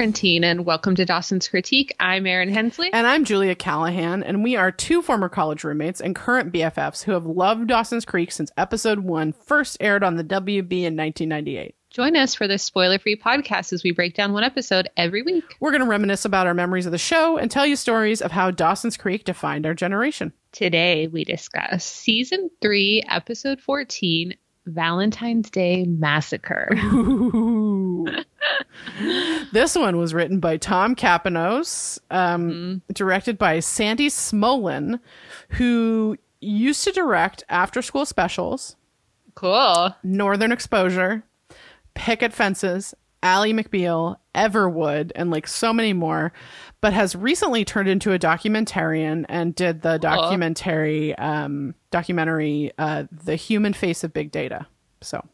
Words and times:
quarantine, 0.00 0.44
and 0.44 0.64
welcome 0.64 0.94
to 0.94 1.04
Dawson's 1.04 1.46
Critique. 1.46 1.94
I'm 2.00 2.26
Erin 2.26 2.48
Hensley. 2.48 2.90
And 2.90 3.06
I'm 3.06 3.22
Julia 3.22 3.54
Callahan, 3.54 4.22
and 4.22 4.42
we 4.42 4.56
are 4.56 4.72
two 4.72 5.02
former 5.02 5.28
college 5.28 5.62
roommates 5.62 6.00
and 6.00 6.16
current 6.16 6.54
BFFs 6.54 7.02
who 7.02 7.12
have 7.12 7.26
loved 7.26 7.66
Dawson's 7.66 8.06
Creek 8.06 8.32
since 8.32 8.50
episode 8.56 9.00
one 9.00 9.34
first 9.34 9.76
aired 9.78 10.02
on 10.02 10.16
the 10.16 10.24
WB 10.24 10.72
in 10.72 10.96
1998. 10.96 11.74
Join 11.90 12.16
us 12.16 12.34
for 12.34 12.48
this 12.48 12.62
spoiler 12.62 12.98
free 12.98 13.14
podcast 13.14 13.74
as 13.74 13.84
we 13.84 13.90
break 13.90 14.14
down 14.14 14.32
one 14.32 14.42
episode 14.42 14.88
every 14.96 15.20
week. 15.20 15.44
We're 15.60 15.70
going 15.70 15.82
to 15.82 15.86
reminisce 15.86 16.24
about 16.24 16.46
our 16.46 16.54
memories 16.54 16.86
of 16.86 16.92
the 16.92 16.96
show 16.96 17.36
and 17.36 17.50
tell 17.50 17.66
you 17.66 17.76
stories 17.76 18.22
of 18.22 18.32
how 18.32 18.50
Dawson's 18.50 18.96
Creek 18.96 19.24
defined 19.24 19.66
our 19.66 19.74
generation. 19.74 20.32
Today, 20.52 21.08
we 21.08 21.24
discuss 21.24 21.84
season 21.84 22.48
three, 22.62 23.02
episode 23.06 23.60
14 23.60 24.34
Valentine's 24.70 25.50
Day 25.50 25.84
Massacre. 25.84 26.68
this 29.52 29.76
one 29.76 29.98
was 29.98 30.14
written 30.14 30.40
by 30.40 30.56
Tom 30.56 30.94
Kapinos, 30.94 31.98
um, 32.10 32.50
mm-hmm. 32.50 32.92
directed 32.92 33.38
by 33.38 33.60
Sandy 33.60 34.08
Smolan, 34.08 35.00
who 35.50 36.16
used 36.40 36.84
to 36.84 36.92
direct 36.92 37.44
after 37.48 37.82
school 37.82 38.06
specials. 38.06 38.76
Cool. 39.34 39.94
Northern 40.02 40.52
Exposure, 40.52 41.22
Picket 41.94 42.32
Fences, 42.32 42.94
Ally 43.22 43.52
McBeal, 43.52 44.16
Everwood, 44.34 45.12
and 45.14 45.30
like 45.30 45.46
so 45.46 45.72
many 45.72 45.92
more, 45.92 46.32
but 46.80 46.92
has 46.92 47.14
recently 47.14 47.64
turned 47.64 47.88
into 47.88 48.12
a 48.12 48.18
documentarian 48.18 49.26
and 49.28 49.54
did 49.54 49.82
the 49.82 49.98
documentary 49.98 51.14
um, 51.16 51.74
documentary 51.90 52.72
uh, 52.78 53.04
The 53.10 53.36
Human 53.36 53.72
Face 53.72 54.04
of 54.04 54.12
Big 54.12 54.30
Data. 54.30 54.66
So 55.00 55.24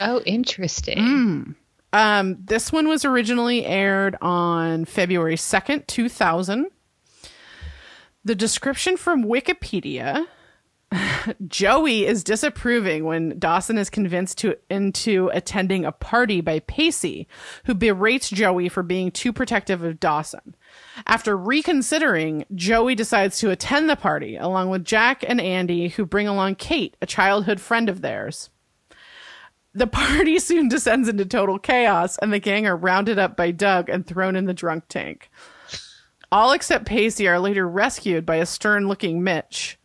Oh, 0.00 0.20
interesting. 0.20 0.98
Mm. 0.98 1.54
Um, 1.92 2.36
this 2.44 2.72
one 2.72 2.88
was 2.88 3.04
originally 3.04 3.64
aired 3.64 4.16
on 4.20 4.84
February 4.84 5.36
2nd, 5.36 5.86
2000. 5.86 6.66
The 8.24 8.34
description 8.34 8.96
from 8.96 9.24
Wikipedia 9.24 10.26
Joey 11.48 12.06
is 12.06 12.24
disapproving 12.24 13.04
when 13.04 13.38
Dawson 13.38 13.78
is 13.78 13.90
convinced 13.90 14.38
to 14.38 14.56
into 14.70 15.30
attending 15.32 15.84
a 15.84 15.92
party 15.92 16.40
by 16.40 16.60
Pacey, 16.60 17.28
who 17.64 17.74
berates 17.74 18.30
Joey 18.30 18.68
for 18.68 18.82
being 18.82 19.10
too 19.10 19.32
protective 19.32 19.82
of 19.82 20.00
Dawson. 20.00 20.54
After 21.06 21.36
reconsidering, 21.36 22.44
Joey 22.54 22.94
decides 22.94 23.38
to 23.38 23.50
attend 23.50 23.88
the 23.88 23.96
party 23.96 24.36
along 24.36 24.70
with 24.70 24.84
Jack 24.84 25.24
and 25.26 25.40
Andy, 25.40 25.88
who 25.88 26.06
bring 26.06 26.28
along 26.28 26.56
Kate, 26.56 26.96
a 27.00 27.06
childhood 27.06 27.60
friend 27.60 27.88
of 27.88 28.00
theirs. 28.00 28.50
The 29.74 29.86
party 29.86 30.38
soon 30.38 30.68
descends 30.68 31.08
into 31.08 31.24
total 31.24 31.58
chaos, 31.58 32.18
and 32.18 32.32
the 32.32 32.38
gang 32.38 32.66
are 32.66 32.76
rounded 32.76 33.18
up 33.18 33.36
by 33.36 33.50
Doug 33.50 33.88
and 33.88 34.06
thrown 34.06 34.36
in 34.36 34.44
the 34.44 34.54
drunk 34.54 34.84
tank. 34.88 35.30
All 36.30 36.52
except 36.52 36.86
Pacey 36.86 37.28
are 37.28 37.38
later 37.38 37.68
rescued 37.68 38.26
by 38.26 38.36
a 38.36 38.46
stern 38.46 38.88
looking 38.88 39.22
Mitch. 39.22 39.78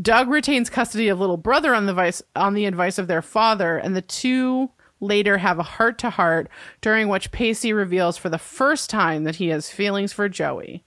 Doug 0.00 0.28
retains 0.28 0.70
custody 0.70 1.08
of 1.08 1.18
little 1.18 1.36
brother 1.36 1.74
on 1.74 1.86
the 1.86 1.94
vice 1.94 2.22
on 2.36 2.54
the 2.54 2.66
advice 2.66 2.98
of 2.98 3.08
their 3.08 3.22
father, 3.22 3.78
and 3.78 3.96
the 3.96 4.02
two 4.02 4.70
later 5.00 5.38
have 5.38 5.58
a 5.58 5.64
heart 5.64 5.98
to 5.98 6.10
heart, 6.10 6.48
during 6.80 7.08
which 7.08 7.30
Pacey 7.30 7.72
reveals 7.72 8.16
for 8.16 8.28
the 8.28 8.38
first 8.38 8.90
time 8.90 9.24
that 9.24 9.36
he 9.36 9.48
has 9.48 9.70
feelings 9.70 10.12
for 10.12 10.28
Joey. 10.28 10.84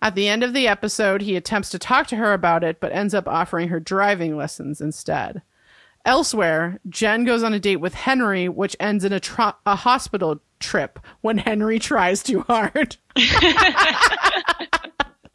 At 0.00 0.14
the 0.14 0.28
end 0.28 0.42
of 0.42 0.52
the 0.52 0.68
episode, 0.68 1.22
he 1.22 1.36
attempts 1.36 1.70
to 1.70 1.78
talk 1.78 2.06
to 2.08 2.16
her 2.16 2.32
about 2.32 2.62
it, 2.62 2.80
but 2.80 2.92
ends 2.92 3.14
up 3.14 3.26
offering 3.26 3.68
her 3.68 3.80
driving 3.80 4.36
lessons 4.36 4.80
instead. 4.80 5.42
Elsewhere, 6.04 6.78
Jen 6.88 7.24
goes 7.24 7.42
on 7.42 7.54
a 7.54 7.58
date 7.58 7.76
with 7.76 7.94
Henry, 7.94 8.48
which 8.48 8.76
ends 8.78 9.04
in 9.04 9.12
a, 9.12 9.20
tro- 9.20 9.54
a 9.64 9.74
hospital 9.74 10.42
trip 10.60 10.98
when 11.22 11.38
Henry 11.38 11.78
tries 11.78 12.22
too 12.22 12.42
hard. 12.42 12.96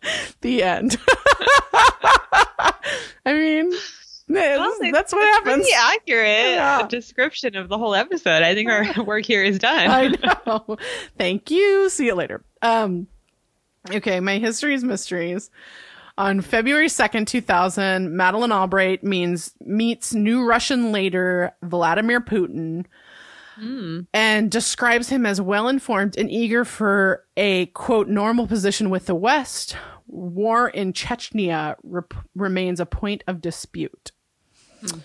the 0.41 0.63
end. 0.63 0.97
I 3.25 3.33
mean, 3.33 3.71
well, 4.29 4.75
that's 4.91 5.11
what 5.11 5.23
happens. 5.23 5.63
Pretty 5.63 5.71
accurate 5.75 6.55
yeah. 6.55 6.87
description 6.87 7.55
of 7.55 7.67
the 7.67 7.77
whole 7.77 7.95
episode. 7.95 8.43
I 8.43 8.53
think 8.53 8.69
our 8.69 9.03
work 9.03 9.25
here 9.25 9.43
is 9.43 9.59
done. 9.59 9.89
I 9.89 10.07
know. 10.45 10.77
Thank 11.17 11.49
you. 11.51 11.89
See 11.89 12.05
you 12.05 12.15
later. 12.15 12.43
Um, 12.61 13.07
okay, 13.91 14.19
my 14.19 14.37
history's 14.37 14.83
mysteries. 14.83 15.49
On 16.17 16.41
February 16.41 16.87
2nd, 16.87 17.27
2000, 17.27 18.15
Madeleine 18.15 18.51
Albright 18.51 19.03
means 19.03 19.53
meets 19.61 20.13
new 20.13 20.45
Russian 20.45 20.91
leader 20.91 21.53
Vladimir 21.63 22.19
Putin 22.19 22.85
mm. 23.61 24.07
and 24.13 24.51
describes 24.51 25.09
him 25.09 25.25
as 25.25 25.41
well 25.41 25.67
informed 25.67 26.17
and 26.17 26.31
eager 26.31 26.65
for 26.65 27.25
a 27.37 27.67
quote 27.67 28.07
normal 28.07 28.47
position 28.47 28.89
with 28.89 29.05
the 29.05 29.15
West 29.15 29.75
war 30.07 30.69
in 30.69 30.93
Chechnya 30.93 31.75
rep- 31.83 32.13
remains 32.35 32.79
a 32.79 32.85
point 32.85 33.23
of 33.27 33.41
dispute. 33.41 34.11
Hmm. 34.81 34.99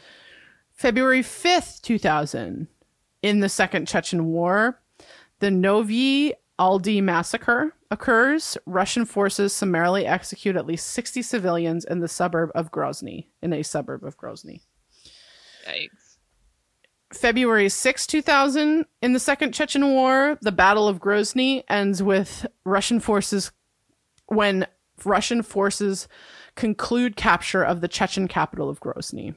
February 0.72 1.22
5th, 1.22 1.80
2000, 1.82 2.68
in 3.22 3.40
the 3.40 3.48
Second 3.48 3.86
Chechen 3.86 4.26
War, 4.26 4.80
the 5.38 5.48
Novyi 5.48 6.32
Aldi 6.58 7.02
massacre 7.02 7.74
occurs. 7.90 8.56
Russian 8.66 9.04
forces 9.04 9.52
summarily 9.52 10.06
execute 10.06 10.56
at 10.56 10.66
least 10.66 10.88
60 10.90 11.22
civilians 11.22 11.84
in 11.84 12.00
the 12.00 12.08
suburb 12.08 12.50
of 12.54 12.70
Grozny, 12.70 13.26
in 13.42 13.52
a 13.52 13.62
suburb 13.62 14.04
of 14.04 14.16
Grozny. 14.18 14.60
Yikes. 15.66 16.03
February 17.16 17.68
6, 17.68 18.06
2000, 18.06 18.84
in 19.02 19.12
the 19.12 19.18
Second 19.18 19.52
Chechen 19.52 19.86
War, 19.88 20.38
the 20.42 20.52
Battle 20.52 20.88
of 20.88 21.00
Grozny 21.00 21.64
ends 21.68 22.02
with 22.02 22.46
Russian 22.64 23.00
forces 23.00 23.52
when 24.26 24.66
Russian 25.04 25.42
forces 25.42 26.08
conclude 26.54 27.16
capture 27.16 27.62
of 27.62 27.80
the 27.80 27.88
Chechen 27.88 28.28
capital 28.28 28.68
of 28.68 28.80
Grozny. 28.80 29.34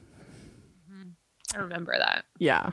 Mm-hmm. 0.90 1.10
I 1.54 1.58
remember 1.58 1.94
that. 1.98 2.24
Yeah. 2.38 2.70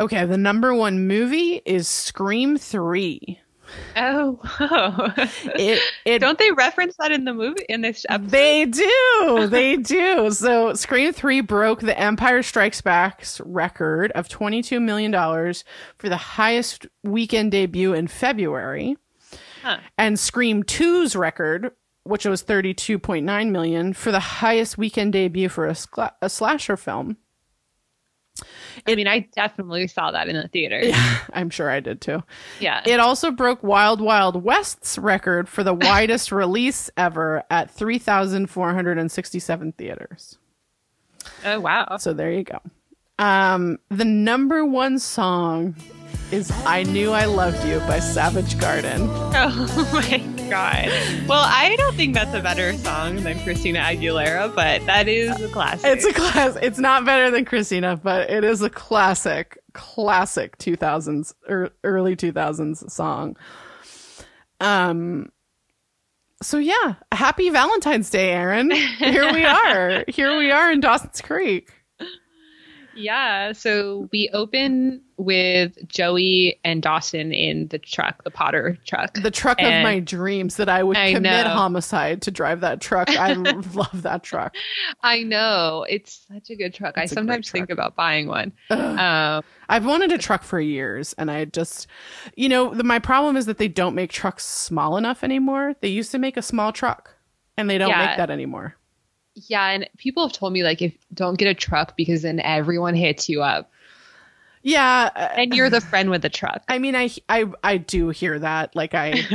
Okay, 0.00 0.24
the 0.24 0.36
number 0.36 0.74
one 0.74 1.06
movie 1.06 1.62
is 1.64 1.86
Scream 1.86 2.58
3. 2.58 3.40
Oh, 3.96 4.40
it, 5.54 5.80
it 6.04 6.18
don't 6.18 6.38
they 6.38 6.50
reference 6.52 6.96
that 6.98 7.12
in 7.12 7.24
the 7.24 7.34
movie 7.34 7.64
in 7.68 7.80
this 7.80 8.04
episode? 8.08 8.30
They 8.30 8.64
do, 8.66 9.46
they 9.50 9.76
do. 9.76 10.30
So, 10.30 10.74
Scream 10.74 11.12
Three 11.12 11.40
broke 11.40 11.80
the 11.80 11.98
Empire 11.98 12.42
Strikes 12.42 12.80
Back's 12.80 13.40
record 13.40 14.12
of 14.12 14.28
twenty 14.28 14.62
two 14.62 14.80
million 14.80 15.10
dollars 15.10 15.64
for 15.98 16.08
the 16.08 16.16
highest 16.16 16.86
weekend 17.02 17.52
debut 17.52 17.92
in 17.92 18.08
February. 18.08 18.96
Huh. 19.62 19.78
And 19.96 20.18
Scream 20.18 20.62
2's 20.62 21.16
record, 21.16 21.70
which 22.02 22.26
was 22.26 22.44
32.9 22.44 23.50
million 23.50 23.94
for 23.94 24.12
the 24.12 24.20
highest 24.20 24.76
weekend 24.76 25.14
debut 25.14 25.48
for 25.48 25.66
a, 25.66 25.76
a 26.20 26.28
slasher 26.28 26.76
film. 26.76 27.16
I 28.86 28.94
mean, 28.94 29.06
I 29.06 29.20
definitely 29.34 29.86
saw 29.86 30.10
that 30.10 30.28
in 30.28 30.36
the 30.36 30.48
theater. 30.48 30.80
Yeah, 30.82 31.18
I'm 31.32 31.50
sure 31.50 31.70
I 31.70 31.80
did 31.80 32.00
too. 32.00 32.22
Yeah. 32.60 32.82
It 32.86 33.00
also 33.00 33.30
broke 33.30 33.62
Wild 33.62 34.00
Wild 34.00 34.42
West's 34.42 34.98
record 34.98 35.48
for 35.48 35.64
the 35.64 35.74
widest 35.74 36.32
release 36.32 36.90
ever 36.96 37.42
at 37.50 37.70
3,467 37.70 39.72
theaters. 39.72 40.38
Oh, 41.44 41.60
wow. 41.60 41.96
So 41.98 42.12
there 42.12 42.32
you 42.32 42.44
go. 42.44 42.58
Um, 43.18 43.78
the 43.90 44.04
number 44.04 44.64
one 44.64 44.98
song 44.98 45.76
is 46.30 46.50
I 46.64 46.82
Knew 46.84 47.12
I 47.12 47.26
Loved 47.26 47.64
You 47.66 47.78
by 47.80 47.98
Savage 48.00 48.58
Garden. 48.58 49.02
Oh 49.08 49.90
my 49.92 50.18
god. 50.48 50.88
Well, 51.28 51.44
I 51.44 51.74
don't 51.76 51.94
think 51.94 52.14
that's 52.14 52.34
a 52.34 52.40
better 52.40 52.72
song 52.78 53.16
than 53.16 53.38
Christina 53.40 53.80
Aguilera, 53.80 54.54
but 54.54 54.84
that 54.86 55.08
is 55.08 55.40
a 55.40 55.48
classic. 55.48 55.90
It's 55.90 56.04
a 56.04 56.12
class. 56.12 56.56
It's 56.60 56.78
not 56.78 57.04
better 57.04 57.30
than 57.30 57.44
Christina, 57.44 57.96
but 57.96 58.30
it 58.30 58.44
is 58.44 58.62
a 58.62 58.70
classic, 58.70 59.58
classic 59.72 60.58
2000s 60.58 61.34
or 61.48 61.56
er, 61.64 61.70
early 61.84 62.16
2000s 62.16 62.90
song. 62.90 63.36
Um 64.60 65.30
so 66.42 66.58
yeah, 66.58 66.94
happy 67.12 67.48
Valentine's 67.50 68.10
Day, 68.10 68.30
Erin. 68.32 68.70
Here 68.70 69.32
we 69.32 69.44
are. 69.46 70.04
Here 70.08 70.36
we 70.36 70.50
are 70.50 70.70
in 70.70 70.80
Dawson's 70.80 71.20
Creek. 71.20 71.72
Yeah. 72.96 73.52
So 73.52 74.08
we 74.12 74.28
open 74.32 75.02
with 75.16 75.86
Joey 75.88 76.58
and 76.64 76.82
Dawson 76.82 77.32
in 77.32 77.68
the 77.68 77.78
truck, 77.78 78.24
the 78.24 78.30
Potter 78.30 78.78
truck. 78.86 79.14
The 79.14 79.30
truck 79.30 79.60
and 79.60 79.76
of 79.76 79.82
my 79.82 80.00
dreams 80.00 80.56
that 80.56 80.68
I 80.68 80.82
would 80.82 80.96
I 80.96 81.12
commit 81.14 81.46
know. 81.46 81.50
homicide 81.50 82.22
to 82.22 82.30
drive 82.30 82.60
that 82.60 82.80
truck. 82.80 83.08
I 83.10 83.32
love 83.74 84.02
that 84.02 84.22
truck. 84.22 84.54
I 85.02 85.22
know. 85.22 85.86
It's 85.88 86.26
such 86.32 86.50
a 86.50 86.56
good 86.56 86.74
truck. 86.74 86.96
It's 86.96 87.12
I 87.12 87.14
sometimes 87.14 87.50
think 87.50 87.70
about 87.70 87.94
buying 87.96 88.26
one. 88.26 88.52
Um, 88.70 89.42
I've 89.68 89.86
wanted 89.86 90.12
a 90.12 90.18
truck 90.18 90.42
for 90.42 90.60
years 90.60 91.14
and 91.14 91.30
I 91.30 91.44
just, 91.46 91.86
you 92.36 92.48
know, 92.48 92.74
the, 92.74 92.84
my 92.84 92.98
problem 92.98 93.36
is 93.36 93.46
that 93.46 93.58
they 93.58 93.68
don't 93.68 93.94
make 93.94 94.10
trucks 94.10 94.44
small 94.44 94.96
enough 94.96 95.24
anymore. 95.24 95.74
They 95.80 95.88
used 95.88 96.10
to 96.12 96.18
make 96.18 96.36
a 96.36 96.42
small 96.42 96.72
truck 96.72 97.14
and 97.56 97.68
they 97.70 97.78
don't 97.78 97.90
yeah. 97.90 98.06
make 98.06 98.16
that 98.16 98.30
anymore. 98.30 98.76
Yeah, 99.34 99.68
and 99.70 99.88
people 99.98 100.26
have 100.26 100.32
told 100.36 100.52
me 100.52 100.62
like 100.62 100.80
if 100.82 100.96
don't 101.12 101.36
get 101.38 101.48
a 101.48 101.54
truck 101.54 101.96
because 101.96 102.22
then 102.22 102.40
everyone 102.40 102.94
hits 102.94 103.28
you 103.28 103.42
up. 103.42 103.70
Yeah, 104.62 105.10
uh, 105.14 105.28
and 105.36 105.54
you're 105.54 105.70
the 105.70 105.80
friend 105.80 106.10
with 106.10 106.22
the 106.22 106.30
truck. 106.30 106.62
I 106.68 106.78
mean, 106.78 106.96
I 106.96 107.10
I 107.28 107.44
I 107.62 107.76
do 107.76 108.08
hear 108.08 108.38
that. 108.38 108.74
Like 108.74 108.94
I 108.94 109.28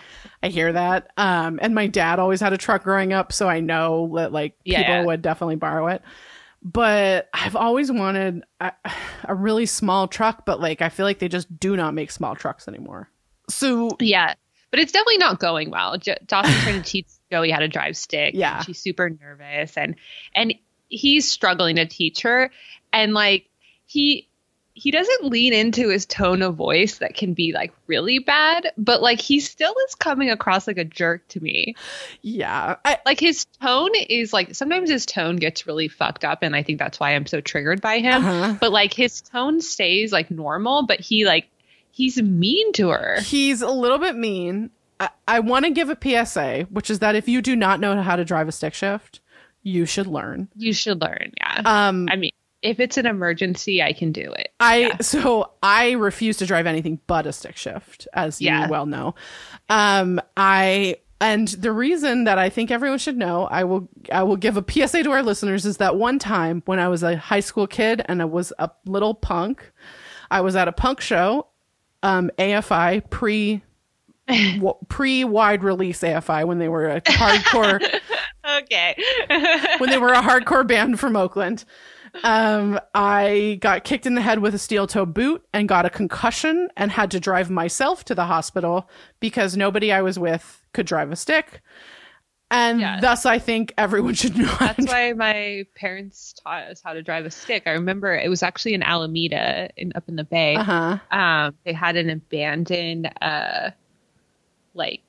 I 0.42 0.48
hear 0.48 0.72
that. 0.72 1.12
Um, 1.16 1.58
and 1.62 1.74
my 1.74 1.86
dad 1.86 2.18
always 2.18 2.40
had 2.40 2.52
a 2.52 2.58
truck 2.58 2.84
growing 2.84 3.12
up, 3.12 3.32
so 3.32 3.48
I 3.48 3.60
know 3.60 4.12
that 4.16 4.32
like 4.32 4.54
Yeah, 4.64 4.80
people 4.80 5.02
yeah. 5.02 5.06
would 5.06 5.22
definitely 5.22 5.56
borrow 5.56 5.88
it. 5.88 6.02
But 6.62 7.28
I've 7.34 7.56
always 7.56 7.92
wanted 7.92 8.44
a, 8.60 8.72
a 9.24 9.34
really 9.34 9.66
small 9.66 10.08
truck, 10.08 10.44
but 10.46 10.60
like 10.60 10.82
I 10.82 10.88
feel 10.90 11.06
like 11.06 11.18
they 11.20 11.28
just 11.28 11.58
do 11.60 11.76
not 11.76 11.94
make 11.94 12.10
small 12.10 12.36
trucks 12.36 12.68
anymore. 12.68 13.10
So 13.48 13.90
Yeah, 14.00 14.34
but 14.70 14.80
it's 14.80 14.92
definitely 14.92 15.18
not 15.18 15.38
going 15.40 15.70
well. 15.70 15.96
Jo- 15.98 16.14
Dawson's 16.26 16.62
trying 16.62 16.82
to 16.82 16.82
teach 16.90 17.06
Joey 17.30 17.50
how 17.50 17.58
to 17.60 17.68
drive 17.68 17.96
stick. 17.96 18.34
Yeah. 18.34 18.62
she's 18.62 18.78
super 18.78 19.10
nervous, 19.10 19.76
and 19.76 19.96
and 20.34 20.54
he's 20.88 21.30
struggling 21.30 21.76
to 21.76 21.86
teach 21.86 22.22
her, 22.22 22.50
and 22.92 23.12
like 23.14 23.48
he 23.86 24.28
he 24.78 24.90
doesn't 24.90 25.24
lean 25.24 25.54
into 25.54 25.88
his 25.88 26.04
tone 26.04 26.42
of 26.42 26.54
voice 26.54 26.98
that 26.98 27.14
can 27.14 27.32
be 27.32 27.52
like 27.54 27.72
really 27.86 28.18
bad, 28.18 28.72
but 28.76 29.00
like 29.00 29.18
he 29.18 29.40
still 29.40 29.74
is 29.88 29.94
coming 29.94 30.28
across 30.30 30.66
like 30.66 30.76
a 30.76 30.84
jerk 30.84 31.26
to 31.28 31.40
me. 31.40 31.74
yeah, 32.20 32.76
I, 32.84 32.98
Like 33.06 33.18
his 33.18 33.46
tone 33.62 33.92
is 33.94 34.34
like 34.34 34.54
sometimes 34.54 34.90
his 34.90 35.06
tone 35.06 35.36
gets 35.36 35.66
really 35.66 35.88
fucked 35.88 36.26
up, 36.26 36.42
and 36.42 36.54
I 36.54 36.62
think 36.62 36.78
that's 36.78 37.00
why 37.00 37.14
I'm 37.14 37.24
so 37.24 37.40
triggered 37.40 37.80
by 37.80 38.00
him. 38.00 38.24
uh-huh. 38.24 38.56
But 38.60 38.70
like 38.70 38.92
his 38.92 39.22
tone 39.22 39.62
stays 39.62 40.12
like 40.12 40.30
normal, 40.30 40.84
but 40.86 41.00
he 41.00 41.24
like 41.24 41.48
he's 41.90 42.20
mean 42.20 42.74
to 42.74 42.90
her. 42.90 43.18
he's 43.22 43.62
a 43.62 43.70
little 43.70 43.98
bit 43.98 44.14
mean. 44.14 44.70
I, 45.00 45.08
I 45.28 45.40
want 45.40 45.64
to 45.66 45.70
give 45.70 45.90
a 45.90 45.96
PSA, 46.00 46.66
which 46.70 46.90
is 46.90 47.00
that 47.00 47.14
if 47.14 47.28
you 47.28 47.42
do 47.42 47.54
not 47.56 47.80
know 47.80 48.00
how 48.02 48.16
to 48.16 48.24
drive 48.24 48.48
a 48.48 48.52
stick 48.52 48.74
shift, 48.74 49.20
you 49.62 49.84
should 49.86 50.06
learn. 50.06 50.48
You 50.56 50.72
should 50.72 51.00
learn, 51.00 51.32
yeah. 51.38 51.62
Um, 51.64 52.08
I 52.10 52.16
mean, 52.16 52.30
if 52.62 52.80
it's 52.80 52.96
an 52.96 53.06
emergency, 53.06 53.82
I 53.82 53.92
can 53.92 54.12
do 54.12 54.32
it. 54.32 54.48
I 54.60 54.76
Yeah. 54.78 54.96
so 55.00 55.52
I 55.62 55.92
refuse 55.92 56.36
to 56.38 56.46
drive 56.46 56.66
anything 56.66 57.00
but 57.06 57.26
a 57.26 57.32
stick 57.32 57.56
shift, 57.56 58.08
as 58.12 58.40
Yeah. 58.40 58.64
you 58.64 58.70
well 58.70 58.86
know. 58.86 59.14
Um, 59.68 60.20
I 60.36 60.96
and 61.20 61.48
the 61.48 61.72
reason 61.72 62.24
that 62.24 62.38
I 62.38 62.48
think 62.50 62.70
everyone 62.70 62.98
should 62.98 63.16
know, 63.16 63.46
I 63.46 63.64
will 63.64 63.88
I 64.12 64.22
will 64.22 64.36
give 64.36 64.56
a 64.56 64.64
PSA 64.66 65.02
to 65.04 65.10
our 65.12 65.22
listeners 65.22 65.64
is 65.66 65.78
that 65.78 65.96
one 65.96 66.18
time 66.18 66.62
when 66.66 66.78
I 66.78 66.88
was 66.88 67.02
a 67.02 67.16
high 67.16 67.40
school 67.40 67.66
kid 67.66 68.02
and 68.06 68.20
I 68.22 68.26
was 68.26 68.52
a 68.58 68.70
little 68.86 69.14
punk, 69.14 69.72
I 70.30 70.40
was 70.42 70.56
at 70.56 70.68
a 70.68 70.72
punk 70.72 71.00
show, 71.00 71.48
um, 72.02 72.30
AFI 72.38 73.08
pre 73.10 73.62
pre 74.88 75.24
wide 75.24 75.62
release 75.62 76.00
AFI 76.00 76.46
when 76.46 76.58
they 76.58 76.68
were 76.68 76.88
a 76.88 77.00
hardcore 77.02 77.80
Okay. 78.62 78.96
when 79.78 79.90
they 79.90 79.98
were 79.98 80.12
a 80.12 80.22
hardcore 80.22 80.66
band 80.66 81.00
from 81.00 81.16
Oakland. 81.16 81.64
Um, 82.24 82.80
I 82.94 83.58
got 83.60 83.84
kicked 83.84 84.06
in 84.06 84.14
the 84.14 84.22
head 84.22 84.38
with 84.38 84.54
a 84.54 84.58
steel 84.58 84.86
toe 84.86 85.04
boot 85.04 85.44
and 85.52 85.68
got 85.68 85.84
a 85.84 85.90
concussion 85.90 86.68
and 86.76 86.90
had 86.90 87.10
to 87.10 87.20
drive 87.20 87.50
myself 87.50 88.04
to 88.06 88.14
the 88.14 88.24
hospital 88.24 88.88
because 89.20 89.56
nobody 89.56 89.92
I 89.92 90.00
was 90.00 90.18
with 90.18 90.64
could 90.72 90.86
drive 90.86 91.12
a 91.12 91.16
stick. 91.16 91.60
And 92.50 92.80
Yeah. 92.80 93.00
thus, 93.00 93.26
I 93.26 93.38
think 93.40 93.74
everyone 93.76 94.14
should 94.14 94.38
know. 94.38 94.54
That's 94.60 94.86
why 94.86 95.12
my 95.12 95.66
parents 95.74 96.32
taught 96.42 96.62
us 96.68 96.80
how 96.82 96.92
to 96.94 97.02
drive 97.02 97.26
a 97.26 97.30
stick. 97.30 97.64
I 97.66 97.72
remember 97.72 98.14
it 98.14 98.30
was 98.30 98.42
actually 98.42 98.74
in 98.74 98.82
Alameda, 98.84 99.68
in 99.76 99.92
up 99.96 100.08
in 100.08 100.14
the 100.16 100.24
Bay. 100.24 100.54
Uh-huh. 100.54 100.98
Um, 101.10 101.54
they 101.64 101.72
had 101.72 101.96
an 101.96 102.08
abandoned, 102.08 103.10
uh, 103.20 103.70
like 104.76 105.02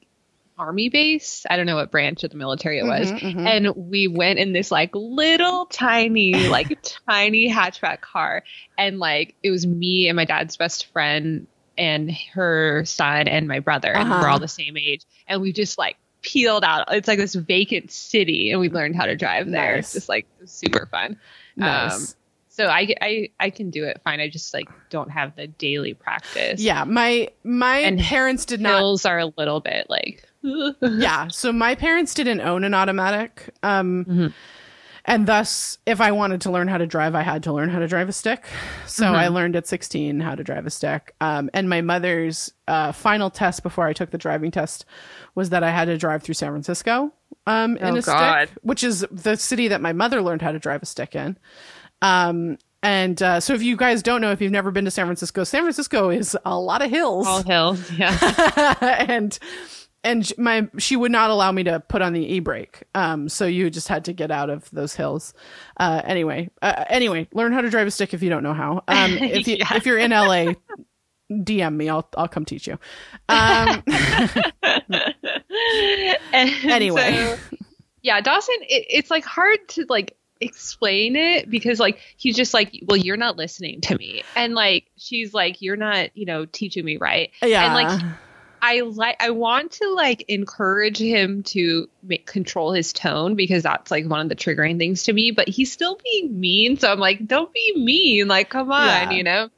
army 0.58 0.90
base. 0.90 1.46
I 1.48 1.56
don't 1.56 1.68
know 1.68 1.75
what 1.75 1.92
branch 1.92 2.24
of 2.24 2.31
the 2.31 2.38
military 2.38 2.80
it 2.80 2.84
was. 2.86 3.12
Mhm, 3.12 3.19
mhm. 3.36 3.48
And 3.48 3.90
we 3.92 4.08
went 4.08 4.40
in 4.40 4.54
this 4.54 4.72
like 4.72 4.90
little 4.96 5.68
tiny, 5.68 6.34
like 6.50 6.80
tiny 7.08 7.48
hatchback 7.50 8.02
car. 8.02 8.44
And 8.78 8.98
like 8.98 9.36
it 9.44 9.52
was 9.52 9.68
me 9.68 10.08
and 10.10 10.16
my 10.16 10.25
dad's 10.25 10.58
best 10.58 10.88
friend 10.88 11.46
and 11.78 12.12
her 12.34 12.84
son 12.86 13.28
and 13.28 13.48
my 13.48 13.60
brother. 13.60 13.94
And 13.94 14.12
Uh-huh. 14.12 14.22
we're 14.22 14.28
all 14.30 14.40
the 14.40 14.48
same 14.48 14.78
age. 14.78 15.04
And 15.28 15.42
we 15.42 15.54
just 15.54 15.78
like 15.78 15.98
peeled 16.24 16.64
out. 16.64 16.92
It's 16.92 17.08
like 17.08 17.19
this 17.19 17.36
vacant 17.36 17.92
city 17.92 18.50
and 18.50 18.60
we 18.60 18.69
learned 18.69 18.96
how 18.96 19.06
to 19.06 19.16
drive 19.16 19.46
there. 19.52 19.75
Nice. 19.75 19.86
It's 19.86 19.94
just 19.94 20.10
like 20.10 20.25
super 20.46 20.88
fun. 20.88 21.19
Nice. 21.56 22.14
Um, 22.14 22.17
so 22.57 22.65
I, 22.65 22.94
I 23.01 23.30
I 23.39 23.50
can 23.51 23.69
do 23.69 23.83
it 23.86 24.01
fine. 24.04 24.19
I 24.19 24.27
just 24.30 24.54
like 24.54 24.68
don't 24.89 25.09
have 25.12 25.36
the 25.36 25.48
daily 25.48 25.94
practice. 25.94 26.59
yeah, 26.59 26.83
my 26.83 27.30
my 27.44 27.77
And 27.77 28.00
parents 28.00 28.45
did 28.45 28.59
not 28.59 28.80
Hills 28.80 29.06
are 29.06 29.19
a 29.19 29.31
little 29.38 29.59
bit 29.62 29.88
like 29.89 30.24
yeah 30.81 31.27
so 31.30 31.51
my 31.51 31.75
parents 31.75 32.13
didn't 32.13 32.42
own 32.42 32.63
an 32.63 32.74
automatic 32.74 33.50
um 33.63 34.06
Mhm. 34.06 34.33
and 35.06 35.27
thus 35.27 35.77
if 35.86 36.00
i 36.00 36.12
wanted 36.12 36.42
to 36.42 36.51
learn 36.51 36.68
how 36.68 36.77
to 36.77 36.86
drive 36.86 37.15
i 37.15 37.21
had 37.24 37.44
to 37.44 37.51
learn 37.54 37.69
how 37.69 37.80
to 37.80 37.88
drive 37.88 38.07
a 38.07 38.13
stick 38.13 38.45
so 38.86 39.06
Mhm. 39.06 39.15
i 39.15 39.27
learned 39.30 39.56
at 39.56 39.68
16 39.68 40.19
how 40.19 40.36
to 40.36 40.44
drive 40.44 40.65
a 40.65 40.69
stick 40.69 41.13
um, 41.21 41.50
and 41.54 41.68
my 41.69 41.81
mother's 41.81 42.54
uh, 42.68 42.92
final 42.92 43.30
test 43.30 43.63
before 43.63 43.88
i 43.88 43.94
took 43.94 44.12
the 44.12 44.18
driving 44.18 44.51
test 44.51 44.86
was 45.36 45.50
that 45.50 45.63
i 45.63 45.71
had 45.71 45.86
to 45.86 45.98
drive 45.98 46.21
through 46.24 46.36
san 46.36 46.50
francisco 46.51 47.12
um, 47.48 47.75
in 47.77 47.95
Oh, 47.95 47.98
a 47.98 48.01
God. 48.01 48.48
stick 48.50 48.57
which 48.62 48.83
is 48.83 49.06
the 49.12 49.36
city 49.38 49.68
that 49.69 49.81
my 49.81 49.92
mother 49.92 50.21
learned 50.21 50.44
how 50.44 50.51
to 50.51 50.59
drive 50.59 50.83
a 50.83 50.86
stick 50.86 51.15
in 51.15 51.36
um, 52.02 52.58
and 52.84 53.22
uh, 53.24 53.40
so 53.40 53.54
if 53.54 53.64
you 53.64 53.76
guys 53.76 54.04
don't 54.04 54.22
know 54.22 54.32
if 54.32 54.42
you've 54.42 54.52
never 54.52 54.72
been 54.72 54.86
to 54.86 54.92
san 54.92 55.06
francisco 55.06 55.44
san 55.44 55.62
francisco 55.64 56.10
is 56.10 56.38
a 56.46 56.58
lot 56.60 56.82
of 56.82 56.90
hills 56.90 57.28
all 57.28 57.44
hills. 57.44 57.92
Yeah. 57.98 58.96
and 59.08 59.38
and 60.04 60.32
my 60.38 60.70
she 60.78 60.96
would 60.96 61.12
not 61.12 61.32
allow 61.32 61.52
me 61.52 61.64
to 61.64 61.80
put 61.80 62.02
on 62.04 62.14
the 62.14 62.22
e-brake 62.36 62.84
um 62.94 63.28
so 63.30 63.46
you 63.46 63.70
just 63.72 63.88
had 63.88 64.06
to 64.06 64.14
get 64.14 64.30
out 64.32 64.50
of 64.52 64.70
those 64.72 64.96
hills 64.96 65.34
uh 65.78 66.02
anyway 66.06 66.50
uh, 66.62 66.86
anyway 66.88 67.28
learn 67.34 67.52
how 67.52 67.62
to 67.62 67.70
drive 67.70 67.88
a 67.88 67.92
stick 67.92 68.14
if 68.14 68.22
you 68.22 68.30
don't 68.30 68.44
know 68.44 68.54
how 68.54 68.84
um 68.88 69.12
if 69.18 69.48
you 69.48 69.58
Yeah. 69.58 69.76
if 69.76 69.86
you're 69.88 69.98
in 69.98 70.12
la 70.12 70.54
dm 71.32 71.76
me 71.76 71.90
i'll 71.90 72.08
i'll 72.16 72.28
come 72.28 72.46
teach 72.46 72.68
you 72.68 72.78
um 73.28 73.83
Anyway. 76.33 77.14
so, 77.16 77.38
yeah, 78.02 78.21
Dawson. 78.21 78.56
It, 78.62 78.86
it's 78.90 79.12
like 79.12 79.26
hard 79.26 79.60
to 79.69 79.86
like 79.90 80.16
explain 80.42 81.16
it 81.16 81.50
because 81.50 81.80
like 81.80 82.00
he's 82.18 82.36
just 82.36 82.54
like, 82.54 82.84
well, 82.86 82.98
you're 82.98 83.18
not 83.18 83.38
listening 83.38 83.82
to 83.82 83.98
me, 83.98 84.24
and 84.36 84.54
like 84.54 84.86
she's 84.98 85.34
like, 85.34 85.62
you're 85.62 85.76
not, 85.78 86.16
you 86.16 86.26
know, 86.26 86.46
teaching 86.46 86.84
me 86.86 86.98
right. 86.98 87.32
yeah 87.42 87.66
And 87.66 87.74
like 87.74 88.12
I 88.62 88.80
like 88.82 89.18
I 89.20 89.30
want 89.30 89.72
to 89.74 89.94
like 89.94 90.26
encourage 90.30 90.98
him 90.98 91.44
to 91.44 91.88
make 92.02 92.26
control 92.26 92.74
his 92.74 92.92
tone 92.92 93.36
because 93.36 93.64
that's 93.64 93.92
like 93.92 94.06
one 94.08 94.20
of 94.22 94.30
the 94.30 94.36
triggering 94.36 94.78
things 94.80 95.04
to 95.04 95.14
me. 95.14 95.30
But 95.32 95.48
he's 95.48 95.72
still 95.72 95.98
being 96.04 96.40
mean, 96.40 96.78
so 96.78 96.92
I'm 96.92 97.00
like, 97.00 97.28
don't 97.28 97.54
be 97.54 97.74
mean. 97.78 98.28
Like, 98.28 98.50
come 98.50 98.72
on, 98.72 98.88
Yeah. 98.88 99.12
you 99.12 99.24
know. 99.24 99.50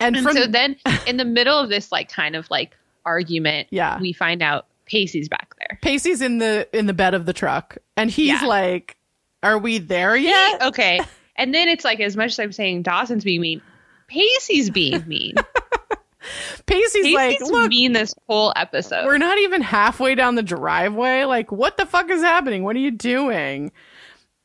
and 0.00 0.16
And 0.16 0.24
from 0.26 0.34
so 0.36 0.46
then 0.46 0.76
in 1.06 1.16
the 1.16 1.24
middle 1.24 1.56
of 1.58 1.68
this 1.68 1.92
like 1.92 2.10
kind 2.10 2.34
of 2.34 2.50
like 2.50 2.76
argument, 3.04 3.68
Yeah. 3.70 4.00
we 4.00 4.12
find 4.12 4.42
out 4.42 4.66
Pacey's 4.84 5.28
back 5.28 5.54
there. 5.56 5.78
pacey's 5.82 6.20
in 6.20 6.38
the 6.38 6.68
in 6.76 6.86
the 6.86 6.92
bed 6.92 7.14
of 7.14 7.24
the 7.26 7.32
truck 7.32 7.78
and 7.96 8.10
he's 8.10 8.28
Yeah. 8.42 8.46
like 8.48 8.96
are 9.42 9.58
we 9.58 9.78
there 9.78 10.16
yet 10.16 10.62
Okay. 10.62 11.00
And 11.36 11.54
then 11.54 11.68
it's 11.68 11.86
like 11.86 12.00
as 12.00 12.18
much 12.18 12.32
as 12.32 12.38
I'm 12.38 12.52
saying 12.52 12.82
Dawson's 12.82 13.24
being 13.24 13.40
mean, 13.40 13.62
Pacey's 14.08 14.68
being 14.68 15.02
mean. 15.08 15.36
pacey's, 16.66 17.02
Pacey's 17.02 17.14
like 17.14 17.40
look 17.40 17.70
mean 17.70 17.92
this 17.92 18.14
whole 18.28 18.52
episode. 18.56 19.06
we're 19.06 19.16
not 19.16 19.38
even 19.38 19.62
halfway 19.62 20.14
down 20.14 20.34
the 20.34 20.42
driveway 20.42 21.24
like 21.24 21.50
what 21.50 21.78
the 21.78 21.86
fuck 21.86 22.10
is 22.10 22.20
happening 22.20 22.62
what 22.62 22.76
are 22.76 22.80
you 22.80 22.90
doing 22.90 23.72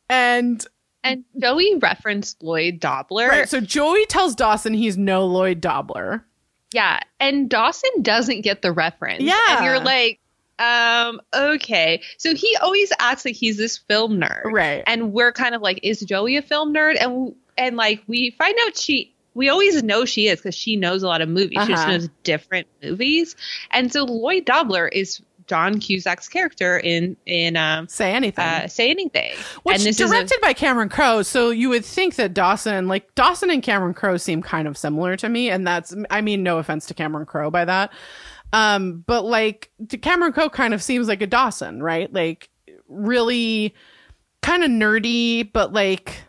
and 0.09 0.65
and 1.05 1.23
Joey 1.39 1.75
referenced 1.75 2.41
Lloyd 2.41 2.79
Dobler. 2.79 3.27
Right. 3.27 3.47
So 3.47 3.61
Joey 3.61 4.05
tells 4.07 4.33
Dawson 4.33 4.73
he's 4.73 4.97
no 4.97 5.25
Lloyd 5.27 5.61
Dobler. 5.61 6.25
Yeah, 6.73 6.99
and 7.19 7.47
Dawson 7.47 8.01
doesn't 8.01 8.41
get 8.41 8.63
the 8.63 8.71
reference. 8.71 9.21
Yeah. 9.21 9.37
and 9.49 9.65
you're 9.65 9.79
like, 9.79 10.19
um, 10.59 11.21
okay. 11.33 12.01
So 12.17 12.33
he 12.35 12.55
always 12.61 12.91
acts 12.99 13.25
like 13.25 13.35
he's 13.35 13.57
this 13.57 13.77
film 13.77 14.19
nerd, 14.19 14.43
Right. 14.45 14.83
And 14.87 15.11
we're 15.13 15.31
kind 15.31 15.53
of 15.55 15.61
like, 15.61 15.79
is 15.83 15.99
Joey 16.01 16.37
a 16.37 16.41
film 16.41 16.73
nerd? 16.73 16.95
And 16.99 17.35
and 17.57 17.75
like 17.77 18.01
we 18.07 18.31
find 18.37 18.55
out 18.65 18.77
she. 18.77 19.11
We 19.33 19.49
always 19.49 19.83
know 19.83 20.05
she 20.05 20.27
is 20.27 20.39
because 20.39 20.55
she 20.55 20.77
knows 20.77 21.03
a 21.03 21.07
lot 21.07 21.19
of 21.19 21.27
movies. 21.27 21.57
She 21.63 21.67
just 21.73 21.83
Uh-huh. 21.83 21.91
knows 21.91 22.09
different 22.23 22.67
movies, 22.81 23.35
and 23.71 23.91
so 23.91 24.05
Lloyd 24.05 24.45
Dobler 24.45 24.87
is 24.87 25.19
John 25.47 25.77
Cusack's 25.81 26.29
character 26.29 26.79
in 26.79 27.17
in 27.25 27.57
um, 27.57 27.89
Say 27.89 28.13
anything. 28.13 28.45
uh, 28.45 28.67
Say 28.69 28.89
Anything. 28.89 29.33
Which 29.63 29.75
and 29.75 29.83
this 29.85 29.97
directed 29.97 30.39
by 30.41 30.53
Cameron 30.53 30.87
Crowe, 30.87 31.21
so 31.21 31.49
you 31.49 31.67
would 31.67 31.83
think 31.83 32.15
that 32.15 32.33
Dawson, 32.33 32.87
like 32.87 33.13
Dawson 33.15 33.49
and 33.49 33.61
Cameron 33.61 33.93
Crowe, 33.93 34.15
seem 34.15 34.41
kind 34.41 34.69
of 34.69 34.77
similar 34.77 35.17
to 35.17 35.27
me, 35.27 35.49
and 35.49 35.67
that's, 35.67 35.93
I 36.09 36.21
mean, 36.21 36.41
no 36.41 36.57
offense 36.59 36.85
to 36.85 36.93
Cameron 36.93 37.25
Crowe 37.25 37.51
by 37.51 37.65
that, 37.65 37.91
um, 38.53 39.03
but 39.05 39.25
like 39.25 39.71
Cameron 40.01 40.33
Crowe 40.33 40.49
kind 40.49 40.73
of 40.73 40.81
seems 40.81 41.07
like 41.07 41.21
a 41.21 41.27
Dawson, 41.27 41.81
right? 41.81 42.11
Like 42.11 42.49
really 42.87 43.73
kind 44.41 44.63
of 44.63 44.69
nerdy, 44.69 45.51
but 45.51 45.73
like 45.73 46.21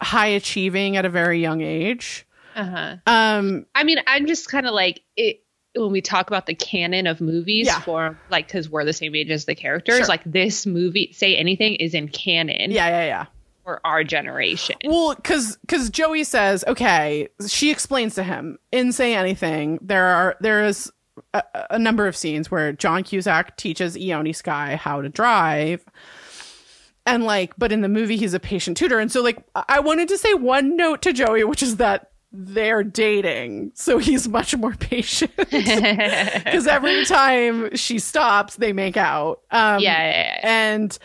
high 0.00 0.28
achieving 0.28 0.96
at 0.96 1.04
a 1.04 1.08
very 1.08 1.40
young 1.40 1.60
age. 1.60 2.26
Uh-huh. 2.54 2.96
Um, 3.06 3.66
I 3.74 3.84
mean, 3.84 3.98
I'm 4.06 4.26
just 4.26 4.48
kind 4.48 4.66
of 4.66 4.72
like 4.72 5.02
it 5.16 5.42
when 5.74 5.92
we 5.92 6.00
talk 6.00 6.28
about 6.28 6.46
the 6.46 6.54
canon 6.54 7.06
of 7.06 7.20
movies 7.20 7.66
Yeah. 7.66 7.80
for 7.80 8.18
like 8.30 8.46
because 8.46 8.70
we're 8.70 8.84
the 8.84 8.94
same 8.94 9.14
age 9.14 9.30
as 9.30 9.44
the 9.44 9.54
characters. 9.54 9.98
Sure. 9.98 10.06
Like 10.06 10.22
this 10.24 10.64
movie, 10.64 11.12
say 11.12 11.36
anything, 11.36 11.74
is 11.74 11.92
in 11.92 12.08
canon 12.08 12.70
yeah, 12.70 12.88
yeah, 12.88 13.04
yeah. 13.04 13.26
for 13.62 13.80
our 13.84 14.04
generation. 14.04 14.76
Well, 14.84 15.14
because 15.14 15.58
because 15.58 15.90
Joey 15.90 16.24
says, 16.24 16.64
okay, 16.66 17.28
she 17.46 17.70
explains 17.70 18.14
to 18.14 18.22
him 18.22 18.58
in 18.72 18.92
Say 18.92 19.14
Anything. 19.14 19.78
There 19.82 20.06
are 20.06 20.36
there 20.40 20.64
is 20.64 20.90
a, 21.34 21.42
a 21.70 21.78
number 21.78 22.06
of 22.06 22.16
scenes 22.16 22.50
where 22.50 22.72
John 22.72 23.02
Cusack 23.02 23.56
teaches 23.56 23.96
Ione 23.96 24.32
Skye 24.32 24.76
how 24.76 25.02
to 25.02 25.08
drive. 25.08 25.84
And 27.04 27.24
like, 27.24 27.54
but 27.56 27.70
in 27.72 27.82
the 27.82 27.88
movie, 27.88 28.16
he's 28.16 28.34
a 28.34 28.40
patient 28.40 28.76
tutor. 28.76 28.98
And 28.98 29.12
so, 29.12 29.22
like, 29.22 29.38
I 29.54 29.80
wanted 29.80 30.08
to 30.08 30.18
say 30.18 30.34
one 30.34 30.76
note 30.76 31.02
to 31.02 31.12
Joey, 31.12 31.44
which 31.44 31.62
is 31.62 31.76
that 31.76 32.10
they're 32.32 32.82
dating. 32.82 33.72
So 33.74 33.98
he's 33.98 34.28
much 34.28 34.56
more 34.56 34.74
patient. 34.78 35.32
Because 35.46 36.66
every 36.66 37.04
time 37.04 37.74
she 37.76 37.98
stops, 37.98 38.56
they 38.56 38.72
make 38.72 38.96
out. 38.96 39.40
Um, 39.50 39.80
yeah, 39.80 39.98
yeah, 39.98 40.10
yeah. 40.10 40.40
And 40.42 40.98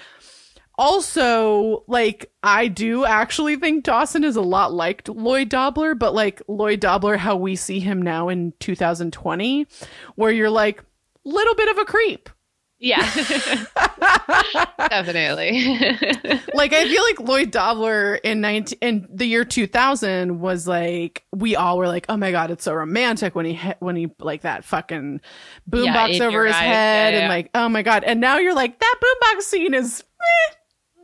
also, 0.82 1.84
like, 1.86 2.32
I 2.42 2.68
do 2.68 3.06
actually 3.06 3.56
think 3.56 3.84
Dawson 3.84 4.24
is 4.24 4.36
a 4.36 4.42
lot 4.42 4.74
like 4.74 5.08
Lloyd 5.08 5.48
Dobler, 5.48 5.94
but 5.94 6.16
like 6.16 6.42
Lloyd 6.48 6.80
Dobler, 6.80 7.18
how 7.18 7.36
we 7.36 7.56
see 7.56 7.80
him 7.80 8.02
now 8.02 8.30
in 8.30 8.52
2020, 8.60 9.68
where 10.16 10.32
you're 10.32 10.50
like, 10.50 10.84
little 11.24 11.54
bit 11.54 11.70
of 11.70 11.78
a 11.78 11.86
creep. 11.86 12.32
Yeah. 12.80 12.98
Definitely. 14.90 15.52
like 16.56 16.74
I 16.74 16.86
feel 16.86 17.04
like 17.04 17.20
Lloyd 17.20 17.52
Dobler 17.52 18.16
in 18.16 18.42
19 18.42 18.80
in 18.82 19.08
the 19.14 19.26
year 19.26 19.46
2000 19.46 20.40
was 20.40 20.68
like 20.68 21.24
we 21.32 21.56
all 21.56 21.78
were 21.78 21.88
like, 21.88 22.08
"Oh 22.10 22.18
my 22.18 22.32
god, 22.32 22.50
it's 22.50 22.64
so 22.64 22.74
romantic 22.74 23.36
when 23.36 23.46
he 23.46 23.54
hit, 23.54 23.78
when 23.82 23.96
he 23.96 24.10
like 24.18 24.42
that 24.42 24.66
fucking 24.66 25.22
boombox 25.70 26.16
in 26.16 26.24
over 26.24 26.48
his 26.48 26.56
eyes. 26.56 26.64
head 26.64 27.14
Yeah, 27.14 27.20
and 27.20 27.30
like, 27.30 27.52
"Oh 27.54 27.70
my 27.70 27.84
god." 27.84 28.04
And 28.04 28.20
now 28.20 28.40
you're 28.40 28.56
like, 28.56 28.80
"That 28.80 28.96
boombox 29.00 29.44
scene 29.44 29.76
is 29.76 30.04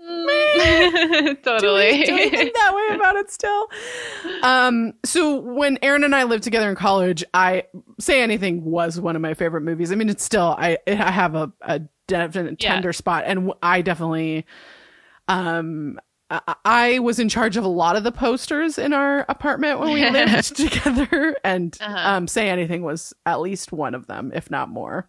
totally. 1.44 2.04
do 2.06 2.14
we 2.16 2.30
think 2.30 2.54
that 2.54 2.74
way 2.74 2.96
about 2.96 3.16
it 3.18 3.30
still? 3.32 3.68
Um, 4.44 4.94
so 5.06 5.36
when 5.40 5.78
Erin 5.82 6.04
and 6.04 6.16
I 6.16 6.24
lived 6.24 6.44
together 6.44 6.70
in 6.70 6.76
college, 6.76 7.24
I 7.34 7.64
say 8.00 8.22
anything 8.22 8.64
was 8.64 9.00
one 9.00 9.16
of 9.16 9.22
my 9.22 9.34
favorite 9.34 9.62
movies. 9.62 9.92
I 9.92 9.96
mean, 9.96 10.10
it's 10.10 10.24
still 10.24 10.56
I 10.58 10.78
I 10.88 11.12
have 11.12 11.36
a 11.36 11.52
a 11.62 11.82
definite 12.08 12.62
Yeah. 12.64 12.74
tender 12.74 12.94
spot, 12.94 13.24
and 13.28 13.52
I 13.62 13.82
definitely, 13.82 14.46
um. 15.28 16.00
I- 16.30 16.56
I 16.66 17.00
was 17.00 17.20
in 17.20 17.30
charge 17.30 17.56
of 17.56 17.64
a 17.64 17.70
lot 17.70 17.96
of 17.96 18.04
the 18.04 18.12
posters 18.12 18.78
in 18.78 18.92
our 18.92 19.26
apartment 19.30 19.80
when 19.80 19.94
we 19.94 20.10
lived 20.10 20.56
together, 20.58 21.38
and 21.42 21.78
Uh-huh. 21.80 22.10
um, 22.18 22.28
say 22.28 22.50
anything 22.50 22.82
was 22.82 23.14
at 23.26 23.40
least 23.40 23.72
one 23.72 23.96
of 23.96 24.08
them, 24.08 24.34
if 24.36 24.52
not 24.52 24.68
more. 24.68 25.08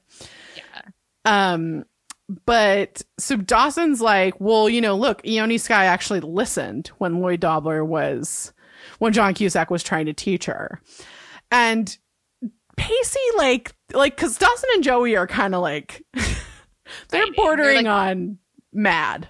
Yeah. 0.57 0.83
Um, 1.25 1.85
but 2.45 3.03
so 3.19 3.37
Dawson's 3.37 4.01
like, 4.01 4.39
well, 4.39 4.69
you 4.69 4.81
know, 4.81 4.97
look, 4.97 5.23
Ione 5.27 5.59
Skye 5.59 5.87
actually 5.87 6.21
listened 6.21 6.89
when 6.99 7.21
Lloyd 7.21 7.41
Dobler 7.41 7.85
was, 7.85 8.53
when 8.99 9.13
John 9.13 9.35
Cusack 9.35 9.71
was 9.71 9.83
trying 9.83 10.07
to 10.07 10.13
teach 10.13 10.45
her. 10.45 10.81
And 11.51 11.97
Pacey, 12.77 13.21
like, 13.37 13.75
like, 13.93 14.17
cause 14.17 14.37
Dawson 14.37 14.69
and 14.75 14.85
Joey 14.85 15.17
are 15.17 15.27
kind 15.27 15.55
of 15.55 15.63
like, 15.63 16.05
they're 17.09 17.33
bordering 17.35 17.85
They're, 17.85 17.93
on 17.93 18.39
mad. 18.73 19.29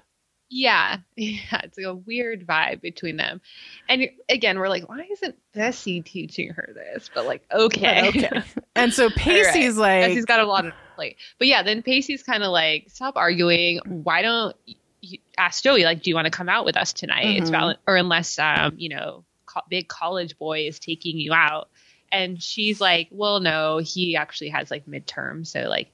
Yeah, 0.50 0.98
yeah, 1.16 1.60
it's 1.62 1.78
like 1.78 1.86
a 1.86 1.94
weird 1.94 2.46
vibe 2.46 2.80
between 2.80 3.16
them. 3.16 3.40
And 3.88 4.08
again, 4.28 4.58
we're 4.58 4.68
like, 4.68 4.88
why 4.88 5.06
isn't 5.12 5.36
Bessie 5.54 6.02
teaching 6.02 6.50
her 6.50 6.70
this? 6.74 7.10
But 7.14 7.26
like, 7.26 7.44
okay, 7.52 8.10
But 8.12 8.24
okay. 8.24 8.42
And 8.74 8.92
so 8.92 9.10
Pacey's 9.10 9.76
like, 9.76 10.08
Bessie's 10.08 10.24
got 10.24 10.40
a 10.40 10.46
lot 10.46 10.64
on 10.64 10.72
plate. 10.98 11.16
But 11.38 11.46
yeah, 11.48 11.62
then 11.62 11.82
Pacey's 11.82 12.22
kind 12.22 12.42
of 12.42 12.50
like, 12.50 12.86
stop 12.88 13.16
arguing. 13.16 13.78
Why 13.86 14.22
don't 14.22 14.56
you 15.00 15.18
ask 15.36 15.62
Joey? 15.62 15.84
Like, 15.84 16.02
do 16.02 16.10
you 16.10 16.14
want 16.16 16.24
to 16.26 16.30
come 16.30 16.48
out 16.48 16.64
with 16.64 16.76
us 16.76 16.92
tonight? 16.92 17.36
It's 17.38 17.50
Mhm. 17.50 17.52
valid, 17.52 17.76
or 17.86 17.96
unless 17.96 18.38
um, 18.38 18.74
you 18.78 18.88
know, 18.88 19.24
co- 19.46 19.60
big 19.70 19.86
college 19.88 20.36
boy 20.38 20.66
is 20.66 20.78
taking 20.78 21.18
you 21.18 21.32
out. 21.32 21.68
And 22.10 22.42
she's 22.42 22.80
like, 22.80 23.08
well, 23.12 23.38
no, 23.40 23.78
he 23.78 24.16
actually 24.16 24.48
has 24.48 24.70
like 24.70 24.86
midterm, 24.86 25.46
so 25.46 25.68
like 25.68 25.88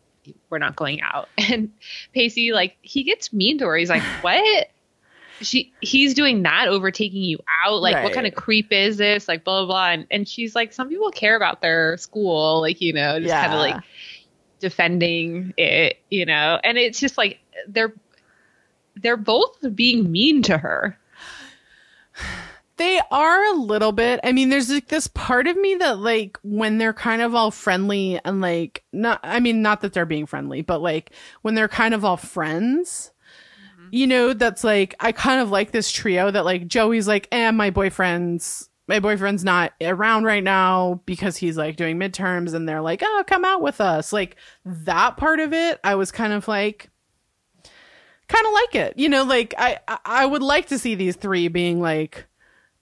we're 0.49 0.59
not 0.59 0.75
going 0.75 1.01
out. 1.03 1.29
And 1.53 1.73
Pacey, 2.15 2.53
like, 2.53 2.77
he 2.81 3.03
gets 3.03 3.31
mean 3.33 3.59
to 3.59 3.67
her. 3.67 3.77
He's 3.77 3.91
like, 3.91 4.03
what? 4.23 4.71
She, 5.41 5.73
he's 5.81 6.15
doing 6.15 6.45
that 6.45 6.69
over 6.69 6.93
taking 6.93 7.23
you 7.23 7.39
out. 7.67 7.83
Like, 7.83 8.05
what 8.05 8.13
kind 8.15 8.27
of 8.29 8.35
creep 8.37 8.73
is 8.73 8.97
this? 8.97 9.27
Like, 9.27 9.43
blah 9.43 9.61
blah 9.63 9.67
blah. 9.67 9.91
And, 9.91 10.07
and 10.11 10.29
she's 10.29 10.55
like, 10.55 10.73
some 10.73 10.89
people 10.89 11.11
care 11.11 11.35
about 11.37 11.61
their 11.61 11.97
school, 11.99 12.61
like 12.61 12.81
you 12.81 12.93
know, 12.93 13.19
just 13.19 13.35
kind 13.35 13.53
of 13.53 13.59
like 13.59 13.83
defending 14.65 15.53
it, 15.59 15.99
you 16.09 16.25
know. 16.25 16.59
And 16.65 16.79
it's 16.79 16.99
just 16.99 17.19
like 17.19 17.39
they're 17.69 17.93
they're 18.97 19.19
both 19.19 19.59
being 19.75 20.11
mean 20.11 20.43
to 20.45 20.57
her. 20.57 20.99
They 22.77 22.99
are 23.11 23.45
a 23.53 23.59
little 23.59 23.93
bit. 23.93 24.21
I 24.25 24.33
mean, 24.33 24.49
there's 24.49 24.71
like 24.71 24.89
this 24.89 25.07
part 25.07 25.47
of 25.47 25.57
me 25.57 25.75
that 25.77 25.99
like 25.99 26.39
when 26.43 26.79
they're 26.79 26.95
kind 26.95 27.21
of 27.21 27.35
all 27.35 27.51
friendly 27.51 28.19
and 28.25 28.41
like 28.41 28.83
not 28.91 29.21
I 29.23 29.39
mean 29.39 29.61
not 29.61 29.83
that 29.83 29.93
they're 29.93 30.07
being 30.07 30.27
friendly, 30.27 30.63
but 30.63 30.81
like 30.81 31.13
when 31.43 31.55
they're 31.55 31.69
kind 31.69 31.93
of 31.93 32.05
all 32.05 32.17
friends, 32.17 33.13
you 33.91 34.07
know, 34.07 34.33
that's 34.33 34.65
like 34.65 34.95
I 34.99 35.13
kind 35.13 35.43
of 35.43 35.51
like 35.51 35.73
this 35.73 35.93
trio 35.93 36.31
that 36.31 36.47
like 36.47 36.67
Joey's 36.67 37.07
like, 37.07 37.29
"Eh, 37.31 37.51
my 37.51 37.69
boyfriend's 37.69 38.71
my 38.87 39.01
boyfriend's 39.01 39.45
not 39.45 39.73
around 39.81 40.25
right 40.25 40.45
now 40.45 41.01
because 41.07 41.37
he's 41.37 41.57
like 41.57 41.77
doing 41.77 41.99
midterms 41.99 42.53
and 42.55 42.69
they're 42.69 42.83
like, 42.83 43.03
"Oh, 43.05 43.25
come 43.27 43.45
out 43.45 43.63
with 43.63 43.81
us." 43.81 44.13
Like 44.13 44.37
that 44.65 45.17
part 45.17 45.41
of 45.41 45.53
it, 45.53 45.81
I 45.83 45.95
was 45.95 46.11
kind 46.11 46.33
of 46.33 46.47
like 46.49 46.91
kind 48.29 48.47
of 48.47 48.53
like 48.53 48.75
it. 48.75 48.99
You 48.99 49.09
know, 49.09 49.23
like 49.25 49.55
I 49.59 49.79
I- 50.05 50.27
would 50.27 50.43
like 50.43 50.67
to 50.69 50.79
see 50.79 50.95
these 50.95 51.17
three 51.17 51.49
being 51.49 51.81
like 51.81 52.27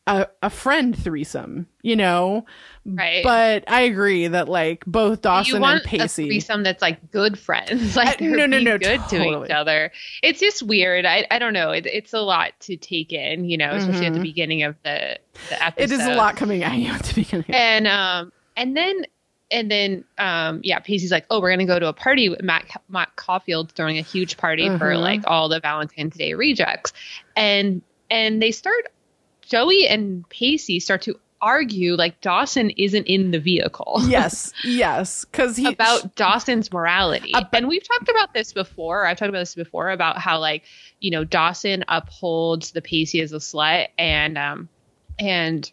a, 0.07 0.27
a 0.43 0.51
friend 0.51 0.97
threesome, 1.01 1.69
you 1.83 1.95
know? 1.95 2.45
Right. 2.85 3.23
But 3.23 3.65
I 3.69 3.83
agree 3.83 4.27
that 4.27 4.49
like 4.49 4.85
both 4.87 5.19
you 5.19 5.23
Dawson 5.23 5.61
want 5.61 5.83
and 5.83 5.85
Pacey. 5.85 6.25
a 6.25 6.27
threesome 6.27 6.65
that's 6.65 6.83
like 6.83 7.11
good 7.13 7.39
friends, 7.39 7.95
like 7.97 8.19
they're 8.19 8.29
no, 8.37 8.47
no, 8.47 8.59
no, 8.59 8.77
good 8.79 9.01
to 9.11 9.45
each 9.45 9.51
other. 9.51 9.93
It's 10.23 10.41
just 10.41 10.65
weird. 10.65 11.05
I, 11.07 11.25
I 11.31 11.39
don't 11.39 11.53
know. 11.53 11.71
It, 11.71 11.87
it's 11.87 12.13
a 12.13 12.21
lot 12.21 12.53
to 12.61 12.77
take 12.77 13.13
in, 13.13 13.45
you 13.45 13.57
know, 13.57 13.71
especially 13.71 14.07
at 14.07 14.15
the 14.15 14.19
Mhm. 14.19 14.23
beginning 14.23 14.63
of 14.65 14.75
the 14.83 15.19
the 15.49 15.65
episode. 15.65 15.85
it 15.85 15.93
is 15.93 16.05
a 16.07 16.15
lot 16.17 16.37
coming 16.37 16.65
at 16.65 16.77
you 16.77 16.89
at 16.91 17.03
the 17.05 17.15
beginning. 17.15 17.47
And 17.51 17.87
um 17.87 18.33
and 18.57 18.77
then 18.77 19.07
and 19.53 19.71
then 19.71 20.05
um 20.19 20.61
yeah, 20.65 20.81
Pacey's 20.81 21.13
like, 21.13 21.27
oh, 21.31 21.41
we're 21.41 21.51
gonna 21.53 21.67
go 21.67 21.79
to 21.79 21.87
a 21.87 21.93
party 21.93 22.29
with 22.31 22.43
Matt 22.43 22.65
Matt 22.89 23.15
Caulfield 23.15 23.71
throwing 23.73 23.99
a 23.99 24.03
huge 24.03 24.37
party 24.39 24.67
for 24.79 24.91
Mhm. 24.91 25.01
like 25.01 25.21
all 25.29 25.49
the 25.49 25.61
Valentine's 25.61 26.17
Day 26.17 26.35
rejects, 26.35 26.93
and 27.37 27.81
and 28.11 28.43
they 28.43 28.51
start 28.51 28.89
Joey 29.43 29.87
and 29.87 30.29
Pacey 30.31 30.81
start 30.81 31.03
to 31.03 31.19
argue 31.43 31.97
like 31.97 32.21
Dawson 32.21 32.71
isn't 32.71 33.05
in 33.05 33.33
the 33.33 33.39
vehicle. 33.41 33.99
yes, 34.07 34.53
yes, 34.65 35.25
because 35.25 35.57
he 35.57 35.67
about 35.67 36.15
Dawson's 36.15 36.73
morality. 36.73 37.33
And 37.53 37.69
we've 37.69 37.87
talked 37.87 38.09
about 38.09 38.33
this 38.33 38.53
before. 38.53 39.05
I've 39.05 39.19
talked 39.19 39.29
about 39.29 39.41
this 39.41 39.55
before 39.55 39.91
about 39.91 40.19
how 40.19 40.39
like, 40.39 40.63
you 41.01 41.11
know, 41.11 41.25
Dawson 41.25 41.85
upholds 41.89 42.71
the 42.71 42.81
Pacey 42.81 43.21
as 43.21 43.33
a 43.33 43.37
slut 43.39 43.89
and 43.99 44.39
um 44.39 44.69
and 45.19 45.71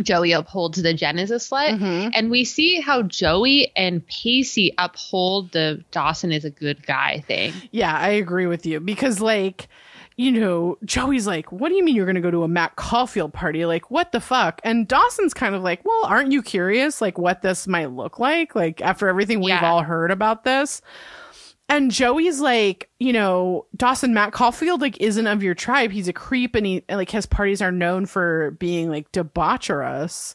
Joey 0.00 0.32
upholds 0.32 0.80
the 0.80 0.94
Jen 0.94 1.18
as 1.18 1.30
a 1.30 1.34
slut. 1.36 1.78
Mhm. 1.78 2.12
And 2.14 2.30
we 2.30 2.44
see 2.44 2.80
how 2.80 3.02
Joey 3.02 3.72
and 3.76 4.06
Pacey 4.06 4.72
uphold 4.78 5.52
the 5.52 5.84
Dawson 5.90 6.32
is 6.32 6.44
a 6.44 6.50
good 6.50 6.86
guy 6.86 7.22
thing. 7.26 7.52
Yeah, 7.72 7.94
I 7.94 8.08
agree 8.10 8.46
with 8.46 8.64
you 8.64 8.80
because 8.80 9.20
like 9.20 9.68
you 10.16 10.30
know, 10.32 10.78
Joey's 10.84 11.26
like, 11.26 11.50
"What 11.52 11.68
do 11.70 11.74
you 11.74 11.84
mean 11.84 11.94
you're 11.96 12.06
going 12.06 12.14
to 12.16 12.20
go 12.20 12.30
to 12.30 12.42
a 12.44 12.48
Matt 12.48 12.76
Caulfield 12.76 13.32
party? 13.32 13.64
Like, 13.66 13.90
what 13.90 14.12
the 14.12 14.20
fuck?" 14.20 14.60
And 14.64 14.86
Dawson's 14.88 15.34
kind 15.34 15.54
of 15.54 15.62
like, 15.62 15.84
"Well, 15.84 16.04
aren't 16.04 16.32
you 16.32 16.42
curious 16.42 17.00
like 17.00 17.18
what 17.18 17.42
this 17.42 17.66
might 17.66 17.90
look 17.90 18.18
like 18.18 18.54
like 18.54 18.80
after 18.82 19.08
everything 19.08 19.40
we've 19.40 19.48
Yeah. 19.50 19.70
all 19.70 19.82
heard 19.82 20.10
about 20.10 20.44
this?" 20.44 20.82
And 21.68 21.90
Joey's 21.90 22.38
like, 22.40 22.90
you 22.98 23.14
know, 23.14 23.66
Dawson 23.76 24.12
Matt 24.12 24.32
Caulfield 24.32 24.82
like 24.82 25.00
isn't 25.00 25.26
of 25.26 25.42
your 25.42 25.54
tribe. 25.54 25.90
He's 25.90 26.08
a 26.08 26.12
creep 26.12 26.54
and 26.54 26.66
he 26.66 26.84
and, 26.88 26.98
like 26.98 27.10
his 27.10 27.24
parties 27.24 27.62
are 27.62 27.72
known 27.72 28.04
for 28.04 28.50
being 28.58 28.90
like 28.90 29.10
debaucherous. 29.12 30.34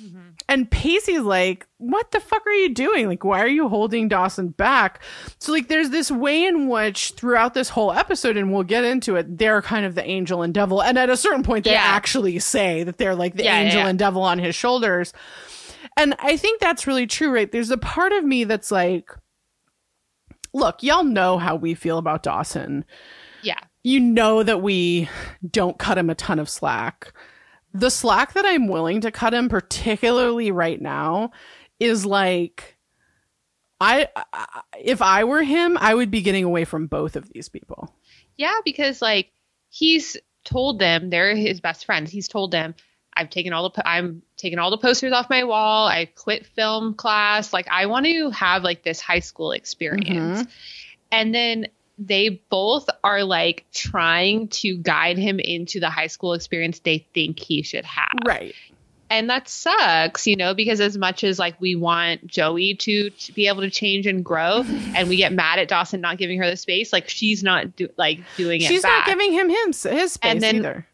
Mm-hmm. 0.00 0.18
And 0.48 0.70
Pacey's 0.70 1.20
like, 1.22 1.66
what 1.78 2.10
the 2.12 2.20
fuck 2.20 2.46
are 2.46 2.52
you 2.52 2.72
doing? 2.72 3.08
Like, 3.08 3.24
why 3.24 3.40
are 3.40 3.48
you 3.48 3.68
holding 3.68 4.08
Dawson 4.08 4.48
back? 4.48 5.02
So, 5.38 5.52
like, 5.52 5.68
there's 5.68 5.90
this 5.90 6.10
way 6.10 6.44
in 6.44 6.68
which 6.68 7.12
throughout 7.12 7.54
this 7.54 7.68
whole 7.68 7.92
episode, 7.92 8.36
and 8.36 8.52
we'll 8.52 8.62
get 8.62 8.84
into 8.84 9.16
it, 9.16 9.38
they're 9.38 9.62
kind 9.62 9.84
of 9.84 9.94
the 9.94 10.04
angel 10.04 10.42
and 10.42 10.54
devil. 10.54 10.82
And 10.82 10.98
at 10.98 11.10
a 11.10 11.16
certain 11.16 11.42
point, 11.42 11.64
they 11.64 11.72
Yeah. 11.72 11.82
actually 11.82 12.38
say 12.38 12.84
that 12.84 12.98
they're 12.98 13.14
like 13.14 13.36
the 13.36 13.44
yeah, 13.44 13.58
angel 13.60 13.80
yeah. 13.80 13.88
and 13.88 13.98
devil 13.98 14.22
on 14.22 14.38
his 14.38 14.54
shoulders. 14.54 15.12
And 15.96 16.14
I 16.20 16.36
think 16.36 16.60
that's 16.60 16.86
really 16.86 17.06
true, 17.06 17.32
right? 17.32 17.50
There's 17.50 17.70
a 17.70 17.76
part 17.78 18.12
of 18.12 18.24
me 18.24 18.44
that's 18.44 18.70
like, 18.70 19.10
look, 20.54 20.82
y'all 20.82 21.04
know 21.04 21.38
how 21.38 21.56
we 21.56 21.74
feel 21.74 21.98
about 21.98 22.22
Dawson 22.22 22.84
Yeah. 23.42 23.58
you 23.82 24.00
know 24.00 24.42
that 24.42 24.62
we 24.62 25.08
don't 25.48 25.78
cut 25.78 25.98
him 25.98 26.10
a 26.10 26.14
ton 26.14 26.38
of 26.38 26.48
slack. 26.48 27.12
The 27.74 27.90
slack 27.90 28.34
that 28.34 28.44
I'm 28.44 28.68
willing 28.68 29.00
to 29.02 29.10
cut 29.10 29.34
him, 29.34 29.48
particularly 29.48 30.50
right 30.50 30.80
now, 30.80 31.32
is 31.80 32.04
like, 32.04 32.76
I, 33.80 34.08
I 34.32 34.62
if 34.78 35.02
I 35.02 35.24
were 35.24 35.42
him, 35.42 35.76
I 35.80 35.94
would 35.94 36.10
be 36.10 36.22
getting 36.22 36.44
away 36.44 36.64
from 36.64 36.86
both 36.86 37.16
of 37.16 37.28
these 37.30 37.48
people. 37.48 37.94
Yeah, 38.36 38.58
because 38.64 39.02
like 39.02 39.30
he's 39.70 40.16
told 40.44 40.78
them 40.78 41.10
they're 41.10 41.34
his 41.34 41.60
best 41.60 41.84
friends. 41.84 42.10
He's 42.10 42.28
told 42.28 42.50
them 42.50 42.74
I've 43.14 43.30
taken 43.30 43.52
all 43.52 43.68
the 43.68 43.88
I'm 43.88 44.22
taking 44.36 44.58
all 44.58 44.70
the 44.70 44.78
posters 44.78 45.12
off 45.12 45.28
my 45.28 45.44
wall. 45.44 45.86
I 45.86 46.06
quit 46.06 46.46
film 46.46 46.94
class. 46.94 47.52
Like 47.52 47.68
I 47.70 47.86
want 47.86 48.06
to 48.06 48.30
have 48.30 48.62
like 48.62 48.82
this 48.82 49.00
high 49.00 49.20
school 49.20 49.52
experience. 49.52 50.40
Mm-hmm. 50.40 50.50
And 51.10 51.34
then 51.34 51.66
they 51.98 52.42
both 52.50 52.88
are 53.04 53.24
like 53.24 53.64
trying 53.72 54.48
to 54.48 54.76
guide 54.76 55.18
him 55.18 55.38
into 55.38 55.80
the 55.80 55.90
high 55.90 56.06
school 56.06 56.32
experience 56.32 56.80
they 56.80 57.06
think 57.14 57.38
he 57.38 57.62
should 57.62 57.84
have. 57.84 58.12
Right. 58.24 58.54
And 59.10 59.28
that 59.28 59.46
sucks, 59.46 60.26
you 60.26 60.36
know, 60.36 60.54
because 60.54 60.80
as 60.80 60.96
much 60.96 61.22
as 61.22 61.38
like 61.38 61.60
we 61.60 61.76
want 61.76 62.26
Joey 62.26 62.76
to, 62.76 63.10
to 63.10 63.32
be 63.34 63.46
able 63.46 63.60
to 63.60 63.68
change 63.70 64.06
and 64.06 64.24
grow 64.24 64.64
and 64.96 65.08
we 65.08 65.16
get 65.16 65.32
mad 65.32 65.58
at 65.58 65.68
Dawson 65.68 66.00
not 66.00 66.16
giving 66.16 66.38
her 66.38 66.48
the 66.48 66.56
space, 66.56 66.92
like 66.94 67.10
she's 67.10 67.42
not 67.42 67.76
do, 67.76 67.88
like 67.98 68.20
doing 68.38 68.62
it 68.62 68.68
She's 68.68 68.82
not 68.82 69.04
giving 69.04 69.32
him 69.32 69.50
his, 69.50 69.82
his 69.82 70.12
space 70.14 70.30
And 70.30 70.42
then- 70.42 70.56
either. 70.56 70.86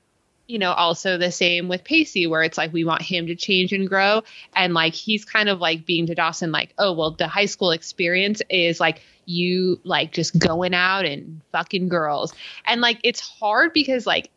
You 0.48 0.58
know, 0.58 0.72
also 0.72 1.18
the 1.18 1.30
same 1.30 1.68
with 1.68 1.84
Pacey, 1.84 2.26
where 2.26 2.42
it's 2.42 2.56
like 2.56 2.72
we 2.72 2.82
want 2.82 3.02
him 3.02 3.26
to 3.26 3.36
change 3.36 3.72
and 3.74 3.86
grow. 3.86 4.22
And 4.56 4.72
like 4.72 4.94
he's 4.94 5.24
kind 5.26 5.50
of 5.50 5.60
like 5.60 5.84
being 5.84 6.06
to 6.06 6.14
Dawson, 6.14 6.50
like, 6.50 6.74
oh, 6.78 6.92
well, 6.94 7.10
the 7.12 7.28
high 7.28 7.46
school 7.46 7.70
experience 7.70 8.40
is 8.48 8.80
like 8.80 9.02
you 9.26 9.78
like 9.84 10.10
just 10.10 10.36
going 10.38 10.72
out 10.72 11.04
and 11.04 11.42
fucking 11.52 11.88
girls. 11.88 12.32
And 12.66 12.80
like 12.80 12.98
it's 13.04 13.20
hard 13.20 13.74
because 13.74 14.06
like 14.06 14.30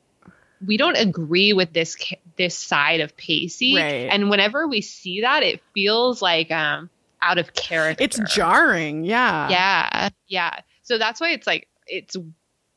we 0.65 0.75
don't 0.75 0.97
agree 0.97 1.53
with 1.53 1.71
this 1.71 1.95
this 2.35 2.55
side 2.55 2.99
of 2.99 3.15
Pacey. 3.15 3.77
Right. 3.77 4.09
And 4.11 4.29
whenever 4.29 4.67
we 4.67 4.81
see 4.81 5.21
that, 5.21 5.43
it 5.43 5.61
feels 5.73 6.21
like 6.21 6.51
um 6.51 6.89
out 7.21 7.37
of 7.37 7.53
character. 7.53 8.03
It's 8.03 8.19
jarring. 8.35 9.05
Yeah. 9.05 9.49
Yeah, 9.49 10.09
yeah. 10.27 10.59
So 10.83 10.97
that's 10.97 11.21
why 11.21 11.31
it's 11.31 11.47
like 11.47 11.69
it's 11.87 12.17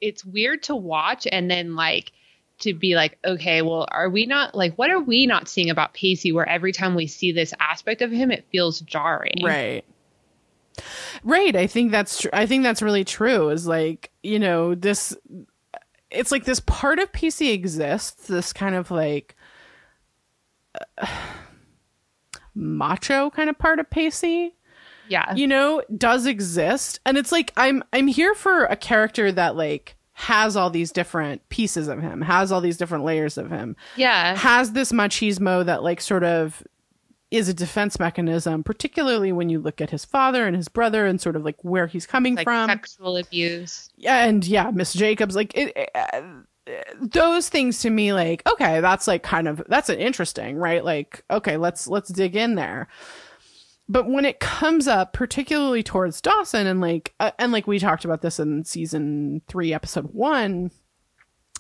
it's 0.01 0.25
weird 0.25 0.63
to 0.65 0.77
watch 0.77 1.27
and 1.31 1.51
then 1.51 1.75
like 1.75 2.13
to 2.65 2.75
be 2.75 2.95
like, 2.97 3.19
okay, 3.25 3.63
well, 3.63 3.87
are 3.91 4.11
we 4.11 4.27
not 4.27 4.55
like 4.55 4.75
what 4.77 4.91
are 4.91 5.01
we 5.01 5.27
not 5.27 5.49
seeing 5.49 5.71
about 5.71 5.95
Pacey 5.95 6.33
where 6.33 6.49
every 6.49 6.73
time 6.73 6.95
we 6.95 7.07
see 7.07 7.33
this 7.33 7.55
aspect 7.61 8.03
of 8.03 8.11
him 8.11 8.31
it 8.31 8.45
feels 8.51 8.81
jarring. 8.81 9.41
Right. 9.43 9.85
Right. 11.23 11.55
I 11.55 11.67
think 11.69 11.93
that's 11.93 12.21
true. 12.21 12.31
I 12.33 12.47
think 12.47 12.65
that's 12.65 12.83
really 12.83 13.05
true. 13.05 13.49
Is 13.51 13.67
like, 13.67 14.11
you 14.23 14.39
know, 14.39 14.75
this 14.75 15.17
it's 16.11 16.31
like 16.33 16.45
this 16.45 16.61
part 16.61 16.99
of 16.99 17.13
Pacey 17.13 17.51
exists, 17.51 18.27
this 18.27 18.53
kind 18.53 18.75
of 18.75 18.91
like 18.91 19.35
uh, 20.99 21.07
macho 22.55 23.31
kind 23.31 23.51
of 23.51 23.59
part 23.59 23.79
of 23.81 23.91
Pacey, 23.91 24.55
Yeah. 25.09 25.35
you 25.35 25.47
know, 25.47 25.83
does 25.97 26.27
exist. 26.27 27.01
And 27.07 27.17
it's 27.17 27.33
like 27.33 27.53
I'm 27.57 27.83
I'm 27.93 28.07
here 28.07 28.35
for 28.35 28.65
a 28.65 28.77
character 28.77 29.31
that 29.33 29.57
like 29.57 29.97
has 30.15 30.57
all 30.57 30.71
these 30.71 30.93
different 30.93 31.47
pieces 31.49 31.89
of 31.89 32.01
him, 32.01 32.21
has 32.23 32.53
all 32.53 32.61
these 32.61 32.77
different 32.77 33.05
layers 33.05 33.37
of 33.37 33.51
him 33.51 33.77
yeah. 33.97 34.35
has 34.37 34.73
this 34.73 34.93
machismo 34.93 35.65
that 35.67 35.83
like 35.83 36.01
sort 36.01 36.23
of 36.25 36.63
is 37.31 37.49
a 37.49 37.55
defense 37.55 37.99
mechanism 37.99 38.63
particularly 38.63 39.33
when 39.33 39.49
you 39.49 39.59
look 39.59 39.81
at 39.81 39.91
his 39.91 40.05
father 40.05 40.47
and 40.47 40.55
his 40.55 40.69
brother 40.69 41.05
and 41.05 41.21
sort 41.21 41.35
of 41.35 41.45
like 41.45 41.57
where 41.63 41.89
he's 41.89 42.07
coming 42.07 42.37
Like 42.37 42.45
from 42.45 42.69
sexual 42.69 43.17
abuse. 43.17 43.91
Yeah, 43.97 44.25
and 44.25 44.47
yeah 44.47 44.71
miss 44.71 44.93
jacobs 44.93 45.35
like 45.35 45.53
it, 45.57 45.73
it- 45.77 45.91
uh, 45.95 46.21
those 46.99 47.51
things 47.51 47.81
to 47.81 47.91
me 47.91 48.13
like 48.15 48.43
okay 48.49 48.81
that's 48.81 49.07
like 49.07 49.23
kind 49.23 49.49
of 49.49 49.63
that's 49.69 49.91
an 49.91 49.99
interesting 49.99 50.57
right 50.57 50.83
like 50.83 51.23
okay 51.31 51.59
let's 51.59 51.87
let's 51.89 52.09
dig 52.09 52.35
in 52.37 52.55
there 52.55 52.89
but 53.89 54.09
when 54.09 54.25
it 54.25 54.41
comes 54.41 54.89
up 54.89 55.13
particularly 55.13 55.83
towards 55.83 56.21
dawson 56.21 56.67
and 56.67 56.81
like 56.81 57.15
uh, 57.21 57.31
and 57.39 57.53
like 57.53 57.67
we 57.67 57.79
talked 57.79 58.05
about 58.05 58.23
this 58.23 58.39
in 58.41 58.65
season 58.65 59.43
3 59.49 59.73
episode 59.75 60.07
1 60.13 60.71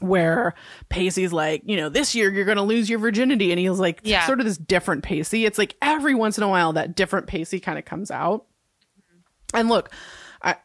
where 0.00 0.54
Pacey's 0.88 1.32
like, 1.32 1.62
you 1.66 1.76
know, 1.76 1.88
this 1.88 2.16
year 2.16 2.28
you're 2.32 2.44
going 2.44 2.56
to 2.56 2.64
lose 2.64 2.90
your 2.90 2.98
virginity. 2.98 3.52
And 3.52 3.60
he's 3.60 3.78
like, 3.78 4.00
Yeah. 4.02 4.26
sort 4.26 4.40
of 4.40 4.44
this 4.44 4.58
different 4.58 5.04
Pacey. 5.04 5.46
It's 5.46 5.56
like 5.56 5.76
every 5.80 6.16
once 6.16 6.37
in 6.37 6.42
a 6.42 6.48
while 6.48 6.72
that 6.72 6.96
different 6.96 7.28
Pacey 7.28 7.60
kind 7.60 7.78
of 7.78 7.84
comes 7.84 8.10
out. 8.10 8.44
And 9.54 9.68
look, 9.68 9.90
I, 10.42 10.56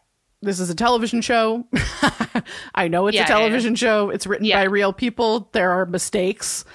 this 0.41 0.59
is 0.59 0.71
a 0.71 0.75
television 0.75 1.21
show. 1.21 1.67
I 2.73 2.87
know 2.87 3.05
it's 3.05 3.13
Yeah, 3.15 3.21
a 3.21 3.23
yeah, 3.25 3.27
television 3.27 3.75
show. 3.75 4.09
It's 4.09 4.25
written 4.25 4.47
Yeah. 4.47 4.61
by 4.61 4.63
real 4.63 4.93
people. 4.93 5.49
There 5.53 5.71
are 5.71 5.85
mistakes. 5.85 6.65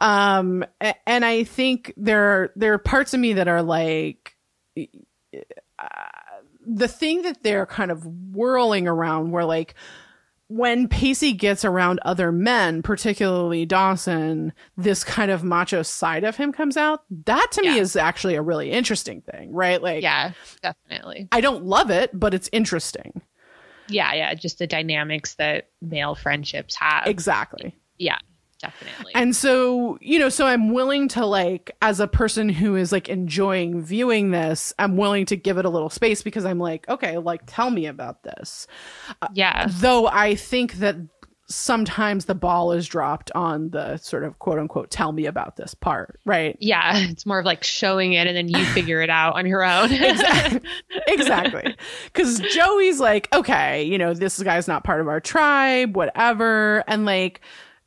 Um, 0.00 0.64
and 1.06 1.24
I 1.24 1.44
think 1.44 1.92
there, 1.96 2.52
there 2.56 2.72
are 2.74 2.78
parts 2.78 3.14
of 3.14 3.20
me 3.20 3.34
that 3.34 3.48
are 3.48 3.62
like, 3.62 4.36
uh, 5.78 5.86
the 6.66 6.88
thing 6.88 7.22
that 7.22 7.42
they're 7.42 7.66
kind 7.66 7.90
of 7.90 8.04
whirling 8.06 8.86
around 8.86 9.30
where 9.30 9.44
like 9.44 9.74
when 10.48 10.88
Pacey 10.88 11.34
gets 11.34 11.64
around 11.64 12.00
other 12.04 12.32
men, 12.32 12.82
particularly 12.82 13.66
Dawson, 13.66 14.52
this 14.76 15.04
kind 15.04 15.30
of 15.30 15.44
macho 15.44 15.82
side 15.82 16.24
of 16.24 16.36
him 16.36 16.52
comes 16.52 16.76
out. 16.76 17.04
That 17.26 17.48
to 17.52 17.62
me 17.62 17.78
is 17.78 17.96
actually 17.96 18.34
a 18.34 18.42
really 18.42 18.70
interesting 18.70 19.20
thing, 19.20 19.52
right? 19.52 19.80
Like, 19.82 20.02
Yeah, 20.02 20.32
definitely. 20.62 21.28
I 21.32 21.42
don't 21.42 21.64
love 21.64 21.90
it, 21.90 22.18
but 22.18 22.32
it's 22.32 22.48
interesting. 22.50 23.20
Yeah, 23.88 24.14
yeah. 24.14 24.34
Just 24.34 24.58
the 24.58 24.66
dynamics 24.66 25.34
that 25.34 25.68
male 25.82 26.14
friendships 26.14 26.74
have. 26.76 27.06
Exactly. 27.06 27.76
yeah, 27.98 28.18
definitely. 28.60 29.12
And 29.14 29.34
so, 29.34 29.98
you 30.00 30.18
know, 30.18 30.28
so 30.28 30.46
I'm 30.46 30.72
willing 30.72 31.08
to 31.08 31.24
like, 31.24 31.76
as 31.82 32.00
a 32.00 32.06
person 32.06 32.48
who 32.48 32.76
is 32.76 32.92
like 32.92 33.08
enjoying 33.08 33.82
viewing 33.82 34.30
this, 34.30 34.72
I'm 34.78 34.96
willing 34.96 35.26
to 35.26 35.36
give 35.36 35.58
it 35.58 35.64
a 35.64 35.70
little 35.70 35.90
space 35.90 36.22
because 36.22 36.44
I'm 36.44 36.58
like, 36.58 36.88
okay, 36.88 37.18
like, 37.18 37.42
tell 37.46 37.70
me 37.70 37.86
about 37.86 38.22
this. 38.22 38.66
Uh, 39.22 39.28
yeah. 39.34 39.66
Though 39.70 40.06
I 40.06 40.34
think 40.34 40.74
that 40.74 40.96
sometimes 41.50 42.26
the 42.26 42.34
ball 42.34 42.72
is 42.72 42.86
dropped 42.86 43.30
on 43.34 43.70
the 43.70 43.96
sort 43.96 44.22
of 44.22 44.38
quote 44.38 44.58
unquote, 44.58 44.90
tell 44.90 45.12
me 45.12 45.26
about 45.26 45.56
this 45.56 45.74
part, 45.74 46.20
right? 46.26 46.56
Yeah, 46.60 46.98
it's 47.08 47.24
more 47.24 47.38
of 47.38 47.46
like 47.46 47.64
showing 47.64 48.12
it 48.12 48.26
and 48.26 48.36
then 48.36 48.48
you 48.48 48.64
figure 48.66 49.00
it 49.00 49.10
out 49.10 49.34
on 49.34 49.46
your 49.46 49.64
own. 49.64 49.90
exactly. 51.08 51.74
Because 52.04 52.40
Joey's 52.40 53.00
like, 53.00 53.32
okay, 53.32 53.82
you 53.82 53.96
know, 53.96 54.12
this 54.12 54.42
guy's 54.42 54.68
not 54.68 54.84
part 54.84 55.00
of 55.00 55.08
our 55.08 55.20
tribe, 55.20 55.96
whatever. 55.96 56.84
And 56.86 57.06
like, 57.06 57.40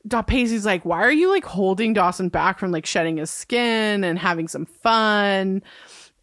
Da 0.08 0.22
Pacey's 0.22 0.66
like, 0.66 0.84
why 0.84 1.00
are 1.02 1.12
you 1.12 1.30
like 1.30 1.46
holding 1.46 1.94
Dawson 1.94 2.30
back 2.30 2.60
from 2.60 2.72
like 2.72 2.86
shedding 2.86 3.18
his 3.18 3.30
skin 3.30 4.04
and 4.04 4.18
having 4.18 4.48
some 4.48 4.66
fun? 4.66 5.62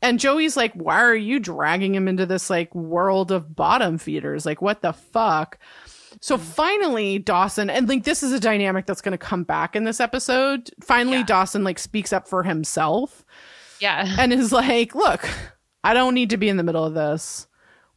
And 0.01 0.21
Joey's 0.21 0.57
like, 0.57 0.73
why 0.75 1.01
are 1.01 1.15
you 1.15 1.41
dragging 1.41 1.95
him 1.95 2.09
into 2.09 2.27
this 2.27 2.51
like 2.51 2.75
world 2.75 3.33
of 3.33 3.55
bottom 3.55 3.99
feeders? 3.99 4.47
Like, 4.47 4.63
what 4.63 4.83
the 4.83 4.93
fuck? 4.93 5.59
So 6.21 6.37
mm. 6.37 6.41
finally, 6.41 7.19
Dawson, 7.19 7.71
and 7.71 7.89
like 7.89 8.05
this 8.05 8.23
is 8.23 8.33
a 8.33 8.41
dynamic 8.41 8.87
that's 8.87 9.01
going 9.01 9.13
to 9.13 9.19
come 9.19 9.45
back 9.45 9.77
in 9.77 9.85
this 9.85 10.01
episode. 10.01 10.71
Finally, 10.83 11.19
Yeah. 11.19 11.25
Dawson 11.25 11.65
like 11.65 11.79
speaks 11.79 12.13
up 12.13 12.29
for 12.29 12.43
himself 12.43 13.25
yeah. 13.81 14.15
and 14.19 14.33
is 14.33 14.53
like, 14.53 14.95
look, 14.95 15.29
I 15.85 15.95
don't 15.95 16.15
need 16.15 16.31
to 16.31 16.37
be 16.37 16.49
in 16.49 16.57
the 16.57 16.63
middle 16.63 16.85
of 16.85 16.95
this. 16.95 17.47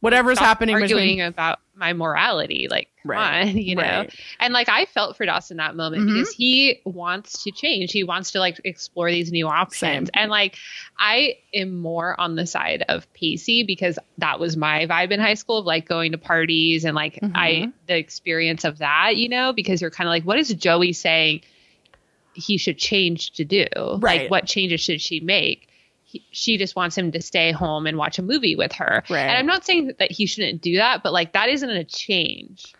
Whatever's 0.00 0.38
Stop 0.38 0.46
happening 0.46 0.74
arguing 0.74 0.90
between 0.90 1.20
about 1.20 1.60
my 1.82 1.92
morality 1.92 2.68
like 2.70 2.88
come 3.02 3.10
Right. 3.10 3.48
on 3.48 3.56
you 3.68 3.74
know 3.74 3.82
Right. 3.82 4.14
and 4.38 4.54
like 4.54 4.68
i 4.68 4.84
felt 4.84 5.16
for 5.16 5.26
dawson 5.26 5.56
that 5.56 5.74
moment 5.74 6.04
Mhm. 6.04 6.14
because 6.14 6.30
he 6.32 6.80
wants 6.84 7.42
to 7.42 7.50
change 7.50 7.90
he 7.90 8.04
wants 8.04 8.30
to 8.30 8.38
like 8.38 8.60
explore 8.64 9.10
these 9.10 9.32
new 9.32 9.48
options 9.48 9.78
Same. 9.80 10.06
and 10.14 10.30
like 10.30 10.54
i 10.96 11.34
am 11.52 11.76
more 11.80 12.18
on 12.20 12.36
the 12.36 12.46
side 12.46 12.84
of 12.88 13.12
pacey 13.14 13.64
because 13.64 13.98
that 14.18 14.38
was 14.38 14.56
my 14.56 14.86
vibe 14.86 15.10
in 15.10 15.18
high 15.18 15.34
school 15.34 15.58
of 15.58 15.66
like 15.66 15.88
going 15.88 16.12
to 16.12 16.18
parties 16.18 16.84
and 16.84 16.94
like 16.94 17.18
i 17.34 17.50
Mhm. 17.66 17.72
the 17.88 17.96
experience 17.98 18.62
of 18.64 18.78
that 18.78 19.16
you 19.16 19.28
know 19.28 19.52
because 19.52 19.80
you're 19.80 19.90
kind 19.90 20.06
of 20.06 20.12
like 20.12 20.22
what 20.24 20.38
is 20.38 20.54
joey 20.54 20.92
saying 20.92 21.40
he 22.34 22.56
should 22.58 22.78
change 22.78 23.32
to 23.32 23.44
do 23.44 23.66
Right. 23.74 24.22
like 24.22 24.30
what 24.30 24.46
changes 24.46 24.80
should 24.80 25.00
she 25.00 25.18
make 25.18 25.68
he, 26.12 26.24
she 26.30 26.58
just 26.58 26.76
wants 26.76 26.96
him 26.96 27.10
to 27.12 27.20
stay 27.22 27.50
home 27.52 27.86
and 27.86 27.96
watch 27.96 28.18
a 28.18 28.22
movie 28.22 28.54
with 28.54 28.72
her 28.72 29.02
Right. 29.10 29.20
and 29.20 29.36
i'm 29.38 29.46
not 29.46 29.64
saying 29.64 29.92
that 29.98 30.10
he 30.12 30.26
shouldn't 30.26 30.60
do 30.62 30.76
that 30.76 31.02
but 31.02 31.12
like 31.12 31.32
that 31.32 31.48
isn't 31.48 31.70
a 31.70 31.84
change 31.84 32.74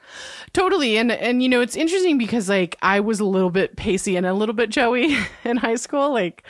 totally 0.53 0.97
and 0.99 1.11
and 1.11 1.42
you 1.42 1.49
know 1.49 1.61
it's 1.61 1.77
interesting 1.77 2.18
because 2.18 2.49
like 2.49 2.77
I 2.83 3.01
was 3.01 3.21
a 3.21 3.25
little 3.25 3.49
bit 3.51 3.77
pacey 3.77 4.16
and 4.16 4.27
a 4.27 4.35
little 4.35 4.55
bit 4.55 4.68
Joey 4.71 5.16
in 5.45 5.57
high 5.57 5.77
school. 5.77 6.12
Like 6.12 6.45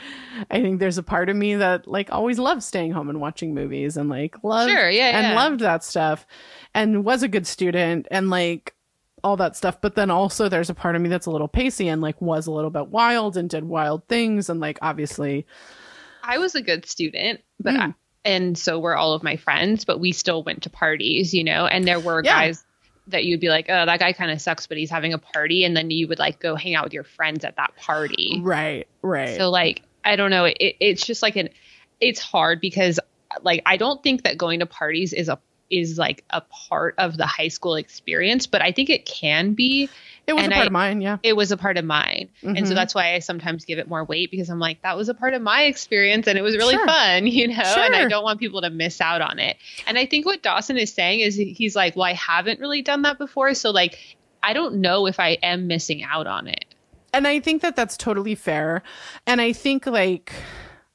I 0.51 0.61
think 0.61 0.79
there's 0.79 0.97
a 0.97 1.03
part 1.03 1.29
of 1.29 1.35
me 1.37 1.55
that 1.55 1.87
like 1.87 2.11
always 2.11 2.39
loved 2.39 2.63
staying 2.63 2.91
home 2.91 3.09
and 3.09 3.21
watching 3.21 3.53
movies 3.53 3.95
and 3.95 4.09
like 4.09 4.43
loved 4.43 4.69
Sure, 4.71 4.89
yeah, 4.89 5.17
and 5.17 5.27
yeah. 5.27 5.35
loved 5.35 5.61
that 5.61 5.83
stuff 5.83 6.25
and 6.73 7.05
was 7.05 7.23
a 7.23 7.27
good 7.29 7.47
student 7.47 8.07
and 8.11 8.29
like 8.29 8.73
all 9.23 9.37
that 9.37 9.55
stuff. 9.55 9.79
But 9.79 9.95
then 9.95 10.09
also 10.11 10.49
there's 10.49 10.69
a 10.69 10.73
part 10.75 10.95
of 10.97 11.01
me 11.01 11.07
that's 11.07 11.27
a 11.27 11.31
little 11.31 11.47
pacey 11.47 11.87
and 11.87 12.01
like 12.01 12.21
was 12.21 12.47
a 12.47 12.51
little 12.51 12.71
bit 12.71 12.87
wild 12.87 13.37
and 13.37 13.49
did 13.49 13.63
wild 13.63 14.05
things 14.09 14.49
and 14.49 14.59
like 14.59 14.77
obviously 14.81 15.45
i 16.23 16.37
was 16.39 16.55
a 16.55 16.61
good 16.61 16.85
student 16.87 17.41
but 17.59 17.73
Mm. 17.75 17.79
I, 17.79 17.93
and 18.25 18.57
so 18.57 18.79
were 18.79 18.95
all 18.95 19.13
of 19.13 19.21
my 19.21 19.35
friends 19.35 19.85
but 19.85 19.99
we 19.99 20.11
still 20.13 20.43
went 20.43 20.63
to 20.63 20.69
parties 20.69 21.33
you 21.33 21.43
know 21.43 21.65
and 21.67 21.85
there 21.85 21.99
were 21.99 22.21
Yeah. 22.23 22.39
guys 22.39 22.63
that 23.07 23.25
you'd 23.25 23.41
be 23.41 23.49
like 23.49 23.65
oh 23.69 23.85
that 23.85 23.99
guy 23.99 24.13
kind 24.13 24.31
of 24.31 24.39
sucks 24.41 24.65
but 24.65 24.77
he's 24.77 24.89
having 24.89 25.11
a 25.13 25.17
party 25.17 25.65
and 25.65 25.75
then 25.75 25.91
you 25.91 26.07
would 26.07 26.19
like 26.19 26.39
go 26.39 26.55
hang 26.55 26.73
out 26.73 26.85
with 26.85 26.93
your 26.93 27.03
friends 27.03 27.43
at 27.43 27.57
that 27.57 27.75
party 27.75 28.39
right, 28.41 28.87
right. 29.01 29.37
So 29.37 29.49
like 29.49 29.81
I 30.05 30.15
don't 30.17 30.31
know, 30.31 30.45
it, 30.45 30.57
it's 30.59 31.05
just 31.05 31.21
like 31.21 31.35
an 31.35 31.49
it's 31.99 32.19
hard 32.19 32.59
because 32.61 32.99
like 33.41 33.61
I 33.65 33.77
don't 33.77 34.01
think 34.03 34.23
that 34.23 34.37
going 34.37 34.59
to 34.59 34.65
parties 34.65 35.11
is 35.13 35.27
a 35.29 35.37
is 35.79 35.97
like 35.97 36.23
a 36.29 36.41
part 36.41 36.95
of 36.97 37.17
the 37.17 37.25
high 37.25 37.47
school 37.47 37.75
experience, 37.75 38.47
but 38.47 38.61
I 38.61 38.71
think 38.71 38.89
it 38.89 39.05
can 39.05 39.53
be. 39.53 39.89
It 40.25 40.33
was 40.33 40.43
And 40.43 40.53
a 40.53 40.55
part 40.55 40.63
I- 40.63 40.67
of 40.67 40.71
mine, 40.71 41.01
yeah. 41.01 41.17
It 41.23 41.35
was 41.35 41.51
a 41.51 41.57
part 41.57 41.77
of 41.77 41.83
mine. 41.83 42.29
And 42.43 42.65
so 42.65 42.71
Mhm. 42.73 42.75
that's 42.75 42.95
why 42.95 43.13
I 43.13 43.19
sometimes 43.19 43.65
give 43.65 43.77
it 43.79 43.89
more 43.89 44.05
weight 44.05 44.31
because 44.31 44.49
I'm 44.49 44.59
like, 44.59 44.81
that 44.83 44.95
was 44.95 45.09
a 45.09 45.13
part 45.13 45.33
of 45.33 45.41
my 45.41 45.63
experience 45.63 46.27
and 46.27 46.37
it 46.37 46.41
was 46.41 46.55
really 46.55 46.75
Sure. 46.75 46.85
fun, 46.85 47.27
you 47.27 47.47
know? 47.49 47.55
And 47.55 47.93
I 47.95 48.07
don't 48.07 48.23
want 48.23 48.39
people 48.39 48.61
to 48.61 48.69
miss 48.69 49.01
out 49.01 49.21
on 49.21 49.39
it. 49.39 49.57
And 49.85 49.97
I 49.97 50.05
think 50.05 50.25
what 50.25 50.41
Dawson 50.41 50.77
is 50.77 50.93
saying 50.93 51.19
is 51.19 51.35
he's 51.35 51.75
like, 51.75 51.95
well, 51.97 52.05
I 52.05 52.13
haven't 52.13 52.59
really 52.61 52.81
done 52.81 53.01
that 53.01 53.17
before. 53.17 53.53
So, 53.53 53.71
like, 53.71 53.97
I 54.41 54.53
don't 54.53 54.75
know 54.75 55.07
if 55.07 55.19
I 55.19 55.37
am 55.43 55.67
missing 55.67 56.03
out 56.03 56.27
on 56.27 56.47
it. 56.47 56.65
and 57.15 57.27
I 57.27 57.39
think 57.39 57.61
that 57.61 57.75
that's 57.75 57.95
totally 57.97 58.33
fair. 58.35 58.81
And 59.27 59.39
I 59.41 59.53
think 59.53 59.85
like 59.85 60.31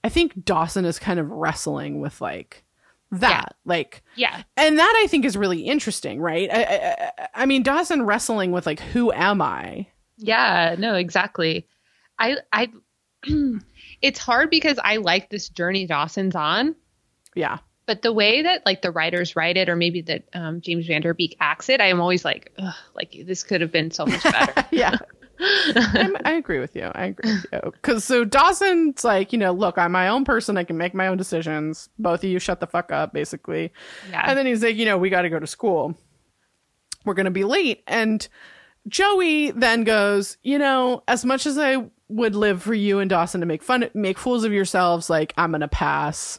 I 0.02 0.08
think 0.08 0.44
Dawson 0.44 0.84
is 0.84 0.98
kind 0.98 1.20
of 1.20 1.30
wrestling 1.30 2.00
with 2.00 2.20
like 2.20 2.64
that, 3.10 3.54
like, 3.64 4.02
Yeah. 4.16 4.42
and 4.56 4.78
that 4.78 5.00
I 5.04 5.06
think 5.08 5.24
is 5.24 5.36
really 5.36 5.62
interesting, 5.62 6.20
right? 6.20 6.48
I, 6.52 6.62
I, 6.62 6.90
I- 7.18 7.28
I 7.42 7.46
mean, 7.46 7.62
Dawson 7.62 8.02
wrestling 8.04 8.50
with 8.52 8.66
like, 8.66 8.80
who 8.80 9.12
am 9.12 9.40
I? 9.40 9.86
Yeah, 10.16 10.74
no, 10.78 10.94
exactly. 10.94 11.68
I 12.18 12.36
I 12.52 12.70
it's 14.02 14.18
hard 14.18 14.50
because 14.50 14.78
I 14.82 14.96
like 14.96 15.30
this 15.30 15.48
journey 15.48 15.86
Dawson's 15.86 16.34
on, 16.34 16.74
Yeah, 17.34 17.58
but 17.86 18.02
the 18.02 18.12
way 18.12 18.42
that 18.42 18.64
like 18.66 18.82
the 18.82 18.90
writers 18.90 19.36
write 19.36 19.56
it 19.56 19.68
or 19.68 19.76
maybe 19.76 20.02
that 20.02 20.24
um, 20.34 20.60
James 20.60 20.86
Van 20.86 21.00
Der 21.02 21.14
Beek 21.14 21.36
acts 21.40 21.68
it, 21.68 21.80
I 21.80 21.86
am 21.86 22.00
always 22.00 22.24
like, 22.24 22.52
Ugh, 22.58 22.74
like 22.94 23.14
this 23.26 23.42
could 23.44 23.60
have 23.60 23.70
been 23.72 23.90
so 23.90 24.04
much 24.06 24.22
better. 24.24 24.66
yeah. 24.72 24.96
I 25.40 26.35
agree 26.38 26.59
with 26.59 26.74
you. 26.74 26.90
I 26.94 27.07
agree 27.07 27.33
with 27.33 27.46
you. 27.53 27.61
Because 27.72 28.05
so 28.05 28.24
Dawson's 28.24 29.05
like, 29.05 29.33
you 29.33 29.38
know, 29.38 29.53
look, 29.53 29.79
I'm 29.79 29.92
my 29.92 30.09
own 30.09 30.24
person. 30.24 30.57
I 30.57 30.64
can 30.64 30.77
make 30.77 30.94
my 30.94 31.07
own 31.07 31.16
decisions. 31.16 31.88
Both 31.98 32.24
of 32.24 32.31
you 32.31 32.38
shut 32.38 32.61
the 32.61 32.66
fuck 32.66 32.90
up, 32.92 33.12
basically. 33.12 33.72
yeah. 34.11 34.24
And 34.27 34.38
then 34.38 34.46
he's 34.46 34.62
like, 34.62 34.77
you 34.77 34.85
know, 34.85 34.98
we 34.98 35.11
got 35.11 35.22
to 35.22 35.31
go 35.31 35.38
to 35.38 35.46
school. 35.46 35.94
We're 37.05 37.14
going 37.14 37.24
to 37.24 37.31
be 37.31 37.44
late. 37.44 37.83
And 37.87 38.27
Joey 38.88 39.51
then 39.53 39.85
goes, 39.85 40.37
you 40.42 40.59
know, 40.59 41.03
as 41.09 41.24
much 41.24 41.46
as 41.46 41.59
I 41.59 41.88
would 42.09 42.35
live 42.35 42.62
for 42.62 42.74
you 42.74 42.98
and 42.98 43.11
Dawson 43.11 43.40
to 43.40 43.46
make 43.46 43.62
fun, 43.62 43.88
make 43.94 44.18
fools 44.18 44.44
of 44.44 44.53
yourselves, 44.53 45.11
like 45.11 45.35
I'm 45.37 45.51
going 45.51 45.61
to 45.61 45.68
pass. 45.68 46.38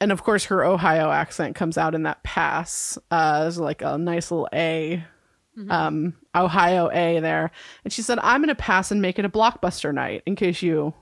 And 0.00 0.12
of 0.12 0.22
course, 0.22 0.44
her 0.46 0.64
Ohio 0.64 1.10
accent 1.10 1.56
comes 1.56 1.78
out 1.78 1.94
in 1.94 2.02
that 2.02 2.22
pass. 2.22 2.98
Uh, 3.10 3.42
there's 3.42 3.58
like 3.58 3.82
a 3.82 3.96
nice 3.96 4.30
little 4.30 4.48
A, 4.52 5.04
um, 5.68 6.14
Ohio 6.34 6.90
A 6.90 7.20
there. 7.20 7.50
And 7.84 7.92
she 7.92 8.02
said, 8.02 8.18
I'm 8.22 8.40
going 8.40 8.48
to 8.48 8.54
pass 8.54 8.90
and 8.90 9.00
make 9.00 9.18
it 9.18 9.24
a 9.24 9.28
blockbuster 9.28 9.92
night 9.92 10.22
in 10.26 10.36
case 10.36 10.62
you 10.62 10.94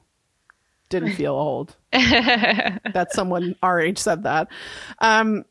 didn't 0.88 1.12
feel 1.16 1.34
old 1.34 1.76
that 1.92 3.08
someone 3.12 3.56
our 3.62 3.80
age 3.80 3.98
said 3.98 4.22
that. 4.24 4.48
Um, 5.00 5.44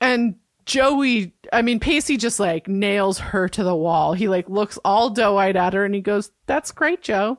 and 0.00 0.36
Joey, 0.66 1.34
I 1.52 1.62
mean, 1.62 1.80
Pacey 1.80 2.16
just 2.16 2.38
like 2.38 2.68
nails 2.68 3.18
her 3.18 3.48
to 3.48 3.64
the 3.64 3.74
wall. 3.74 4.12
He 4.12 4.28
like 4.28 4.48
looks 4.48 4.78
all 4.84 5.10
doe 5.10 5.36
eyed 5.36 5.56
at 5.56 5.72
her 5.72 5.84
and 5.84 5.94
he 5.94 6.00
goes, 6.00 6.30
That's 6.46 6.70
great, 6.70 7.02
Joe. 7.02 7.38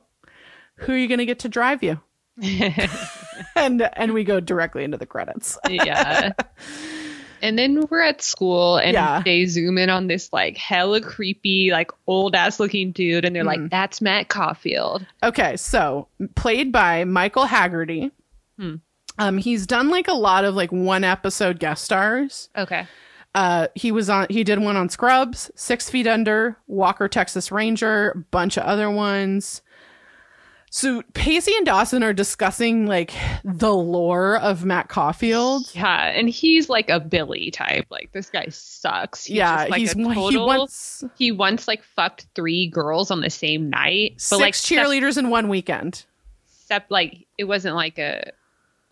Who 0.76 0.92
are 0.92 0.98
you 0.98 1.08
going 1.08 1.18
to 1.18 1.26
get 1.26 1.40
to 1.40 1.48
drive 1.48 1.82
you? 1.82 2.00
and 3.56 3.82
and 3.92 4.12
we 4.12 4.24
go 4.24 4.40
directly 4.40 4.84
into 4.84 4.96
the 4.96 5.06
credits. 5.06 5.58
yeah. 5.68 6.32
And 7.42 7.58
then 7.58 7.84
we're 7.90 8.00
at 8.00 8.22
school 8.22 8.76
and 8.78 8.94
Yeah. 8.94 9.20
they 9.24 9.44
zoom 9.46 9.76
in 9.76 9.90
on 9.90 10.06
this 10.06 10.32
like 10.32 10.56
hella 10.56 11.00
creepy, 11.00 11.70
like 11.72 11.90
old 12.06 12.34
ass 12.34 12.58
looking 12.60 12.92
dude, 12.92 13.24
and 13.24 13.34
they're 13.36 13.42
Mm-hmm. 13.44 13.62
like, 13.62 13.70
That's 13.70 14.00
Matt 14.00 14.28
Caulfield. 14.28 15.04
Okay, 15.22 15.56
so 15.56 16.06
played 16.36 16.70
by 16.72 17.04
Michael 17.04 17.46
Haggerty. 17.46 18.10
Hmm. 18.58 18.76
Um, 19.18 19.36
he's 19.38 19.66
done 19.66 19.90
like 19.90 20.08
a 20.08 20.14
lot 20.14 20.44
of 20.44 20.54
like 20.54 20.70
one 20.72 21.04
episode 21.04 21.58
guest 21.58 21.84
stars. 21.84 22.48
Okay. 22.56 22.86
Uh, 23.34 23.68
he 23.74 23.90
was 23.92 24.08
on. 24.10 24.26
He 24.30 24.44
did 24.44 24.58
one 24.58 24.76
on 24.76 24.88
Scrubs, 24.88 25.50
Six 25.54 25.88
Feet 25.90 26.06
Under, 26.06 26.56
Walker 26.66 27.08
Texas 27.08 27.50
Ranger, 27.50 28.24
bunch 28.30 28.56
of 28.58 28.62
other 28.64 28.90
ones. 28.90 29.62
So 30.74 31.02
Pacey 31.12 31.54
and 31.54 31.66
Dawson 31.66 32.02
are 32.02 32.14
discussing 32.14 32.86
like 32.86 33.12
the 33.44 33.74
lore 33.74 34.38
of 34.38 34.64
Matt 34.64 34.88
Caulfield. 34.88 35.70
Yeah, 35.74 36.06
and 36.06 36.30
he's 36.30 36.70
like 36.70 36.88
a 36.88 36.98
Billy 36.98 37.50
type. 37.50 37.84
Like 37.90 38.10
this 38.12 38.30
guy 38.30 38.46
sucks. 38.48 39.26
He's 39.26 39.36
yeah, 39.36 39.58
just, 39.58 39.70
like, 39.70 39.80
he's 39.80 39.94
a 39.94 39.98
he 39.98 40.14
total- 40.14 40.68
he 41.18 41.30
once 41.30 41.68
like 41.68 41.84
fucked 41.84 42.26
three 42.34 42.68
girls 42.68 43.10
on 43.10 43.20
the 43.20 43.28
same 43.28 43.68
night, 43.68 44.14
but 44.14 44.38
six 44.38 44.40
like 44.40 44.54
cheerleaders 44.54 45.18
in 45.18 45.28
one 45.28 45.50
weekend. 45.50 46.06
Except 46.46 46.90
like 46.90 47.26
it 47.36 47.44
wasn't 47.44 47.74
like 47.76 47.98
a 47.98 48.32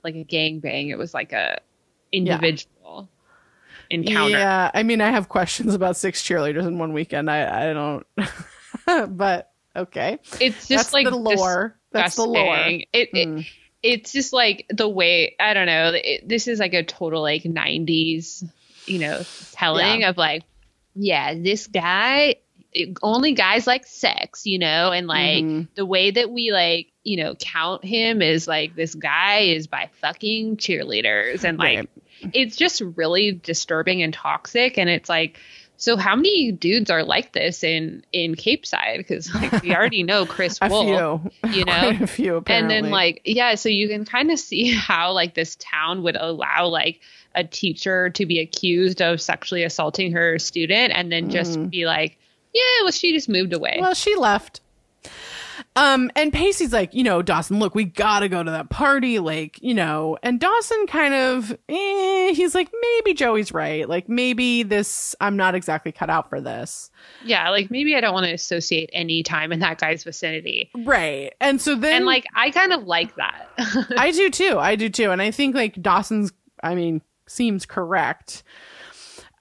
like 0.04 0.16
a 0.16 0.24
gang 0.24 0.60
bang. 0.60 0.90
It 0.90 0.98
was 0.98 1.14
like 1.14 1.32
a 1.32 1.62
individual 2.12 3.08
encounter. 3.88 4.36
Yeah, 4.36 4.70
I 4.74 4.82
mean, 4.82 5.00
I 5.00 5.10
have 5.12 5.30
questions 5.30 5.74
about 5.74 5.96
six 5.96 6.22
cheerleaders 6.22 6.66
in 6.66 6.78
one 6.78 6.92
weekend. 6.92 7.30
I 7.30 7.70
I 7.70 7.72
don't, 7.72 8.06
but 9.16 9.49
okay. 9.76 10.18
It's 10.40 10.68
just 10.68 10.68
That's 10.68 10.92
like 10.92 11.06
the 11.08 11.16
lore. 11.16 11.76
That's 11.92 12.16
the 12.16 12.24
lore. 12.24 12.56
It, 12.66 12.88
it 12.92 13.12
Mm. 13.28 13.46
it's 13.82 14.12
just 14.12 14.32
like 14.32 14.66
the 14.70 14.88
way 14.88 15.34
I 15.40 15.54
don't 15.54 15.66
know. 15.66 15.92
It, 15.94 16.28
this 16.28 16.48
is 16.48 16.58
like 16.60 16.74
a 16.74 16.82
total 16.84 17.22
like 17.22 17.42
'90s, 17.44 18.44
you 18.86 18.98
know, 18.98 19.22
telling 19.52 20.04
of 20.04 20.16
like, 20.16 20.44
yeah, 20.94 21.34
this 21.34 21.66
guy. 21.66 22.36
it- 22.72 22.96
only 23.02 23.32
guys 23.32 23.66
like 23.66 23.84
sex, 23.84 24.46
you 24.46 24.56
know, 24.60 24.92
and 24.92 25.08
like 25.08 25.42
Mhm. 25.42 25.66
the 25.74 25.84
way 25.84 26.12
that 26.12 26.30
we 26.30 26.52
like, 26.52 26.86
you 27.02 27.16
know, 27.16 27.34
count 27.34 27.84
him 27.84 28.22
is 28.22 28.46
like 28.46 28.76
this 28.76 28.94
guy 28.94 29.38
is 29.40 29.66
by 29.66 29.88
fucking 30.00 30.56
cheerleaders, 30.56 31.42
and 31.42 31.58
like 31.58 31.78
Right. 31.78 31.88
it's 32.32 32.54
just 32.54 32.80
really 32.80 33.32
disturbing 33.32 34.04
and 34.04 34.14
toxic. 34.14 34.78
And 34.78 34.88
it's 34.88 35.08
like, 35.08 35.36
so 35.80 35.96
how 35.96 36.14
many 36.14 36.52
dudes 36.52 36.90
are 36.90 37.02
like 37.02 37.32
this 37.32 37.64
in 37.64 38.04
in 38.12 38.34
Capeside? 38.36 38.98
Because 38.98 39.34
like 39.34 39.62
we 39.62 39.74
already 39.74 40.02
know 40.10 40.26
Chris 40.26 40.58
A 40.62 40.68
Wolf, 40.68 41.22
few, 41.42 41.50
you 41.58 41.64
know, 41.64 41.72
Quite 41.80 42.02
a 42.02 42.06
few. 42.06 42.36
apparently. 42.36 42.76
and 42.76 42.84
then 42.84 42.90
like 42.92 43.22
yeah 43.24 43.54
so 43.56 43.68
you 43.68 43.88
can 43.88 44.04
kind 44.04 44.30
of 44.30 44.38
see 44.38 44.70
how 44.88 45.12
like 45.12 45.34
this 45.34 45.56
town 45.56 46.02
would 46.04 46.16
allow 46.16 46.66
like 46.68 47.00
a 47.34 47.42
teacher 47.44 48.10
to 48.10 48.26
be 48.26 48.38
accused 48.40 49.00
of 49.00 49.20
sexually 49.20 49.62
assaulting 49.64 50.12
her 50.12 50.38
student 50.38 50.92
and 50.94 51.10
then 51.10 51.30
just 51.30 51.58
Mhm. 51.58 51.70
be 51.70 51.86
like 51.86 52.18
yeah 52.52 52.62
well 52.82 52.92
she 52.92 53.12
just 53.12 53.28
moved 53.28 53.52
away 53.52 53.78
Well, 53.80 53.94
she 53.94 54.14
left. 54.16 54.60
Um, 55.76 56.10
and 56.16 56.32
Pacey's 56.32 56.72
like, 56.72 56.92
you 56.94 57.04
know, 57.04 57.22
Dawson, 57.22 57.60
look, 57.60 57.76
we 57.76 57.84
gotta 57.84 58.28
go 58.28 58.42
to 58.42 58.50
that 58.50 58.70
party, 58.70 59.20
like, 59.20 59.62
you 59.62 59.72
know, 59.72 60.18
and 60.22 60.40
Dawson 60.40 60.86
kind 60.88 61.14
of, 61.14 61.52
eh, 61.68 62.32
he's 62.32 62.56
like, 62.56 62.70
maybe 62.82 63.14
Joey's 63.14 63.52
right. 63.52 63.88
Like, 63.88 64.08
maybe 64.08 64.64
this, 64.64 65.14
I'm 65.20 65.36
not 65.36 65.54
exactly 65.54 65.92
cut 65.92 66.10
out 66.10 66.28
for 66.28 66.40
this. 66.40 66.90
yeah 67.24 67.50
like 67.50 67.70
maybe 67.70 67.94
i 67.94 68.00
don't 68.00 68.12
want 68.12 68.26
to 68.26 68.32
associate 68.32 68.90
any 68.92 69.22
time 69.22 69.52
in 69.52 69.60
that 69.60 69.78
guy's 69.78 70.02
vicinity 70.02 70.70
Right. 70.84 71.32
And 71.40 71.60
so 71.60 71.76
then, 71.76 71.98
and 71.98 72.04
like 72.06 72.26
i 72.34 72.50
kind 72.50 72.72
of 72.72 72.82
like 72.84 73.14
that 73.16 73.48
I 73.96 74.10
do 74.14 74.28
too. 74.28 74.58
I 74.58 74.74
do 74.74 74.88
too. 74.88 75.10
And 75.12 75.22
I 75.22 75.30
think 75.30 75.54
like 75.54 75.80
Dawson's, 75.80 76.32
I 76.62 76.74
mean, 76.74 77.00
seems 77.28 77.64
correct. 77.64 78.42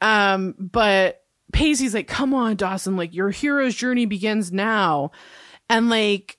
Um, 0.02 0.56
but 0.60 1.24
Pacey's 1.52 1.94
like, 1.96 2.08
come 2.08 2.34
on, 2.34 2.56
Dawson, 2.56 2.96
like 2.96 3.14
your 3.14 3.32
hero's 3.32 3.74
journey 3.76 4.06
begins 4.06 4.52
now. 4.52 5.12
And 5.70 5.90
like, 5.90 6.38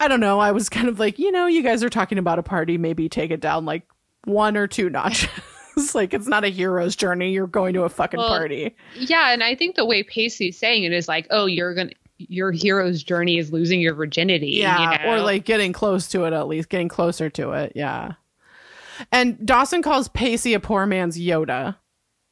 I 0.00 0.08
don't 0.08 0.20
know. 0.20 0.40
I 0.40 0.52
was 0.52 0.68
kind 0.68 0.88
of 0.88 0.98
like, 0.98 1.18
you 1.18 1.30
know, 1.30 1.46
you 1.46 1.62
guys 1.62 1.82
are 1.84 1.90
talking 1.90 2.18
about 2.18 2.38
a 2.38 2.42
party. 2.42 2.78
Maybe 2.78 3.08
take 3.08 3.30
it 3.30 3.40
down 3.40 3.64
like 3.64 3.86
one 4.24 4.56
or 4.56 4.66
two 4.66 4.90
notches. 4.90 5.28
like, 5.94 6.14
it's 6.14 6.26
not 6.26 6.44
a 6.44 6.48
hero's 6.48 6.96
journey. 6.96 7.32
You're 7.32 7.46
going 7.46 7.74
to 7.74 7.82
a 7.82 7.88
fucking 7.88 8.18
Well, 8.18 8.28
party. 8.28 8.74
yeah 8.96 9.32
and 9.32 9.42
i 9.42 9.54
think 9.54 9.74
the 9.76 9.84
way 9.84 10.02
pacey's 10.04 10.56
saying 10.56 10.84
it 10.84 10.92
is 10.92 11.08
like 11.08 11.26
oh 11.30 11.46
you're 11.46 11.74
gonna 11.74 11.90
your 12.18 12.52
hero's 12.52 13.02
journey 13.02 13.38
is 13.38 13.52
losing 13.52 13.80
your 13.80 13.92
virginity 13.94 14.52
Yeah, 14.52 14.92
you 14.92 14.98
know? 15.04 15.12
or 15.14 15.20
like 15.20 15.44
getting 15.44 15.72
close 15.72 16.06
to 16.10 16.24
it 16.24 16.32
at 16.32 16.46
least, 16.46 16.68
getting 16.68 16.88
closer 16.88 17.28
to 17.30 17.50
it. 17.52 17.72
Yeah. 17.74 18.12
And 19.10 19.44
Dawson 19.44 19.82
calls 19.82 20.06
Pacey 20.08 20.54
a 20.54 20.60
poor 20.60 20.86
man's 20.86 21.18
Yoda. 21.18 21.74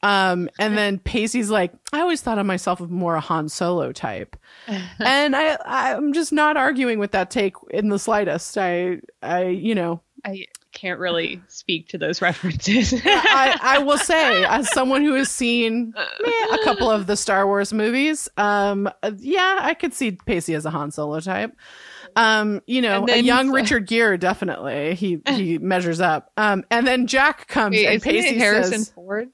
Um, 0.03 0.49
and 0.59 0.77
then 0.77 0.99
Pacey's 0.99 1.49
like, 1.49 1.73
I 1.93 2.01
always 2.01 2.21
thought 2.21 2.37
of 2.37 2.45
myself 2.45 2.81
as 2.81 2.89
more 2.89 3.15
a 3.15 3.21
Han 3.21 3.47
Solo 3.47 3.93
type. 3.93 4.35
and 4.99 5.35
I 5.35 5.57
I'm 5.65 6.11
just 6.11 6.33
not 6.33 6.57
arguing 6.57 6.99
with 6.99 7.11
that 7.11 7.31
take 7.31 7.55
in 7.71 7.87
the 7.87 7.97
slightest. 7.97 8.57
I 8.57 8.99
I 9.21 9.45
you 9.45 9.73
know, 9.73 10.01
i 10.25 10.45
can't 10.73 10.99
really 10.99 11.41
speak 11.47 11.87
to 11.89 11.97
those 11.97 12.21
references 12.21 12.93
I, 13.05 13.57
I 13.61 13.79
will 13.79 13.97
say, 13.97 14.43
as 14.43 14.71
someone 14.71 15.03
who 15.03 15.13
has 15.13 15.29
seen 15.29 15.93
eh, 15.95 16.47
a 16.53 16.63
couple 16.63 16.89
of 16.89 17.07
the 17.07 17.15
Star 17.15 17.47
Wars 17.47 17.71
movies, 17.71 18.27
um, 18.37 18.89
yeah, 19.19 19.59
I 19.61 19.73
could 19.73 19.93
see 19.93 20.11
Pacey 20.11 20.53
as 20.53 20.65
a 20.65 20.69
Han 20.69 20.91
Solo 20.91 21.19
type. 21.21 21.55
Um, 22.15 22.61
you 22.67 22.81
know, 22.81 23.07
a 23.07 23.17
young 23.17 23.51
Richard 23.51 23.87
Gere 23.87 24.17
definitely 24.17 24.95
he 24.95 25.21
he 25.27 25.57
measures 25.59 26.01
up. 26.01 26.31
Um, 26.35 26.65
and 26.69 26.85
then 26.85 27.07
Jack 27.07 27.47
comes 27.47 27.75
Wait, 27.75 27.87
and 27.87 28.01
Pacey 28.01 28.37
Harrison 28.37 28.79
says, 28.79 28.89
Ford? 28.89 29.29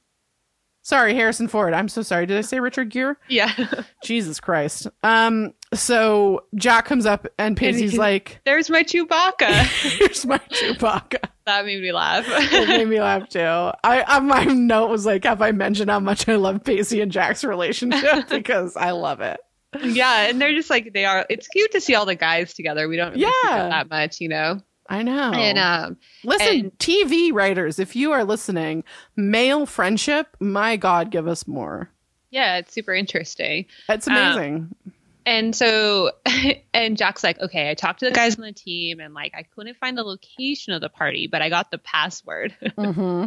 Sorry, 0.90 1.14
Harrison 1.14 1.48
Ford. 1.48 1.76
I'm 1.76 1.88
so 1.88 2.02
sorry. 2.02 2.26
Did 2.26 2.36
I 2.40 2.42
say 2.42 2.60
Richard 2.60 2.90
Gere? 2.90 3.14
Yeah. 3.28 3.54
Jesus 4.04 4.40
Christ. 4.40 4.88
Um, 5.04 5.54
so 5.72 6.46
Jack 6.56 6.86
comes 6.86 7.06
up 7.06 7.28
and 7.38 7.58
he- 7.60 7.90
like, 7.96 8.40
There's 8.44 8.72
my 8.72 8.82
Chewbacca. 8.82 9.50
"Here's 10.00 10.26
my 10.26 10.40
Chewbacca." 10.40 11.30
that 11.46 11.64
made 11.66 11.80
me 11.84 11.92
laugh. 11.92 12.26
It 12.28 12.68
made 12.70 12.88
me 12.88 13.00
laugh 13.00 13.30
too. 13.30 13.40
I, 13.40 14.04
I 14.08 14.20
my 14.20 14.46
note 14.46 14.90
was 14.90 15.06
like, 15.06 15.26
"Have 15.26 15.44
I 15.44 15.52
mentioned 15.52 15.92
how 15.92 16.00
much 16.00 16.28
I 16.28 16.38
love 16.38 16.64
Pacey 16.64 17.02
and 17.02 17.12
Jack's 17.12 17.44
relationship?" 17.44 18.28
because 18.28 18.76
I 18.76 18.90
love 18.92 19.22
it. 19.22 19.40
yeah, 19.84 20.28
and 20.28 20.42
they're 20.42 20.54
just 20.56 20.72
like 20.72 20.94
they 20.94 21.06
are. 21.06 21.24
It's 21.30 21.48
cute 21.50 21.72
to 21.74 21.82
see 21.82 21.94
all 21.94 22.08
the 22.08 22.16
guys 22.16 22.56
together. 22.56 22.88
We 22.90 22.98
don't 22.98 23.12
really 23.12 23.22
Yeah. 23.44 23.70
that 23.70 23.92
much, 23.92 24.20
you 24.22 24.30
know. 24.30 24.62
I 24.90 25.04
know. 25.04 25.32
And 25.34 25.58
um, 25.60 25.98
Listen, 26.24 26.48
and- 26.48 26.78
TV 26.80 27.32
writers, 27.32 27.78
if 27.80 27.96
you 27.96 28.12
are 28.12 28.24
listening, 28.24 28.84
male 29.16 29.66
friendship, 29.66 30.36
my 30.40 30.76
God, 30.78 31.12
give 31.12 31.28
us 31.28 31.48
more. 31.48 31.90
yeah, 32.32 32.58
it's 32.58 32.74
super 32.74 32.94
interesting. 32.94 33.66
It's 33.88 34.08
Um, 34.08 34.16
amazing. 34.18 34.76
And 35.26 35.56
so, 35.56 36.12
and 36.74 36.98
Jack's 36.98 37.24
like, 37.24 37.40
okay, 37.40 37.70
I 37.70 37.76
talked 37.76 38.00
to 38.00 38.06
the 38.06 38.12
guys 38.12 38.36
on 38.38 38.42
the 38.44 38.52
team, 38.52 39.00
and 39.00 39.14
like 39.14 39.34
I 39.36 39.44
couldn't 39.44 39.78
find 39.78 39.96
the 39.96 40.02
location 40.04 40.74
of 40.74 40.82
the 40.82 40.90
party, 40.90 41.28
but 41.28 41.42
I 41.44 41.50
got 41.50 41.70
the 41.70 41.78
password. 41.78 42.56
hmm 42.76 43.26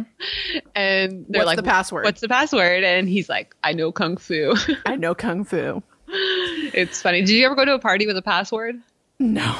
and 0.75 1.25
they're 1.29 1.39
What's 1.39 1.45
like, 1.45 1.55
the 1.57 1.63
password? 1.63 2.03
What's 2.03 2.19
the 2.21 2.27
password? 2.27 2.83
And 2.83 3.07
he's 3.07 3.29
like, 3.29 3.55
I 3.63 3.71
know 3.73 3.91
kung 3.93 4.17
fu. 4.17 4.53
I 4.85 4.95
know 4.97 5.15
kung 5.15 5.45
fu. 5.45 5.81
it's 6.07 7.01
funny. 7.01 7.21
Did 7.21 7.29
you 7.29 7.45
ever 7.45 7.55
go 7.55 7.63
to 7.63 7.73
a 7.75 7.79
party 7.79 8.05
with 8.05 8.17
a 8.17 8.21
password? 8.21 8.75
No, 9.19 9.55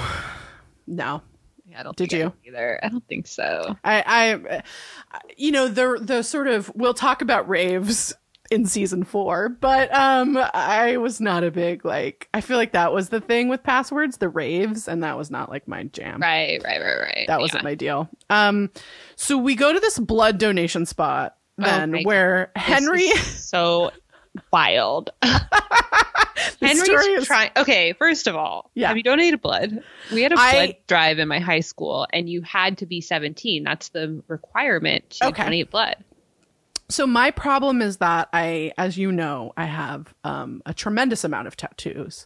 no. 0.88 1.22
I 1.78 1.84
don't. 1.84 1.96
Did 1.96 2.10
think 2.12 2.22
I 2.22 2.26
you? 2.26 2.34
did 2.44 2.50
either? 2.50 2.80
I 2.84 2.90
don't 2.90 3.08
think 3.08 3.28
so. 3.28 3.76
I, 3.84 4.04
I, 4.44 4.62
you 5.38 5.52
know, 5.52 5.68
the 5.68 6.00
the 6.02 6.24
sort 6.24 6.48
of 6.48 6.72
we'll 6.76 6.94
talk 6.94 7.22
about 7.22 7.48
raves 7.50 8.14
in 8.52 8.66
season 8.66 9.04
four, 9.04 9.50
but 9.50 9.92
um, 9.96 10.38
I 10.54 10.98
was 10.98 11.20
not 11.22 11.44
a 11.44 11.50
big 11.52 11.86
like. 11.86 12.28
I 12.34 12.42
feel 12.42 12.58
like 12.58 12.74
that 12.74 12.94
was 12.94 13.10
the 13.10 13.22
thing 13.22 13.48
with 13.50 13.64
passwords, 13.64 14.18
the 14.18 14.30
raves, 14.30 14.88
and 14.88 15.02
that 15.04 15.18
was 15.18 15.32
not 15.32 15.50
like 15.50 15.68
my 15.68 15.84
jam. 15.86 16.22
Right, 16.22 16.62
right, 16.64 16.82
right, 16.82 17.00
right. 17.00 17.26
That 17.28 17.40
wasn't 17.40 17.62
Yeah. 17.64 17.70
my 17.70 17.76
deal. 17.76 18.10
Um, 18.30 18.70
so 19.16 19.38
we 19.38 19.56
go 19.56 19.74
to 19.74 19.80
this 19.80 19.98
blood 19.98 20.38
donation 20.38 20.86
spot 20.86 21.36
then, 21.58 21.96
Oh 21.96 22.02
where 22.04 22.52
This 22.56 22.64
Henry. 22.64 23.10
so 23.16 23.92
wild. 24.52 25.12
Henry's 26.62 26.88
is- 26.90 27.26
trying. 27.28 27.52
Okay, 27.58 27.94
first 27.94 28.28
of 28.28 28.36
all, 28.36 28.72
Yeah. 28.74 28.88
have 28.90 28.98
you 28.98 29.04
donated 29.04 29.42
blood? 29.42 29.84
We 30.14 30.22
had 30.24 30.32
a 30.32 30.36
I- 30.40 30.52
blood 30.52 30.76
drive 30.88 31.20
in 31.20 31.28
my 31.28 31.40
high 31.40 31.60
school, 31.60 32.08
and 32.14 32.30
you 32.30 32.42
had 32.42 32.78
to 32.80 32.86
be 32.86 33.02
17. 33.02 33.64
That's 33.64 33.90
the 33.90 34.22
requirement 34.28 35.10
to 35.12 35.28
Okay. 35.28 35.44
donate 35.44 35.72
blood. 35.72 35.98
So 36.90 37.08
my 37.08 37.32
problem 37.32 37.82
is 37.82 37.98
that 37.98 38.30
I, 38.34 38.72
as 38.78 38.98
you 38.98 39.12
know, 39.12 39.54
I 39.58 39.66
have 39.66 40.14
um, 40.24 40.62
a 40.66 40.74
tremendous 40.74 41.24
amount 41.24 41.48
of 41.48 41.56
tattoos, 41.56 42.26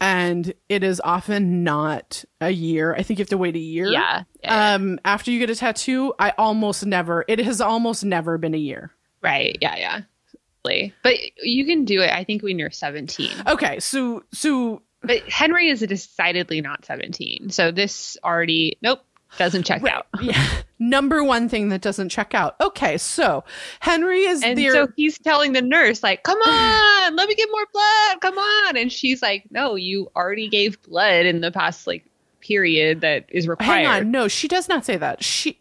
and 0.00 0.52
it 0.68 0.84
is 0.84 1.00
often 1.02 1.64
not 1.64 2.24
a 2.40 2.50
year. 2.50 2.94
I 2.94 3.02
think 3.02 3.18
you 3.18 3.22
have 3.22 3.28
to 3.30 3.38
wait 3.38 3.56
a 3.56 3.60
year. 3.60 3.86
Yeah. 3.88 4.22
yeah, 4.42 4.74
Um, 4.74 4.98
after 5.04 5.30
you 5.30 5.38
get 5.38 5.50
a 5.50 5.56
tattoo, 5.56 6.14
I 6.18 6.32
almost 6.38 6.84
never. 6.86 7.24
It 7.26 7.38
has 7.40 7.60
almost 7.60 8.04
never 8.04 8.38
been 8.38 8.54
a 8.54 8.58
year. 8.58 8.92
right. 9.22 9.56
Yeah, 9.60 9.76
yeah. 9.76 10.00
But 10.64 11.14
you 11.42 11.64
can 11.64 11.84
do 11.84 12.00
it. 12.02 12.10
I 12.10 12.24
think 12.24 12.42
when 12.42 12.58
you're 12.58 12.70
17. 12.70 13.30
Okay, 13.46 13.80
so 13.80 14.24
so 14.32 14.82
But 15.02 15.20
Henry 15.28 15.68
is 15.68 15.80
decidedly 15.80 16.60
not 16.60 16.84
17. 16.84 17.50
So 17.50 17.70
this 17.70 18.16
already 18.24 18.78
nope 18.82 19.00
doesn't 19.38 19.62
check 19.64 19.84
out. 19.86 20.06
yeah, 20.20 20.44
number 20.78 21.22
one 21.22 21.48
thing 21.48 21.68
that 21.68 21.80
doesn't 21.80 22.08
check 22.08 22.34
out. 22.34 22.56
Okay, 22.60 22.98
so 22.98 23.44
Henry 23.78 24.22
is 24.22 24.42
And 24.42 24.58
there. 24.58 24.72
so 24.72 24.88
he's 24.96 25.18
telling 25.18 25.52
the 25.52 25.62
nurse, 25.62 26.02
like, 26.02 26.24
come 26.24 26.38
on, 26.38 27.16
let 27.16 27.28
me 27.28 27.34
get 27.36 27.48
more 27.50 27.66
blood. 27.72 28.20
Come 28.20 28.36
on. 28.38 28.76
And 28.76 28.90
she's 28.92 29.22
like, 29.22 29.44
no, 29.50 29.76
you 29.76 30.10
already 30.16 30.48
gave 30.48 30.82
blood 30.82 31.26
in 31.26 31.40
the 31.42 31.52
past, 31.52 31.86
like, 31.86 32.04
period 32.40 33.02
that 33.02 33.26
is 33.28 33.46
required. 33.46 33.68
Hang 33.70 33.86
on, 33.86 34.10
no, 34.10 34.26
she 34.26 34.48
does 34.48 34.68
not 34.68 34.84
say 34.84 34.96
that. 34.96 35.22
She 35.22 35.59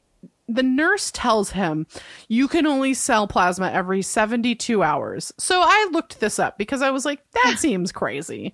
the 0.49 0.63
nurse 0.63 1.11
tells 1.11 1.51
him 1.51 1.85
you 2.27 2.47
can 2.47 2.65
only 2.65 2.93
sell 2.93 3.27
plasma 3.27 3.69
every 3.71 4.01
72 4.01 4.81
hours. 4.83 5.31
So 5.37 5.61
I 5.61 5.89
looked 5.91 6.19
this 6.19 6.39
up 6.39 6.57
because 6.57 6.81
I 6.81 6.89
was 6.89 7.05
like 7.05 7.21
that 7.31 7.55
seems 7.59 7.91
crazy. 7.91 8.53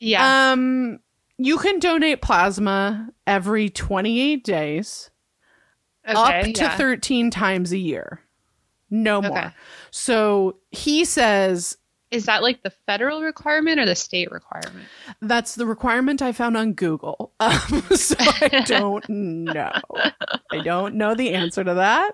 Yeah. 0.00 0.52
Um 0.52 0.98
you 1.38 1.58
can 1.58 1.78
donate 1.78 2.20
plasma 2.22 3.08
every 3.26 3.70
28 3.70 4.44
days 4.44 5.10
okay. 6.08 6.18
up 6.40 6.44
to 6.44 6.62
yeah. 6.62 6.76
13 6.76 7.30
times 7.30 7.72
a 7.72 7.78
year. 7.78 8.20
No 8.90 9.22
more. 9.22 9.38
Okay. 9.38 9.50
So 9.90 10.58
he 10.70 11.04
says 11.04 11.78
Is 12.12 12.26
that 12.26 12.42
like 12.42 12.62
the 12.62 12.70
federal 12.86 13.22
requirement 13.22 13.80
or 13.80 13.86
the 13.86 13.94
state 13.94 14.30
requirement? 14.30 14.86
That's 15.22 15.54
the 15.54 15.64
requirement 15.64 16.20
I 16.20 16.32
found 16.32 16.56
on 16.56 16.74
Google. 16.74 17.32
Um, 17.42 17.82
so 17.96 18.14
I 18.20 18.62
don't 18.66 19.08
know. 19.08 19.72
I 20.52 20.58
don't 20.62 20.94
know 20.94 21.14
the 21.14 21.34
answer 21.34 21.64
to 21.64 21.74
that. 21.74 22.12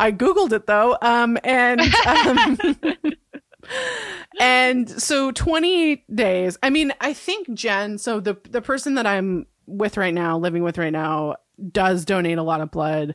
I 0.00 0.10
Googled 0.10 0.52
it 0.52 0.66
though. 0.66 0.96
Um, 1.02 1.36
and, 1.44 1.80
um, 2.06 2.58
and 4.40 4.88
so 4.88 5.30
20 5.30 6.04
days. 6.14 6.56
I 6.62 6.70
mean, 6.70 6.94
I 7.02 7.12
think 7.12 7.52
Jen, 7.52 7.98
so 7.98 8.18
the, 8.18 8.38
the 8.48 8.62
person 8.62 8.94
that 8.94 9.06
I'm 9.06 9.46
with 9.66 9.98
right 9.98 10.14
now, 10.14 10.38
living 10.38 10.62
with 10.62 10.78
right 10.78 10.92
now, 10.92 11.36
does 11.70 12.06
donate 12.06 12.38
a 12.38 12.42
lot 12.42 12.62
of 12.62 12.70
blood. 12.70 13.14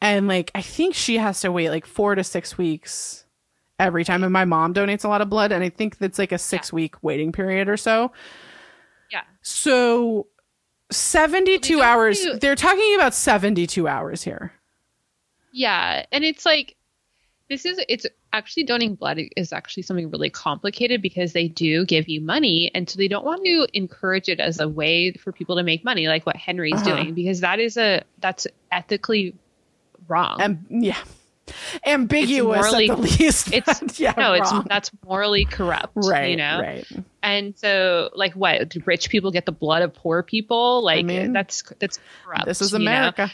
And 0.00 0.28
like, 0.28 0.52
I 0.54 0.62
think 0.62 0.94
she 0.94 1.18
has 1.18 1.40
to 1.40 1.50
wait 1.50 1.70
like 1.70 1.86
four 1.86 2.14
to 2.14 2.22
six 2.22 2.56
weeks 2.56 3.21
every 3.82 4.04
time. 4.04 4.22
And 4.24 4.32
my 4.32 4.44
mom 4.44 4.72
donates 4.74 5.04
a 5.04 5.08
lot 5.08 5.20
of 5.20 5.28
blood. 5.28 5.52
And 5.52 5.62
I 5.62 5.68
think 5.68 5.98
that's 5.98 6.18
like 6.18 6.32
a 6.32 6.38
six 6.38 6.72
week 6.72 7.02
waiting 7.02 7.32
period 7.32 7.68
or 7.68 7.76
so. 7.76 8.12
Yeah. 9.10 9.22
So 9.42 10.26
72 10.90 11.74
don't 11.76 11.84
hours. 11.84 12.20
do- 12.20 12.38
They're 12.38 12.56
talking 12.56 12.94
about 12.94 13.14
72 13.14 13.86
hours 13.88 14.22
here. 14.22 14.52
Yeah. 15.52 16.06
And 16.12 16.24
it's 16.24 16.46
like, 16.46 16.76
this 17.50 17.66
is, 17.66 17.78
it's 17.88 18.06
actually 18.32 18.64
donating 18.64 18.94
blood 18.94 19.18
is 19.36 19.52
actually 19.52 19.82
something 19.82 20.10
really 20.10 20.30
complicated 20.30 21.02
because 21.02 21.34
they 21.34 21.48
do 21.48 21.84
give 21.84 22.08
you 22.08 22.20
money. 22.22 22.70
And 22.74 22.88
so 22.88 22.96
they 22.96 23.08
don't 23.08 23.26
want 23.26 23.44
to 23.44 23.66
encourage 23.74 24.30
it 24.30 24.40
as 24.40 24.58
a 24.58 24.68
way 24.68 25.12
for 25.12 25.32
people 25.32 25.56
to 25.56 25.62
make 25.62 25.84
money, 25.84 26.08
like 26.08 26.24
what 26.24 26.36
Henry's 26.36 26.74
Uh-huh. 26.74 26.96
doing, 26.96 27.12
because 27.14 27.40
that 27.40 27.58
is 27.60 27.76
a, 27.76 28.02
that's 28.20 28.46
ethically 28.70 29.34
wrong. 30.08 30.40
And 30.40 30.64
yeah. 30.70 30.96
Ambiguous 31.86 32.60
morally- 32.70 32.90
at 32.90 32.96
the 32.96 33.02
least. 33.18 33.52
it's 33.52 33.98
yeah, 34.00 34.14
no, 34.16 34.32
it's 34.34 34.50
wrong. 34.52 34.66
that's 34.68 34.90
morally 35.04 35.44
corrupt, 35.44 35.92
right. 35.96 36.30
You 36.30 36.36
know, 36.36 36.60
Right. 36.60 36.86
and 37.22 37.56
so 37.58 38.10
like, 38.14 38.34
what 38.34 38.68
do 38.68 38.80
rich 38.86 39.10
people 39.10 39.30
get 39.30 39.46
the 39.46 39.52
blood 39.52 39.82
of 39.82 39.92
poor 39.94 40.22
people? 40.22 40.82
Like 40.82 41.04
mean, 41.04 41.32
that's 41.32 41.62
that's 41.78 41.98
corrupt. 42.24 42.46
This 42.46 42.60
is 42.62 42.72
you 42.72 42.78
know? 42.78 42.84
America. 42.90 43.30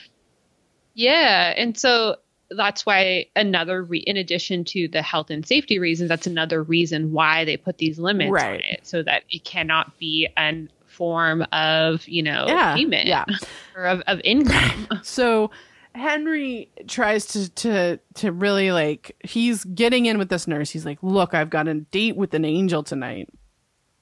Yeah, 0.94 1.55
and 1.57 1.77
so 1.79 2.16
that's 2.51 2.87
why 2.87 3.27
another 3.37 3.83
re- 3.83 3.99
in 3.99 4.16
addition 4.16 4.64
to 4.64 4.88
the 4.88 5.03
health 5.03 5.31
and 5.31 5.47
safety 5.47 5.79
reasons, 5.79 6.09
that's 6.09 6.27
another 6.27 6.62
reason 6.62 7.12
why 7.12 7.44
they 7.44 7.57
put 7.57 7.79
these 7.79 7.99
limits 7.99 8.31
Right. 8.31 8.55
on 8.55 8.61
it, 8.61 8.81
so 8.87 9.03
that 9.03 9.25
it 9.31 9.44
cannot 9.44 9.99
be 9.99 10.29
an 10.37 10.71
form 10.87 11.42
of 11.53 12.09
you 12.09 12.23
know 12.25 12.47
Yeah. 12.49 12.75
payment 12.75 13.07
Yeah. 13.07 13.25
or 13.77 13.85
of, 13.85 14.01
of 14.07 14.21
income. 14.25 14.88
So 15.03 15.51
Henry 15.94 16.70
tries 16.87 17.27
to 17.27 17.48
to 17.51 18.01
to 18.14 18.33
really 18.33 18.72
like 18.72 19.16
he's 19.24 19.64
getting 19.64 20.07
in 20.07 20.18
with 20.18 20.29
this 20.29 20.46
nurse. 20.46 20.70
He's 20.70 20.87
like, 20.87 20.98
"Look, 21.03 21.35
I've 21.35 21.51
got 21.51 21.68
a 21.68 21.74
date 21.74 22.16
with 22.16 22.35
an 22.35 22.44
angel 22.44 22.83
tonight." 22.83 23.29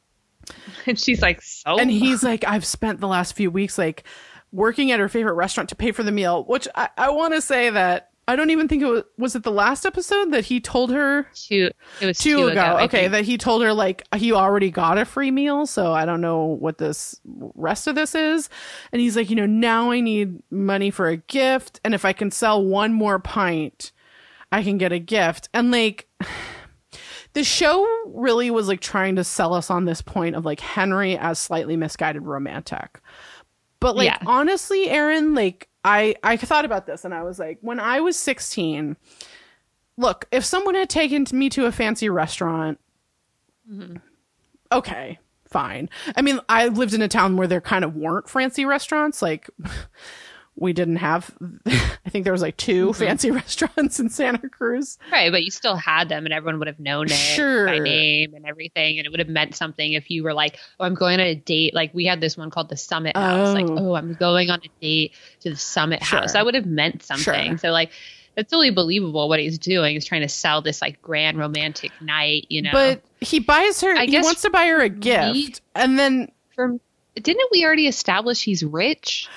and 0.87 0.99
she's 0.99 1.23
like, 1.23 1.43
so 1.43 1.79
And 1.79 1.91
he's 2.03 2.23
like, 2.23 2.45
"I've 2.45 2.65
spent 2.65 3.01
the 3.01 3.09
last 3.09 3.35
few 3.35 3.51
weeks 3.51 3.79
like 3.79 4.05
working 4.53 4.93
at 4.93 5.01
her 5.01 5.09
favorite 5.09 5.35
restaurant 5.35 5.69
to 5.71 5.77
pay 5.77 5.93
for 5.93 6.03
the 6.03 6.13
meal." 6.13 6.45
Which 6.45 6.69
I, 6.75 6.89
I 6.97 7.11
want 7.11 7.35
to 7.35 7.41
say 7.41 7.71
that 7.71 8.11
I 8.29 8.35
don't 8.35 8.51
even 8.51 8.67
think 8.67 8.83
it 8.83 8.87
was 8.87 9.05
was 9.17 9.37
it 9.37 9.45
the 9.45 9.53
last 9.53 9.87
episode 9.87 10.33
that 10.33 10.47
he 10.47 10.61
told 10.61 10.91
her 10.91 11.29
two. 11.33 11.71
It 12.01 12.07
was 12.07 12.19
two, 12.19 12.37
two, 12.37 12.49
ago. 12.49 12.61
I 12.61 12.85
okay, 12.85 13.07
that 13.07 13.25
he 13.25 13.39
told 13.39 13.63
her 13.63 13.73
like 13.73 14.03
he 14.17 14.33
already 14.33 14.71
got 14.71 14.99
a 14.99 15.05
free 15.05 15.31
meal, 15.31 15.67
so 15.67 15.93
I 15.93 16.05
don't 16.05 16.21
know 16.21 16.45
what 16.45 16.79
this 16.79 17.21
rest 17.55 17.87
of 17.87 17.95
this 17.95 18.15
is. 18.15 18.49
And 18.93 19.01
he's 19.01 19.17
like, 19.17 19.31
you 19.31 19.37
know, 19.37 19.47
now 19.47 19.93
I 19.93 20.01
need 20.01 20.43
money 20.51 20.91
for 20.91 21.07
a 21.07 21.19
gift, 21.19 21.81
and 21.85 21.95
if 21.95 22.05
I 22.05 22.13
can 22.13 22.33
sell 22.33 22.65
one 22.65 22.93
more 22.93 23.21
pint, 23.21 23.93
I 24.51 24.65
can 24.65 24.77
get 24.77 24.91
a 24.91 24.99
gift. 24.99 25.49
And 25.55 25.71
like 25.71 26.09
the 27.35 27.45
show 27.45 27.87
really 28.07 28.51
was 28.51 28.67
like 28.67 28.81
trying 28.81 29.15
to 29.17 29.25
sell 29.25 29.55
us 29.55 29.71
on 29.71 29.85
this 29.85 30.03
point 30.03 30.35
of 30.35 30.45
like 30.45 30.59
Henry 30.59 31.17
as 31.17 31.39
slightly 31.39 31.77
misguided 31.77 32.23
romantic. 32.23 33.01
But 33.81 33.97
like 33.97 34.07
Yeah. 34.07 34.19
honestly, 34.27 34.89
Erin, 34.89 35.35
like 35.35 35.69
I 35.85 36.15
I 36.23 36.37
thought 36.37 36.65
about 36.65 36.87
this 36.87 37.05
and 37.05 37.15
I 37.15 37.23
was 37.23 37.39
like, 37.39 37.59
when 37.61 37.79
I 37.81 38.01
was 38.01 38.19
16, 38.19 38.97
look, 39.97 40.27
if 40.33 40.45
someone 40.45 40.75
had 40.75 40.91
taken 40.91 41.27
me 41.33 41.49
to 41.51 41.67
a 41.67 41.73
fancy 41.73 42.09
restaurant, 42.09 42.79
okay, 44.73 45.19
fine. 45.49 45.89
I 46.17 46.23
mean, 46.23 46.41
I 46.49 46.69
lived 46.69 46.95
in 46.95 47.03
a 47.03 47.09
town 47.09 47.37
where 47.37 47.47
there 47.47 47.61
kind 47.61 47.85
of 47.85 47.95
weren't 47.97 48.29
fancy 48.29 48.65
restaurants. 48.65 49.23
Like, 49.23 49.49
we 50.59 50.73
didn't 50.73 50.97
have 50.97 51.35
i 51.67 52.09
think 52.11 52.25
there 52.25 52.33
was 52.33 52.43
like 52.43 52.57
2 52.57 52.89
Mm-hmm. 52.89 52.99
fancy 53.05 53.31
restaurants 53.43 54.01
in 54.01 54.09
santa 54.09 54.49
cruz 54.49 54.99
Right, 55.13 55.31
but 55.31 55.45
you 55.45 55.51
still 55.51 55.77
had 55.77 56.09
them, 56.09 56.25
and 56.25 56.33
everyone 56.33 56.59
would 56.59 56.67
have 56.69 56.81
known 56.81 57.07
it 57.07 57.11
Sure. 57.13 57.67
by 57.67 57.79
name 57.79 58.35
and 58.35 58.45
everything, 58.47 58.99
and 58.99 59.07
it 59.07 59.11
would 59.11 59.21
have 59.21 59.29
meant 59.29 59.55
something 59.55 59.93
if 59.93 60.11
you 60.11 60.23
were 60.25 60.35
like, 60.35 60.59
"Oh, 60.81 60.85
I'm 60.85 60.95
going 60.95 61.15
on 61.21 61.27
a 61.27 61.35
date." 61.35 61.75
Like 61.75 61.93
we 61.95 62.05
had 62.07 62.21
this 62.21 62.37
one 62.37 62.51
called 62.51 62.69
the 62.69 62.77
Summit 62.77 63.17
House. 63.17 63.55
Like, 63.55 63.67
Oh. 63.69 63.91
"Oh, 63.91 63.95
I'm 63.95 64.15
going 64.15 64.51
on 64.51 64.61
a 64.65 64.69
date 64.81 65.13
to 65.41 65.51
the 65.51 65.57
Summit 65.57 66.03
Sure. 66.05 66.21
House." 66.21 66.33
That 66.33 66.45
would 66.45 66.55
have 66.55 66.67
meant 66.67 67.03
something. 67.03 67.51
Sure. 67.53 67.59
So 67.59 67.71
like, 67.71 67.91
it's 68.37 68.51
totally 68.51 68.71
believable 68.71 69.29
what 69.29 69.41
he's 69.41 69.59
doing. 69.59 69.95
He's 69.95 70.05
trying 70.05 70.21
to 70.23 70.29
sell 70.29 70.61
this 70.63 70.81
like 70.83 71.01
grand 71.03 71.39
romantic 71.39 71.91
night, 72.01 72.47
you 72.49 72.63
know. 72.63 72.71
but 72.73 73.03
he 73.21 73.39
buys 73.41 73.81
her 73.81 73.95
I 73.97 74.07
he 74.07 74.19
wants 74.21 74.43
to 74.43 74.51
buy 74.51 74.67
her 74.67 74.81
a 74.81 74.89
gift 74.89 75.61
and 75.75 75.99
then 75.99 76.31
from 76.55 76.81
didn't 77.15 77.49
we 77.51 77.65
already 77.65 77.87
establish 77.87 78.43
he's 78.43 78.63
rich? 78.63 79.29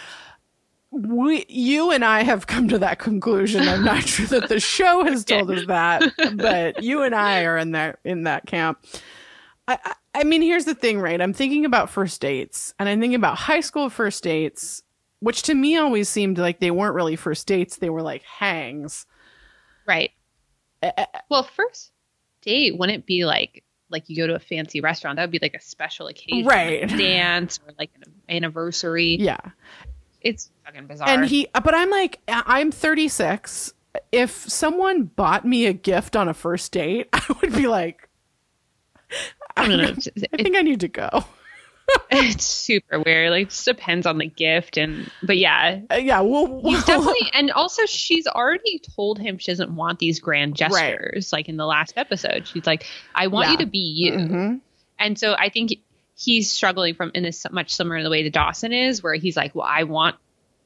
We 0.92 1.46
you 1.48 1.92
and 1.92 2.04
i 2.04 2.24
have 2.24 2.48
come 2.48 2.68
to 2.68 2.80
that 2.80 2.98
conclusion 3.00 3.68
i'm 3.68 3.84
not 3.86 4.04
sure 4.04 4.26
that 4.26 4.50
the 4.50 4.60
show 4.60 5.04
has 5.06 5.24
told 5.26 5.52
us 5.52 5.66
that 5.68 6.12
but 6.36 6.82
you 6.84 7.04
and 7.04 7.14
i 7.14 7.44
are 7.44 7.58
in 7.58 7.72
that 7.72 8.00
in 8.04 8.24
that 8.24 8.46
camp 8.48 8.84
I, 9.68 9.78
I 9.86 9.94
I 10.16 10.24
mean, 10.24 10.42
here's 10.42 10.66
the 10.66 10.74
thing, 10.74 11.00
right? 11.00 11.22
I'm 11.22 11.34
thinking 11.34 11.66
about 11.66 11.92
first 11.92 12.20
dates, 12.20 12.74
and 12.80 12.90
I'm 12.90 13.00
thinking 13.00 13.14
about 13.16 13.38
high 13.38 13.60
school 13.60 13.92
first 13.92 14.24
dates, 14.24 14.82
which 15.20 15.44
to 15.44 15.54
me 15.54 15.78
always 15.78 16.10
seemed 16.10 16.40
like 16.40 16.60
they 16.60 16.72
weren't 16.72 16.96
really 16.96 17.16
first 17.16 17.46
dates; 17.46 17.78
they 17.78 17.92
were 17.92 18.02
like 18.02 18.24
hangs. 18.24 19.06
Right. 19.88 20.10
Well, 21.30 21.44
first 21.44 21.92
date 22.42 22.76
wouldn't 22.80 23.06
be 23.06 23.24
like 23.26 23.64
like 23.92 24.10
you 24.10 24.18
go 24.18 24.26
to 24.26 24.34
a 24.34 24.40
fancy 24.40 24.82
restaurant. 24.82 25.18
That 25.18 25.24
would 25.24 25.32
be 25.32 25.40
like 25.40 25.54
a 25.54 25.62
special 25.62 26.08
occasion, 26.08 26.48
Right. 26.48 26.82
like 26.82 26.92
a 26.92 26.98
dance 26.98 27.60
or 27.66 27.72
like 27.78 27.92
an 28.04 28.12
anniversary. 28.28 29.18
Yeah, 29.20 29.38
It's 30.22 30.50
fucking 30.66 30.88
bizarre. 30.88 31.08
and 31.10 31.26
he, 31.26 31.48
but 31.54 31.74
I'm 31.74 31.90
like, 31.90 32.20
I'm 32.28 32.72
36. 32.72 33.74
If 34.12 34.32
someone 34.32 35.04
bought 35.06 35.46
me 35.46 35.66
a 35.66 35.74
gift 35.74 36.16
on 36.16 36.28
a 36.28 36.34
first 36.34 36.72
date, 36.72 37.08
I 37.14 37.22
would 37.42 37.54
be 37.54 37.68
like, 37.68 38.08
I 39.58 39.68
don't 39.68 39.78
know. 39.78 39.94
I 40.34 40.38
think 40.44 40.56
I 40.58 40.62
need 40.62 40.82
to 40.82 40.88
go. 40.88 41.24
it's 42.12 42.46
super 42.46 43.00
weird. 43.00 43.32
Like, 43.32 43.48
it 43.48 43.50
just 43.50 43.66
depends 43.66 44.06
on 44.06 44.20
the 44.20 44.28
gift, 44.28 44.78
and 44.78 45.10
but 45.24 45.38
yeah, 45.38 45.80
Uh, 45.92 45.96
yeah, 45.96 46.22
well, 46.22 46.62
he's 46.64 46.84
definitely. 46.86 47.32
And 47.34 47.50
also, 47.52 47.86
she's 47.88 48.28
already 48.28 48.80
told 48.96 49.18
him 49.18 49.40
she 49.40 49.52
doesn't 49.52 49.76
want 49.76 49.98
these 49.98 50.20
grand 50.20 50.56
gestures. 50.56 51.34
Like 51.34 51.50
in 51.50 51.58
the 51.58 51.66
last 51.66 51.94
episode, 51.98 52.48
she's 52.48 52.68
like, 52.68 52.86
"I 53.16 53.26
want 53.28 53.48
Yeah. 53.48 53.52
you 53.54 53.58
to 53.60 53.66
be 53.66 53.80
you." 53.80 54.12
Mhm. 54.14 54.60
And 55.00 55.18
so 55.18 55.34
I 55.34 55.50
think 55.50 55.72
he's 56.22 56.52
struggling 56.52 56.96
from 56.96 57.12
in 57.16 57.24
this 57.24 57.46
much 57.52 57.74
similar 57.74 57.96
in 57.98 58.04
the 58.04 58.10
way 58.10 58.24
to 58.24 58.30
Dawson 58.30 58.74
is, 58.74 59.02
where 59.02 59.14
he's 59.14 59.38
like, 59.38 59.56
well, 59.56 59.68
I 59.70 59.84
want 59.84 60.18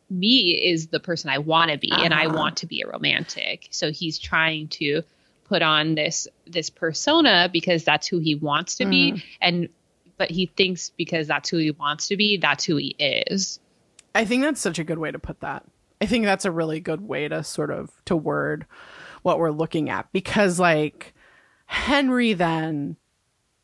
me 0.09 0.51
is 0.51 0.87
the 0.87 0.99
person 0.99 1.29
I 1.29 1.37
want 1.37 1.71
to 1.71 1.77
be, 1.77 1.91
and 1.91 2.13
I 2.13 2.25
Uh-huh. 2.25 2.37
want 2.37 2.57
to 2.57 2.65
be 2.65 2.81
a 2.81 2.87
romantic. 2.87 3.67
So 3.71 3.91
he's 3.91 4.17
trying 4.17 4.67
to 4.69 5.03
put 5.45 5.61
on 5.61 5.95
this 5.95 6.27
this 6.47 6.69
persona 6.69 7.49
because 7.51 7.83
that's 7.83 8.07
who 8.07 8.17
he 8.19 8.35
wants 8.35 8.75
to 8.75 8.83
Mm-hmm. 8.85 9.15
be, 9.15 9.23
and 9.41 9.69
but 10.17 10.31
he 10.31 10.47
thinks 10.47 10.89
because 10.89 11.27
that's 11.27 11.49
who 11.49 11.57
he 11.57 11.71
wants 11.71 12.07
to 12.07 12.17
be, 12.17 12.37
that's 12.37 12.63
who 12.63 12.77
he 12.77 12.95
is. 12.99 13.59
I 14.15 14.25
think 14.25 14.43
that's 14.43 14.61
such 14.61 14.79
a 14.79 14.83
good 14.83 14.99
way 14.99 15.11
to 15.11 15.19
put 15.19 15.39
that. 15.41 15.63
I 16.01 16.05
think 16.05 16.25
that's 16.25 16.45
a 16.45 16.51
really 16.51 16.79
good 16.79 17.01
way 17.01 17.27
to 17.27 17.43
sort 17.43 17.71
of 17.71 17.89
to 18.05 18.15
word 18.15 18.65
what 19.23 19.39
we're 19.39 19.51
looking 19.51 19.89
at 19.89 20.07
because 20.11 20.59
like 20.59 21.13
Henry 21.65 22.33
then 22.33 22.97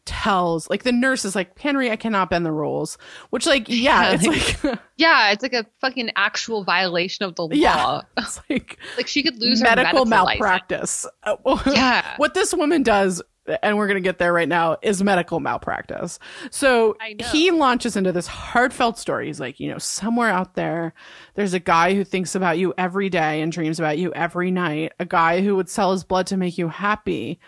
tells 0.10 0.68
like 0.72 0.82
the 0.82 0.92
nurse 0.92 1.24
is 1.24 1.36
like 1.36 1.58
Henry 1.60 1.92
I 1.92 1.96
cannot 1.96 2.32
bend 2.32 2.44
the 2.44 2.52
rules 2.52 2.98
which 3.30 3.46
like 3.46 3.66
yeah 3.68 4.18
it's 4.20 4.26
like 4.26 4.80
Yeah, 4.98 5.32
it's 5.32 5.44
like 5.44 5.54
a 5.54 5.66
fucking 5.80 6.10
actual 6.18 6.64
violation 6.66 7.24
of 7.26 7.36
the 7.36 7.44
law. 7.44 7.50
yeah 7.54 8.02
it's 8.18 8.42
like 8.50 8.80
Like 8.98 9.08
she 9.08 9.22
could 9.24 9.40
lose 9.40 9.62
medical, 9.62 10.00
her 10.00 10.06
medical 10.06 10.06
malpractice. 10.06 11.06
Yeah. 11.68 12.16
what 12.18 12.34
this 12.34 12.54
woman 12.54 12.82
does 12.84 13.22
and 13.64 13.78
we're 13.78 13.88
going 13.88 13.96
to 13.96 14.08
get 14.08 14.20
there 14.20 14.32
right 14.32 14.48
now 14.48 14.78
is 14.84 15.02
medical 15.02 15.40
malpractice. 15.40 16.20
So 16.52 16.96
he 17.32 17.50
launches 17.50 17.96
into 17.96 18.12
this 18.12 18.28
heartfelt 18.28 19.00
story. 19.00 19.28
He's 19.28 19.40
like 19.40 19.60
you 19.60 19.72
know 19.72 19.78
somewhere 19.78 20.30
out 20.30 20.56
there 20.56 20.94
there's 21.36 21.54
a 21.54 21.60
guy 21.60 21.94
who 21.96 22.04
thinks 22.04 22.36
about 22.36 22.58
you 22.58 22.74
every 22.78 23.10
day 23.10 23.42
and 23.42 23.52
dreams 23.52 23.80
about 23.80 23.98
you 23.98 24.12
every 24.14 24.52
night. 24.52 24.94
A 25.00 25.06
guy 25.06 25.42
who 25.42 25.56
would 25.56 25.70
sell 25.70 25.92
his 25.94 26.04
blood 26.04 26.28
to 26.28 26.38
make 26.38 26.58
you 26.58 26.68
happy 26.68 27.40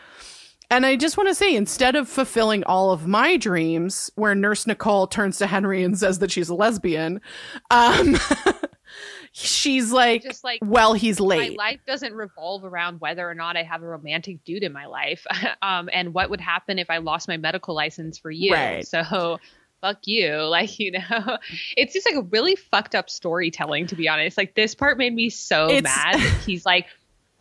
and 0.71 0.85
I 0.85 0.95
just 0.95 1.17
want 1.17 1.29
to 1.29 1.35
say, 1.35 1.55
instead 1.55 1.95
of 1.95 2.09
fulfilling 2.09 2.63
all 2.63 2.91
of 2.91 3.05
my 3.05 3.37
dreams, 3.37 4.09
where 4.15 4.33
Nurse 4.33 4.65
Nicole 4.65 5.05
turns 5.05 5.37
to 5.37 5.45
Henry 5.47 5.83
and 5.83 5.95
says 5.99 6.17
that 6.19 6.31
she's 6.31 6.49
a 6.49 6.55
lesbian, 6.55 7.21
um, 7.69 8.15
she's 9.31 9.91
like, 9.91 10.23
Just 10.23 10.43
like 10.43 10.59
well, 10.63 10.93
he's 10.93 11.19
late. 11.19 11.57
my 11.57 11.63
life 11.63 11.79
doesn't 11.85 12.13
revolve 12.13 12.63
around 12.63 13.01
whether 13.01 13.29
or 13.29 13.35
not 13.35 13.57
I 13.57 13.63
have 13.63 13.83
a 13.83 13.87
romantic 13.87 14.43
dude 14.43 14.63
in 14.63 14.73
my 14.73 14.85
life, 14.85 15.25
um, 15.61 15.89
and 15.93 16.13
what 16.13 16.29
would 16.29 16.41
happen 16.41 16.79
if 16.79 16.89
I 16.89 16.97
lost 16.97 17.27
my 17.27 17.37
medical 17.37 17.75
license 17.75 18.17
for 18.17 18.31
you. 18.31 18.53
Right. 18.53 18.87
So, 18.87 19.39
fuck 19.81 19.99
you. 20.05 20.31
Like 20.51 20.79
you 20.79 20.91
know, 20.91 21.37
it's 21.75 21.93
just 21.93 22.05
like 22.09 22.15
a 22.15 22.27
really 22.27 22.55
fucked 22.55 22.95
up 22.95 23.09
storytelling. 23.09 23.87
To 23.87 23.95
be 23.95 24.07
honest, 24.07 24.37
like 24.37 24.55
this 24.55 24.75
part 24.75 24.97
made 24.97 25.13
me 25.13 25.29
so 25.29 25.69
It's- 25.69 25.83
mad. 25.83 26.19
He's 26.45 26.65
like. 26.65 26.85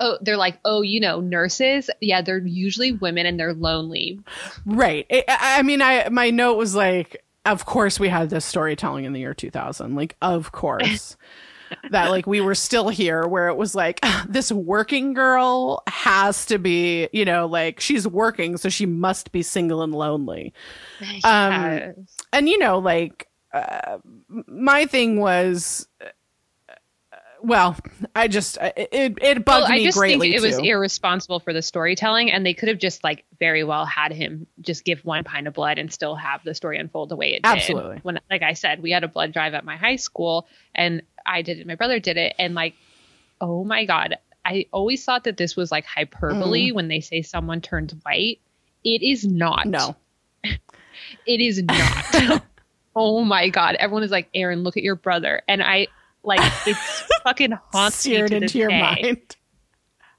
Oh, 0.00 0.18
they're 0.20 0.36
like, 0.36 0.58
oh, 0.64 0.82
you 0.82 1.00
know, 1.00 1.20
nurses. 1.20 1.90
Yeah, 2.00 2.22
they're 2.22 2.38
usually 2.38 2.92
women 2.92 3.26
and 3.26 3.38
they're 3.38 3.54
lonely. 3.54 4.18
Right. 4.66 5.06
I, 5.10 5.24
I 5.58 5.62
mean, 5.62 5.82
I 5.82 6.08
my 6.08 6.30
note 6.30 6.56
was 6.56 6.74
like, 6.74 7.22
of 7.44 7.66
course 7.66 8.00
we 8.00 8.08
had 8.08 8.30
this 8.30 8.44
storytelling 8.44 9.04
in 9.04 9.12
the 9.12 9.20
year 9.20 9.34
2000. 9.34 9.94
Like, 9.94 10.16
of 10.22 10.52
course. 10.52 11.16
that 11.90 12.10
like 12.10 12.26
we 12.26 12.40
were 12.40 12.54
still 12.54 12.88
here 12.88 13.26
where 13.26 13.48
it 13.48 13.56
was 13.56 13.74
like 13.74 14.00
this 14.28 14.50
working 14.50 15.14
girl 15.14 15.82
has 15.86 16.44
to 16.46 16.58
be, 16.58 17.08
you 17.12 17.24
know, 17.24 17.46
like 17.46 17.80
she's 17.80 18.06
working 18.06 18.56
so 18.56 18.68
she 18.68 18.86
must 18.86 19.32
be 19.32 19.42
single 19.42 19.82
and 19.82 19.94
lonely. 19.94 20.52
Um, 21.24 22.06
And 22.32 22.48
you 22.48 22.58
know, 22.58 22.78
like 22.78 23.28
uh, 23.52 23.98
my 24.46 24.86
thing 24.86 25.20
was 25.20 25.88
well, 27.42 27.76
I 28.14 28.28
just 28.28 28.58
it 28.60 28.88
it, 28.92 29.44
bugged 29.44 29.62
well, 29.62 29.72
I 29.72 29.76
me 29.76 29.84
just 29.84 29.98
greatly 29.98 30.32
think 30.32 30.42
it 30.42 30.46
was 30.46 30.58
irresponsible 30.58 31.40
for 31.40 31.52
the 31.52 31.62
storytelling, 31.62 32.30
and 32.30 32.44
they 32.44 32.54
could 32.54 32.68
have 32.68 32.78
just 32.78 33.02
like 33.04 33.24
very 33.38 33.64
well 33.64 33.84
had 33.84 34.12
him 34.12 34.46
just 34.60 34.84
give 34.84 35.04
one 35.04 35.24
pint 35.24 35.46
of 35.46 35.54
blood 35.54 35.78
and 35.78 35.92
still 35.92 36.14
have 36.14 36.42
the 36.44 36.54
story 36.54 36.78
unfold 36.78 37.08
the 37.08 37.16
way 37.16 37.30
it 37.32 37.42
did. 37.42 37.46
Absolutely. 37.46 37.98
When, 38.02 38.20
like 38.30 38.42
I 38.42 38.54
said, 38.54 38.82
we 38.82 38.90
had 38.90 39.04
a 39.04 39.08
blood 39.08 39.32
drive 39.32 39.54
at 39.54 39.64
my 39.64 39.76
high 39.76 39.96
school, 39.96 40.46
and 40.74 41.02
I 41.24 41.42
did 41.42 41.58
it. 41.58 41.66
My 41.66 41.76
brother 41.76 41.98
did 41.98 42.16
it, 42.16 42.34
and 42.38 42.54
like, 42.54 42.74
oh 43.40 43.64
my 43.64 43.84
god, 43.84 44.16
I 44.44 44.66
always 44.72 45.04
thought 45.04 45.24
that 45.24 45.36
this 45.36 45.56
was 45.56 45.70
like 45.70 45.84
hyperbole 45.84 46.70
mm. 46.70 46.74
when 46.74 46.88
they 46.88 47.00
say 47.00 47.22
someone 47.22 47.60
turns 47.60 47.94
white. 48.02 48.40
It 48.84 49.02
is 49.02 49.26
not. 49.26 49.66
No. 49.66 49.96
it 50.44 50.60
is 51.26 51.62
not. 51.62 52.42
oh 52.96 53.22
my 53.24 53.48
god, 53.48 53.76
everyone 53.76 54.02
is 54.02 54.10
like, 54.10 54.28
Erin, 54.34 54.62
look 54.62 54.76
at 54.76 54.82
your 54.82 54.96
brother, 54.96 55.42
and 55.48 55.62
I 55.62 55.88
like 56.22 56.40
it's 56.66 57.02
fucking 57.24 57.52
haunts 57.72 57.96
Seared 57.96 58.30
to 58.30 58.36
into 58.36 58.58
your 58.58 58.68
day 58.68 58.80
mind. 58.80 59.36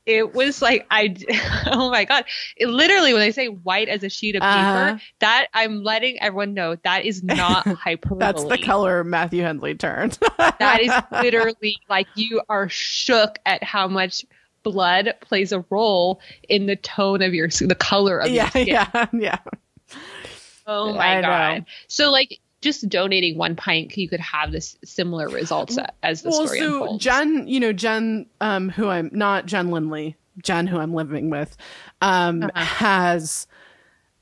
it 0.06 0.34
was 0.34 0.62
like 0.62 0.86
I 0.90 1.16
oh 1.72 1.90
my 1.92 2.06
god 2.06 2.26
it 2.58 2.68
literally 2.68 3.14
when 3.14 3.22
they 3.22 3.32
say 3.32 3.48
white 3.48 3.88
as 3.88 4.04
a 4.04 4.10
sheet 4.10 4.36
of 4.36 4.42
Uh-huh. 4.42 4.94
paper 4.96 5.02
that 5.20 5.48
I'm 5.54 5.84
letting 5.84 6.20
everyone 6.22 6.54
know 6.56 6.76
that 6.84 7.06
is 7.06 7.24
not 7.24 7.68
hyperbole 7.68 8.20
That's 8.20 8.44
the 8.46 8.58
color 8.58 9.04
Matthew 9.04 9.44
Henley 9.44 9.76
turned. 9.76 10.18
that 10.38 10.80
is 10.82 10.92
literally 11.24 11.78
like 11.90 12.08
you 12.16 12.42
are 12.50 12.68
shook 12.70 13.38
at 13.46 13.64
how 13.64 13.88
much 13.88 14.26
blood 14.64 15.14
plays 15.22 15.52
a 15.52 15.64
role 15.70 16.20
in 16.50 16.66
the 16.68 16.76
tone 16.76 17.22
of 17.22 17.34
your 17.34 17.48
the 17.50 17.76
color 17.76 18.20
of 18.20 18.30
your 18.32 18.48
skin 18.48 18.68
yeah, 18.68 19.06
yeah. 19.14 19.38
oh 20.68 20.94
I 20.94 20.98
my 20.98 21.16
know. 21.22 21.28
god 21.28 21.66
so 21.88 22.12
like 22.12 22.40
just 22.62 22.88
donating 22.90 23.38
one 23.38 23.56
pint 23.56 23.96
you 23.98 24.08
could 24.08 24.20
have 24.20 24.52
this 24.52 24.78
similar 24.84 25.28
results 25.30 25.78
as 26.04 26.22
the 26.22 26.30
Well, 26.30 26.46
story 26.48 26.60
so 26.60 26.84
unfolds 26.84 27.04
Jen, 27.04 27.48
you 27.48 27.60
know, 27.60 27.74
Jen, 27.74 28.28
um, 28.40 28.70
who 28.70 28.88
I'm 28.88 29.10
not 29.12 29.46
Jen 29.48 29.72
Lindley, 29.72 30.16
Jen, 30.44 30.68
who 30.68 30.78
I'm 30.78 30.94
living 30.94 31.30
with, 31.30 31.58
um, 32.02 32.44
Uh-huh. 32.44 32.64
has, 32.64 33.48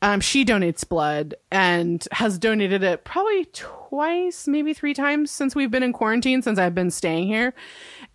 um, 0.02 0.22
she 0.22 0.46
donates 0.46 0.88
blood 0.88 1.36
and 1.52 2.08
has 2.14 2.38
donated 2.38 2.84
it 2.84 3.04
probably 3.04 3.46
twice, 3.52 4.48
maybe 4.48 4.74
three 4.74 4.94
times 4.94 5.30
since 5.30 5.54
we've 5.56 5.72
been 5.72 5.84
in 5.84 5.92
quarantine, 5.94 6.42
since 6.42 6.58
I've 6.58 6.76
been 6.76 6.92
staying 6.92 7.28
here. 7.28 7.54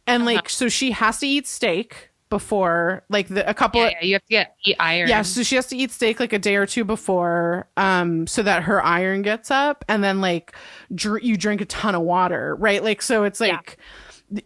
And 0.06 0.22
Uh-huh. 0.22 0.32
like, 0.34 0.48
so 0.48 0.68
she 0.68 0.92
has 0.92 1.18
to 1.18 1.26
eat 1.26 1.46
steak 1.46 2.10
before, 2.38 3.04
like, 3.08 3.28
the, 3.28 3.48
a 3.48 3.54
couple 3.54 3.80
yeah, 3.80 3.86
of, 3.86 3.92
yeah, 4.00 4.04
you 4.06 4.14
have 4.14 4.22
to 4.22 4.28
get 4.28 4.56
eat 4.64 4.76
iron 4.80 5.08
Yeah, 5.08 5.22
so 5.22 5.44
she 5.44 5.54
has 5.54 5.66
to 5.68 5.76
eat 5.76 5.92
steak 5.92 6.18
like 6.18 6.32
a 6.32 6.38
day 6.40 6.56
or 6.56 6.66
two 6.66 6.82
before, 6.84 7.68
um, 7.76 8.26
so 8.26 8.42
that 8.42 8.64
her 8.64 8.84
iron 8.84 9.22
gets 9.22 9.52
up, 9.52 9.84
and 9.88 10.02
then 10.02 10.20
like 10.20 10.56
dr- 10.92 11.22
you 11.22 11.36
drink 11.36 11.60
a 11.60 11.64
ton 11.66 11.94
of 11.94 12.02
water, 12.02 12.56
right? 12.56 12.82
Like, 12.82 13.02
so 13.02 13.22
it's 13.22 13.40
Yeah. 13.40 13.52
like 13.58 13.78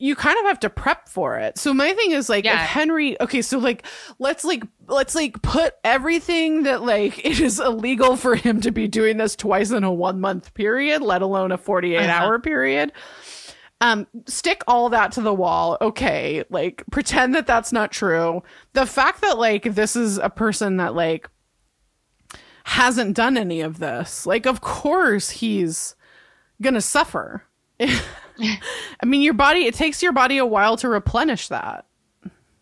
you 0.01 0.15
kind 0.17 0.39
of 0.41 0.45
have 0.47 0.61
to 0.61 0.69
prep 0.69 1.09
for 1.09 1.39
it. 1.39 1.57
So 1.57 1.73
my 1.73 1.95
thing 1.95 2.11
is 2.11 2.29
like, 2.29 2.45
Yeah. 2.45 2.63
if 2.63 2.69
Henry, 2.69 3.19
okay, 3.23 3.41
so 3.41 3.59
like 3.59 3.87
let's 4.19 4.45
like 4.45 4.65
let's 4.87 5.15
like 5.15 5.41
put 5.41 5.75
everything 5.85 6.65
that 6.65 6.83
like 6.83 7.25
it 7.25 7.41
is 7.41 7.59
illegal 7.59 8.17
for 8.17 8.35
him 8.35 8.61
to 8.63 8.71
be 8.71 8.87
doing 8.89 9.17
this 9.17 9.35
twice 9.37 9.71
in 9.71 9.85
a 9.85 9.93
one 9.93 10.21
month 10.21 10.53
period, 10.53 11.01
let 11.01 11.23
alone 11.23 11.53
a 11.53 11.57
forty 11.57 11.95
eight 11.95 12.11
Uh-huh. 12.11 12.25
hour 12.27 12.39
period. 12.39 12.93
Um, 13.81 14.07
stick 14.27 14.63
all 14.67 14.89
that 14.89 15.13
to 15.13 15.21
the 15.21 15.33
wall. 15.33 15.79
Okay, 15.81 16.43
like 16.51 16.83
pretend 16.91 17.35
that 17.35 17.47
that's 17.47 17.73
not 17.73 17.93
true. 17.93 18.43
The 18.73 18.87
fact 18.87 19.21
that 19.21 19.39
like 19.39 19.63
this 19.75 19.95
is 19.95 20.19
a 20.19 20.31
person 20.31 20.79
that 20.79 20.95
like 20.95 21.29
hasn't 22.65 23.15
done 23.17 23.37
any 23.37 23.61
of 23.61 23.79
this, 23.79 24.27
like 24.27 24.47
of 24.47 24.61
course 24.61 25.31
he's 25.31 25.95
gonna 26.61 26.81
suffer. 26.81 27.45
I 27.81 29.07
mean, 29.07 29.23
your 29.23 29.35
body. 29.35 29.67
It 29.67 29.75
takes 29.75 30.03
your 30.03 30.13
body 30.13 30.39
a 30.39 30.47
while 30.47 30.77
to 30.79 30.89
replenish 30.89 31.49
that. 31.49 31.85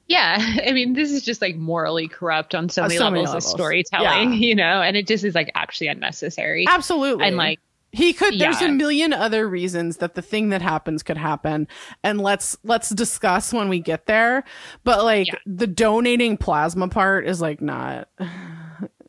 Yeah, 0.08 0.38
I 0.66 0.72
mean, 0.72 0.92
this 0.92 1.10
is 1.10 1.22
just 1.22 1.40
like 1.40 1.56
morally 1.56 2.08
corrupt 2.08 2.54
on 2.54 2.68
so 2.68 2.82
many 2.82 2.96
so 2.96 3.10
many 3.10 3.24
levels 3.24 3.44
of 3.44 3.50
storytelling, 3.50 4.32
Yeah. 4.32 4.38
you 4.46 4.54
know, 4.54 4.82
and 4.82 4.96
it 4.96 5.06
just 5.06 5.24
is 5.24 5.34
like 5.34 5.50
actually 5.54 5.88
unnecessary. 5.88 6.66
Absolutely. 6.68 7.24
And 7.26 7.36
like, 7.36 7.60
he 7.92 8.12
could 8.12 8.38
there's 8.38 8.60
Yeah. 8.60 8.68
a 8.68 8.72
million 8.72 9.12
other 9.12 9.48
reasons 9.48 9.98
that 9.98 10.14
the 10.14 10.22
thing 10.22 10.50
that 10.50 10.60
happens 10.62 11.02
could 11.02 11.16
happen 11.16 11.66
and 12.02 12.20
let's 12.20 12.56
let's 12.64 12.90
discuss 12.90 13.52
when 13.52 13.68
we 13.68 13.80
get 13.80 14.06
there 14.06 14.44
but 14.84 15.04
like 15.04 15.28
Yeah. 15.28 15.34
the 15.46 15.66
donating 15.66 16.36
plasma 16.36 16.88
part 16.88 17.26
is 17.26 17.40
like 17.40 17.60
not 17.60 18.08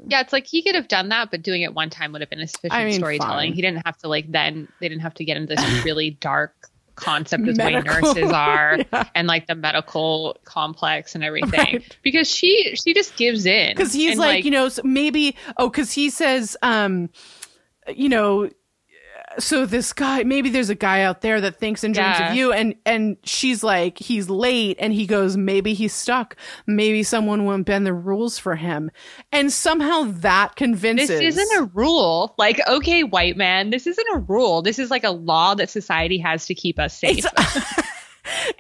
yeah, 0.10 0.22
it's 0.22 0.32
like 0.32 0.48
he 0.48 0.62
could 0.64 0.76
have 0.76 0.88
done 0.88 1.10
that, 1.10 1.32
but 1.32 1.42
doing 1.42 1.64
it 1.64 1.74
one 1.74 1.90
time 1.90 2.14
would 2.14 2.22
have 2.22 2.30
been 2.30 2.40
a 2.40 2.48
sufficient 2.48 2.80
I 2.80 2.86
mean, 2.86 2.94
storytelling. 2.94 3.50
fine. 3.50 3.54
He 3.54 3.62
didn't 3.62 3.86
have 3.86 3.98
to 3.98 4.08
like 4.08 4.32
then 4.32 4.70
they 4.80 4.88
didn't 4.88 5.02
have 5.02 5.16
to 5.16 5.26
get 5.26 5.36
into 5.36 5.54
this 5.56 5.84
really 5.86 6.12
dark 6.12 6.54
concept 6.96 7.48
of 7.48 7.56
the 7.58 7.64
way 7.64 7.74
nurses 7.82 8.32
are 8.32 8.78
Yeah. 8.94 9.04
and 9.16 9.28
like 9.28 9.48
the 9.48 9.56
medical 9.56 10.38
complex 10.46 11.14
and 11.14 11.24
everything 11.24 11.52
Right. 11.60 11.98
because 12.04 12.30
she 12.30 12.76
she 12.76 12.94
just 12.94 13.18
gives 13.18 13.46
in 13.46 13.76
because 13.76 13.92
he's 13.92 14.12
And, 14.12 14.20
like, 14.20 14.46
you 14.46 14.52
know 14.52 14.70
maybe 14.84 15.36
oh 15.58 15.70
because 15.70 15.92
he 15.92 16.10
says 16.10 16.56
um 16.64 17.10
you 17.94 18.08
know 18.10 18.50
so 19.40 19.66
this 19.66 19.94
guy 19.94 20.24
maybe 20.24 20.50
there's 20.50 20.70
a 20.70 20.76
guy 20.76 21.02
out 21.02 21.22
there 21.22 21.40
that 21.42 21.60
thinks 21.60 21.84
and 21.84 21.94
dreams 21.94 22.18
Yeah. 22.20 22.30
of 22.32 22.36
you 22.36 22.52
and 22.52 22.76
and 22.86 23.18
she's 23.24 23.64
like 23.64 23.98
he's 24.00 24.30
late 24.30 24.78
and 24.80 24.94
he 24.94 25.06
goes 25.06 25.38
maybe 25.38 25.74
he's 25.74 25.94
stuck 25.94 26.36
maybe 26.66 27.04
someone 27.04 27.46
won't 27.46 27.66
bend 27.66 27.86
the 27.86 27.94
rules 27.94 28.40
for 28.40 28.56
him 28.56 28.90
and 29.32 29.52
somehow 29.52 30.04
that 30.06 30.56
convinces 30.56 31.08
this 31.08 31.38
isn't 31.38 31.60
a 31.60 31.64
rule. 31.74 32.34
Like, 32.38 32.60
okay, 32.68 33.04
white 33.04 33.38
man, 33.38 33.70
this 33.70 33.86
isn't 33.88 34.08
a 34.14 34.20
rule. 34.20 34.62
This 34.62 34.80
is 34.80 34.90
like 34.90 35.04
a 35.04 35.12
law 35.12 35.54
that 35.56 35.70
society 35.70 36.18
has 36.20 36.46
to 36.48 36.56
keep 36.56 36.80
us 36.80 36.98
safe. 36.98 37.26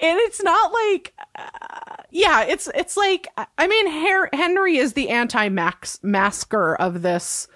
and 0.02 0.20
it's 0.20 0.42
not 0.42 0.72
like 0.72 1.14
uh, 1.38 1.96
yeah 2.10 2.44
it's 2.44 2.70
it's 2.74 2.96
like 2.96 3.28
i 3.58 3.68
mean 3.68 3.88
Her- 3.92 4.30
henry 4.32 4.78
is 4.78 4.94
the 4.94 5.10
anti-max 5.10 6.00
masker 6.04 6.76
of 6.76 7.02
this 7.02 7.50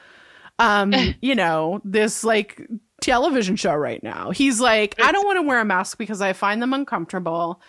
um 0.59 0.93
you 1.21 1.35
know 1.35 1.79
this 1.85 2.23
like 2.25 2.67
television 3.01 3.55
show 3.55 3.73
right 3.73 4.03
now 4.03 4.29
he's 4.29 4.61
like 4.61 4.95
i 5.01 5.11
don't 5.11 5.25
want 5.25 5.37
to 5.37 5.41
wear 5.41 5.59
a 5.59 5.65
mask 5.65 5.97
because 5.97 6.21
i 6.21 6.31
find 6.33 6.61
them 6.61 6.71
uncomfortable 6.73 7.59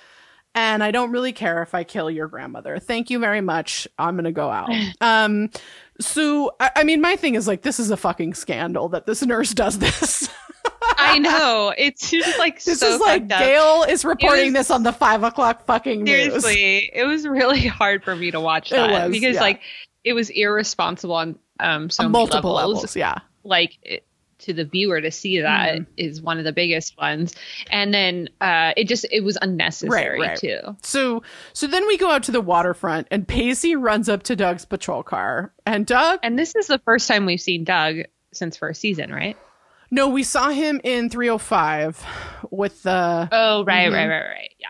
and 0.55 0.85
i 0.85 0.91
don't 0.91 1.11
really 1.11 1.33
care 1.33 1.63
if 1.63 1.75
i 1.75 1.83
kill 1.83 2.11
your 2.11 2.29
grandmother 2.29 2.79
thank 2.79 3.11
you 3.11 3.19
very 3.19 3.41
much 3.41 3.89
i'm 3.99 4.15
gonna 4.15 4.31
go 4.31 4.51
out 4.51 4.71
um 5.01 5.51
so 6.01 6.55
I, 6.61 6.71
I 6.77 6.85
mean 6.85 7.01
my 7.01 7.17
thing 7.17 7.35
is 7.35 7.49
like 7.49 7.63
this 7.63 7.81
is 7.81 7.91
a 7.91 7.97
fucking 7.97 8.35
scandal 8.35 8.91
that 8.91 9.07
this 9.07 9.23
nurse 9.23 9.53
does 9.55 9.79
this 9.79 10.29
I 10.99 11.19
know. 11.19 11.73
It's 11.79 12.11
just 12.11 12.39
like 12.39 12.63
This 12.63 12.81
so 12.81 12.95
is 12.95 13.01
like. 13.01 13.27
Gail 13.27 13.85
is 13.89 14.05
reporting 14.05 14.53
was- 14.53 14.53
this 14.53 14.71
on 14.71 14.83
the 14.83 14.93
five 14.93 15.23
o'clock 15.23 15.65
fucking 15.67 16.05
news. 16.05 16.43
Seriously, 16.43 16.91
it 16.93 17.05
was 17.05 17.27
really 17.27 17.67
hard 17.67 18.05
for 18.05 18.15
me 18.15 18.31
to 18.31 18.41
watch 18.41 18.71
that 18.71 18.91
was, 18.91 19.11
because 19.11 19.35
yeah. 19.35 19.41
like 19.41 19.61
it 20.05 20.13
was 20.13 20.31
irresponsible 20.31 21.15
on 21.15 21.39
um 21.59 21.91
so 21.91 22.05
many 22.05 22.13
multiple 22.13 22.53
levels. 22.55 22.77
levels. 22.77 22.97
Yeah, 22.97 23.19
Like 23.43 23.79
it, 23.83 24.05
to 24.43 24.53
the 24.53 24.65
viewer 24.65 25.01
to 25.01 25.11
see 25.11 25.41
that 25.41 25.81
is 25.97 26.21
Mhm. 26.21 26.25
one 26.25 26.39
of 26.39 26.45
the 26.45 26.53
biggest 26.53 26.97
ones, 26.99 27.35
and 27.71 27.93
then 27.93 28.29
uh 28.41 28.73
it 28.77 28.89
just 28.89 29.07
it 29.11 29.23
was 29.23 29.37
unnecessary 29.43 30.21
Right, 30.21 30.29
right. 30.29 30.39
too. 30.39 30.77
so 30.83 31.23
so 31.53 31.67
then 31.67 31.87
we 31.87 31.97
go 31.99 32.11
out 32.11 32.23
to 32.25 32.33
the 32.33 32.41
waterfront, 32.41 33.09
and 33.11 33.27
Pacey 33.27 33.75
runs 33.77 34.09
up 34.09 34.23
to 34.25 34.37
Doug's 34.37 34.65
patrol 34.65 35.03
car, 35.03 35.53
and 35.67 35.87
Doug. 35.87 36.21
And 36.23 36.39
this 36.39 36.55
is 36.55 36.67
the 36.67 36.79
first 36.79 37.09
time 37.09 37.27
we've 37.27 37.41
seen 37.41 37.65
Doug 37.65 37.97
since 38.33 38.57
first 38.57 38.81
season, 38.81 39.13
right? 39.13 39.37
No, 39.91 40.09
we 40.09 40.23
saw 40.23 40.49
him 40.51 40.81
in 40.85 41.11
three 41.11 41.29
hundred 41.29 41.41
five 41.41 42.03
with 42.51 42.83
the. 42.83 43.29
Oh, 43.31 43.65
right, 43.65 43.91
Mhm. 43.91 43.95
right, 43.95 44.09
right, 44.09 44.29
right. 44.29 44.51
Yeah. 44.59 44.69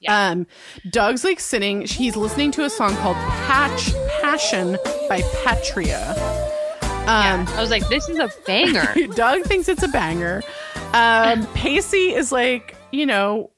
Yeah. 0.00 0.28
Um, 0.30 0.46
Doug's 0.90 1.24
like 1.24 1.38
sitting. 1.40 1.82
He's 1.86 2.16
listening 2.16 2.50
to 2.52 2.64
a 2.64 2.70
song 2.70 2.94
called 2.96 3.16
"Patch 3.16 3.92
Passion" 4.20 4.76
by 5.08 5.22
Patria. 5.44 6.52
Um, 7.04 7.46
yeah. 7.46 7.46
I 7.56 7.60
was 7.60 7.70
like, 7.70 7.86
this 7.88 8.08
is 8.08 8.18
a 8.18 8.30
banger. 8.46 8.94
Doug 9.14 9.42
thinks 9.44 9.68
it's 9.68 9.82
a 9.82 9.88
banger. 9.88 10.42
Um, 10.92 11.46
Pacey 11.54 12.14
is 12.14 12.32
like, 12.32 12.76
you 12.92 13.06
know, 13.06 13.50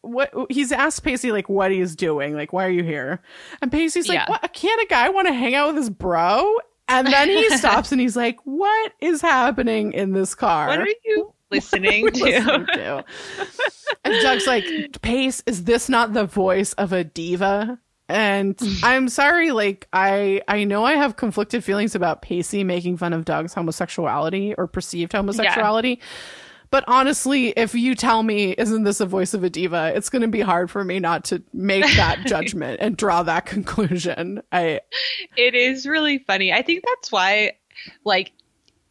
what 0.00 0.32
he's 0.50 0.70
asked 0.72 1.02
Pacey 1.02 1.32
like 1.32 1.48
what 1.48 1.70
he's 1.70 1.96
doing, 1.96 2.34
like 2.34 2.52
why 2.52 2.64
are 2.66 2.70
you 2.70 2.82
here? 2.84 3.20
And 3.60 3.70
Pacey's 3.72 4.08
like, 4.08 4.16
Yeah. 4.16 4.28
what? 4.30 4.52
Can't 4.52 4.80
a 4.82 4.86
guy 4.86 5.08
want 5.08 5.26
to 5.28 5.34
hang 5.34 5.54
out 5.54 5.68
with 5.68 5.76
his 5.76 5.90
bro? 5.90 6.56
And 6.88 7.06
then 7.06 7.28
he 7.28 7.48
stops 7.56 7.92
and 7.92 8.00
he's 8.00 8.16
like, 8.16 8.38
what 8.44 8.92
is 9.00 9.20
happening 9.20 9.92
in 9.92 10.12
this 10.12 10.34
car? 10.34 10.68
what 10.68 10.80
are 10.80 10.86
you 11.04 11.32
listening 11.50 12.10
to? 12.10 12.22
listening 12.24 12.66
to? 12.66 13.04
and 14.04 14.22
Doug's 14.22 14.46
like, 14.46 14.64
Pace, 15.02 15.42
is 15.46 15.64
this 15.64 15.88
not 15.88 16.12
the 16.12 16.24
voice 16.26 16.72
of 16.74 16.92
a 16.92 17.02
diva? 17.04 17.78
And 18.08 18.58
I'm 18.82 19.08
sorry, 19.08 19.50
like 19.50 19.88
I 19.92 20.42
I 20.48 20.64
know 20.64 20.84
I 20.84 20.92
have 20.92 21.16
conflicted 21.16 21.64
feelings 21.64 21.94
about 21.94 22.22
Pacey 22.22 22.64
making 22.64 22.96
fun 22.98 23.12
of 23.12 23.24
Doug's 23.24 23.54
homosexuality 23.54 24.54
or 24.56 24.66
perceived 24.66 25.12
homosexuality. 25.12 26.00
But 26.70 26.82
honestly, 26.88 27.50
if 27.50 27.74
you 27.74 27.94
tell 27.94 28.24
me 28.24 28.50
isn't 28.52 28.82
this 28.82 29.00
a 29.00 29.06
voice 29.06 29.32
of 29.32 29.44
a 29.44 29.50
diva, 29.50 29.92
it's 29.94 30.10
going 30.10 30.22
to 30.22 30.28
be 30.28 30.40
hard 30.40 30.70
for 30.70 30.82
me 30.82 30.98
not 30.98 31.24
to 31.26 31.42
make 31.52 31.84
that 31.96 32.18
judgment 32.26 32.80
and 32.80 32.96
draw 32.96 33.22
that 33.22 33.46
conclusion. 33.46 34.42
I 34.50 34.80
it 35.36 35.54
is 35.54 35.86
really 35.86 36.18
funny. 36.18 36.52
I 36.52 36.62
think 36.62 36.84
that's 36.84 37.12
why, 37.12 37.52
like, 38.04 38.32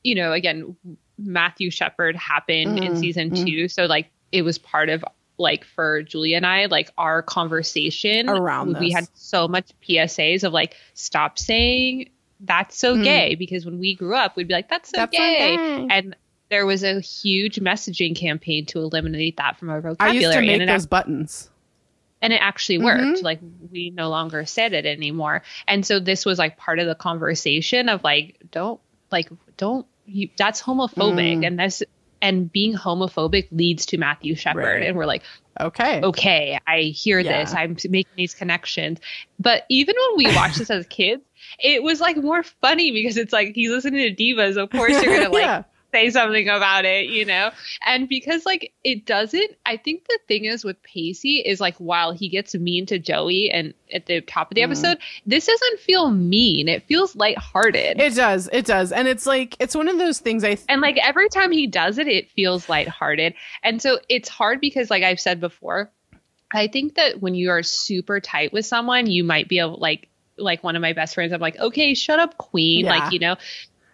you 0.04 0.16
know, 0.16 0.32
again, 0.32 0.78
Matthew 1.18 1.70
Shepard 1.72 2.16
happened 2.16 2.80
in 2.80 2.94
Mhm, 2.94 3.00
season 3.00 3.32
mhm. 3.32 3.46
two. 3.46 3.68
So, 3.68 3.86
like, 3.86 4.10
it 4.32 4.44
was 4.44 4.58
part 4.58 4.90
of, 4.90 5.04
like, 5.44 5.64
for 5.66 6.02
Julia 6.02 6.38
and 6.38 6.46
I, 6.48 6.66
like, 6.66 6.90
our 6.98 7.22
conversation 7.22 8.28
Around 8.30 8.80
We 8.80 8.88
this. 8.88 8.96
had 8.96 9.08
so 9.14 9.48
much 9.48 9.70
PSAs 9.88 10.44
of, 10.44 10.54
like, 10.54 10.76
stop 10.96 11.38
saying 11.38 12.10
that's 12.40 12.78
so 12.78 12.96
Mm. 12.98 13.04
gay. 13.04 13.36
Because 13.36 13.66
when 13.66 13.78
we 13.80 13.94
grew 13.96 14.16
up, 14.16 14.36
we'd 14.36 14.48
be 14.48 14.54
like, 14.56 14.70
that's 14.70 14.90
so 14.90 14.98
That's 14.98 15.12
gay. 15.16 15.56
gay. 15.56 15.88
And 15.92 16.16
there 16.50 16.66
was 16.66 16.84
a 16.84 17.00
huge 17.00 17.58
messaging 17.60 18.16
campaign 18.16 18.66
to 18.68 18.80
eliminate 18.80 19.38
that 19.38 19.58
from 19.60 19.70
our 19.70 19.80
vocabulary. 19.82 20.18
I 20.18 20.22
used 20.22 20.34
to 20.34 20.42
make 20.42 20.50
and 20.54 20.64
it 20.64 20.66
those 20.74 20.86
buttons. 20.88 21.50
and 22.22 22.32
it 22.34 22.38
actually 22.38 22.78
worked 22.78 23.20
Mhm. 23.20 23.24
like 23.24 23.40
we 23.72 23.90
no 23.90 24.10
longer 24.10 24.46
said 24.46 24.72
it 24.72 24.86
anymore 24.86 25.42
and 25.68 25.86
so 25.86 26.00
this 26.00 26.26
was 26.26 26.40
like 26.40 26.56
part 26.58 26.80
of 26.80 26.88
the 26.88 26.96
conversation 26.96 27.90
of 27.90 28.02
like 28.04 28.38
don't 28.52 28.80
like 29.12 29.30
don't 29.58 29.86
you, 30.06 30.30
that's 30.38 30.62
homophobic 30.62 31.40
Mm. 31.40 31.48
and 31.48 31.60
this 31.60 31.82
and 32.24 32.52
being 32.52 32.74
homophobic 32.74 33.48
leads 33.52 33.86
to 33.88 33.98
matthew 34.00 34.34
shepard 34.34 34.64
Right. 34.64 34.84
and 34.84 34.98
we're 34.98 35.06
like 35.06 35.22
Okay. 35.60 36.02
okay 36.02 36.58
i 36.66 36.80
hear 36.82 37.20
Yeah. 37.20 37.44
this 37.44 37.54
i'm 37.54 37.78
making 37.90 38.14
these 38.18 38.34
connections 38.34 38.98
but 39.40 39.64
even 39.70 39.94
when 40.16 40.26
we 40.26 40.36
watched 40.36 40.58
this 40.58 40.72
as 40.72 40.88
kids 40.88 41.22
it 41.60 41.84
was 41.84 42.00
like 42.02 42.18
more 42.18 42.42
funny 42.42 42.92
because 42.92 43.18
it's 43.18 43.34
like 43.34 43.54
he's 43.54 43.70
listening 43.70 44.16
to 44.16 44.24
divas 44.24 44.58
of 44.58 44.72
course 44.72 44.94
you're 45.04 45.16
gonna 45.18 45.30
like 45.34 45.44
yeah. 45.44 45.64
Say 45.94 46.10
something 46.10 46.50
about 46.50 46.86
it, 46.86 47.08
you 47.10 47.24
know? 47.26 47.52
And 47.86 48.10
because 48.10 48.46
like 48.46 48.74
it 48.84 49.06
doesn't, 49.06 49.52
I 49.66 49.78
think 49.78 50.06
the 50.08 50.20
thing 50.28 50.46
is 50.46 50.64
with 50.66 50.82
Pacey 50.84 51.38
is 51.38 51.62
like 51.62 51.76
while 51.78 52.12
he 52.12 52.28
gets 52.30 52.56
mean 52.56 52.86
to 52.88 53.00
Joey 53.00 53.50
and 53.52 53.74
at 53.94 54.08
the 54.08 54.22
top 54.22 54.52
of 54.52 54.56
the 54.56 54.62
Mhm. 54.62 54.66
episode, 54.66 54.98
this 55.26 55.46
doesn't 55.46 55.80
feel 55.80 56.10
mean. 56.10 56.68
It 56.68 56.84
feels 56.84 57.16
lighthearted. 57.16 58.00
It 58.02 58.16
does. 58.16 58.50
It 58.52 58.66
does. 58.66 58.92
And 58.92 59.08
it's 59.08 59.26
like 59.26 59.56
it's 59.60 59.76
one 59.76 59.88
of 59.88 59.98
those 59.98 60.20
things 60.20 60.44
I 60.44 60.56
th- 60.56 60.66
and 60.68 60.82
like 60.82 60.98
every 60.98 61.30
time 61.30 61.52
he 61.52 61.68
does 61.68 61.98
it, 61.98 62.08
it 62.08 62.30
feels 62.32 62.68
lighthearted. 62.68 63.36
And 63.62 63.82
so 63.82 64.00
it's 64.10 64.30
hard 64.30 64.60
because 64.60 64.90
like 64.90 65.04
I've 65.04 65.20
said 65.20 65.40
before, 65.40 65.92
I 66.52 66.68
think 66.68 66.96
that 66.96 67.22
when 67.22 67.36
you 67.36 67.50
are 67.52 67.64
super 67.64 68.20
tight 68.20 68.52
with 68.52 68.66
someone, 68.66 69.08
you 69.08 69.24
might 69.24 69.48
be 69.48 69.60
able 69.60 69.78
like 69.78 70.10
like 70.36 70.64
one 70.64 70.76
of 70.76 70.82
my 70.82 70.94
best 70.94 71.14
friends, 71.14 71.32
I'm 71.32 71.40
like, 71.40 71.60
okay, 71.60 71.94
shut 71.94 72.20
up, 72.20 72.38
queen. 72.40 72.86
Yeah. 72.86 72.90
Like, 72.98 73.14
you 73.14 73.20
know, 73.20 73.36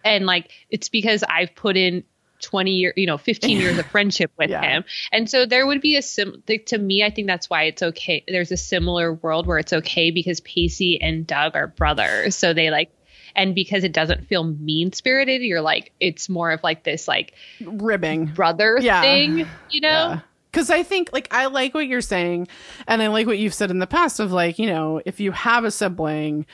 and 0.04 0.26
like 0.26 0.52
it's 0.70 0.90
because 0.90 1.24
I've 1.24 1.56
put 1.56 1.78
in 1.78 2.04
20 2.42 2.72
year, 2.72 2.94
you 2.96 3.06
know, 3.06 3.18
15 3.18 3.60
years 3.60 3.78
of 3.78 3.86
friendship 3.92 4.32
with 4.38 4.50
Yeah. 4.50 4.62
him. 4.62 4.84
And 5.12 5.30
so 5.30 5.46
there 5.46 5.68
would 5.68 5.82
be 5.82 5.98
a 5.98 6.02
sim 6.02 6.42
like, 6.48 6.68
to 6.68 6.78
me, 6.78 7.04
I 7.04 7.10
think 7.10 7.28
that's 7.28 7.50
why 7.50 7.64
it's 7.64 7.84
okay. 7.84 8.24
There's 8.28 8.52
a 8.52 8.58
similar 8.58 9.14
world 9.14 9.46
where 9.46 9.58
it's 9.58 9.74
okay 9.74 10.12
because 10.12 10.40
Pacey 10.40 11.02
and 11.02 11.28
Doug 11.28 11.56
are 11.56 11.68
brothers. 11.68 12.38
So 12.38 12.54
they 12.54 12.70
like, 12.72 12.92
and 13.36 13.54
because 13.54 13.84
it 13.84 13.92
doesn't 13.92 14.28
feel 14.28 14.44
mean 14.46 14.94
spirited, 14.94 15.42
you're 15.42 15.62
like, 15.62 15.92
it's 16.00 16.30
more 16.30 16.52
of 16.52 16.64
like 16.64 16.84
this 16.84 17.08
like 17.08 17.34
ribbing. 17.60 18.28
brother 18.28 18.78
Yeah. 18.82 19.02
thing, 19.02 19.46
you 19.70 19.82
know? 19.82 20.22
Because 20.52 20.72
I 20.72 20.82
think, 20.82 21.12
like, 21.14 21.28
I 21.32 21.46
like 21.46 21.76
what 21.76 21.86
you're 21.86 22.02
saying, 22.02 22.48
and 22.88 23.04
I 23.04 23.08
like 23.10 23.28
what 23.28 23.38
you've 23.38 23.54
said 23.54 23.70
in 23.70 23.78
the 23.78 23.86
past 23.86 24.20
of, 24.20 24.32
like, 24.32 24.58
you 24.58 24.66
know, 24.66 25.00
if 25.06 25.20
you 25.20 25.32
have 25.32 25.64
a 25.64 25.70
sibling, 25.70 26.48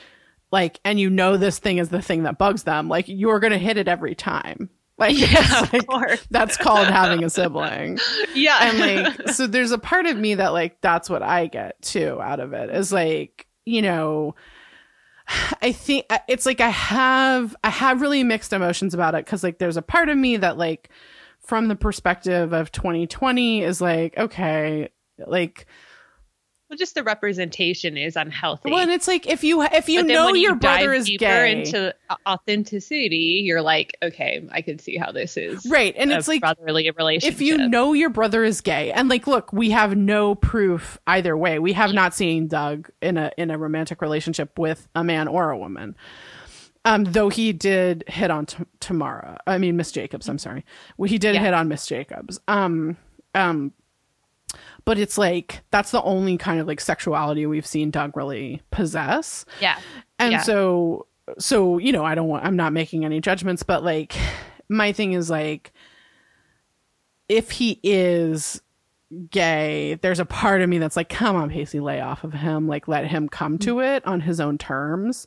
like, 0.52 0.80
and 0.84 0.98
you 1.00 1.10
know 1.10 1.36
this 1.36 1.58
thing 1.58 1.78
is 1.78 1.88
the 1.88 2.02
thing 2.02 2.22
that 2.24 2.38
bugs 2.38 2.62
them, 2.64 2.88
like, 2.88 3.06
you're 3.08 3.40
going 3.40 3.52
to 3.52 3.58
hit 3.58 3.76
it 3.76 3.88
every 3.88 4.14
time. 4.14 4.70
Like, 4.98 5.18
Yeah, 5.18 5.68
like, 5.72 6.22
that's 6.30 6.56
called 6.56 6.86
having 6.88 7.22
a 7.24 7.30
sibling. 7.30 7.98
Yeah. 8.34 8.58
and 8.60 8.78
like 8.78 9.28
so 9.34 9.46
there's 9.46 9.72
a 9.72 9.78
part 9.78 10.06
of 10.06 10.16
me 10.16 10.34
that 10.34 10.52
like 10.52 10.80
that's 10.82 11.08
what 11.08 11.22
i 11.22 11.46
get 11.46 11.80
too 11.80 12.20
out 12.20 12.38
of 12.38 12.52
it 12.52 12.68
is 12.70 12.92
like 12.92 13.46
you 13.64 13.80
know 13.80 14.34
i 15.62 15.72
think 15.72 16.04
it's 16.28 16.44
like 16.46 16.60
i 16.60 16.68
have 16.68 17.56
i 17.64 17.70
have 17.70 18.00
really 18.02 18.22
mixed 18.24 18.52
emotions 18.52 18.92
about 18.94 19.14
it 19.14 19.24
because 19.24 19.42
like 19.42 19.58
there's 19.58 19.78
a 19.78 19.82
part 19.82 20.08
of 20.10 20.16
me 20.18 20.36
that 20.36 20.58
like 20.58 20.90
from 21.40 21.68
the 21.68 21.76
perspective 21.76 22.52
of 22.52 22.70
2020 22.72 23.62
is 23.62 23.80
like 23.80 24.16
okay 24.18 24.90
like 25.26 25.66
well, 26.68 26.76
just 26.76 26.94
the 26.94 27.02
representation 27.02 27.96
is 27.96 28.16
unhealthy. 28.16 28.70
well 28.70 28.80
and 28.80 28.90
it's 28.90 29.06
like 29.06 29.26
if 29.26 29.44
you 29.44 29.62
if 29.62 29.88
you 29.88 30.02
know 30.02 30.34
your 30.34 30.52
dive 30.52 30.60
brother 30.80 30.92
is 30.94 31.08
gay 31.18 31.52
into 31.60 31.94
authenticity, 32.28 33.42
you're 33.44 33.62
like, 33.62 33.96
okay, 34.02 34.46
I 34.50 34.62
can 34.62 34.78
see 34.78 34.96
how 34.96 35.12
this 35.12 35.36
is 35.36 35.66
right 35.66 35.94
and 35.96 36.10
it's 36.12 36.28
like 36.28 36.40
brotherly 36.40 36.90
relationship. 36.90 37.34
if 37.34 37.40
you 37.40 37.68
know 37.68 37.92
your 37.92 38.10
brother 38.10 38.44
is 38.44 38.60
gay 38.60 38.92
and 38.92 39.08
like 39.08 39.26
look 39.26 39.52
we 39.52 39.70
have 39.70 39.96
no 39.96 40.34
proof 40.34 40.98
either 41.06 41.36
way 41.36 41.58
we 41.58 41.72
have 41.72 41.92
not 41.92 42.14
seen 42.14 42.48
doug 42.48 42.90
in 43.00 43.16
a 43.16 43.30
in 43.36 43.50
a 43.50 43.58
romantic 43.58 44.00
relationship 44.02 44.58
with 44.58 44.88
a 44.94 45.02
man 45.04 45.28
or 45.28 45.50
a 45.50 45.58
woman 45.58 45.96
um 46.84 47.04
though 47.04 47.28
he 47.28 47.52
did 47.52 48.04
hit 48.06 48.30
on 48.30 48.46
T- 48.46 48.64
tamara 48.80 49.38
i 49.46 49.58
mean 49.58 49.76
miss 49.76 49.90
jacobs 49.92 50.28
i'm 50.28 50.38
sorry 50.38 50.64
well, 50.96 51.08
he 51.08 51.18
did 51.18 51.34
Yeah. 51.34 51.42
hit 51.42 51.54
on 51.54 51.68
miss 51.68 51.86
jacobs 51.86 52.38
um 52.48 52.96
um 53.34 53.72
but 54.86 54.98
it's 54.98 55.18
like 55.18 55.60
that's 55.70 55.90
the 55.90 56.00
only 56.02 56.38
kind 56.38 56.58
of 56.60 56.66
like 56.66 56.80
sexuality 56.80 57.44
we've 57.44 57.66
seen 57.66 57.90
doug 57.90 58.16
really 58.16 58.62
possess. 58.70 59.44
Yeah, 59.60 59.78
and 60.18 60.32
Yeah. 60.32 60.40
so 60.42 61.06
so 61.38 61.76
you 61.78 61.90
know 61.90 62.04
i 62.04 62.14
don't 62.14 62.28
want 62.28 62.44
i'm 62.44 62.54
not 62.54 62.72
making 62.72 63.04
any 63.04 63.20
judgments 63.20 63.64
but 63.64 63.82
like 63.82 64.14
my 64.68 64.92
thing 64.92 65.12
is 65.12 65.28
like 65.28 65.72
if 67.28 67.50
he 67.50 67.80
is 67.82 68.62
gay 69.30 69.98
there's 70.02 70.20
a 70.20 70.24
part 70.24 70.62
of 70.62 70.68
me 70.68 70.78
that's 70.78 70.96
like 70.96 71.08
come 71.08 71.34
on 71.34 71.50
pacey 71.50 71.80
lay 71.80 72.00
off 72.00 72.22
of 72.24 72.32
him. 72.32 72.68
Like 72.68 72.86
let 72.88 73.06
him 73.06 73.28
come 73.28 73.58
to 73.58 73.80
it 73.80 74.06
on 74.06 74.20
his 74.20 74.38
own 74.40 74.56
terms. 74.58 75.26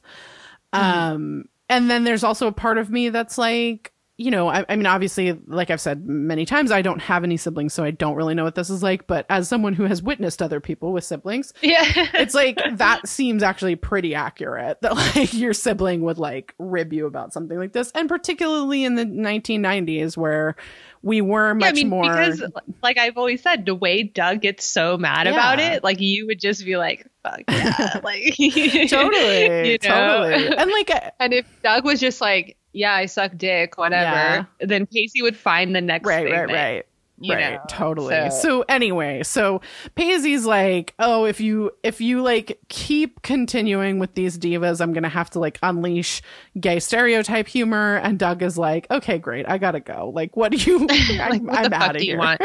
Um 0.71 1.45
and 1.69 1.89
then 1.89 2.03
there's 2.03 2.23
also 2.23 2.47
a 2.47 2.51
part 2.53 2.77
of 2.77 2.89
me 2.89 3.09
that's 3.09 3.37
like 3.37 3.91
you 4.19 4.29
know 4.29 4.49
I, 4.49 4.65
I 4.67 4.75
mean 4.75 4.85
obviously 4.85 5.31
like 5.47 5.71
i've 5.71 5.79
said 5.79 6.05
many 6.05 6.45
times 6.45 6.71
i 6.71 6.81
don't 6.81 6.99
have 6.99 7.23
any 7.23 7.37
siblings 7.37 7.73
so 7.73 7.83
i 7.85 7.91
don't 7.91 8.15
really 8.15 8.35
know 8.35 8.43
what 8.43 8.53
this 8.53 8.69
is 8.69 8.83
like 8.83 9.07
but 9.07 9.25
as 9.29 9.47
someone 9.47 9.73
who 9.73 9.85
has 9.85 10.03
witnessed 10.03 10.41
other 10.41 10.59
people 10.59 10.91
with 10.91 11.05
siblings 11.05 11.53
yeah. 11.61 11.83
it's 12.15 12.35
like 12.35 12.59
that 12.73 13.07
seems 13.07 13.41
actually 13.41 13.77
pretty 13.77 14.13
accurate 14.13 14.81
that 14.81 14.93
like 14.93 15.33
your 15.33 15.53
sibling 15.53 16.01
would 16.01 16.17
like 16.17 16.53
rib 16.59 16.91
you 16.91 17.07
about 17.07 17.31
something 17.31 17.57
like 17.57 17.71
this 17.71 17.91
and 17.91 18.09
particularly 18.09 18.83
in 18.83 18.95
the 18.95 19.05
1990s 19.05 20.17
where 20.17 20.55
we 21.01 21.21
were 21.21 21.53
much 21.53 21.63
yeah, 21.63 21.69
I 21.69 21.73
mean, 21.73 21.89
more 21.89 22.03
because 22.03 22.43
like 22.83 22.97
I've 22.97 23.17
always 23.17 23.41
said, 23.41 23.65
the 23.65 23.75
way 23.75 24.03
Doug 24.03 24.41
gets 24.41 24.65
so 24.65 24.97
mad 24.97 25.27
about 25.27 25.59
it, 25.59 25.83
like 25.83 26.01
you 26.01 26.27
would 26.27 26.39
just 26.39 26.65
be 26.65 26.75
like, 26.75 27.07
"Fuck 27.23 27.43
yeah!" 27.49 27.99
like 28.03 28.35
totally 28.37 29.71
you 29.71 29.77
know? 29.83 30.27
totally 30.27 30.57
and 30.57 30.71
like 30.71 30.91
uh, 30.91 31.11
And 31.19 31.33
if 31.33 31.45
Doug 31.63 31.85
was 31.85 31.99
just 31.99 32.19
like, 32.19 32.57
"Yeah, 32.73 32.93
I 32.93 33.05
suck 33.05 33.31
dick," 33.37 33.77
whatever, 33.77 34.03
Yeah. 34.05 34.45
then 34.59 34.85
Pacey 34.85 35.21
would 35.21 35.37
find 35.37 35.75
the 35.75 35.81
next 35.81 36.07
right 36.07 36.23
thing 36.25 36.33
right 36.33 36.47
that- 36.47 36.53
right 36.53 36.85
you 37.21 37.33
right 37.33 37.55
know, 37.55 37.59
totally 37.67 38.15
so. 38.15 38.29
so- 38.29 38.65
anyway 38.69 39.21
so 39.23 39.59
Pacey's 39.95 40.45
like 40.45 40.93
oh 40.99 41.25
if 41.25 41.41
you 41.41 41.69
if 41.83 41.99
you 41.99 42.21
like 42.21 42.57
keep 42.69 43.21
continuing 43.23 43.99
with 43.99 44.13
these 44.15 44.37
divas 44.39 44.79
i'm 44.79 44.93
gonna 44.93 45.09
have 45.09 45.29
to 45.29 45.37
like 45.37 45.59
unleash 45.61 46.21
gay 46.61 46.79
stereotype 46.79 47.45
humor 47.45 47.97
and 47.97 48.19
doug 48.19 48.41
is 48.41 48.57
like 48.57 48.89
okay 48.89 49.17
great 49.17 49.45
i 49.49 49.57
gotta 49.57 49.81
go 49.81 50.09
like 50.15 50.37
what 50.37 50.53
do 50.53 50.57
you 50.59 50.87
i'm, 51.19 51.45
what 51.45 51.65
I'm 51.65 51.73
out 51.73 51.97
of 51.97 52.01
here? 52.01 52.17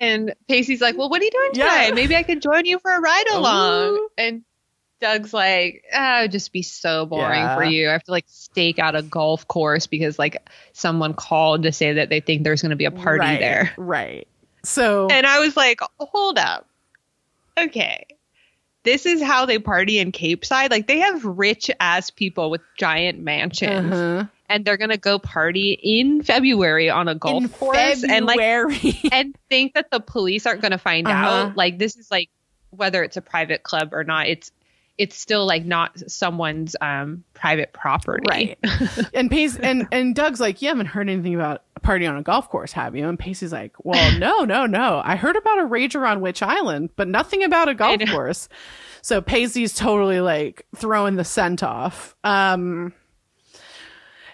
And 0.00 0.34
Pacey's 0.48 0.80
like, 0.80 0.98
"Well, 0.98 1.08
what 1.08 1.20
are 1.20 1.24
you 1.24 1.30
doing 1.30 1.50
Yeah. 1.54 1.84
today? 1.84 1.92
Maybe 1.94 2.16
I 2.16 2.24
could 2.24 2.42
join 2.42 2.64
you 2.66 2.80
for 2.80 2.90
a 2.90 3.00
ride 3.00 3.24
along." 3.32 3.94
Ooh. 3.94 4.08
And 4.18 4.42
Doug's 5.02 5.34
like, 5.34 5.84
ah, 5.92 6.20
"It'd 6.20 6.32
just 6.32 6.52
be 6.52 6.62
so 6.62 7.04
boring 7.04 7.40
Yeah. 7.40 7.56
for 7.56 7.64
you. 7.64 7.88
I 7.88 7.92
have 7.92 8.04
to 8.04 8.10
like 8.12 8.24
stake 8.28 8.78
out 8.78 8.94
a 8.96 9.02
golf 9.02 9.46
course 9.48 9.86
because 9.86 10.18
like 10.18 10.48
someone 10.72 11.12
called 11.12 11.64
to 11.64 11.72
say 11.72 11.94
that 11.94 12.08
they 12.08 12.20
think 12.20 12.44
there's 12.44 12.62
going 12.62 12.70
to 12.70 12.76
be 12.76 12.86
a 12.86 12.90
party 12.90 13.18
right, 13.20 13.40
there." 13.40 13.72
Right. 13.76 14.26
So 14.64 15.08
And 15.10 15.26
I 15.26 15.40
was 15.40 15.56
like, 15.56 15.80
"Hold 15.98 16.38
up, 16.38 16.66
okay." 17.58 18.06
This 18.84 19.06
is 19.06 19.22
how 19.22 19.46
they 19.46 19.58
party 19.60 19.98
in 20.00 20.10
Capeside. 20.10 20.70
Like 20.72 20.88
they 20.88 20.98
have 21.00 21.24
rich 21.24 21.70
ass 21.78 22.10
people 22.10 22.50
with 22.50 22.60
giant 22.76 23.20
mansions, 23.20 23.92
uh-huh. 23.92 24.24
and 24.48 24.64
they're 24.64 24.76
gonna 24.76 24.96
go 24.96 25.18
party 25.20 25.72
in 25.80 26.22
February 26.24 26.90
on 26.90 27.06
a 27.06 27.14
golf 27.14 27.44
in 27.44 27.48
course, 27.48 28.02
and 28.02 28.26
like 28.26 28.40
and 29.12 29.36
think 29.48 29.74
that 29.74 29.90
the 29.92 30.00
police 30.00 30.46
aren't 30.46 30.62
going 30.62 30.72
to 30.72 30.78
find 30.78 31.06
Uh-huh. 31.06 31.26
out 31.28 31.56
like 31.56 31.78
this 31.78 31.96
is 31.96 32.10
like 32.10 32.28
whether 32.70 33.04
it's 33.04 33.16
a 33.16 33.20
private 33.22 33.62
club 33.62 33.90
or 33.92 34.02
not 34.02 34.26
it's 34.26 34.50
it's 34.98 35.18
still 35.18 35.46
like 35.46 35.64
not 35.64 35.98
someone's 36.10 36.76
um 36.80 37.24
private 37.34 37.72
property 37.72 38.24
right. 38.28 38.58
and 39.14 39.30
Pace 39.30 39.56
and 39.56 39.88
and 39.90 40.14
Doug's 40.14 40.40
like, 40.40 40.62
you 40.62 40.68
haven't 40.68 40.86
heard 40.86 41.08
anything 41.08 41.34
about 41.34 41.62
a 41.76 41.80
party 41.80 42.06
on 42.06 42.16
a 42.16 42.22
golf 42.22 42.48
course, 42.50 42.72
have 42.72 42.94
you? 42.94 43.08
And 43.08 43.18
Pacey's 43.18 43.52
like, 43.52 43.72
well, 43.84 44.18
no, 44.18 44.44
no, 44.44 44.66
no. 44.66 45.00
I 45.04 45.16
heard 45.16 45.36
about 45.36 45.58
a 45.60 45.62
rager 45.64 46.06
on 46.08 46.20
Witch 46.20 46.42
Island, 46.42 46.90
but 46.96 47.08
nothing 47.08 47.42
about 47.42 47.68
a 47.68 47.74
golf 47.74 48.00
course. 48.10 48.48
So 49.00 49.20
Pacey's 49.20 49.74
totally 49.74 50.20
like 50.20 50.66
throwing 50.76 51.16
the 51.16 51.24
scent 51.24 51.62
off. 51.62 52.14
Um, 52.22 52.92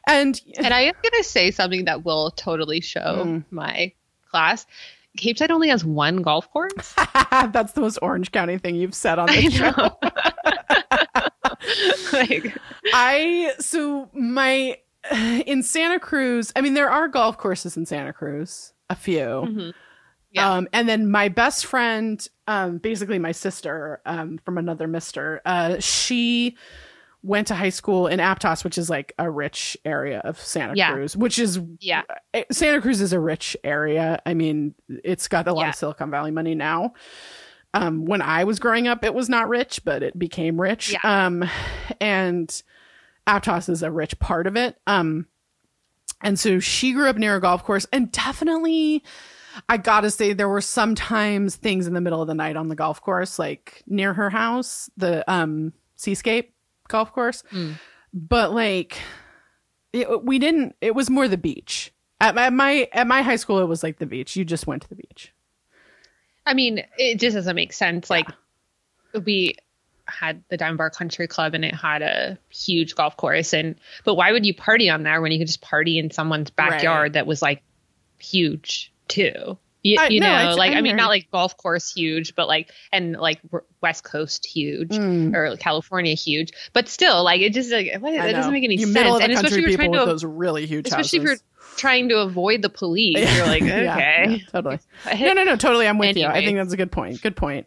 and 0.06 0.40
and 0.56 0.72
i 0.72 0.80
am 0.82 0.94
going 1.02 1.22
to 1.22 1.24
say 1.24 1.50
something 1.50 1.84
that 1.84 2.04
will 2.04 2.30
totally 2.30 2.80
show 2.80 3.24
Mm. 3.26 3.44
my 3.50 3.92
class 4.30 4.66
Capeside 5.16 5.50
only 5.50 5.68
has 5.68 5.84
one 5.84 6.22
golf 6.22 6.50
course 6.50 6.94
that's 7.30 7.72
the 7.72 7.80
most 7.80 7.98
Orange 8.02 8.30
County 8.30 8.59
thing 8.59 8.76
you've 8.76 8.94
said 8.94 9.18
on 9.18 9.26
the 9.26 9.50
show. 9.50 9.72
like 12.12 12.54
I 12.92 13.52
so 13.59 14.09
my 14.12 14.76
in 15.46 15.62
Santa 15.62 15.98
Cruz. 15.98 16.52
I 16.54 16.61
mean, 16.61 16.74
there 16.74 16.90
are 16.90 17.09
golf 17.09 17.38
courses 17.38 17.76
in 17.76 17.86
Santa 17.86 18.12
Cruz, 18.12 18.72
a 18.90 18.94
few. 18.94 19.18
mhm. 19.24 19.72
Yeah. 20.30 20.52
Um, 20.52 20.68
and 20.74 20.86
then 20.86 21.11
my 21.11 21.30
best 21.30 21.64
friend, 21.64 22.28
um, 22.46 22.76
basically 22.76 23.18
my 23.18 23.32
sister, 23.32 24.02
um, 24.04 24.38
from 24.44 24.59
another 24.59 24.86
Mister, 24.86 25.40
uh, 25.46 25.80
she 25.80 26.54
went 27.23 27.49
to 27.49 27.55
high 27.55 27.69
school 27.71 28.07
in 28.07 28.21
Aptos, 28.21 28.62
which 28.64 28.79
is 28.79 28.89
like 28.89 29.12
a 29.19 29.29
rich 29.31 29.77
area 29.85 30.21
of 30.21 30.41
Santa 30.41 30.75
Yeah. 30.77 30.93
Cruz, 30.93 31.16
which 31.16 31.39
is 31.39 31.61
yeah 31.81 32.03
eh, 32.33 32.45
Santa 32.53 32.81
Cruz 32.81 33.01
is 33.01 33.12
a 33.12 33.21
rich 33.21 33.57
area. 33.64 34.21
I 34.25 34.35
mean, 34.35 34.75
it's 34.89 35.27
got 35.29 35.49
a 35.49 35.53
lot 35.53 35.62
Yeah. 35.62 35.69
of 35.71 35.75
Silicon 35.75 36.11
Valley 36.11 36.31
money 36.31 36.55
now. 36.55 36.93
Um, 37.75 38.07
when 38.07 38.23
I 38.23 38.45
was 38.45 38.59
growing 38.59 38.89
up, 38.89 39.05
it 39.05 39.12
was 39.14 39.29
not 39.29 39.49
rich, 39.49 39.85
but 39.85 40.03
it 40.03 40.19
became 40.19 40.61
rich. 40.61 40.93
Yeah. 40.93 41.01
Um, 41.27 41.45
and 42.01 42.62
Aptos 43.27 43.69
is 43.69 43.83
a 43.83 43.91
rich 43.91 44.19
part 44.21 44.47
of 44.47 44.57
it. 44.57 44.77
Um, 44.87 45.27
and 46.23 46.39
so 46.39 46.61
she 46.61 46.93
grew 46.93 47.09
up 47.09 47.16
near 47.16 47.37
a 47.37 47.41
golf 47.41 47.62
course, 47.64 47.87
and 47.93 48.11
definitely, 48.11 49.05
I 49.69 49.77
gotta 49.77 50.11
say, 50.11 50.33
there 50.33 50.49
were 50.49 50.61
sometimes 50.62 51.57
things 51.57 51.87
in 51.87 51.95
the 51.95 52.01
middle 52.01 52.23
of 52.23 52.27
the 52.29 52.35
night 52.35 52.57
on 52.57 52.69
the 52.69 52.75
golf 52.75 53.01
course, 53.03 53.39
like 53.39 53.83
near 53.87 54.14
her 54.14 54.31
house, 54.31 54.89
the 54.97 55.29
um 55.31 55.73
Seascape 55.97 56.55
golf 56.89 57.12
course. 57.12 57.43
Mm. 57.53 57.78
But 58.12 58.53
like, 58.53 58.99
it, 59.93 60.24
we 60.24 60.39
didn't. 60.39 60.74
It 60.80 60.95
was 60.95 61.09
more 61.11 61.28
the 61.28 61.39
beach. 61.39 61.93
At 62.20 62.34
my, 62.34 62.47
at 62.47 62.53
my 62.53 62.89
at 62.93 63.07
my 63.07 63.22
high 63.22 63.36
school, 63.36 63.61
it 63.61 63.66
was 63.66 63.82
like 63.82 63.99
the 63.99 64.07
beach. 64.07 64.34
You 64.34 64.45
just 64.45 64.66
went 64.66 64.82
to 64.82 64.89
the 64.89 64.97
beach. 64.97 65.32
i 66.47 66.55
mean 66.55 66.82
it 66.97 67.20
just 67.20 67.34
doesn't 67.34 67.55
make 67.55 67.72
sense 67.74 68.09
like 68.09 68.26
we 69.24 69.55
had 70.07 70.43
the 70.49 70.57
Diamond 70.57 70.78
Bar 70.78 70.89
Country 70.89 71.26
Club 71.28 71.53
and 71.55 71.62
it 71.64 71.74
had 71.74 72.01
a 72.01 72.39
huge 72.49 72.95
golf 72.95 73.16
course 73.18 73.53
and 73.53 73.74
but 74.05 74.14
why 74.14 74.32
would 74.32 74.47
you 74.47 74.55
party 74.55 74.89
on 74.89 75.03
there 75.03 75.20
when 75.20 75.30
you 75.30 75.39
could 75.39 75.47
just 75.47 75.61
party 75.61 75.99
in 75.99 76.11
someone's 76.11 76.49
backyard 76.51 77.12
that 77.12 77.26
was 77.26 77.43
like 77.43 77.62
huge 78.18 78.91
too? 79.09 79.59
You, 79.83 79.97
I- 80.01 80.09
you 80.09 80.20
no, 80.20 80.26
know, 80.26 80.33
I- 80.33 80.55
like 80.55 80.72
I 80.72 80.79
I, 80.79 80.81
mean, 80.81 80.97
not 80.97 81.09
like 81.09 81.31
golf 81.31 81.57
course 81.57 81.93
huge, 81.93 82.35
but 82.35 82.49
like 82.49 82.70
and 82.93 83.12
like 83.12 83.41
West 83.81 84.03
Coast 84.05 84.45
huge 84.47 84.91
Mm. 84.91 85.35
or 85.35 85.57
California 85.57 86.14
huge, 86.14 86.51
but 86.72 86.89
still 86.89 87.22
like 87.22 87.41
it 87.41 87.53
just 87.53 87.70
like 87.70 87.93
what, 88.01 88.12
it 88.12 88.33
doesn't 88.33 88.53
make 88.53 88.64
any 88.64 88.74
you 88.74 88.81
sense. 88.87 88.95
middle 88.95 89.14
of 89.14 89.18
the 89.18 89.24
and 89.24 89.33
especially 89.35 89.59
if 89.59 89.62
you're 89.62 89.79
people 89.79 89.85
trying 89.85 89.91
with 89.93 90.01
to 90.01 90.07
those 90.07 90.24
really 90.24 90.66
huge 90.66 90.87
especially 90.89 91.18
houses. 91.20 91.33
if 91.33 91.41
you're 91.41 91.57
trying 91.77 92.09
to 92.09 92.19
avoid 92.19 92.62
the 92.62 92.69
police, 92.69 93.16
you're 93.37 93.47
like 93.47 93.62
okay, 93.62 93.85
yeah, 94.29 94.39
totally. 94.53 94.79
No, 95.19 95.33
no, 95.33 95.45
no, 95.45 95.57
totally. 95.57 95.87
I'm 95.87 95.99
with 95.99 96.16
you. 96.16 96.27
I 96.27 96.45
think 96.45 96.57
that's 96.57 96.73
a 96.73 96.77
good 96.77 96.93
point. 96.93 97.21
Good 97.23 97.37
point. 97.37 97.66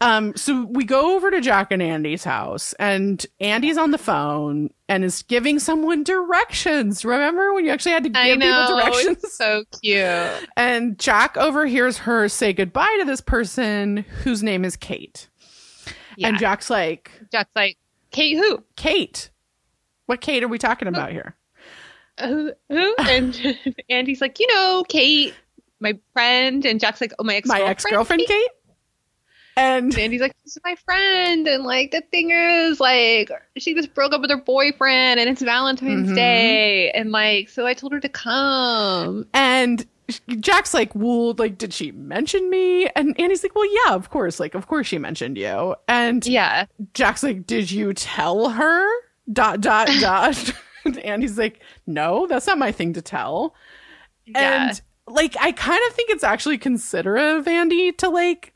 Um, 0.00 0.36
so 0.36 0.64
we 0.70 0.84
go 0.84 1.16
over 1.16 1.30
to 1.30 1.40
Jack 1.40 1.72
and 1.72 1.82
Andy's 1.82 2.24
house, 2.24 2.72
and 2.74 3.24
Andy's 3.40 3.76
on 3.76 3.90
the 3.90 3.98
phone 3.98 4.70
and 4.88 5.04
is 5.04 5.22
giving 5.22 5.58
someone 5.58 6.04
directions. 6.04 7.04
Remember 7.04 7.52
when 7.52 7.64
you 7.64 7.70
actually 7.70 7.92
had 7.92 8.04
to 8.04 8.10
give 8.10 8.38
know 8.38 8.66
people 8.66 8.76
directions? 8.80 9.32
so 9.32 9.64
cute. 9.82 10.48
And 10.56 10.98
Jack 10.98 11.36
overhears 11.36 11.98
her 11.98 12.28
say 12.28 12.52
goodbye 12.52 12.96
to 13.00 13.04
this 13.04 13.20
person 13.20 13.98
whose 14.22 14.42
name 14.42 14.64
is 14.64 14.76
Kate. 14.76 15.28
Yeah. 16.16 16.28
And 16.28 16.38
Jack's 16.38 16.70
like, 16.70 17.12
Jack's 17.30 17.54
like, 17.54 17.78
Kate, 18.10 18.36
who? 18.36 18.64
Kate. 18.76 19.30
What 20.06 20.20
Kate 20.20 20.42
are 20.42 20.48
we 20.48 20.58
talking 20.58 20.88
about 20.88 21.12
here? 21.12 21.36
Who, 22.20 22.52
who? 22.68 22.94
And 23.00 23.58
Andy's 23.90 24.20
like, 24.20 24.38
you 24.40 24.46
know, 24.54 24.84
Kate, 24.88 25.34
my 25.80 25.98
friend. 26.12 26.64
And 26.64 26.80
Jack's 26.80 27.00
like, 27.00 27.12
oh, 27.18 27.24
my 27.24 27.34
ex 27.36 27.48
My 27.48 27.60
ex 27.62 27.84
girlfriend, 27.84 28.22
Kate. 28.26 28.48
And 29.56 29.86
And 29.92 29.98
Andy's 29.98 30.20
like, 30.20 30.34
this 30.44 30.56
is 30.56 30.62
my 30.64 30.76
friend. 30.84 31.48
And 31.48 31.64
like, 31.64 31.90
the 31.90 32.00
thing 32.12 32.30
is, 32.30 32.78
like, 32.78 33.30
she 33.56 33.74
just 33.74 33.92
broke 33.92 34.12
up 34.12 34.20
with 34.20 34.30
her 34.30 34.36
boyfriend 34.36 35.18
and 35.18 35.28
it's 35.28 35.42
Valentine's 35.42 36.10
Mhm. 36.10 36.14
Day. 36.14 36.90
And 36.92 37.10
like, 37.10 37.48
so 37.48 37.66
I 37.66 37.74
told 37.74 37.92
her 37.92 37.98
to 38.00 38.08
come. 38.08 39.26
and 39.34 39.84
Jack's 40.40 40.72
like, 40.72 40.94
well, 40.94 41.34
like, 41.36 41.58
did 41.58 41.74
she 41.74 41.90
mention 41.92 42.48
me? 42.48 42.86
And 42.96 43.18
Andy's 43.20 43.42
like, 43.42 43.54
well, 43.54 43.68
yeah, 43.86 43.94
of 43.94 44.08
course. 44.10 44.38
Like, 44.40 44.54
of 44.54 44.66
course 44.68 44.86
she 44.86 44.96
mentioned 44.96 45.36
you. 45.36 45.74
And 45.88 46.24
Yeah. 46.26 46.66
Jack's 46.94 47.22
like, 47.24 47.44
did 47.46 47.70
you 47.70 47.92
tell 47.92 48.50
her? 48.50 48.86
Dot, 49.32 49.60
dot, 49.60 49.88
dot. 50.00 50.52
And 50.96 51.04
Andy's 51.04 51.38
like, 51.38 51.60
no, 51.86 52.26
that's 52.26 52.46
not 52.46 52.58
my 52.58 52.72
thing 52.72 52.92
to 52.94 53.02
tell. 53.02 53.54
Yeah. 54.26 54.68
And 54.68 54.80
like, 55.06 55.36
I 55.40 55.52
kind 55.52 55.80
of 55.88 55.94
think 55.94 56.10
it's 56.10 56.24
actually 56.24 56.58
considerate 56.58 57.36
of 57.38 57.48
Andy 57.48 57.92
to 57.92 58.08
like 58.08 58.52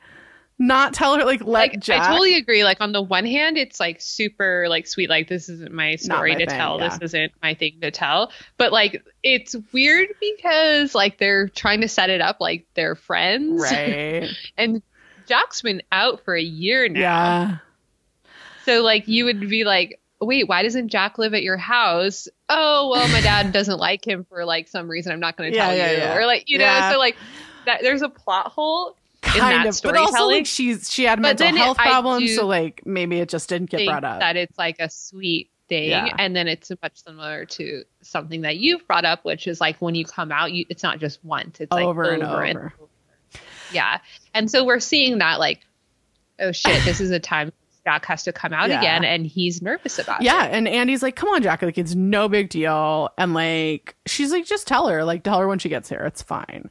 not 0.59 0.95
tell 0.95 1.17
her, 1.17 1.25
like, 1.25 1.41
let 1.41 1.73
like 1.73 1.81
Jack. 1.81 2.03
I 2.03 2.09
totally 2.09 2.37
agree. 2.37 2.63
Like 2.63 2.81
on 2.81 2.93
the 2.93 3.03
one 3.03 3.27
hand, 3.27 3.57
it's 3.59 3.81
like 3.81 4.01
super 4.01 4.67
like 4.69 4.87
sweet. 4.87 5.11
Like 5.11 5.29
this 5.29 5.49
isn't 5.49 5.73
my 5.73 5.97
story 5.97 6.33
my 6.35 6.39
to 6.41 6.47
thing, 6.47 6.57
tell. 6.59 6.79
yeah. 6.79 6.89
This 6.89 6.99
isn't 7.03 7.33
my 7.43 7.55
thing 7.55 7.79
to 7.81 7.91
tell. 7.91 8.31
But 8.59 8.71
like 8.73 9.03
it's 9.23 9.57
weird 9.73 10.09
because 10.21 10.95
like 10.95 11.19
they're 11.19 11.49
trying 11.49 11.81
to 11.81 11.89
set 11.89 12.11
it 12.11 12.21
up 12.21 12.37
like 12.41 12.67
they're 12.75 12.95
friends. 12.95 13.61
right. 13.63 14.29
And 14.57 14.83
Jack's 15.27 15.63
been 15.63 15.83
out 15.91 16.25
for 16.25 16.35
a 16.35 16.43
year 16.43 16.89
now. 16.89 17.01
yeah. 17.01 17.57
So 18.67 18.83
like 18.83 19.09
you 19.09 19.25
would 19.25 19.49
be 19.49 19.65
like, 19.65 19.99
wait, 20.25 20.49
why 20.49 20.63
doesn't 20.63 20.89
Jack 20.89 21.19
live 21.19 21.35
at 21.35 21.43
your 21.43 21.57
house? 21.57 22.29
Oh 22.49 22.91
well, 22.93 23.09
my 23.09 23.21
dad 23.21 23.53
doesn't 23.53 23.79
like 23.79 24.07
him 24.07 24.25
for 24.29 24.45
like 24.45 24.69
some 24.69 24.89
reason. 24.89 25.13
I'm 25.13 25.21
not 25.21 25.37
going 25.37 25.51
to 25.53 25.57
Yeah, 25.57 25.67
tell 25.67 25.77
yeah, 25.77 25.91
you. 25.93 25.97
yeah. 25.99 26.17
Or 26.17 26.27
like 26.27 26.45
you 26.49 26.59
know, 26.59 26.91
so 26.93 26.99
like 26.99 27.17
that 27.67 27.81
there's 27.83 28.03
a 28.03 28.09
plot 28.09 28.49
hole. 28.53 28.97
Kind 29.23 29.69
of. 29.69 29.81
But 29.85 29.97
also, 29.97 30.27
like, 30.27 30.47
she's, 30.47 30.91
she 30.93 31.05
had 31.05 31.21
mental 31.21 31.47
it- 31.47 31.55
health 31.57 31.79
I 31.79 31.89
problems. 31.91 32.35
So, 32.35 32.45
like, 32.47 32.83
maybe 32.85 33.21
it 33.21 33.29
just 33.29 33.49
didn't 33.49 33.71
get 33.71 33.87
brought 33.87 34.03
up. 34.05 34.19
that 34.21 34.37
it's 34.37 34.59
like 34.59 34.77
a 34.81 34.91
sweet 34.91 35.49
thing 35.69 35.93
and 36.19 36.35
then 36.37 36.49
it's 36.49 36.71
much 36.83 37.03
similar 37.03 37.47
to 37.47 37.85
something 38.03 38.43
that 38.43 38.57
you've 38.59 38.87
brought 38.87 39.05
up 39.07 39.25
which 39.25 39.47
is 39.47 39.59
like 39.61 39.77
when 39.81 39.95
you 39.95 40.05
come 40.05 40.31
out 40.33 40.53
you 40.53 40.67
it's 40.69 40.83
not 40.83 40.99
just 40.99 41.25
once 41.25 41.61
it's 41.61 41.71
like 41.73 41.81
and 41.81 41.89
over 41.89 42.03
and 42.11 42.23
over. 42.25 42.75
yeah 43.73 43.99
and 44.35 44.51
so 44.51 44.65
we're 44.67 44.81
seeing 44.81 45.19
that 45.19 45.39
like 45.39 45.61
oh 46.41 46.53
shit 46.53 46.85
this 46.85 47.01
is 47.01 47.11
a 47.11 47.21
time 47.21 47.53
Jack 47.85 48.05
has 48.07 48.23
to 48.25 48.33
come 48.33 48.53
out 48.53 48.69
Yeah. 48.71 48.79
again 48.79 49.05
and 49.05 49.27
he's 49.27 49.61
nervous 49.63 49.99
about 49.99 50.23
Yeah, 50.23 50.45
it 50.47 50.51
Yeah. 50.51 50.57
and 50.59 50.69
Andy's 50.69 51.03
like, 51.03 51.17
"Come 51.17 51.29
on, 51.31 51.43
Jack, 51.43 51.63
like 51.63 51.79
it's 51.79 51.95
no 51.95 52.29
big 52.29 52.49
deal." 52.49 53.11
And 53.19 53.35
like 53.35 53.97
she's 54.07 54.31
like, 54.33 54.45
"Just 54.47 54.67
tell 54.67 54.87
her, 54.89 55.05
like 55.05 55.23
tell 55.23 55.39
her 55.39 55.49
when 55.49 55.59
she 55.59 55.69
gets 55.69 55.89
here. 55.89 56.01
It's 56.05 56.23
fine." 56.23 56.71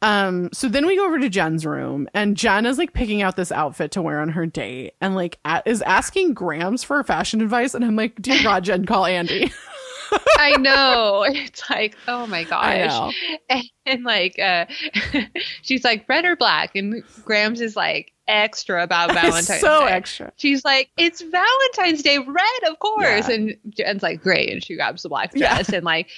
Um, 0.00 0.48
so 0.52 0.68
then 0.68 0.84
we 0.86 0.96
go 0.96 1.06
over 1.06 1.20
to 1.20 1.28
Jen's 1.28 1.64
room, 1.64 2.08
and 2.12 2.36
Jen 2.36 2.66
is 2.66 2.76
like 2.76 2.92
picking 2.92 3.22
out 3.22 3.36
this 3.36 3.52
outfit 3.52 3.92
to 3.92 4.02
wear 4.02 4.18
on 4.20 4.30
her 4.30 4.46
date, 4.46 4.94
and 5.00 5.14
like 5.14 5.38
a- 5.44 5.62
is 5.64 5.80
asking 5.82 6.34
Grams 6.34 6.82
for 6.82 7.02
fashion 7.04 7.40
advice, 7.40 7.72
and 7.74 7.84
I'm 7.84 7.94
like, 7.94 8.20
"Dear 8.20 8.42
God, 8.42 8.64
Jen, 8.64 8.84
call 8.84 9.06
Andy." 9.06 9.52
I 10.38 10.56
know 10.58 11.24
it's 11.26 11.70
like 11.70 11.96
oh 12.06 12.26
my 12.26 12.40
I 12.40 12.44
gosh 12.44 12.90
know. 12.90 13.12
and, 13.48 13.64
and, 13.86 14.04
like 14.04 14.38
uh 14.38 14.66
she's 15.62 15.84
like 15.84 16.06
red 16.06 16.26
or 16.26 16.36
black 16.36 16.76
and 16.76 17.02
Grams 17.24 17.62
is 17.62 17.76
like 17.76 18.11
extra 18.28 18.82
about 18.82 19.12
Valentine's 19.12 19.60
so 19.60 19.86
Day. 19.86 19.92
extra. 19.92 20.32
She's 20.36 20.64
like, 20.64 20.90
it's 20.96 21.20
Valentine's 21.20 22.02
Day, 22.02 22.18
red, 22.18 22.70
of 22.70 22.78
course. 22.78 23.28
Yeah. 23.28 23.34
And 23.34 23.56
Jen's 23.70 24.02
like, 24.02 24.22
great. 24.22 24.50
And 24.50 24.64
she 24.64 24.76
grabs 24.76 25.02
the 25.02 25.08
black 25.08 25.32
Yeah. 25.34 25.54
dress 25.56 25.68
and 25.70 25.84
like, 25.84 26.08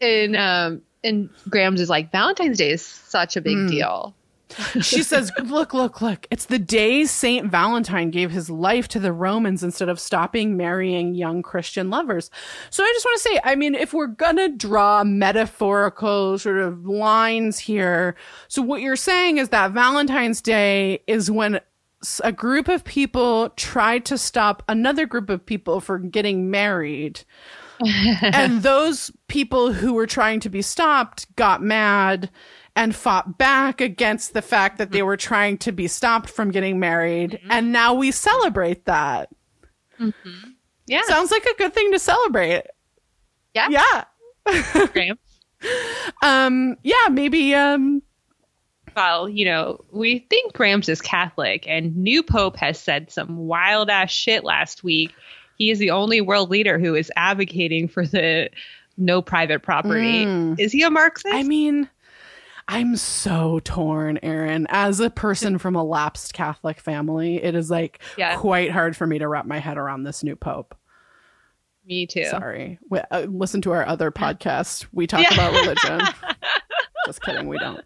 and 0.00 0.36
um, 0.36 0.82
and 1.04 1.30
Grams 1.48 1.80
is 1.80 1.88
like, 1.90 2.12
Valentine's 2.12 2.58
Day 2.58 2.70
is 2.70 2.84
such 2.84 3.36
a 3.36 3.40
big 3.40 3.56
Mm. 3.56 3.70
deal. 3.70 4.14
She 4.80 5.02
says, 5.02 5.30
"Look, 5.44 5.74
look, 5.74 6.00
look! 6.00 6.26
It's 6.30 6.46
the 6.46 6.58
day 6.58 7.04
Saint 7.04 7.50
Valentine 7.50 8.10
gave 8.10 8.30
his 8.30 8.50
life 8.50 8.88
to 8.88 8.98
the 8.98 9.12
Romans 9.12 9.62
instead 9.62 9.88
of 9.88 10.00
stopping 10.00 10.56
marrying 10.56 11.14
young 11.14 11.42
Christian 11.42 11.90
lovers." 11.90 12.30
So 12.70 12.82
I 12.82 12.92
just 12.94 13.04
want 13.04 13.22
to 13.22 13.28
say, 13.28 13.40
I 13.44 13.54
mean, 13.56 13.74
if 13.74 13.92
we're 13.92 14.06
gonna 14.06 14.48
draw 14.48 15.04
metaphorical 15.04 16.38
sort 16.38 16.58
of 16.58 16.86
lines 16.86 17.58
here, 17.58 18.16
so 18.48 18.62
what 18.62 18.80
you're 18.80 18.96
saying 18.96 19.38
is 19.38 19.50
that 19.50 19.72
Valentine's 19.72 20.40
Day 20.40 21.02
is 21.06 21.30
when 21.30 21.60
a 22.24 22.32
group 22.32 22.68
of 22.68 22.84
people 22.84 23.50
tried 23.50 24.04
to 24.06 24.16
stop 24.16 24.62
another 24.68 25.06
group 25.06 25.28
of 25.28 25.44
people 25.44 25.80
from 25.80 26.10
getting 26.10 26.50
married. 26.50 27.24
and 28.22 28.62
those 28.62 29.10
people 29.28 29.72
who 29.72 29.94
were 29.94 30.06
trying 30.06 30.40
to 30.40 30.50
be 30.50 30.62
stopped 30.62 31.34
got 31.36 31.62
mad 31.62 32.30
and 32.76 32.94
fought 32.94 33.36
back 33.38 33.80
against 33.80 34.32
the 34.32 34.42
fact 34.42 34.78
that 34.78 34.90
they 34.92 35.02
were 35.02 35.16
trying 35.16 35.58
to 35.58 35.72
be 35.72 35.86
stopped 35.88 36.30
from 36.30 36.50
getting 36.50 36.78
married. 36.78 37.40
And 37.50 37.72
now 37.72 37.94
we 37.94 38.10
celebrate 38.12 38.84
that. 38.86 39.28
Yeah. 40.86 41.02
Sounds 41.02 41.30
like 41.30 41.44
a 41.44 41.54
good 41.56 41.74
thing 41.74 41.92
to 41.92 41.98
celebrate. 41.98 42.64
yeah. 43.54 43.68
Yeah. 43.68 44.04
Um, 46.22 46.76
yeah, 46.82 47.08
maybe, 47.10 47.54
um, 47.54 48.02
Well, 48.96 49.28
you 49.28 49.44
know, 49.44 49.84
we 49.92 50.20
think 50.30 50.54
Grams 50.54 50.88
is 50.88 51.02
Catholic, 51.02 51.66
and 51.68 51.94
new 51.96 52.22
Pope 52.22 52.56
has 52.56 52.78
said 52.78 53.10
some 53.10 53.36
wild 53.36 53.90
ass 53.90 54.10
shit 54.10 54.42
last 54.42 54.82
week. 54.82 55.12
He 55.58 55.70
is 55.70 55.78
the 55.78 55.90
only 55.90 56.22
world 56.22 56.48
leader 56.50 56.78
who 56.78 56.94
is 56.94 57.12
advocating 57.14 57.88
for 57.88 58.06
the 58.06 58.48
no 58.96 59.20
private 59.20 59.62
property. 59.62 60.24
Mm. 60.24 60.58
Is 60.58 60.72
he 60.72 60.82
a 60.82 60.90
Marxist? 60.90 61.34
I 61.34 61.42
mean, 61.42 61.88
I'm 62.72 62.94
so 62.96 63.60
torn, 63.64 64.18
Erin. 64.22 64.66
As 64.70 65.00
a 65.00 65.10
person 65.10 65.58
from 65.58 65.74
a 65.74 65.82
lapsed 65.82 66.32
Catholic 66.34 66.78
family, 66.80 67.42
it 67.42 67.54
is 67.56 67.68
like 67.70 68.00
Yeah. 68.16 68.36
quite 68.36 68.70
hard 68.70 68.96
for 68.96 69.06
me 69.08 69.18
to 69.18 69.26
wrap 69.26 69.44
my 69.44 69.58
head 69.58 69.76
around 69.76 70.04
this 70.04 70.22
new 70.22 70.36
pope. 70.36 70.76
Me 71.84 72.06
too. 72.06 72.26
Sorry. 72.26 72.78
We, 72.88 73.00
uh, 73.10 73.22
listen 73.28 73.60
to 73.62 73.72
our 73.72 73.84
other 73.86 74.12
podcast. 74.12 74.86
We 74.92 75.08
talk 75.08 75.22
Yeah. 75.22 75.34
about 75.34 75.52
religion. 75.88 76.00
Just 77.10 77.22
kidding, 77.22 77.48
we 77.48 77.58
don't. 77.58 77.80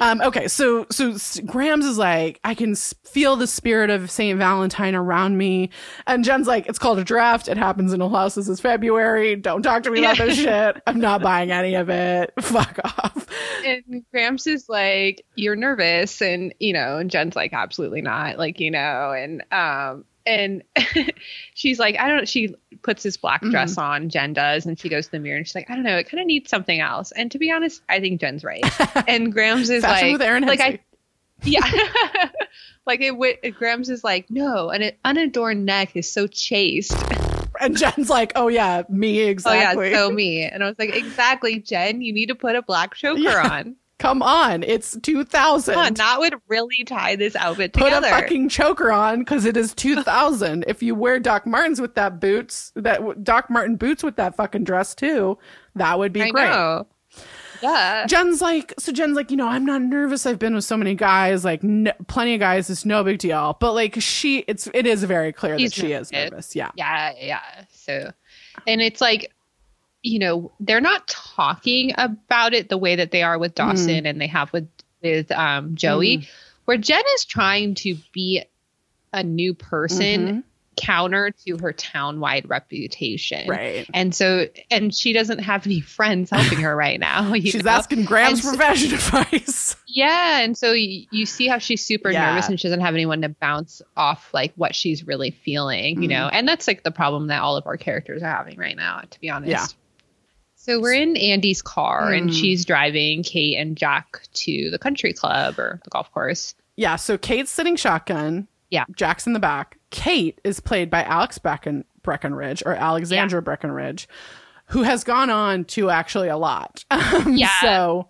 Um, 0.00 0.22
okay, 0.22 0.48
so 0.48 0.86
so 0.90 1.14
Grams 1.44 1.84
is 1.84 1.98
like, 1.98 2.40
I 2.44 2.54
can 2.54 2.74
feel 2.74 3.36
the 3.36 3.46
spirit 3.46 3.90
of 3.90 4.10
Saint 4.10 4.38
Valentine 4.38 4.94
around 4.94 5.36
me, 5.36 5.68
and 6.06 6.24
Jen's 6.24 6.46
like, 6.46 6.66
it's 6.66 6.78
called 6.78 6.98
a 6.98 7.04
draft. 7.04 7.46
It 7.48 7.58
happens 7.58 7.92
in 7.92 8.00
all 8.00 8.08
houses. 8.08 8.48
It's 8.48 8.60
February. 8.60 9.36
Don't 9.36 9.62
talk 9.62 9.82
to 9.82 9.90
me 9.90 9.98
about 9.98 10.18
Yeah. 10.18 10.24
this 10.26 10.36
shit. 10.38 10.82
I'm 10.86 10.98
not 11.00 11.20
buying 11.22 11.50
any 11.50 11.74
of 11.74 11.90
it. 11.90 12.32
Fuck 12.40 12.78
off. 12.84 13.26
And 13.66 14.04
Gramps 14.12 14.46
is 14.46 14.68
like, 14.68 15.26
you're 15.34 15.56
nervous. 15.56 16.22
And, 16.22 16.54
you 16.58 16.72
know, 16.72 16.96
and 16.96 17.10
Jen's 17.10 17.36
like, 17.36 17.52
absolutely 17.52 18.00
not. 18.00 18.38
Like, 18.38 18.60
you 18.60 18.70
know, 18.70 19.12
and, 19.12 19.42
um, 19.52 20.04
and 20.30 20.62
she's 21.54 21.78
like, 21.78 21.98
I 21.98 22.08
don't, 22.08 22.28
she 22.28 22.54
puts 22.82 23.02
this 23.02 23.16
black 23.16 23.40
Mm-hmm. 23.42 23.50
dress 23.50 23.76
on, 23.78 24.08
Jen 24.08 24.32
does, 24.32 24.66
and 24.66 24.78
she 24.78 24.88
goes 24.88 25.06
to 25.06 25.12
the 25.12 25.18
mirror 25.18 25.36
and 25.36 25.46
she's 25.46 25.54
like, 25.54 25.70
I 25.70 25.74
don't 25.74 25.82
know, 25.84 25.96
it 25.96 26.08
kind 26.08 26.20
of 26.20 26.26
needs 26.26 26.50
something 26.50 26.80
else. 26.80 27.12
And 27.12 27.30
to 27.32 27.38
be 27.38 27.50
honest, 27.50 27.82
I 27.88 28.00
think 28.00 28.20
Jen's 28.20 28.44
right. 28.44 28.62
And 29.08 29.32
Grams 29.32 29.70
is 29.70 29.82
Fashion 29.84 30.08
like, 30.08 30.12
with 30.14 30.22
Erin 30.22 30.44
like 30.46 30.60
Hensey. 30.60 30.78
I, 30.78 30.84
yeah. 31.44 32.28
like 32.86 33.00
it, 33.00 33.10
wi- 33.12 33.38
Grams 33.58 33.88
is 33.88 34.04
like, 34.04 34.30
no, 34.30 34.70
an 34.70 34.92
unadorned 35.04 35.64
neck 35.64 35.96
is 35.96 36.10
so 36.10 36.26
chaste. 36.26 36.94
and 37.60 37.76
Jen's 37.76 38.10
like, 38.10 38.32
oh 38.36 38.48
yeah, 38.48 38.82
me 38.88 39.20
exactly. 39.20 39.86
Oh 39.86 39.88
yeah, 39.88 39.94
so 39.96 40.10
me. 40.10 40.42
And 40.44 40.62
I 40.62 40.66
was 40.68 40.78
like, 40.78 40.94
exactly, 40.94 41.58
Jen, 41.60 42.02
you 42.02 42.12
need 42.12 42.26
to 42.26 42.34
put 42.34 42.56
a 42.56 42.62
black 42.62 42.94
choker 42.94 43.20
Yeah. 43.20 43.48
on. 43.50 43.76
Come 44.00 44.22
on, 44.22 44.62
it's 44.62 44.96
2000. 45.02 45.74
Come 45.74 45.84
on, 45.84 45.94
that 45.94 46.18
would 46.18 46.34
really 46.48 46.84
tie 46.84 47.16
this 47.16 47.36
outfit 47.36 47.74
together. 47.74 47.96
Put 48.00 48.04
a 48.06 48.10
fucking 48.10 48.48
choker 48.48 48.90
on 48.90 49.18
because 49.18 49.44
it 49.44 49.58
is 49.58 49.74
2000. 49.76 50.64
if 50.66 50.82
you 50.82 50.94
wear 50.94 51.20
Doc 51.20 51.46
Martens 51.46 51.82
with 51.82 51.94
that 51.96 52.18
boots, 52.18 52.72
that 52.76 53.22
Doc 53.22 53.50
Martin 53.50 53.76
boots 53.76 54.02
with 54.02 54.16
that 54.16 54.34
fucking 54.36 54.64
dress 54.64 54.94
too, 54.94 55.36
that 55.74 55.98
would 55.98 56.14
be 56.14 56.22
I 56.22 56.30
great. 56.30 56.48
know. 56.48 56.86
Yeah. 57.62 58.06
Jen's 58.06 58.40
like, 58.40 58.72
so 58.78 58.90
Jen's 58.90 59.16
like, 59.16 59.30
you 59.30 59.36
know, 59.36 59.46
I'm 59.46 59.66
not 59.66 59.82
nervous. 59.82 60.24
I've 60.24 60.38
been 60.38 60.54
with 60.54 60.64
so 60.64 60.78
many 60.78 60.94
guys, 60.94 61.44
like 61.44 61.62
n- 61.62 61.92
plenty 62.08 62.32
of 62.32 62.40
guys. 62.40 62.70
It's 62.70 62.86
no 62.86 63.04
big 63.04 63.18
deal. 63.18 63.58
But 63.60 63.74
like 63.74 63.96
she, 64.00 64.38
it's 64.48 64.66
it 64.72 64.86
is 64.86 65.04
very 65.04 65.30
clear 65.34 65.58
She's 65.58 65.72
that 65.72 65.74
she 65.80 65.92
is 65.92 66.10
nervous. 66.10 66.30
nervous. 66.30 66.56
Yeah. 66.56 66.70
Yeah, 66.74 67.12
yeah. 67.20 67.40
So, 67.70 68.12
and 68.66 68.80
it's 68.80 69.02
like, 69.02 69.30
you 70.02 70.18
know, 70.18 70.52
they're 70.60 70.80
not 70.80 71.06
talking 71.08 71.92
about 71.98 72.54
it 72.54 72.68
the 72.68 72.78
way 72.78 72.96
that 72.96 73.10
they 73.10 73.22
are 73.22 73.38
with 73.38 73.54
Mm-hmm. 73.54 73.68
Dawson 73.70 74.06
and 74.06 74.20
they 74.20 74.26
have 74.28 74.52
with 74.52 74.68
with 75.02 75.30
um, 75.32 75.74
Joey, 75.76 76.28
where 76.66 76.76
Jen 76.76 77.02
is 77.16 77.24
trying 77.24 77.74
to 77.76 77.96
be 78.12 78.42
a 79.12 79.22
new 79.22 79.54
person 79.54 80.20
Mm-hmm. 80.26 80.40
counter 80.76 81.30
to 81.46 81.58
her 81.58 81.72
town-wide 81.72 82.48
reputation. 82.48 83.48
Right. 83.48 83.86
And 83.92 84.14
so, 84.14 84.46
and 84.70 84.94
she 84.94 85.12
doesn't 85.12 85.40
have 85.40 85.66
any 85.66 85.80
friends 85.80 86.30
helping 86.30 86.60
her 86.60 86.74
right 86.74 86.98
now. 87.00 87.34
She's 87.40 87.64
know? 87.64 87.70
asking 87.70 88.04
Grams 88.04 88.44
And 88.44 88.54
for 88.54 88.58
fashion 88.58 88.92
advice. 88.94 89.76
Yeah, 89.86 90.40
and 90.40 90.56
so 90.56 90.72
you, 90.72 91.06
you 91.10 91.26
see 91.26 91.48
how 91.48 91.58
she's 91.58 91.84
super 91.84 92.10
Yeah. 92.10 92.30
nervous 92.30 92.48
and 92.48 92.58
she 92.60 92.68
doesn't 92.68 92.80
have 92.80 92.94
anyone 92.94 93.20
to 93.22 93.28
bounce 93.28 93.82
off 93.96 94.32
like 94.32 94.52
what 94.56 94.74
she's 94.74 95.06
really 95.06 95.32
feeling, 95.32 96.02
you 96.02 96.08
know. 96.08 96.26
Mm-hmm. 96.26 96.36
And 96.36 96.48
that's 96.48 96.66
like 96.68 96.82
the 96.84 96.92
problem 96.92 97.26
that 97.26 97.42
all 97.42 97.56
of 97.56 97.66
our 97.66 97.76
characters 97.76 98.22
are 98.22 98.30
having 98.30 98.56
right 98.58 98.76
now, 98.76 99.02
to 99.10 99.20
be 99.20 99.28
honest. 99.28 99.50
Yeah. 99.50 99.66
So 100.62 100.78
we're 100.78 100.92
in 100.92 101.16
Andy's 101.16 101.62
car 101.62 102.12
and 102.12 102.28
Mm. 102.28 102.38
she's 102.38 102.66
driving 102.66 103.22
Kate 103.22 103.56
and 103.56 103.76
Jack 103.78 104.20
to 104.34 104.68
the 104.70 104.78
country 104.78 105.14
club 105.14 105.58
or 105.58 105.80
the 105.84 105.90
golf 105.90 106.12
course. 106.12 106.54
Yeah, 106.76 106.96
so 106.96 107.16
Kate's 107.16 107.50
sitting 107.50 107.76
shotgun. 107.76 108.46
Yeah. 108.70 108.84
Jack's 108.94 109.26
in 109.26 109.32
the 109.32 109.38
back. 109.40 109.78
Kate 109.88 110.38
is 110.44 110.60
played 110.60 110.90
by 110.90 111.02
Alex 111.04 111.38
Brecken- 111.38 111.84
Breckenridge 112.02 112.62
or 112.66 112.74
Alexandra 112.74 113.40
Breckenridge, 113.40 114.06
who 114.66 114.82
has 114.82 115.02
gone 115.02 115.30
on 115.30 115.64
to 115.64 115.88
actually 115.88 116.28
a 116.28 116.36
lot. 116.36 116.84
Um, 116.90 117.36
Yeah. 117.38 117.48
So, 117.62 118.08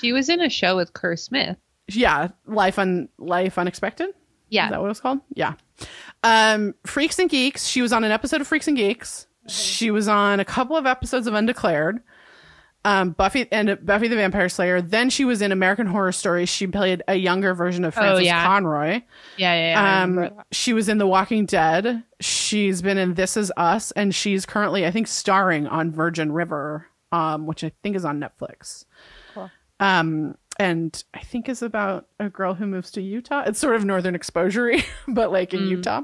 She 0.00 0.12
was 0.12 0.30
in 0.30 0.40
a 0.40 0.48
show 0.48 0.76
with 0.76 0.94
Kerr 0.94 1.16
Smith. 1.16 1.58
yeah, 1.88 2.28
Life 2.46 2.78
un 2.78 3.10
Life 3.18 3.58
Unexpected. 3.58 4.08
Yeah. 4.48 4.64
Is 4.64 4.66
Yeah. 4.66 4.70
that 4.70 4.80
what 4.80 4.90
it's 4.90 5.00
called? 5.00 5.20
Yeah. 5.34 5.52
Um, 6.24 6.74
Freaks 6.86 7.18
and 7.18 7.28
Geeks. 7.28 7.66
She 7.66 7.82
was 7.82 7.92
on 7.92 8.04
an 8.04 8.10
episode 8.10 8.40
of 8.40 8.46
Freaks 8.48 8.68
and 8.68 8.76
Geeks. 8.76 9.26
She 9.50 9.90
was 9.90 10.08
on 10.08 10.40
a 10.40 10.44
couple 10.44 10.76
of 10.76 10.86
episodes 10.86 11.26
of 11.26 11.34
Undeclared. 11.34 12.00
Um, 12.82 13.10
Buffy 13.10 13.46
and 13.52 13.78
Buffy 13.84 14.08
the 14.08 14.16
Vampire 14.16 14.48
Slayer. 14.48 14.80
Then 14.80 15.10
she 15.10 15.26
was 15.26 15.42
in 15.42 15.52
American 15.52 15.86
Horror 15.86 16.12
Story. 16.12 16.46
She 16.46 16.66
played 16.66 17.02
a 17.08 17.14
younger 17.14 17.52
version 17.52 17.84
of 17.84 17.92
Frances 17.92 18.20
Oh, 18.20 18.24
yeah. 18.24 18.46
Conroy. 18.46 19.02
Yeah, 19.36 19.54
yeah, 19.54 19.70
yeah. 19.72 20.02
Um, 20.02 20.30
she 20.50 20.72
was 20.72 20.88
in 20.88 20.96
The 20.96 21.06
Walking 21.06 21.44
Dead. 21.44 22.02
She's 22.20 22.80
been 22.80 22.96
in 22.96 23.14
This 23.14 23.36
Is 23.36 23.52
Us, 23.58 23.90
and 23.92 24.14
she's 24.14 24.46
currently, 24.46 24.86
I 24.86 24.90
think, 24.92 25.08
starring 25.08 25.66
on 25.66 25.92
Virgin 25.92 26.32
River, 26.32 26.86
um, 27.12 27.46
which 27.46 27.62
I 27.64 27.72
think 27.82 27.96
is 27.96 28.06
on 28.06 28.18
Netflix. 28.18 28.86
Cool. 29.34 29.50
Um, 29.78 30.36
and 30.60 31.02
I 31.14 31.20
think 31.20 31.48
is 31.48 31.62
about 31.62 32.06
a 32.20 32.28
girl 32.28 32.54
who 32.54 32.66
moves 32.66 32.90
to 32.92 33.00
Utah. 33.02 33.44
It's 33.46 33.58
sort 33.58 33.76
of 33.76 33.84
Northern 33.84 34.14
Exposure, 34.14 34.74
but 35.08 35.32
like 35.32 35.54
in 35.54 35.60
Mm. 35.60 35.68
Utah. 35.70 36.02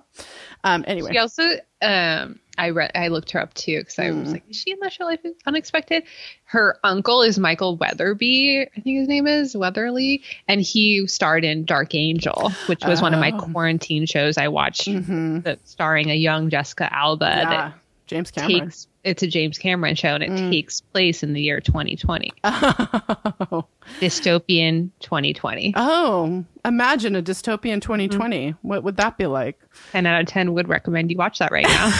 Um, 0.64 0.84
anyway, 0.88 1.12
She 1.12 1.18
also, 1.18 1.42
um, 1.82 2.40
I 2.58 2.70
read, 2.70 2.90
I 2.94 3.08
looked 3.08 3.32
her 3.32 3.40
up 3.40 3.52
too 3.54 3.78
because 3.80 3.98
I 3.98 4.10
was 4.12 4.28
Mm. 4.28 4.32
like, 4.32 4.44
is 4.50 4.56
she 4.56 4.70
in 4.72 4.78
the 4.80 4.88
show 4.90 5.04
Life 5.04 5.20
is 5.24 5.34
Unexpected? 5.46 6.04
Her 6.44 6.78
uncle 6.82 7.20
is 7.22 7.38
Michael 7.38 7.76
Weatherby, 7.76 8.62
I 8.76 8.80
think 8.80 8.98
his 8.98 9.08
name 9.08 9.26
is 9.26 9.54
Weatherly, 9.56 10.22
and 10.48 10.60
he 10.62 11.06
starred 11.06 11.44
in 11.44 11.64
Dark 11.66 11.94
Angel, 11.94 12.50
which 12.66 12.84
was 12.84 13.02
one 13.02 13.12
of 13.14 13.20
my 13.20 13.32
Oh. 13.34 13.38
quarantine 13.52 14.06
shows 14.06 14.38
I 14.38 14.48
watched, 14.48 14.88
Mhm. 14.88 15.42
that 15.44 15.58
starring 15.68 16.10
a 16.10 16.14
young 16.14 16.48
Jessica 16.48 16.88
Alba 16.92 17.26
yeah, 17.26 17.44
that 17.50 17.74
James 18.06 18.30
Cameron. 18.30 18.60
takes. 18.66 18.86
It's 19.04 19.22
a 19.22 19.26
James 19.26 19.58
Cameron 19.58 19.94
show, 19.94 20.14
and 20.14 20.22
it 20.24 20.30
Mm. 20.30 20.50
takes 20.50 20.80
place 20.80 21.22
in 21.22 21.32
the 21.32 21.40
year 21.40 21.60
2020, 21.60 22.32
oh, 22.44 23.64
dystopian 24.00 24.90
2020. 25.00 25.72
oh, 25.76 26.44
imagine 26.64 27.14
a 27.16 27.22
dystopian 27.22 27.80
2020. 27.80 28.50
Mm. 28.52 28.56
What 28.62 28.82
would 28.84 28.96
that 28.98 29.16
be 29.18 29.26
like? 29.26 29.58
10 29.92 30.06
out 30.06 30.20
of 30.20 30.26
10 30.28 30.54
would 30.54 30.68
recommend 30.68 31.10
you 31.10 31.16
watch 31.16 31.38
that 31.40 31.50
right 31.52 31.66
now. 31.66 31.90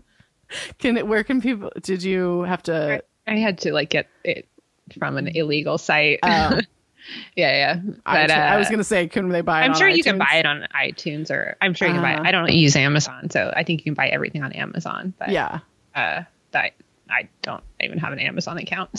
can 0.78 0.96
it? 0.96 1.06
Where 1.06 1.22
can 1.24 1.40
people? 1.40 1.70
Did 1.82 2.02
you 2.02 2.42
have 2.42 2.62
to? 2.64 3.02
I 3.26 3.36
had 3.36 3.58
to 3.58 3.72
like 3.72 3.90
get 3.90 4.08
it 4.24 4.48
from 4.98 5.16
an 5.16 5.28
illegal 5.28 5.78
site. 5.78 6.18
Oh. 6.22 6.60
yeah, 7.36 7.52
yeah. 7.76 7.80
I, 8.06 8.22
But, 8.26 8.30
I 8.30 8.56
was 8.56 8.68
uh, 8.68 8.70
gonna 8.70 8.84
say, 8.84 9.06
couldn't 9.08 9.30
they 9.30 9.40
buy 9.40 9.60
it? 9.62 9.64
I'm 9.64 9.70
on 9.72 9.76
sure 9.78 9.88
you 9.88 10.02
can 10.02 10.18
buy 10.18 10.34
it 10.34 10.46
on 10.46 10.66
iTunes 10.74 11.30
or 11.30 11.56
I'm 11.60 11.74
sure 11.74 11.88
you 11.88 11.94
can 11.94 12.02
buy 12.02 12.14
Uh-huh. 12.14 12.22
it. 12.24 12.26
I 12.26 12.30
don't 12.32 12.50
use 12.52 12.76
Amazon, 12.76 13.30
so 13.30 13.52
I 13.56 13.64
think 13.64 13.80
you 13.80 13.84
can 13.84 13.94
buy 13.94 14.08
everything 14.08 14.42
on 14.42 14.52
Amazon. 14.52 15.14
But 15.18 15.30
Yeah. 15.30 15.60
uh, 15.94 16.22
that 16.52 16.72
I 17.10 17.28
don't 17.42 17.64
even 17.80 17.98
have 17.98 18.12
an 18.12 18.18
Amazon 18.20 18.58
account. 18.58 18.90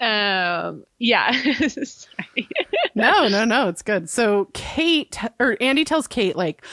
So 0.00 0.06
um, 0.06 0.84
yeah. 0.98 1.32
No, 2.94 3.26
no, 3.28 3.44
no, 3.44 3.68
it's 3.68 3.82
good. 3.82 4.08
So 4.08 4.48
Kate 4.54 5.16
or 5.40 5.56
Andy 5.60 5.84
tells 5.84 6.06
Kate 6.06 6.36
like 6.36 6.64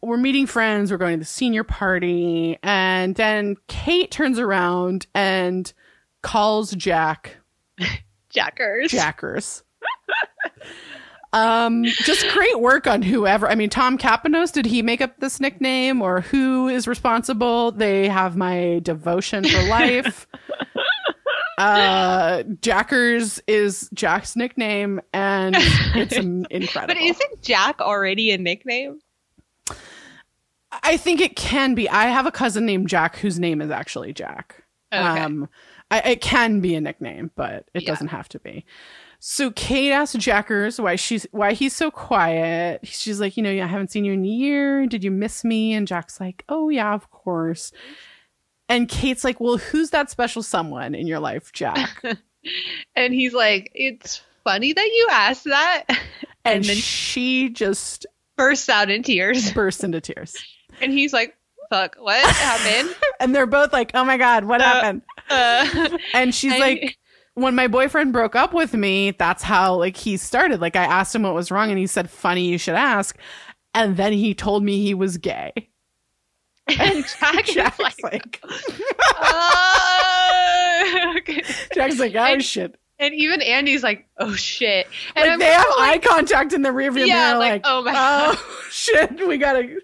we're 0.00 0.16
meeting 0.16 0.46
friends, 0.46 0.90
we're 0.90 0.96
going 0.98 1.14
to 1.14 1.18
the 1.20 1.24
senior 1.24 1.62
party, 1.64 2.58
and 2.62 3.14
then 3.14 3.56
Kate 3.68 4.10
turns 4.10 4.38
around 4.40 5.06
and 5.14 5.72
calls 6.22 6.72
Jack 6.72 7.36
Jackers. 8.32 8.90
Jackers. 8.90 9.62
um, 11.32 11.84
just 11.84 12.26
great 12.32 12.60
work 12.60 12.86
on 12.86 13.02
whoever. 13.02 13.48
I 13.48 13.54
mean, 13.54 13.70
Tom 13.70 13.98
Kapinos, 13.98 14.52
did 14.52 14.66
he 14.66 14.82
make 14.82 15.00
up 15.00 15.18
this 15.20 15.40
nickname 15.40 16.02
or 16.02 16.22
who 16.22 16.68
is 16.68 16.88
responsible? 16.88 17.72
They 17.72 18.08
have 18.08 18.36
my 18.36 18.80
devotion 18.82 19.44
for 19.44 19.62
life. 19.68 20.26
uh, 21.58 22.42
Jackers 22.60 23.40
is 23.46 23.88
Jack's 23.94 24.36
nickname, 24.36 25.00
and 25.12 25.54
it's 25.58 26.16
incredible. 26.50 26.94
But 26.94 26.96
isn't 26.96 27.42
Jack 27.42 27.80
already 27.80 28.30
a 28.32 28.38
nickname? 28.38 29.00
I 30.82 30.96
think 30.96 31.20
it 31.20 31.36
can 31.36 31.74
be. 31.74 31.88
I 31.88 32.06
have 32.06 32.26
a 32.26 32.32
cousin 32.32 32.64
named 32.64 32.88
Jack 32.88 33.16
whose 33.16 33.38
name 33.38 33.60
is 33.60 33.70
actually 33.70 34.12
Jack. 34.14 34.64
Okay. 34.92 35.02
Um, 35.02 35.48
I, 35.92 35.98
it 36.10 36.20
can 36.20 36.60
be 36.60 36.74
a 36.74 36.80
nickname, 36.80 37.30
but 37.36 37.68
it 37.74 37.82
Yeah. 37.82 37.90
doesn't 37.90 38.08
have 38.08 38.28
to 38.30 38.38
be. 38.40 38.64
So 39.20 39.52
Kate 39.52 39.92
asks 39.92 40.16
Jackers 40.16 40.80
why 40.80 40.96
she's 40.96 41.26
why 41.30 41.52
he's 41.52 41.76
so 41.76 41.90
quiet. 41.92 42.80
She's 42.84 43.20
like, 43.20 43.36
you 43.36 43.42
know, 43.44 43.50
I 43.50 43.66
haven't 43.66 43.92
seen 43.92 44.04
you 44.04 44.12
in 44.14 44.24
a 44.24 44.28
year. 44.28 44.86
Did 44.86 45.04
you 45.04 45.10
miss 45.12 45.44
me? 45.44 45.74
And 45.74 45.86
Jack's 45.86 46.18
like, 46.18 46.44
oh 46.48 46.70
yeah, 46.70 46.92
of 46.92 47.10
course. 47.10 47.70
And 48.68 48.88
Kate's 48.88 49.22
like, 49.22 49.38
well, 49.38 49.58
who's 49.58 49.90
that 49.90 50.10
special 50.10 50.42
someone 50.42 50.94
in 50.94 51.06
your 51.06 51.20
life, 51.20 51.52
Jack? 51.52 52.02
And 52.96 53.14
he's 53.14 53.32
like, 53.32 53.70
it's 53.72 54.20
funny 54.42 54.72
that 54.72 54.84
you 54.86 55.08
asked 55.12 55.44
that. 55.44 55.84
And, 56.44 56.56
And 56.56 56.64
then- 56.64 56.76
she 56.76 57.50
just 57.50 58.04
Bursts 58.36 58.68
out 58.68 58.90
in 58.90 59.04
tears. 59.04 59.52
bursts 59.54 59.84
into 59.84 60.00
tears. 60.00 60.34
And 60.80 60.90
he's 60.90 61.12
like, 61.12 61.36
fuck, 61.70 61.94
what 62.00 62.18
happened? 62.34 62.96
And 63.20 63.32
they're 63.32 63.46
both 63.46 63.72
like, 63.72 63.92
oh 63.94 64.02
my 64.04 64.16
god, 64.16 64.44
what 64.44 64.60
Uh, 64.60 64.64
happened? 64.64 65.02
Uh, 65.30 65.96
And 66.14 66.34
she's 66.34 66.52
I- 66.52 66.58
like, 66.58 66.98
when 67.34 67.54
my 67.54 67.66
boyfriend 67.68 68.12
broke 68.12 68.36
up 68.36 68.52
with 68.52 68.74
me, 68.74 69.12
that's 69.12 69.42
how 69.42 69.76
like 69.76 69.96
he 69.96 70.16
started. 70.18 70.60
Like 70.60 70.76
I 70.76 70.84
asked 70.84 71.14
him 71.14 71.22
what 71.22 71.34
was 71.34 71.50
wrong 71.50 71.70
and 71.70 71.78
he 71.78 71.86
said, 71.86 72.10
funny, 72.10 72.44
you 72.46 72.58
should 72.58 72.74
ask. 72.74 73.16
And 73.74 73.96
then 73.96 74.12
he 74.12 74.34
told 74.34 74.62
me 74.62 74.82
he 74.82 74.92
was 74.92 75.16
gay. 75.16 75.52
and 76.68 77.04
Jack 77.18 77.44
Jack's 77.46 77.78
like, 77.78 77.94
like, 78.02 78.40
oh. 79.72 81.14
okay. 81.18 81.42
Jack's 81.74 81.98
like, 81.98 82.14
oh 82.14 82.18
And- 82.24 82.44
shit. 82.44 82.76
And 82.98 83.14
even 83.14 83.42
Andy's 83.42 83.82
like, 83.82 84.06
oh 84.18 84.34
shit. 84.34 84.86
And 85.16 85.24
Like 85.24 85.32
I'm 85.32 85.38
they 85.40 85.46
have 85.46 85.64
like, 85.76 86.04
eye 86.04 86.06
contact 86.06 86.52
in 86.52 86.62
the 86.62 86.68
rearview 86.68 87.04
Yeah, 87.04 87.30
mirror, 87.30 87.38
like, 87.40 87.62
oh 87.64 87.82
my 87.82 87.92
oh 87.96 88.66
shit, 88.70 89.26
we 89.26 89.38
gotta. 89.38 89.76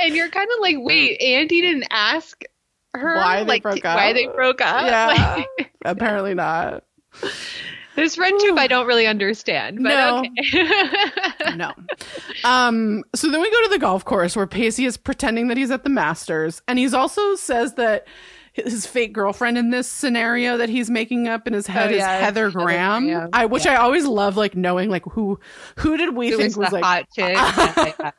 and 0.00 0.16
you're 0.16 0.28
kind 0.28 0.48
of 0.52 0.60
like, 0.60 0.76
wait, 0.80 1.20
Andy 1.20 1.60
didn't 1.60 1.86
ask 1.90 2.42
her 2.94 3.16
Why 3.16 3.40
they 3.40 3.44
like 3.46 3.62
broke 3.62 3.84
why 3.84 4.08
up? 4.10 4.14
they 4.14 4.26
broke 4.28 4.60
up. 4.60 4.84
Yeah. 4.86 5.44
Like, 5.58 5.72
Apparently 5.84 6.32
not. 6.34 6.84
this 7.96 8.16
friendship 8.16 8.56
I 8.58 8.66
don't 8.66 8.86
really 8.86 9.06
understand, 9.06 9.78
but 9.82 9.90
No. 9.90 10.18
okay. 10.20 11.54
No. 11.56 11.72
Um. 12.44 13.04
So 13.14 13.30
then 13.30 13.40
we 13.40 13.50
go 13.50 13.62
to 13.64 13.68
the 13.70 13.78
golf 13.78 14.04
course 14.04 14.34
where 14.36 14.46
Pacey 14.46 14.84
is 14.86 14.96
pretending 14.96 15.48
that 15.48 15.56
he's 15.56 15.70
at 15.70 15.84
the 15.84 15.90
Masters, 15.90 16.62
and 16.66 16.78
he's 16.78 16.94
also 16.94 17.34
says 17.36 17.74
that 17.74 18.06
his 18.54 18.86
fake 18.86 19.12
girlfriend 19.12 19.58
in 19.58 19.70
this 19.70 19.88
scenario 19.88 20.56
that 20.56 20.68
he's 20.68 20.88
making 20.88 21.26
up 21.28 21.46
in 21.46 21.52
his 21.52 21.66
head 21.66 21.90
Oh, 21.90 21.92
is 21.92 21.98
yeah, 21.98 22.18
Heather 22.20 22.46
Heather 22.48 22.50
Graham. 22.64 23.04
Graham. 23.06 23.28
I 23.32 23.46
which 23.46 23.66
I 23.66 23.76
always 23.76 24.06
love, 24.06 24.36
like 24.36 24.56
knowing 24.56 24.88
like 24.90 25.04
who 25.04 25.38
who 25.78 25.96
did 25.96 26.14
we 26.16 26.30
think 26.30 26.56
was 26.56 26.72
was 26.72 26.72
like. 26.72 26.84
hot 26.84 27.04
chick. 27.14 27.96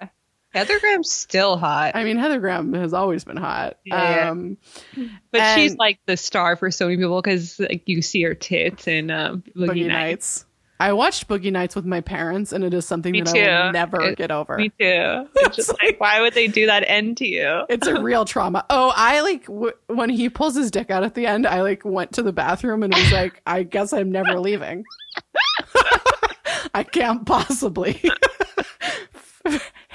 Heather 0.55 0.79
Graham's 0.79 1.11
still 1.11 1.57
hot, 1.57 1.95
I 1.95 2.03
mean, 2.05 2.17
Heather 2.17 2.39
Graham 2.39 2.73
has 2.73 2.93
always 2.93 3.23
been 3.25 3.37
hot. 3.37 3.77
Yeah. 3.85 4.29
Um, 4.31 4.57
but 5.31 5.55
she's 5.55 5.75
like 5.75 5.99
the 6.05 6.15
star 6.17 6.55
for 6.55 6.71
so 6.71 6.85
many 6.85 6.97
people 6.97 7.21
because 7.21 7.59
like 7.59 7.83
you 7.85 8.01
see 8.01 8.23
her 8.23 8.33
tits 8.33 8.87
in 8.87 9.11
um, 9.11 9.43
Boogie, 9.55 9.67
Boogie 9.67 9.87
Nights. 9.87 9.87
Nights. 9.87 10.45
I 10.77 10.91
watched 10.91 11.29
Boogie 11.29 11.53
Nights 11.53 11.73
with 11.75 11.85
my 11.85 12.01
parents, 12.01 12.51
and 12.51 12.61
it 12.63 12.73
is 12.73 12.85
something 12.85 13.13
Me 13.13 13.21
that 13.21 13.33
I 13.35 13.65
will 13.65 13.71
never 13.71 14.01
It- 14.01 14.17
get 14.17 14.29
over. 14.31 14.57
Me 14.57 14.69
too. 14.69 15.27
It's 15.35 15.55
just 15.55 15.73
like, 15.81 15.99
why 16.01 16.19
would 16.21 16.33
they 16.33 16.47
do 16.47 16.65
that 16.65 16.83
end 16.87 17.17
to 17.17 17.27
you? 17.27 17.63
It's 17.69 17.87
a 17.87 18.01
real 18.01 18.25
trauma. 18.25 18.65
Oh, 18.69 18.91
I 18.95 19.21
like 19.21 19.45
w- 19.45 19.71
when 19.87 20.09
he 20.09 20.29
pulls 20.29 20.55
his 20.55 20.71
dick 20.71 20.89
out 20.91 21.03
at 21.03 21.15
the 21.15 21.27
end. 21.27 21.47
I 21.47 21.61
like 21.61 21.83
went 21.85 22.13
to 22.13 22.23
the 22.23 22.33
bathroom 22.33 22.83
and 22.83 22.93
was 22.93 23.11
like, 23.13 23.41
I 23.45 23.63
guess 23.63 23.93
I'm 23.93 24.11
never 24.11 24.39
leaving. 24.39 24.83
I 26.73 26.83
can't 26.83 27.25
possibly 27.25 28.01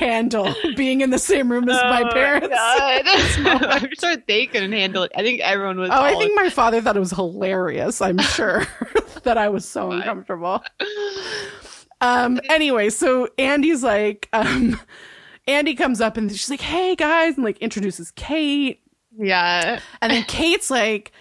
handle 0.00 0.52
being 0.76 1.02
in 1.02 1.10
the 1.10 1.18
same 1.18 1.52
room 1.52 1.68
as 1.68 1.76
my 1.82 2.02
Oh 2.02 2.12
parents. 2.12 2.48
God. 2.48 3.02
I'm 3.84 3.88
sure 4.00 4.16
they 4.26 4.46
couldn't 4.46 4.72
handle 4.72 5.02
it. 5.04 5.12
I 5.14 5.22
think 5.22 5.40
everyone 5.40 5.78
was. 5.78 5.90
Oh, 5.92 6.02
I 6.02 6.14
think 6.16 6.32
my 6.34 6.48
father 6.48 6.80
thought 6.80 6.96
it 6.96 7.00
was 7.00 7.12
hilarious. 7.12 8.00
I'm 8.00 8.18
sure 8.36 8.66
that 9.22 9.36
I 9.38 9.48
was 9.50 9.68
so 9.68 9.92
uncomfortable. 9.92 10.64
Um. 12.00 12.40
Anyway, 12.48 12.88
so 12.90 13.28
Andy's 13.38 13.82
like, 13.82 14.28
um, 14.32 14.80
Andy 15.46 15.74
comes 15.74 16.00
up 16.00 16.16
and 16.16 16.30
she's 16.30 16.48
like, 16.50 16.60
"Hey 16.62 16.96
guys," 16.96 17.34
and 17.36 17.44
like 17.44 17.58
introduces 17.58 18.10
Kate. 18.12 18.80
yeah. 19.18 19.80
And 20.00 20.12
then 20.12 20.22
Kate's 20.24 20.70
like, 20.70 21.12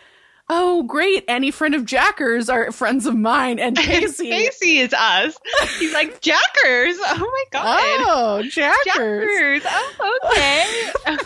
"Oh, 0.50 0.84
great! 0.84 1.24
Any 1.28 1.52
friend 1.52 1.76
of 1.76 1.86
Jackers 1.86 2.50
are 2.50 2.72
friends 2.72 3.06
of 3.06 3.16
mine." 3.16 3.60
And 3.70 3.78
Casey. 3.78 4.30
Casey 4.30 4.80
is 4.80 4.94
us. 4.94 5.38
He's 5.78 5.94
like 5.94 6.22
Jackers. 6.22 6.96
Oh 7.02 7.18
my 7.20 7.44
god. 7.52 7.80
oh, 7.82 8.44
Jackers. 8.50 9.62
Jackers. 9.62 9.64
Oh, 9.66 10.20
okay. 11.06 11.18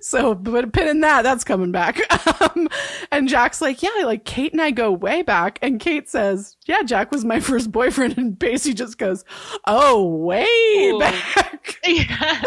So 0.00 0.34
put 0.34 0.64
a 0.64 0.68
pin 0.68 0.88
in 0.88 1.00
that. 1.00 1.22
That's 1.22 1.44
coming 1.44 1.72
back. 1.72 2.00
Um, 2.40 2.68
and 3.10 3.28
Jack's 3.28 3.60
like, 3.60 3.82
yeah, 3.82 3.90
like 4.04 4.24
Kate 4.24 4.52
and 4.52 4.62
I 4.62 4.70
go 4.70 4.90
way 4.90 5.20
back. 5.20 5.58
And 5.60 5.78
Kate 5.78 6.08
says, 6.08 6.56
yeah, 6.66 6.82
Jack 6.82 7.10
was 7.12 7.24
my 7.24 7.38
first 7.38 7.70
boyfriend. 7.70 8.16
And 8.16 8.38
Pacey 8.40 8.72
just 8.72 8.96
goes, 8.96 9.24
oh, 9.66 10.04
way 10.04 10.46
Ooh. 10.46 10.98
back. 10.98 11.76
Yeah. 11.84 12.40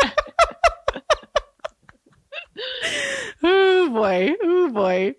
oh 3.43 3.89
boy. 3.89 4.33
Oh 4.43 4.69
boy. 4.71 5.15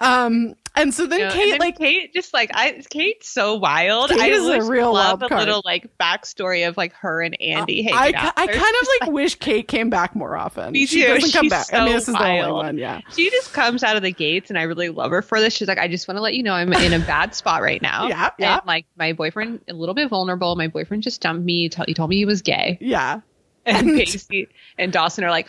Um, 0.00 0.54
and 0.76 0.92
so 0.92 1.06
then 1.06 1.20
You 1.20 1.26
know, 1.26 1.32
Kate 1.32 1.50
then 1.52 1.58
like 1.60 1.78
Kate 1.78 2.12
just 2.12 2.34
like 2.34 2.50
I 2.52 2.82
Kate's 2.90 3.28
so 3.28 3.54
wild. 3.54 4.10
Kate 4.10 4.20
I 4.20 4.26
is 4.30 4.46
a 4.48 4.56
just 4.56 4.68
real 4.70 4.92
love 4.92 5.20
wild 5.20 5.30
a 5.32 5.36
little 5.38 5.62
like 5.64 5.88
backstory 5.98 6.68
of 6.68 6.76
like 6.76 6.92
her 6.94 7.22
and 7.22 7.40
Andy 7.40 7.82
hanging 7.82 8.16
I, 8.16 8.18
out. 8.18 8.32
I 8.36 8.46
There's 8.46 8.58
kind 8.58 8.74
of 8.74 8.80
just, 8.80 8.90
like 9.00 9.10
wish 9.12 9.34
Kate 9.36 9.68
came 9.68 9.88
back 9.88 10.16
more 10.16 10.36
often. 10.36 10.72
Me 10.72 10.84
She 10.86 11.02
too. 11.02 11.06
doesn't 11.14 11.30
come 11.32 11.44
She's 11.44 11.50
back. 11.50 11.72
I 11.72 11.84
mean, 11.84 11.94
this 11.94 12.08
is 12.08 12.14
the 12.16 12.26
only 12.26 12.50
one. 12.52 12.76
Yeah. 12.78 13.00
she 13.14 13.30
just 13.30 13.52
comes 13.52 13.84
out 13.84 13.96
of 13.96 14.02
the 14.02 14.10
gates 14.12 14.50
and 14.50 14.58
I 14.58 14.62
really 14.62 14.88
love 14.88 15.12
her 15.12 15.22
for 15.22 15.40
this. 15.40 15.54
She's 15.54 15.68
like, 15.68 15.78
I 15.78 15.86
just 15.86 16.08
want 16.08 16.18
to 16.18 16.22
let 16.22 16.34
you 16.34 16.42
know 16.42 16.54
I'm 16.54 16.72
in 16.72 16.92
a 16.92 16.98
bad 17.06 17.34
spot 17.34 17.62
right 17.62 17.80
now. 17.80 18.08
Yeah, 18.14 18.30
yeah. 18.38 18.58
And 18.58 18.66
like 18.66 18.86
my 18.98 19.12
boyfriend 19.12 19.60
a 19.68 19.72
little 19.72 19.94
bit 19.94 20.08
vulnerable. 20.10 20.56
My 20.56 20.66
boyfriend 20.68 21.04
just 21.04 21.20
dumped 21.22 21.44
me. 21.44 21.62
He 21.62 21.68
told- 21.68 21.88
told 21.94 22.10
me 22.10 22.16
he 22.16 22.24
was 22.24 22.42
gay. 22.42 22.76
Yeah. 22.80 23.20
And 23.64 23.88
And- 23.90 23.98
Pacey 23.98 24.48
and 24.76 24.92
Dawson 24.92 25.22
are 25.24 25.30
like, 25.30 25.48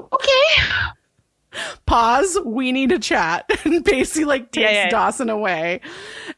Okay. 0.00 0.92
Pause. 1.86 2.38
We 2.44 2.72
need 2.72 2.90
to 2.90 2.98
chat. 2.98 3.50
And 3.64 3.84
Pacey 3.84 4.24
like 4.24 4.52
takes 4.52 4.64
Yeah, 4.64 4.70
yeah. 4.84 4.88
Dawson 4.90 5.28
away. 5.30 5.80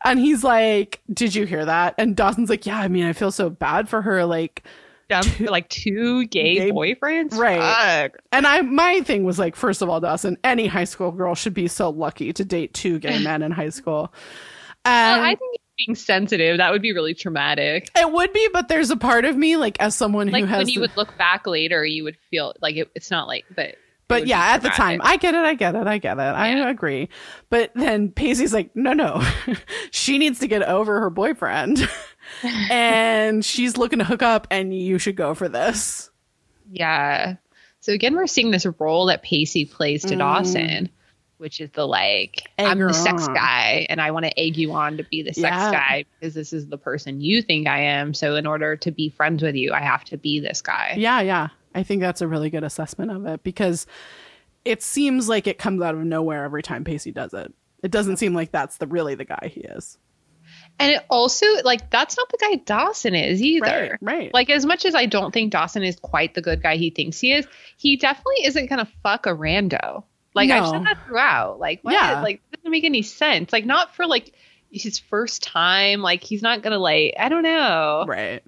And 0.04 0.18
he's 0.18 0.42
like, 0.44 1.00
Did 1.12 1.34
you 1.34 1.44
hear 1.46 1.64
that? 1.64 1.94
And 1.98 2.16
Dawson's 2.16 2.48
like, 2.50 2.66
Yeah, 2.66 2.78
I 2.78 2.88
mean, 2.88 3.04
I 3.04 3.12
feel 3.12 3.32
so 3.32 3.50
bad 3.50 3.88
for 3.88 4.02
her. 4.02 4.24
Like, 4.24 4.64
Dumped 5.08 5.40
like 5.40 5.68
two 5.68 6.24
gay, 6.28 6.54
Gay- 6.54 6.70
boyfriends. 6.70 7.34
Right. 7.36 7.61
Fuck. 8.12 8.22
and 8.30 8.46
I, 8.46 8.61
my 8.62 9.00
thing 9.00 9.24
was 9.24 9.40
like, 9.40 9.56
first 9.56 9.82
of 9.82 9.88
all, 9.88 9.98
Dawson, 10.00 10.38
any 10.44 10.68
high 10.68 10.84
school 10.84 11.11
girl 11.11 11.34
should 11.34 11.54
be 11.54 11.66
so 11.66 11.90
lucky 11.90 12.32
to 12.32 12.44
date 12.44 12.72
two 12.74 13.00
gay 13.00 13.18
men 13.22 13.42
in 13.42 13.50
high 13.50 13.70
school. 13.70 14.12
Well, 14.84 14.94
And 14.94 15.20
I 15.20 15.34
think 15.34 15.59
being 15.87 15.95
sensitive, 15.95 16.59
that 16.59 16.72
would 16.72 16.83
be 16.83 16.93
really 16.93 17.14
traumatic. 17.14 17.89
it 17.97 18.12
would 18.12 18.33
be, 18.33 18.49
but 18.53 18.68
there's 18.68 18.91
a 18.91 18.97
part 18.97 19.24
of 19.24 19.37
me, 19.37 19.57
like, 19.57 19.76
as 19.81 19.95
someone 19.95 20.28
who 20.28 20.33
Like 20.35 20.47
has 20.47 20.59
when 20.59 20.68
you 20.68 20.81
would 20.81 20.97
look 20.97 21.16
back 21.18 21.47
later, 21.47 21.85
you 21.85 22.05
would 22.05 22.16
feel 22.31 22.55
like 22.61 22.76
it, 22.76 22.91
it's 22.95 23.11
not 23.11 23.26
like, 23.28 23.45
but 23.55 23.76
But 24.09 24.26
yeah, 24.26 24.41
at 24.41 24.62
the 24.62 24.70
time. 24.70 25.01
I 25.03 25.16
get 25.16 25.35
it, 25.35 25.45
I 25.45 25.55
get 25.55 25.74
it, 25.74 25.87
I 25.87 25.99
get 25.99 26.18
it. 26.18 26.20
I 26.20 26.68
agree. 26.70 27.09
But 27.49 27.72
then 27.74 28.11
Pacey's 28.11 28.53
like, 28.53 28.74
no, 28.74 28.93
no, 28.93 29.22
she 29.91 30.18
needs 30.18 30.41
to 30.41 30.49
get 30.49 30.62
over 30.62 31.01
her 31.01 31.11
boyfriend. 31.11 31.89
and 32.70 33.45
she's 33.45 33.76
looking 33.76 33.99
to 34.01 34.05
hook 34.05 34.22
up, 34.22 34.47
and 34.51 34.74
you 34.74 34.99
should 34.99 35.16
go 35.16 35.35
for 35.35 35.49
this. 35.49 36.11
Yeah. 36.70 37.37
So 37.81 37.93
again, 37.93 38.14
we're 38.14 38.26
seeing 38.26 38.51
this 38.51 38.66
role 38.78 39.07
that 39.07 39.22
Pacey 39.22 39.64
plays 39.64 40.03
to 40.03 40.14
Mm. 40.14 40.18
Dawson, 40.18 40.91
which 41.41 41.59
is 41.61 41.70
the 41.70 41.86
like, 41.86 42.43
I'm 42.59 42.78
the 42.78 42.93
sex 42.93 43.26
on. 43.26 43.34
guy 43.34 43.86
and 43.88 44.01
I 44.01 44.11
want 44.11 44.26
to 44.26 44.38
egg 44.38 44.59
you 44.59 44.72
on 44.72 44.99
to 44.99 45.05
be 45.05 45.22
the 45.22 45.32
sex 45.32 45.57
Yeah. 45.57 45.72
guy 45.72 46.05
because 46.20 46.34
this 46.34 46.53
is 46.53 46.68
the 46.68 46.76
person 46.76 47.20
you 47.20 47.41
think 47.41 47.66
I 47.66 47.80
am. 47.80 48.12
So 48.12 48.36
in 48.36 48.47
order 48.47 48.76
to 48.76 48.91
be 48.91 49.09
friends 49.09 49.43
with 49.43 49.55
you, 49.55 49.72
I 49.72 49.80
have 49.80 50.05
to 50.05 50.18
be 50.18 50.38
this 50.38 50.61
guy. 50.61 50.95
Yeah, 50.99 51.20
yeah. 51.22 51.49
I 51.74 51.82
think 51.82 52.03
that's 52.03 52.20
a 52.20 52.28
really 52.28 52.51
good 52.51 52.62
assessment 52.64 53.11
of 53.11 53.24
it 53.26 53.43
because 53.43 53.86
it 54.64 54.82
seems 54.82 55.28
like 55.28 55.47
it 55.47 55.57
comes 55.59 55.80
out 55.80 55.95
of 55.95 56.05
nowhere 56.05 56.45
every 56.45 56.62
time 56.62 56.84
Pacey 56.84 57.11
does 57.11 57.32
it. 57.32 57.53
It 57.82 57.91
doesn't 57.91 58.18
seem 58.18 58.34
like 58.34 58.53
that's 58.53 58.76
the 58.76 58.86
really 58.86 59.14
the 59.14 59.24
guy 59.24 59.51
he 59.51 59.61
is. 59.61 59.97
And 60.78 60.93
it 60.93 61.05
also, 61.09 61.47
like, 61.64 61.91
that's 61.91 62.16
not 62.16 62.28
the 62.28 62.38
guy 62.38 62.57
Dawson 62.57 63.14
is 63.14 63.41
either. 63.41 63.99
Right, 64.03 64.14
right. 64.16 64.34
Like, 64.34 64.51
as 64.51 64.66
much 64.66 64.84
as 64.84 64.95
I 64.95 65.07
don't 65.07 65.32
think 65.32 65.53
Dawson 65.53 65.82
is 65.82 65.97
quite 66.01 66.34
the 66.34 66.43
good 66.43 66.62
guy 66.62 66.76
he 66.76 66.91
thinks 66.91 67.20
he 67.20 67.32
is, 67.32 67.47
he 67.76 67.97
definitely 67.97 68.45
isn't 68.47 68.68
to 68.68 68.88
fuck 69.03 69.26
a 69.26 69.30
rando. 69.30 70.05
Like, 70.35 70.51
I've 70.51 70.68
said 70.68 70.85
that 70.85 70.99
throughout. 71.07 71.59
Like, 71.59 71.81
what? 71.83 71.93
Yeah. 71.93 72.22
Like, 72.22 72.43
it 72.53 72.57
doesn't 72.57 72.70
make 72.70 72.85
any 72.85 73.03
sense. 73.03 73.53
Like, 73.53 73.66
not 73.66 73.95
for, 73.95 74.07
like, 74.07 74.33
his 74.70 74.99
first 74.99 75.43
time. 75.43 76.03
Like, 76.03 76.22
he's 76.22 76.43
not 76.43 76.62
going 76.62 76.72
to, 76.72 76.78
like, 76.78 77.14
I 77.18 77.28
don't 77.28 77.43
know. 77.43 78.05
Right. 78.07 78.43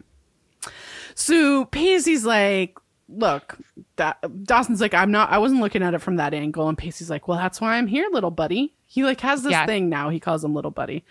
So 1.15 1.65
Pacey's 1.67 2.25
like, 2.25 2.79
look, 3.09 3.59
da- 3.97 4.15
Dawson's 4.45 4.81
like, 4.81 4.95
I'm 4.95 5.11
not, 5.11 5.31
I 5.31 5.39
wasn't 5.39 5.61
looking 5.61 5.83
at 5.83 5.95
it 5.95 6.01
from 6.01 6.17
that 6.17 6.35
angle. 6.35 6.69
And 6.69 6.79
Pacey's 6.79 7.11
like, 7.11 7.29
well, 7.29 7.39
that's 7.39 7.61
why 7.61 7.77
I'm 7.77 7.87
here, 7.87 8.09
little 8.11 8.31
buddy. 8.31 8.73
He 8.87 9.05
like 9.05 9.21
has 9.21 9.43
this 9.43 9.53
Yeah. 9.53 9.67
thing 9.67 9.89
now. 9.89 10.11
He 10.11 10.21
calls 10.21 10.45
him 10.45 10.55
little 10.55 10.71
buddy. 10.71 11.05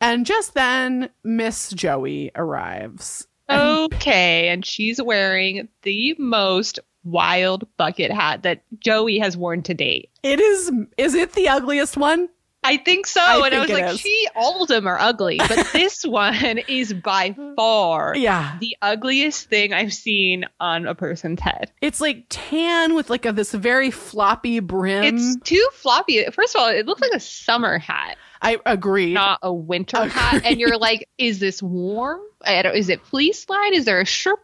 And 0.00 0.26
just 0.26 0.54
then 0.54 1.10
Miss 1.24 1.70
Joey 1.70 2.30
arrives. 2.34 3.26
Okay. 3.50 4.48
And 4.48 4.64
she's 4.64 5.00
wearing 5.00 5.68
the 5.82 6.14
most 6.18 6.78
wild 7.10 7.66
bucket 7.76 8.10
hat 8.10 8.42
that 8.42 8.62
Joey 8.78 9.18
has 9.18 9.36
worn 9.36 9.62
to 9.64 9.74
date. 9.74 10.10
It 10.22 10.40
is, 10.40 10.70
is 10.96 11.14
it 11.14 11.32
the 11.32 11.48
ugliest 11.48 11.96
one? 11.96 12.28
I 12.64 12.76
think 12.76 13.06
so. 13.06 13.20
I 13.20 13.46
and 13.46 13.54
I 13.54 13.60
was 13.60 13.70
like, 13.70 13.84
is. 13.94 14.00
she, 14.00 14.28
all 14.34 14.62
of 14.62 14.68
them 14.68 14.86
are 14.88 14.98
ugly, 14.98 15.38
but 15.38 15.68
this 15.72 16.04
one 16.04 16.58
is 16.68 16.92
by 16.92 17.34
far 17.56 18.14
Yeah. 18.16 18.56
the 18.60 18.76
ugliest 18.82 19.48
thing 19.48 19.72
I've 19.72 19.94
seen 19.94 20.44
on 20.58 20.86
a 20.86 20.94
person's 20.94 21.40
head. 21.40 21.70
It's 21.80 22.00
like 22.00 22.26
tan 22.28 22.94
with 22.94 23.10
like 23.10 23.24
a, 23.26 23.32
this 23.32 23.52
very 23.52 23.90
floppy 23.92 24.58
brim. 24.60 25.04
It's 25.04 25.36
too 25.44 25.68
floppy. 25.72 26.24
First 26.32 26.56
of 26.56 26.62
all, 26.62 26.68
it 26.68 26.86
looks 26.86 27.00
like 27.00 27.12
a 27.14 27.20
summer 27.20 27.78
hat, 27.78 28.18
I 28.40 28.58
agree. 28.66 29.12
not 29.12 29.40
a 29.42 29.52
winter 29.52 30.04
hat. 30.08 30.42
And 30.44 30.60
you're 30.60 30.78
like, 30.78 31.08
is 31.18 31.38
this 31.40 31.62
warm? 31.62 32.20
I 32.44 32.62
don't, 32.62 32.76
is 32.76 32.88
it 32.88 33.04
fleece 33.06 33.48
lined? 33.48 33.74
Is 33.74 33.84
there 33.84 34.00
a 34.00 34.04
Sherpa 34.04 34.36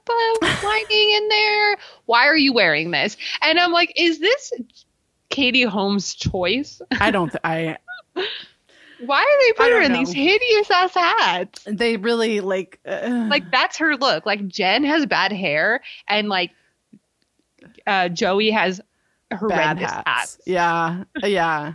lining 0.63 1.11
in 1.11 1.29
there? 1.29 1.77
Why 2.07 2.27
are 2.27 2.37
you 2.37 2.53
wearing 2.53 2.91
this? 2.91 3.17
And 3.43 3.59
I'm 3.59 3.71
like, 3.73 3.93
is 3.97 4.19
this 4.19 4.53
Katie 5.31 5.63
Holmes' 5.63 6.15
choice? 6.15 6.83
I 7.01 7.11
don't, 7.11 7.31
th- 7.31 7.41
I, 7.45 7.79
Why 9.01 9.21
are 9.21 9.47
they 9.47 9.53
putting 9.55 9.75
her 9.77 9.83
in 9.83 9.93
know. 9.93 9.99
these 9.99 10.13
hideous 10.13 10.71
ass 10.71 10.95
hats? 10.95 11.65
they 11.67 11.97
really 11.97 12.41
like, 12.41 12.79
uh, 12.87 13.27
like 13.29 13.51
that's 13.51 13.79
her 13.79 13.97
look. 13.97 14.25
Like 14.25 14.47
Jen 14.49 14.85
has 14.85 15.05
bad 15.07 15.33
hair, 15.33 15.83
and 16.09 16.29
like 16.29 16.53
uh, 17.87 18.09
Joey 18.09 18.51
has 18.53 18.81
bad 19.31 19.39
horrendous 19.41 19.91
hats. 19.91 20.05
hats. 20.07 20.39
Yeah, 20.47 21.05
yeah, 21.23 21.75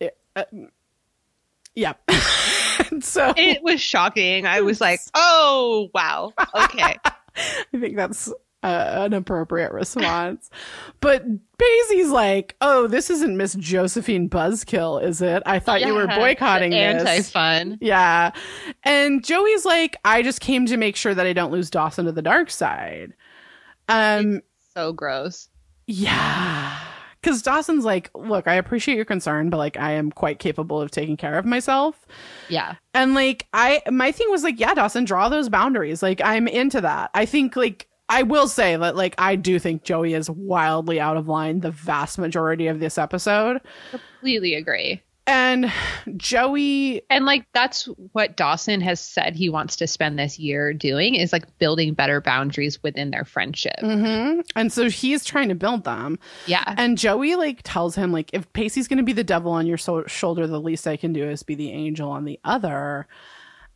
It- 0.00 0.16
uh, 0.34 0.44
yeah. 1.74 1.94
so 3.00 3.32
It 3.36 3.62
was 3.62 3.80
shocking. 3.80 4.46
I 4.46 4.60
was 4.60 4.80
like, 4.80 5.00
oh 5.14 5.88
wow, 5.94 6.32
okay. 6.54 6.96
I 7.04 7.78
think 7.78 7.96
that's 7.96 8.32
uh, 8.62 9.02
an 9.04 9.12
appropriate 9.12 9.72
response. 9.72 10.48
but 11.00 11.22
Pacey's 11.58 12.08
like, 12.10 12.56
"Oh, 12.62 12.86
this 12.86 13.10
isn't 13.10 13.36
Miss 13.36 13.54
Josephine 13.54 14.28
Buzzkill, 14.30 15.02
is 15.04 15.20
it? 15.20 15.42
I 15.44 15.58
thought 15.58 15.82
you 15.82 15.94
were 15.94 16.06
boycotting 16.06 16.70
the 16.70 16.76
this." 16.76 17.04
Anti-fun. 17.06 17.78
Yeah. 17.82 18.30
And 18.82 19.22
Joey's 19.22 19.64
like, 19.66 19.96
I 20.04 20.22
just 20.22 20.40
came 20.40 20.64
to 20.66 20.76
make 20.78 20.96
sure 20.96 21.14
that 21.14 21.26
I 21.26 21.32
don't 21.34 21.52
lose 21.52 21.68
Dawson 21.70 22.06
to 22.06 22.12
the 22.12 22.22
dark 22.22 22.50
side. 22.50 23.12
Um, 23.88 24.40
So 24.74 24.92
gross. 24.94 25.48
yeah. 25.86 26.78
Cause 27.24 27.42
Dawson's 27.42 27.84
like, 27.84 28.10
look, 28.14 28.46
I 28.46 28.54
appreciate 28.54 28.96
your 28.96 29.04
concern, 29.04 29.50
but 29.50 29.56
like 29.56 29.76
I 29.78 29.92
am 29.92 30.12
quite 30.12 30.38
capable 30.38 30.80
of 30.80 30.90
taking 30.90 31.16
care 31.16 31.38
of 31.38 31.44
myself. 31.44 32.06
Yeah. 32.48 32.74
And 32.92 33.14
like 33.14 33.46
I 33.54 33.82
my 33.90 34.12
thing 34.12 34.30
was 34.30 34.42
like, 34.42 34.60
yeah, 34.60 34.74
Dawson, 34.74 35.04
draw 35.04 35.28
those 35.28 35.48
boundaries. 35.48 36.02
Like 36.02 36.20
I'm 36.22 36.46
into 36.46 36.80
that. 36.82 37.10
I 37.14 37.24
think 37.24 37.56
like 37.56 37.88
I 38.08 38.22
will 38.22 38.48
say 38.48 38.76
that 38.76 38.96
like 38.96 39.14
I 39.16 39.36
do 39.36 39.58
think 39.58 39.84
Joey 39.84 40.14
is 40.14 40.28
wildly 40.28 41.00
out 41.00 41.16
of 41.16 41.26
line 41.26 41.60
the 41.60 41.70
vast 41.70 42.18
majority 42.18 42.66
of 42.66 42.78
this 42.78 42.98
episode. 42.98 43.60
Completely 43.90 44.54
agree. 44.54 45.02
And 45.26 45.72
Joey 46.16 47.02
And 47.08 47.24
like 47.24 47.46
that's 47.54 47.86
what 48.12 48.36
Dawson 48.36 48.80
has 48.82 49.00
said 49.00 49.34
he 49.34 49.48
wants 49.48 49.76
to 49.76 49.86
spend 49.86 50.18
this 50.18 50.38
year 50.38 50.74
doing 50.74 51.14
is 51.14 51.32
like 51.32 51.58
building 51.58 51.94
better 51.94 52.20
boundaries 52.20 52.82
within 52.82 53.10
their 53.10 53.24
friendship. 53.24 53.78
hmm 53.80 54.40
And 54.54 54.72
so 54.72 54.90
he's 54.90 55.24
trying 55.24 55.48
to 55.48 55.54
build 55.54 55.84
them. 55.84 56.18
Yeah. 56.46 56.62
And 56.76 56.98
Joey 56.98 57.36
like 57.36 57.60
tells 57.62 57.94
him 57.94 58.12
like 58.12 58.30
if 58.32 58.52
Pacey's 58.52 58.88
going 58.88 58.98
to 58.98 59.02
be 59.02 59.14
the 59.14 59.24
devil 59.24 59.52
on 59.52 59.66
your 59.66 59.78
so- 59.78 60.06
shoulder, 60.06 60.46
the 60.46 60.60
least 60.60 60.86
I 60.86 60.96
can 60.96 61.12
do 61.12 61.24
is 61.28 61.42
be 61.42 61.54
the 61.54 61.70
angel 61.70 62.10
on 62.10 62.24
the 62.24 62.38
other. 62.44 63.06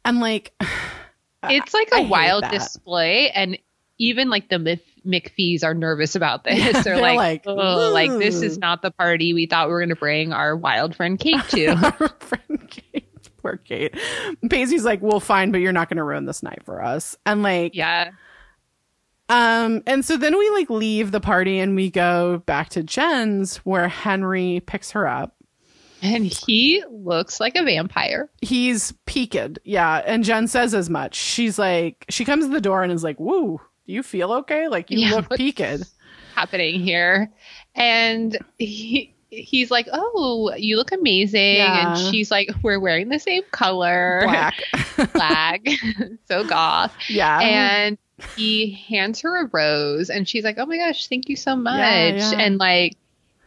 And 0.05 0.21
like 0.21 0.53
it's 1.45 1.73
like 1.73 1.93
I 1.93 2.01
a 2.01 2.03
hate 2.03 2.11
wild 2.11 2.45
display 2.51 3.31
and 3.31 3.59
even 3.99 4.31
like 4.31 4.49
the 4.49 4.59
Myth- 4.59 4.83
McPhees 5.05 5.65
are 5.65 5.75
nervous 5.75 6.15
about 6.15 6.45
this. 6.45 6.59
Yeah, 6.59 6.73
they're, 6.73 6.83
they're 6.83 7.01
like, 7.01 7.17
like, 7.17 7.43
oh, 7.47 7.91
like 7.93 8.11
this 8.11 8.43
is 8.43 8.59
not 8.59 8.83
the 8.83 8.91
party 8.91 9.35
we 9.35 9.47
thought 9.47 9.69
we 9.69 9.73
were 9.73 9.81
going 9.81 9.89
to 9.91 9.97
bring 9.97 10.33
our 10.33 10.57
wild 10.57 10.95
friend 10.95 11.19
Kate 11.19 11.43
to. 11.51 11.67
our 12.01 12.09
friend 12.21 12.71
Kate, 12.71 13.29
poor 13.39 13.57
Kate. 13.57 13.95
Pacey's 14.49 14.85
like, 14.85 15.03
"Well, 15.03 15.21
fine, 15.21 15.51
but 15.51 15.61
you're 15.61 15.73
not 15.73 15.89
going 15.89 15.97
to 15.97 16.05
ruin 16.05 16.27
this 16.27 16.43
night 16.43 16.63
for 16.65 16.83
us." 16.83 17.17
And 17.27 17.43
like, 17.43 17.75
yeah. 17.75 18.11
um, 19.29 19.83
and 19.87 20.05
so 20.05 20.17
then 20.17 20.39
we 20.39 20.49
like 20.51 20.71
leave 20.71 21.11
the 21.11 21.21
party 21.21 21.59
and 21.59 21.75
we 21.75 21.91
go 21.91 22.43
back 22.47 22.71
to 22.71 22.83
Jen's 22.83 23.59
where 23.59 23.89
Henry 23.89 24.63
picks 24.67 24.93
her 24.93 25.07
up. 25.07 25.35
And 26.01 26.27
he 26.27 26.85
looks 26.89 27.41
like 27.41 27.57
a 27.57 27.65
vampire. 27.65 28.31
He's 28.41 28.93
peaked, 29.07 29.59
yeah. 29.65 29.97
And 30.07 30.23
Jen 30.23 30.47
says 30.47 30.73
as 30.73 30.89
much. 30.89 31.17
She's 31.17 31.59
like, 31.59 32.05
she 32.09 32.25
comes 32.25 32.45
to 32.45 32.53
the 32.53 32.61
door 32.61 32.85
and 32.85 32.93
is 32.93 33.03
like, 33.03 33.19
"Woo, 33.19 33.61
do 33.89 33.95
you 33.95 34.05
feel 34.05 34.31
okay? 34.35 34.69
Like 34.69 34.91
you 34.93 35.01
Yeah, 35.01 35.15
look 35.17 35.31
peaked." 35.31 35.61
happening 36.37 36.81
here? 36.81 37.33
And 37.75 38.39
he 38.59 39.13
he's 39.31 39.71
like, 39.71 39.89
"Oh, 39.93 40.55
you 40.57 40.77
look 40.77 40.93
amazing," 40.93 41.57
Yeah. 41.57 41.97
and 41.97 41.99
she's 42.11 42.31
like, 42.31 42.49
"We're 42.63 42.79
wearing 42.79 43.09
the 43.09 43.19
same 43.19 43.43
color, 43.51 44.21
Black. 44.25 44.55
black, 45.15 45.67
so 46.29 46.45
goth." 46.47 46.95
yeah. 47.09 47.41
And 47.41 47.99
he 48.37 48.71
hands 48.89 49.21
her 49.23 49.43
a 49.45 49.49
rose, 49.53 50.11
and 50.11 50.29
she's 50.29 50.45
like, 50.45 50.59
"Oh 50.59 50.67
my 50.67 50.77
gosh, 50.77 51.09
thank 51.09 51.29
you 51.29 51.37
so 51.37 51.57
much!" 51.57 51.79
yeah. 51.81 52.33
And 52.39 52.59
like, 52.59 52.97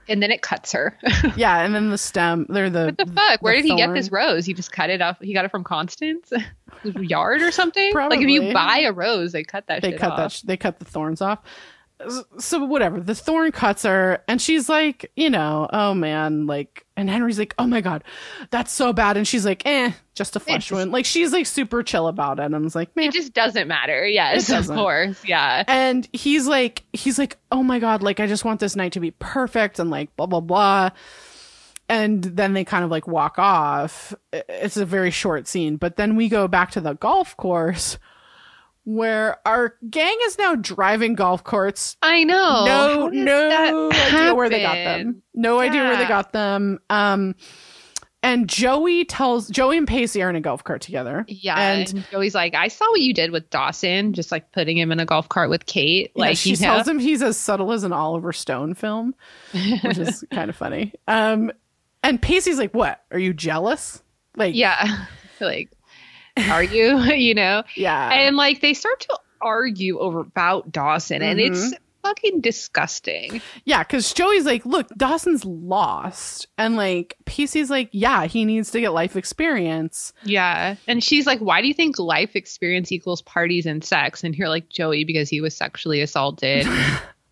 and 0.07 0.21
then 0.21 0.31
it 0.31 0.41
cuts 0.41 0.71
her. 0.71 0.97
yeah, 1.35 1.61
and 1.61 1.73
then 1.73 1.89
the 1.89 1.97
stem, 1.97 2.45
they're 2.49 2.69
the 2.69 2.85
what 2.85 2.97
the 2.97 3.05
fuck? 3.13 3.41
Where 3.41 3.55
the 3.55 3.61
did 3.61 3.71
he 3.71 3.77
get 3.77 3.93
this 3.93 4.11
rose? 4.11 4.45
He 4.45 4.53
just 4.53 4.71
cut 4.71 4.89
it 4.89 5.01
off. 5.01 5.19
He 5.19 5.33
got 5.33 5.45
it 5.45 5.51
from 5.51 5.63
Constance 5.63 6.31
yard 6.83 7.41
or 7.41 7.51
something. 7.51 7.91
Probably. 7.91 8.17
Like 8.17 8.23
if 8.25 8.29
you 8.29 8.53
buy 8.53 8.79
a 8.79 8.91
rose, 8.91 9.31
they 9.31 9.43
cut 9.43 9.67
that. 9.67 9.81
they 9.81 9.91
shit 9.91 9.99
cut 9.99 10.11
off. 10.11 10.17
that 10.17 10.31
sh- 10.31 10.41
they 10.41 10.57
cut 10.57 10.79
the 10.79 10.85
thorns 10.85 11.21
off 11.21 11.39
so 12.39 12.63
whatever 12.65 12.99
the 12.99 13.13
thorn 13.15 13.51
cuts 13.51 13.83
her 13.83 14.23
and 14.27 14.41
she's 14.41 14.67
like 14.69 15.11
you 15.15 15.29
know 15.29 15.69
oh 15.71 15.93
man 15.93 16.47
like 16.47 16.85
and 16.97 17.09
henry's 17.09 17.37
like 17.39 17.53
oh 17.59 17.67
my 17.67 17.81
god 17.81 18.03
that's 18.49 18.71
so 18.71 18.93
bad. 18.93 19.17
And 19.17 19.27
she's 19.27 19.45
like 19.45 19.65
eh 19.65 19.91
just 20.15 20.35
a 20.35 20.39
flesh 20.39 20.63
just- 20.67 20.71
wound. 20.71 20.91
Like 20.91 21.05
she's 21.05 21.31
like 21.33 21.45
super 21.45 21.83
chill 21.83 22.07
about 22.07 22.39
it. 22.39 22.43
And 22.43 22.55
i 22.55 22.57
was 22.59 22.75
like 22.75 22.95
man 22.95 23.07
It 23.07 23.13
just 23.13 23.33
doesn't 23.33 23.67
matter. 23.67 24.05
Yes, 24.05 24.49
It 24.49 24.53
of 24.53 24.57
doesn't. 24.59 24.75
course. 24.75 25.23
Yeah. 25.25 25.63
and 25.67 26.07
he's 26.13 26.47
like 26.47 26.83
he's 26.93 27.17
like 27.19 27.37
oh 27.51 27.63
my 27.63 27.79
god 27.79 28.01
like 28.03 28.19
i 28.19 28.27
just 28.27 28.45
want 28.45 28.59
this 28.59 28.75
night 28.75 28.93
to 28.93 28.99
be 28.99 29.11
perfect 29.11 29.79
and 29.79 29.89
like 29.89 30.15
blah 30.15 30.25
blah 30.27 30.39
blah. 30.41 30.89
And 31.89 32.23
then 32.23 32.53
they 32.53 32.63
kind 32.63 32.85
of 32.85 32.89
like 32.91 33.05
walk 33.05 33.37
off. 33.37 34.13
It's 34.31 34.77
a 34.77 34.85
very 34.85 35.11
short 35.11 35.45
scene. 35.47 35.75
But 35.75 35.97
then 35.97 36.15
we 36.15 36.29
go 36.29 36.47
back 36.47 36.71
to 36.71 36.81
the 36.81 36.93
golf 36.93 37.35
course 37.35 37.97
where 38.83 39.37
our 39.47 39.75
gang 39.89 40.17
is 40.25 40.37
now 40.37 40.55
driving 40.55 41.13
golf 41.15 41.43
courts 41.43 41.97
I 42.01 42.23
know. 42.23 42.65
no 42.65 43.09
no 43.09 43.91
idea 43.91 44.35
where 44.35 44.49
they 44.49 44.61
got 44.61 44.73
them. 44.75 45.21
no 45.33 45.59
idea 45.59 45.83
where 45.83 45.97
they 45.97 46.07
got 46.07 46.31
them. 46.33 46.79
Um 46.89 47.35
and 48.23 48.47
joey 48.47 49.05
tells 49.05 49.49
joey 49.49 49.77
and 49.77 49.87
pacey 49.87 50.21
are 50.21 50.29
in 50.29 50.35
a 50.35 50.41
golf 50.41 50.63
cart 50.63 50.81
together. 50.81 51.25
Yeah, 51.27 51.59
and 51.59 51.89
and, 51.93 52.05
Joey's 52.11 52.35
like, 52.35 52.53
I 52.53 52.67
saw 52.67 52.89
what 52.91 53.01
you 53.01 53.13
did 53.13 53.31
with 53.31 53.49
Dawson, 53.49 54.13
just 54.13 54.31
like 54.31 54.51
putting 54.51 54.77
him 54.77 54.91
in 54.91 54.99
a 54.99 55.05
golf 55.05 55.27
cart 55.29 55.49
with 55.49 55.65
Kate. 55.65 56.11
like 56.15 56.29
Like 56.29 56.37
she 56.37 56.51
you 56.51 56.57
know? 56.57 56.61
tells 56.73 56.87
him 56.87 56.99
he's 56.99 57.21
as 57.23 57.37
subtle 57.37 57.71
as 57.71 57.83
an 57.83 57.93
oliver 57.93 58.31
stone 58.33 58.73
film 58.75 59.15
which 59.83 59.97
is 59.97 60.23
kind 60.31 60.49
of 60.49 60.55
funny. 60.55 60.93
Um 61.07 61.51
and 62.03 62.21
pacey's 62.21 62.57
like 62.57 62.73
what? 62.73 63.03
Are 63.11 63.19
you 63.19 63.33
jealous? 63.33 64.01
Like 64.35 64.55
yeah, 64.55 65.05
like, 65.41 65.71
are 66.37 66.63
you? 66.63 66.99
you 67.13 67.33
know, 67.33 67.63
yeah 67.75 68.09
and 68.11 68.35
like 68.35 68.61
they 68.61 68.73
start 68.73 68.99
to 69.01 69.19
argue 69.41 69.99
over 69.99 70.19
about 70.19 70.71
Dawson, 70.71 71.21
and 71.21 71.39
Mm-hmm. 71.39 71.53
it's 71.53 71.73
fucking 72.03 72.41
disgusting. 72.41 73.41
Yeah, 73.63 73.83
because 73.83 74.11
Joey's 74.13 74.43
like, 74.45 74.65
look, 74.65 74.87
Dawson's 74.97 75.45
lost. 75.45 76.47
And 76.57 76.75
like, 76.75 77.15
Pacey's 77.25 77.69
like, 77.69 77.89
yeah, 77.91 78.25
he 78.25 78.43
needs 78.45 78.71
to 78.71 78.79
get 78.81 78.89
life 78.91 79.15
experience. 79.15 80.11
Yeah, 80.23 80.75
and 80.87 81.03
she's 81.03 81.25
like, 81.27 81.39
"Why 81.39 81.61
do 81.61 81.67
you 81.67 81.73
think 81.75 81.99
life 81.99 82.35
experience 82.35 82.91
equals 82.91 83.21
parties 83.21 83.65
and 83.67 83.83
sex?" 83.83 84.23
And 84.23 84.35
you're 84.35 84.49
like, 84.49 84.67
"Joey, 84.69 85.03
because 85.03 85.29
he 85.29 85.41
was 85.41 85.55
sexually 85.55 86.01
assaulted." 86.01 86.65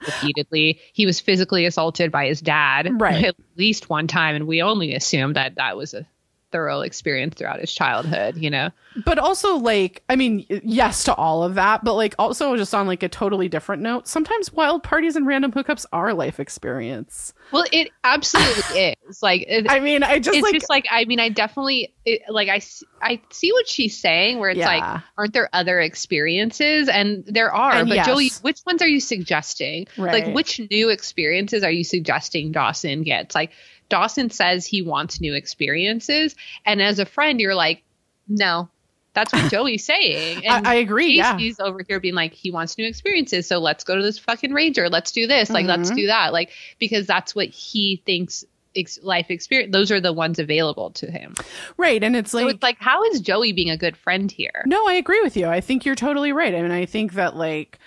repeatedly 0.08 0.80
he 0.94 1.06
was 1.06 1.20
physically 1.20 1.66
assaulted 1.66 2.10
by 2.10 2.28
his 2.28 2.40
dad 2.40 2.90
Right. 3.02 3.26
at 3.26 3.36
least 3.58 3.90
one 3.90 4.08
time 4.08 4.34
and 4.34 4.48
we 4.48 4.62
only 4.62 4.96
assumed 4.96 5.36
that 5.36 5.56
that 5.56 5.76
was 5.76 5.94
a 5.94 6.08
thorough 6.52 6.82
experience 6.82 7.36
throughout 7.36 7.60
his 7.60 7.74
childhood 7.74 8.38
you 8.38 8.50
know 8.50 8.70
But 9.06 9.20
also, 9.20 9.56
like, 9.58 10.02
I 10.10 10.16
mean, 10.16 10.46
yes 10.50 11.04
to 11.04 11.14
all 11.14 11.44
of 11.44 11.54
that, 11.56 11.84
but 11.84 11.94
like, 11.94 12.16
also 12.18 12.56
just 12.58 12.74
on 12.74 12.88
like 12.88 13.04
a 13.04 13.08
totally 13.08 13.48
different 13.48 13.84
note, 13.84 14.08
sometimes 14.08 14.52
wild 14.52 14.82
parties 14.84 15.16
and 15.16 15.28
random 15.28 15.52
hookups 15.52 15.86
are 15.94 16.12
life 16.14 16.40
experience. 16.40 17.34
Well, 17.52 17.66
it 17.72 17.92
absolutely 18.04 18.96
is. 19.10 19.22
Like, 19.22 19.46
it, 19.48 19.70
I 19.70 19.80
mean, 19.80 20.02
I 20.02 20.18
just 20.18 20.36
it's 20.36 20.44
like, 20.44 20.54
just 20.56 20.70
like 20.70 20.88
I 20.90 21.06
mean, 21.06 21.20
I 21.20 21.30
definitely 21.30 21.94
it, 22.04 22.24
like 22.30 22.50
I 22.50 23.22
see 23.30 23.52
what 23.52 23.68
she's 23.68 23.98
saying. 23.98 24.40
Where 24.40 24.50
it's 24.50 24.58
Yeah. 24.58 24.68
like, 24.68 25.04
aren't 25.18 25.34
there 25.34 25.50
other 25.54 25.80
experiences? 25.80 26.90
And 26.90 27.24
there 27.28 27.54
are. 27.54 27.74
And 27.74 27.90
but 27.90 27.96
yes. 27.96 28.08
Joey, 28.08 28.32
which 28.42 28.60
ones 28.66 28.82
are 28.82 28.88
you 28.88 29.00
suggesting? 29.00 29.88
Right. 29.98 30.26
Like, 30.26 30.36
which 30.36 30.60
new 30.72 30.90
experiences 30.90 31.64
are 31.64 31.72
you 31.72 31.84
suggesting 31.84 32.52
Dawson 32.52 33.04
gets? 33.04 33.36
Like, 33.36 33.52
Dawson 33.90 34.30
says 34.30 34.66
he 34.66 34.82
wants 34.82 35.20
new 35.20 35.34
experiences, 35.34 36.36
and 36.66 36.82
as 36.82 37.00
a 37.00 37.06
friend, 37.06 37.40
you're 37.40 37.56
like, 37.56 37.84
no. 38.28 38.70
That's 39.14 39.34
what 39.34 39.52
Joey's 39.52 39.84
saying. 39.84 40.46
And 40.46 40.68
I, 40.68 40.72
I 40.72 40.76
agree. 40.76 41.18
Yeah. 41.18 41.34
Pacey's 41.34 41.60
over 41.60 41.82
here 41.86 42.00
being 42.00 42.14
like, 42.14 42.32
he 42.32 42.52
wants 42.52 42.78
new 42.78 42.86
experiences, 42.88 43.48
so 43.48 43.58
let's 43.58 43.84
go 43.84 43.96
to 43.96 44.02
this 44.04 44.20
fucking 44.20 44.54
ranger. 44.54 44.88
Let's 44.88 45.12
do 45.12 45.26
this. 45.28 45.50
Like, 45.50 45.66
let's 45.66 45.90
Mhm. 45.92 45.96
do 45.96 46.08
that. 46.08 46.32
Like, 46.32 46.52
because 46.78 47.08
that's 47.08 47.34
what 47.34 47.48
he 47.48 48.02
thinks 48.06 48.46
ex- 48.76 49.00
life 49.02 49.32
experience. 49.32 49.74
Those 49.74 49.92
are 49.92 50.00
the 50.00 50.14
ones 50.14 50.38
available 50.38 50.92
to 50.92 51.10
him. 51.10 51.34
Right. 51.76 52.04
And 52.04 52.16
it's 52.16 52.32
So 52.32 52.38
like, 52.44 52.54
it's 52.56 52.64
like, 52.64 52.78
how 52.80 53.04
is 53.06 53.20
Joey 53.20 53.52
being 53.52 53.72
a 53.72 53.78
good 53.78 53.98
friend 53.98 54.32
here? 54.32 54.64
No, 54.68 54.88
I 54.88 54.94
agree 54.94 55.22
with 55.24 55.36
you. 55.36 55.48
I 55.48 55.60
think 55.60 55.86
you're 55.86 55.96
totally 55.96 56.32
right. 56.32 56.54
I 56.54 56.62
mean, 56.62 56.72
I 56.72 56.86
think 56.86 57.14
that 57.14 57.36
like, 57.36 57.80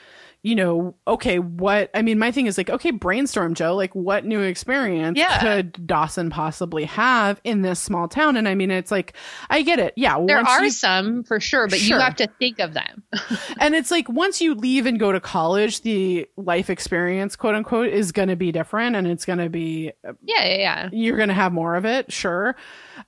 you 0.44 0.56
know, 0.56 0.96
okay, 1.06 1.38
what 1.38 1.88
I 1.94 2.02
mean, 2.02 2.18
my 2.18 2.32
thing 2.32 2.46
is 2.46 2.58
like, 2.58 2.68
okay, 2.68 2.90
brainstorm, 2.90 3.54
Joe. 3.54 3.76
Like, 3.76 3.94
what 3.94 4.24
new 4.24 4.40
experience 4.40 5.16
Yeah. 5.16 5.38
could 5.38 5.86
Dawson 5.86 6.30
possibly 6.30 6.84
have 6.86 7.40
in 7.44 7.62
this 7.62 7.78
small 7.78 8.08
town? 8.08 8.36
And 8.36 8.48
I 8.48 8.56
mean, 8.56 8.72
it's 8.72 8.90
like, 8.90 9.12
I 9.50 9.62
get 9.62 9.78
it. 9.78 9.94
Yeah, 9.96 10.18
There 10.26 10.40
are 10.40 10.64
you- 10.64 10.70
some 10.70 11.22
for 11.22 11.38
sure, 11.38 11.68
but 11.68 11.78
Sure. 11.78 11.96
you 11.96 12.02
have 12.02 12.16
to 12.16 12.26
think 12.40 12.58
of 12.58 12.74
them. 12.74 13.04
and 13.60 13.76
it's 13.76 13.92
like 13.92 14.08
once 14.08 14.40
you 14.40 14.54
leave 14.56 14.84
and 14.86 14.98
go 14.98 15.12
to 15.12 15.20
college, 15.20 15.82
the 15.82 16.26
life 16.36 16.70
experience, 16.70 17.36
quote 17.36 17.54
unquote, 17.54 17.88
is 17.90 18.10
going 18.10 18.28
to 18.28 18.36
be 18.36 18.50
different, 18.50 18.96
and 18.96 19.06
it's 19.06 19.24
going 19.24 19.38
to 19.38 19.48
be 19.48 19.92
yeah, 20.24 20.44
yeah, 20.44 20.56
yeah. 20.56 20.88
you're 20.92 21.16
going 21.16 21.28
to 21.28 21.34
have 21.34 21.52
more 21.52 21.76
of 21.76 21.84
it, 21.84 22.12
sure. 22.12 22.56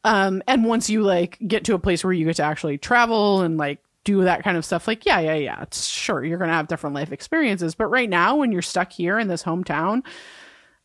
Um, 0.05 0.43
and 0.47 0.65
once 0.65 0.89
you 0.89 1.03
like 1.03 1.39
get 1.47 1.65
to 1.65 1.75
a 1.75 1.79
place 1.81 2.05
where 2.05 2.13
you 2.13 2.27
get 2.27 2.37
to 2.37 2.43
actually 2.45 2.79
travel 2.79 3.43
and 3.43 3.57
like 3.59 3.81
do 4.05 4.25
that 4.25 4.45
kind 4.45 4.57
of 4.57 4.65
stuff, 4.65 4.87
like, 4.87 5.05
yeah, 5.07 5.19
yeah, 5.19 5.35
yeah, 5.35 5.63
it's 5.63 5.87
sure 5.87 6.25
you're 6.25 6.39
going 6.39 6.49
to 6.49 6.55
have 6.55 6.69
different 6.69 6.95
life 6.95 7.13
experiences. 7.13 7.75
But 7.75 7.87
right 7.87 8.09
now, 8.09 8.37
when 8.37 8.53
you're 8.53 8.63
stuck 8.63 8.93
here 8.93 9.19
in 9.19 9.29
this 9.29 9.43
hometown, 9.43 10.03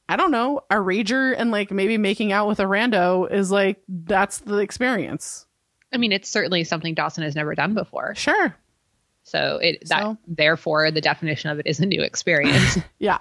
I 0.07 0.15
don't 0.15 0.32
know, 0.32 0.61
a 0.70 0.76
rager 0.76 1.36
and 1.38 1.51
like 1.51 1.70
maybe 1.70 1.97
making 1.97 2.32
out 2.32 2.47
with 2.47 2.59
a 2.59 2.63
rando 2.63 3.32
is 3.32 3.51
like, 3.51 3.82
that's 3.88 4.39
the 4.39 4.57
experience. 4.57 5.45
I 5.93 5.97
mean, 5.97 6.11
it's 6.11 6.30
certainly 6.30 6.63
something 6.63 6.93
Dawson 6.93 7.24
has 7.24 7.36
never 7.36 7.53
done 7.55 7.74
before. 7.74 8.15
Sure. 8.15 8.55
So 9.30 9.59
it 9.61 9.88
that 9.89 10.01
So? 10.01 10.17
therefore 10.27 10.91
the 10.91 11.01
definition 11.01 11.49
of 11.49 11.59
it 11.59 11.67
is 11.67 11.80
a 11.80 11.86
new 11.86 12.01
experience. 12.01 12.77
Yeah. 13.01 13.19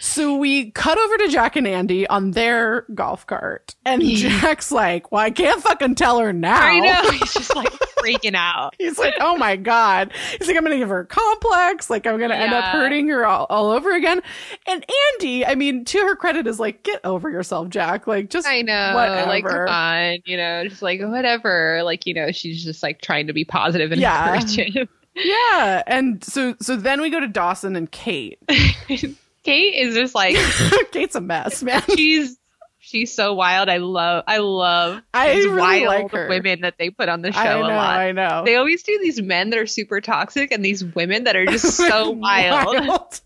so 0.00 0.36
we 0.36 0.70
cut 0.72 0.98
over 0.98 1.16
to 1.18 1.28
Jack 1.28 1.56
and 1.56 1.66
Andy 1.66 2.06
on 2.06 2.32
their 2.32 2.84
golf 2.94 3.26
cart. 3.26 3.74
And 3.86 4.02
Jack's 4.04 4.70
like, 4.70 5.10
well, 5.10 5.22
I 5.22 5.30
can't 5.30 5.62
fucking 5.62 5.94
tell 5.94 6.18
her 6.18 6.32
now. 6.32 6.60
I 6.60 6.78
know. 6.80 7.10
He's 7.18 7.32
just 7.32 7.56
like 7.56 7.70
freaking 8.02 8.34
out. 8.34 8.74
He's 8.78 8.98
like, 8.98 9.14
oh 9.18 9.36
my 9.38 9.56
God. 9.56 10.12
He's 10.38 10.46
like, 10.46 10.56
I'm 10.56 10.62
going 10.62 10.72
to 10.72 10.78
give 10.78 10.90
her 10.90 11.00
a 11.00 11.06
complex. 11.06 11.88
Like, 11.88 12.06
I'm 12.06 12.18
going 12.18 12.28
to 12.30 12.36
end 12.36 12.52
up 12.52 12.64
hurting 12.64 13.08
her 13.08 13.24
all, 13.26 13.46
all 13.48 13.70
over 13.70 13.94
again. 13.94 14.20
And 14.66 14.84
Andy, 15.14 15.46
I 15.46 15.54
mean, 15.54 15.84
to 15.86 15.98
her 16.00 16.16
credit, 16.16 16.46
is 16.46 16.60
like, 16.60 16.82
get 16.82 17.00
over 17.04 17.30
yourself, 17.30 17.68
Jack. 17.70 18.06
Like, 18.06 18.28
just 18.30 18.46
I 18.46 18.60
know. 18.62 18.92
whatever. 18.94 19.26
Like, 19.28 19.46
come 19.46 19.68
on, 19.68 20.18
you 20.26 20.36
know, 20.36 20.68
just 20.68 20.82
like 20.82 21.00
whatever. 21.00 21.80
Like, 21.82 22.06
you 22.06 22.12
know, 22.14 22.30
she's 22.30 22.62
just 22.62 22.82
like 22.82 23.00
trying 23.00 23.26
to 23.28 23.32
be 23.32 23.44
positive 23.46 23.90
and 23.92 24.00
Yeah. 24.00 24.34
encourage 24.34 24.56
him. 24.74 24.88
Yeah. 25.16 25.82
And 25.86 26.22
so, 26.22 26.54
so 26.60 26.76
then 26.76 27.00
we 27.00 27.10
go 27.10 27.18
to 27.20 27.26
Dawson 27.28 27.74
and 27.76 27.90
Kate. 27.90 28.38
Kate 28.48 29.74
is 29.74 29.94
just 29.94 30.14
like 30.14 30.36
Kate's 30.92 31.14
a 31.14 31.20
mess, 31.20 31.62
man. 31.62 31.82
she's 31.94 32.36
she's 32.78 33.14
so 33.14 33.32
wild. 33.34 33.68
I 33.68 33.76
love 33.78 34.24
I 34.26 34.38
love 34.38 35.00
I 35.14 35.34
these 35.34 35.46
really 35.46 35.58
wild 35.86 35.86
like 35.86 36.10
her. 36.12 36.28
women 36.28 36.60
that 36.62 36.74
they 36.78 36.90
put 36.90 37.08
on 37.08 37.22
the 37.22 37.32
show 37.32 37.38
I 37.40 37.60
know, 37.60 37.66
a 37.66 37.76
lot. 37.76 38.00
I 38.00 38.12
know. 38.12 38.42
They 38.44 38.56
always 38.56 38.82
do 38.82 38.98
these 39.00 39.20
men 39.22 39.50
that 39.50 39.58
are 39.58 39.66
super 39.66 40.00
toxic 40.00 40.50
and 40.52 40.64
these 40.64 40.84
women 40.84 41.24
that 41.24 41.36
are 41.36 41.46
just 41.46 41.76
so 41.76 42.10
wild. 42.10 43.20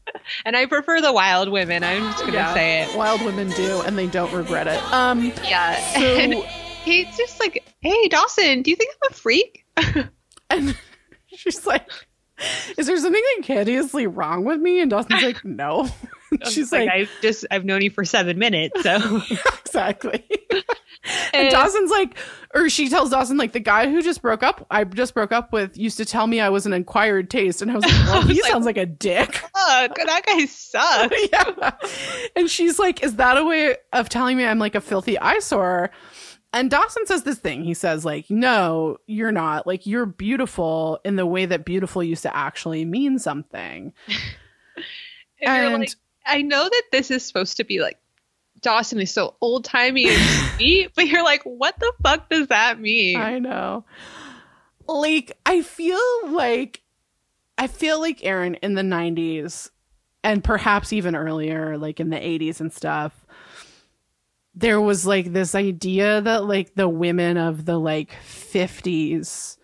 And 0.45 0.57
I 0.57 0.66
prefer 0.66 1.01
the 1.01 1.12
wild 1.12 1.49
women. 1.51 1.82
I'm 1.82 2.03
just 2.12 2.20
gonna 2.20 2.32
Yeah. 2.34 2.55
say 2.55 2.82
it. 2.82 2.97
Wild 2.97 3.22
women 3.22 3.49
do, 3.51 3.80
and 3.82 3.97
they 3.99 4.07
don't 4.07 4.32
regret 4.32 4.66
it. 4.66 4.82
Um, 4.93 5.32
Yeah. 5.45 5.74
So- 5.95 6.01
and 6.01 6.34
Kate's 6.84 7.16
just 7.16 7.41
like, 7.41 7.64
hey 7.80 8.09
Dawson, 8.09 8.62
do 8.62 8.70
you 8.70 8.76
think 8.76 8.91
I'm 9.03 9.11
a 9.11 9.14
freak? 9.14 9.64
and 10.51 10.76
she's 11.43 11.66
like, 11.66 11.88
"Is 12.78 12.86
there 12.86 12.97
something 12.99 13.22
like 13.38 13.47
hideously 13.47 14.07
wrong 14.07 14.45
with 14.45 14.61
me?" 14.61 14.80
And 14.80 14.91
Dawson's 14.91 15.22
like, 15.22 15.45
"No." 15.45 15.88
she's 16.49 16.70
like, 16.70 16.88
I've 16.88 17.11
just 17.22 17.45
I've 17.51 17.64
known 17.64 17.82
you 17.82 17.91
for 17.91 18.05
seven 18.05 18.38
minutes, 18.38 18.82
so 18.82 19.20
"Exactly." 19.64 20.24
and 20.53 20.62
eh. 21.03 21.38
And- 21.41 21.51
Dawson's 21.51 21.91
like, 21.91 22.16
or 22.55 22.68
she 22.68 22.88
tells 22.88 23.11
Dawson 23.11 23.36
like, 23.36 23.53
"The 23.53 23.61
guy 23.61 23.91
who 23.91 24.01
just 24.03 24.22
broke 24.22 24.43
up, 24.43 24.66
I 24.70 24.84
just 24.84 25.12
broke 25.14 25.32
up 25.32 25.53
with, 25.53 25.76
used 25.76 25.97
to 25.97 26.05
tell 26.05 26.26
me 26.26 26.41
I 26.41 26.49
was 26.51 26.66
an 26.66 26.72
acquired 26.72 27.30
taste," 27.30 27.62
and 27.62 27.70
I 27.70 27.74
was 27.74 27.84
like, 27.84 28.07
"Well, 28.07 28.22
he 28.22 28.41
like- 28.43 28.51
sounds 28.53 28.66
like 28.66 28.76
a 28.76 28.86
dick." 28.86 29.34
Fuck, 29.34 29.97
that 29.97 30.22
guy 30.26 30.45
sucks. 30.47 31.16
yeah. 31.32 31.70
And 32.36 32.49
she's 32.49 32.78
like, 32.78 33.03
Is 33.03 33.16
that 33.16 33.36
a 33.36 33.45
way 33.45 33.76
of 33.93 34.09
telling 34.09 34.36
me 34.36 34.45
I'm 34.45 34.59
like 34.59 34.74
a 34.74 34.80
filthy 34.80 35.18
eyesore? 35.18 35.91
And 36.53 36.70
Dawson 36.70 37.07
says 37.07 37.22
this 37.22 37.38
thing. 37.38 37.62
He 37.62 37.74
says, 37.74 38.05
like, 38.05 38.28
no, 38.28 38.96
you're 39.07 39.30
not. 39.30 39.66
Like, 39.66 39.86
you're 39.86 40.07
beautiful 40.07 40.98
in 41.05 41.14
the 41.16 41.26
way 41.26 41.46
that 41.46 41.64
beautiful 41.64 42.03
used 42.03 42.22
to 42.22 42.36
actually 42.36 42.84
mean 42.84 43.18
something. 43.18 43.92
And, 45.42 45.72
And- 45.72 45.80
like, 45.80 45.90
I 46.26 46.42
know 46.42 46.64
that 46.64 46.82
this 46.92 47.11
is 47.11 47.26
supposed 47.26 47.57
to 47.57 47.64
be 47.64 47.80
like 47.80 47.98
Dawson 48.61 49.01
is 49.01 49.11
so 49.11 49.36
old 49.40 49.64
timey 49.64 50.09
and 50.09 50.20
sweet, 50.57 50.90
but 50.94 51.07
you're 51.07 51.24
like, 51.24 51.42
what 51.44 51.78
the 51.78 51.92
fuck 52.03 52.28
does 52.28 52.48
that 52.48 52.78
mean? 52.78 53.18
I 53.18 53.38
know. 53.38 53.84
Like, 54.86 55.32
I 55.46 55.62
feel 55.62 55.98
like, 56.26 56.82
I 57.57 57.68
feel 57.68 58.01
like 58.01 58.22
Erin 58.24 58.57
in 58.57 58.74
the 58.74 58.82
90s 58.82 59.70
and 60.22 60.44
perhaps 60.44 60.92
even 60.92 61.16
earlier, 61.16 61.78
like 61.78 62.01
in 62.01 62.11
the 62.11 62.16
80s 62.18 62.61
and 62.61 62.70
stuff, 62.72 63.20
there 64.55 64.80
was 64.80 65.07
like 65.07 65.32
this 65.32 65.55
idea 65.55 66.20
that 66.20 66.44
like 66.44 66.74
the 66.74 66.88
women 66.88 67.36
of 67.36 67.64
the 67.64 67.78
like 67.78 68.11
50s 68.26 69.57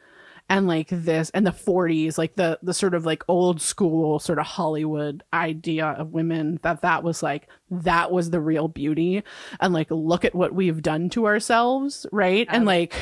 and 0.49 0.69
like 0.69 0.89
this 0.91 1.29
and 1.31 1.45
the 1.45 1.51
40s 1.51 2.17
like 2.19 2.37
the 2.37 2.57
the 2.63 2.73
sort 2.73 2.95
of 2.95 3.05
like 3.05 3.25
old 3.27 3.61
school 3.61 4.21
sort 4.21 4.39
of 4.39 4.47
hollywood 4.47 5.25
idea 5.33 5.87
of 5.87 6.13
women 6.13 6.61
that 6.63 6.83
that 6.83 7.03
was 7.03 7.21
like 7.21 7.49
that 7.69 8.13
was 8.13 8.31
the 8.31 8.41
real 8.41 8.69
beauty 8.69 9.25
and 9.59 9.75
like 9.75 9.89
look 9.91 10.25
at 10.25 10.37
what 10.37 10.55
we've 10.55 10.83
done 10.83 11.11
to 11.11 11.27
ourselves 11.27 12.07
right 12.13 12.47
and 12.51 12.65
like 12.65 12.95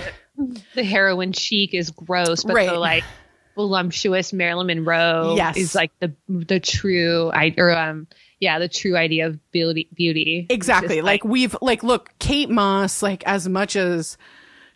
the 0.75 0.83
heroin 0.83 1.33
chic 1.33 1.75
is 1.75 1.91
gross, 1.91 2.43
but 2.43 2.55
Right. 2.55 2.71
the 2.71 2.79
like 2.79 3.05
voluptuous 3.55 4.33
Marilyn 4.33 4.67
Monroe 4.67 5.35
Yes. 5.37 5.57
is 5.57 5.75
like 5.75 5.93
the 6.01 6.13
the 6.29 6.59
true 6.59 7.31
I 7.33 7.55
or 7.57 7.71
um 7.77 8.09
yeah 8.45 8.59
the 8.59 8.69
true 8.69 8.97
idea 8.97 9.27
of 9.27 9.51
beauty 9.51 9.89
beauty. 9.95 10.47
Exactly. 10.51 10.97
Just, 10.97 11.07
Like, 11.07 11.25
we've 11.25 11.57
like 11.61 11.83
look, 11.83 12.13
Kate 12.19 12.51
Moss, 12.51 13.03
like 13.03 13.25
as 13.25 13.49
much 13.49 13.75
as 13.75 14.17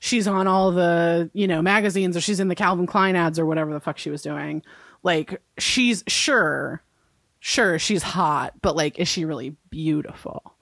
she's 0.00 0.26
on 0.26 0.46
all 0.46 0.72
the, 0.72 1.30
you 1.34 1.46
know, 1.46 1.60
magazines 1.60 2.16
or 2.16 2.20
she's 2.20 2.40
in 2.40 2.48
the 2.48 2.54
Calvin 2.54 2.86
Klein 2.86 3.14
ads 3.14 3.38
or 3.38 3.46
whatever 3.46 3.72
the 3.72 3.80
fuck 3.80 3.98
she 3.98 4.10
was 4.10 4.22
doing, 4.22 4.62
like 5.02 5.40
she's 5.58 6.02
sure 6.08 6.82
sure 7.40 7.78
she's 7.78 8.02
hot, 8.02 8.54
but 8.62 8.74
like 8.74 8.98
is 8.98 9.06
she 9.06 9.24
really 9.24 9.54
beautiful? 9.70 10.54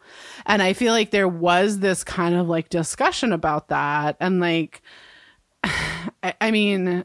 And 0.44 0.60
I 0.62 0.72
feel 0.72 0.92
like 0.92 1.10
there 1.10 1.28
was 1.28 1.78
this 1.78 2.04
kind 2.04 2.34
of 2.34 2.48
like 2.48 2.68
discussion 2.68 3.32
about 3.32 3.68
that 3.68 4.16
and 4.20 4.40
like 4.40 4.82
I, 5.64 6.34
I 6.40 6.50
mean 6.50 7.04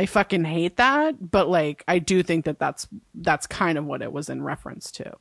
I 0.00 0.06
fucking 0.06 0.44
hate 0.44 0.76
that, 0.78 1.30
but 1.30 1.48
like 1.48 1.84
I 1.86 1.98
do 1.98 2.22
think 2.22 2.46
that 2.46 2.58
that's 2.58 2.88
that's 3.14 3.46
kind 3.46 3.76
of 3.76 3.84
what 3.84 4.00
it 4.02 4.12
was 4.12 4.30
in 4.30 4.42
reference 4.42 4.90
to. 4.92 5.12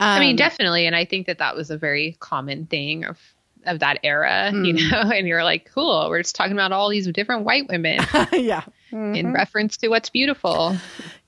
I 0.00 0.18
mean 0.20 0.30
Um, 0.30 0.36
definitely, 0.36 0.86
and 0.86 0.96
I 0.96 1.04
think 1.04 1.26
that 1.26 1.38
that 1.38 1.54
was 1.54 1.70
a 1.70 1.76
very 1.76 2.16
common 2.20 2.66
thing 2.66 3.04
of 3.04 3.18
of 3.66 3.80
that 3.80 3.98
era, 4.02 4.50
you 4.54 4.72
Mm. 4.72 4.90
know. 4.90 5.10
And 5.14 5.28
you're 5.28 5.44
like, 5.44 5.70
cool, 5.74 6.08
we're 6.08 6.22
just 6.22 6.34
talking 6.34 6.54
about 6.54 6.72
all 6.72 6.88
these 6.88 7.06
different 7.08 7.44
white 7.44 7.68
women 7.68 8.00
yeah. 8.32 8.62
in 8.90 9.34
reference 9.34 9.76
to 9.78 9.88
what's 9.88 10.08
beautiful. 10.08 10.78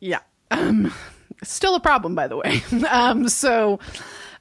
Yeah. 0.00 0.20
Um, 0.50 0.94
still 1.42 1.74
a 1.74 1.80
problem, 1.80 2.14
by 2.14 2.28
the 2.28 2.38
way. 2.38 2.62
um, 2.90 3.28
so, 3.28 3.80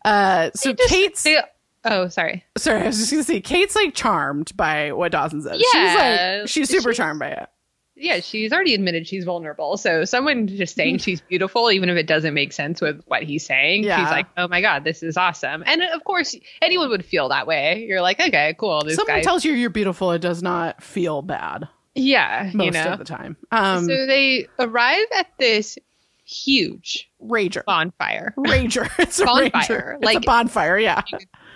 uh, 0.05 0.51
so 0.55 0.71
Just- 0.71 0.89
Kate's, 0.89 1.23
they- 1.23 1.41
oh, 1.83 2.07
sorry. 2.07 2.45
sorry, 2.57 2.83
I 2.83 2.87
was 2.87 2.97
just 2.97 3.11
gonna 3.11 3.23
say, 3.23 3.41
Kate's 3.41 3.75
like 3.75 3.93
charmed 3.93 4.55
by 4.55 4.93
what 4.93 5.11
Dawson 5.11 5.41
says. 5.41 5.61
Yeah, 5.73 5.81
she's 5.89 5.95
like, 5.99 6.47
she's 6.47 6.69
super 6.69 6.93
she- 6.93 6.97
charmed 6.97 7.19
by 7.19 7.31
it. 7.31 7.49
Yeah, 7.95 8.19
she's 8.21 8.51
already 8.53 8.73
admitted 8.73 9.07
she's 9.07 9.25
vulnerable. 9.25 9.77
So 9.77 10.05
someone 10.05 10.47
just 10.47 10.75
saying 10.75 10.99
she's 10.99 11.21
beautiful, 11.21 11.71
even 11.71 11.89
if 11.89 11.97
it 11.97 12.07
doesn't 12.07 12.33
make 12.33 12.51
sense 12.53 12.81
with 12.81 13.01
what 13.05 13.23
he's 13.23 13.45
saying, 13.45 13.83
Yeah. 13.83 13.97
she's 13.99 14.09
like, 14.11 14.27
"Oh 14.37 14.47
my 14.47 14.61
god, 14.61 14.83
this 14.83 15.03
is 15.03 15.17
awesome." 15.17 15.63
And 15.65 15.81
of 15.83 16.03
course, 16.03 16.35
anyone 16.61 16.89
would 16.89 17.05
feel 17.05 17.29
that 17.29 17.45
way. 17.47 17.85
You're 17.87 18.01
like, 18.01 18.19
"Okay, 18.19 18.55
cool." 18.57 18.81
This 18.83 18.95
Someone 18.95 19.17
guy, 19.17 19.21
tells 19.21 19.43
you 19.45 19.53
you're 19.53 19.69
beautiful, 19.69 20.11
it 20.13 20.19
does 20.21 20.41
not 20.41 20.81
feel 20.81 21.21
bad 21.21 21.67
yeah, 21.93 22.49
most 22.53 22.65
you 22.65 22.71
know. 22.71 22.85
of 22.93 22.99
the 22.99 23.05
time. 23.05 23.35
Um, 23.51 23.85
so 23.85 24.05
they 24.07 24.47
arrive 24.57 25.05
at 25.17 25.27
this 25.37 25.77
huge 26.25 27.09
rager. 27.21 27.63
bonfire. 27.65 28.33
Rager. 28.37 28.89
It's 28.99 29.19
a 29.19 29.25
Bonfire. 29.25 29.51
rager. 29.51 29.95
It's 29.95 30.01
a 30.03 30.05
Like- 30.05 30.25
bonfire. 30.25 30.77
Yeah. 30.79 31.01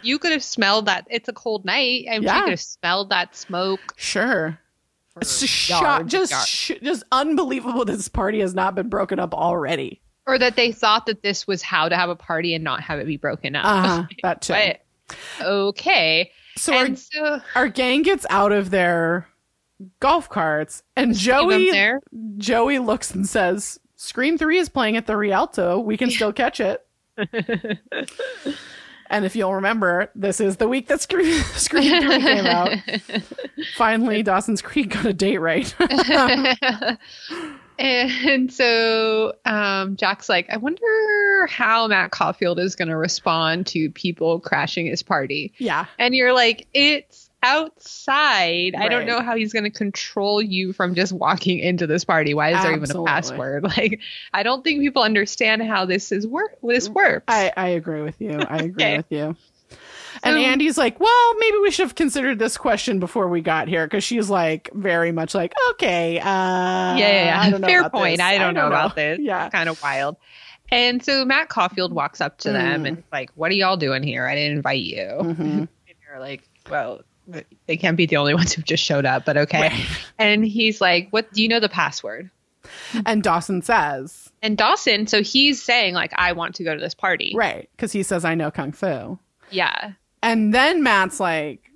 You 0.02 0.20
could 0.20 0.34
have 0.34 0.44
smelled 0.44 0.86
that. 0.88 1.08
It's 1.10 1.30
a 1.30 1.34
cold 1.34 1.66
night, 1.66 2.06
and 2.08 2.24
Yeah. 2.24 2.36
you 2.36 2.42
could 2.44 2.50
have 2.52 2.60
smelled 2.62 3.10
that 3.10 3.36
smoke. 3.36 3.80
Sure. 3.96 4.60
For 5.16 5.22
It's 5.22 5.40
just 5.40 5.52
shock, 5.52 5.82
yards, 5.82 6.12
just, 6.12 6.32
yards. 6.32 6.48
sh- 6.48 6.72
just 6.84 7.04
unbelievable. 7.12 7.84
This 7.86 8.08
party 8.08 8.40
has 8.42 8.54
not 8.54 8.76
been 8.76 8.90
broken 8.90 9.20
up 9.20 9.34
already. 9.34 10.02
or 10.28 10.38
that 10.38 10.56
they 10.56 10.72
thought 10.72 11.08
that 11.08 11.24
this 11.24 11.48
was 11.48 11.62
how 11.64 11.90
to 11.90 11.96
have 11.96 12.10
a 12.10 12.16
party 12.16 12.54
and 12.54 12.64
not 12.64 12.82
have 12.82 13.00
it 13.00 13.08
be 13.08 13.18
broken 13.18 13.56
up. 13.56 13.66
Uh-huh, 13.66 14.04
that 14.24 14.42
too. 14.44 14.54
but 14.54 14.82
okay. 15.42 16.32
So 16.58 16.74
our, 16.76 16.96
so 16.96 17.42
our 17.56 17.68
gang 17.68 18.02
gets 18.04 18.26
out 18.30 18.52
of 18.52 18.70
their 18.70 19.28
golf 20.00 20.30
carts, 20.30 20.84
and 20.96 21.14
Joey 21.16 21.70
there. 21.72 22.00
Joey 22.38 22.80
looks 22.80 23.12
and 23.12 23.28
says, 23.28 23.78
"Scream 23.98 24.38
Three 24.38 24.58
is 24.58 24.70
playing 24.70 24.96
at 24.96 25.06
the 25.06 25.18
Rialto. 25.18 25.80
We 25.80 25.98
can 25.98 26.10
still 26.10 26.32
catch 26.34 26.60
it." 26.62 26.86
and 29.10 29.26
if 29.26 29.36
you'll 29.36 29.56
remember, 29.56 30.10
this 30.16 30.40
is 30.40 30.58
the 30.58 30.68
week 30.68 30.88
that 30.88 31.02
Scream, 31.02 31.42
Scream 31.56 32.02
Three 32.02 32.20
came 32.20 32.46
out. 32.46 32.72
Finally, 33.76 34.24
Dawson's 34.24 34.62
Creek 34.62 34.90
got 34.90 35.06
a 35.06 35.14
date 35.14 35.38
right. 35.38 35.74
and 37.80 38.52
so 38.54 39.34
um, 39.46 39.96
Jack's 39.98 40.30
like, 40.30 40.50
I 40.50 40.58
wonder 40.58 41.48
how 41.50 41.88
Matt 41.88 42.12
Caulfield 42.12 42.60
is 42.60 42.76
going 42.76 42.88
to 42.88 42.98
respond 42.98 43.68
to 43.68 43.90
people 43.92 44.40
crashing 44.40 44.86
his 44.86 45.04
party. 45.04 45.54
yeah, 45.58 45.86
And 46.00 46.16
you're 46.16 46.34
like, 46.34 46.68
it's 46.74 47.25
outside. 47.46 48.76
I 48.76 48.88
don't 48.90 49.06
know 49.06 49.22
how 49.22 49.36
he's 49.36 49.54
going 49.54 49.64
to 49.64 49.70
control 49.70 50.42
you 50.42 50.74
from 50.74 50.96
just 50.96 51.14
walking 51.14 51.60
into 51.60 51.88
this 51.88 52.04
party. 52.04 52.34
Why 52.34 52.54
is 52.56 52.62
there 52.64 52.76
even 52.76 52.90
a 52.92 53.04
password? 53.04 53.64
Like, 53.78 54.00
I 54.34 54.44
don't 54.44 54.64
think 54.64 54.82
people 54.82 55.04
understand 55.04 55.62
how 55.64 55.86
this 55.86 56.12
is 56.12 56.26
work. 56.28 56.58
This 56.64 56.88
works. 56.90 57.26
I, 57.28 57.52
I 57.58 57.68
agree 57.70 58.02
with 58.02 58.20
you. 58.22 58.40
I 58.40 58.58
agree 58.64 58.84
Okay. 58.84 58.98
with 58.98 59.06
you. 59.12 59.36
And 60.24 60.38
Andy's 60.38 60.78
like, 60.78 61.00
well, 61.00 61.34
maybe 61.40 61.58
we 61.62 61.72
should 61.72 61.84
have 61.84 61.96
considered 61.96 62.40
this 62.40 62.58
question 62.58 63.00
before 63.00 63.28
we 63.28 63.42
got 63.42 63.68
here 63.68 63.86
because 63.86 64.04
she's 64.04 64.30
like 64.30 64.70
very 64.74 65.12
much 65.12 65.36
like, 65.36 65.54
okay, 65.72 66.20
uh, 66.20 66.24
yeah, 66.24 66.96
yeah, 66.98 67.26
yeah. 67.26 67.42
I 67.42 67.50
don't 67.50 67.62
know 67.62 67.68
Fair 67.68 67.90
point. 67.90 68.18
this. 68.18 68.26
I 68.26 68.38
don't, 68.38 68.54
know, 68.54 68.68
about 68.68 68.96
this. 68.96 69.20
Yeah, 69.22 69.50
kind 69.50 69.68
of 69.70 69.82
wild. 69.84 70.16
And 70.72 71.04
so 71.04 71.26
Matt 71.26 71.50
Caulfield 71.50 71.94
walks 71.94 72.22
up 72.22 72.38
to 72.40 72.52
them 72.52 72.84
Mm. 72.84 72.88
and 72.88 72.98
is 73.00 73.04
like, 73.12 73.30
"What 73.36 73.52
are 73.52 73.56
y'all 73.56 73.78
doing 73.78 74.02
here? 74.02 74.26
I 74.26 74.34
didn't 74.36 74.58
invite 74.58 74.82
you." 74.82 74.98
Mhm. 75.22 75.38
And 75.88 75.96
you're 76.08 76.20
like, 76.20 76.48
"Well, 76.72 77.02
they 77.66 77.78
can't 77.78 77.98
be 77.98 78.06
the 78.06 78.18
only 78.18 78.34
ones 78.42 78.54
who've 78.54 78.66
just 78.66 78.84
showed 78.84 79.06
up, 79.06 79.26
but 79.26 79.38
okay." 79.38 79.62
Right. 79.62 79.86
And 80.20 80.46
he's 80.46 80.80
like, 80.82 81.10
"What? 81.12 81.32
Do 81.34 81.42
you 81.42 81.48
know 81.48 81.60
the 81.60 81.70
password?" 81.70 82.30
and 83.06 83.22
Dawson 83.22 83.62
says, 83.62 84.32
And 84.42 84.58
Dawson, 84.58 85.06
so 85.08 85.22
he's 85.22 85.62
saying 85.62 85.94
like, 85.94 86.12
"I 86.16 86.32
want 86.32 86.56
to 86.56 86.64
go 86.64 86.74
to 86.74 86.80
this 86.82 86.94
party." 86.96 87.34
right, 87.36 87.70
because 87.76 87.92
he 87.92 88.02
says, 88.04 88.26
I 88.26 88.34
know 88.36 88.50
kung 88.52 88.72
fu. 88.72 89.20
Yeah. 89.52 89.92
And 90.24 90.52
then 90.54 90.82
Matt's 90.82 91.20
like, 91.20 91.70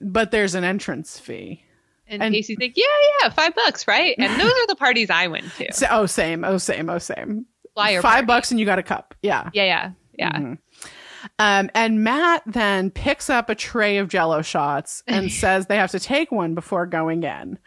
but 0.00 0.30
there's 0.30 0.54
an 0.54 0.64
entrance 0.64 1.18
fee. 1.18 1.64
And, 2.06 2.22
And- 2.22 2.34
Pacey's 2.34 2.58
like, 2.60 2.76
"Yeah, 2.76 2.84
yeah, 3.22 3.30
five 3.30 3.54
bucks, 3.54 3.86
right?" 3.88 4.14
And 4.18 4.38
those 4.40 4.52
are 4.52 4.66
the 4.66 4.76
parties 4.76 5.08
I 5.10 5.28
went 5.28 5.50
to. 5.56 5.68
So, 5.72 5.86
oh, 5.90 6.06
same, 6.06 6.44
oh, 6.44 6.58
same, 6.58 6.90
oh, 6.90 6.98
same. 6.98 7.46
Flyer 7.74 8.02
Five 8.02 8.12
party. 8.12 8.26
bucks 8.26 8.50
and 8.50 8.58
you 8.60 8.66
got 8.66 8.78
a 8.78 8.82
cup. 8.82 9.14
Yeah. 9.22 9.48
Yeah, 9.54 9.64
yeah, 9.64 9.90
yeah. 10.18 10.32
Mhm. 10.38 10.58
Um, 11.38 11.70
and 11.74 12.02
Matt 12.04 12.42
then 12.46 12.90
picks 12.90 13.28
up 13.30 13.48
a 13.50 13.54
tray 13.54 13.98
of 13.98 14.08
jello 14.08 14.42
shots 14.42 15.02
and 15.06 15.30
says 15.32 15.66
they 15.66 15.76
have 15.76 15.90
to 15.92 16.00
take 16.00 16.30
one 16.32 16.54
before 16.54 16.86
going 16.86 17.22
in. 17.22 17.28
And 17.28 17.58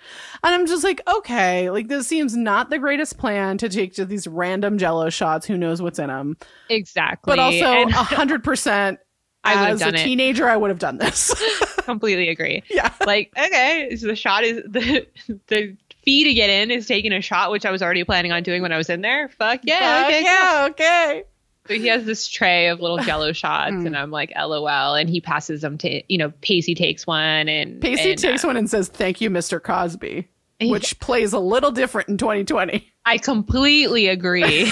I'm 0.43 0.65
just 0.65 0.84
like, 0.84 1.01
okay, 1.07 1.69
like 1.69 1.88
this 1.88 2.07
seems 2.07 2.35
not 2.35 2.69
the 2.69 2.80
greatest 2.80 3.17
plan 3.17 3.57
to 3.59 3.69
take 3.69 3.93
to 3.95 4.05
these 4.05 4.27
random 4.27 4.77
jello 4.77 5.09
shots. 5.09 5.45
Who 5.45 5.57
knows 5.57 5.81
what's 5.81 5.99
in 5.99 6.07
them? 6.07 6.38
Exactly. 6.69 7.31
But 7.31 7.39
also, 7.39 7.65
And 7.65 7.89
a 7.91 7.93
hundred 7.95 8.43
percent, 8.43 8.99
I 9.43 9.55
would've 9.61 9.75
as 9.75 9.81
a 9.81 9.85
done 9.85 9.95
it. 9.95 10.03
teenager, 10.03 10.47
I 10.47 10.55
would 10.57 10.69
have 10.69 10.80
done 10.80 10.97
this. 10.97 11.34
completely 11.84 12.30
agree. 12.30 12.63
yeah. 12.69 12.93
like 13.05 13.30
okay 13.38 13.93
so 13.97 14.07
the 14.07 14.15
shot 14.15 14.45
is 14.45 14.63
the 14.65 15.05
the 15.47 15.75
fee 16.05 16.23
to 16.23 16.34
get 16.34 16.49
in 16.49 16.71
is 16.71 16.88
taking 16.88 17.11
a 17.11 17.19
shot 17.19 17.51
which 17.51 17.65
i 17.65 17.71
was 17.71 17.81
already 17.84 18.05
planning 18.05 18.31
on 18.31 18.41
doing 18.41 18.61
when 18.61 18.71
i 18.71 18.77
was 18.77 18.89
in 18.89 19.01
there 19.01 19.27
fuck 19.27 19.59
yeah 19.63 20.03
Fuck 20.03 20.07
okay 20.07 20.19
cool. 20.19 20.25
yeah, 20.31 20.67
okay. 20.69 21.23
So 21.68 21.73
he 21.73 21.88
has 21.88 22.03
this 22.06 22.27
tray 22.27 22.68
of 22.68 22.80
little 22.81 22.98
jello 23.03 23.31
shots 23.34 23.73
Mm. 23.73 23.85
and 23.88 23.98
i'm 23.98 24.11
like 24.11 24.31
lol 24.38 24.95
and 24.95 25.10
he 25.10 25.22
passes 25.22 25.61
them 25.61 25.77
to 25.80 26.02
you 26.11 26.18
know 26.18 26.31
pacey 26.41 26.76
takes 26.76 27.07
one 27.07 27.48
and 27.49 27.81
Pacey 27.81 28.11
and, 28.11 28.19
takes 28.19 28.44
uh, 28.44 28.48
one 28.48 28.57
and 28.57 28.69
says, 28.69 28.90
"Thank 28.90 29.22
you, 29.22 29.30
Mr. 29.30 29.61
Cosby," 29.61 30.27
which 30.61 30.99
plays 30.99 31.34
a 31.34 31.40
little 31.40 31.72
different 31.72 32.10
in 32.10 32.18
2020. 32.18 32.91
i 33.06 33.18
completely 33.18 34.07
agree 34.07 34.72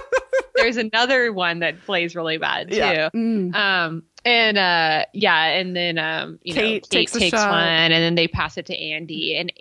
there's 0.56 0.76
another 0.76 1.32
one 1.32 1.60
that 1.60 1.80
plays 1.84 2.16
really 2.16 2.38
bad 2.38 2.70
too 2.70 2.76
Yeah. 2.76 3.10
Mm. 3.14 3.54
Um 3.54 4.02
and 4.24 4.58
uh 4.58 5.04
yeah, 5.14 5.44
and 5.44 5.74
then 5.76 5.96
um 5.98 6.38
you 6.42 6.52
Kate 6.54 6.62
know 6.82 6.88
Kate 6.88 6.90
takes 6.90 7.12
takes, 7.12 7.32
one 7.38 7.46
and 7.62 7.92
then 7.92 8.14
they 8.16 8.26
pass 8.28 8.58
it 8.58 8.66
to 8.66 8.76
Andy. 8.76 9.36
And 9.36 9.52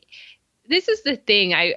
this 0.67 0.87
is 0.87 1.03
the 1.03 1.15
thing 1.15 1.53
I 1.53 1.75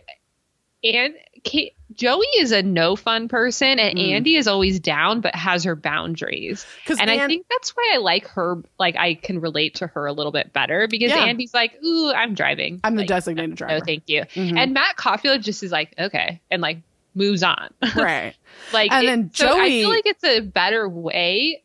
and 0.82 1.14
Kate 1.44 1.74
Joey 2.00 2.24
is 2.38 2.50
a 2.50 2.62
no 2.62 2.96
fun 2.96 3.28
person 3.28 3.78
and 3.78 3.98
Mm. 3.98 4.12
Andy 4.12 4.36
is 4.36 4.48
always 4.48 4.80
down 4.80 5.20
but 5.20 5.34
has 5.34 5.64
her 5.64 5.76
boundaries. 5.76 6.64
And 6.88 7.10
I 7.10 7.26
think 7.26 7.44
that's 7.50 7.76
why 7.76 7.92
I 7.94 7.98
like 7.98 8.26
her 8.28 8.56
like 8.78 8.96
I 8.96 9.12
can 9.14 9.38
relate 9.38 9.74
to 9.76 9.86
her 9.88 10.06
a 10.06 10.12
little 10.14 10.32
bit 10.32 10.54
better 10.54 10.88
because 10.88 11.10
Yeah. 11.10 11.24
Andy's 11.24 11.52
like, 11.52 11.72
"Ooh, 11.84 12.10
I'm 12.10 12.32
driving." 12.34 12.80
I'm 12.82 12.94
the 12.94 13.02
Like, 13.02 13.08
designated 13.08 13.56
driver. 13.56 13.80
No, 13.80 13.84
thank 13.84 14.04
you. 14.08 14.22
Mhm. 14.34 14.56
And 14.58 14.72
Matt 14.72 14.96
Caulfield 14.96 15.42
just 15.42 15.62
is 15.62 15.70
like, 15.70 15.92
"Okay." 15.98 16.40
And 16.50 16.62
like 16.62 16.78
moves 17.14 17.42
on. 17.42 17.68
right. 17.96 18.34
like 18.72 18.90
And 18.92 19.04
it- 19.04 19.06
then 19.06 19.30
so 19.34 19.60
I 19.60 19.68
feel 19.68 19.90
like 19.90 20.06
it's 20.06 20.24
a 20.24 20.40
better 20.40 20.88
way 20.88 21.62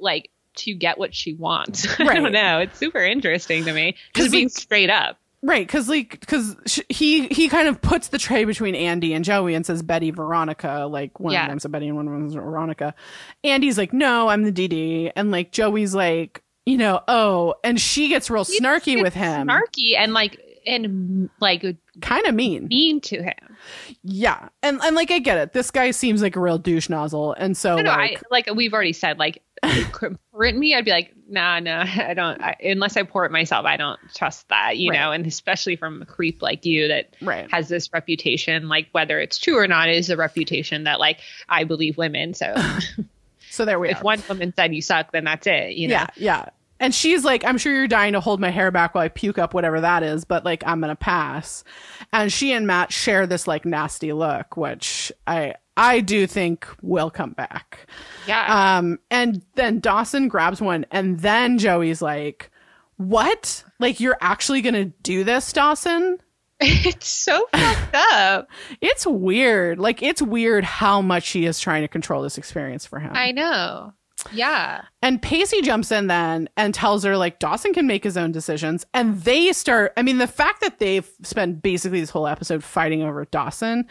like 0.00 0.30
to 0.56 0.72
get 0.72 0.96
what 0.96 1.14
she 1.14 1.34
wants. 1.34 1.86
I 2.00 2.14
don't 2.14 2.32
know. 2.32 2.60
It's 2.60 2.78
super 2.78 3.04
interesting 3.04 3.66
to 3.66 3.72
me. 3.74 3.96
Just 4.14 4.32
being 4.32 4.48
straight 4.48 4.88
up. 4.88 5.18
Right, 5.46 5.64
because 5.64 5.88
like 5.88 6.18
because 6.18 6.56
he 6.88 7.28
he 7.28 7.48
kind 7.48 7.68
of 7.68 7.80
puts 7.80 8.08
the 8.08 8.18
tray 8.18 8.44
between 8.44 8.74
Andy 8.74 9.12
and 9.14 9.24
Joey 9.24 9.54
and 9.54 9.64
says 9.64 9.80
Betty 9.80 10.10
Veronica, 10.10 10.88
like 10.90 11.20
one 11.20 11.32
Yeah. 11.34 11.44
of 11.44 11.50
them's 11.50 11.64
a 11.64 11.68
Betty 11.68 11.86
and 11.86 11.94
one 11.96 12.08
of 12.08 12.14
them's 12.14 12.34
a 12.34 12.40
Veronica. 12.40 12.96
Andy's 13.44 13.78
like, 13.78 13.92
no, 13.92 14.26
I'm 14.26 14.42
the 14.42 14.50
DD, 14.50 15.12
and 15.14 15.30
like 15.30 15.52
Joey's 15.52 15.94
like, 15.94 16.42
you 16.64 16.76
know, 16.76 17.00
oh, 17.06 17.54
and 17.62 17.80
she 17.80 18.08
gets 18.08 18.28
real 18.28 18.44
snarky 18.44 18.94
It's 18.94 19.02
with 19.02 19.14
him, 19.14 19.46
Snarky 19.46 19.96
and 19.96 20.12
like 20.12 20.40
and 20.66 21.30
like 21.40 21.64
kind 22.00 22.26
of 22.26 22.34
mean. 22.34 22.66
mean 22.66 23.00
to 23.02 23.22
him. 23.22 23.56
Yeah, 24.02 24.48
and 24.64 24.80
and 24.82 24.96
like 24.96 25.12
I 25.12 25.20
get 25.20 25.38
it. 25.38 25.52
This 25.52 25.70
guy 25.70 25.92
seems 25.92 26.22
like 26.22 26.34
a 26.34 26.40
real 26.40 26.58
douche 26.58 26.88
nozzle, 26.88 27.34
and 27.34 27.56
so 27.56 27.76
know, 27.76 27.88
like, 27.90 28.18
I, 28.18 28.22
like 28.32 28.48
we've 28.52 28.74
already 28.74 28.92
said, 28.92 29.16
like 29.20 29.42
pour 30.32 30.44
it 30.44 30.56
me, 30.56 30.74
I'd 30.74 30.84
be 30.84 30.90
like, 30.90 31.12
nah, 31.28 31.58
nah, 31.60 31.84
I 31.96 32.14
don't. 32.14 32.40
I, 32.42 32.56
unless 32.62 32.96
I 32.96 33.02
pour 33.02 33.24
it 33.24 33.32
myself, 33.32 33.66
I 33.66 33.76
don't 33.76 33.98
trust 34.14 34.48
that, 34.48 34.76
you 34.78 34.90
Right. 34.90 34.98
know. 35.00 35.12
And 35.12 35.26
especially 35.26 35.76
from 35.76 36.02
a 36.02 36.06
creep 36.06 36.42
like 36.42 36.64
you 36.64 36.88
that 36.88 37.14
right, 37.20 37.50
has 37.50 37.68
this 37.68 37.92
reputation, 37.92 38.68
like 38.68 38.88
whether 38.92 39.18
it's 39.20 39.38
true 39.38 39.58
or 39.58 39.66
not, 39.68 39.88
is 39.88 40.10
a 40.10 40.16
reputation 40.16 40.84
that 40.84 41.00
like 41.00 41.20
I 41.48 41.64
believe 41.64 41.96
women. 41.96 42.34
So 42.34 42.54
so 43.50 43.64
there 43.64 43.78
we 43.78 43.90
if 43.90 43.98
are. 43.98 44.02
one 44.04 44.22
woman 44.28 44.52
said 44.56 44.74
you 44.74 44.82
suck, 44.82 45.12
then 45.12 45.24
that's 45.24 45.46
it, 45.46 45.72
you 45.72 45.88
know. 45.88 45.94
Yeah, 45.94 46.06
yeah. 46.16 46.48
And 46.78 46.94
she's 46.94 47.24
like, 47.24 47.42
I'm 47.42 47.56
sure 47.56 47.72
you're 47.74 47.88
dying 47.88 48.12
to 48.12 48.20
hold 48.20 48.38
my 48.38 48.50
hair 48.50 48.70
back 48.70 48.94
while 48.94 49.02
I 49.04 49.08
puke 49.08 49.38
up 49.38 49.54
whatever 49.54 49.80
that 49.80 50.02
is, 50.02 50.26
but 50.26 50.44
like 50.44 50.62
I'm 50.66 50.80
gonna 50.80 50.94
pass. 50.94 51.64
And 52.12 52.30
she 52.30 52.52
and 52.52 52.66
Matt 52.66 52.92
share 52.92 53.26
this 53.26 53.46
like 53.46 53.64
nasty 53.64 54.12
look, 54.12 54.58
which 54.58 55.10
I 55.26 55.54
I 55.76 56.00
do 56.00 56.26
think 56.26 56.66
will 56.82 57.10
come 57.10 57.32
back. 57.32 57.86
Yeah. 58.26 58.78
Um, 58.78 58.98
and 59.10 59.42
then 59.54 59.80
Dawson 59.80 60.28
grabs 60.28 60.60
one, 60.60 60.86
and 60.90 61.20
then 61.20 61.58
Joey's 61.58 62.00
like, 62.00 62.50
"What? 62.96 63.64
Like 63.78 64.00
you're 64.00 64.18
actually 64.20 64.62
gonna 64.62 64.86
do 64.86 65.24
this, 65.24 65.52
Dawson?" 65.52 66.18
it's 66.60 67.08
so 67.08 67.46
fucked 67.52 67.94
up. 67.94 68.48
It's 68.80 69.06
weird. 69.06 69.78
Like 69.78 70.02
it's 70.02 70.22
weird 70.22 70.64
how 70.64 71.02
much 71.02 71.24
she 71.24 71.44
is 71.44 71.60
trying 71.60 71.82
to 71.82 71.88
control 71.88 72.22
this 72.22 72.38
experience 72.38 72.86
for 72.86 72.98
him. 72.98 73.12
I 73.14 73.32
know. 73.32 73.92
Yeah. 74.32 74.82
And 75.02 75.20
Pacey 75.20 75.60
jumps 75.60 75.92
in 75.92 76.06
then 76.06 76.48
and 76.56 76.72
tells 76.72 77.04
her 77.04 77.16
like 77.16 77.38
Dawson 77.38 77.74
can 77.74 77.86
make 77.86 78.04
his 78.04 78.16
own 78.16 78.32
decisions. 78.32 78.86
And 78.94 79.20
they 79.20 79.52
start 79.52 79.92
I 79.98 80.02
mean, 80.02 80.16
the 80.16 80.26
fact 80.26 80.62
that 80.62 80.78
they've 80.78 81.08
spent 81.22 81.62
basically 81.62 82.00
this 82.00 82.10
whole 82.10 82.26
episode 82.26 82.64
fighting 82.64 83.02
over 83.02 83.26
Dawson 83.26 83.86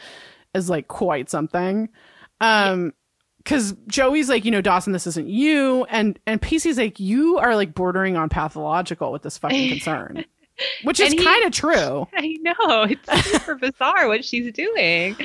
is 0.55 0.69
like 0.69 0.87
quite 0.87 1.29
something. 1.29 1.89
Um 2.41 2.93
because 3.45 3.75
Joey's 3.87 4.27
like, 4.27 4.43
you 4.43 4.49
know, 4.49 4.61
Dawson, 4.61 4.91
this 4.91 5.05
isn't 5.05 5.29
you, 5.29 5.85
and 5.85 6.19
and 6.25 6.41
Pacey's 6.41 6.77
like, 6.79 6.99
you 6.99 7.37
are 7.37 7.55
like 7.55 7.75
bordering 7.75 8.17
on 8.17 8.27
pathological 8.27 9.11
with 9.11 9.21
this 9.21 9.37
fucking 9.37 9.69
concern, 9.69 10.25
which 10.83 10.99
is 10.99 11.13
kind 11.13 11.45
of 11.45 11.51
true. 11.51 12.07
I 12.15 12.37
know. 12.41 12.87
It's 12.89 13.31
super 13.31 13.55
bizarre 13.61 14.07
what 14.07 14.25
she's 14.25 14.51
doing. 14.51 15.15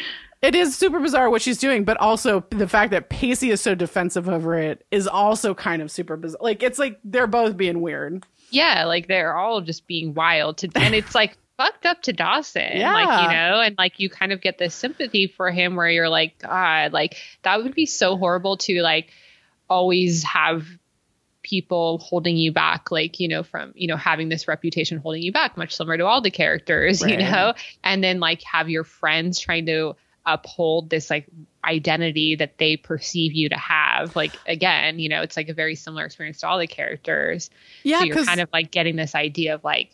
It 0.43 0.55
is 0.55 0.77
super 0.77 1.01
bizarre 1.01 1.28
what 1.28 1.43
she's 1.43 1.59
doing, 1.59 1.85
but 1.85 1.98
also 1.98 2.44
the 2.51 2.69
fact 2.69 2.93
that 2.93 3.11
Pacey 3.11 3.51
is 3.51 3.61
so 3.61 3.74
defensive 3.74 4.28
over 4.28 4.55
it 4.59 4.86
is 4.90 5.07
also 5.07 5.55
kind 5.55 5.82
of 5.82 5.90
super 5.90 6.16
bizarre. 6.16 6.40
Like 6.43 6.62
it's 6.62 6.78
like 6.78 6.98
they're 7.05 7.27
both 7.27 7.57
being 7.57 7.81
weird. 7.81 8.24
Yeah, 8.51 8.85
like 8.85 9.07
they're 9.07 9.36
all 9.36 9.61
just 9.61 9.86
being 9.86 10.12
wild 10.12 10.59
to 10.59 10.70
and 10.74 10.94
it's 10.94 11.15
like 11.15 11.36
fucked 11.61 11.85
up 11.85 12.03
to 12.03 12.12
Dawson. 12.15 12.81
Like, 12.93 13.23
you 13.23 13.37
know, 13.37 13.61
and 13.61 13.77
like 13.77 14.01
you 14.01 14.09
kind 14.09 14.32
of 14.32 14.41
get 14.41 14.57
this 14.57 14.74
sympathy 14.74 15.27
for 15.27 15.51
him 15.51 15.77
where 15.77 15.91
you're 15.91 16.09
like, 16.09 16.39
God, 16.39 16.95
like 16.95 17.16
that 17.43 17.62
would 17.62 17.74
be 17.74 17.85
so 17.85 18.16
horrible 18.16 18.57
to 18.59 18.81
like 18.81 19.11
always 19.69 20.23
have 20.24 20.66
people 21.43 21.99
holding 21.99 22.37
you 22.37 22.53
back 22.53 22.91
like 22.91 23.19
you 23.19 23.27
know 23.27 23.43
from 23.43 23.73
you 23.74 23.89
know 23.89 23.97
having 23.97 24.28
this 24.28 24.47
reputation 24.47 24.99
holding 24.99 25.23
you 25.23 25.32
back 25.32 25.57
much 25.57 25.74
similar 25.74 25.97
to 25.97 26.05
all 26.05 26.20
the 26.20 26.31
characters 26.31 27.01
you 27.07 27.16
know? 27.16 27.55
And 27.82 28.03
then 28.05 28.20
like 28.20 28.43
have 28.43 28.69
your 28.69 28.85
friends 28.85 29.39
trying 29.39 29.66
to 29.66 29.97
uphold 30.27 30.91
this 30.91 31.09
like 31.09 31.27
identity 31.65 32.37
that 32.37 32.59
they 32.59 32.77
perceive 32.77 33.32
you 33.32 33.49
to 33.49 33.57
have 33.57 34.15
like 34.16 34.32
again 34.47 34.99
you 34.99 35.09
know 35.09 35.23
it's 35.23 35.37
like 35.37 35.49
a 35.49 35.55
very 35.55 35.74
similar 35.74 36.05
experience 36.05 36.41
to 36.41 36.49
all 36.49 36.59
the 36.59 36.66
characters. 36.66 37.51
Yeah, 37.82 38.01
so 38.01 38.05
you're 38.05 38.24
kind 38.24 38.41
of 38.41 38.49
like 38.53 38.70
getting 38.70 38.97
this 38.97 39.15
idea 39.15 39.55
of 39.55 39.65
like 39.65 39.91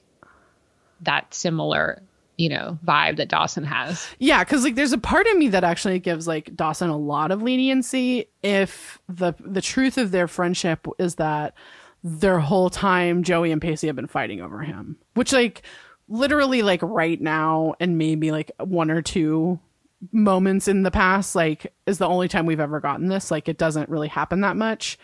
that 1.01 1.32
similar 1.35 2.02
you 2.36 2.48
know 2.48 2.78
vibe 2.85 3.16
that 3.16 3.28
dawson 3.28 3.64
has. 3.64 4.06
Yeah, 4.18 4.44
because 4.44 4.64
like 4.64 4.74
there's 4.74 4.93
a 4.93 4.98
part 4.98 5.27
of 5.27 5.36
me 5.36 5.48
that 5.48 5.64
actually 5.64 5.98
gives 5.98 6.27
like 6.27 6.55
Dawson 6.55 6.90
a 6.90 6.97
lot 6.97 7.31
of 7.31 7.43
leniency 7.43 8.28
if 8.43 9.01
the 9.09 9.35
the 9.40 9.62
truth 9.62 9.98
of 9.98 10.10
their 10.10 10.28
friendship 10.28 10.86
is 10.98 11.16
that 11.16 11.55
their 12.05 12.39
whole 12.39 12.70
time 12.70 13.23
Joey 13.23 13.52
and 13.52 13.60
Pacey 13.60 13.86
have 13.86 13.97
been 13.97 14.06
fighting 14.06 14.40
over 14.40 14.60
him, 14.60 14.97
which 15.14 15.32
like 15.32 15.62
literally 16.09 16.62
like 16.62 16.81
right 16.82 17.20
now 17.20 17.74
and 17.81 17.98
maybe 17.98 18.31
like 18.31 18.52
one 18.59 18.90
or 18.90 19.02
two 19.02 19.59
moments 20.12 20.68
in 20.68 20.82
the 20.82 20.90
past 20.90 21.35
like 21.35 21.73
is 21.86 21.98
the 21.98 22.06
only 22.06 22.28
time 22.28 22.47
we've 22.47 22.60
ever 22.60 22.81
gotten 22.81 23.09
this. 23.09 23.31
Like 23.31 23.48
it 23.48 23.59
doesn't 23.59 23.89
really 23.89 24.09
happen 24.09 24.43
that 24.43 24.56
much 24.56 24.98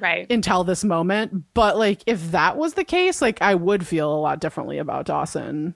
right 0.00 0.30
until 0.30 0.64
this 0.64 0.84
moment 0.84 1.44
but 1.54 1.76
like 1.76 2.02
if 2.06 2.30
that 2.32 2.56
was 2.56 2.74
the 2.74 2.84
case 2.84 3.20
like 3.22 3.40
i 3.42 3.54
would 3.54 3.86
feel 3.86 4.12
a 4.12 4.20
lot 4.20 4.40
differently 4.40 4.78
about 4.78 5.06
dawson 5.06 5.74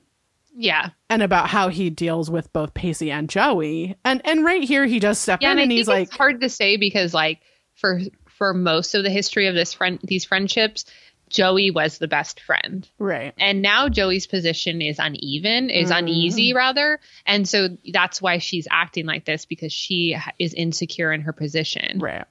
yeah 0.57 0.91
and 1.09 1.23
about 1.23 1.49
how 1.49 1.69
he 1.69 1.89
deals 1.91 2.31
with 2.31 2.53
both 2.53 2.75
Pacey 2.75 3.11
and 3.13 3.29
Joey. 3.31 3.97
And 4.05 4.21
and 4.25 4.45
right 4.45 4.63
here 4.63 4.87
he 4.87 4.99
does 4.99 5.19
step 5.19 5.41
yeah 5.41 5.53
in 5.53 5.59
and, 5.59 5.63
and 5.65 5.73
he's 5.73 5.87
like 5.89 6.09
it's 6.09 6.17
hard 6.17 6.41
to 6.41 6.49
say 6.49 6.77
because 6.77 7.15
like 7.15 7.41
for 7.77 8.01
for 8.27 8.53
most 8.53 8.95
of 8.97 9.05
the 9.05 9.11
history 9.11 9.47
of 9.47 9.55
this 9.55 9.73
friend 9.73 10.01
these 10.03 10.25
friendships 10.25 10.85
joey 11.29 11.71
was 11.71 11.99
the 11.99 12.09
best 12.09 12.41
friend 12.41 12.89
right. 12.99 13.35
and 13.39 13.61
now 13.63 13.89
joey's 13.89 14.27
position 14.27 14.81
is 14.81 14.99
uneven 14.99 15.69
is 15.71 15.91
Mhm. 15.91 15.99
uneasy 15.99 16.55
rather 16.55 16.99
and 17.27 17.47
so 17.49 17.69
that's 17.93 18.21
why 18.23 18.39
she's 18.39 18.67
acting 18.71 19.05
like 19.07 19.27
this 19.27 19.45
because 19.45 19.73
she 19.73 20.17
is 20.39 20.55
insecure 20.55 21.13
in 21.13 21.21
her 21.21 21.33
position 21.33 21.99
Right. 22.01 22.25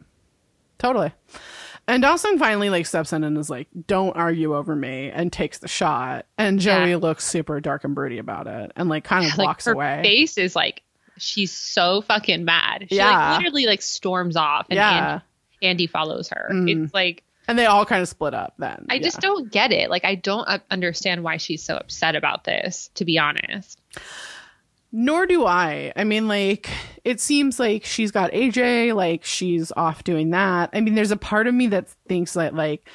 Totally. 0.80 1.12
And 1.88 2.02
Dawson 2.04 2.38
finally 2.38 2.70
like 2.70 2.86
steps 2.86 3.14
in 3.14 3.24
and 3.24 3.38
is 3.38 3.50
like, 3.50 3.68
"Don't 3.88 4.16
argue 4.18 4.56
over 4.56 4.76
me," 4.76 5.10
and 5.10 5.32
takes 5.32 5.60
the 5.60 5.68
shot. 5.70 6.26
And 6.38 6.60
Joey 6.60 6.90
Yeah. 6.92 6.96
looks 6.98 7.24
super 7.26 7.60
dark 7.62 7.84
and 7.86 7.96
broody 7.96 8.18
about 8.18 8.48
it, 8.48 8.72
and 8.76 8.90
like 8.90 9.04
kind 9.06 9.26
of 9.26 9.32
like 9.38 9.48
walks 9.48 9.66
her 9.66 9.72
away. 9.72 10.02
face 10.04 10.38
is 10.38 10.56
like 10.56 10.82
she's 11.18 11.52
so 11.52 12.02
fucking 12.02 12.46
mad 12.46 12.86
she 12.90 12.98
Yeah. 12.98 13.32
like 13.32 13.40
literally 13.40 13.66
like 13.66 13.82
storms 13.82 14.36
off 14.36 14.68
and 14.70 14.76
Yeah. 14.78 15.12
Andy, 15.14 15.24
Andy 15.68 15.88
follows 15.88 16.30
her 16.30 16.50
Mhm. 16.52 16.86
it's 16.86 16.94
like 16.94 17.24
And 17.48 17.58
they 17.58 17.66
all 17.66 17.86
kind 17.86 18.02
of 18.02 18.10
split 18.10 18.34
up. 18.34 18.54
Then 18.60 18.86
I 18.90 18.96
Yeah. 18.96 19.02
just 19.04 19.22
don't 19.22 19.50
get 19.50 19.72
it. 19.72 19.90
Like, 19.90 20.04
I 20.04 20.16
don't 20.16 20.44
uh, 20.50 20.60
understand 20.70 21.24
why 21.24 21.38
she's 21.38 21.64
so 21.64 21.78
upset 21.78 22.14
about 22.18 22.44
this, 22.44 22.90
to 22.96 23.06
be 23.06 23.18
honest. 23.18 23.80
Nor 24.92 25.26
do 25.26 25.46
I. 25.46 25.92
I 25.96 26.04
mean, 26.06 26.28
like, 26.28 26.70
it 27.04 27.20
seems 27.20 27.60
like 27.60 27.84
she's 27.84 28.12
got 28.12 28.32
AJ, 28.32 28.96
like, 28.96 29.24
she's 29.24 29.72
off 29.76 30.04
doing 30.04 30.30
that. 30.32 30.70
I 30.74 30.82
mean, 30.82 30.96
there's 30.96 31.12
a 31.12 31.18
part 31.18 31.48
of 31.48 31.54
me 31.54 31.68
that 31.68 31.90
thinks 32.08 32.34
that, 32.34 32.56
like, 32.56 32.88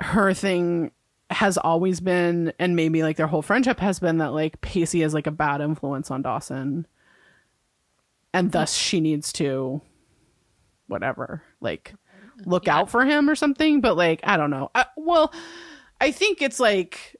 her 0.00 0.34
thing 0.34 0.90
has 1.30 1.56
always 1.58 2.00
been, 2.00 2.52
and 2.58 2.74
maybe, 2.74 3.02
like, 3.02 3.16
their 3.16 3.26
whole 3.26 3.42
friendship 3.42 3.78
has 3.80 4.00
been 4.00 4.18
that, 4.18 4.32
like, 4.32 4.60
Pacey 4.60 5.02
is, 5.02 5.14
like, 5.14 5.26
a 5.26 5.32
bad 5.32 5.60
influence 5.60 6.10
on 6.10 6.22
Dawson. 6.22 6.86
And 8.34 8.50
thus 8.52 8.74
she 8.74 9.00
needs 9.00 9.32
to, 9.34 9.80
whatever, 10.88 11.42
like, 11.60 11.94
look 12.44 12.66
Yeah. 12.66 12.78
out 12.78 12.90
for 12.90 13.04
him 13.04 13.28
or 13.30 13.34
something. 13.34 13.80
But, 13.80 13.96
like, 13.96 14.20
I 14.24 14.36
don't 14.36 14.50
know. 14.50 14.70
I, 14.74 14.86
well, 14.96 15.32
I 16.00 16.10
think 16.10 16.42
it's 16.42 16.60
like, 16.60 17.16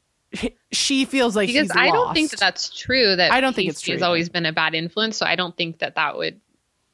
she 0.73 1.05
feels 1.05 1.35
like 1.35 1.49
Because 1.49 1.71
I 1.75 1.91
don't 1.91 2.15
think 2.15 2.31
that 2.31 2.41
that's 2.41 2.71
true. 2.77 3.17
That 3.17 3.33
I 3.33 3.41
don't 3.41 3.55
think 3.55 3.71
it's 3.71 3.81
true 3.81 3.95
has 3.95 4.03
always 4.03 4.29
been 4.29 4.47
a 4.47 4.53
bad 4.53 4.75
influence. 4.75 5.17
So 5.17 5.27
I 5.27 5.37
don't 5.37 5.57
think 5.57 5.79
that 5.79 5.95
that 5.95 6.17
would. 6.17 6.41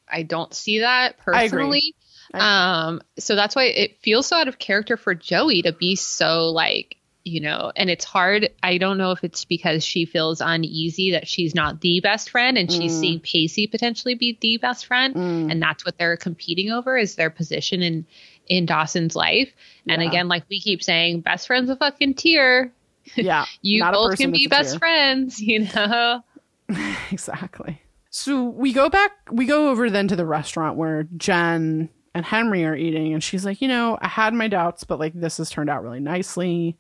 I 0.09 0.23
don't 0.23 0.55
see 0.55 0.81
that 0.81 1.19
personally. 1.19 1.94
Um. 2.32 3.01
So 3.19 3.35
that's 3.36 3.55
why 3.55 3.65
it 3.65 3.98
feels 4.02 4.27
so 4.27 4.36
out 4.36 4.48
of 4.48 4.59
character 4.59 4.97
for 4.97 5.15
Joey 5.15 5.62
to 5.62 5.73
be 5.73 5.97
so 5.97 6.51
like 6.51 6.97
you 7.27 7.40
know, 7.40 7.73
and 7.74 7.89
it's 7.89 8.05
hard. 8.05 8.51
I 8.62 8.77
don't 8.77 8.98
know 8.98 9.11
if 9.12 9.24
it's 9.24 9.47
because 9.47 9.82
she 9.82 10.05
feels 10.05 10.43
uneasy 10.43 11.12
that 11.12 11.27
she's 11.27 11.55
not 11.55 11.81
the 11.81 12.01
best 12.01 12.28
friend, 12.28 12.59
and 12.59 12.70
she's 12.70 12.93
Mm. 12.93 13.01
seeing 13.01 13.20
Pacey 13.20 13.66
potentially 13.66 14.15
be 14.15 14.36
the 14.40 14.59
best 14.59 14.85
friend. 14.85 15.15
Mm. 15.15 15.51
and 15.51 15.62
that's 15.62 15.86
what 15.86 15.97
they're 15.97 16.19
competing 16.19 16.70
over 16.70 16.97
is 16.98 17.15
their 17.16 17.31
position 17.31 17.82
in 17.82 18.06
in 18.47 18.66
Dawson's 18.66 19.16
life. 19.16 19.51
And 19.89 20.02
Yeah. 20.02 20.09
again, 20.09 20.28
like 20.28 20.44
we 20.51 20.61
keep 20.61 20.82
saying, 20.82 21.23
best 21.23 21.47
friend's 21.47 21.70
a 21.70 21.77
fucking 21.77 22.15
tier. 22.15 22.73
Yeah, 23.16 23.44
You 23.62 23.85
both 23.85 24.18
can 24.18 24.31
be 24.31 24.47
best 24.47 24.78
friends, 24.78 25.40
you 25.40 25.68
know. 25.74 26.22
exactly. 27.10 27.81
So 28.10 28.44
we 28.44 28.72
go 28.72 28.89
back, 28.89 29.12
we 29.31 29.44
go 29.47 29.70
over 29.70 29.90
then 29.90 30.09
to 30.09 30.16
the 30.16 30.26
restaurant 30.26 30.76
where 30.76 31.05
Jen 31.16 31.89
and 32.14 32.24
Henry 32.24 32.64
are 32.64 32.76
eating, 32.76 33.12
and 33.12 33.22
she's 33.22 33.44
like, 33.44 33.60
you 33.60 33.68
know, 33.68 33.98
I 34.01 34.09
had 34.09 34.35
my 34.35 34.47
doubts, 34.48 34.85
but 34.85 35.01
like 35.01 35.12
this 35.14 35.39
has 35.39 35.51
turned 35.51 35.68
out 35.70 35.82
really 35.82 36.01
nicely. 36.01 36.78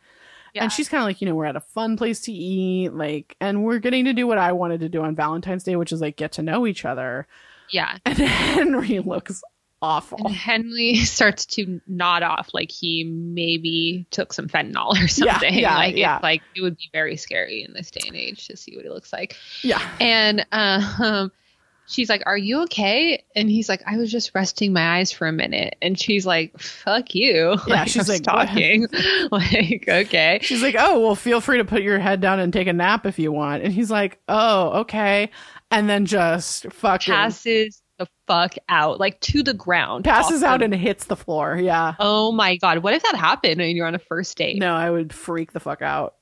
Yeah. 0.54 0.62
And 0.62 0.72
she's 0.72 0.88
kind 0.88 1.02
of 1.02 1.06
like, 1.06 1.20
you 1.20 1.26
know, 1.26 1.34
we're 1.34 1.46
at 1.46 1.56
a 1.56 1.60
fun 1.60 1.96
place 1.96 2.20
to 2.22 2.32
eat, 2.32 2.90
like, 2.90 3.36
and 3.40 3.64
we're 3.64 3.80
getting 3.80 4.04
to 4.04 4.12
do 4.12 4.28
what 4.28 4.38
I 4.38 4.52
wanted 4.52 4.78
to 4.80 4.88
do 4.88 5.02
on 5.02 5.16
Valentine's 5.16 5.64
Day, 5.64 5.74
which 5.74 5.90
is 5.90 6.00
like 6.00 6.16
get 6.16 6.30
to 6.32 6.42
know 6.42 6.64
each 6.66 6.84
other. 6.84 7.26
yeah. 7.72 7.98
And 8.06 8.18
Henry 8.18 9.00
looks 9.00 9.42
awful. 9.84 10.18
And 10.24 10.34
Henry 10.34 10.94
starts 11.04 11.46
to 11.46 11.80
nod 11.86 12.22
off 12.22 12.50
like 12.52 12.70
he 12.70 13.04
maybe 13.04 14.06
took 14.10 14.32
some 14.32 14.48
fentanyl 14.48 14.92
or 15.02 15.08
something. 15.08 15.54
yeah, 15.54 15.76
like 15.76 15.96
yeah. 15.96 16.16
it's 16.16 16.22
like 16.22 16.42
it 16.56 16.62
would 16.62 16.76
be 16.76 16.88
very 16.92 17.16
scary 17.16 17.62
in 17.62 17.72
this 17.72 17.90
day 17.90 18.06
and 18.06 18.16
age 18.16 18.48
to 18.48 18.56
see 18.56 18.74
what 18.76 18.84
he 18.84 18.90
looks 18.90 19.12
like. 19.12 19.36
Yeah. 19.62 19.82
And 20.00 20.46
um 20.52 21.30
she's 21.86 22.08
like, 22.08 22.22
Are 22.26 22.36
you 22.36 22.62
okay? 22.62 23.22
And 23.36 23.50
he's 23.50 23.68
like, 23.68 23.82
I 23.86 23.96
was 23.96 24.10
just 24.10 24.34
resting 24.34 24.72
my 24.72 24.98
eyes 24.98 25.12
for 25.12 25.26
a 25.26 25.32
minute. 25.32 25.76
And 25.82 25.98
she's 25.98 26.24
like, 26.26 26.58
Fuck 26.58 27.14
you. 27.14 27.56
Yeah, 27.66 27.84
she's 27.84 28.08
I'm 28.08 28.14
like, 28.14 28.22
talking. 28.22 28.86
like, 29.30 29.84
okay. 29.88 30.38
She's 30.42 30.62
like, 30.62 30.76
oh, 30.78 31.00
well, 31.00 31.14
feel 31.14 31.40
free 31.40 31.58
to 31.58 31.64
put 31.64 31.82
your 31.82 31.98
head 31.98 32.20
down 32.20 32.38
and 32.40 32.52
take 32.52 32.68
a 32.68 32.72
nap 32.72 33.04
if 33.04 33.18
you 33.18 33.32
want. 33.32 33.62
And 33.62 33.72
he's 33.72 33.90
like, 33.90 34.20
oh, 34.28 34.80
okay. 34.80 35.30
And 35.70 35.88
then 35.88 36.06
just 36.06 36.70
fucking 36.72 37.12
Passes 37.12 37.82
the 38.04 38.10
fuck 38.26 38.54
out, 38.68 39.00
like 39.00 39.20
to 39.20 39.42
the 39.42 39.54
ground. 39.54 40.04
passes 40.04 40.42
out 40.42 40.62
and 40.62 40.74
hits 40.74 41.04
the 41.06 41.16
floor. 41.16 41.56
Yeah. 41.56 41.94
Oh 41.98 42.32
my 42.32 42.56
god. 42.56 42.78
What 42.78 42.94
if 42.94 43.02
that 43.02 43.16
happened 43.16 43.60
and 43.60 43.76
you're 43.76 43.86
on 43.86 43.94
a 43.94 43.98
first 43.98 44.36
date? 44.36 44.58
No, 44.58 44.74
I 44.74 44.90
would 44.90 45.12
freak 45.12 45.52
the 45.52 45.60
fuck 45.60 45.82
out. 45.82 46.14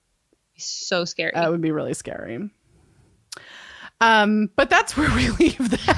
So 0.56 1.04
scary. 1.04 1.32
That 1.34 1.50
would 1.50 1.60
be 1.60 1.70
really 1.72 1.94
scary. 1.94 2.50
Um, 4.00 4.50
but 4.56 4.68
that's 4.68 4.96
where 4.96 5.10
we 5.16 5.30
leave 5.30 5.70
them. 5.70 5.96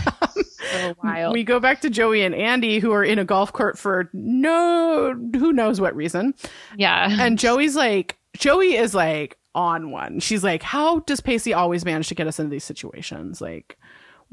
so 0.71 0.95
wild. 1.03 1.33
We 1.33 1.43
go 1.45 1.59
back 1.61 1.81
to 1.83 1.91
Joey 1.91 2.23
and 2.23 2.35
Andy, 2.35 2.79
who 2.79 2.93
are 2.93 3.05
in 3.05 3.19
a 3.19 3.25
golf 3.25 3.53
cart 3.53 3.79
for 3.79 4.11
no, 4.13 5.15
who 5.35 5.53
knows 5.53 5.81
what 5.81 5.97
reason. 5.97 6.35
yeah. 6.77 7.17
And 7.21 7.39
Joey's 7.39 7.77
like, 7.77 8.19
Joey 8.37 8.75
is 8.75 8.95
like 8.95 9.39
on 9.55 9.91
one. 9.91 10.21
She's 10.21 10.45
like, 10.45 10.63
how 10.63 11.01
does 11.01 11.21
Pacey 11.21 11.55
always 11.55 11.85
manage 11.85 12.09
to 12.09 12.15
get 12.15 12.27
us 12.27 12.39
into 12.39 12.51
these 12.51 12.65
situations? 12.65 13.41
Like, 13.41 13.79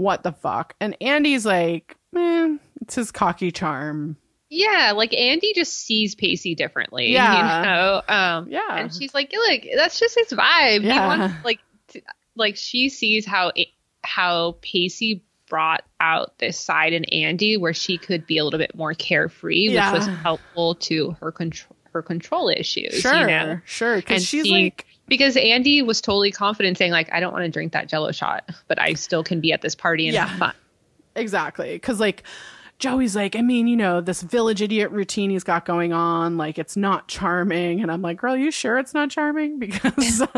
what 0.01 0.23
the 0.23 0.31
fuck? 0.31 0.73
And 0.81 0.95
Andy's 1.01 1.45
like, 1.45 1.95
man, 2.11 2.59
it's 2.81 2.95
his 2.95 3.11
cocky 3.11 3.51
charm. 3.51 4.17
Yeah, 4.49 4.93
like 4.95 5.13
Andy 5.13 5.53
just 5.53 5.73
sees 5.73 6.15
Pacey 6.15 6.55
differently. 6.55 7.11
Yeah. 7.13 7.59
You 7.59 7.65
know? 7.65 8.01
Um 8.07 8.47
Yeah. 8.49 8.77
and 8.77 8.93
she's 8.93 9.13
like, 9.13 9.31
look, 9.31 9.61
that's 9.75 9.99
just 9.99 10.17
his 10.17 10.27
vibe. 10.37 10.81
He 10.81 10.87
Yeah. 10.87 11.07
wants 11.07 11.35
like 11.45 11.59
t- 11.87 12.03
like 12.35 12.57
she 12.57 12.89
sees 12.89 13.25
how 13.25 13.51
it, 13.55 13.67
how 14.03 14.57
Pacey 14.61 15.23
brought 15.47 15.83
out 15.99 16.37
this 16.39 16.57
side 16.59 16.93
in 16.93 17.05
Andy 17.05 17.57
where 17.57 17.73
she 17.73 17.97
could 17.97 18.25
be 18.25 18.37
a 18.39 18.43
little 18.43 18.57
bit 18.59 18.73
more 18.75 18.93
carefree, 18.93 19.69
Yeah. 19.69 19.91
which 19.93 19.99
was 19.99 20.07
helpful 20.07 20.75
to 20.75 21.11
her 21.21 21.31
control 21.31 21.75
her 21.93 22.01
control 22.01 22.47
issues. 22.49 22.95
Sure, 23.01 23.13
You 23.19 23.27
know? 23.27 23.59
sure. 23.65 23.97
Because 23.97 24.25
she's 24.25 24.45
she- 24.45 24.51
like, 24.51 24.85
Because 25.11 25.35
Andy 25.35 25.81
was 25.81 25.99
totally 25.99 26.31
confident 26.31 26.77
saying, 26.77 26.93
like, 26.93 27.11
I 27.11 27.19
don't 27.19 27.33
want 27.33 27.43
to 27.43 27.51
drink 27.51 27.73
that 27.73 27.89
jello 27.89 28.13
shot, 28.13 28.49
but 28.69 28.79
I 28.79 28.93
still 28.93 29.25
can 29.25 29.41
be 29.41 29.51
at 29.51 29.61
this 29.61 29.75
party 29.75 30.07
and 30.07 30.13
Yeah. 30.15 30.25
have 30.25 30.39
fun. 30.39 30.53
Exactly. 31.17 31.73
Because, 31.73 31.99
like, 31.99 32.23
Joey's 32.79 33.13
like, 33.13 33.35
I 33.35 33.41
mean, 33.41 33.67
you 33.67 33.75
know, 33.75 33.99
this 33.99 34.21
village 34.21 34.61
idiot 34.61 34.89
routine 34.91 35.29
he's 35.29 35.43
got 35.43 35.65
going 35.65 35.91
on, 35.91 36.37
like, 36.37 36.57
it's 36.57 36.77
not 36.77 37.09
charming. 37.09 37.81
And 37.81 37.91
I'm 37.91 38.01
like, 38.01 38.15
girl, 38.21 38.37
you 38.37 38.51
sure 38.51 38.77
it's 38.79 38.93
not 38.93 39.09
charming? 39.09 39.59
Because 39.59 40.21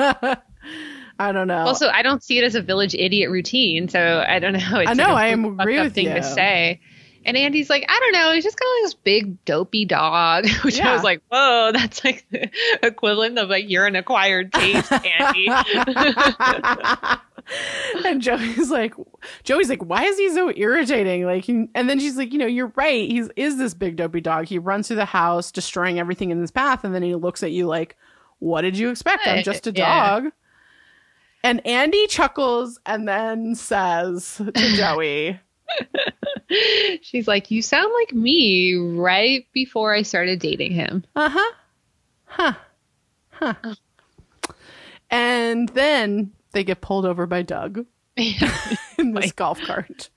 I 1.20 1.32
don't 1.32 1.48
know. 1.48 1.66
Also, 1.66 1.90
I 1.90 2.02
don't 2.02 2.24
see 2.24 2.40
it 2.40 2.44
as 2.44 2.56
a 2.56 2.62
village 2.62 2.96
idiot 2.96 3.30
routine, 3.30 3.88
so 3.88 4.26
I 4.28 4.40
don't 4.40 4.54
know. 4.54 4.60
It's 4.80 4.90
I 4.90 4.94
know, 4.96 5.10
like 5.14 5.24
I 5.26 5.28
am 5.28 5.60
agree 5.60 5.80
with 5.80 5.94
thing 5.94 6.08
you. 6.08 6.16
to 6.16 6.24
say. 6.24 6.82
And 7.26 7.38
Andy's 7.38 7.70
like, 7.70 7.86
I 7.88 8.00
don't 8.00 8.12
know. 8.14 8.34
He's 8.34 8.44
just 8.44 8.58
kind 8.58 8.68
of 8.70 8.74
like 8.78 8.84
this 8.86 8.94
big 8.96 9.46
dopey 9.46 9.86
dog, 9.86 10.46
which 10.64 10.78
Yeah. 10.78 10.92
I 10.92 10.94
was 10.94 11.04
like, 11.04 11.22
whoa, 11.32 11.72
that's 11.74 12.04
like 12.04 12.26
the 12.32 12.50
equivalent 12.82 13.38
of 13.40 13.50
like 13.50 13.70
you're 13.70 13.86
an 13.86 13.96
acquired 13.96 14.52
taste, 14.54 14.92
Andy. 14.92 15.48
and 18.06 18.22
Joey's 18.22 18.72
like, 18.72 18.94
Joey's 19.44 19.70
like, 19.70 19.84
why 19.84 20.04
is 20.04 20.18
he 20.18 20.30
so 20.32 20.52
irritating? 20.56 21.26
Like, 21.26 21.48
and 21.50 21.70
then 21.74 22.00
she's 22.00 22.18
like, 22.18 22.32
you 22.34 22.40
know, 22.40 22.46
you're 22.46 22.72
right. 22.76 23.10
He's 23.10 23.30
is 23.36 23.58
this 23.58 23.74
big 23.74 23.96
dopey 23.96 24.22
dog. 24.22 24.46
He 24.46 24.58
runs 24.60 24.88
through 24.88 24.98
the 24.98 25.06
house, 25.06 25.52
destroying 25.52 26.00
everything 26.00 26.32
in 26.32 26.40
his 26.40 26.52
path, 26.52 26.84
and 26.84 26.94
then 26.94 27.04
he 27.04 27.16
looks 27.16 27.44
at 27.44 27.52
you 27.52 27.68
like, 27.68 27.96
what 28.40 28.62
did 28.62 28.78
you 28.78 28.90
expect? 28.90 29.28
I'm 29.28 29.44
just 29.44 29.68
a 29.68 29.72
Yeah. 29.72 30.10
dog. 30.22 30.32
And 31.46 31.66
Andy 31.68 32.08
chuckles 32.08 32.80
and 32.86 33.06
then 33.08 33.56
says 33.56 34.38
to 34.38 34.52
Joey, 34.76 35.40
She's 37.02 37.28
like, 37.28 37.52
you 37.52 37.62
sound 37.62 37.92
like 38.02 38.14
me 38.14 38.76
right 38.76 39.46
before 39.54 39.94
I 39.94 40.02
started 40.04 40.40
dating 40.40 40.72
him. 40.74 41.04
Uh 41.16 41.30
huh. 41.30 41.54
Huh. 42.26 42.54
Huh. 43.32 43.54
And 45.10 45.70
then 45.70 46.32
they 46.52 46.64
get 46.64 46.82
pulled 46.82 47.06
over 47.06 47.26
by 47.26 47.42
Doug 47.44 47.86
in 48.16 49.14
this 49.14 49.32
golf 49.32 49.60
cart. 49.62 50.10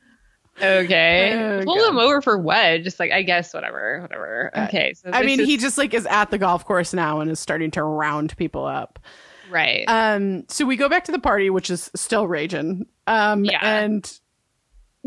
Okay. 0.61 1.35
Oh, 1.35 1.65
Pull 1.65 1.77
God. 1.77 1.89
him 1.91 1.99
over 1.99 2.23
for 2.23 2.39
what? 2.39 2.83
Just 2.83 2.99
like, 2.99 3.13
I 3.13 3.23
guess, 3.23 3.53
whatever, 3.53 4.01
whatever. 4.01 4.51
Okay. 4.57 4.95
So 4.95 5.11
I 5.13 5.23
mean, 5.23 5.41
is- 5.41 5.47
he 5.47 5.57
just 5.59 5.77
like 5.77 5.93
is 5.93 6.07
at 6.07 6.31
the 6.31 6.39
golf 6.39 6.65
course 6.65 6.95
now 6.95 7.21
and 7.21 7.31
is 7.31 7.39
starting 7.41 7.71
to 7.73 7.83
round 7.83 8.35
people 8.39 8.65
up. 8.65 8.99
right. 9.51 9.85
Um, 9.87 10.45
so 10.49 10.65
we 10.65 10.77
go 10.77 10.89
back 10.89 11.05
to 11.05 11.13
the 11.13 11.19
party, 11.19 11.51
which 11.51 11.69
is 11.69 11.91
still 11.95 12.27
raging. 12.27 12.87
Um, 13.07 13.45
Yeah. 13.45 13.59
and 13.63 14.19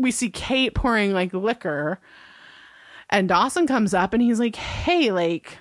we 0.00 0.10
see 0.10 0.30
Kate 0.30 0.74
pouring 0.74 1.12
like 1.12 1.32
liquor, 1.32 2.00
and 3.08 3.28
Dawson 3.28 3.66
comes 3.66 3.94
up 3.94 4.12
and 4.14 4.22
he's 4.22 4.38
like, 4.40 4.56
"Hey, 4.56 5.12
like, 5.12 5.58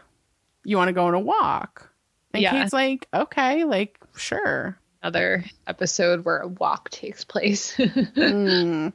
you 0.64 0.78
want 0.78 0.88
to 0.90 0.94
go 0.94 1.06
on 1.06 1.14
a 1.14 1.20
walk?" 1.20 1.92
And 2.34 2.42
Yeah. 2.44 2.52
Kate's 2.52 2.74
like, 2.74 3.08
"Okay, 3.14 3.64
like, 3.64 4.00
sure." 4.16 4.78
Another 5.02 5.46
episode 5.66 6.26
where 6.26 6.40
a 6.40 6.48
walk 6.48 6.90
takes 6.90 7.24
place. 7.24 7.76
Mm. 7.78 8.92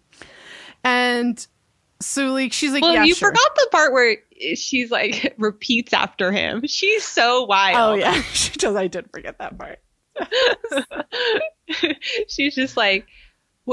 And 0.85 1.47
so 2.01 2.27
like 2.33 2.53
she's 2.53 2.73
like, 2.73 2.83
Well, 2.83 2.93
"Yeah, 2.93 3.05
you 3.05 3.15
sure." 3.15 3.31
forgot 3.31 3.55
the 3.55 3.69
part 3.73 3.93
where 3.95 4.17
she's 4.55 4.91
like 4.91 5.35
repeats 5.39 5.93
after 5.95 6.31
him. 6.31 6.63
She's 6.67 7.05
so 7.07 7.45
wild. 7.45 7.77
Oh 7.79 7.95
yeah, 7.95 8.21
she 8.33 8.51
does. 8.59 8.77
I 8.77 8.87
did 8.89 9.11
forget 9.11 9.39
that 9.39 9.57
part. 9.59 9.79
she's 12.29 12.55
just 12.55 12.77
like, 12.77 13.07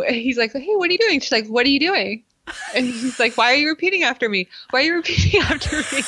he's 0.10 0.38
like, 0.38 0.54
hey, 0.54 0.76
what 0.76 0.90
are 0.90 0.94
you 0.94 0.98
doing? 1.00 1.20
She's 1.20 1.32
like, 1.32 1.48
what 1.48 1.66
are 1.66 1.70
you 1.70 1.80
doing? 1.80 2.24
And 2.76 2.86
he's 2.86 3.20
like, 3.20 3.38
why 3.38 3.52
are 3.52 3.56
you 3.56 3.70
repeating 3.70 4.04
after 4.04 4.28
me? 4.28 4.48
Why 4.72 4.82
are 4.82 4.84
you 4.84 4.96
repeating 4.96 5.42
after 5.44 5.78
me? 5.78 6.02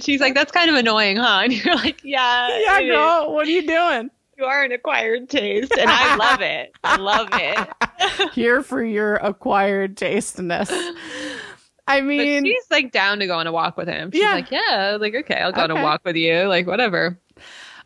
she's 0.00 0.20
like, 0.20 0.34
that's 0.34 0.52
kind 0.52 0.70
of 0.70 0.76
annoying, 0.76 1.16
huh? 1.16 1.40
And 1.44 1.52
you're 1.52 1.74
like, 1.76 2.02
yeah, 2.04 2.48
Yeah, 2.58 2.80
is. 2.80 2.88
girl, 2.88 3.34
what 3.34 3.46
are 3.46 3.50
you 3.50 3.66
doing? 3.66 4.10
You 4.38 4.44
are 4.44 4.62
an 4.62 4.70
acquired 4.72 5.28
taste, 5.28 5.72
and 5.76 5.90
I 5.90 6.14
love 6.16 6.40
it. 6.40 6.72
I 6.84 6.96
love 6.96 7.28
it. 7.32 8.32
Here 8.32 8.62
for 8.62 8.82
your 8.84 9.16
acquired 9.16 9.96
tasteness. 9.96 10.70
I 11.88 12.00
But 12.00 12.04
mean, 12.04 12.44
she's 12.44 12.64
like 12.70 12.92
down 12.92 13.18
to 13.18 13.26
go 13.26 13.36
on 13.36 13.48
a 13.48 13.52
walk 13.52 13.76
with 13.76 13.88
him. 13.88 14.12
She's 14.12 14.22
Yeah. 14.22 14.34
like, 14.34 14.50
yeah, 14.52 14.96
like 15.00 15.14
okay, 15.14 15.34
I'll 15.40 15.50
go 15.52 15.62
on 15.62 15.70
a 15.72 15.82
walk 15.82 16.02
with 16.04 16.14
you, 16.16 16.44
like 16.44 16.68
whatever. 16.68 17.18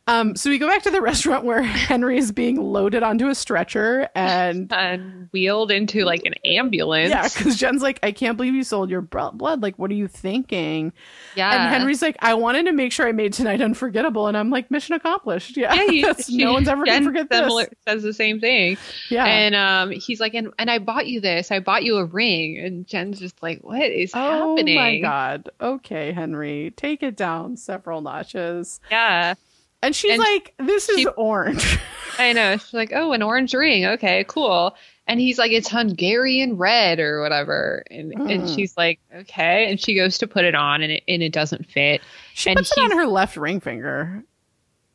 Um, 0.08 0.34
so 0.34 0.50
we 0.50 0.58
go 0.58 0.66
back 0.68 0.82
to 0.82 0.90
the 0.90 1.00
restaurant 1.02 1.44
where 1.44 1.62
Henry 1.62 2.18
is 2.18 2.32
being 2.32 2.60
loaded 2.60 3.02
onto 3.02 3.28
a 3.28 3.34
stretcher, 3.34 4.08
and 4.14 4.72
And 4.76 5.28
wheeled 5.32 5.70
into 5.70 6.04
like 6.04 6.22
an 6.24 6.34
ambulance. 6.44 7.10
yeah, 7.10 7.28
because 7.28 7.56
Jen's 7.56 7.82
like, 7.82 8.00
I 8.02 8.10
can't 8.12 8.36
believe 8.36 8.54
you 8.54 8.64
sold 8.64 8.90
your 8.90 9.00
blood. 9.00 9.62
Like, 9.62 9.78
what 9.78 9.90
are 9.90 9.94
you 9.94 10.08
thinking? 10.08 10.92
yeah. 11.36 11.52
And 11.66 11.72
Henry's 11.74 12.02
like, 12.02 12.16
I 12.20 12.34
wanted 12.34 12.66
to 12.66 12.72
make 12.72 12.92
sure 12.92 13.06
I 13.06 13.12
made 13.12 13.32
tonight 13.32 13.60
unforgettable, 13.60 14.26
and 14.26 14.36
I'm 14.36 14.50
like, 14.50 14.70
mission 14.70 14.94
accomplished. 14.94 15.56
Yeah, 15.56 15.72
yeah, 15.74 15.82
you, 15.90 16.02
That's- 16.06 16.28
no 16.30 16.52
one's 16.52 16.68
ever 16.68 16.84
Jen 16.84 17.04
gonna 17.04 17.06
forget 17.24 17.28
this. 17.30 17.68
Says 17.86 18.02
the 18.02 18.12
same 18.12 18.40
thing, 18.40 18.76
Yeah. 19.08 19.24
and 19.24 19.54
um, 19.54 19.90
he's 19.92 20.18
like, 20.20 20.34
and 20.34 20.52
and 20.58 20.70
I 20.70 20.78
bought 20.78 21.06
you 21.06 21.20
this. 21.20 21.50
I 21.52 21.60
bought 21.60 21.84
you 21.84 21.96
a 21.98 22.04
ring, 22.04 22.58
and 22.58 22.86
Jen's 22.86 23.18
just 23.20 23.42
like, 23.42 23.60
what 23.62 23.82
is 23.82 24.10
Oh 24.14 24.56
happening? 24.56 24.76
Oh 24.78 24.80
my 24.80 24.98
god. 24.98 25.48
Okay, 25.60 26.12
Henry, 26.12 26.72
take 26.76 27.02
it 27.02 27.16
down 27.16 27.56
several 27.56 28.00
notches. 28.00 28.80
Yeah, 28.90 29.34
And 29.82 29.94
she's 29.96 30.12
And 30.12 30.20
like, 30.20 30.54
"This 30.58 30.88
is 30.88 31.06
orange." 31.16 31.78
I 32.18 32.32
know. 32.34 32.56
She's 32.58 32.74
like, 32.74 32.92
oh, 32.94 33.12
an 33.12 33.22
orange 33.22 33.52
ring. 33.54 33.84
Okay, 33.86 34.24
cool. 34.28 34.76
And 35.06 35.18
he's 35.18 35.38
like, 35.38 35.50
it's 35.50 35.68
Hungarian 35.68 36.56
red 36.56 37.00
or 37.00 37.20
whatever. 37.20 37.82
And 37.90 38.12
and 38.12 38.42
Mm. 38.42 38.54
she's 38.54 38.76
like, 38.76 39.00
okay. 39.14 39.68
And 39.70 39.80
she 39.80 39.94
goes 39.94 40.18
to 40.18 40.26
put 40.28 40.44
it 40.44 40.54
on, 40.54 40.82
and 40.82 40.92
it 40.92 41.02
and 41.08 41.22
it 41.22 41.32
doesn't 41.32 41.66
fit. 41.70 42.00
She 42.34 42.50
And 42.50 42.56
puts 42.58 42.70
it 42.76 42.80
on 42.80 42.90
her 42.92 43.06
left 43.06 43.36
ring 43.36 43.60
finger. 43.60 44.22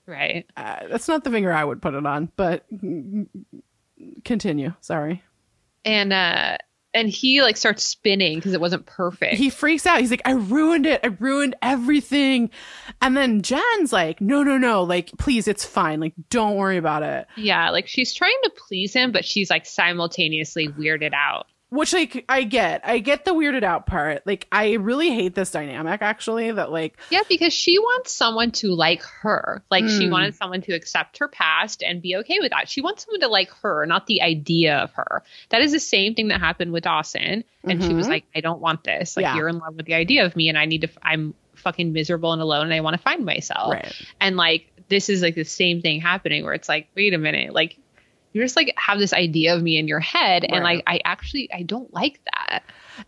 Right. 0.05 0.45
Uh, 0.55 0.88
that's 0.89 1.07
not 1.09 1.23
the 1.26 1.31
finger 1.31 1.51
I 1.51 1.65
would 1.65 1.81
put 1.81 1.93
it 1.93 2.05
on, 2.05 2.31
but 2.38 2.65
continue. 4.23 4.73
Sorry. 4.81 5.23
and 5.85 6.14
uh 6.14 6.57
and 6.98 7.10
he 7.10 7.41
like 7.41 7.57
starts 7.57 7.84
spinning 7.84 8.38
because 8.38 8.53
it 8.53 8.61
wasn't 8.61 8.86
perfect 8.86 9.36
He 9.36 9.49
freaks 9.49 9.86
out. 9.86 9.99
He's 9.99 10.11
like, 10.11 10.22
"I 10.26 10.32
ruined 10.32 10.86
it. 10.86 10.99
I 11.03 11.07
ruined 11.07 11.56
everything." 11.61 12.49
And 13.02 13.15
then 13.15 13.41
Jen's 13.41 13.94
like, 13.94 14.19
"No, 14.19 14.44
no, 14.44 14.57
no. 14.57 14.84
Like, 14.84 15.11
please, 15.18 15.48
it's 15.48 15.65
fine. 15.65 15.99
Like, 15.99 16.14
don't 16.30 16.56
worry 16.56 16.78
about 16.78 17.03
it." 17.03 17.28
yeah 17.38 17.69
like 17.69 17.88
she's 17.88 18.14
trying 18.14 18.38
to 18.44 18.52
please 18.68 18.94
him 18.94 19.11
but 19.11 19.24
she's 19.24 19.49
like 19.49 19.65
simultaneously 19.65 20.68
weirded 20.68 21.14
out 21.14 21.48
which 21.69 21.91
like 21.94 22.23
I 22.30 22.44
get. 22.44 22.81
I 22.85 22.99
get 22.99 23.26
the 23.26 23.31
weirded 23.31 23.64
out 23.64 23.85
part. 23.85 24.26
Like 24.26 24.48
I 24.52 24.73
really 24.73 25.10
hate 25.10 25.35
this 25.35 25.52
dynamic 25.52 26.02
actually 26.02 26.52
that 26.52 26.72
like 26.72 26.98
Yeah, 27.10 27.22
because 27.27 27.52
she 27.53 27.77
wants 27.77 28.11
someone 28.14 28.52
to 28.52 28.73
like 28.73 29.03
her. 29.22 29.61
Like 29.69 29.84
she 29.85 30.07
Mm. 30.07 30.11
wanted 30.11 30.35
someone 30.35 30.61
to 30.61 30.73
accept 30.73 31.18
her 31.18 31.27
past 31.27 31.84
and 31.84 32.02
be 32.02 32.15
okay 32.18 32.38
with 32.39 32.52
that. 32.52 32.69
She 32.69 32.81
wants 32.81 33.03
someone 33.06 33.19
to 33.22 33.27
like 33.27 33.49
her, 33.61 33.85
not 33.85 34.07
the 34.07 34.22
idea 34.22 34.77
of 34.77 34.91
her. 34.94 35.23
That 35.49 35.61
is 35.61 35.72
the 35.73 35.80
same 35.80 36.15
thing 36.15 36.30
that 36.30 36.39
happened 36.39 36.72
with 36.72 36.84
Dawson. 36.85 37.44
And 37.65 37.84
she 37.84 37.94
was 37.94 38.07
Mhm. 38.07 38.11
like, 38.11 38.26
I 38.34 38.39
don't 38.39 38.61
want 38.61 38.84
this. 38.85 39.18
Like 39.18 39.23
Yeah. 39.26 39.35
you're 39.35 39.49
in 39.49 39.57
love 39.60 39.76
with 39.76 39.85
the 39.88 39.94
idea 39.95 40.26
of 40.26 40.35
me 40.38 40.48
and 40.48 40.57
I 40.57 40.65
need 40.65 40.81
to 40.81 40.88
f- 40.88 40.98
I'm 41.03 41.34
fucking 41.56 41.91
miserable 41.91 42.31
and 42.31 42.41
alone 42.41 42.64
and 42.65 42.73
I 42.73 42.80
want 42.80 42.95
to 42.95 43.02
find 43.02 43.26
myself. 43.26 43.73
right. 43.73 43.91
And 44.22 44.38
like 44.38 44.72
this 44.89 45.10
is 45.10 45.22
like 45.22 45.35
the 45.35 45.44
same 45.44 45.81
thing 45.81 45.99
happening 45.99 46.45
where 46.45 46.53
it's 46.53 46.69
like, 46.69 46.88
wait 46.95 47.14
a 47.14 47.18
minute, 47.18 47.52
like 47.53 47.76
you 48.38 48.43
just 48.43 48.55
like 48.55 48.73
have 48.77 48.99
this 48.99 49.14
idea 49.14 49.55
of 49.55 49.64
me 49.64 49.77
in 49.77 49.88
your 49.88 49.99
head 49.99 50.45
and 50.47 50.64
like 50.64 50.84
I 50.85 51.01
actually 51.03 51.49
I 51.51 51.64
don't 51.64 51.91
like 51.93 52.19
that. 52.26 52.64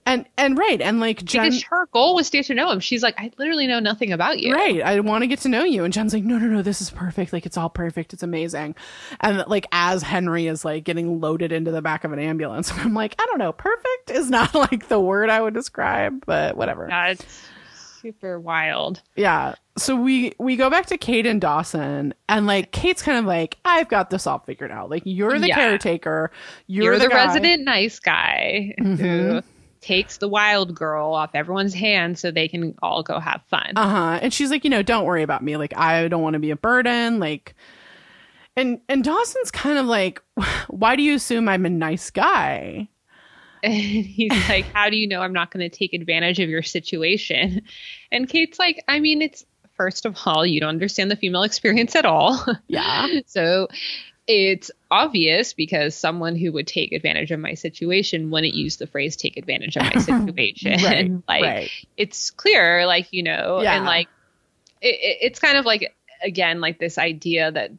And 0.06 0.26
and 0.38 0.57
right 0.57 0.81
and 0.81 0.99
like 0.99 1.23
Jen 1.23 1.45
because 1.45 1.64
her 1.64 1.88
goal 1.88 2.15
was 2.15 2.30
to 2.30 2.38
get 2.38 2.45
to 2.47 2.56
know 2.56 2.72
him. 2.72 2.80
She's 2.80 3.03
like, 3.03 3.15
I 3.19 3.31
literally 3.38 3.68
know 3.68 3.80
nothing 3.80 4.11
about 4.11 4.39
you. 4.39 4.53
Right. 4.53 4.81
I 4.81 4.99
want 4.99 5.23
to 5.23 5.27
get 5.27 5.39
to 5.41 5.49
know 5.49 5.64
you. 5.64 5.84
And 5.84 5.93
Jen's 5.93 6.14
like, 6.14 6.23
no, 6.23 6.38
no, 6.38 6.47
no, 6.47 6.61
this 6.61 6.81
is 6.81 6.89
perfect. 6.89 7.34
Like, 7.34 7.45
it's 7.45 7.57
all 7.57 7.69
perfect. 7.69 8.14
It's 8.14 8.23
amazing. 8.23 8.76
And 9.19 9.43
like, 9.47 9.68
as 9.72 10.03
Henry 10.03 10.47
is 10.47 10.64
like 10.64 10.84
getting 10.84 11.19
loaded 11.19 11.51
into 11.51 11.72
the 11.72 11.81
back 11.81 12.03
of 12.03 12.11
an 12.11 12.19
ambulance, 12.19 12.72
I'm 12.76 12.93
like, 12.93 13.15
I 13.19 13.26
don't 13.26 13.39
know. 13.39 13.51
Perfect 13.51 14.11
is 14.11 14.30
not 14.30 14.53
like 14.56 14.88
the 14.88 14.99
word 14.99 15.30
I 15.30 15.41
would 15.41 15.53
describe, 15.53 16.26
but 16.26 16.56
whatever. 16.57 16.88
That's 16.89 17.26
super 18.01 18.39
wild. 18.39 19.01
Yeah. 19.15 19.56
So 19.80 19.95
we, 19.95 20.34
we 20.39 20.56
go 20.56 20.69
back 20.69 20.85
to 20.88 20.97
Kate 20.97 21.26
and 21.26 21.39
Dawson 21.41 22.14
and 22.27 22.45
like, 22.45 22.72
Kate's 22.72 23.01
kind 23.01 23.18
of 23.18 23.26
like, 23.26 23.57
I've 23.65 23.88
got 23.89 24.10
this 24.10 24.27
all 24.27 24.39
figured 24.39 24.72
out. 24.72 24.89
Like, 24.89 25.03
you're 25.06 25.39
the 25.39 25.47
Yeah. 25.47 25.56
caretaker. 25.56 26.31
You're, 26.68 26.84
You're, 26.85 26.99
the, 26.99 27.07
guy. 27.07 27.26
resident 27.26 27.64
nice 27.64 27.99
guy 27.99 28.73
who 28.77 28.84
Mhm. 28.85 29.43
takes 29.81 30.18
the 30.18 30.27
wild 30.27 30.76
girl 30.76 31.14
off 31.14 31.31
everyone's 31.34 31.73
hands 31.73 32.19
so 32.19 32.31
they 32.31 32.47
can 32.47 32.76
all 32.81 33.01
go 33.03 33.19
have 33.19 33.41
fun. 33.49 33.73
Uh 33.76 33.89
huh. 33.89 34.19
And 34.22 34.34
she's 34.34 34.51
like, 34.51 34.64
you 34.64 34.69
know, 34.69 34.81
don't 34.84 35.06
worry 35.06 35.23
about 35.23 35.43
me. 35.43 35.56
Like, 35.57 35.76
I 35.77 36.07
don't 36.10 36.22
want 36.22 36.34
to 36.34 36.39
be 36.39 36.51
a 36.51 36.56
burden. 36.57 37.19
Like, 37.19 37.56
and 38.57 38.81
and 38.89 39.03
Dawson's 39.03 39.51
kind 39.51 39.77
of 39.77 39.85
like, 39.85 40.22
why 40.68 40.95
do 40.95 41.03
you 41.03 41.15
assume 41.15 41.47
I'm 41.47 41.65
a 41.65 41.69
nice 41.69 42.10
guy? 42.10 42.89
And 43.64 43.73
he's 44.06 44.31
like, 44.49 44.65
How 44.73 44.89
do 44.89 44.97
you 44.97 45.07
know 45.07 45.22
I'm 45.22 45.34
not 45.34 45.51
going 45.51 45.69
to 45.69 45.76
take 45.76 45.93
advantage 45.93 46.39
of 46.39 46.49
your 46.49 46.64
situation? 46.64 47.61
And 48.11 48.27
Kate's 48.27 48.60
like, 48.60 48.84
I 48.88 48.99
mean, 48.99 49.22
it's 49.22 49.45
first 49.80 50.06
of 50.06 50.18
all, 50.26 50.45
you 50.45 50.60
don't 50.60 50.68
understand 50.69 51.10
the 51.10 51.15
female 51.15 51.43
experience 51.43 51.95
at 51.95 52.06
all. 52.06 52.45
Yeah. 52.68 53.07
so 53.26 53.69
it's 54.27 54.69
obvious 54.91 55.53
because 55.53 55.95
someone 55.95 56.35
who 56.35 56.51
would 56.51 56.68
take 56.68 56.91
advantage 56.91 57.31
of 57.31 57.39
my 57.39 57.53
situation 57.53 58.30
wouldn't 58.30 58.53
use 58.53 58.76
the 58.76 58.85
phrase 58.88 59.15
take 59.15 59.38
advantage 59.38 59.77
of 59.77 59.84
my 59.84 60.01
situation. 60.01 60.84
right. 60.84 61.11
like, 61.30 61.41
right. 61.43 61.72
it's 61.97 62.30
clear, 62.30 62.85
like, 62.85 63.07
you 63.11 63.23
know, 63.23 63.61
Yeah. 63.61 63.77
and 63.77 63.85
like, 63.85 64.07
it, 64.81 64.95
it- 64.95 65.18
it's 65.22 65.39
kind 65.39 65.57
of 65.57 65.65
like, 65.65 65.95
again, 66.22 66.60
like 66.60 66.77
this 66.77 66.97
idea 66.97 67.49
that, 67.51 67.72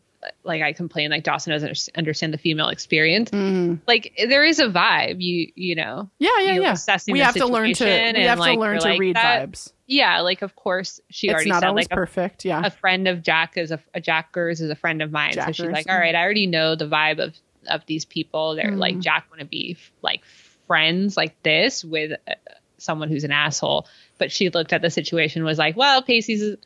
like, 0.44 0.60
I 0.62 0.72
complain, 0.74 1.10
like, 1.10 1.24
Dawson 1.24 1.52
doesn't 1.52 1.88
understand 1.96 2.34
the 2.34 2.38
female 2.38 2.68
experience. 2.68 3.30
Mm. 3.30 3.80
Like, 3.86 4.12
there 4.28 4.44
is 4.44 4.58
a 4.58 4.66
vibe, 4.68 5.16
you, 5.20 5.50
you 5.54 5.74
know, 5.74 6.10
Yeah, 6.18 6.28
yeah, 6.40 6.44
yeah. 6.60 6.76
We 7.08 7.18
the 7.20 7.24
have 7.24 7.34
to 7.36 7.46
learn 7.46 7.72
to 7.74 7.84
we 7.84 8.22
have 8.24 8.38
like, 8.38 8.54
to 8.54 8.60
learn 8.60 8.78
to 8.80 8.84
like, 8.88 9.00
read 9.00 9.16
that- 9.16 9.50
vibes. 9.50 9.72
Yeah, 9.86 10.20
like, 10.20 10.42
of 10.42 10.54
course, 10.54 11.00
she 11.10 11.26
It's 11.28 11.34
already 11.34 11.50
not 11.50 11.62
said, 11.62 11.70
like, 11.70 11.86
a 11.90 11.94
perfect. 11.96 12.44
Yeah. 12.44 12.62
a 12.64 12.70
friend 12.70 13.08
of 13.08 13.22
Jack 13.22 13.56
is 13.56 13.72
a, 13.72 13.80
a 13.92 14.00
Jack 14.00 14.32
Gers 14.32 14.60
is 14.60 14.70
a 14.70 14.76
friend 14.76 15.02
of 15.02 15.10
mine. 15.10 15.32
so 15.32 15.50
she's 15.50 15.66
like, 15.66 15.90
all 15.90 15.98
right, 15.98 16.14
I 16.14 16.22
already 16.22 16.46
know 16.46 16.76
the 16.76 16.86
vibe 16.86 17.18
of 17.18 17.34
of 17.66 17.84
these 17.86 18.04
people. 18.04 18.54
They're 18.54 18.70
like 18.70 18.96
Mhm. 18.96 19.02
Jack 19.02 19.26
want 19.30 19.40
to 19.40 19.46
be 19.46 19.76
like 20.00 20.22
friends 20.66 21.16
like 21.16 21.42
this 21.42 21.84
with 21.84 22.12
uh, 22.12 22.34
someone 22.78 23.08
who's 23.08 23.24
an 23.24 23.32
asshole. 23.32 23.86
But 24.16 24.30
she 24.30 24.48
looked 24.48 24.72
at 24.72 24.80
the 24.80 24.90
situation 24.90 25.42
was 25.44 25.58
like, 25.58 25.76
well, 25.76 26.02
Pacey's 26.02 26.56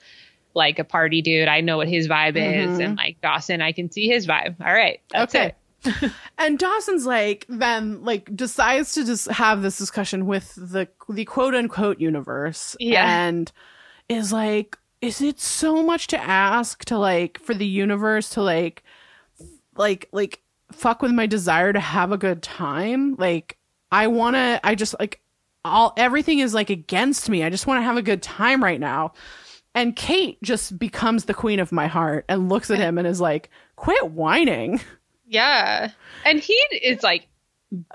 like 0.55 0.79
a 0.79 0.85
party 0.85 1.21
dude. 1.23 1.49
I 1.49 1.61
know 1.61 1.77
what 1.77 1.89
his 1.89 2.09
vibe 2.09 2.37
is, 2.37 2.79
Mhm. 2.79 2.85
and 2.85 2.97
like 2.97 3.21
Dawson, 3.21 3.61
I 3.61 3.73
can 3.73 3.91
see 3.91 4.07
his 4.09 4.27
vibe. 4.27 4.57
All 4.65 4.73
right, 4.73 5.01
that's 5.11 5.35
Okay. 5.35 5.53
it. 5.85 6.13
and 6.39 6.59
Dawson's 6.59 7.05
like 7.05 7.45
then 7.49 8.03
like 8.05 8.35
decides 8.35 8.95
to 8.95 9.05
just 9.05 9.31
have 9.31 9.61
this 9.63 9.77
discussion 9.77 10.27
with 10.27 10.55
the 10.55 10.89
the 11.11 11.25
quote 11.27 11.55
unquote 11.55 12.01
universe. 12.01 12.75
Yeah. 12.81 13.07
And 13.27 13.53
is 14.09 14.33
like, 14.33 14.79
is 15.03 15.21
it 15.21 15.39
so 15.41 15.83
much 15.83 16.07
to 16.09 16.19
ask 16.19 16.85
to 16.87 16.97
like 16.99 17.39
for 17.39 17.53
the 17.53 17.67
universe 17.67 18.31
to 18.31 18.43
like 18.43 18.83
like 19.77 20.09
like 20.13 20.41
fuck 20.73 21.03
with 21.03 21.13
my 21.13 21.27
desire 21.27 21.73
to 21.73 21.81
have 21.81 22.13
a 22.13 22.17
good 22.19 22.43
time? 22.43 23.17
Like 23.17 23.59
I 23.93 24.07
wanna 24.07 24.61
I 24.65 24.75
just 24.75 24.95
like 24.99 25.21
all 25.67 25.93
everything 25.97 26.39
is 26.39 26.55
like 26.55 26.71
against 26.71 27.29
me. 27.29 27.43
I 27.43 27.51
just 27.51 27.67
want 27.67 27.79
to 27.81 27.85
have 27.85 27.97
a 27.97 28.03
good 28.03 28.23
time 28.23 28.63
right 28.65 28.81
now. 28.81 29.13
And 29.75 29.97
Kate 29.97 30.41
just 30.43 30.79
becomes 30.79 31.25
the 31.25 31.35
queen 31.35 31.59
of 31.61 31.73
my 31.73 31.87
heart 31.89 32.25
and 32.29 32.49
looks 32.49 32.71
at 32.71 32.79
him 32.79 32.97
and 32.99 33.07
is 33.07 33.21
like, 33.21 33.51
quit 33.77 34.11
whining. 34.13 34.81
Yeah, 35.27 35.91
and 36.25 36.39
he 36.39 36.53
is 36.83 37.03
like 37.03 37.27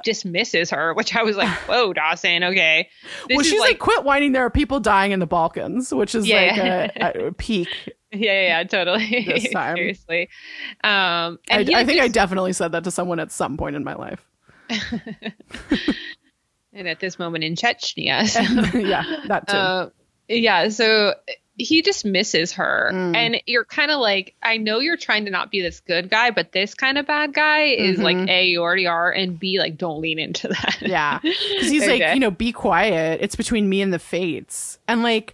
dismisses 0.04 0.72
her, 0.72 0.94
which 0.94 1.16
I 1.16 1.24
was 1.24 1.38
like, 1.38 1.48
whoa, 1.70 1.94
Dawson, 1.94 2.44
okay. 2.44 2.90
This 3.28 3.36
well, 3.38 3.46
she's 3.46 3.60
like, 3.62 3.80
quit 3.80 4.04
whining. 4.04 4.34
There 4.34 4.44
are 4.44 4.50
people 4.50 4.80
dying 4.82 5.12
in 5.14 5.20
the 5.20 5.28
Balkans, 5.28 5.94
which 5.94 6.16
is 6.16 6.28
Yeah. 6.28 6.90
like 6.98 7.16
a, 7.16 7.28
a 7.28 7.32
peak. 7.32 7.70
Yeah, 8.12 8.32
yeah, 8.34 8.42
yeah, 8.60 8.64
totally. 8.64 9.40
Seriously. 9.40 10.24
Um, 10.84 11.40
I, 11.50 11.66
I 11.74 11.86
think 11.86 12.02
I 12.02 12.08
definitely 12.08 12.54
said 12.54 12.72
that 12.74 12.84
to 12.86 12.92
someone 12.92 13.20
at 13.20 13.32
some 13.32 13.56
point 13.56 13.76
in 13.76 13.84
my 13.84 13.94
life. 13.94 14.26
and 16.74 16.88
at 16.88 17.00
this 17.00 17.20
moment 17.20 17.44
in 17.44 17.56
Chechnya. 17.56 18.28
So, 18.28 18.78
yeah, 18.78 19.04
that 19.28 19.48
too. 19.48 19.56
uh, 19.56 19.90
yeah, 20.28 20.70
so 20.70 21.14
he 21.60 21.82
just 21.82 22.06
misses 22.06 22.54
her. 22.54 22.90
Mm. 22.94 23.16
And 23.16 23.42
you're 23.46 23.66
kind 23.66 23.92
of 23.92 24.00
like, 24.00 24.34
I 24.42 24.58
know 24.58 24.80
you're 24.80 24.98
trying 24.98 25.26
to 25.26 25.32
not 25.32 25.52
be 25.52 25.62
this 25.62 25.82
good 25.82 26.10
guy, 26.10 26.32
but 26.32 26.54
this 26.54 26.74
kind 26.74 26.98
of 26.98 27.06
bad 27.06 27.34
guy 27.34 27.64
is 27.66 28.00
Mhm. 28.00 28.04
like, 28.04 28.30
A, 28.30 28.46
you 28.46 28.62
already 28.62 28.88
are, 28.88 29.12
and 29.12 29.38
B, 29.38 29.60
like, 29.60 29.78
don't 29.78 30.00
lean 30.02 30.20
into 30.20 30.48
that. 30.48 30.78
yeah, 30.82 31.20
because 31.22 31.70
he's 31.70 31.86
like, 31.88 32.02
you 32.14 32.20
know, 32.22 32.32
be 32.32 32.52
quiet. 32.54 33.20
It's 33.22 33.36
between 33.36 33.68
me 33.70 33.82
and 33.82 33.92
the 33.94 34.00
fates. 34.00 34.80
And 34.88 35.04
like, 35.04 35.34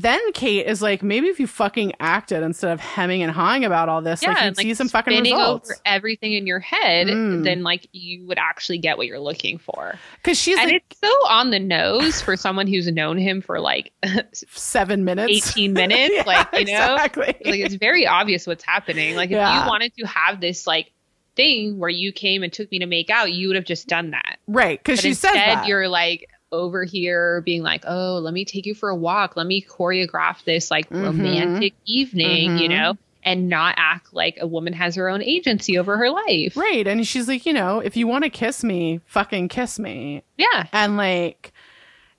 then 0.00 0.20
Kate 0.32 0.66
is 0.66 0.80
like, 0.80 1.02
maybe 1.02 1.26
if 1.28 1.38
you 1.40 1.46
fucking 1.46 1.92
acted 2.00 2.42
instead 2.42 2.72
of 2.72 2.80
hemming 2.80 3.22
and 3.22 3.30
hawing 3.32 3.64
about 3.64 3.88
all 3.88 4.00
this, 4.02 4.22
yeah, 4.22 4.28
like 4.30 4.38
you'd 4.38 4.46
and, 4.46 4.56
see 4.56 4.74
some 4.74 4.88
fucking 4.88 5.22
results. 5.22 5.70
over 5.70 5.78
everything 5.84 6.32
in 6.32 6.46
your 6.46 6.58
head, 6.60 7.06
Mm. 7.08 7.44
then 7.44 7.62
like 7.62 7.86
you 7.92 8.26
would 8.26 8.38
actually 8.38 8.78
get 8.78 8.96
what 8.98 9.06
you're 9.06 9.18
looking 9.20 9.58
for. 9.58 9.94
Because 10.22 10.38
she's 10.38 10.58
and 10.58 10.70
like 10.70 10.84
it's 10.90 11.00
so 11.00 11.08
on 11.28 11.50
the 11.50 11.58
nose 11.58 12.20
for 12.22 12.36
someone 12.36 12.66
who's 12.66 12.86
known 12.90 13.18
him 13.18 13.40
for 13.40 13.60
like 13.60 13.92
seven 14.32 15.04
minutes, 15.04 15.50
18 15.50 15.72
minutes, 15.74 16.14
Yeah, 16.14 16.22
like 16.26 16.48
you 16.52 16.64
know, 16.72 16.94
exactly. 16.94 17.26
like 17.26 17.60
it's 17.60 17.74
very 17.74 18.06
obvious 18.06 18.46
what's 18.46 18.64
happening. 18.64 19.16
Like 19.16 19.30
if 19.30 19.34
Yeah. 19.36 19.62
you 19.64 19.68
wanted 19.68 19.92
to 19.98 20.06
have 20.06 20.40
this 20.40 20.66
like 20.66 20.92
thing 21.36 21.78
where 21.78 21.90
you 21.90 22.12
came 22.12 22.42
and 22.42 22.52
took 22.52 22.70
me 22.70 22.78
to 22.78 22.86
make 22.86 23.10
out, 23.10 23.32
you 23.32 23.48
would 23.48 23.56
have 23.56 23.64
just 23.64 23.88
done 23.88 24.10
that. 24.12 24.38
right? 24.46 24.78
Because 24.78 25.00
she 25.00 25.08
instead, 25.08 25.32
says 25.32 25.54
that. 25.56 25.66
you're 25.66 25.88
like 25.88 26.28
over 26.54 26.84
here 26.84 27.40
being 27.42 27.62
like, 27.62 27.84
"Oh, 27.86 28.18
let 28.22 28.32
me 28.34 28.44
take 28.44 28.66
you 28.66 28.74
for 28.74 28.88
a 28.88 28.96
walk. 28.96 29.36
Let 29.36 29.46
me 29.46 29.62
choreograph 29.62 30.44
this 30.44 30.70
like 30.70 30.88
Mhm. 30.90 31.02
romantic 31.04 31.74
evening," 31.86 32.58
you 32.58 32.68
Mhm. 32.68 32.70
know, 32.70 32.96
and 33.24 33.48
not 33.48 33.74
act 33.78 34.12
like 34.12 34.36
a 34.40 34.46
woman 34.46 34.72
has 34.72 34.94
her 34.96 35.08
own 35.08 35.22
agency 35.22 35.78
over 35.78 35.96
her 35.96 36.10
life. 36.10 36.56
Right. 36.56 36.86
And 36.86 37.06
she's 37.06 37.26
like, 37.28 37.46
you 37.46 37.52
know, 37.54 37.80
if 37.80 37.96
you 37.96 38.06
want 38.06 38.24
to 38.24 38.30
kiss 38.30 38.62
me, 38.62 39.00
fucking 39.06 39.48
kiss 39.48 39.78
me. 39.78 40.22
Yeah. 40.36 40.66
And 40.72 40.96
like, 40.98 41.52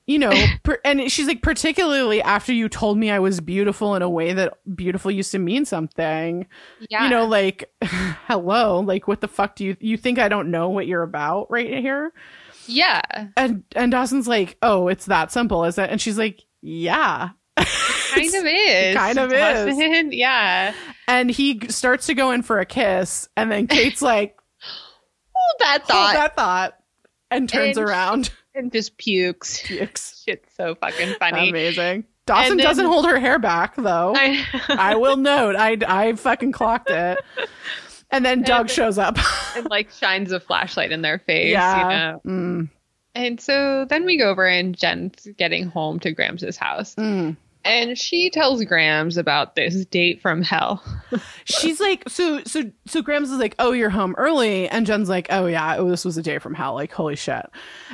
you 0.07 0.17
know, 0.19 0.31
per- 0.63 0.79
and 0.83 1.11
she's 1.11 1.27
like, 1.27 1.41
particularly 1.43 2.21
after 2.23 2.53
you 2.53 2.69
told 2.69 2.97
me 2.97 3.09
I 3.11 3.19
was 3.19 3.39
beautiful 3.39 3.95
in 3.95 4.01
a 4.01 4.09
way 4.09 4.33
that 4.33 4.53
beautiful 4.75 5.11
used 5.11 5.31
to 5.33 5.39
mean 5.39 5.65
something. 5.65 6.47
Yeah. 6.89 7.03
You 7.03 7.09
know, 7.11 7.25
like, 7.27 7.71
hello, 8.27 8.79
like, 8.79 9.07
what 9.07 9.21
the 9.21 9.27
fuck 9.27 9.55
do 9.55 9.63
you 9.65 9.77
you 9.79 9.97
think 9.97 10.17
I 10.19 10.27
don't 10.27 10.49
know 10.51 10.69
what 10.69 10.87
you're 10.87 11.03
about 11.03 11.49
right 11.51 11.69
here? 11.69 12.13
Yeah. 12.67 13.01
And 13.37 13.63
and 13.75 13.91
Dawson's 13.91 14.27
like, 14.27 14.57
oh, 14.61 14.87
it's 14.87 15.05
that 15.05 15.31
simple, 15.31 15.63
is 15.65 15.77
it? 15.77 15.89
And 15.89 15.99
she's 16.01 16.17
like, 16.17 16.41
yeah. 16.61 17.29
Kind 17.57 18.35
of 18.35 18.45
is. 18.45 18.95
kind 18.95 19.17
of 19.19 19.31
is. 19.33 20.13
Yeah. 20.13 20.73
And 21.07 21.29
he 21.29 21.61
starts 21.69 22.07
to 22.07 22.13
go 22.15 22.31
in 22.31 22.41
for 22.41 22.59
a 22.59 22.65
kiss, 22.65 23.29
and 23.37 23.51
then 23.51 23.67
Kate's 23.67 24.01
like, 24.01 24.37
Hold 25.33 25.55
that 25.59 25.81
hold 25.81 25.87
thought 25.87 26.13
that 26.13 26.35
thought, 26.35 26.77
and 27.31 27.47
turns 27.49 27.77
And- 27.77 27.87
around. 27.87 28.31
and 28.55 28.71
just 28.71 28.97
pukes. 28.97 29.61
Pukes. 29.61 30.23
Shit's 30.25 30.53
so 30.55 30.75
fucking 30.75 31.15
funny. 31.19 31.49
Amazing. 31.49 32.05
Dawson 32.25 32.57
then- 32.57 32.65
doesn't 32.65 32.85
hold 32.85 33.05
her 33.05 33.19
hair 33.19 33.37
back 33.37 33.75
though. 33.75 34.13
I, 34.15 34.43
I, 34.69 34.95
will 34.95 35.17
note. 35.17 35.55
I 35.55 35.77
I 35.87 36.13
fucking 36.13 36.53
clocked 36.53 36.89
it. 36.89 37.19
And 38.11 38.23
then 38.25 38.41
Doug 38.43 38.61
And- 38.61 38.69
shows 38.71 38.97
up. 38.97 39.17
and 39.55 39.69
like 39.69 39.89
shines 39.91 40.31
a 40.31 40.39
flashlight 40.39 40.91
in 40.91 41.01
their 41.01 41.19
face. 41.19 41.51
yeah. 41.51 41.83
You 41.83 41.89
know? 41.89 42.21
Mm, 42.25 42.69
And 43.15 43.39
so 43.41 43.85
then 43.85 44.05
we 44.05 44.17
go 44.17 44.29
over 44.29 44.45
and 44.45 44.77
Jen's 44.77 45.27
getting 45.37 45.67
home 45.67 45.99
to 46.01 46.11
Grams's 46.11 46.57
house. 46.57 46.95
mm. 46.95 47.35
and 47.63 47.97
she 47.97 48.29
tells 48.29 48.63
Grams 48.63 49.17
about 49.17 49.55
this 49.55 49.85
date 49.87 50.21
from 50.21 50.43
hell. 50.43 50.83
She's 51.45 51.79
like, 51.79 52.03
so, 52.07 52.43
so, 52.45 52.63
so 52.85 53.01
Grams 53.01 53.31
is 53.31 53.39
like, 53.39 53.55
oh, 53.57 53.71
you're 53.71 53.89
home 53.89 54.13
early. 54.19 54.69
And 54.69 54.85
Jen's 54.85 55.09
like, 55.09 55.27
oh, 55.31 55.47
yeah, 55.47 55.77
oh, 55.77 55.89
this 55.89 56.05
was 56.05 56.15
a 56.17 56.21
day 56.21 56.37
from 56.37 56.53
hell. 56.53 56.75
Like, 56.75 56.91
holy 56.91 57.15
shit. 57.15 57.45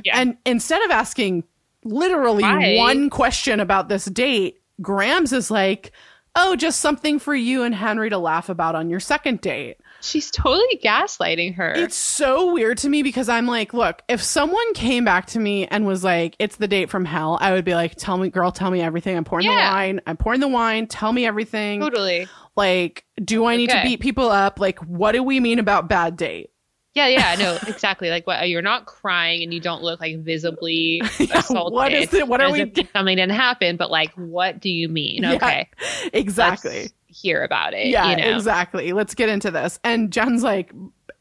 Yeah. 0.03 0.19
And 0.19 0.37
instead 0.45 0.83
of 0.83 0.91
asking 0.91 1.45
literally 1.85 2.43
Right. 2.43 2.77
one 2.77 3.09
question 3.09 3.59
about 3.61 3.87
this 3.87 4.05
date, 4.05 4.61
Grams 4.81 5.31
is 5.31 5.49
like, 5.49 5.91
oh, 6.35 6.55
just 6.55 6.79
something 6.81 7.17
for 7.19 7.33
you 7.35 7.63
and 7.63 7.73
Henry 7.75 8.09
to 8.09 8.17
laugh 8.17 8.49
about 8.49 8.75
on 8.75 8.89
your 8.89 8.99
second 8.99 9.39
date. 9.41 9.77
She's 10.01 10.31
totally 10.31 10.79
gaslighting 10.83 11.55
her. 11.55 11.73
It's 11.73 11.95
so 11.95 12.53
weird 12.53 12.77
to 12.79 12.89
me 12.89 13.03
because 13.03 13.29
I'm 13.29 13.45
like, 13.47 13.73
look, 13.73 14.01
if 14.09 14.21
someone 14.21 14.73
came 14.73 15.05
back 15.05 15.27
to 15.27 15.39
me 15.39 15.67
and 15.67 15.85
was 15.85 16.03
like, 16.03 16.35
it's 16.39 16.55
the 16.57 16.67
date 16.67 16.89
from 16.89 17.05
hell, 17.05 17.37
I 17.41 17.51
would 17.53 17.65
be 17.65 17.73
like, 17.75 17.95
tell 17.95 18.17
me, 18.17 18.29
girl, 18.29 18.51
tell 18.51 18.71
me 18.71 18.81
everything. 18.81 19.15
I'm 19.15 19.23
pouring 19.23 19.45
the 19.47 19.53
wine. 19.53 20.01
I'm 20.07 20.17
pouring 20.17 20.39
the 20.39 20.47
wine. 20.47 20.87
Tell 20.87 21.13
me 21.13 21.25
everything. 21.25 21.79
totally. 21.81 22.27
Like, 22.55 23.05
do 23.23 23.45
I 23.45 23.55
need 23.55 23.69
to 23.69 23.81
beat 23.83 23.99
people 24.01 24.29
up? 24.29 24.59
Like, 24.59 24.79
what 24.79 25.13
do 25.13 25.23
we 25.23 25.39
mean 25.39 25.59
about 25.59 25.87
bad 25.87 26.17
date? 26.17 26.49
Yeah, 26.93 27.07
yeah, 27.07 27.35
no, 27.39 27.57
exactly. 27.67 28.09
Like, 28.09 28.27
what 28.27 28.49
you're 28.49 28.61
not 28.61 28.85
crying 28.85 29.43
and 29.43 29.53
you 29.53 29.61
don't 29.61 29.81
look 29.81 30.01
like 30.01 30.19
visibly 30.19 31.01
Yeah, 31.19 31.39
assaulted. 31.39 31.73
what 31.73 31.93
is 31.93 32.13
it? 32.13 32.27
What 32.27 32.41
are 32.41 32.51
we 32.51 32.59
something 32.93 33.15
didn't 33.15 33.29
happen, 33.31 33.77
but 33.77 33.89
like, 33.89 34.11
what 34.15 34.59
do 34.59 34.69
you 34.69 34.89
mean? 34.89 35.23
Yeah, 35.23 35.35
Okay, 35.35 35.69
Exactly. 36.11 36.71
let's 36.81 36.93
hear 37.11 37.43
about 37.43 37.73
it. 37.73 37.87
yeah, 37.87 38.11
you 38.11 38.17
know? 38.17 38.35
exactly. 38.35 38.93
Let's 38.93 39.15
get 39.15 39.29
into 39.29 39.51
this. 39.51 39.79
And 39.83 40.11
Jen's 40.11 40.43
like, 40.43 40.73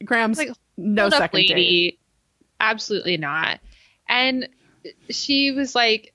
Grams 0.03 0.37
Like, 0.37 0.51
no 0.77 1.09
second 1.09 1.47
date. 1.47 1.99
Absolutely 2.59 3.17
not. 3.17 3.59
And 4.07 4.47
she 5.09 5.51
was 5.51 5.75
like, 5.75 6.13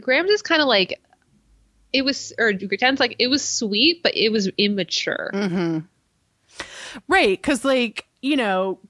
Grams 0.00 0.30
is 0.30 0.42
kind 0.42 0.62
of 0.62 0.68
like, 0.68 1.00
it 1.92 2.02
was, 2.02 2.32
or 2.38 2.52
Jen's 2.52 3.00
like, 3.00 3.16
it 3.18 3.28
was 3.28 3.42
sweet, 3.42 4.02
but 4.02 4.16
it 4.16 4.30
was 4.30 4.48
immature. 4.58 5.30
Mm-hmm. 5.32 5.78
Right, 7.06 7.40
because 7.40 7.64
like 7.64 8.06
you 8.20 8.36
know, 8.36 8.80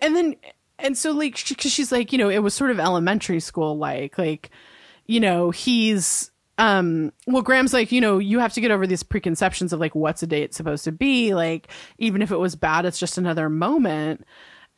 and 0.00 0.16
then 0.16 0.36
and 0.78 0.98
so 0.98 1.12
like 1.12 1.36
because 1.48 1.72
she's 1.72 1.92
like 1.92 2.12
you 2.12 2.18
know 2.18 2.28
it 2.28 2.40
was 2.40 2.54
sort 2.54 2.70
of 2.70 2.80
elementary 2.80 3.40
school 3.40 3.78
like 3.78 4.18
like 4.18 4.50
you 5.06 5.20
know 5.20 5.50
he's 5.50 6.30
um 6.58 7.12
well 7.26 7.42
Grams 7.42 7.72
like 7.72 7.90
you 7.92 8.00
know 8.00 8.18
you 8.18 8.38
have 8.38 8.52
to 8.52 8.60
get 8.60 8.70
over 8.70 8.86
these 8.86 9.02
preconceptions 9.02 9.72
of 9.72 9.80
like 9.80 9.94
what's 9.94 10.22
a 10.22 10.26
date 10.26 10.54
supposed 10.54 10.84
to 10.84 10.92
be. 10.92 11.34
Like 11.34 11.68
even 11.98 12.22
if 12.22 12.30
it 12.30 12.36
was 12.38 12.56
bad 12.56 12.84
it's 12.84 12.98
just 12.98 13.18
another 13.18 13.48
moment. 13.48 14.24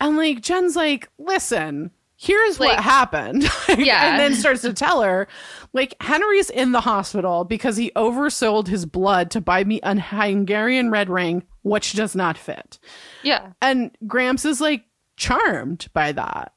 And 0.00 0.16
like 0.16 0.40
Jen's 0.40 0.76
like 0.76 1.08
listen 1.18 1.90
here's 2.16 2.58
what 2.60 2.78
happened. 2.78 3.44
Yeah. 3.76 4.10
and 4.10 4.20
then 4.20 4.34
starts 4.34 4.62
to 4.62 4.72
tell 4.72 5.02
her 5.02 5.26
like 5.72 6.00
henry's 6.00 6.48
in 6.48 6.70
the 6.70 6.80
hospital 6.80 7.44
because 7.44 7.76
he 7.76 7.90
oversold 7.96 8.68
his 8.68 8.86
blood 8.86 9.32
to 9.32 9.40
buy 9.40 9.64
me 9.64 9.80
a 9.82 9.98
hungarian 9.98 10.90
red 10.90 11.10
ring 11.10 11.42
which 11.62 11.94
does 11.94 12.14
not 12.14 12.38
fit. 12.38 12.78
Yeah. 13.22 13.52
and 13.60 13.90
gramps 14.06 14.44
is 14.44 14.60
like 14.60 14.84
charmed 15.16 15.88
by 15.92 16.12
that. 16.12 16.52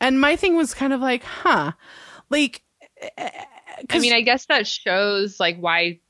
And 0.00 0.20
my 0.20 0.36
thing 0.36 0.56
was 0.56 0.74
kind 0.74 0.92
of 0.92 1.00
like 1.00 1.22
huh. 1.22 1.72
Like 2.28 2.62
I 3.90 3.98
mean, 3.98 4.12
I 4.12 4.20
guess 4.22 4.46
that 4.46 4.66
shows 4.66 5.38
like 5.40 5.58
why, 5.58 6.00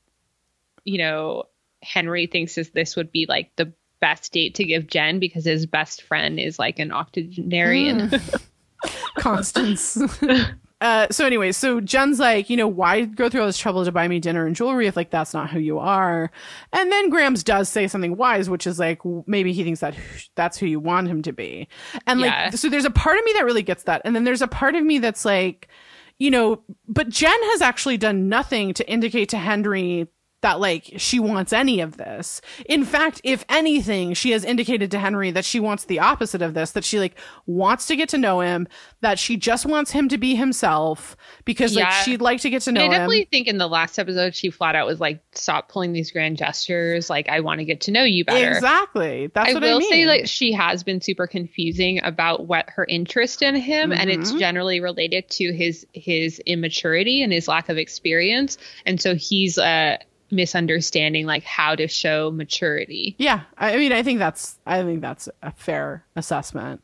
you 0.83 0.97
know, 0.97 1.43
Henry 1.81 2.27
thinks 2.27 2.55
this, 2.55 2.69
this 2.69 2.95
would 2.95 3.11
be 3.11 3.25
like 3.27 3.51
the 3.55 3.73
best 4.01 4.33
date 4.33 4.55
to 4.55 4.63
give 4.63 4.87
Jen 4.87 5.19
because 5.19 5.45
his 5.45 5.65
best 5.65 6.01
friend 6.01 6.39
is 6.39 6.59
like 6.59 6.79
an 6.79 6.91
octogenarian. 6.91 8.11
Constance. 9.17 9.97
uh, 10.81 11.07
so 11.09 11.25
anyway, 11.25 11.51
so 11.51 11.79
Jen's 11.81 12.19
like, 12.19 12.49
you 12.49 12.57
know, 12.57 12.67
why 12.67 13.05
go 13.05 13.29
through 13.29 13.41
all 13.41 13.47
this 13.47 13.57
trouble 13.57 13.83
to 13.85 13.91
buy 13.91 14.07
me 14.07 14.19
dinner 14.19 14.45
and 14.45 14.55
jewelry 14.55 14.87
if 14.87 14.95
like 14.95 15.09
that's 15.09 15.33
not 15.33 15.49
who 15.49 15.59
you 15.59 15.79
are? 15.79 16.31
And 16.73 16.91
then 16.91 17.09
Grams 17.09 17.43
does 17.43 17.69
say 17.69 17.87
something 17.87 18.15
wise, 18.17 18.49
which 18.49 18.67
is 18.67 18.77
like 18.77 18.99
maybe 19.25 19.53
he 19.53 19.63
thinks 19.63 19.79
that 19.79 19.95
that's 20.35 20.57
who 20.57 20.65
you 20.65 20.79
want 20.79 21.07
him 21.07 21.21
to 21.23 21.33
be. 21.33 21.67
And 22.05 22.19
like, 22.21 22.29
Yeah. 22.29 22.49
so 22.51 22.69
there's 22.69 22.85
a 22.85 22.91
part 22.91 23.17
of 23.17 23.25
me 23.25 23.33
that 23.37 23.45
really 23.45 23.63
gets 23.63 23.83
that, 23.83 24.01
and 24.05 24.15
then 24.15 24.23
there's 24.23 24.41
a 24.41 24.47
part 24.47 24.75
of 24.75 24.83
me 24.83 24.99
that's 24.99 25.25
like, 25.25 25.67
you 26.17 26.31
know, 26.31 26.61
but 26.87 27.09
Jen 27.09 27.37
has 27.51 27.61
actually 27.61 27.97
done 27.97 28.29
nothing 28.29 28.73
to 28.75 28.89
indicate 28.89 29.29
to 29.29 29.37
Henry 29.37 30.07
that 30.41 30.59
like 30.59 30.93
she 30.97 31.19
wants 31.19 31.51
any 31.53 31.81
of 31.81 31.97
this. 31.97 32.39
In 32.67 32.83
fact, 32.85 33.19
if 33.23 33.43
anything, 33.49 34.13
she 34.13 34.31
has 34.31 34.45
indicated 34.45 34.91
to 34.91 34.99
Henry 34.99 35.31
that 35.31 35.43
she 35.45 35.59
wants 35.59 35.85
the 35.85 35.99
opposite 35.99 36.41
of 36.43 36.53
this, 36.53 36.71
that 36.71 36.83
she 36.83 36.99
like 36.99 37.15
wants 37.47 37.87
to 37.87 37.95
get 37.95 38.09
to 38.09 38.17
know 38.17 38.41
him, 38.41 38.67
that 39.01 39.17
she 39.17 39.37
just 39.37 39.65
wants 39.65 39.91
him 39.91 40.07
to 40.09 40.17
be 40.19 40.35
himself 40.35 41.17
because 41.45 41.75
like 41.75 41.91
she'd 42.03 42.21
like 42.21 42.41
to 42.41 42.49
get 42.51 42.61
to 42.63 42.71
know 42.71 42.81
I 42.81 42.85
him. 42.85 42.91
I 42.91 42.95
definitely 42.97 43.27
think 43.31 43.47
in 43.47 43.57
the 43.57 43.67
last 43.67 43.97
episode, 43.97 44.35
she 44.35 44.51
flat 44.51 44.75
out 44.75 44.85
was 44.85 44.99
like, 44.99 45.19
stop 45.33 45.69
pulling 45.69 45.93
these 45.93 46.11
grand 46.11 46.37
gestures. 46.37 47.09
Like, 47.09 47.27
I 47.27 47.39
want 47.39 47.59
to 47.59 47.65
get 47.65 47.81
to 47.81 47.91
know 47.91 48.03
you 48.03 48.23
better. 48.23 48.51
Exactly. 48.51 49.27
That's 49.33 49.49
I 49.49 49.53
what 49.53 49.63
will 49.63 49.77
I 49.77 49.79
mean. 49.79 49.89
say 49.89 50.05
like 50.05 50.27
she 50.27 50.51
has 50.51 50.83
been 50.83 51.01
super 51.01 51.25
confusing 51.25 52.01
about 52.03 52.45
what 52.45 52.69
her 52.69 52.85
interest 52.87 53.41
in 53.41 53.55
him 53.55 53.91
and 53.91 54.09
it's 54.11 54.31
Mhm. 54.31 54.39
generally 54.39 54.79
related 54.79 55.29
to 55.31 55.53
his 55.53 55.87
his 55.93 56.39
immaturity 56.45 57.23
and 57.23 57.33
his 57.33 57.47
lack 57.47 57.69
of 57.69 57.77
experience 57.77 58.57
and 58.85 59.01
so 59.01 59.15
he's 59.15 59.57
uh 59.57 59.97
misunderstanding 60.31 61.25
like 61.25 61.43
how 61.43 61.75
to 61.75 61.87
show 61.87 62.31
maturity. 62.31 63.15
Yeah, 63.17 63.41
I 63.57 63.77
mean, 63.77 63.91
I 63.91 64.03
think 64.03 64.19
that's 64.19 64.59
I 64.65 64.83
think 64.83 65.01
that's 65.01 65.29
a 65.41 65.51
fair 65.51 66.05
assessment. 66.15 66.81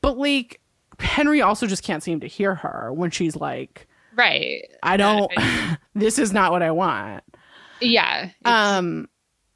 But 0.00 0.18
like 0.18 0.60
Henry 0.98 1.40
also 1.42 1.66
just 1.66 1.82
can't 1.82 2.02
seem 2.02 2.20
to 2.20 2.26
hear 2.26 2.54
her 2.56 2.92
when 2.92 3.10
she's 3.10 3.36
like, 3.36 3.86
Right. 4.14 4.62
"I 4.82 4.96
don't. 4.96 5.30
This 5.96 6.18
is 6.18 6.32
not 6.32 6.50
what 6.50 6.62
I 6.62 6.72
want." 6.72 7.22
yeah. 7.80 8.24
It's, 8.26 8.32
Um, 8.44 9.08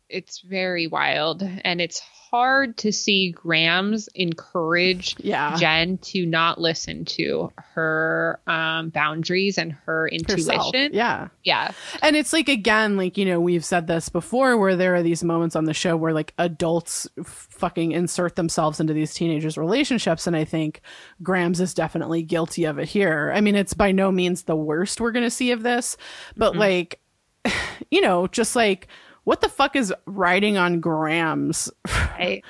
it's 0.09 0.40
very 0.40 0.86
wild 0.86 1.43
and 1.43 1.81
it's 1.81 2.01
hard 2.30 2.76
to 2.78 2.92
see 2.92 3.32
Grams 3.32 4.09
encourage 4.14 5.16
yeah, 5.18 5.56
Jen 5.56 5.98
to 5.98 6.26
not 6.26 6.60
listen 6.60 7.05
to 7.06 7.52
her 7.74 8.40
um, 8.46 8.90
boundaries 8.90 9.59
and 9.59 9.72
her 9.72 10.09
herself. 10.28 10.74
intuition. 10.74 10.92
Yeah, 10.94 11.28
yeah. 11.44 11.72
and 12.02 12.16
it's 12.16 12.32
like 12.32 12.48
again, 12.48 12.96
like 12.96 13.16
you 13.16 13.24
know, 13.24 13.40
we've 13.40 13.64
said 13.64 13.86
this 13.86 14.09
before, 14.09 14.56
where 14.59 14.76
there 14.76 14.94
are 14.94 15.02
these 15.02 15.24
moments 15.24 15.56
on 15.56 15.64
the 15.64 15.74
show 15.74 15.96
where 15.96 16.12
like 16.12 16.34
adults 16.38 17.09
fucking 17.24 17.92
insert 17.92 18.36
themselves 18.36 18.80
into 18.80 18.92
these 18.92 19.14
teenagers' 19.14 19.56
relationships, 19.59 20.26
and 20.26 20.36
I 20.36 20.44
think 20.44 20.80
Grams 21.22 21.60
is 21.60 21.74
definitely 21.74 22.22
guilty 22.22 22.64
of 22.64 22.78
it 22.78 22.88
here. 22.88 23.32
I 23.34 23.40
mean, 23.40 23.55
it's 23.55 23.74
by 23.74 23.92
no 23.92 24.10
means 24.10 24.42
the 24.42 24.56
worst 24.56 25.00
we're 25.00 25.12
gonna 25.12 25.30
see 25.30 25.50
of 25.52 25.62
this, 25.62 25.96
but 26.36 26.50
Mm-hmm. 26.52 26.60
like, 26.60 27.00
you 27.90 28.00
know, 28.00 28.26
just 28.26 28.55
like. 28.56 28.88
What 29.28 29.42
the 29.42 29.50
fuck 29.50 29.76
is 29.76 29.92
riding 30.06 30.56
on 30.56 30.80
grams? 30.80 31.70
I, 31.86 32.40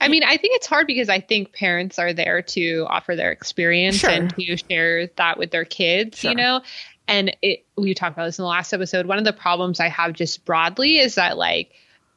I 0.00 0.06
mean, 0.06 0.22
I 0.22 0.36
think 0.36 0.54
it's 0.56 0.66
hard 0.68 0.86
because 0.86 1.08
I 1.08 1.18
think 1.18 1.52
parents 1.52 1.98
are 1.98 2.12
there 2.12 2.40
to 2.42 2.86
offer 2.88 3.16
their 3.16 3.32
experience 3.32 3.96
Sure. 3.96 4.10
and 4.10 4.32
to 4.36 4.56
share 4.56 5.08
that 5.16 5.38
with 5.38 5.50
their 5.50 5.64
kids, 5.64 6.18
Sure. 6.18 6.30
you 6.30 6.36
know? 6.36 6.62
And 7.08 7.36
it, 7.42 7.64
we 7.76 7.94
talked 7.94 8.14
about 8.16 8.26
this 8.26 8.38
in 8.38 8.44
the 8.44 8.48
last 8.48 8.72
episode. 8.72 9.06
One 9.06 9.18
of 9.18 9.24
the 9.24 9.32
problems 9.32 9.80
I 9.80 9.88
have 9.88 10.12
just 10.12 10.44
broadly 10.44 10.98
is 10.98 11.16
that, 11.16 11.36
like, 11.36 11.72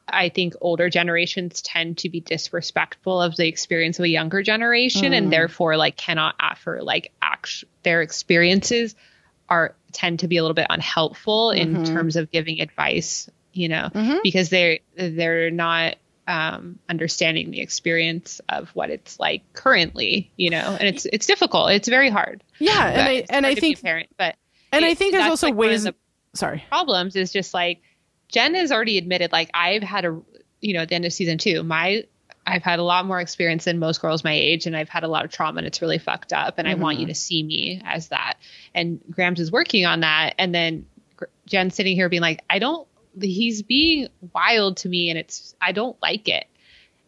I 0.06 0.28
think 0.28 0.54
older 0.60 0.88
generations 0.88 1.60
tend 1.60 1.98
to 1.98 2.08
be 2.08 2.20
disrespectful 2.20 3.20
of 3.20 3.34
the 3.34 3.48
experience 3.48 3.98
of 3.98 4.04
a 4.04 4.08
younger 4.08 4.42
generation 4.44 5.10
Mm. 5.10 5.18
and 5.18 5.32
therefore, 5.32 5.76
like, 5.76 5.96
cannot 5.96 6.36
offer, 6.38 6.80
like, 6.84 7.10
act- 7.20 7.64
their 7.82 8.00
experiences 8.00 8.94
are 9.48 9.74
tend 9.90 10.20
to 10.20 10.28
be 10.28 10.36
a 10.36 10.42
little 10.42 10.54
bit 10.54 10.68
unhelpful 10.70 11.50
in 11.50 11.78
Mhm. 11.78 11.86
terms 11.88 12.14
of 12.16 12.30
giving 12.30 12.60
advice, 12.60 13.28
you 13.54 13.68
know? 13.68 13.88
Mhm. 13.94 14.18
because 14.22 14.50
they're 14.50 14.78
they're 14.96 15.50
not 15.50 15.96
um, 16.26 16.78
understanding 16.88 17.50
the 17.50 17.60
experience 17.60 18.40
of 18.48 18.70
what 18.70 18.88
it's 18.90 19.20
like 19.20 19.42
currently, 19.52 20.30
you 20.36 20.50
know, 20.50 20.76
and 20.78 20.88
it's 20.88 21.06
it's 21.06 21.26
difficult. 21.26 21.70
It's 21.70 21.88
very 21.88 22.08
hard. 22.10 22.42
Yeah, 22.58 22.88
and 22.88 23.02
I 23.02 23.24
and 23.28 23.46
I 23.46 23.54
to 23.54 23.60
be 23.60 23.66
a 23.66 23.70
think 23.76 23.82
parent, 23.82 24.08
but 24.16 24.36
and 24.72 24.84
I 24.84 24.94
think 24.94 25.12
there's 25.12 25.26
also 25.26 25.48
like, 25.48 25.56
one 25.56 25.70
of 25.70 25.82
the 25.82 25.94
sorry. 26.32 26.64
problems 26.68 27.14
is 27.16 27.32
just 27.32 27.52
like 27.54 27.82
Jen 28.28 28.54
has 28.54 28.72
already 28.72 28.98
admitted, 28.98 29.32
like 29.32 29.50
I've 29.54 29.82
had 29.82 30.04
a 30.06 30.20
you 30.60 30.74
know 30.74 30.80
at 30.80 30.88
the 30.88 30.94
end 30.94 31.04
of 31.04 31.12
season 31.12 31.36
two, 31.38 31.62
my 31.62 32.04
I've 32.46 32.62
had 32.62 32.78
a 32.78 32.82
lot 32.82 33.06
more 33.06 33.20
experience 33.20 33.64
than 33.64 33.78
most 33.78 34.00
girls 34.00 34.24
my 34.24 34.32
age, 34.32 34.66
and 34.66 34.76
I've 34.76 34.88
had 34.88 35.04
a 35.04 35.08
lot 35.08 35.24
of 35.24 35.30
trauma, 35.30 35.58
and 35.58 35.66
it's 35.66 35.80
really 35.82 35.98
fucked 35.98 36.32
up. 36.32 36.54
And 36.58 36.66
I 36.68 36.74
want 36.74 36.98
you 36.98 37.06
to 37.06 37.14
see 37.14 37.42
me 37.42 37.80
as 37.84 38.08
that. 38.08 38.34
And 38.74 39.00
Grams 39.10 39.40
is 39.40 39.50
working 39.52 39.86
on 39.86 40.00
that, 40.00 40.34
and 40.38 40.54
then 40.54 40.86
Gr- 41.16 41.24
Jen 41.46 41.70
sitting 41.70 41.96
here 41.96 42.08
being 42.08 42.22
like, 42.22 42.42
I 42.48 42.58
don't. 42.58 42.86
He's 43.20 43.62
being 43.62 44.08
wild 44.34 44.78
to 44.78 44.88
me, 44.88 45.10
and 45.10 45.18
it's 45.18 45.54
I 45.60 45.72
don't 45.72 46.00
like 46.02 46.28
it. 46.28 46.46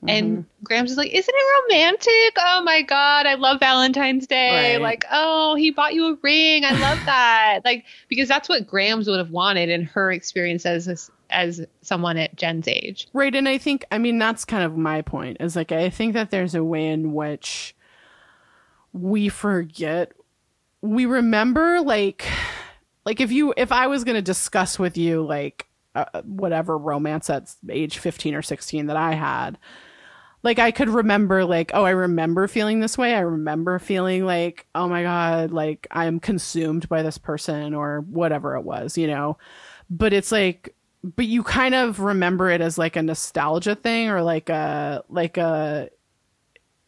And 0.08 0.38
mm-hmm. 0.38 0.64
Grams 0.64 0.90
is 0.90 0.96
like, 0.96 1.12
Isn't 1.12 1.34
it 1.34 1.72
romantic? 1.72 2.36
Oh 2.38 2.62
my 2.64 2.82
God, 2.82 3.26
I 3.26 3.34
love 3.34 3.60
Valentine's 3.60 4.26
Day. 4.26 4.74
Right. 4.74 4.82
Like, 4.82 5.04
oh, 5.10 5.54
he 5.54 5.70
bought 5.70 5.94
you 5.94 6.12
a 6.12 6.18
ring. 6.22 6.64
I 6.64 6.72
love 6.72 6.98
that. 7.06 7.60
like, 7.64 7.84
because 8.08 8.28
that's 8.28 8.48
what 8.48 8.66
Grams 8.66 9.08
would 9.08 9.18
have 9.18 9.30
wanted 9.30 9.68
in 9.68 9.84
her 9.84 10.12
experience 10.12 10.66
as 10.66 11.10
as 11.30 11.66
someone 11.82 12.16
at 12.16 12.36
Jen's 12.36 12.68
age. 12.68 13.08
Right, 13.12 13.34
and 13.34 13.48
I 13.48 13.58
think 13.58 13.84
I 13.90 13.98
mean 13.98 14.18
that's 14.18 14.44
kind 14.44 14.64
of 14.64 14.76
my 14.76 15.02
point. 15.02 15.38
Is 15.40 15.56
like 15.56 15.72
I 15.72 15.90
think 15.90 16.14
that 16.14 16.30
there's 16.30 16.54
a 16.54 16.62
way 16.62 16.86
in 16.86 17.12
which 17.14 17.74
we 18.92 19.28
forget 19.28 20.12
we 20.80 21.04
remember 21.04 21.80
like 21.80 22.26
like 23.04 23.20
if 23.20 23.32
you 23.32 23.52
if 23.56 23.72
I 23.72 23.88
was 23.88 24.04
going 24.04 24.14
to 24.14 24.22
discuss 24.22 24.78
with 24.78 24.96
you 24.96 25.22
like 25.22 25.66
uh, 25.96 26.22
whatever 26.22 26.76
romance 26.76 27.30
at 27.30 27.54
age 27.68 27.98
15 27.98 28.34
or 28.34 28.42
16 28.42 28.86
that 28.86 28.96
I 28.96 29.14
had, 29.14 29.58
like 30.42 30.58
I 30.58 30.70
could 30.70 30.88
remember 30.88 31.44
like 31.44 31.72
oh 31.74 31.84
I 31.84 31.90
remember 31.90 32.46
feeling 32.48 32.80
this 32.80 32.96
way. 32.96 33.14
I 33.14 33.20
remember 33.20 33.78
feeling 33.78 34.24
like 34.24 34.66
oh 34.74 34.88
my 34.88 35.02
god, 35.02 35.50
like 35.50 35.86
I'm 35.90 36.20
consumed 36.20 36.88
by 36.88 37.02
this 37.02 37.18
person 37.18 37.74
or 37.74 38.00
whatever 38.02 38.56
it 38.56 38.62
was, 38.62 38.96
you 38.96 39.06
know. 39.06 39.38
But 39.90 40.12
it's 40.12 40.32
like 40.32 40.74
but 41.02 41.26
you 41.26 41.42
kind 41.42 41.74
of 41.74 42.00
remember 42.00 42.50
it 42.50 42.60
as 42.60 42.78
like 42.78 42.96
a 42.96 43.02
nostalgia 43.02 43.74
thing 43.74 44.08
or 44.08 44.22
like 44.22 44.48
a 44.48 45.04
like 45.08 45.36
a 45.36 45.90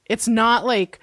it's 0.06 0.26
not 0.26 0.64
like 0.64 0.98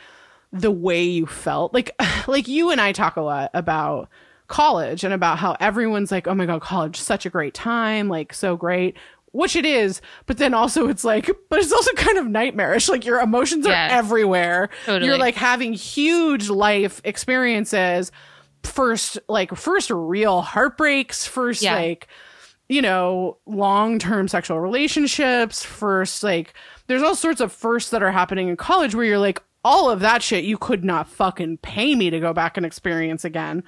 the 0.51 0.71
way 0.71 1.03
you 1.03 1.25
felt 1.25 1.73
like 1.73 1.91
like 2.27 2.47
you 2.47 2.71
and 2.71 2.81
I 2.81 2.91
talk 2.91 3.15
a 3.17 3.21
lot 3.21 3.51
about 3.53 4.09
college 4.47 5.03
and 5.03 5.13
about 5.13 5.37
how 5.39 5.55
everyone's 5.59 6.11
like 6.11 6.27
oh 6.27 6.33
my 6.35 6.45
god 6.45 6.61
college 6.61 6.99
such 6.99 7.25
a 7.25 7.29
great 7.29 7.53
time 7.53 8.07
like 8.09 8.33
so 8.33 8.55
great 8.55 8.95
which 9.31 9.55
it 9.55 9.65
is 9.65 10.01
but 10.27 10.37
then 10.37 10.53
also 10.53 10.87
it's 10.87 11.03
like 11.03 11.29
but 11.49 11.59
it's 11.59 11.71
also 11.73 11.91
kind 11.93 12.17
of 12.17 12.27
nightmarish 12.27 12.87
like 12.87 13.05
your 13.05 13.19
emotions 13.19 13.65
Yes. 13.65 13.91
are 13.91 13.97
everywhere 13.97 14.69
Totally. 14.85 15.07
you're 15.07 15.17
like 15.17 15.35
having 15.35 15.73
huge 15.73 16.49
life 16.49 17.01
experiences 17.03 18.11
first 18.63 19.19
like 19.27 19.53
first 19.55 19.89
real 19.91 20.41
heartbreaks 20.41 21.25
first 21.27 21.61
Yeah. 21.61 21.75
like 21.75 22.07
you 22.67 22.81
know, 22.81 23.37
long 23.45 23.99
term 23.99 24.27
sexual 24.27 24.59
relationships, 24.59 25.63
first, 25.63 26.23
like, 26.23 26.55
there's 26.87 27.03
all 27.03 27.13
sorts 27.13 27.39
of 27.39 27.51
firsts 27.51 27.91
that 27.91 28.01
are 28.01 28.09
happening 28.09 28.47
in 28.47 28.57
college 28.57 28.95
where 28.95 29.05
you're 29.05 29.19
like, 29.19 29.39
all 29.63 29.87
of 29.91 29.99
that 29.99 30.23
shit 30.23 30.45
you 30.45 30.57
could 30.57 30.83
not 30.83 31.07
fucking 31.07 31.57
pay 31.59 31.93
me 31.93 32.09
to 32.09 32.19
go 32.19 32.33
back 32.33 32.57
and 32.57 32.65
experience 32.65 33.23
again. 33.23 33.63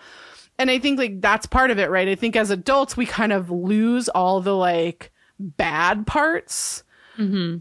And 0.60 0.72
I 0.72 0.80
think, 0.80 0.98
like, 0.98 1.22
that's 1.22 1.46
part 1.46 1.72
of 1.72 1.80
it, 1.80 1.90
right? 1.90 2.08
I 2.08 2.16
think 2.16 2.36
as 2.36 2.50
adults, 2.50 2.98
we 2.98 3.06
kind 3.06 3.32
of 3.32 3.50
lose 3.50 4.10
all 4.10 4.42
the, 4.42 4.56
like, 4.56 5.12
bad 5.40 6.08
parts. 6.08 6.84
Mm-hmm. 7.18 7.58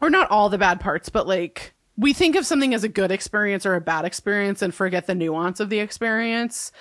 Or 0.00 0.10
not 0.10 0.30
all 0.30 0.48
the 0.48 0.58
bad 0.58 0.80
parts, 0.80 1.08
but, 1.08 1.26
like, 1.26 1.74
we 1.96 2.12
think 2.12 2.34
of 2.36 2.44
something 2.44 2.74
as 2.74 2.84
a 2.84 2.88
good 2.88 3.10
experience 3.10 3.64
or 3.64 3.74
a 3.74 3.80
bad 3.80 4.04
experience 4.04 4.62
and 4.62 4.74
forget 4.74 5.06
the 5.06 5.14
nuance 5.14 5.60
of 5.60 5.70
the 5.70 5.78
experience. 5.78 6.72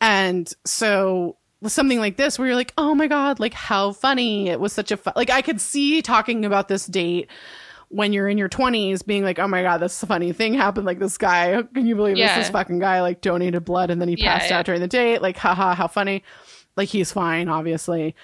And 0.00 0.50
so 0.64 1.36
something 1.66 1.98
like 1.98 2.16
this 2.16 2.38
where 2.38 2.48
you're 2.48 2.56
like, 2.56 2.72
oh 2.76 2.94
my 2.94 3.06
God, 3.06 3.38
like 3.38 3.54
how 3.54 3.92
funny. 3.92 4.48
It 4.48 4.58
was 4.58 4.72
such 4.72 4.90
a 4.90 4.96
fun, 4.96 5.12
like 5.14 5.30
I 5.30 5.42
could 5.42 5.60
see 5.60 6.02
talking 6.02 6.44
about 6.44 6.68
this 6.68 6.86
date 6.86 7.28
when 7.92 8.12
you're 8.12 8.28
in 8.28 8.38
your 8.38 8.48
20s 8.48 9.04
being 9.06 9.22
like, 9.22 9.38
oh 9.38 9.46
my 9.46 9.62
God, 9.62 9.78
this 9.78 10.02
funny 10.02 10.32
thing 10.32 10.54
happened. 10.54 10.86
Like 10.86 10.98
this 10.98 11.16
guy, 11.18 11.62
can 11.74 11.86
you 11.86 11.94
believe 11.94 12.16
Yeah. 12.16 12.36
this? 12.38 12.46
This 12.46 12.52
fucking 12.52 12.78
guy 12.78 13.02
like 13.02 13.20
donated 13.20 13.64
blood 13.64 13.90
and 13.90 14.00
then 14.00 14.08
he 14.08 14.16
Yeah, 14.18 14.38
passed 14.38 14.50
yeah. 14.50 14.58
out 14.58 14.66
during 14.66 14.80
the 14.80 14.88
date. 14.88 15.22
Like, 15.22 15.36
haha, 15.36 15.74
how 15.74 15.86
funny. 15.88 16.24
Like 16.76 16.88
he's 16.88 17.12
fine, 17.12 17.48
obviously. 17.48 18.14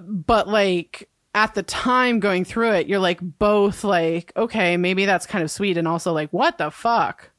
But 0.00 0.48
like, 0.48 1.08
at 1.34 1.54
the 1.54 1.62
time 1.62 2.20
going 2.20 2.44
through 2.44 2.72
it, 2.72 2.86
you're 2.86 2.98
like 3.00 3.18
both 3.20 3.84
like, 3.84 4.32
okay, 4.36 4.76
maybe 4.76 5.04
that's 5.06 5.26
kind 5.26 5.42
of 5.42 5.50
sweet, 5.50 5.76
and 5.78 5.88
also 5.88 6.12
like, 6.12 6.30
what 6.30 6.58
the 6.58 6.70
fuck? 6.70 7.30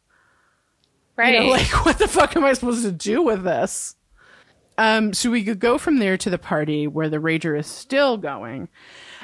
Right. 1.15 1.33
You 1.35 1.39
know, 1.41 1.47
like, 1.49 1.85
what 1.85 1.97
the 1.99 2.07
fuck 2.07 2.35
am 2.35 2.43
I 2.43 2.53
supposed 2.53 2.83
to 2.83 2.91
do 2.91 3.21
with 3.21 3.43
this? 3.43 3.95
Um, 4.79 5.13
so 5.13 5.29
we 5.29 5.43
could 5.43 5.59
go 5.59 5.77
from 5.77 5.99
there 5.99 6.17
to 6.17 6.29
the 6.31 6.39
party 6.39 6.87
where 6.87 7.07
the 7.07 7.17
rager 7.19 7.57
is 7.57 7.67
still 7.67 8.17
going. 8.17 8.67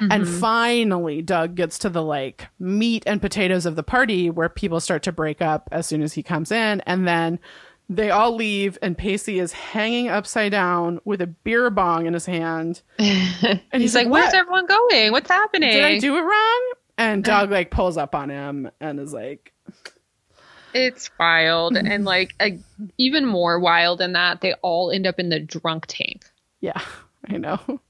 And 0.00 0.24
mm-hmm. 0.24 0.40
finally, 0.40 1.22
Doug 1.22 1.54
gets 1.54 1.78
to 1.80 1.90
the 1.90 2.02
like 2.02 2.48
meat 2.58 3.02
and 3.06 3.20
potatoes 3.20 3.66
of 3.66 3.76
the 3.76 3.82
party 3.82 4.30
where 4.30 4.48
people 4.48 4.80
start 4.80 5.02
to 5.04 5.12
break 5.12 5.42
up 5.42 5.68
as 5.70 5.86
soon 5.86 6.02
as 6.02 6.14
he 6.14 6.22
comes 6.22 6.50
in. 6.50 6.80
And 6.82 7.06
then 7.06 7.38
they 7.90 8.10
all 8.10 8.34
leave, 8.34 8.78
and 8.82 8.96
Pacey 8.96 9.40
is 9.40 9.52
hanging 9.52 10.08
upside 10.08 10.52
down 10.52 11.00
with 11.04 11.20
a 11.20 11.26
beer 11.26 11.70
bong 11.70 12.06
in 12.06 12.14
his 12.14 12.24
hand. 12.24 12.82
And 13.72 13.82
He's, 13.82 13.94
like, 13.94 14.08
where's 14.08 14.26
"What? 14.26 14.34
everyone 14.34 14.66
going? 14.66 15.12
What's 15.12 15.28
happening? 15.28 15.72
Did 15.72 15.84
I 15.84 15.98
do 15.98 16.16
it 16.16 16.20
wrong? 16.20 16.72
And 16.98 17.26
uh-huh. 17.28 17.40
Doug 17.40 17.50
like 17.50 17.70
pulls 17.70 17.96
up 17.96 18.14
on 18.14 18.30
him 18.30 18.70
and 18.80 19.00
is 19.00 19.12
like, 19.12 19.52
It's 20.72 21.10
wild. 21.18 21.76
and 21.76 22.04
like 22.04 22.34
a, 22.40 22.58
even 22.96 23.26
more 23.26 23.58
wild 23.58 23.98
than 23.98 24.12
that, 24.12 24.40
they 24.40 24.54
all 24.62 24.92
end 24.92 25.06
up 25.06 25.18
in 25.18 25.28
the 25.28 25.40
drunk 25.40 25.86
tank. 25.88 26.24
Yeah, 26.60 26.80
I 27.28 27.38
know. 27.38 27.80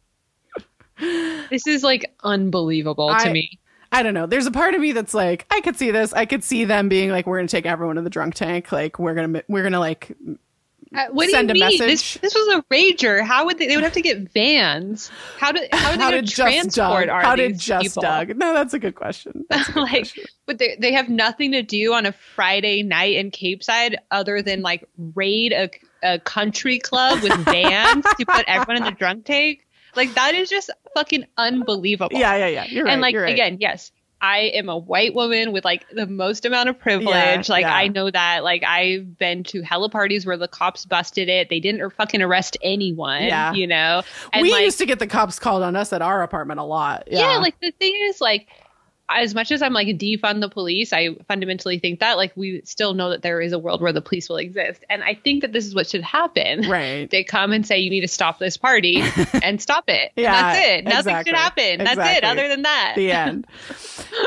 This 1.51 1.67
is 1.67 1.83
like 1.83 2.15
unbelievable 2.23 3.09
to 3.09 3.15
I- 3.29 3.33
me. 3.33 3.59
I 3.93 4.05
don't 4.05 4.15
know. 4.15 4.27
There's 4.27 4.47
a 4.47 4.53
part 4.53 4.75
of 4.75 4.81
me 4.81 4.93
that's 4.93 5.15
like, 5.15 5.47
I 5.51 5.61
could 5.63 5.75
see 5.77 5.91
this. 5.91 6.13
I 6.13 6.25
could 6.25 6.45
see 6.45 6.65
them 6.65 6.89
being 6.89 7.11
like, 7.11 7.27
we're 7.27 7.39
gonna 7.39 7.49
take 7.49 7.67
everyone 7.67 7.97
to 7.97 8.03
the 8.03 8.11
drunk 8.11 8.35
tank. 8.37 8.71
Like, 8.71 9.01
we're 9.01 9.15
gonna, 9.15 9.43
we're 9.49 9.65
gonna 9.65 9.81
like, 9.81 10.17
Uh, 10.95 11.07
what 11.11 11.27
do 11.27 11.33
Send 11.33 11.51
a 11.51 11.55
you 11.57 11.65
mean? 11.65 11.79
message. 11.79 12.15
This 12.15 12.15
this 12.21 12.35
was 12.35 12.55
a 12.55 12.63
rager. 12.73 13.25
How 13.25 13.47
would 13.47 13.59
they? 13.59 13.67
They 13.67 13.77
would 13.77 13.83
have 13.83 13.93
to 13.95 14.01
get 14.01 14.33
vans. 14.33 15.11
How 15.39 15.51
did 15.51 15.69
how, 15.73 15.99
how 15.99 16.11
did 16.13 16.25
just 16.27 16.37
transport 16.37 17.07
Doug? 17.09 17.23
How 17.23 17.35
did 17.35 17.59
just 17.59 17.83
people? 17.85 18.03
Doug? 18.03 18.37
No, 18.37 18.55
that's 18.55 18.75
a 18.75 18.79
good 18.79 18.95
question. 18.95 19.45
That's 19.51 19.69
a 19.69 19.73
good 19.73 19.81
like, 19.83 19.93
question. 19.93 20.25
but 20.47 20.59
they 20.59 20.77
they 20.79 20.93
have 20.93 21.09
nothing 21.09 21.51
to 21.53 21.63
do 21.63 21.93
on 21.93 22.07
a 22.07 22.13
Friday 22.13 22.83
night 22.85 23.15
in 23.17 23.31
Capeside 23.33 23.97
other 24.13 24.41
than 24.41 24.63
like 24.63 24.89
raid 25.15 25.53
a 25.53 25.69
a 26.03 26.19
country 26.21 26.79
club 26.79 27.23
with 27.23 27.35
vans 27.45 28.05
to 28.19 28.25
put 28.27 28.45
everyone 28.47 28.77
in 28.77 28.85
the 28.85 28.93
drunk 28.93 29.25
tank. 29.27 29.67
Like 29.97 30.15
that 30.15 30.35
is 30.35 30.49
just 30.49 30.71
fucking 30.95 31.27
unbelievable. 31.37 32.19
Yeah, 32.19 32.37
yeah, 32.37 32.47
yeah. 32.47 32.65
You're 32.67 32.85
right. 32.85 32.93
and 32.93 33.03
like 33.03 33.17
right. 33.17 33.33
again, 33.33 33.59
yes, 33.61 33.93
I 34.23 34.39
am 34.55 34.69
a 34.69 34.77
white 34.77 35.15
woman 35.15 35.53
with 35.53 35.65
like 35.65 35.89
the 35.91 36.07
most 36.07 36.45
amount 36.45 36.69
of 36.69 36.79
privilege. 36.79 37.49
Yeah, 37.49 37.53
like 37.53 37.63
yeah. 37.63 37.75
I 37.75 37.89
know 37.89 38.11
that. 38.11 38.45
Like 38.45 38.63
I've 38.65 39.17
been 39.17 39.45
to 39.45 39.63
hella 39.63 39.89
parties 39.89 40.27
where 40.27 40.37
the 40.37 40.49
cops 40.49 40.85
busted 40.85 41.29
it. 41.29 41.49
They 41.49 41.61
didn't 41.61 41.81
or 41.81 41.91
fucking 41.91 42.21
arrest 42.21 42.57
anyone. 42.63 43.23
Yeah. 43.23 43.53
You 43.53 43.67
know? 43.67 44.03
And 44.33 44.43
we 44.43 44.53
like 44.53 44.65
used 44.65 44.79
to 44.79 44.87
get 44.87 44.99
the 44.99 45.07
cops 45.07 45.39
called 45.39 45.63
on 45.63 45.75
us 45.75 45.93
at 45.93 46.03
our 46.03 46.23
apartment 46.23 46.61
a 46.61 46.65
lot. 46.65 47.05
Yeah, 47.11 47.33
yeah. 47.33 47.37
like 47.39 47.59
the 47.61 47.71
thing 47.73 47.95
is 48.09 48.21
like 48.21 48.49
as 49.11 49.35
much 49.35 49.51
as 49.51 49.63
I'm 49.63 49.73
like 49.73 49.89
defund 49.89 50.41
the 50.41 50.49
police, 50.49 50.93
I 50.93 51.17
fundamentally 51.29 51.79
think 51.79 52.01
that 52.01 52.17
like 52.17 52.33
we 52.37 52.63
still 52.65 52.95
know 52.95 53.11
that 53.11 53.23
there 53.23 53.41
is 53.41 53.53
a 53.53 53.59
world 53.59 53.81
where 53.81 53.93
the 53.93 54.01
police 54.01 54.29
will 54.29 54.37
exist. 54.37 54.85
And 54.89 55.03
I 55.03 55.15
think 55.15 55.43
that 55.43 55.53
this 55.53 55.67
is 55.67 55.75
what 55.75 55.89
should 55.89 56.03
happen. 56.03 56.69
right. 56.69 57.11
They 57.11 57.25
come 57.25 57.53
and 57.53 57.67
say 57.67 57.79
you 57.79 57.91
need 57.91 58.03
to 58.03 58.09
stop 58.09 58.39
this 58.39 58.57
party 58.57 59.03
and 59.43 59.61
stop 59.61 59.85
it. 59.89 60.13
Yeah, 60.17 60.33
that's 60.33 60.69
it. 60.69 60.85
Nothing 60.85 60.99
exactly. 60.99 61.31
should 61.31 61.39
happen. 61.39 61.79
That's 61.85 62.19
it. 62.19 62.25
Other 62.25 62.49
than 62.49 62.63
that. 62.63 62.93
the 62.97 63.13
end. 63.13 63.47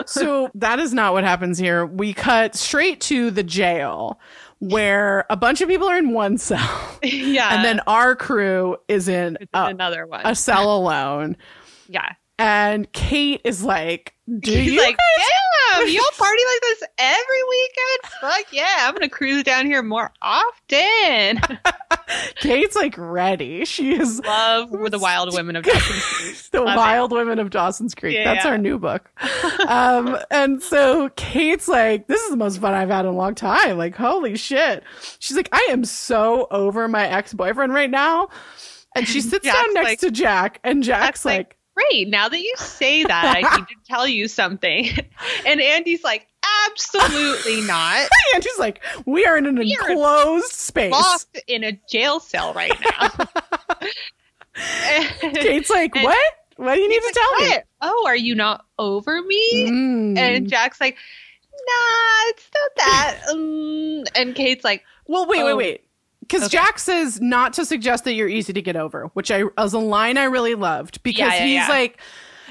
so 0.05 0.49
that 0.55 0.79
is 0.79 0.93
not 0.93 1.13
what 1.13 1.23
happens 1.23 1.57
here. 1.57 1.85
We 1.85 2.13
cut 2.13 2.55
straight 2.55 3.01
to 3.01 3.31
the 3.31 3.43
jail 3.43 4.19
where 4.59 5.25
a 5.29 5.35
bunch 5.35 5.59
of 5.59 5.67
people 5.67 5.89
are 5.89 5.97
in 5.97 6.13
one 6.13 6.37
cell 6.37 6.97
yeah. 7.03 7.53
and 7.53 7.65
then 7.65 7.81
our 7.85 8.15
crew 8.15 8.77
is 8.87 9.09
in 9.09 9.37
a, 9.53 9.65
another 9.65 10.07
one. 10.07 10.21
a 10.25 10.33
cell 10.35 10.75
alone. 10.77 11.35
yeah. 11.89 12.13
And 12.39 12.91
Kate 12.93 13.41
is 13.43 13.63
like, 13.63 14.15
Do 14.39 14.51
He's 14.51 14.73
you 14.73 14.81
like, 14.81 14.97
damn, 15.75 15.87
you 15.87 15.99
all 16.01 16.17
party 16.17 16.41
like 16.51 16.61
this 16.61 16.83
every 16.97 17.43
weekend? 17.49 17.99
Fuck 18.21 18.45
yeah, 18.53 18.75
I'm 18.81 18.93
gonna 18.93 19.07
cruise 19.09 19.43
down 19.43 19.65
here 19.67 19.83
more 19.83 20.11
often. 20.21 21.39
Kate's 22.35 22.75
like 22.75 22.95
ready. 22.97 23.65
She 23.65 23.93
is 23.93 24.19
Love 24.21 24.71
with 24.71 24.91
the 24.91 24.99
wild 24.99 25.33
women 25.33 25.55
of 25.55 25.63
Dawson's 25.63 26.03
Creek. 26.05 26.51
the 26.51 26.61
Love 26.61 26.73
it. 26.73 26.77
Wild 26.77 27.11
Women 27.11 27.39
of 27.39 27.49
Dawson's 27.49 27.95
Creek. 27.95 28.15
Yeah, 28.15 28.23
That's 28.33 28.45
yeah. 28.45 28.51
our 28.51 28.57
new 28.57 28.79
book. 28.79 29.09
um, 29.67 30.17
and 30.31 30.61
so 30.61 31.09
Kate's 31.15 31.67
like, 31.67 32.07
this 32.07 32.21
is 32.21 32.29
the 32.31 32.37
most 32.37 32.59
fun 32.59 32.73
I've 32.73 32.89
had 32.89 33.01
in 33.05 33.11
a 33.13 33.15
long 33.15 33.35
time. 33.35 33.77
Like, 33.77 33.95
holy 33.95 34.35
shit. 34.37 34.83
She's 35.19 35.37
like, 35.37 35.49
I 35.51 35.67
am 35.69 35.85
so 35.85 36.47
over 36.51 36.87
my 36.87 37.07
ex 37.07 37.33
boyfriend 37.33 37.73
right 37.73 37.89
now. 37.91 38.29
And 38.95 39.07
she 39.07 39.21
sits 39.21 39.45
Jack's 39.45 39.57
down 39.57 39.73
next 39.73 39.85
like- 39.87 39.99
to 39.99 40.11
Jack, 40.11 40.59
and 40.63 40.83
Jack's 40.83 41.03
Jack's 41.05 41.25
like, 41.25 41.37
like, 41.37 41.57
Great, 41.75 42.07
now 42.07 42.29
that 42.29 42.39
you 42.39 42.53
say 42.57 43.03
that, 43.03 43.35
I 43.35 43.41
need 43.57 43.67
to 43.67 43.75
tell 43.87 44.07
you 44.07 44.27
something. 44.27 44.89
And 45.45 45.59
Andy's 45.61 46.03
like, 46.03 46.27
absolutely 46.69 47.61
not. 47.67 48.07
and 48.33 48.43
she's 48.43 48.57
like, 48.59 48.81
we 49.05 49.25
are 49.25 49.37
in 49.37 49.45
an 49.45 49.55
We 49.57 49.73
enclosed 49.79 50.51
space. 50.51 50.91
Locked 50.91 51.41
in 51.47 51.63
a 51.63 51.79
jail 51.89 52.19
cell 52.19 52.53
right 52.53 52.71
now. 52.99 53.09
And- 55.21 55.35
Kate's 55.35 55.69
like, 55.69 55.95
And- 55.95 56.05
what? 56.05 56.17
What 56.57 56.75
do 56.75 56.81
you 56.81 56.87
need 56.89 57.01
to 57.01 57.13
tell 57.13 57.49
me? 57.49 57.57
Oh, 57.81 58.03
are 58.05 58.15
you 58.15 58.35
not 58.35 58.63
over 58.77 59.21
me? 59.23 59.65
Mm. 59.69 60.17
And 60.17 60.47
Jack's 60.49 60.79
like, 60.79 60.95
nah, 61.51 62.29
it's 62.29 62.47
not 62.53 62.71
that. 62.77 63.19
Um, 63.31 64.03
and 64.15 64.35
Kate's 64.35 64.63
like, 64.63 64.83
Well, 65.07 65.25
wait, 65.27 65.43
wait, 65.43 65.51
Oh. 65.51 65.55
wait. 65.57 65.82
Because 66.27 66.43
Okay. 66.43 66.51
Jack 66.57 66.79
says 66.79 67.19
not 67.21 67.53
to 67.53 67.65
suggest 67.65 68.03
that 68.05 68.13
you're 68.13 68.27
easy 68.29 68.53
to 68.53 68.61
get 68.61 68.75
over, 68.75 69.09
which 69.13 69.29
I 69.31 69.43
was 69.57 69.73
a 69.73 69.79
line 69.79 70.17
I 70.17 70.23
really 70.25 70.55
loved 70.55 71.03
because 71.03 71.19
Yeah, 71.33 71.35
yeah, 71.35 71.43
he's 71.45 71.53
yeah. 71.55 71.67
like, 71.69 71.99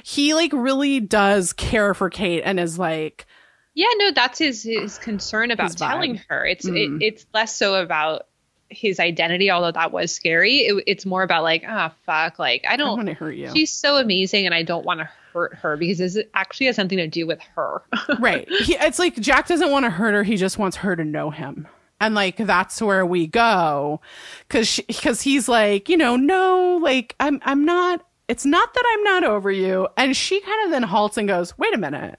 he 0.04 0.34
like 0.34 0.52
really 0.52 1.00
does 1.00 1.52
care 1.52 1.94
for 1.94 2.10
Kate 2.10 2.42
and 2.44 2.58
is 2.60 2.78
like, 2.78 3.26
yeah, 3.74 3.86
no, 3.96 4.10
that's 4.12 4.38
his 4.38 4.62
his 4.62 4.98
concern 4.98 5.50
about 5.50 5.68
His 5.68 5.76
telling 5.76 6.20
her. 6.28 6.44
It's 6.44 6.68
Mm. 6.68 7.00
it, 7.00 7.04
it's 7.04 7.26
less 7.32 7.56
so 7.56 7.74
about 7.76 8.26
his 8.68 8.98
identity, 9.00 9.50
although 9.50 9.72
that 9.72 9.92
was 9.92 10.14
scary. 10.14 10.56
It, 10.60 10.84
it's 10.86 11.04
more 11.06 11.22
about 11.22 11.42
like, 11.42 11.62
ah, 11.66 11.94
fuck, 12.06 12.38
like 12.38 12.64
I 12.68 12.74
I 12.74 12.76
don't. 12.76 12.96
want 12.96 13.08
to 13.08 13.14
hurt 13.14 13.32
you. 13.36 13.50
She's 13.54 13.70
so 13.70 13.96
amazing, 13.96 14.44
and 14.46 14.54
I 14.54 14.62
don't 14.62 14.84
want 14.84 15.00
to 15.00 15.08
hurt 15.32 15.54
her 15.56 15.76
because 15.76 15.98
this 15.98 16.18
actually 16.34 16.66
has 16.66 16.76
something 16.76 16.98
to 16.98 17.06
do 17.06 17.26
with 17.26 17.40
her. 17.54 17.82
right. 18.18 18.46
He, 18.62 18.74
it's 18.74 18.98
like 18.98 19.16
Jack 19.16 19.46
doesn't 19.48 19.70
want 19.70 19.84
to 19.84 19.90
hurt 19.90 20.12
her. 20.14 20.22
He 20.22 20.36
just 20.36 20.58
wants 20.58 20.78
her 20.78 20.94
to 20.96 21.04
know 21.04 21.30
him. 21.30 21.66
And 22.02 22.14
like 22.14 22.36
that's 22.36 22.82
where 22.82 23.06
we 23.06 23.26
go. 23.26 24.00
Because 24.48 24.80
because 24.86 25.22
he's 25.22 25.48
like 25.48 25.88
you 25.88 25.96
know 25.96 26.16
no 26.16 26.78
like 26.82 27.14
i'm 27.20 27.40
i'm 27.44 27.64
not 27.64 28.04
it's 28.28 28.44
not 28.44 28.74
that 28.74 28.84
i'm 28.92 29.04
not 29.04 29.24
over 29.24 29.50
you. 29.50 29.88
And 29.96 30.16
she 30.16 30.40
kind 30.40 30.66
of 30.66 30.70
then 30.72 30.82
halts 30.82 31.16
and 31.16 31.28
goes 31.28 31.56
wait 31.56 31.74
a 31.74 31.78
minute. 31.78 32.18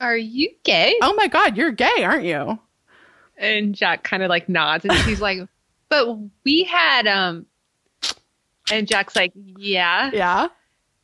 Are 0.00 0.16
you 0.16 0.50
gay? 0.64 0.96
oh 1.02 1.14
my 1.14 1.28
god 1.28 1.56
you're 1.56 1.72
gay 1.72 2.02
aren't 2.02 2.24
you? 2.24 2.58
And 3.36 3.74
Jack 3.74 4.02
kind 4.02 4.22
of 4.22 4.30
like 4.30 4.48
nods 4.48 4.84
and 4.84 4.94
she's 5.04 5.20
like, 5.20 5.38
but 5.88 6.18
we 6.44 6.64
had, 6.64 7.06
um, 7.06 7.46
and 8.70 8.86
Jack's 8.86 9.14
like, 9.16 9.32
yeah. 9.34 10.10
yeah. 10.12 10.48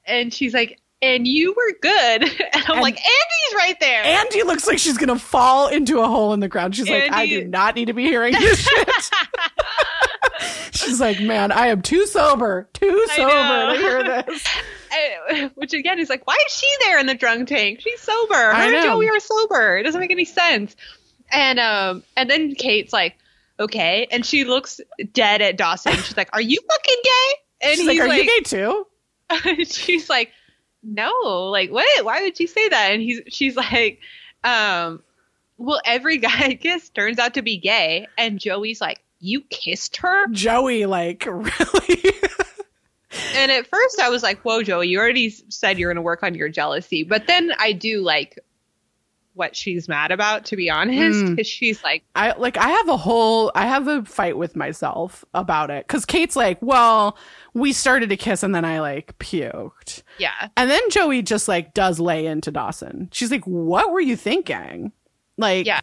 And 0.05 0.35
she's 0.35 0.53
like, 0.53 0.81
and 1.05 1.27
you 1.29 1.53
were 1.57 1.73
good. 1.81 2.23
And 2.55 2.65
I'm 2.67 2.73
And- 2.77 2.81
like, 2.83 2.97
Andy's 2.97 3.57
right 3.57 3.79
there. 3.81 4.03
andy 4.05 4.43
looks 4.43 4.67
like 4.67 4.79
she's 4.79 4.97
gonna 4.99 5.19
fall 5.19 5.69
into 5.69 6.01
a 6.01 6.07
hole 6.07 6.33
in 6.33 6.41
the 6.41 6.49
ground 6.49 6.75
she's 6.75 6.89
like 6.89 7.13
i 7.13 7.27
do 7.27 7.45
not 7.45 7.75
need 7.77 7.87
to 7.87 7.93
be 7.93 8.05
hearing 8.05 8.33
this 8.33 8.61
shit 8.61 8.89
she's 10.73 11.01
like 11.01 11.21
man 11.21 11.53
i 11.53 11.67
am 11.69 11.83
too 11.83 12.07
sober 12.07 12.69
too 12.73 13.07
sober 13.15 13.75
to 13.75 13.79
hear 13.79 14.03
this 14.05 14.47
And- 15.31 15.51
which 15.57 15.73
again 15.75 15.99
is 15.99 16.09
like, 16.09 16.27
why 16.27 16.37
is 16.47 16.53
she 16.53 16.67
there 16.81 16.99
in 17.01 17.07
the 17.07 17.15
drunk 17.17 17.49
tank? 17.49 17.81
She's 17.81 18.01
sober. 18.01 18.35
Her 18.35 18.53
I 18.53 18.65
and 18.67 18.73
know. 18.75 18.83
Joey 18.85 19.09
are 19.09 19.19
sober. 19.19 19.77
It 19.77 19.83
doesn't 19.83 20.01
make 20.01 20.13
any 20.13 20.25
sense. 20.25 20.77
And 21.33 21.59
um, 21.59 22.05
and 22.17 22.31
then 22.31 22.55
Kate's 22.55 22.93
like, 22.93 23.17
okay, 23.59 24.07
and 24.13 24.25
she 24.25 24.45
looks 24.45 24.81
dead 25.13 25.43
at 25.43 25.57
Dawson. 25.57 25.95
She's 25.95 26.17
like, 26.17 26.29
are 26.33 26.41
you 26.41 26.61
fucking 26.71 27.03
gay? 27.03 27.69
And 27.69 27.77
she's 27.77 27.87
like 27.87 27.95
he's 27.95 28.03
are 28.03 28.09
like, 28.09 28.23
you 28.23 28.29
gay 28.29 28.41
too 28.43 28.87
she's 29.65 30.09
like, 30.09 30.31
no, 30.85 31.11
like 31.51 31.71
what? 31.71 32.05
Why 32.05 32.23
would 32.23 32.39
you 32.39 32.47
say 32.47 32.69
that? 32.69 32.93
And 32.93 33.03
he's 33.03 33.21
she's 33.29 33.57
like, 33.57 34.01
um, 34.45 35.03
well, 35.59 35.81
every 35.85 36.19
guy 36.19 36.39
I 36.47 36.55
kiss 36.55 36.89
turns 36.91 37.19
out 37.19 37.35
to 37.35 37.43
be 37.43 37.57
gay. 37.59 38.07
And 38.19 38.39
Joey's 38.39 38.81
like, 38.81 39.01
you 39.21 39.41
kissed 39.43 39.97
her? 39.99 40.27
joey 40.29 40.87
like 40.87 41.25
really 41.27 42.03
And 43.37 43.51
at 43.53 43.67
first 43.69 44.01
I 44.01 44.09
was 44.11 44.23
like, 44.23 44.41
whoa, 44.43 44.63
Joey, 44.63 44.89
you 44.89 44.99
already 44.99 45.31
said 45.31 45.79
you're 45.79 45.89
going 45.91 45.97
to 45.97 46.03
work 46.03 46.23
on 46.23 46.35
your 46.35 46.49
jealousy. 46.49 47.05
But 47.05 47.27
then 47.27 47.53
I 47.59 47.73
do 47.73 48.01
like 48.03 48.39
what 49.35 49.55
she's 49.57 49.89
mad 49.89 50.11
about, 50.13 50.45
to 50.47 50.57
be 50.57 50.69
honest, 50.71 51.19
Mm. 51.19 51.31
because 51.31 51.47
she's 51.47 51.83
like, 51.83 52.03
I 52.15 52.35
like 52.37 52.57
I 52.57 52.69
have 52.69 52.89
a 52.89 52.97
whole 52.97 53.51
I 53.55 53.67
have 53.67 53.87
a 53.89 54.05
fight 54.05 54.37
with 54.37 54.55
myself 54.57 55.25
about 55.35 55.71
it 55.71 55.87
cuz 55.89 56.05
Kate's 56.05 56.37
like, 56.37 56.59
"Well, 56.61 57.17
we 57.55 57.73
started 57.73 58.09
to 58.11 58.17
kiss 58.17 58.43
and 58.43 58.55
then 58.55 58.65
I 58.65 58.81
like 58.81 59.17
puked." 59.19 60.03
yeah, 60.19 60.49
And 60.57 60.71
then 60.71 60.83
Joey 60.91 61.23
just 61.23 61.49
like 61.49 61.73
does 61.75 61.99
lay 62.01 62.27
into 62.27 62.51
Dawson. 62.51 63.09
She's 63.13 63.31
like, 63.31 63.45
"What 63.45 63.91
were 63.93 64.01
you 64.01 64.17
thinking?" 64.17 64.93
Like 65.39 65.67
Yeah. 65.67 65.81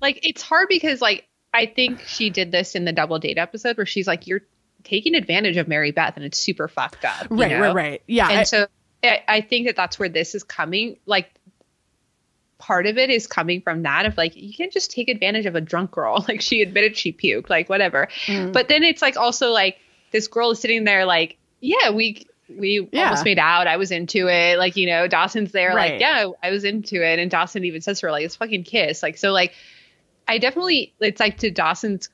like 0.00 0.20
it's 0.26 0.42
hard 0.42 0.68
because 0.68 1.00
like 1.00 1.26
I 1.54 1.66
think 1.66 2.00
she 2.06 2.30
did 2.30 2.52
this 2.52 2.74
in 2.74 2.84
the 2.84 2.92
double 2.92 3.18
date 3.18 3.36
episode 3.38 3.76
where 3.76 3.84
she's 3.86 4.06
like, 4.06 4.26
you're 4.26 4.40
taking 4.84 5.14
advantage 5.14 5.56
of 5.58 5.68
Mary 5.68 5.90
Beth 5.90 6.14
and 6.16 6.24
it's 6.24 6.38
super 6.38 6.66
fucked 6.68 7.04
up. 7.04 7.26
right, 7.30 7.50
know? 7.50 7.60
right, 7.60 7.74
right. 7.74 8.02
Yeah. 8.06 8.28
and 8.30 8.38
I- 8.40 8.42
so 8.44 8.66
I, 9.04 9.22
I 9.28 9.40
think 9.42 9.66
that 9.66 9.76
that's 9.76 9.98
where 9.98 10.08
this 10.08 10.34
is 10.34 10.44
coming. 10.44 10.96
Like, 11.06 11.30
part 12.58 12.86
of 12.86 12.96
it 12.96 13.10
is 13.10 13.26
coming 13.26 13.60
from 13.60 13.82
that 13.82 14.06
of 14.06 14.16
like 14.16 14.36
you 14.36 14.54
can't 14.54 14.72
just 14.72 14.92
take 14.92 15.08
advantage 15.08 15.46
of 15.46 15.54
a 15.56 15.60
drunk 15.60 15.90
girl. 15.90 16.24
Like 16.28 16.40
she 16.40 16.62
admitted 16.62 16.96
she 16.96 17.12
puked, 17.12 17.50
like 17.50 17.68
whatever. 17.68 18.08
Mm. 18.26 18.52
But 18.52 18.68
then 18.68 18.82
it's 18.84 19.02
like 19.02 19.16
also 19.16 19.50
like 19.50 19.76
this 20.12 20.28
girl 20.28 20.50
is 20.52 20.60
sitting 20.60 20.84
there 20.84 21.04
like, 21.06 21.38
yeah, 21.60 21.90
we 21.90 22.26
we 22.48 22.86
Yeah. 22.92 23.04
almost 23.04 23.24
made 23.24 23.38
out. 23.38 23.66
I 23.66 23.76
was 23.76 23.90
into 23.90 24.28
it. 24.28 24.58
Like 24.58 24.76
you 24.76 24.86
know, 24.86 25.08
Dawson's 25.08 25.52
there. 25.52 25.74
Right. 25.74 25.92
Like 25.92 26.00
yeah, 26.00 26.26
I 26.42 26.50
was 26.50 26.64
into 26.64 27.04
it, 27.04 27.18
and 27.18 27.30
Dawson 27.30 27.64
even 27.64 27.80
says 27.80 28.00
to 28.00 28.06
her 28.06 28.12
like, 28.12 28.24
it's 28.24 28.36
fucking 28.36 28.64
kiss. 28.64 29.02
Like 29.02 29.18
so 29.18 29.32
like. 29.32 29.52
I 30.28 30.38
definitely 30.38 30.94
it's 31.00 31.18
like 31.18 31.38
to 31.38 31.50
Dawson's 31.50 32.08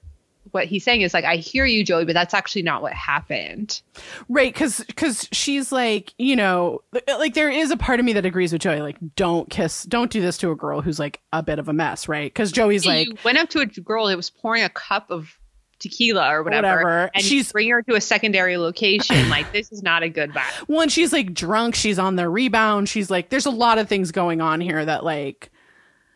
what 0.53 0.65
he's 0.65 0.83
saying 0.83 1.03
is 1.03 1.13
like 1.13 1.27
I 1.27 1.37
hear 1.37 1.67
you 1.67 1.85
Joey 1.85 2.07
but 2.07 2.15
that's 2.15 2.33
actually 2.33 2.63
not 2.63 2.81
what 2.81 2.95
happened. 2.95 3.83
Right, 4.31 4.53
because 4.53 4.83
because 4.87 5.29
she's 5.31 5.71
like, 5.71 6.15
you 6.17 6.35
know, 6.35 6.81
like 7.07 7.35
there 7.35 7.51
is 7.51 7.71
a 7.71 7.77
part 7.77 8.01
of 8.01 8.07
me 8.07 8.15
that 8.15 8.25
agrees 8.25 8.51
with 8.51 8.63
Joey. 8.63 8.81
Like, 8.81 8.97
don't 9.15 9.51
kiss, 9.51 9.83
don't 9.85 10.11
do 10.11 10.23
this 10.23 10.39
to 10.39 10.51
a 10.51 10.57
girl 10.57 10.81
who's 10.81 10.99
like 10.99 11.21
a 11.35 11.43
bit 11.43 11.59
of 11.59 11.69
a 11.69 11.75
mess, 11.75 12.09
right? 12.09 12.33
Because 12.33 12.51
Joey's 12.51 12.87
like, 12.87 13.09
you 13.09 13.17
went 13.27 13.37
up 13.37 13.51
to 13.51 13.61
a 13.61 13.67
girl 13.67 14.07
that 14.07 14.17
was 14.17 14.31
pouring 14.31 14.63
a 14.65 14.71
cup 14.71 15.11
of 15.11 15.38
tequila 15.79 16.29
or 16.33 16.43
whatever, 16.43 16.67
Whatever. 16.69 17.11
and 17.15 17.23
She's- 17.25 17.53
bring 17.53 17.69
her 17.71 17.83
to 17.83 17.95
a 17.95 18.01
secondary 18.01 18.57
location. 18.57 19.29
like 19.31 19.53
this 19.53 19.71
is 19.73 19.83
not 19.83 20.03
a 20.03 20.09
good 20.09 20.31
vibe. 20.33 20.69
one, 20.69 20.89
she's 20.89 21.13
like 21.13 21.33
drunk, 21.35 21.75
she's 21.75 21.99
on 21.99 22.17
the 22.17 22.29
rebound, 22.29 22.89
she's 22.89 23.11
like, 23.11 23.31
there's 23.31 23.47
a 23.47 23.51
lot 23.51 23.79
of 23.79 23.89
things 23.89 24.11
going 24.13 24.41
on 24.41 24.61
here 24.61 24.85
that 24.85 25.05
like 25.05 25.51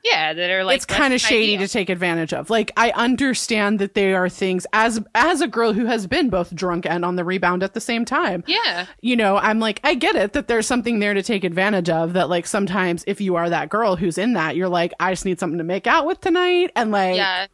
Yeah, 0.04 0.32
that 0.32 0.50
are 0.50 0.64
like 0.64 0.76
it's 0.76 0.84
kind 0.84 1.14
of 1.14 1.20
shady 1.20 1.54
ideal. 1.54 1.66
to 1.68 1.72
take 1.72 1.88
advantage 1.90 2.32
of. 2.32 2.50
Like, 2.50 2.72
I 2.76 2.90
understand 2.90 3.78
that 3.78 3.94
there 3.94 4.16
are 4.16 4.28
things 4.28 4.66
as 4.72 4.98
as 5.14 5.40
a 5.40 5.46
girl 5.46 5.72
who 5.72 5.86
has 5.86 6.08
been 6.08 6.28
both 6.28 6.52
drunk 6.52 6.84
and 6.86 7.04
on 7.04 7.14
the 7.14 7.24
rebound 7.24 7.62
at 7.62 7.72
the 7.74 7.80
same 7.80 8.04
time. 8.04 8.42
Yeah, 8.48 8.86
you 9.00 9.14
know, 9.14 9.36
I'm 9.36 9.60
like, 9.60 9.78
I 9.84 9.94
get 9.94 10.16
it 10.16 10.32
that 10.32 10.48
there's 10.48 10.66
something 10.66 10.98
there 10.98 11.14
to 11.14 11.22
take 11.22 11.44
advantage 11.44 11.88
of. 11.88 12.14
That 12.14 12.28
like 12.28 12.48
sometimes 12.48 13.04
if 13.06 13.20
you 13.20 13.36
are 13.36 13.48
that 13.48 13.68
girl 13.68 13.94
who's 13.94 14.18
in 14.18 14.32
that, 14.32 14.56
you're 14.56 14.68
like, 14.68 14.92
I 14.98 15.12
just 15.12 15.24
need 15.24 15.38
something 15.38 15.58
to 15.58 15.64
make 15.64 15.86
out 15.86 16.04
with 16.04 16.20
tonight, 16.20 16.72
and 16.74 16.90
like, 16.90 17.14
yeah. 17.16 17.46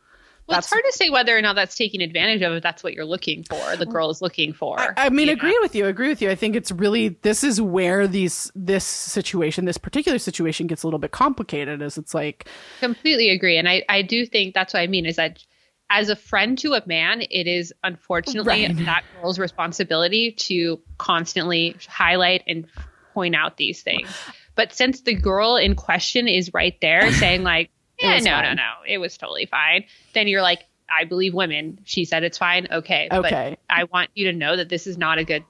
Well, 0.49 0.59
it's 0.59 0.71
hard 0.71 0.83
to 0.91 0.93
say 0.97 1.11
whether 1.11 1.37
or 1.37 1.43
not 1.43 1.57
that's 1.57 1.77
taking 1.77 2.01
advantage 2.01 2.41
of 2.43 2.53
if 2.55 2.63
that's 2.63 2.83
what 2.83 2.95
you're 2.95 3.05
looking 3.05 3.45
for. 3.45 3.77
The 3.77 3.85
girl 3.87 4.09
is 4.11 4.23
looking 4.23 4.53
for. 4.55 4.81
I, 4.81 4.93
I 4.97 5.09
mean, 5.11 5.29
agree 5.29 5.51
know? 5.53 5.59
with 5.61 5.75
you. 5.75 5.87
Agree 5.87 6.09
with 6.09 6.23
you. 6.23 6.31
I 6.31 6.35
think 6.35 6.57
it's 6.57 6.73
really 6.73 7.09
this 7.23 7.45
is 7.45 7.61
where 7.61 8.07
these 8.07 8.51
this 8.55 8.85
situation, 8.85 9.67
this 9.67 9.79
particular 9.79 10.19
situation, 10.19 10.67
gets 10.67 10.83
a 10.83 10.87
little 10.87 10.99
bit 10.99 11.11
complicated. 11.11 11.83
As 11.83 11.99
it's 11.99 12.15
like, 12.15 12.49
Completely 12.81 13.29
agree, 13.31 13.59
and 13.59 13.69
I 13.69 13.85
I 13.89 14.03
do 14.03 14.25
think 14.25 14.55
that's 14.55 14.75
what 14.75 14.81
I 14.81 14.87
mean 14.87 15.07
is 15.07 15.17
that. 15.17 15.45
As 15.91 16.11
a 16.11 16.17
friend 16.17 16.59
to 16.59 16.75
a 16.75 16.83
man, 16.87 17.23
it 17.23 17.47
is 17.47 17.73
unfortunately 17.83 18.67
Right. 18.67 18.85
that 18.85 19.05
girl's 19.23 19.39
responsibility 19.39 20.33
to 20.33 20.79
constantly 20.99 21.77
highlight 21.89 22.43
and 22.47 22.67
point 23.15 23.35
out 23.35 23.57
these 23.57 23.81
things. 23.81 24.07
But 24.55 24.75
since 24.75 25.01
the 25.01 25.15
girl 25.15 25.57
in 25.57 25.77
question 25.77 26.29
is 26.29 26.53
right 26.53 26.79
there 26.83 27.11
saying 27.15 27.43
like, 27.43 27.71
yeah, 27.99 28.19
no, 28.19 28.41
no, 28.41 28.47
fine. 28.49 28.57
no, 28.57 28.73
it 28.87 28.99
was 28.99 29.17
totally 29.17 29.47
fine, 29.47 29.85
then 30.15 30.29
you're 30.29 30.43
like, 30.43 30.65
I 30.91 31.05
believe 31.05 31.35
women. 31.35 31.81
She 31.85 32.05
said 32.05 32.23
it's 32.25 32.39
fine. 32.39 32.67
Okay. 32.71 33.09
Okay. 33.13 33.57
But 33.69 33.75
I 33.75 33.85
want 33.85 34.11
you 34.15 34.31
to 34.31 34.37
know 34.37 34.57
that 34.57 34.69
this 34.71 34.87
is 34.87 34.97
not 34.97 35.19
a 35.19 35.25
good, 35.25 35.45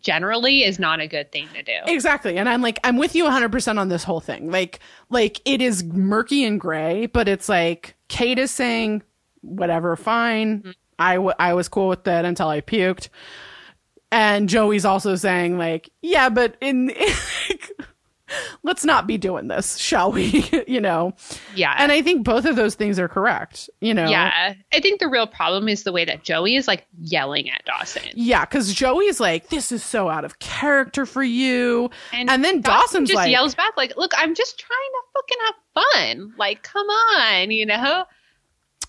generally 0.00 0.64
is 0.64 0.78
not 0.80 0.98
a 1.00 1.06
good 1.06 1.30
thing 1.30 1.48
to 1.54 1.62
do. 1.62 1.72
exactly. 1.86 2.36
And 2.38 2.48
I'm 2.48 2.60
like, 2.60 2.78
I'm 2.82 2.96
with 2.96 3.14
you 3.14 3.24
100 3.24 3.52
percent 3.52 3.78
on 3.78 3.88
this 3.88 4.02
whole 4.02 4.20
thing. 4.20 4.50
Like, 4.50 4.80
like 5.08 5.40
it 5.44 5.62
is 5.62 5.84
murky 5.84 6.44
and 6.44 6.60
gray, 6.60 7.06
but 7.06 7.28
it's 7.28 7.48
like 7.48 7.94
Kate 8.08 8.38
is 8.38 8.50
saying, 8.50 9.02
whatever, 9.42 9.94
fine. 9.96 10.58
Mm-hmm. 10.60 10.70
I 10.98 11.14
w- 11.14 11.34
I 11.38 11.54
was 11.54 11.68
cool 11.68 11.88
with 11.88 12.04
that 12.04 12.24
until 12.24 12.48
I 12.48 12.60
puked. 12.60 13.08
And 14.12 14.48
Joey's 14.48 14.84
also 14.84 15.14
saying 15.14 15.56
like, 15.56 15.88
yeah, 16.02 16.28
but 16.30 16.56
in 16.60 16.88
like, 17.48 17.70
let's 18.62 18.84
not 18.84 19.06
be 19.06 19.18
doing 19.18 19.48
this, 19.48 19.76
shall 19.76 20.12
we? 20.12 20.48
you 20.68 20.80
know. 20.80 21.14
Yeah. 21.54 21.74
And 21.78 21.92
I 21.92 22.02
think 22.02 22.24
both 22.24 22.44
of 22.44 22.56
those 22.56 22.74
things 22.74 22.98
are 22.98 23.08
correct. 23.08 23.70
You 23.80 23.94
know. 23.94 24.08
yeah. 24.08 24.54
I 24.72 24.80
think 24.80 25.00
the 25.00 25.08
real 25.08 25.26
problem 25.26 25.68
is 25.68 25.82
the 25.82 25.92
way 25.92 26.04
that 26.04 26.22
Joey 26.22 26.56
is 26.56 26.68
like 26.68 26.86
yelling 27.00 27.50
at 27.50 27.64
Dawson. 27.64 28.02
Yeah, 28.14 28.44
because 28.44 28.72
Joey's 28.74 29.20
like, 29.20 29.48
this 29.48 29.72
is 29.72 29.82
so 29.82 30.08
out 30.08 30.24
of 30.24 30.38
character 30.38 31.06
for 31.06 31.22
you. 31.22 31.90
And, 32.12 32.28
then 32.28 32.60
Dawson 32.60 32.80
Dawson's 32.80 33.08
just 33.08 33.16
like, 33.16 33.30
yells 33.30 33.54
back 33.54 33.76
like, 33.76 33.96
"Look, 33.96 34.12
I'm 34.16 34.34
just 34.34 34.58
trying 34.58 34.78
to 34.92 35.00
fucking 35.14 35.38
have 35.44 36.24
fun. 36.28 36.34
Like, 36.38 36.62
come 36.62 36.86
on, 36.86 37.50
you 37.50 37.66
know." 37.66 38.06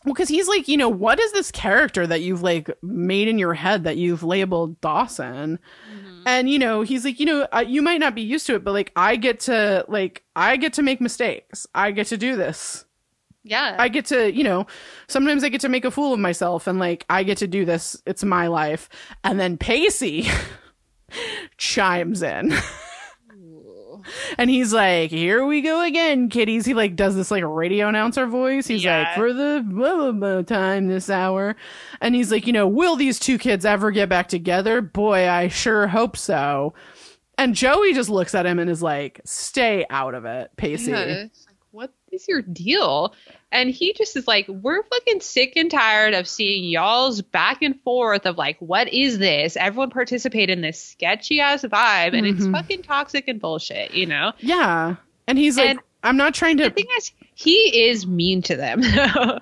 well, 0.05 0.13
because 0.13 0.30
he's 0.30 0.47
like, 0.47 0.68
you 0.68 0.77
know, 0.77 0.89
what 0.89 1.19
is 1.19 1.31
this 1.31 1.51
character 1.51 2.07
that 2.07 2.22
you've 2.22 2.41
like 2.41 2.72
made 2.81 3.27
in 3.27 3.38
your 3.38 3.53
head 3.53 3.84
that 3.84 3.97
you've 3.97 4.23
labeled 4.23 4.81
Dawson? 4.81 5.59
Mm-hmm. 5.93 6.10
And 6.26 6.49
you 6.49 6.60
know, 6.60 6.81
he's 6.81 7.06
like, 7.06 7.19
you 7.19 7.26
know, 7.26 7.48
uh, 7.52 7.64
you 7.65 7.81
might 7.81 7.99
not 7.99 8.15
be 8.15 8.22
used 8.22 8.45
to 8.48 8.56
it, 8.56 8.64
but 8.64 8.72
like, 8.72 8.91
I 8.95 9.15
get 9.15 9.39
to 9.41 9.85
like, 9.88 10.23
I 10.35 10.57
get 10.57 10.73
to 10.73 10.81
make 10.81 11.02
mistakes. 11.02 11.68
I 11.73 11.91
get 11.91 12.07
to 12.07 12.18
do 12.18 12.35
this. 12.35 12.85
Yeah. 13.43 13.76
I 13.80 13.88
get 13.88 14.06
to, 14.07 14.31
you 14.31 14.43
know, 14.43 14.68
sometimes 15.07 15.43
I 15.43 15.49
get 15.49 15.61
to 15.61 15.69
make 15.69 15.85
a 15.85 15.91
fool 15.91 16.14
of 16.14 16.19
myself 16.19 16.68
and 16.68 16.80
like 16.80 17.06
I 17.10 17.23
get 17.23 17.38
to 17.39 17.48
do 17.48 17.65
this. 17.65 18.02
It's 18.06 18.23
my 18.23 18.48
life. 18.48 18.88
And 19.23 19.39
then 19.39 19.57
Pacey 19.57 20.27
chimes 21.57 22.22
in. 22.22 22.53
and 24.38 24.49
he's 24.49 24.73
like, 24.73 25.11
Here 25.11 25.45
we 25.45 25.61
go 25.61 25.84
again, 25.84 26.30
kiddies. 26.30 26.65
He 26.65 26.73
like 26.73 26.95
does 26.95 27.15
this 27.15 27.32
like 27.32 27.44
radio 27.45 27.88
announcer 27.88 28.28
voice. 28.28 28.68
He's 28.68 28.86
like, 28.86 29.15
For 29.15 29.34
the 29.34 29.64
blah, 29.65 29.95
blah, 29.95 30.11
blah 30.11 30.41
time 30.44 30.88
this 30.88 31.10
hour. 31.10 31.56
And 31.99 32.15
he's 32.15 32.32
like, 32.32 32.48
you 32.48 32.53
know, 32.53 32.68
will 32.68 32.95
these 32.95 33.19
two 33.19 33.38
kids 33.38 33.65
ever 33.65 33.91
get 33.91 34.10
back 34.10 34.28
together? 34.28 34.82
Boy, 34.82 35.30
I 35.30 35.48
sure 35.48 35.88
hope 35.88 36.18
so. 36.18 36.73
And 37.38 37.56
Joey 37.56 37.94
just 37.94 38.10
looks 38.10 38.36
at 38.36 38.45
him 38.45 38.60
and 38.60 38.69
is 38.69 38.84
like, 38.84 39.22
Stay 39.26 39.86
out 39.90 40.14
of 40.14 40.26
it, 40.26 40.52
Pacey. 40.57 40.91
Yeah, 40.91 41.06
like, 41.06 41.32
what 41.72 41.94
is 42.11 42.28
your 42.28 42.41
deal? 42.41 43.14
And 43.52 43.69
he 43.69 43.94
just 43.94 44.15
is 44.15 44.28
like, 44.28 44.48
we're 44.48 44.82
fucking 44.84 45.19
sick 45.19 45.53
and 45.57 45.69
tired 45.69 46.14
of 46.14 46.28
seeing 46.28 46.64
y'all's 46.64 47.22
back 47.22 47.61
and 47.61 47.80
forth 47.82 48.26
of 48.26 48.38
like, 48.38 48.57
what 48.60 48.88
is 48.94 49.18
this? 49.19 49.57
Everyone 49.57 49.90
participate 49.90 50.49
in 50.49 50.61
this 50.61 50.82
sketchy 50.84 51.41
ass 51.41 51.64
vibe, 51.64 52.14
and 52.18 52.26
it's 52.26 52.41
Mhm. 52.45 52.52
fucking 52.53 52.84
toxic 52.84 53.28
and 53.28 53.41
bullshit, 53.41 53.94
you 53.94 54.06
know? 54.06 54.32
Yeah. 54.40 54.95
And 55.28 55.38
he's 55.38 55.57
like, 55.57 55.69
And 55.72 55.80
I'm 56.03 56.18
not 56.18 56.34
trying 56.34 56.57
to. 56.57 56.64
The 56.64 56.69
thing 56.72 56.88
is, 56.98 57.11
he 57.36 57.88
is 57.90 58.07
mean 58.07 58.41
to 58.44 58.56
them. 58.56 58.82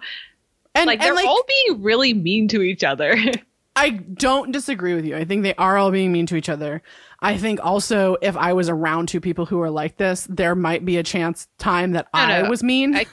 And 0.76 0.86
like 0.86 1.02
they're 1.02 1.15
like, 1.15 1.26
all 1.26 1.44
being 1.68 1.81
really 1.81 2.14
mean 2.14 2.48
to 2.49 2.61
each 2.61 2.84
other. 2.84 3.18
I 3.76 3.90
don't 3.90 4.52
disagree 4.52 4.94
with 4.94 5.03
you. 5.06 5.15
I 5.15 5.26
think 5.26 5.44
they 5.44 5.56
are 5.56 5.77
all 5.77 5.90
being 5.91 6.11
mean 6.11 6.26
to 6.27 6.36
each 6.36 6.48
other. 6.48 6.81
I 7.22 7.38
think 7.38 7.60
also 7.64 8.18
if 8.22 8.38
I 8.38 8.53
was 8.53 8.69
around 8.69 9.07
two 9.10 9.19
people 9.19 9.45
who 9.45 9.60
are 9.61 9.69
like 9.72 9.98
this, 9.98 10.27
there 10.30 10.53
might 10.56 10.86
be 10.86 10.98
a 10.98 11.03
chance 11.03 11.48
time 11.57 11.94
that 11.94 12.07
I 12.14 12.44
no. 12.44 12.49
was 12.49 12.61
mean. 12.61 12.95
I 12.95 13.06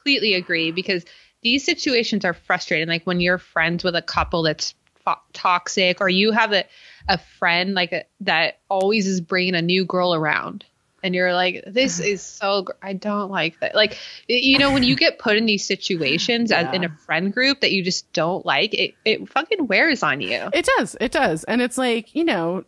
completely 0.00 0.34
agree 0.34 0.70
because 0.70 1.04
these 1.42 1.64
situations 1.64 2.24
are 2.24 2.34
frustrating. 2.34 2.88
Like 2.88 3.06
when 3.06 3.20
you're 3.20 3.38
friends 3.38 3.84
with 3.84 3.94
a 3.94 4.02
couple 4.02 4.42
that's 4.42 4.74
fo- 5.04 5.20
toxic, 5.32 6.00
or 6.00 6.08
you 6.08 6.32
have 6.32 6.52
a, 6.52 6.64
a 7.08 7.18
friend 7.18 7.74
like 7.74 7.92
a, 7.92 8.04
that 8.20 8.58
always 8.68 9.06
is 9.06 9.20
bringing 9.20 9.54
a 9.54 9.62
new 9.62 9.84
girl 9.84 10.14
around, 10.14 10.64
and 11.02 11.14
you're 11.14 11.32
like, 11.32 11.64
"This 11.66 11.98
is 12.00 12.22
so. 12.22 12.62
Gr- 12.62 12.72
I 12.82 12.92
don't 12.92 13.30
like 13.30 13.58
that." 13.60 13.74
Like, 13.74 13.98
you 14.28 14.58
know, 14.58 14.72
when 14.72 14.82
you 14.82 14.96
get 14.96 15.18
put 15.18 15.36
in 15.36 15.46
these 15.46 15.64
situations 15.64 16.52
as, 16.52 16.72
in 16.74 16.84
a 16.84 16.90
friend 16.90 17.32
group 17.32 17.60
that 17.60 17.72
you 17.72 17.82
just 17.82 18.12
don't 18.12 18.44
like, 18.44 18.74
it 18.74 18.94
it 19.04 19.28
fucking 19.28 19.66
wears 19.66 20.02
on 20.02 20.20
you. 20.20 20.50
It 20.52 20.68
does. 20.76 20.96
It 21.00 21.12
does. 21.12 21.44
And 21.44 21.62
it's 21.62 21.78
like, 21.78 22.14
you 22.14 22.24
know, 22.24 22.64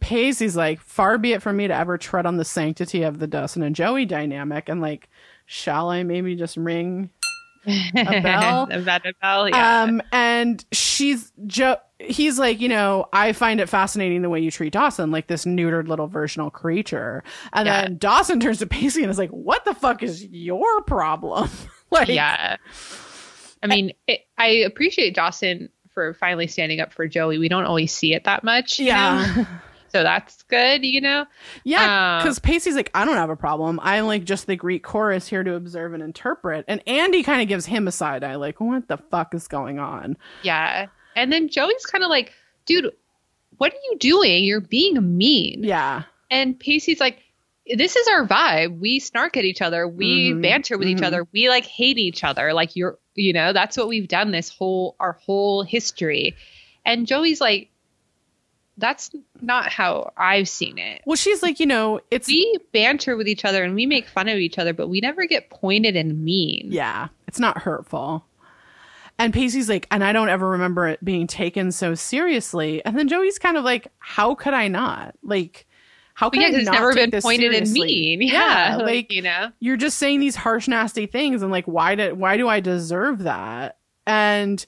Pacey's 0.00 0.56
like, 0.56 0.80
far 0.80 1.16
be 1.16 1.32
it 1.32 1.42
from 1.42 1.56
me 1.56 1.68
to 1.68 1.74
ever 1.74 1.96
tread 1.96 2.26
on 2.26 2.36
the 2.36 2.44
sanctity 2.44 3.04
of 3.04 3.20
the 3.20 3.26
Dawson 3.28 3.62
and 3.62 3.74
Joey 3.74 4.04
dynamic. 4.04 4.68
And 4.68 4.80
like, 4.80 5.08
shall 5.46 5.90
I 5.90 6.02
maybe 6.02 6.34
just 6.36 6.56
ring 6.56 7.10
a 7.66 7.90
bell? 8.22 8.68
About 8.70 9.06
a 9.06 9.12
bell, 9.20 9.48
yeah. 9.48 9.82
Um, 9.82 10.02
and 10.12 10.64
she's 10.72 11.32
Joe. 11.46 11.76
He's 11.98 12.38
like, 12.38 12.60
you 12.60 12.68
know, 12.68 13.06
I 13.12 13.32
find 13.32 13.60
it 13.60 13.68
fascinating 13.68 14.22
the 14.22 14.28
way 14.28 14.40
you 14.40 14.50
treat 14.50 14.72
Dawson, 14.72 15.10
like 15.12 15.28
this 15.28 15.44
neutered 15.44 15.86
little 15.86 16.08
versional 16.08 16.50
creature. 16.50 17.22
And 17.52 17.66
Yeah. 17.66 17.82
then 17.82 17.98
Dawson 17.98 18.40
turns 18.40 18.58
to 18.58 18.66
Pacey 18.66 19.02
and 19.02 19.10
is 19.10 19.18
like, 19.18 19.30
"What 19.30 19.64
the 19.64 19.74
fuck 19.74 20.02
is 20.02 20.24
your 20.24 20.82
problem?" 20.82 21.48
like, 21.92 22.08
yeah. 22.08 22.56
I 23.62 23.66
mean, 23.68 23.92
it, 24.08 24.22
I 24.36 24.48
appreciate 24.66 25.14
Dawson 25.14 25.68
for 25.94 26.14
finally 26.14 26.48
standing 26.48 26.80
up 26.80 26.92
for 26.92 27.06
Joey. 27.06 27.38
We 27.38 27.48
don't 27.48 27.64
always 27.66 27.92
see 27.92 28.14
it 28.14 28.24
that 28.24 28.42
much. 28.42 28.80
you 28.80 28.86
know? 28.92 29.46
So 29.92 30.02
that's 30.02 30.42
good, 30.44 30.84
you 30.84 31.00
know? 31.00 31.26
yeah. 31.64 32.16
Um, 32.18 32.22
Because 32.24 32.38
Pacey's 32.38 32.74
like, 32.74 32.90
"I 32.94 33.04
don't 33.04 33.16
have 33.16 33.30
a 33.30 33.36
problem. 33.36 33.78
I'm 33.82 34.06
like 34.06 34.24
just 34.24 34.46
the 34.46 34.56
Greek 34.56 34.82
chorus 34.82 35.28
here 35.28 35.44
to 35.44 35.54
observe 35.54 35.92
and 35.92 36.02
interpret." 36.02 36.64
And 36.66 36.82
Andy 36.88 37.22
kind 37.22 37.42
of 37.42 37.48
gives 37.48 37.66
him 37.66 37.86
a 37.86 37.92
side 37.92 38.24
eye, 38.24 38.36
like, 38.36 38.60
"What 38.60 38.88
the 38.88 38.96
fuck 38.96 39.34
is 39.34 39.46
going 39.48 39.78
on?" 39.78 40.16
Yeah. 40.42 40.86
And 41.14 41.30
then 41.30 41.48
Joey's 41.48 41.84
kind 41.84 42.02
of 42.02 42.08
like, 42.08 42.32
dude, 42.64 42.90
what 43.58 43.72
are 43.72 43.76
you 43.90 43.98
doing? 43.98 44.44
You're 44.44 44.60
being 44.62 45.16
mean. 45.18 45.62
Yeah, 45.62 46.04
And 46.30 46.58
Pacey's 46.58 47.00
like, 47.00 47.18
this 47.76 47.94
is 47.96 48.08
our 48.08 48.26
vibe. 48.26 48.78
We 48.80 48.98
snark 48.98 49.36
at 49.36 49.44
each 49.44 49.60
other. 49.60 49.86
We 49.86 50.32
Mhm, 50.32 50.40
banter 50.42 50.78
with 50.78 50.88
each 50.88 50.98
mhm. 50.98 51.04
other. 51.06 51.28
We 51.32 51.48
like 51.50 51.66
hate 51.66 51.98
each 51.98 52.24
other. 52.24 52.54
Like 52.54 52.74
you're, 52.76 52.98
you 53.14 53.32
know, 53.34 53.52
that's 53.52 53.76
what 53.76 53.88
we've 53.88 54.08
done 54.08 54.30
this 54.30 54.48
whole, 54.48 54.96
our 54.98 55.12
whole 55.12 55.62
history. 55.62 56.34
And 56.86 57.06
Joey's 57.06 57.40
like, 57.42 57.68
that's 58.78 59.10
not 59.40 59.70
how 59.70 60.12
I've 60.16 60.48
seen 60.48 60.78
it. 60.78 61.02
well, 61.04 61.16
she's 61.16 61.42
like, 61.42 61.60
you 61.60 61.66
know, 61.66 62.00
it's 62.10 62.28
We 62.28 62.58
banter 62.72 63.16
with 63.16 63.28
each 63.28 63.44
other 63.44 63.62
and 63.62 63.74
we 63.74 63.86
make 63.86 64.08
fun 64.08 64.28
of 64.28 64.38
each 64.38 64.58
other, 64.58 64.72
but 64.72 64.88
we 64.88 65.00
never 65.00 65.26
get 65.26 65.50
pointed 65.50 65.96
and 65.96 66.24
mean. 66.24 66.68
Yeah, 66.70 67.08
it's 67.28 67.38
not 67.38 67.58
hurtful. 67.58 68.24
And 69.18 69.32
Pacey's 69.32 69.68
like, 69.68 69.86
and 69.90 70.02
I 70.02 70.12
don't 70.12 70.30
ever 70.30 70.48
remember 70.50 70.88
it 70.88 71.04
being 71.04 71.26
taken 71.26 71.70
so 71.70 71.94
seriously. 71.94 72.84
And 72.84 72.98
then 72.98 73.08
Joey's 73.08 73.38
kind 73.38 73.56
of 73.56 73.64
like, 73.64 73.88
how 73.98 74.34
could 74.34 74.54
I 74.54 74.68
not? 74.68 75.14
Like, 75.22 75.66
how 76.14 76.30
could 76.30 76.40
yeah, 76.40 76.48
I 76.48 76.50
it's 76.52 76.66
not 76.66 76.74
never 76.74 76.94
been 76.94 77.10
pointed 77.20 77.54
and 77.54 77.70
mean. 77.70 78.22
Yeah, 78.22 78.76
like, 78.76 78.86
like 78.86 79.12
you 79.12 79.22
know. 79.22 79.50
you're 79.60 79.76
just 79.76 79.98
saying 79.98 80.20
these 80.20 80.36
harsh, 80.36 80.68
nasty 80.68 81.06
things, 81.06 81.42
and 81.42 81.50
like, 81.50 81.66
why 81.66 81.94
did 81.94 82.18
why 82.18 82.36
do 82.36 82.48
I 82.48 82.60
deserve 82.60 83.20
that? 83.20 83.78
And 84.06 84.64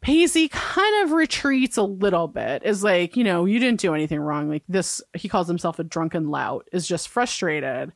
Pacey 0.00 0.48
kind 0.48 1.04
of 1.04 1.12
retreats 1.12 1.76
a 1.76 1.82
little 1.82 2.28
bit, 2.28 2.62
is 2.64 2.84
like, 2.84 3.16
you 3.16 3.24
know, 3.24 3.44
you 3.44 3.58
didn't 3.58 3.80
do 3.80 3.94
anything 3.94 4.20
wrong. 4.20 4.48
Like 4.48 4.62
this, 4.68 5.02
he 5.14 5.28
calls 5.28 5.48
himself 5.48 5.78
a 5.78 5.84
drunken 5.84 6.28
lout, 6.28 6.68
is 6.72 6.86
just 6.86 7.08
frustrated. 7.08 7.92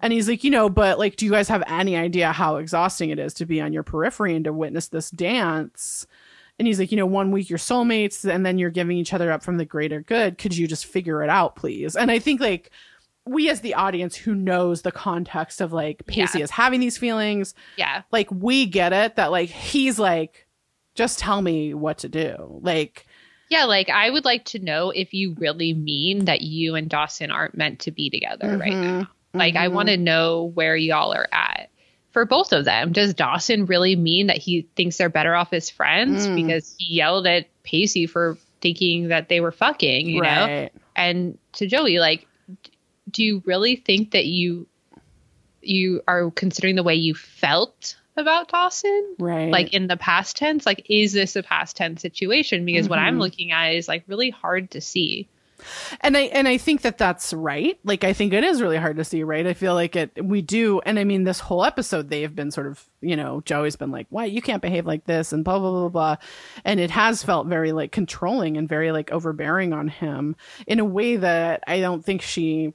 And 0.00 0.12
he's 0.12 0.28
like, 0.28 0.44
you 0.44 0.50
know, 0.50 0.68
but 0.68 0.98
like, 0.98 1.16
do 1.16 1.24
you 1.24 1.30
guys 1.30 1.48
have 1.48 1.62
any 1.68 1.96
idea 1.96 2.32
how 2.32 2.56
exhausting 2.56 3.10
it 3.10 3.18
is 3.18 3.32
to 3.34 3.46
be 3.46 3.60
on 3.60 3.72
your 3.72 3.82
periphery 3.82 4.34
and 4.34 4.44
to 4.44 4.52
witness 4.52 4.88
this 4.88 5.10
dance? 5.10 6.06
And 6.58 6.66
he's 6.66 6.78
like, 6.78 6.90
you 6.90 6.96
know, 6.96 7.06
one 7.06 7.30
week 7.30 7.48
you're 7.48 7.58
soulmates 7.58 8.28
and 8.30 8.44
then 8.44 8.58
you're 8.58 8.70
giving 8.70 8.96
each 8.98 9.14
other 9.14 9.30
up 9.30 9.42
from 9.42 9.56
the 9.56 9.64
greater 9.64 10.00
good. 10.00 10.36
Could 10.38 10.56
you 10.56 10.66
just 10.66 10.86
figure 10.86 11.22
it 11.22 11.30
out, 11.30 11.56
please? 11.56 11.96
And 11.96 12.10
I 12.10 12.18
think 12.18 12.40
like 12.40 12.70
we 13.26 13.48
as 13.50 13.60
the 13.60 13.74
audience 13.74 14.16
who 14.16 14.34
knows 14.34 14.82
the 14.82 14.92
context 14.92 15.60
of 15.60 15.72
like 15.72 16.06
Pacey 16.06 16.38
Yeah. 16.38 16.44
is 16.44 16.50
having 16.50 16.80
these 16.80 16.96
feelings, 16.98 17.54
Yeah. 17.76 18.02
like 18.10 18.30
we 18.30 18.66
get 18.66 18.92
it 18.92 19.16
that 19.16 19.30
like 19.30 19.48
he's 19.50 19.98
like, 19.98 20.45
just 20.96 21.18
tell 21.18 21.40
me 21.42 21.74
what 21.74 21.98
to 21.98 22.08
do. 22.08 22.58
Like, 22.62 23.06
Yeah, 23.48 23.64
like 23.64 23.88
I 23.88 24.10
would 24.10 24.24
like 24.24 24.44
to 24.46 24.58
know 24.58 24.90
if 24.90 25.14
you 25.14 25.34
really 25.38 25.72
mean 25.72 26.24
that 26.24 26.42
you 26.42 26.74
and 26.74 26.88
Dawson 26.88 27.30
aren't 27.30 27.56
meant 27.56 27.80
to 27.80 27.92
be 27.92 28.10
together 28.10 28.56
right 28.58 28.72
now. 28.72 29.08
Like 29.32 29.54
I 29.54 29.68
mhm. 29.68 29.72
want 29.72 29.88
to 29.90 29.96
know 29.96 30.50
where 30.54 30.74
y'all 30.76 31.12
are 31.14 31.28
at. 31.30 31.70
For 32.12 32.24
both 32.24 32.52
of 32.54 32.64
them, 32.64 32.92
does 32.92 33.12
Dawson 33.12 33.66
really 33.66 33.94
mean 33.94 34.28
that 34.28 34.38
he 34.38 34.66
thinks 34.74 34.96
they're 34.96 35.10
better 35.10 35.34
off 35.34 35.52
as 35.52 35.68
friends 35.68 36.26
Mm. 36.26 36.34
because 36.36 36.74
he 36.78 36.94
yelled 36.94 37.26
at 37.26 37.46
Pacey 37.62 38.06
for 38.06 38.38
thinking 38.62 39.08
that 39.08 39.28
they 39.28 39.40
were 39.40 39.52
fucking, 39.52 40.08
you 40.08 40.22
know? 40.22 40.68
And 40.96 41.36
to 41.52 41.66
Joey, 41.66 41.98
like, 41.98 42.26
do 43.10 43.22
you 43.22 43.42
really 43.44 43.76
think 43.76 44.12
that 44.12 44.24
you 44.24 44.66
you 45.60 46.00
are 46.08 46.30
considering 46.30 46.76
the 46.76 46.82
way 46.82 46.94
you 46.94 47.14
felt 47.14 47.96
about 48.16 48.48
Dawson? 48.48 49.16
Right. 49.18 49.50
like 49.50 49.72
in 49.74 49.86
the 49.86 49.96
past 49.96 50.36
tense 50.36 50.64
like 50.66 50.84
is 50.88 51.12
this 51.12 51.36
a 51.36 51.42
past 51.42 51.76
tense 51.76 52.00
situation 52.02 52.64
because 52.64 52.88
what 52.88 52.98
i'm 52.98 53.16
Mhm. 53.16 53.20
looking 53.20 53.52
at 53.52 53.74
is 53.74 53.88
like 53.88 54.04
really 54.06 54.30
hard 54.30 54.70
to 54.72 54.80
see 54.80 55.28
and 56.02 56.18
I 56.18 56.20
and 56.24 56.46
I 56.46 56.58
think 56.58 56.82
that 56.82 56.98
that's 56.98 57.32
right. 57.32 57.78
Like 57.82 58.04
I 58.04 58.12
think 58.12 58.34
it 58.34 58.44
is 58.44 58.60
really 58.60 58.76
hard 58.76 58.98
to 58.98 59.04
see, 59.04 59.22
right? 59.22 59.46
I 59.46 59.54
feel 59.54 59.72
like 59.72 59.96
it 59.96 60.22
we 60.22 60.42
do 60.42 60.80
and 60.84 60.98
I 60.98 61.04
mean 61.04 61.24
this 61.24 61.40
whole 61.40 61.64
episode 61.64 62.10
they've 62.10 62.32
been 62.36 62.50
sort 62.50 62.66
of, 62.66 62.84
you 63.00 63.16
know, 63.16 63.40
Joey's 63.40 63.74
been 63.74 63.90
like, 63.90 64.06
"Why 64.10 64.26
you 64.26 64.42
can't 64.42 64.60
behave 64.60 64.84
like 64.84 65.06
this?" 65.06 65.32
and 65.32 65.42
blah 65.42 65.58
blah 65.58 65.70
blah 65.70 65.88
blah. 65.88 66.16
And 66.66 66.78
it 66.78 66.90
has 66.90 67.22
felt 67.22 67.46
very 67.46 67.72
like 67.72 67.90
controlling 67.90 68.58
and 68.58 68.68
very 68.68 68.92
like 68.92 69.10
overbearing 69.10 69.72
on 69.72 69.88
him 69.88 70.36
in 70.66 70.78
a 70.78 70.84
way 70.84 71.16
that 71.16 71.64
I 71.66 71.80
don't 71.80 72.04
think 72.04 72.20
she 72.20 72.74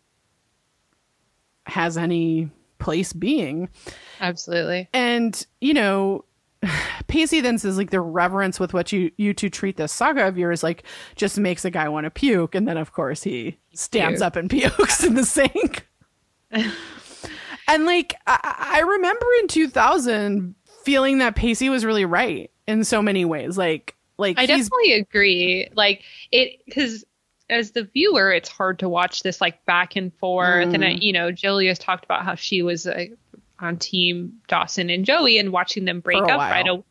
has 1.68 1.98
any 2.00 2.50
place 2.82 3.14
being. 3.14 3.70
absolutely 4.20 4.90
And, 4.94 5.46
you 5.62 5.74
know, 5.74 6.26
Pacey 7.08 7.42
then 7.42 7.58
says 7.58 7.78
like 7.78 7.92
the 7.92 8.02
reverence 8.02 8.60
with 8.60 8.74
which 8.74 8.92
you 8.94 9.12
you 9.18 9.34
two 9.34 9.50
treat 9.50 9.78
this 9.78 9.92
saga 9.92 10.28
of 10.28 10.38
yours 10.38 10.64
like 10.64 10.84
just 11.16 11.40
makes 11.40 11.66
a 11.66 11.72
guy 11.72 11.88
want 11.90 12.06
to 12.06 12.12
puke, 12.12 12.56
and 12.56 12.68
then 12.68 12.78
of 12.78 12.94
course 12.94 13.24
he 13.24 13.58
stands 13.74 14.20
Puke. 14.20 14.28
up 14.28 14.36
and 14.36 14.50
pukes 14.50 15.04
in 15.04 15.16
the 15.16 15.26
sink. 15.26 15.88
and 16.52 17.86
like 17.86 18.16
I, 18.28 18.74
I 18.76 18.80
remember 18.82 19.26
in 19.40 19.48
2000 19.48 20.56
feeling 20.84 21.20
that 21.20 21.36
Pacey 21.36 21.70
was 21.70 21.86
really 21.86 22.06
right 22.06 22.52
in 22.68 22.84
so 22.84 23.02
many 23.02 23.26
ways. 23.26 23.58
Like 23.58 23.96
like 24.18 24.38
i 24.38 24.46
definitely 24.46 24.94
agree 24.94 25.68
like 25.74 26.04
it 26.32 26.62
because 26.66 27.04
as 27.52 27.72
the 27.72 27.84
viewer 27.84 28.32
it's 28.32 28.50
hard 28.50 28.80
to 28.80 28.90
watch 28.90 29.22
this 29.24 29.40
like 29.42 29.64
back 29.66 29.96
and 29.96 30.14
forth 30.16 30.74
and 30.74 30.84
I, 30.84 30.94
Mm. 30.94 31.02
you 31.04 31.14
know 31.14 31.32
julia's 31.32 31.78
talked 31.80 32.04
about 32.06 32.24
how 32.24 32.36
she 32.36 32.62
was 32.64 32.88
uh, 32.88 33.06
on 33.60 33.78
team 33.78 34.40
dawson 34.48 34.90
and 34.90 35.06
joey 35.06 35.38
and 35.38 35.52
watching 35.52 35.86
them 35.86 36.00
break 36.00 36.20
up 36.24 36.40
right 36.40 36.66
a- 36.68 36.84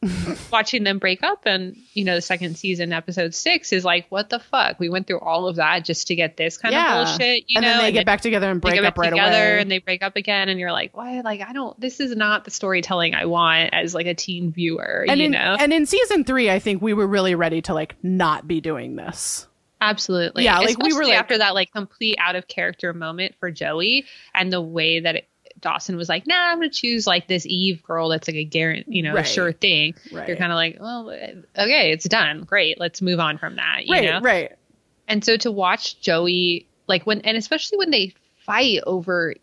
watching 0.52 0.84
them 0.84 1.00
break 1.00 1.20
up 1.24 1.42
and 1.44 1.76
you 1.94 2.04
know 2.04 2.14
the 2.14 2.20
second 2.22 2.56
season 2.56 2.92
episode 2.92 3.34
six 3.34 3.72
is 3.72 3.84
like 3.84 4.06
what 4.08 4.30
the 4.30 4.38
fuck 4.38 4.78
we 4.78 4.88
went 4.88 5.08
through 5.08 5.18
all 5.18 5.48
of 5.48 5.56
that 5.56 5.84
just 5.84 6.06
to 6.06 6.14
get 6.14 6.36
this 6.36 6.56
kind 6.58 6.72
Yeah. 6.72 7.00
of 7.00 7.08
bullshit 7.08 7.44
you 7.48 7.56
and 7.58 7.64
know 7.64 7.70
then 7.72 7.78
they 7.80 7.86
and 7.86 7.94
get 7.94 8.06
back 8.06 8.20
together 8.20 8.48
and 8.48 8.62
they 8.62 8.70
break 8.70 8.84
up 8.84 8.96
right 8.98 9.10
together 9.10 9.54
away. 9.54 9.60
and 9.62 9.68
they 9.68 9.78
break 9.78 10.00
up 10.04 10.14
again 10.14 10.48
and 10.48 10.60
you're 10.60 10.70
like 10.70 10.96
why 10.96 11.22
like 11.22 11.40
i 11.40 11.52
don't 11.52 11.78
this 11.80 11.98
is 11.98 12.14
not 12.14 12.44
the 12.44 12.52
storytelling 12.52 13.16
i 13.16 13.24
want 13.24 13.74
as 13.74 13.92
like 13.92 14.06
a 14.06 14.14
teen 14.14 14.52
viewer 14.52 15.04
and 15.08 15.18
you 15.18 15.26
in, 15.26 15.32
know 15.32 15.56
and 15.58 15.72
in 15.72 15.86
season 15.86 16.22
three, 16.22 16.50
I 16.50 16.60
think 16.60 16.80
we 16.82 16.94
were 16.94 17.06
really 17.08 17.34
ready 17.34 17.62
to 17.62 17.74
like 17.74 17.96
not 18.04 18.46
be 18.46 18.60
doing 18.60 18.94
this. 18.94 19.48
Absolutely 19.80 20.44
Yeah, 20.44 20.58
like, 20.60 20.78
we 20.78 20.92
were, 20.92 21.04
like- 21.04 21.14
after 21.14 21.38
that 21.38 21.54
like 21.54 21.72
complete 21.72 22.16
out 22.18 22.36
of 22.36 22.46
character 22.48 22.92
moment 22.92 23.34
for 23.40 23.50
joey 23.50 24.04
and 24.34 24.52
the 24.52 24.60
way 24.60 25.00
that 25.00 25.16
it, 25.16 25.28
dawson 25.60 25.96
was 25.96 26.08
like 26.08 26.26
nah 26.26 26.34
i'm 26.52 26.58
gonna 26.58 26.70
choose 26.70 27.06
like 27.06 27.26
this 27.28 27.44
eve 27.46 27.82
girl 27.82 28.08
that's 28.08 28.28
like 28.28 28.36
a 28.36 28.44
guarantee 28.44 28.96
you 28.96 29.02
know 29.02 29.14
Right. 29.14 29.26
sure 29.26 29.52
thing 29.52 29.94
Right. 30.12 30.26
you're 30.28 30.36
kind 30.36 30.52
of 30.52 30.56
like 30.56 30.78
well 30.80 31.10
okay 31.10 31.92
it's 31.92 32.08
done 32.08 32.42
great 32.44 32.78
let's 32.80 33.02
move 33.02 33.20
on 33.20 33.36
from 33.38 33.56
that 33.56 33.86
you 33.86 33.92
right, 33.94 34.04
know 34.04 34.20
right. 34.20 34.52
And 35.08 35.24
so 35.24 35.36
to 35.38 35.50
watch 35.50 36.00
Joey 36.00 36.66
like 36.86 37.04
when 37.04 37.20
and 37.22 37.36
especially 37.36 37.78
when 37.78 37.90
they 37.90 38.14
fight 38.46 38.78
over 38.86 39.34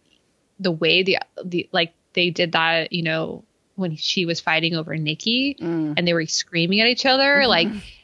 the 0.60 0.72
way 0.72 1.04
the 1.04 1.18
the 1.44 1.68
like 1.74 1.94
they 2.14 2.30
did 2.30 2.54
that, 2.54 2.94
you 2.94 3.04
know, 3.04 3.44
when 3.76 3.96
she 3.98 4.26
was 4.26 4.40
fighting 4.40 4.76
over 4.76 4.96
Nikki 4.98 5.56
Mm. 5.60 5.96
and 5.98 6.08
they 6.08 6.14
were 6.14 6.26
screaming 6.26 6.80
at 6.82 6.88
each 6.88 7.06
other, 7.06 7.46
like 7.48 7.68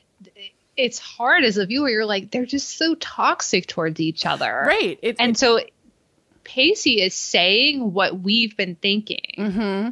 it's 0.75 0.99
hard 0.99 1.43
as 1.43 1.57
a 1.57 1.65
viewer. 1.65 1.89
You're 1.89 2.05
like 2.05 2.31
they're 2.31 2.45
just 2.45 2.77
so 2.77 2.95
toxic 2.95 3.67
towards 3.67 3.99
each 3.99 4.25
other, 4.25 4.63
Right. 4.67 4.97
It, 5.01 5.17
And 5.19 5.37
so 5.37 5.59
Pacey 6.43 7.01
is 7.01 7.13
saying 7.13 7.93
what 7.93 8.19
we've 8.19 8.55
been 8.57 8.75
thinking. 8.75 9.33
hmm 9.37 9.89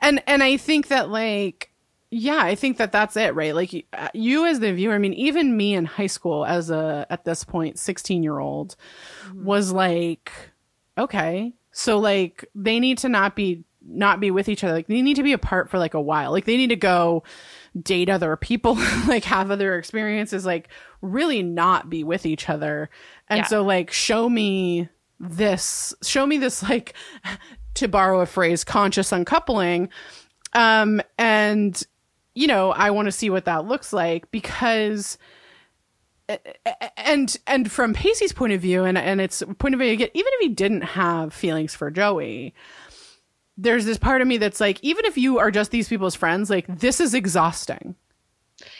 And 0.00 0.22
and 0.26 0.42
I 0.42 0.56
think 0.56 0.88
that 0.88 1.08
like 1.10 1.68
yeah, 2.14 2.40
I 2.42 2.56
think 2.56 2.76
that 2.76 2.92
that's 2.92 3.16
it, 3.16 3.34
right? 3.34 3.54
Like 3.54 3.72
you, 3.72 3.84
you 4.12 4.44
as 4.44 4.60
the 4.60 4.70
viewer, 4.74 4.92
I 4.92 4.98
mean, 4.98 5.14
even 5.14 5.56
me 5.56 5.72
in 5.74 5.86
high 5.86 6.08
school 6.08 6.44
as 6.44 6.68
a 6.70 7.06
at 7.08 7.24
this 7.24 7.42
point 7.42 7.76
16-year-old 7.76 8.76
Mm-hmm. 9.28 9.44
was 9.44 9.72
like 9.72 10.30
okay. 10.98 11.54
So 11.70 11.98
like 11.98 12.44
they 12.54 12.80
need 12.80 12.98
to 12.98 13.08
not 13.08 13.34
be 13.34 13.64
not 13.84 14.20
be 14.20 14.30
with 14.30 14.48
each 14.48 14.62
other. 14.62 14.74
Like 14.74 14.86
they 14.88 15.02
need 15.02 15.16
to 15.16 15.22
be 15.22 15.32
apart 15.32 15.70
for 15.70 15.78
like 15.78 15.94
a 15.94 16.00
while. 16.00 16.30
Like 16.32 16.44
they 16.44 16.56
need 16.56 16.68
to 16.68 16.76
go 16.76 17.22
date 17.80 18.08
other 18.08 18.36
people, 18.36 18.74
like 19.06 19.24
have 19.24 19.50
other 19.50 19.78
experiences, 19.78 20.44
like 20.44 20.68
really 21.00 21.42
not 21.42 21.88
be 21.88 22.04
with 22.04 22.26
each 22.26 22.48
other. 22.48 22.90
And 23.28 23.38
Yeah. 23.38 23.46
so 23.46 23.62
like 23.62 23.90
show 23.90 24.28
me 24.28 24.88
this 25.20 25.94
show 26.02 26.26
me 26.26 26.36
this 26.36 26.62
like 26.64 26.94
to 27.74 27.86
borrow 27.88 28.20
a 28.20 28.26
phrase 28.26 28.64
conscious 28.64 29.12
uncoupling 29.12 29.88
um 30.52 31.00
and 31.16 31.84
you 32.34 32.48
know 32.48 32.72
i 32.72 32.90
want 32.90 33.06
to 33.06 33.12
see 33.12 33.30
what 33.30 33.44
that 33.44 33.64
looks 33.64 33.92
like 33.92 34.28
because 34.32 35.16
and 36.96 37.36
and 37.46 37.70
from 37.70 37.94
Pacey's 37.94 38.32
point 38.32 38.52
of 38.52 38.60
view 38.60 38.84
and 38.84 38.96
and 38.96 39.20
its 39.20 39.42
point 39.58 39.74
of 39.74 39.80
view 39.80 39.92
again, 39.92 40.08
even 40.14 40.30
if 40.34 40.40
he 40.40 40.48
didn't 40.48 40.82
have 40.82 41.34
feelings 41.34 41.74
for 41.74 41.90
Joey 41.90 42.54
there's 43.58 43.84
this 43.84 43.98
part 43.98 44.20
of 44.22 44.28
me 44.28 44.36
that's 44.38 44.60
like 44.60 44.78
even 44.82 45.04
if 45.04 45.16
you 45.18 45.38
are 45.38 45.50
just 45.50 45.70
these 45.70 45.88
people's 45.88 46.14
friends 46.14 46.48
like 46.50 46.66
this 46.68 47.00
is 47.00 47.14
exhausting 47.14 47.94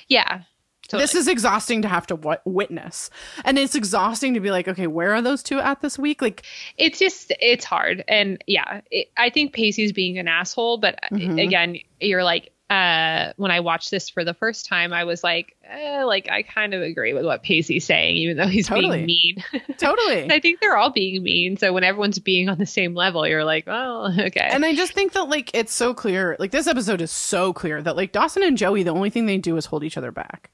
Yeah. 0.08 0.42
Totally. 0.88 1.04
this 1.04 1.14
is 1.14 1.28
exhausting 1.28 1.80
to 1.82 1.88
have 1.88 2.06
to 2.08 2.16
w- 2.16 2.38
witness 2.44 3.08
and 3.46 3.58
it's 3.58 3.74
exhausting 3.74 4.34
to 4.34 4.40
be 4.40 4.50
like 4.50 4.68
okay 4.68 4.86
where 4.88 5.14
are 5.14 5.22
those 5.22 5.42
two 5.42 5.58
at 5.58 5.80
this 5.80 5.98
week 5.98 6.20
like 6.20 6.42
it's 6.76 6.98
just 6.98 7.32
it's 7.40 7.64
hard 7.64 8.04
and 8.08 8.42
yeah 8.46 8.80
it, 8.90 9.08
i 9.16 9.30
think 9.30 9.54
pacey's 9.54 9.92
being 9.92 10.18
an 10.18 10.28
asshole 10.28 10.78
but 10.78 10.98
Mhm. 11.12 11.42
again 11.42 11.76
you're 12.00 12.24
like 12.24 12.50
uh 12.72 13.32
when 13.36 13.50
i 13.50 13.60
watched 13.60 13.90
this 13.90 14.08
for 14.08 14.24
the 14.24 14.34
first 14.34 14.66
time 14.66 14.92
i 14.92 15.04
was 15.04 15.22
like 15.22 15.56
eh, 15.64 16.04
like 16.04 16.28
i 16.30 16.42
kind 16.42 16.74
of 16.74 16.82
agree 16.82 17.12
with 17.12 17.24
what 17.24 17.42
pacey's 17.42 17.84
saying 17.84 18.16
even 18.16 18.36
though 18.36 18.46
he's 18.46 18.66
Totally. 18.66 19.04
being 19.04 19.36
mean 19.52 19.64
totally 19.78 20.30
i 20.30 20.40
think 20.40 20.60
they're 20.60 20.76
all 20.76 20.90
being 20.90 21.22
mean 21.22 21.56
so 21.56 21.72
when 21.72 21.84
everyone's 21.84 22.18
being 22.18 22.48
on 22.48 22.58
the 22.58 22.66
same 22.66 22.94
level 22.94 23.26
you're 23.26 23.44
like 23.44 23.66
well 23.66 24.12
okay 24.20 24.48
And 24.52 24.64
I 24.64 24.74
just 24.74 24.92
think 24.92 25.12
that 25.12 25.24
like 25.24 25.50
it's 25.54 25.72
so 25.72 25.92
clear, 25.94 26.36
like 26.38 26.50
this 26.50 26.66
episode 26.66 27.00
is 27.00 27.10
so 27.10 27.52
clear 27.52 27.82
that 27.82 27.96
like 27.96 28.12
Dawson 28.12 28.42
and 28.42 28.56
Joey, 28.56 28.82
the 28.82 28.90
only 28.90 29.10
thing 29.10 29.26
they 29.26 29.38
do 29.38 29.56
is 29.56 29.66
hold 29.66 29.82
each 29.84 29.96
other 29.96 30.12
back. 30.12 30.50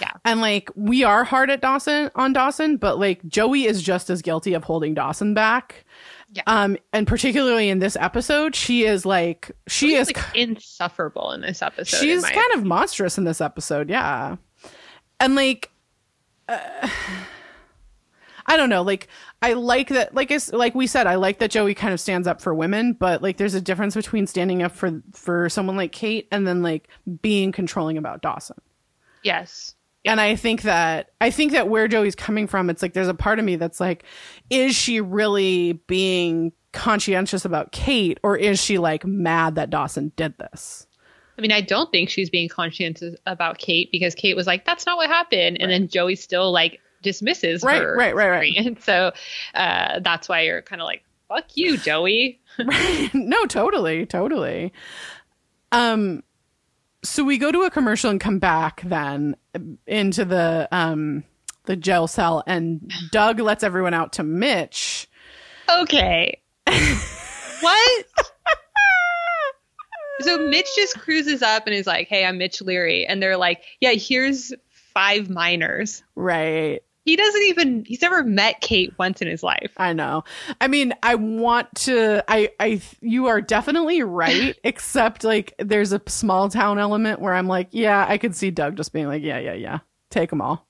Yeah. 0.00 0.10
And 0.24 0.40
like 0.40 0.70
we 0.74 1.04
are 1.04 1.24
hard 1.24 1.50
at 1.50 1.60
Dawson 1.60 2.10
on 2.14 2.32
Dawson, 2.32 2.76
but 2.76 2.98
like 2.98 3.26
Joey 3.28 3.64
is 3.64 3.82
just 3.82 4.10
as 4.10 4.22
guilty 4.22 4.54
of 4.54 4.64
holding 4.64 4.94
Dawson 4.94 5.34
back. 5.34 5.84
Yeah. 6.34 6.42
Um, 6.46 6.78
and 6.94 7.06
particularly 7.06 7.68
in 7.68 7.78
this 7.78 7.94
episode, 7.96 8.54
she 8.54 8.84
is 8.84 9.04
like 9.04 9.50
she 9.68 9.90
She's, 9.90 10.08
is 10.08 10.16
like 10.16 10.24
insufferable 10.34 11.32
in 11.32 11.42
this 11.42 11.60
episode 11.60 11.98
she's 11.98 12.24
kind 12.24 12.54
of 12.54 12.64
monstrous 12.64 13.18
in 13.18 13.24
this 13.24 13.40
episode, 13.42 13.90
yeah. 13.90 14.36
And 15.20 15.34
like 15.34 15.70
uh, 16.48 16.88
I 18.46 18.56
don't 18.56 18.70
know, 18.70 18.82
like 18.82 19.08
I 19.42 19.52
like 19.52 19.88
that 19.88 20.14
like 20.14 20.30
it's 20.30 20.50
like 20.52 20.74
we 20.74 20.86
said, 20.86 21.06
I 21.06 21.16
like 21.16 21.38
that 21.40 21.50
Joey 21.50 21.74
kind 21.74 21.92
of 21.92 22.00
stands 22.00 22.26
up 22.26 22.40
for 22.40 22.54
women, 22.54 22.94
but 22.94 23.22
like 23.22 23.36
there's 23.36 23.54
a 23.54 23.60
difference 23.60 23.94
between 23.94 24.26
standing 24.26 24.62
up 24.62 24.72
for 24.72 25.02
for 25.12 25.50
someone 25.50 25.76
like 25.76 25.92
Kate 25.92 26.28
and 26.32 26.46
then 26.46 26.62
like 26.62 26.88
being 27.20 27.52
controlling 27.52 27.98
about 27.98 28.22
Dawson. 28.22 28.60
yes 29.22 29.74
And 30.04 30.20
I 30.20 30.34
think 30.36 30.62
that 30.62 31.10
I 31.20 31.30
think 31.30 31.52
that 31.52 31.68
where 31.68 31.86
Joey's 31.86 32.16
coming 32.16 32.46
from, 32.46 32.70
it's 32.70 32.82
like 32.82 32.92
there's 32.92 33.08
a 33.08 33.14
part 33.14 33.38
of 33.38 33.44
me 33.44 33.56
that's 33.56 33.78
like, 33.80 34.04
is 34.50 34.74
she 34.74 35.00
really 35.00 35.74
being 35.86 36.52
conscientious 36.72 37.44
about 37.44 37.70
Kate, 37.70 38.18
or 38.22 38.36
is 38.36 38.60
she 38.60 38.78
like 38.78 39.04
mad 39.04 39.54
that 39.54 39.70
Dawson 39.70 40.10
did 40.16 40.36
this? 40.38 40.86
I 41.38 41.40
mean, 41.40 41.52
I 41.52 41.60
don't 41.60 41.90
think 41.92 42.10
she's 42.10 42.30
being 42.30 42.48
conscientious 42.48 43.14
about 43.26 43.58
Kate 43.58 43.90
because 43.92 44.14
Kate 44.14 44.34
was 44.36 44.46
like, 44.46 44.64
"That's 44.64 44.86
not 44.86 44.96
what 44.96 45.08
happened," 45.08 45.58
and 45.60 45.70
then 45.70 45.86
Joey 45.88 46.16
still 46.16 46.50
like 46.52 46.80
dismisses 47.02 47.62
Right, 47.62 47.80
her. 47.82 47.96
right, 47.96 48.14
right, 48.14 48.28
right. 48.28 48.52
And 48.56 48.80
so 48.82 49.12
uh, 49.54 50.00
that's 50.00 50.28
why 50.28 50.42
you're 50.42 50.62
kind 50.62 50.82
of 50.82 50.86
like, 50.86 51.04
"Fuck 51.28 51.56
you, 51.56 51.76
Joey." 51.78 52.40
right. 52.58 53.10
no, 53.14 53.46
totally, 53.46 54.04
totally. 54.06 54.72
Um, 55.70 56.22
so 57.02 57.24
we 57.24 57.38
go 57.38 57.50
to 57.50 57.62
a 57.62 57.70
commercial 57.70 58.10
and 58.10 58.20
come 58.20 58.38
back 58.38 58.82
then 58.82 59.36
into 59.86 60.24
the 60.24 60.68
um 60.70 61.24
the 61.64 61.76
jail 61.76 62.06
cell, 62.06 62.42
and 62.46 62.92
Doug 63.10 63.38
lets 63.38 63.62
everyone 63.62 63.94
out 63.94 64.14
to 64.14 64.22
Mitch. 64.22 65.08
Okay, 65.68 66.40
what? 67.60 68.04
so 70.20 70.38
Mitch 70.48 70.68
just 70.74 70.98
cruises 70.98 71.42
up 71.42 71.66
and 71.66 71.74
is 71.74 71.86
like, 71.86 72.08
"Hey, 72.08 72.24
I'm 72.24 72.38
Mitch 72.38 72.60
Leary," 72.60 73.06
and 73.06 73.22
they're 73.22 73.36
like, 73.36 73.62
"Yeah, 73.80 73.92
here's 73.92 74.52
five 74.94 75.30
minors." 75.30 76.02
Right. 76.14 76.82
He 77.04 77.16
doesn't 77.16 77.42
even. 77.42 77.84
He's 77.84 78.00
never 78.00 78.22
met 78.22 78.60
Kate 78.60 78.92
once 78.98 79.20
in 79.20 79.28
his 79.28 79.42
life. 79.42 79.72
I 79.76 79.92
know. 79.92 80.22
I 80.60 80.68
mean, 80.68 80.94
I 81.02 81.16
want 81.16 81.74
to. 81.76 82.24
I. 82.28 82.50
I. 82.60 82.80
You 83.00 83.26
are 83.26 83.40
definitely 83.40 84.02
right. 84.02 84.56
except 84.64 85.24
like, 85.24 85.54
there's 85.58 85.92
a 85.92 86.00
small 86.06 86.48
town 86.48 86.78
element 86.78 87.20
where 87.20 87.34
I'm 87.34 87.48
like, 87.48 87.68
yeah, 87.72 88.06
I 88.08 88.18
could 88.18 88.36
see 88.36 88.50
Doug 88.50 88.76
just 88.76 88.92
being 88.92 89.08
like, 89.08 89.22
yeah, 89.22 89.38
yeah, 89.38 89.54
yeah, 89.54 89.78
take 90.10 90.30
them 90.30 90.40
all. 90.40 90.68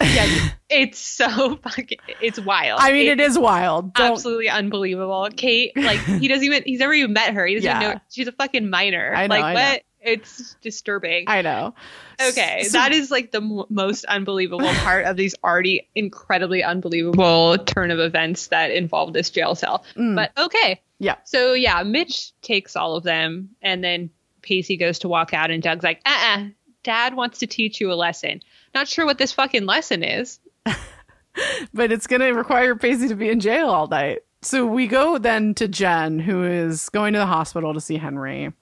Yeah, 0.00 0.50
it's 0.70 1.00
so 1.00 1.56
fucking. 1.56 1.98
It's 2.20 2.38
wild. 2.38 2.78
I 2.80 2.92
mean, 2.92 3.08
it 3.08 3.18
is 3.18 3.36
wild. 3.36 3.94
Don't, 3.94 4.12
absolutely 4.12 4.48
unbelievable. 4.48 5.28
Kate, 5.36 5.76
like 5.76 5.98
he 5.98 6.28
doesn't 6.28 6.44
even 6.44 6.62
he's 6.64 6.78
never 6.78 6.92
even 6.92 7.12
met 7.12 7.34
her. 7.34 7.44
He 7.46 7.56
doesn't 7.56 7.68
Yeah. 7.68 7.80
even 7.80 7.94
know 7.96 8.00
she's 8.10 8.28
a 8.28 8.32
fucking 8.32 8.70
minor. 8.70 9.12
I 9.12 9.26
know, 9.26 9.34
like 9.34 9.44
I 9.44 9.54
what? 9.54 9.72
know. 9.72 9.78
It's 10.00 10.54
disturbing. 10.62 11.24
I 11.26 11.42
know. 11.42 11.74
okay, 12.20 12.62
So- 12.64 12.78
that 12.78 12.92
is 12.92 13.10
like 13.10 13.30
the 13.32 13.40
m- 13.40 13.64
most 13.68 14.04
unbelievable 14.04 14.72
part 14.84 15.04
of 15.06 15.16
these 15.16 15.34
already 15.42 15.88
incredibly 15.94 16.62
unbelievable 16.62 17.58
turn 17.58 17.90
of 17.90 17.98
events 17.98 18.48
that 18.48 18.70
involve 18.70 19.12
this 19.12 19.30
jail 19.30 19.54
cell. 19.54 19.84
Mm. 19.96 20.14
But 20.16 20.32
okay, 20.38 20.80
Yeah. 20.98 21.16
So 21.24 21.52
yeah, 21.54 21.82
Mitch 21.82 22.32
takes 22.42 22.76
all 22.76 22.96
of 22.96 23.04
them, 23.04 23.50
and 23.62 23.82
then 23.82 24.10
Pacey 24.42 24.76
goes 24.76 25.00
to 25.00 25.08
walk 25.08 25.34
out, 25.34 25.50
and 25.50 25.62
Doug's 25.62 25.84
like, 25.84 26.00
"Uh, 26.06 26.36
uh 26.36 26.44
Dad 26.84 27.14
wants 27.14 27.40
to 27.40 27.46
teach 27.46 27.80
you 27.80 27.92
a 27.92 27.94
lesson. 27.94 28.40
Not 28.74 28.88
sure 28.88 29.04
what 29.04 29.18
this 29.18 29.32
fucking 29.32 29.66
lesson 29.66 30.02
is." 30.02 30.38
but 31.74 31.92
it's 31.92 32.06
going 32.06 32.20
to 32.20 32.30
require 32.32 32.74
Pacey 32.74 33.08
to 33.08 33.14
be 33.14 33.28
in 33.28 33.40
jail 33.40 33.68
all 33.68 33.86
night. 33.88 34.20
So 34.42 34.64
we 34.66 34.86
go 34.86 35.18
then 35.18 35.54
to 35.54 35.66
Jen, 35.68 36.18
who 36.20 36.44
is 36.44 36.88
going 36.90 37.12
to 37.14 37.18
the 37.18 37.26
hospital 37.26 37.74
to 37.74 37.80
see 37.80 37.96
Henry. 37.96 38.52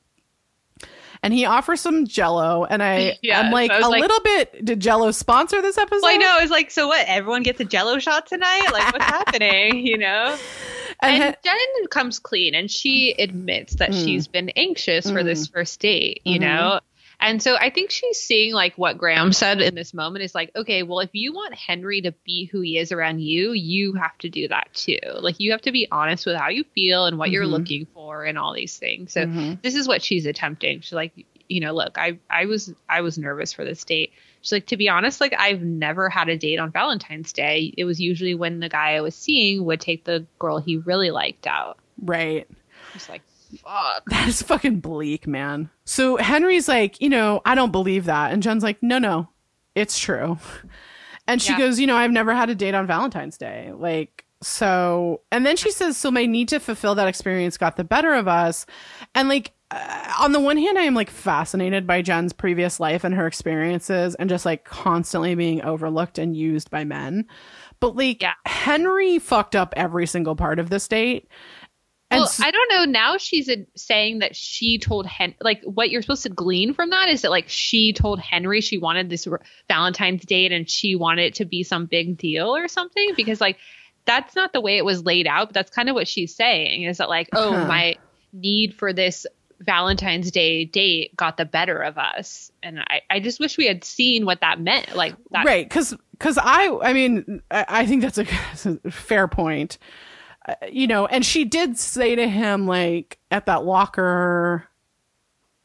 And 1.27 1.35
he 1.35 1.45
offers 1.45 1.81
some 1.81 2.07
jello. 2.07 2.65
And 2.65 2.83
I, 2.83 3.19
Yeah, 3.23 3.41
I'm 3.41 3.51
like, 3.53 3.71
was 3.71 3.85
a 3.85 3.89
like- 3.89 4.01
little 4.01 4.21
bit, 4.21 4.65
did 4.65 4.79
jello 4.81 5.11
sponsor 5.11 5.61
this 5.61 5.77
episode? 5.77 6.03
Well, 6.03 6.15
I 6.15 6.17
know. 6.19 6.37
It's 6.41 6.53
like, 6.53 6.71
so 6.71 6.87
what? 6.87 7.05
Everyone 7.09 7.43
gets 7.43 7.59
a 7.61 7.65
Jello 7.65 7.99
shot 7.99 8.27
tonight? 8.29 8.69
Like, 8.73 8.93
what's 8.93 9.05
happening? 9.05 9.77
You 9.87 9.99
know. 9.99 10.37
And, 11.03 11.23
And 11.23 11.37
Jen 11.45 11.87
comes 11.91 12.19
clean, 12.19 12.55
and 12.55 12.71
she 12.71 13.15
admits 13.19 13.75
that 13.75 13.91
Mm. 13.91 14.05
she's 14.05 14.29
been 14.29 14.49
anxious 14.51 15.11
for 15.11 15.23
this 15.23 15.47
first 15.49 15.79
date. 15.81 16.23
You 16.25 16.39
Mhm. 16.39 16.41
know. 16.43 16.81
And 17.19 17.43
so 17.43 17.57
I 17.57 17.71
think 17.71 17.91
she's 17.91 18.19
seeing 18.19 18.53
like 18.53 18.77
what 18.77 18.99
Grams 18.99 19.39
said 19.39 19.61
in 19.61 19.75
this 19.75 19.95
moment 19.95 20.25
is 20.25 20.35
like, 20.35 20.51
okay, 20.55 20.83
well, 20.83 21.01
if 21.01 21.11
you 21.13 21.33
want 21.33 21.55
Henry 21.55 22.03
to 22.03 22.13
be 22.25 22.45
who 22.45 22.61
he 22.61 22.79
is 22.79 22.93
around 22.93 23.21
you, 23.21 23.53
you 23.53 23.95
have 23.95 24.17
to 24.19 24.29
do 24.29 24.49
that 24.49 24.69
too. 24.75 24.99
Like 25.21 25.41
you 25.41 25.53
have 25.53 25.63
to 25.63 25.73
be 25.73 25.89
honest 25.91 26.27
with 26.27 26.37
how 26.37 26.51
you 26.51 26.65
feel 26.75 27.07
and 27.07 27.19
what 27.19 27.31
you're 27.31 27.47
Mhm. 27.47 27.51
looking 27.51 27.87
for 27.95 28.25
and 28.25 28.37
all 28.39 28.53
these 28.55 28.77
things. 28.77 29.13
So 29.15 29.27
Mhm. 29.27 29.63
this 29.63 29.75
is 29.75 29.89
what 29.89 30.03
she's 30.03 30.27
attempting. 30.27 30.83
She's 30.83 30.93
like, 30.93 31.13
you 31.49 31.61
know, 31.61 31.73
look, 31.73 31.97
I 31.97 32.19
I 32.29 32.47
was 32.47 32.73
I 32.89 33.01
was 33.01 33.17
nervous 33.19 33.53
for 33.53 33.65
this 33.65 33.83
date. 33.85 34.13
She's 34.43 34.53
like, 34.53 34.67
to 34.67 34.77
be 34.77 34.89
honest, 34.89 35.21
like 35.21 35.35
I've 35.39 35.63
never 35.63 36.09
had 36.11 36.29
a 36.29 36.37
date 36.37 36.59
on 36.59 36.71
Valentine's 36.71 37.33
Day. 37.33 37.73
It 37.77 37.85
was 37.85 38.01
usually 38.01 38.35
when 38.35 38.61
the 38.61 38.69
guy 38.69 38.95
I 38.95 39.01
was 39.01 39.15
seeing 39.15 39.65
would 39.65 39.81
take 39.81 40.05
the 40.05 40.27
girl 40.39 40.59
he 40.59 40.77
really 40.77 41.11
liked 41.11 41.47
out. 41.47 41.79
right. 42.03 42.47
Just 42.93 43.09
like, 43.09 43.23
fuck. 43.63 44.05
That 44.11 44.29
is 44.29 44.43
fucking 44.43 44.81
bleak, 44.81 45.27
man. 45.27 45.71
So 45.85 46.17
Henry's 46.17 46.69
like, 46.69 47.01
you 47.01 47.09
know, 47.09 47.41
I 47.45 47.55
don't 47.55 47.73
believe 47.73 48.05
that. 48.07 48.33
And 48.33 48.43
Jen's 48.43 48.63
like, 48.63 48.83
no, 48.83 48.99
no, 48.99 49.29
it's 49.75 49.99
true. 49.99 50.39
And 51.29 51.43
she 51.43 51.51
Yeah. 51.53 51.59
goes, 51.59 51.81
you 51.81 51.89
know, 51.89 51.97
I've 51.97 52.13
never 52.13 52.33
had 52.33 52.51
a 52.51 52.55
date 52.55 52.75
on 52.75 52.87
Valentine's 52.87 53.37
Day. 53.37 53.73
Like, 53.75 54.25
so, 54.43 55.23
and 55.33 55.45
then 55.45 55.57
she 55.57 55.73
says, 55.73 55.97
so 55.97 56.09
my 56.13 56.25
need 56.25 56.49
to 56.51 56.61
fulfill 56.61 56.95
that 56.95 57.09
experience 57.09 57.59
got 57.59 57.75
the 57.75 57.83
better 57.83 58.15
of 58.15 58.29
us. 58.29 58.65
And 59.13 59.29
like, 59.29 59.51
uh, 59.73 60.13
on 60.21 60.31
the 60.31 60.39
one 60.39 60.57
hand, 60.57 60.79
I 60.79 60.83
am 60.83 60.95
like 60.95 61.11
fascinated 61.11 61.85
by 61.85 62.01
Jen's 62.01 62.33
previous 62.33 62.79
life 62.79 63.03
and 63.03 63.13
her 63.17 63.27
experiences 63.27 64.15
and 64.15 64.31
just 64.31 64.47
like 64.47 64.65
constantly 64.65 65.35
being 65.35 65.63
overlooked 65.63 66.17
and 66.19 66.37
used 66.37 66.71
by 66.71 66.85
men. 66.85 67.27
But 67.81 67.97
like, 67.97 68.23
Yeah. 68.23 68.35
Henry 68.47 69.19
fucked 69.19 69.57
up 69.57 69.75
every 69.77 70.07
single 70.07 70.37
part 70.37 70.61
of 70.61 70.71
this 70.71 70.87
date. 70.87 71.27
And 72.11 72.21
well, 72.21 72.31
I 72.41 72.51
don't 72.53 72.69
know. 72.73 72.85
Now 72.85 73.17
she's 73.17 73.51
saying 73.75 74.21
that 74.21 74.37
she 74.37 74.79
told 74.79 75.07
Hen 75.07 75.35
like 75.41 75.61
what 75.65 75.91
you're 75.91 76.03
supposed 76.03 76.23
to 76.23 76.29
glean 76.29 76.73
from 76.73 76.91
that 76.91 77.09
is 77.09 77.23
that 77.23 77.31
like 77.31 77.49
she 77.49 77.93
told 77.93 78.21
Henry 78.21 78.61
she 78.61 78.79
wanted 78.79 79.11
this 79.11 79.27
Valentine's 79.69 80.25
date 80.25 80.53
and 80.53 80.71
she 80.71 80.95
wanted 80.95 81.25
it 81.25 81.35
to 81.35 81.45
be 81.45 81.63
some 81.65 81.87
big 81.87 82.17
deal 82.17 82.55
or 82.55 82.69
something 82.69 83.11
because 83.17 83.41
like 83.41 83.59
that's 84.05 84.37
not 84.37 84.53
the 84.53 84.61
way 84.61 84.77
it 84.77 84.85
was 84.85 85.05
laid 85.05 85.27
out. 85.27 85.49
But 85.49 85.55
that's 85.55 85.71
kind 85.71 85.89
of 85.89 85.95
what 85.97 86.07
she's 86.07 86.33
saying 86.35 86.85
is 86.85 86.99
that 86.99 87.09
like 87.09 87.29
oh 87.33 87.55
Uh-huh. 87.55 87.67
my 87.67 87.97
need 88.33 88.75
for 88.75 88.93
this 88.93 89.27
Valentine's 89.61 90.31
Day 90.31 90.65
date 90.65 91.17
got 91.17 91.37
the 91.39 91.45
better 91.47 91.81
of 91.81 91.97
us. 91.99 92.53
And 92.63 92.79
I, 92.81 93.01
I 93.09 93.21
just 93.21 93.41
wish 93.41 93.57
we 93.57 93.67
had 93.67 93.85
seen 93.85 94.27
what 94.27 94.43
that 94.43 94.61
meant. 94.61 94.95
Like 94.95 95.15
that. 95.31 95.47
right. 95.47 95.69
Cause, 95.69 95.95
cause 96.19 96.39
I, 96.41 96.77
I 96.83 96.93
mean, 96.93 97.41
I, 97.51 97.65
I 97.67 97.87
think 97.87 98.03
that's 98.03 98.19
a 98.19 98.25
fair 98.91 99.27
point. 99.29 99.79
You 100.71 100.87
know, 100.87 101.07
and 101.07 101.25
she 101.25 101.45
did 101.45 101.77
say 101.79 102.15
to 102.15 102.29
him, 102.29 102.67
like, 102.67 103.19
at 103.31 103.47
that 103.47 103.65
locker, 103.65 104.69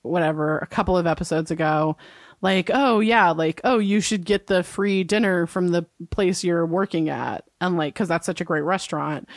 whatever, 0.01 0.57
a 0.57 0.67
couple 0.67 0.97
of 0.97 1.05
episodes 1.05 1.51
ago, 1.51 1.97
like, 2.41 2.71
oh, 2.73 2.99
yeah, 2.99 3.29
like, 3.29 3.61
oh, 3.63 3.77
you 3.77 4.01
should 4.01 4.25
get 4.25 4.47
the 4.47 4.63
free 4.63 5.03
dinner 5.03 5.45
from 5.45 5.67
the 5.67 5.85
place 6.09 6.43
you're 6.43 6.65
working 6.65 7.09
at. 7.09 7.45
And 7.59 7.77
like, 7.77 7.93
cause 7.93 8.07
that's 8.07 8.25
such 8.25 8.41
a 8.41 8.45
great 8.45 8.63
restaurant. 8.63 9.29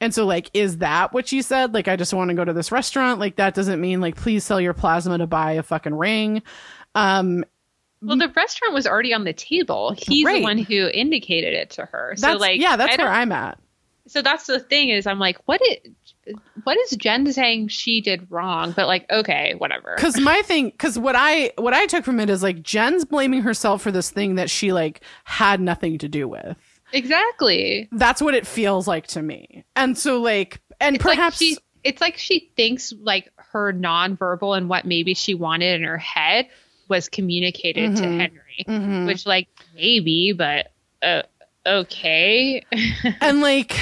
And 0.00 0.14
so, 0.14 0.26
like, 0.26 0.50
is 0.54 0.78
that 0.78 1.12
what 1.12 1.26
she 1.26 1.42
said? 1.42 1.74
Like, 1.74 1.88
I 1.88 1.96
just 1.96 2.14
want 2.14 2.28
to 2.28 2.34
go 2.34 2.44
to 2.44 2.52
this 2.52 2.70
restaurant. 2.70 3.18
Like, 3.18 3.36
that 3.36 3.54
doesn't 3.54 3.80
mean, 3.80 4.00
like, 4.00 4.14
please 4.14 4.44
sell 4.44 4.60
your 4.60 4.74
plasma 4.74 5.18
to 5.18 5.26
buy 5.26 5.52
a 5.52 5.62
fucking 5.62 5.94
ring. 5.94 6.42
Um, 6.94 7.44
well, 8.02 8.18
the 8.18 8.28
restaurant 8.36 8.74
was 8.74 8.86
already 8.86 9.14
on 9.14 9.24
the 9.24 9.32
table. 9.32 9.96
He's 9.96 10.24
Right. 10.24 10.36
the 10.36 10.42
one 10.42 10.58
who 10.58 10.88
indicated 10.88 11.54
it 11.54 11.70
to 11.70 11.86
her. 11.86 12.12
So, 12.16 12.26
that's, 12.28 12.40
like, 12.40 12.60
yeah, 12.60 12.76
that's 12.76 12.96
where 12.98 13.08
I'm 13.08 13.32
at. 13.32 13.58
So 14.08 14.22
that's 14.22 14.46
the 14.46 14.60
thing 14.60 14.90
is, 14.90 15.06
I'm 15.06 15.18
like, 15.18 15.38
what 15.46 15.60
is, 15.62 16.34
what 16.64 16.76
is 16.78 16.90
Jen 16.92 17.30
saying 17.32 17.68
she 17.68 18.00
did 18.00 18.30
wrong? 18.30 18.72
But 18.72 18.86
like, 18.86 19.04
okay, 19.10 19.54
whatever. 19.58 19.96
Cause 19.98 20.18
my 20.20 20.42
thing, 20.42 20.72
cause 20.78 20.98
what 20.98 21.16
I, 21.16 21.52
what 21.56 21.74
I 21.74 21.86
took 21.86 22.04
from 22.04 22.20
it 22.20 22.30
is 22.30 22.42
like 22.42 22.62
Jen's 22.62 23.04
blaming 23.04 23.42
herself 23.42 23.82
for 23.82 23.90
this 23.90 24.10
thing 24.10 24.36
that 24.36 24.48
she 24.50 24.72
like 24.72 25.00
had 25.24 25.60
nothing 25.60 25.98
to 25.98 26.08
do 26.08 26.28
with. 26.28 26.56
Exactly. 26.92 27.88
That's 27.92 28.20
what 28.22 28.34
it 28.34 28.46
feels 28.46 28.86
like 28.88 29.06
to 29.08 29.22
me. 29.22 29.64
And 29.74 29.96
so 29.96 30.20
like, 30.20 30.60
and 30.80 30.96
It's 30.96 31.04
like 31.04 31.16
perhaps, 31.16 31.38
she, 31.38 31.56
it's 31.84 32.00
like 32.00 32.16
she 32.16 32.50
thinks 32.56 32.92
like 33.00 33.30
her 33.52 33.72
nonverbal 33.72 34.56
and 34.56 34.68
what 34.68 34.84
maybe 34.84 35.14
she 35.14 35.34
wanted 35.34 35.76
in 35.76 35.82
her 35.84 35.98
head 35.98 36.48
was 36.88 37.08
communicated 37.08 37.96
to 37.96 38.02
Mhm. 38.02 38.20
Henry, 38.20 38.64
Mhm. 38.68 39.06
which 39.06 39.26
like 39.26 39.48
maybe, 39.74 40.32
but 40.32 40.72
uh, 41.02 41.22
okay. 41.66 42.64
and 43.20 43.40
like 43.40 43.76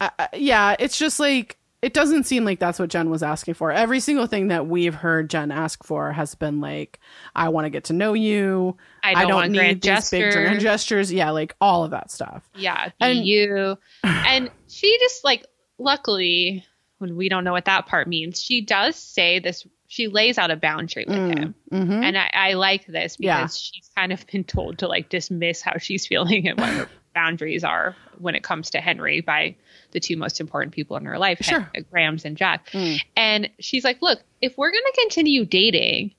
uh, 0.00 0.10
yeah 0.34 0.76
it's 0.78 0.98
just 0.98 1.18
like 1.18 1.58
it 1.80 1.94
doesn't 1.94 2.24
seem 2.24 2.44
like 2.44 2.60
that's 2.60 2.78
what 2.78 2.88
jen 2.90 3.10
was 3.10 3.22
asking 3.22 3.54
for 3.54 3.72
every 3.72 3.98
single 3.98 4.26
thing 4.26 4.48
that 4.48 4.66
we've 4.66 4.94
heard 4.94 5.28
jen 5.30 5.50
ask 5.50 5.82
for 5.84 6.12
has 6.12 6.34
been 6.36 6.60
like 6.60 7.00
i 7.34 7.48
want 7.48 7.64
to 7.64 7.70
get 7.70 7.84
to 7.84 7.92
know 7.92 8.12
you 8.12 8.76
I 9.02 9.22
don't, 9.24 9.34
want 9.34 9.50
need 9.52 9.58
grand 9.58 9.82
these 9.82 10.10
big 10.10 10.32
grand 10.32 10.60
gestures 10.60 11.12
yeah 11.12 11.30
like 11.30 11.56
all 11.60 11.82
of 11.84 11.90
that 11.90 12.10
stuff 12.10 12.48
yeah, 12.54 12.90
And- 13.00 13.26
you. 13.26 13.78
And 14.04 14.50
she 14.68 14.96
just 15.00 15.24
like, 15.24 15.44
luckily, 15.78 16.64
when 16.98 17.16
we 17.16 17.28
don't 17.28 17.44
know 17.44 17.52
what 17.52 17.64
that 17.66 17.86
part 17.86 18.08
means, 18.08 18.40
she 18.40 18.60
does 18.64 18.96
say 18.96 19.38
this. 19.40 19.66
She 19.88 20.08
lays 20.08 20.38
out 20.38 20.50
a 20.50 20.56
boundary 20.56 21.04
with 21.06 21.16
him, 21.36 21.54
hmm 21.70 21.90
and 22.02 22.16
I, 22.16 22.30
I 22.32 22.52
like 22.54 22.86
this 22.86 23.16
because 23.18 23.26
Yeah. 23.26 23.46
she's 23.48 23.90
kind 23.94 24.12
of 24.12 24.26
been 24.28 24.44
told 24.44 24.78
to 24.78 24.88
like 24.88 25.08
dismiss 25.10 25.60
how 25.60 25.76
she's 25.78 26.06
feeling 26.06 26.48
and 26.48 26.58
what 26.58 26.68
her 26.70 26.88
boundaries 27.14 27.64
are 27.64 27.94
when 28.18 28.34
it 28.34 28.42
comes 28.42 28.70
to 28.70 28.80
Henry 28.80 29.20
by 29.20 29.54
the 29.92 30.00
two 30.00 30.16
most 30.16 30.40
important 30.40 30.72
people 30.72 30.96
in 30.96 31.04
her 31.04 31.18
life, 31.18 31.38
Sure. 31.42 31.68
Hen- 31.74 31.84
Grams 31.90 32.24
and 32.24 32.36
Jack. 32.36 32.70
Mm. 32.70 32.98
And 33.16 33.50
she's 33.58 33.84
like, 33.84 34.00
"Look, 34.02 34.20
if 34.40 34.56
we're 34.56 34.70
going 34.70 34.82
to 34.92 35.00
continue 35.00 35.44
dating, 35.44 36.14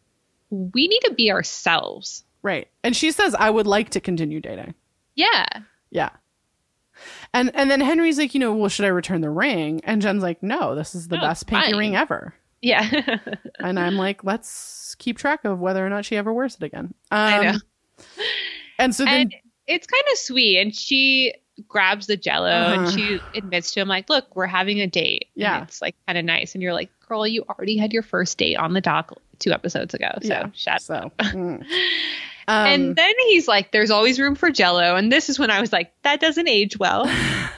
we 0.49 0.87
need 0.87 1.01
to 1.05 1.13
be 1.13 1.31
ourselves." 1.31 2.23
right 2.45 2.67
and 2.83 2.93
she 2.93 3.09
says 3.09 3.33
i 3.39 3.49
would 3.49 3.65
like 3.65 3.91
to 3.91 4.01
continue 4.01 4.41
dating 4.41 4.73
Yeah. 5.15 5.45
yeah 5.91 6.09
and 7.33 7.51
and 7.55 7.71
then 7.71 7.79
henry's 7.79 8.17
like 8.17 8.33
you 8.33 8.39
know 8.41 8.53
well 8.53 8.67
should 8.67 8.83
i 8.83 8.89
return 8.89 9.21
the 9.21 9.29
ring 9.29 9.79
and 9.85 10.01
jen's 10.01 10.21
like 10.21 10.43
no 10.43 10.75
this 10.75 10.93
is 10.93 11.07
the 11.07 11.15
No, 11.15 11.21
best 11.21 11.47
pinky 11.47 11.67
fine. 11.71 11.77
ring 11.79 11.95
ever 11.95 12.33
Yeah. 12.61 12.89
and 13.59 13.79
i'm 13.79 13.95
like 13.95 14.25
let's 14.25 14.93
keep 14.99 15.17
track 15.17 15.45
of 15.45 15.59
whether 15.59 15.85
or 15.85 15.89
not 15.89 16.03
she 16.03 16.17
ever 16.17 16.33
wears 16.33 16.55
it 16.55 16.63
again 16.63 16.93
um, 17.11 17.17
I 17.33 17.39
know. 17.51 17.57
and 18.77 18.93
so 18.93 19.05
then 19.05 19.21
and 19.21 19.33
it's 19.67 19.87
kind 19.87 20.03
of 20.11 20.17
sweet 20.17 20.57
and 20.59 20.75
she 20.75 21.33
grabs 21.67 22.07
the 22.07 22.17
jello 22.17 22.49
Uh-huh. 22.49 22.73
and 22.81 22.89
she 22.91 23.19
admits 23.35 23.71
to 23.71 23.79
him 23.81 23.87
like 23.87 24.09
look 24.09 24.35
we're 24.35 24.47
having 24.47 24.81
a 24.81 24.87
date 24.87 25.27
And 25.35 25.41
Yeah. 25.41 25.63
it's 25.63 25.81
like 25.81 25.95
kind 26.07 26.17
of 26.17 26.25
nice 26.25 26.55
and 26.55 26.61
you're 26.63 26.73
like 26.73 26.89
girl 27.07 27.27
you 27.27 27.43
already 27.47 27.77
had 27.77 27.93
your 27.93 28.01
first 28.03 28.37
date 28.37 28.55
on 28.55 28.73
the 28.73 28.81
dock 28.81 29.17
two 29.39 29.51
episodes 29.51 29.93
ago 29.93 30.09
so 30.21 30.27
Yeah, 30.27 30.49
shut 30.53 30.81
so 30.81 30.95
up 30.95 31.17
mm. 31.17 31.63
Um, 32.45 32.67
and 32.67 32.95
then 32.97 33.13
he's 33.29 33.47
like 33.47 33.71
there's 33.71 33.89
always 33.89 34.19
room 34.19 34.35
for 34.35 34.49
jello 34.51 34.97
and 34.97 35.09
this 35.09 35.29
is 35.29 35.39
when 35.39 35.49
i 35.49 35.61
was 35.61 35.71
like 35.71 35.93
that 36.01 36.19
doesn't 36.19 36.49
age 36.49 36.77
well 36.77 37.09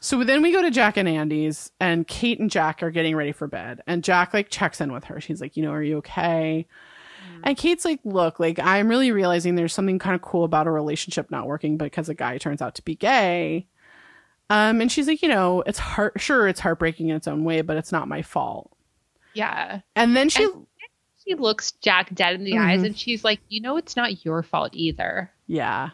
So 0.00 0.22
then 0.22 0.42
we 0.42 0.52
go 0.52 0.60
to 0.60 0.70
Jack 0.70 0.98
and 0.98 1.08
Andy's, 1.08 1.70
and 1.80 2.06
Kate 2.06 2.38
and 2.38 2.50
Jack 2.50 2.82
are 2.82 2.90
getting 2.90 3.16
ready 3.16 3.32
for 3.32 3.46
bed. 3.46 3.80
And 3.86 4.04
Jack 4.04 4.34
like 4.34 4.50
checks 4.50 4.82
in 4.82 4.92
with 4.92 5.04
her. 5.04 5.18
She's 5.18 5.40
like, 5.40 5.56
you 5.56 5.62
know, 5.62 5.70
are 5.70 5.82
you 5.82 5.96
okay? 5.98 6.66
And 7.42 7.56
Kate's 7.56 7.84
like, 7.84 8.00
look, 8.04 8.38
like 8.38 8.58
I'm 8.58 8.88
really 8.88 9.10
realizing 9.12 9.54
there's 9.54 9.74
something 9.74 9.98
kind 9.98 10.14
of 10.14 10.22
cool 10.22 10.44
about 10.44 10.66
a 10.66 10.70
relationship 10.70 11.30
not 11.30 11.46
working 11.46 11.76
because 11.76 12.08
a 12.08 12.14
guy 12.14 12.38
turns 12.38 12.62
out 12.62 12.74
to 12.76 12.82
be 12.82 12.94
gay. 12.94 13.66
Um, 14.50 14.80
and 14.80 14.92
she's 14.92 15.08
like, 15.08 15.22
you 15.22 15.28
know, 15.28 15.62
it's 15.66 15.78
heart 15.78 16.20
sure 16.20 16.46
it's 16.48 16.60
heartbreaking 16.60 17.08
in 17.08 17.16
its 17.16 17.26
own 17.26 17.44
way, 17.44 17.62
but 17.62 17.76
it's 17.76 17.92
not 17.92 18.08
my 18.08 18.22
fault. 18.22 18.70
yeah 19.32 19.80
And 19.96 20.14
then 20.16 20.28
she, 20.28 20.44
And- 20.44 20.66
she 21.26 21.34
looks 21.34 21.72
jack 21.82 22.14
dead 22.14 22.34
in 22.34 22.44
the 22.44 22.58
eyes 22.58 22.82
Mhm. 22.82 22.86
and 22.86 22.98
she's 22.98 23.24
like 23.24 23.40
you 23.48 23.62
know 23.62 23.78
it's 23.78 23.96
not 23.96 24.24
your 24.26 24.42
fault 24.42 24.70
either 24.74 25.30
yeah, 25.46 25.90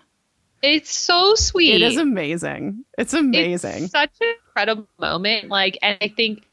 it's 0.63 0.91
so 0.91 1.35
sweet 1.37 1.75
it 1.75 1.83
is 1.83 1.97
amazing. 1.97 2.85
It's 2.99 3.15
amazing. 3.15 3.85
It's 3.85 3.93
such 3.93 4.11
an 4.21 4.35
incredible 4.47 4.89
moment. 4.99 5.49
Like, 5.49 5.79
and 5.83 5.97
I 6.01 6.09
think, 6.09 6.45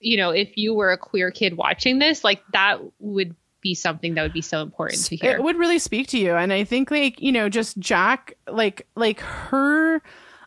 you 0.00 0.16
know, 0.16 0.30
if 0.30 0.56
you 0.56 0.74
were 0.74 0.90
a 0.92 0.98
queer 0.98 1.30
kid 1.30 1.56
watching 1.56 1.98
this, 1.98 2.24
like 2.24 2.42
that 2.52 2.80
would 2.98 3.36
be 3.66 3.74
something 3.74 4.14
that 4.14 4.22
would 4.22 4.32
be 4.32 4.42
so 4.42 4.62
important 4.62 5.04
to 5.06 5.16
hear. 5.16 5.32
It 5.32 5.42
would 5.42 5.56
really 5.56 5.78
speak 5.78 6.06
to 6.08 6.18
you. 6.18 6.34
And 6.34 6.52
I 6.52 6.62
think 6.64 6.90
like, 6.90 7.20
you 7.20 7.32
know, 7.32 7.48
just 7.48 7.78
Jack 7.78 8.34
like 8.48 8.86
like 8.94 9.20
her 9.20 10.00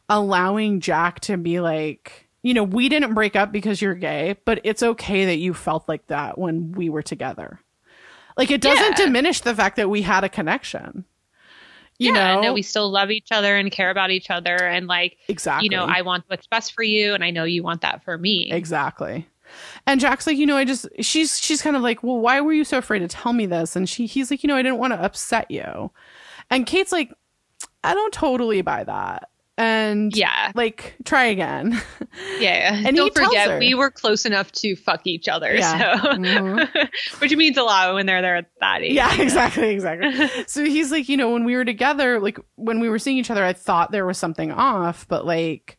allowing 0.08 0.80
Jack 0.80 1.20
to 1.22 1.38
be 1.38 1.60
like, 1.60 2.28
you 2.44 2.54
know, 2.54 2.64
we 2.64 2.88
didn't 2.88 3.14
break 3.14 3.36
up 3.36 3.52
because 3.52 3.82
you're 3.82 3.96
gay, 3.96 4.38
but 4.46 4.62
it's 4.64 4.82
okay 4.82 5.26
that 5.26 5.38
you 5.38 5.54
felt 5.54 5.88
like 5.90 6.08
that 6.08 6.38
when 6.38 6.72
we 6.72 6.90
were 6.90 7.04
together. 7.04 7.60
Like 8.38 8.52
it 8.52 8.62
doesn't 8.62 8.98
Yeah. 8.98 9.06
diminish 9.06 9.42
the 9.42 9.54
fact 9.54 9.76
that 9.76 9.90
we 9.90 10.02
had 10.02 10.24
a 10.24 10.30
connection. 10.30 11.04
You 12.02 12.14
yeah, 12.14 12.14
know, 12.14 12.36
and 12.36 12.44
that 12.46 12.54
we 12.54 12.62
still 12.62 12.90
love 12.90 13.12
each 13.12 13.34
other 13.34 13.58
and 13.58 13.70
care 13.70 13.90
about 13.90 14.10
each 14.10 14.30
other, 14.30 14.56
and 14.56 14.88
like, 14.88 15.18
exactly. 15.28 15.66
you 15.66 15.70
know, 15.70 15.84
I 15.84 16.02
want 16.02 16.24
what's 16.28 16.48
best 16.48 16.72
for 16.72 16.82
you, 16.82 17.14
and 17.14 17.26
I 17.26 17.30
know 17.30 17.44
you 17.44 17.62
want 17.62 17.82
that 17.82 18.06
for 18.06 18.18
me. 18.18 18.50
Exactly. 18.54 19.28
And 19.88 20.00
Jack's 20.00 20.28
like, 20.28 20.38
you 20.38 20.46
know, 20.46 20.58
I 20.58 20.66
just 20.66 20.88
she's 21.00 21.40
she's 21.40 21.62
kind 21.62 21.76
of 21.76 21.82
like, 21.82 22.04
well, 22.04 22.18
why 22.20 22.42
were 22.42 22.54
you 22.54 22.64
so 22.64 22.78
afraid 22.78 23.00
to 23.00 23.08
tell 23.08 23.34
me 23.34 23.46
this? 23.46 23.76
And 23.76 23.88
she 23.90 24.06
he's 24.06 24.30
like, 24.32 24.44
you 24.44 24.48
know, 24.48 24.56
I 24.56 24.62
didn't 24.62 24.78
want 24.80 24.94
to 24.94 25.02
upset 25.02 25.50
you. 25.50 25.92
And 26.50 26.66
Kate's 26.66 26.92
like, 26.92 27.12
I 27.84 27.94
don't 27.94 28.14
totally 28.14 28.62
buy 28.62 28.84
that. 28.84 29.30
And 29.58 30.16
Yeah, 30.16 30.54
like 30.56 30.96
try 31.04 31.26
again. 31.26 31.82
yeah. 32.40 32.82
And 32.86 32.96
Don't 32.96 33.14
forget, 33.14 33.50
her. 33.50 33.60
we 33.60 33.74
were 33.74 33.92
close 33.92 34.26
enough 34.26 34.52
to 34.54 34.76
fuck 34.78 35.06
each 35.06 35.28
other, 35.28 35.54
Yeah. 35.54 36.00
so 36.02 36.08
Mhm. 36.14 36.90
which 37.20 37.36
means 37.36 37.58
a 37.58 37.64
lot 37.64 37.94
when 37.94 38.06
they're 38.06 38.22
there 38.22 38.38
at 38.38 38.46
that 38.62 38.84
age. 38.84 38.94
yeah, 38.94 39.22
exactly, 39.22 39.70
exactly. 39.72 40.30
so 40.48 40.64
he's 40.64 40.92
like, 40.94 41.10
you 41.10 41.18
know, 41.18 41.32
when 41.32 41.44
we 41.44 41.56
were 41.58 41.66
together, 41.66 42.22
like 42.22 42.40
when 42.56 42.80
we 42.80 42.88
were 42.88 43.00
seeing 43.00 43.18
each 43.18 43.30
other, 43.32 43.44
I 43.44 43.52
thought 43.52 43.92
there 43.92 44.06
was 44.06 44.18
something 44.18 44.52
off, 44.52 45.06
but 45.10 45.26
like 45.26 45.78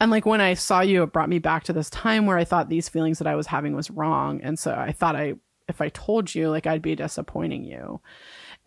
and 0.00 0.10
like 0.10 0.26
when 0.26 0.40
I 0.40 0.54
saw 0.54 0.80
you, 0.80 1.02
it 1.02 1.12
brought 1.12 1.28
me 1.28 1.38
back 1.38 1.64
to 1.64 1.72
this 1.72 1.88
time 1.90 2.26
where 2.26 2.36
I 2.38 2.44
thought 2.44 2.68
these 2.68 2.88
feelings 2.88 3.18
that 3.18 3.26
I 3.26 3.34
was 3.34 3.46
having 3.46 3.74
was 3.74 3.90
wrong. 3.90 4.40
And 4.42 4.58
so 4.58 4.72
I 4.74 4.92
thought 4.92 5.16
I 5.16 5.34
if 5.68 5.80
I 5.80 5.88
told 5.88 6.34
you, 6.34 6.48
like 6.50 6.66
I'd 6.66 6.82
be 6.82 6.94
disappointing 6.94 7.64
you. 7.64 8.00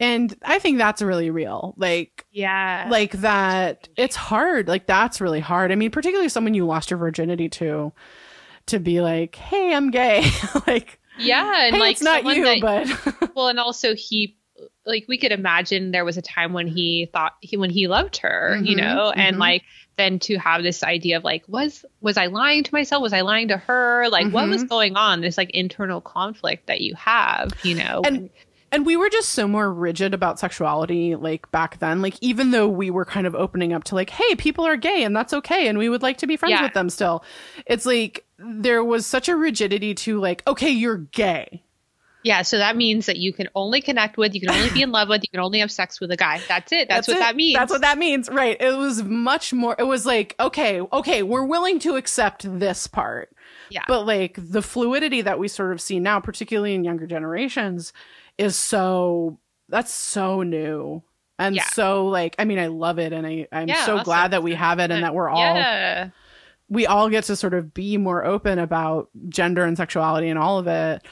And 0.01 0.33
I 0.43 0.59
think 0.59 0.77
that's 0.77 1.01
really 1.01 1.29
real. 1.29 1.73
Like 1.77 2.25
Yeah. 2.31 2.87
like 2.89 3.11
that 3.21 3.87
it's 3.95 4.15
hard. 4.15 4.67
Like 4.67 4.87
that's 4.87 5.21
really 5.21 5.39
hard. 5.39 5.71
I 5.71 5.75
mean, 5.75 5.91
particularly 5.91 6.29
someone 6.29 6.53
you 6.53 6.65
lost 6.65 6.89
your 6.89 6.97
virginity 6.97 7.47
to 7.49 7.93
to 8.67 8.79
be 8.79 9.01
like, 9.01 9.35
"Hey, 9.35 9.73
I'm 9.73 9.89
gay." 9.91 10.23
like 10.67 10.99
yeah, 11.17 11.65
and 11.65 11.75
hey, 11.75 11.79
like 11.81 11.91
it's 11.93 12.01
not 12.01 12.23
you, 12.23 12.43
that- 12.45 12.61
but 13.09 13.31
well 13.35 13.47
and 13.49 13.59
also 13.59 13.93
he 13.95 14.37
like 14.85 15.05
we 15.07 15.17
could 15.17 15.31
imagine 15.31 15.91
there 15.91 16.05
was 16.05 16.17
a 16.17 16.21
time 16.21 16.53
when 16.53 16.67
he 16.67 17.09
thought 17.13 17.33
he 17.41 17.55
when 17.57 17.69
he 17.69 17.87
loved 17.87 18.17
her 18.17 18.57
you 18.61 18.75
Mhm, 18.75 18.79
know 18.79 19.11
and 19.11 19.35
mhm. 19.37 19.39
like 19.39 19.63
then 19.99 20.19
to 20.19 20.37
have 20.37 20.63
this 20.63 20.81
idea 20.83 21.17
of 21.17 21.23
like 21.23 21.43
was 21.47 21.85
was 22.01 22.17
i 22.17 22.25
lying 22.27 22.63
to 22.63 22.73
myself? 22.73 23.01
Was 23.01 23.13
i 23.13 23.21
lying 23.21 23.49
to 23.49 23.57
her? 23.57 24.07
Like 24.09 24.31
what 24.31 24.47
was 24.49 24.63
Mhm. 24.63 24.69
going 24.69 24.95
on? 24.95 25.21
This 25.21 25.37
like 25.37 25.49
internal 25.51 26.01
conflict 26.01 26.67
that 26.67 26.81
you 26.81 26.95
have 26.95 27.51
you 27.63 27.75
know? 27.75 28.01
And- 28.05 28.29
and 28.71 28.85
we 28.85 28.95
were 28.95 29.09
just 29.09 29.29
so 29.29 29.47
more 29.47 29.73
rigid 29.73 30.13
about 30.13 30.37
sexuality 30.39 31.15
like 31.15 31.49
back 31.51 31.79
then. 31.79 32.03
Like 32.03 32.13
even 32.21 32.51
though 32.51 32.67
we 32.67 32.91
were 32.91 33.03
kind 33.03 33.25
of 33.25 33.33
opening 33.33 33.73
up 33.73 33.83
to 33.85 33.95
like 33.95 34.11
hey 34.11 34.35
people 34.35 34.63
are 34.65 34.77
gay 34.77 35.03
and 35.03 35.15
that's 35.15 35.33
okay 35.33 35.67
and 35.67 35.77
we 35.79 35.89
would 35.89 36.03
like 36.03 36.17
to 36.19 36.27
be 36.27 36.37
friends 36.37 36.51
Yeah. 36.51 36.61
with 36.63 36.73
them 36.73 36.89
still. 36.91 37.23
It's 37.65 37.87
like 37.87 38.25
there 38.37 38.83
was 38.83 39.05
such 39.07 39.27
a 39.27 39.35
rigidity 39.35 39.95
to 39.95 40.19
like 40.19 40.43
okay 40.47 40.69
you're 40.69 40.97
gay 40.97 41.63
yeah 42.23 42.41
so 42.41 42.57
that 42.57 42.75
means 42.75 43.05
that 43.05 43.17
you 43.17 43.31
can 43.33 43.47
only 43.55 43.81
connect 43.81 44.17
with 44.17 44.33
you 44.33 44.41
can 44.41 44.49
only 44.51 44.69
be 44.71 44.81
in 44.81 44.91
love 44.91 45.07
with 45.09 45.21
you 45.23 45.29
can 45.29 45.39
only 45.39 45.59
have 45.59 45.71
sex 45.71 45.99
with 45.99 46.11
a 46.11 46.17
guy 46.17 46.41
that's 46.47 46.71
it 46.71 46.87
that's, 46.89 47.07
what 47.07 47.17
it. 47.17 47.19
that 47.21 47.35
means 47.35 47.55
that's 47.57 47.71
what 47.71 47.81
that 47.81 47.97
means 47.97 48.29
right 48.29 48.57
it 48.59 48.75
was 48.77 49.03
much 49.03 49.53
more 49.53 49.75
it 49.79 49.83
was 49.83 50.05
like 50.05 50.35
okay 50.39 50.81
okay 50.91 51.23
we're 51.23 51.45
willing 51.45 51.79
to 51.79 51.95
accept 51.95 52.45
this 52.59 52.87
part 52.87 53.29
Yeah. 53.69 53.83
But 53.87 54.05
like 54.05 54.35
the 54.37 54.61
fluidity 54.61 55.21
that 55.21 55.37
we 55.39 55.47
sort 55.47 55.71
of 55.71 55.79
see 55.79 55.99
now, 55.99 56.19
particularly 56.19 56.73
in 56.73 56.83
younger 56.83 57.05
generations, 57.07 57.93
is 58.37 58.55
so 58.55 59.37
that's 59.69 59.93
so 59.93 60.41
new. 60.41 61.03
And 61.37 61.55
Yeah. 61.55 61.65
so 61.73 62.07
like 62.07 62.35
I 62.39 62.45
mean 62.45 62.57
I 62.59 62.67
love 62.67 62.97
it 62.99 63.13
and 63.13 63.25
I, 63.27 63.47
I'm 63.51 63.67
Yeah, 63.67 63.85
so 63.85 63.93
awesome. 63.95 64.03
glad 64.05 64.31
that 64.31 64.41
we 64.43 64.55
have 64.55 64.79
it 64.79 64.89
and 64.91 65.03
that 65.03 65.13
we're 65.13 65.29
all 65.29 65.37
yeah. 65.55 66.09
we 66.67 66.85
all 66.87 67.09
get 67.09 67.25
to 67.25 67.35
sort 67.35 67.53
of 67.53 67.73
be 67.73 67.97
more 67.97 68.25
open 68.25 68.57
about 68.59 69.09
gender 69.29 69.63
and 69.65 69.77
sexuality 69.77 70.29
and 70.29 70.39
all 70.39 70.57
of 70.59 70.67
it. 70.67 71.03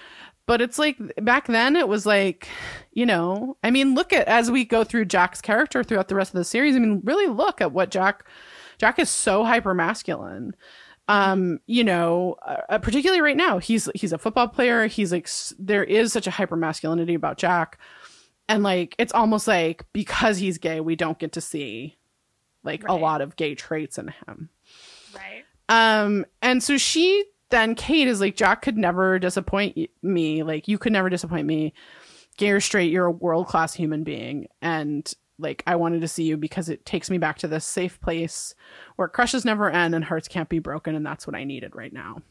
But 0.48 0.61
it's 0.61 0.80
like 0.80 0.98
back 1.24 1.48
then 1.48 1.76
it 1.76 1.88
was 1.88 2.06
like, 2.06 2.48
you 2.94 3.06
know, 3.06 3.57
I 3.64 3.69
mean, 3.69 3.94
look 3.94 4.14
at 4.14 4.28
as 4.28 4.49
we 4.49 4.65
go 4.65 4.84
through 4.84 5.06
Jack's 5.06 5.41
character 5.41 5.84
throughout 5.84 6.07
the 6.07 6.15
rest 6.15 6.34
of 6.34 6.38
the 6.38 6.45
series. 6.45 6.76
I 6.76 6.80
mean, 6.80 7.02
really 7.03 7.28
look 7.28 7.61
at 7.61 7.74
what 7.74 7.91
Jack 7.91 8.26
Jack 8.78 8.98
is 8.98 9.10
so 9.10 9.44
hyper 9.44 9.74
masculine. 9.74 10.56
Um, 11.10 11.60
you 11.68 11.84
know, 11.84 12.36
uh, 12.45 12.80
particularly 12.80 13.22
right 13.22 13.38
now, 13.38 13.60
he's 13.60 13.90
he's 13.94 14.14
a 14.14 14.18
football 14.18 14.48
player. 14.48 14.88
He's 14.88 15.11
like 15.11 15.30
there 15.60 15.84
is 15.84 16.11
such 16.14 16.28
a 16.28 16.32
hyper 16.32 16.56
masculinity 16.56 17.14
about 17.14 17.38
Jack, 17.38 17.78
and 18.49 18.64
like 18.64 18.95
it's 18.98 19.14
almost 19.14 19.48
like 19.48 19.86
because 19.94 20.38
he's 20.38 20.57
gay, 20.57 20.80
we 20.80 20.95
don't 20.95 21.19
get 21.19 21.34
to 21.34 21.41
see 21.41 21.98
like 22.64 22.88
a 22.88 22.94
lot 22.94 23.22
of 23.22 23.36
gay 23.36 23.56
traits 23.56 23.98
in 23.98 24.07
him. 24.07 24.49
Right. 25.14 25.44
Um, 25.69 26.26
and 26.41 26.61
so 26.64 26.78
she 26.78 27.26
then 27.49 27.76
Kate 27.76 28.07
is 28.07 28.22
like, 28.22 28.36
Jack 28.36 28.61
could 28.61 28.78
never 28.78 29.19
disappoint 29.19 29.78
me. 30.02 30.44
Like, 30.44 30.68
you 30.68 30.78
could 30.78 30.94
never 30.94 31.10
disappoint 31.10 31.48
me. 31.48 31.74
Gay 32.38 32.52
or 32.52 32.60
straight, 32.60 32.91
you're 32.91 33.06
a 33.06 33.11
world 33.11 33.48
class 33.48 33.74
human 33.74 34.03
being. 34.03 34.48
And 34.61 35.11
like, 35.40 35.64
I 35.65 35.76
wanted 35.76 36.02
to 36.02 36.07
see 36.07 36.24
you 36.24 36.38
because 36.38 36.69
it 36.69 36.86
takes 36.86 37.10
me 37.10 37.18
back 37.18 37.40
to 37.40 37.48
this 37.48 37.65
safe 37.65 37.99
place 37.99 38.53
where 38.95 39.07
crushes 39.07 39.45
never 39.45 39.69
end 39.69 39.95
and 39.95 40.03
hearts 40.03 40.28
can't 40.28 40.49
be 40.49 40.60
broken. 40.60 40.95
And 40.95 41.06
that's 41.06 41.26
what 41.26 41.36
I 41.36 41.45
needed 41.45 41.76
right 41.76 41.94
now. 41.94 42.22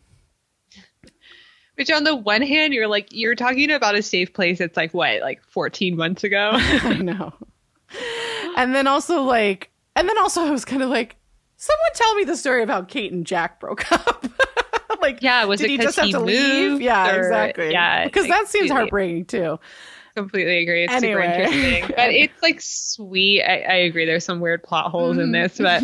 Which 1.74 1.90
on 1.90 2.04
the 2.04 2.16
one 2.16 2.42
hand, 2.42 2.72
you're 2.72 2.88
like 2.88 3.08
you're 3.10 3.34
talking 3.34 3.70
about 3.70 3.96
a 3.96 4.02
safe 4.02 4.32
place. 4.32 4.60
It's 4.60 4.76
like 4.76 4.94
what, 4.94 5.20
like 5.20 5.42
14 5.48 5.96
months 5.96 6.24
ago. 6.24 6.50
I 6.54 6.94
know. 6.94 7.34
And 8.56 8.74
then 8.74 8.86
also, 8.86 9.22
like, 9.22 9.70
and 9.94 10.08
then 10.08 10.18
also, 10.18 10.42
I 10.42 10.50
was 10.50 10.64
kind 10.64 10.82
of 10.82 10.88
like, 10.88 11.16
someone 11.56 11.90
tell 11.94 12.14
me 12.14 12.24
the 12.24 12.36
story 12.36 12.62
of 12.62 12.68
how 12.68 12.82
Kate 12.82 13.12
and 13.12 13.26
Jack 13.26 13.60
broke 13.60 13.90
up. 13.92 14.26
like, 15.00 15.22
yeah, 15.22 15.44
was 15.44 15.60
did 15.60 15.66
it 15.66 15.70
he 15.70 15.78
just 15.78 15.96
have 15.98 16.10
to 16.10 16.20
leave? 16.20 16.80
Yeah, 16.80 17.14
or- 17.14 17.18
exactly. 17.20 17.70
Yeah, 17.72 18.04
because 18.04 18.28
that 18.28 18.48
seems 18.48 18.70
heartbreaking 18.70 19.26
too. 19.26 19.58
Completely 20.14 20.62
agree. 20.62 20.84
It's 20.84 20.94
Anyway. 20.94 21.20
super 21.22 21.54
interesting, 21.56 21.94
but 21.96 22.10
it's 22.10 22.42
like 22.42 22.60
sweet. 22.62 23.42
I, 23.42 23.60
I 23.60 23.74
agree. 23.84 24.06
There's 24.06 24.24
some 24.24 24.40
weird 24.40 24.62
plot 24.62 24.90
holes 24.90 25.18
in 25.18 25.30
this, 25.32 25.58
but 25.58 25.82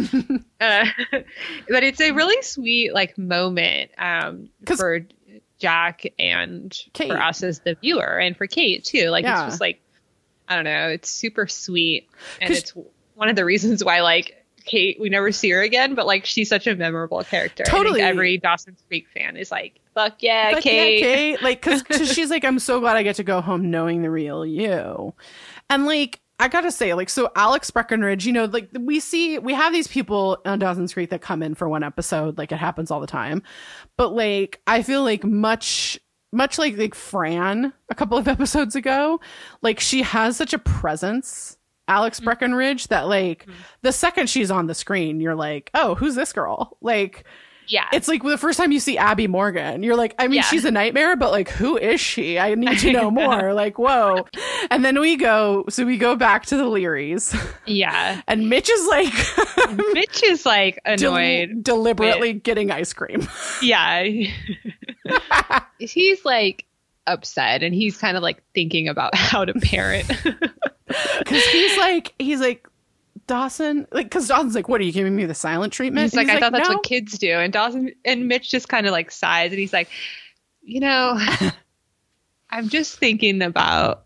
uh, 0.61 0.87
but 1.69 1.83
it's 1.83 2.01
a 2.01 2.13
really 2.13 2.41
sweet 2.43 2.95
like 2.95 3.19
moment 3.19 3.91
um, 3.99 4.49
for 4.65 5.01
Jack 5.59 6.05
and 6.19 6.75
Kate. 6.95 7.11
for 7.11 7.19
us 7.21 7.43
as 7.43 7.61
the 7.61 7.75
viewer, 7.75 8.19
and 8.19 8.35
for 8.35 8.47
Kate 8.47 8.83
too. 8.85 9.11
Like 9.11 9.25
Yeah. 9.25 9.45
it's 9.45 9.53
just 9.53 9.61
like 9.61 9.83
I 10.49 10.55
don't 10.55 10.65
know. 10.65 10.89
It's 10.89 11.11
super 11.11 11.47
sweet, 11.47 12.09
and 12.41 12.51
it's 12.55 12.73
one 13.15 13.29
of 13.29 13.37
the 13.37 13.45
reasons 13.45 13.85
why 13.85 14.01
like. 14.01 14.42
Kate, 14.63 14.99
we 15.01 15.09
never 15.09 15.33
see 15.33 15.51
her 15.51 15.63
again, 15.63 15.95
but 15.95 16.07
like 16.07 16.25
she's 16.25 16.49
such 16.49 16.67
a 16.67 16.75
memorable 16.75 17.23
character. 17.25 17.65
Totally. 17.65 18.01
every 18.01 18.39
Dawson's 18.39 18.83
Creek 18.89 19.07
fan 19.13 19.37
is 19.37 19.51
like, 19.51 19.81
"Fuck 19.95 20.23
yeah, 20.23 20.51
yeah, 20.51 20.61
Kate!" 20.61 21.03
Kate. 21.03 21.43
Like, 21.43 21.63
because 21.63 21.83
she's 22.15 22.31
like, 22.31 22.45
I'm 22.45 22.59
so 22.59 22.81
glad 22.81 22.97
I 22.97 23.03
get 23.03 23.17
to 23.17 23.25
go 23.25 23.41
home 23.41 23.71
knowing 23.71 24.03
the 24.03 24.11
real 24.11 24.47
you. 24.47 25.15
And 25.69 25.87
like, 25.87 26.21
I 26.39 26.49
gotta 26.49 26.73
say, 26.73 26.95
like, 26.95 27.09
so 27.09 27.31
Alex 27.37 27.71
Breckenridge, 27.71 28.27
you 28.27 28.33
know, 28.33 28.47
like 28.47 28.69
we 28.79 28.99
see, 29.01 29.39
we 29.39 29.55
have 29.55 29.73
these 29.73 29.87
people 29.87 30.39
on 30.45 30.59
Dawson's 30.59 30.93
Creek 30.93 31.11
that 31.11 31.21
come 31.21 31.43
in 31.43 31.55
for 31.55 31.69
one 31.69 31.83
episode, 31.85 32.39
like 32.39 32.51
it 32.53 32.57
happens 32.57 32.91
all 32.91 33.01
the 33.01 33.07
time. 33.07 33.43
But 33.97 34.13
like, 34.15 34.61
I 34.67 34.83
feel 34.83 35.03
like 35.03 35.25
much, 35.25 36.01
much 36.33 36.59
like 36.59 36.77
like 36.77 36.95
Fran 36.95 37.73
a 37.91 37.95
couple 37.95 38.19
of 38.19 38.27
episodes 38.29 38.75
ago, 38.75 39.21
like 39.63 39.79
she 39.79 40.03
has 40.03 40.37
such 40.37 40.53
a 40.53 40.59
presence. 40.59 41.59
Alex 41.89 42.19
mm-hmm. 42.19 42.27
Breckenridge 42.27 42.89
that 42.89 43.09
like 43.09 43.45
mm-hmm. 43.47 43.61
the 43.83 43.93
second 43.93 44.29
she's 44.29 44.51
on 44.51 44.67
the 44.67 44.75
screen 44.75 45.21
you're 45.21 45.35
like 45.35 45.71
oh 45.75 45.95
who's 45.95 46.15
this 46.15 46.33
girl 46.33 46.77
like 46.81 47.25
Yeah, 47.69 47.87
it's 47.93 48.09
like 48.09 48.23
the 48.23 48.37
first 48.39 48.59
time 48.59 48.73
you 48.73 48.81
see 48.81 48.99
Abby 48.99 49.29
Morgan, 49.29 49.83
you're 49.85 49.97
like, 49.97 50.15
I 50.19 50.27
mean, 50.27 50.39
Yeah. 50.39 50.43
she's 50.43 50.65
a 50.65 50.71
nightmare, 50.71 51.17
but 51.17 51.31
like, 51.31 51.49
who 51.49 51.79
is 51.79 52.01
she? 52.01 52.39
I 52.39 52.55
need 52.57 52.79
to 52.81 52.93
know 52.93 53.11
more. 53.11 53.55
like, 53.55 53.79
whoa. 53.79 54.27
And 54.71 54.85
then 54.85 54.99
we 55.01 55.17
go, 55.17 55.65
so 55.69 55.87
we 55.87 55.97
go 55.97 56.17
back 56.17 56.45
to 56.47 56.57
the 56.57 56.65
Learys, 56.65 57.33
yeah. 57.65 58.21
and 58.29 58.51
Mitch 58.51 58.69
is 58.69 58.87
like 58.89 59.15
Mitch 59.95 60.23
is 60.25 60.45
like 60.45 60.81
del- 60.97 61.15
annoyed. 61.17 61.63
deliberately 61.63 62.33
getting 62.35 62.71
ice 62.73 62.93
cream. 62.93 63.27
Yeah. 63.63 64.03
he's 65.79 66.25
like 66.25 66.67
upset 67.07 67.63
and 67.63 67.75
he's 67.75 67.97
kind 67.97 68.17
of 68.17 68.23
like 68.23 68.43
thinking 68.55 68.89
about 68.89 69.15
how 69.15 69.45
to 69.45 69.55
parent. 69.55 70.11
Cause 71.27 71.45
he's 71.45 71.77
like, 71.79 72.15
he's 72.19 72.41
like, 72.41 72.67
Dawson, 73.29 73.87
like, 73.93 74.11
cause 74.11 74.29
Dawson's 74.29 74.55
like, 74.55 74.69
what 74.69 74.81
are 74.81 74.85
you 74.85 74.93
giving 74.93 75.15
me 75.15 75.25
the 75.25 75.35
silent 75.35 75.73
treatment? 75.73 76.03
he's 76.05 76.15
like, 76.15 76.29
And 76.29 76.37
I 76.37 76.41
thought 76.41 76.53
that's 76.53 76.69
"No." 76.69 76.75
what 76.75 76.85
kids 76.85 77.19
do. 77.19 77.31
And 77.31 77.53
Dawson 77.53 77.93
and 78.05 78.27
Mitch 78.29 78.51
just 78.51 78.69
kind 78.69 78.85
of 78.87 78.93
like 78.93 79.11
sighs 79.11 79.53
and 79.53 79.59
he's 79.61 79.73
like, 79.73 79.89
you 80.63 80.81
know, 80.81 81.19
I'm 82.51 82.69
just 82.69 82.99
thinking 82.99 83.41
about 83.43 84.05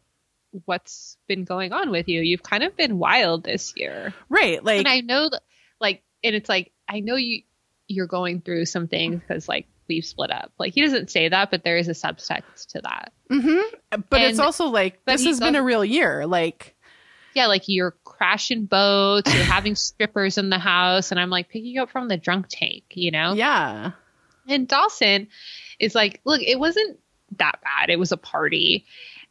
what's 0.67 1.17
been 1.27 1.45
going 1.45 1.73
on 1.73 1.91
with 1.91 2.09
you. 2.09 2.21
You've 2.21 2.43
kind 2.43 2.63
of 2.63 2.77
been 2.77 2.99
wild 2.99 3.45
this 3.45 3.73
year. 3.77 4.15
Right. 4.29 4.63
Like, 4.63 4.79
and 4.79 4.89
I 4.89 5.01
know 5.01 5.29
that, 5.29 5.43
like, 5.81 6.03
and 6.23 6.35
it's 6.37 6.49
like, 6.49 6.73
I 6.89 7.01
know 7.01 7.17
you, 7.17 7.43
you're 7.89 8.07
going 8.07 8.41
through 8.43 8.67
some 8.67 8.87
things 8.87 9.21
because 9.21 9.49
like 9.49 9.67
we've 9.89 10.05
split 10.05 10.31
up. 10.31 10.53
Like 10.59 10.75
he 10.75 10.83
doesn't 10.83 11.11
say 11.11 11.29
that, 11.29 11.51
but 11.51 11.65
there 11.65 11.77
is 11.79 11.89
a 11.89 11.93
subtext 11.93 12.69
to 12.69 12.81
that. 12.83 13.13
mhm. 13.31 13.63
but 14.09 14.21
it's 14.21 14.39
also 14.39 14.67
like, 14.67 15.05
this 15.05 15.23
he's 15.23 15.39
has 15.39 15.41
been 15.41 15.57
a 15.57 15.63
real 15.63 15.85
year. 15.85 16.27
Like, 16.27 16.76
yeah, 17.37 17.47
like 17.47 17.69
you're 17.69 17.95
crashing 18.05 18.65
boats, 18.65 19.33
you're 19.33 19.45
having 19.45 19.75
strippers 19.77 20.39
in 20.39 20.49
the 20.51 20.59
house, 20.59 21.11
and 21.11 21.21
I'm 21.21 21.31
like 21.31 21.49
picking 21.51 21.71
you 21.71 21.83
up 21.83 21.91
from 21.91 22.09
the 22.09 22.17
drunk 22.17 22.47
tank, 22.49 22.85
you 22.91 23.11
know? 23.11 23.35
yeah. 23.35 23.93
And 24.49 24.67
Dawson 24.67 25.29
is 25.79 25.95
like, 25.95 26.21
look, 26.25 26.41
it 26.41 26.59
wasn't 26.59 26.99
that 27.37 27.59
bad. 27.63 27.91
It 27.91 27.99
was 27.99 28.13
a 28.13 28.17
party. 28.17 28.87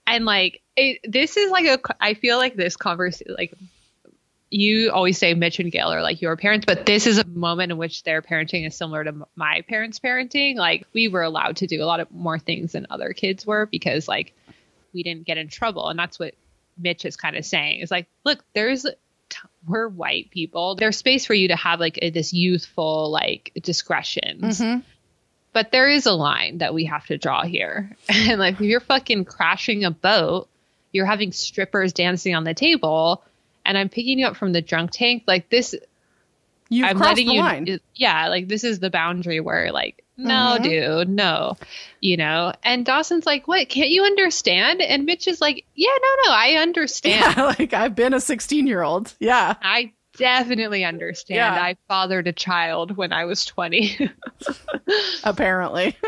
And 0.06 0.26
like, 0.26 0.62
it, 0.76 1.00
this 1.04 1.38
is 1.38 1.50
like 1.52 1.66
a, 1.66 1.80
I 2.00 2.14
feel 2.14 2.38
like 2.38 2.56
this 2.56 2.76
conversation, 2.76 3.34
like, 3.38 3.54
you 4.52 4.92
always 4.92 5.18
say 5.18 5.34
Mitch 5.34 5.60
and 5.60 5.72
Gail 5.72 5.88
are 5.88 6.02
like 6.02 6.22
your 6.22 6.36
parents, 6.38 6.66
but 6.66 6.86
this 6.86 7.08
is 7.08 7.18
a 7.18 7.26
moment 7.26 7.72
in 7.72 7.78
which 7.78 8.04
their 8.04 8.22
parenting 8.22 8.68
is 8.68 8.76
similar 8.76 9.04
to 9.04 9.26
my 9.36 9.62
parents' 9.68 10.00
parenting. 10.00 10.56
Like, 10.56 10.86
we 10.94 11.08
were 11.08 11.24
allowed 11.24 11.58
to 11.58 11.68
do 11.68 11.82
a 11.82 11.86
lot 11.86 12.02
of 12.02 12.12
more 12.12 12.38
things 12.38 12.74
than 12.74 12.86
other 12.90 13.14
kids 13.14 13.46
were 13.46 13.66
because, 13.66 14.08
like, 14.08 14.34
we 14.94 15.02
didn't 15.02 15.26
get 15.26 15.38
in 15.38 15.48
trouble. 15.48 15.90
And 15.90 15.98
that's 15.98 16.20
what 16.20 16.36
Mitch 16.78 17.06
is 17.06 17.16
kind 17.18 17.36
of 17.36 17.46
saying 17.46 17.82
It's 17.82 17.92
like, 17.92 18.08
look, 18.24 18.44
there's, 18.54 18.84
t- 18.84 19.38
we're 19.68 19.88
white 19.88 20.30
people. 20.32 20.76
There's 20.76 20.98
space 20.98 21.26
for 21.26 21.34
you 21.34 21.50
to 21.50 21.56
have 21.56 21.80
like 21.80 21.98
a, 22.02 22.10
this 22.10 22.34
youthful, 22.34 23.10
like, 23.12 23.52
discretions 23.62 24.60
Mhm. 24.62 24.84
but 25.54 25.72
there 25.72 25.90
is 25.90 26.06
a 26.06 26.12
line 26.14 26.60
that 26.60 26.74
we 26.74 26.86
have 26.86 27.06
to 27.08 27.18
draw 27.18 27.44
here. 27.44 27.96
And 28.10 28.40
like 28.40 28.56
if 28.56 28.62
you're 28.62 28.80
fucking 28.80 29.26
crashing 29.26 29.84
a 29.86 29.92
boat, 29.92 30.48
you're 30.92 31.06
having 31.06 31.32
strippers 31.34 31.92
dancing 31.92 32.34
on 32.36 32.46
the 32.46 32.54
table, 32.54 33.22
and 33.66 33.78
I'm 33.78 33.90
picking 33.90 34.18
you 34.20 34.28
up 34.28 34.38
from 34.38 34.54
the 34.54 34.62
drunk 34.62 34.92
tank. 34.92 35.24
Like 35.28 35.50
this, 35.50 35.76
You've 36.70 36.88
I'm 36.88 36.96
crossed 36.98 37.10
letting 37.12 37.28
the 37.28 37.34
you. 37.34 37.40
line. 37.42 37.80
Yeah, 37.96 38.30
like 38.30 38.48
this 38.48 38.64
is 38.64 38.80
the 38.80 38.90
boundary 38.90 39.40
where 39.42 39.72
like, 39.74 40.05
no, 40.18 40.58
Mhm. 40.60 40.64
dude, 40.64 41.10
no, 41.10 41.58
you 42.02 42.18
know. 42.18 42.54
And 42.64 42.86
Dawson's 42.86 43.26
like, 43.26 43.48
what? 43.48 43.70
Can't 43.70 43.90
you 43.90 44.04
understand? 44.04 44.82
And 44.82 45.06
Mitch 45.06 45.28
is 45.28 45.42
like, 45.42 45.66
yeah, 45.76 45.90
no, 46.02 46.16
no, 46.28 46.34
I 46.34 46.56
understand. 46.60 47.36
Yeah, 47.38 47.44
like 47.60 47.74
I've 47.74 47.96
been 47.96 48.14
a 48.14 48.22
16 48.22 48.68
year 48.68 48.82
old. 48.82 49.14
Yeah. 49.20 49.56
I 49.62 49.94
definitely 50.18 50.86
understand. 50.86 51.36
Yeah. 51.38 51.54
I 51.62 51.76
fathered 51.90 52.28
a 52.28 52.32
child 52.34 52.96
when 52.96 53.12
I 53.12 53.26
was 53.26 53.44
20. 53.46 54.10
Apparently. 55.26 55.98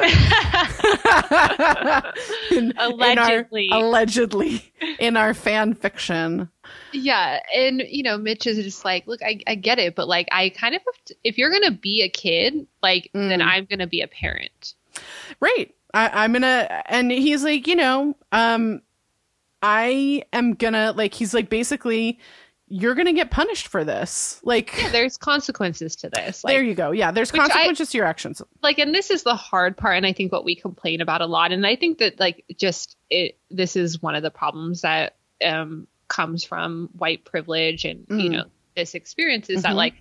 In- 2.52 2.72
in 2.72 2.78
our- 2.78 2.88
Allegedly. 2.88 3.70
allegedly. 3.72 4.74
In 5.00 5.18
our 5.18 5.34
fan 5.34 5.74
fiction. 5.74 6.50
Yeah, 6.94 7.40
and 7.56 7.82
you 7.88 8.02
know, 8.04 8.18
Mitch 8.18 8.48
is 8.48 8.58
just 8.64 8.86
like, 8.86 9.06
look, 9.08 9.22
I, 9.22 9.40
I 9.46 9.56
get 9.56 9.78
it, 9.80 9.96
but 9.96 10.08
like, 10.08 10.28
I 10.32 10.50
kind 10.50 10.74
of, 10.74 10.82
have 10.86 11.06
to, 11.06 11.16
if 11.24 11.38
you're 11.38 11.52
gonna 11.52 11.72
be 11.72 12.02
a 12.02 12.10
kid, 12.10 12.66
like, 12.82 13.10
then 13.14 13.40
Mm. 13.42 13.46
I'm 13.46 13.66
gonna 13.66 13.88
be 13.88 14.02
a 14.02 14.08
parent. 14.08 14.74
Right. 15.40 15.74
I, 15.94 16.24
I'm 16.24 16.34
gonna 16.34 16.84
and 16.88 17.12
he's 17.12 17.44
like, 17.44 17.68
you 17.68 17.76
know, 17.76 18.16
um 18.32 18.82
I 19.62 20.24
am 20.34 20.54
gonna 20.54 20.94
like 20.96 21.14
he's 21.14 21.34
like 21.34 21.50
basically 21.50 22.20
you're 22.70 22.96
gonna 22.96 23.14
get 23.14 23.32
punished 23.32 23.68
for 23.70 23.84
this. 23.86 24.40
Like 24.44 24.74
yeah, 24.78 24.90
There's 24.90 25.18
consequences 25.18 25.96
to 25.98 26.10
this, 26.10 26.44
like, 26.44 26.54
there 26.54 26.64
you 26.64 26.76
go. 26.76 26.92
Yeah, 26.92 27.12
there's 27.12 27.32
Which 27.32 27.42
I- 27.42 27.48
consequences 27.48 27.90
to 27.92 27.98
your 27.98 28.06
actions. 28.08 28.42
like, 28.62 28.78
and 28.78 28.94
this 28.94 29.10
is 29.10 29.24
the 29.24 29.36
hard 29.36 29.78
part, 29.78 29.96
and 29.98 30.06
I 30.06 30.12
think 30.14 30.32
what 30.34 30.44
we 30.44 30.56
complain 30.56 31.00
about 31.02 31.22
a 31.22 31.26
lot, 31.28 31.52
and 31.54 31.66
I 31.66 31.76
think 31.78 32.00
that 32.00 32.20
like, 32.20 32.44
just 32.58 32.98
it, 33.10 33.38
this 33.50 33.76
is 33.78 34.02
one 34.02 34.16
of 34.16 34.24
the 34.24 34.32
problems 34.32 34.82
that 34.82 35.16
um 35.44 35.88
comes 36.08 36.44
from 36.44 36.90
white 36.94 37.26
privilege, 37.26 37.86
and 37.86 38.06
you 38.10 38.30
Mm. 38.30 38.32
know, 38.32 38.44
this 38.76 38.96
experience 38.96 39.50
is 39.50 39.64
that 39.64 39.74
Mhm. 39.74 39.76
like, 39.78 39.94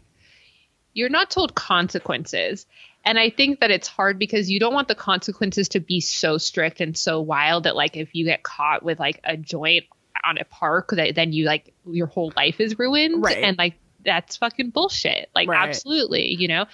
you're 0.92 1.08
not 1.10 1.30
told 1.30 1.54
consequences. 1.54 2.66
And 3.04 3.18
I 3.18 3.30
think 3.30 3.60
that 3.60 3.70
it's 3.70 3.86
hard 3.88 4.18
because 4.18 4.50
you 4.50 4.58
don't 4.58 4.74
want 4.74 4.88
the 4.88 4.94
consequences 4.94 5.68
to 5.70 5.80
be 5.80 6.00
so 6.00 6.38
strict 6.38 6.80
and 6.80 6.96
so 6.96 7.20
wild 7.20 7.64
that 7.64 7.76
like 7.76 7.96
if 7.96 8.14
you 8.14 8.24
get 8.24 8.42
caught 8.42 8.82
with 8.82 8.98
like 8.98 9.20
a 9.24 9.36
joint 9.36 9.84
on 10.24 10.38
a 10.38 10.44
park 10.44 10.90
that 10.92 11.14
then 11.14 11.32
you 11.32 11.44
like 11.44 11.72
your 11.86 12.06
whole 12.06 12.32
life 12.36 12.58
is 12.60 12.78
ruined 12.78 13.22
Right. 13.22 13.44
and 13.44 13.58
like 13.58 13.74
that's 14.04 14.36
fucking 14.36 14.70
bullshit. 14.70 15.28
Like 15.34 15.48
Right. 15.48 15.68
absolutely, 15.68 16.34
you 16.34 16.48
know. 16.48 16.66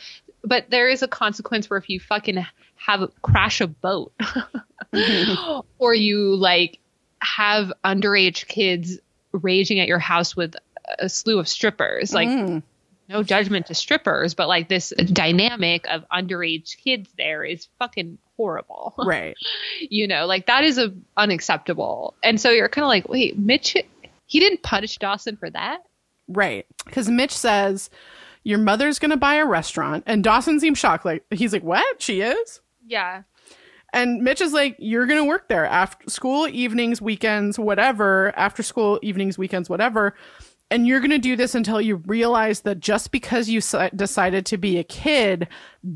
But 0.45 0.71
there 0.71 0.89
is 0.89 1.03
a 1.03 1.09
consequence 1.09 1.69
where 1.69 1.79
if 1.79 1.89
you 1.89 2.01
fucking 2.01 2.45
have 2.77 3.11
crash 3.23 3.61
a 3.61 3.67
boat 3.67 4.13
or 5.79 5.95
you 5.95 6.35
like 6.37 6.79
have 7.21 7.73
underage 7.85 8.47
kids 8.47 8.99
raging 9.33 9.81
at 9.81 9.89
your 9.89 9.99
house 9.99 10.37
with 10.37 10.55
a 10.99 11.09
slew 11.09 11.39
of 11.39 11.49
strippers 11.49 12.13
like 12.13 12.29
Mm. 12.29 12.63
no 13.09 13.23
judgment 13.23 13.67
to 13.67 13.75
strippers 13.75 14.35
but 14.35 14.49
like 14.49 14.69
this 14.69 14.93
dynamic 15.13 15.87
of 15.89 16.05
underage 16.13 16.77
kids 16.79 17.09
there 17.17 17.45
is 17.45 17.69
fucking 17.79 18.19
horrible 18.37 18.95
right. 19.05 19.37
you 19.81 20.07
know 20.09 20.27
like 20.27 20.47
that 20.47 20.65
is 20.65 20.79
a 20.79 20.93
unacceptable 21.17 22.15
and 22.23 22.41
so 22.41 22.51
you're 22.51 22.69
kind 22.69 22.85
of 22.85 22.89
like 22.89 23.09
wait 23.09 23.39
mitch 23.39 23.77
he 24.27 24.41
didn't 24.41 24.63
punish 24.63 24.97
dawson 24.99 25.37
for 25.37 25.51
that 25.51 25.79
Right. 26.29 26.65
Because 26.87 27.11
Mitch 27.11 27.33
says, 27.37 27.91
Your 28.45 28.59
mother's 28.59 28.99
going 29.01 29.11
to 29.11 29.17
buy 29.17 29.35
a 29.35 29.45
restaurant. 29.45 30.05
And 30.07 30.23
Dawson 30.25 30.61
seems 30.61 30.79
shocked. 30.79 31.05
Like, 31.05 31.25
he's 31.31 31.53
like, 31.53 31.65
What? 31.65 32.01
She 32.01 32.21
is? 32.23 32.61
yeah 32.87 33.23
And 33.93 34.23
Mitch 34.23 34.41
is 34.41 34.53
like, 34.53 34.77
You're 34.79 35.07
going 35.07 35.21
to 35.21 35.29
work 35.29 35.49
there 35.49 35.67
after 35.67 36.09
school, 36.09 36.49
evenings, 36.49 37.01
weekends, 37.03 37.59
whatever, 37.59 38.33
after 38.37 38.63
school, 38.63 38.99
evenings, 39.03 39.39
weekends, 39.39 39.69
whatever. 39.69 40.15
And 40.71 40.87
you're 40.87 41.01
going 41.01 41.11
to 41.11 41.19
do 41.19 41.37
this 41.37 41.55
until 41.55 41.83
you 41.83 41.97
realize 41.97 42.61
that 42.63 42.81
just 42.81 43.11
because 43.11 43.51
you 43.51 43.59
s- 43.59 43.75
decided 43.95 44.47
to 44.47 44.57
be 44.57 44.79
a 44.79 44.85
kid 44.85 45.47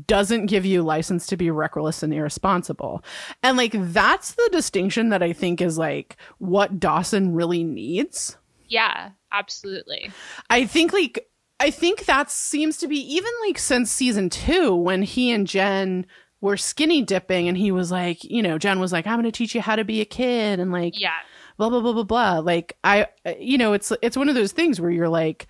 doesn't 0.05 0.45
give 0.45 0.65
you 0.67 0.83
license 0.83 1.25
to 1.27 1.37
be 1.37 1.49
reckless 1.49 2.03
and 2.03 2.13
irresponsible. 2.13 3.03
And 3.41 3.57
like, 3.57 3.71
that's 3.73 4.35
the 4.35 4.49
distinction 4.51 5.09
that 5.09 5.23
I 5.23 5.33
think 5.33 5.61
is 5.61 5.79
like 5.79 6.15
what 6.37 6.79
Dawson 6.79 7.33
really 7.33 7.63
needs. 7.63 8.37
yeah 8.67 9.11
absolutely 9.31 10.11
I 10.49 10.65
think 10.65 10.93
like 10.93 11.27
I 11.59 11.71
think 11.71 12.05
that 12.05 12.29
seems 12.29 12.77
to 12.77 12.87
be 12.87 12.97
even 13.15 13.31
like 13.47 13.57
since 13.57 13.91
season 13.91 14.29
two 14.29 14.75
when 14.75 15.01
he 15.01 15.31
and 15.31 15.47
Jen 15.47 16.05
were 16.47 16.57
skinny 16.57 17.01
dipping 17.03 17.47
and 17.47 17.57
he 17.57 17.71
was 17.71 17.91
like, 17.91 18.23
you 18.23 18.41
know, 18.41 18.57
Jen 18.57 18.79
was 18.79 18.91
like, 18.91 19.05
I'm 19.05 19.17
gonna 19.17 19.31
teach 19.31 19.53
you 19.53 19.61
how 19.61 19.75
to 19.75 19.83
be 19.83 20.01
a 20.01 20.05
kid 20.05 20.59
and 20.59 20.71
like 20.71 20.99
yeah 20.99 21.11
blah 21.57 21.69
blah 21.69 21.81
blah 21.81 21.93
blah 21.93 22.03
blah. 22.03 22.39
Like 22.39 22.77
I 22.83 23.07
you 23.39 23.57
know, 23.57 23.73
it's 23.73 23.91
it's 24.01 24.17
one 24.17 24.29
of 24.29 24.35
those 24.35 24.51
things 24.51 24.81
where 24.81 24.91
you're 24.91 25.09
like 25.09 25.47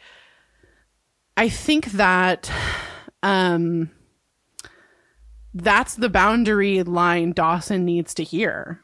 I 1.38 1.50
think 1.50 1.92
that 1.94 2.52
um 3.24 3.92
that's 5.54 5.96
the 5.96 6.10
boundary 6.10 6.84
line 6.84 7.32
Dawson 7.32 7.86
needs 7.86 8.14
to 8.16 8.24
hear. 8.24 8.82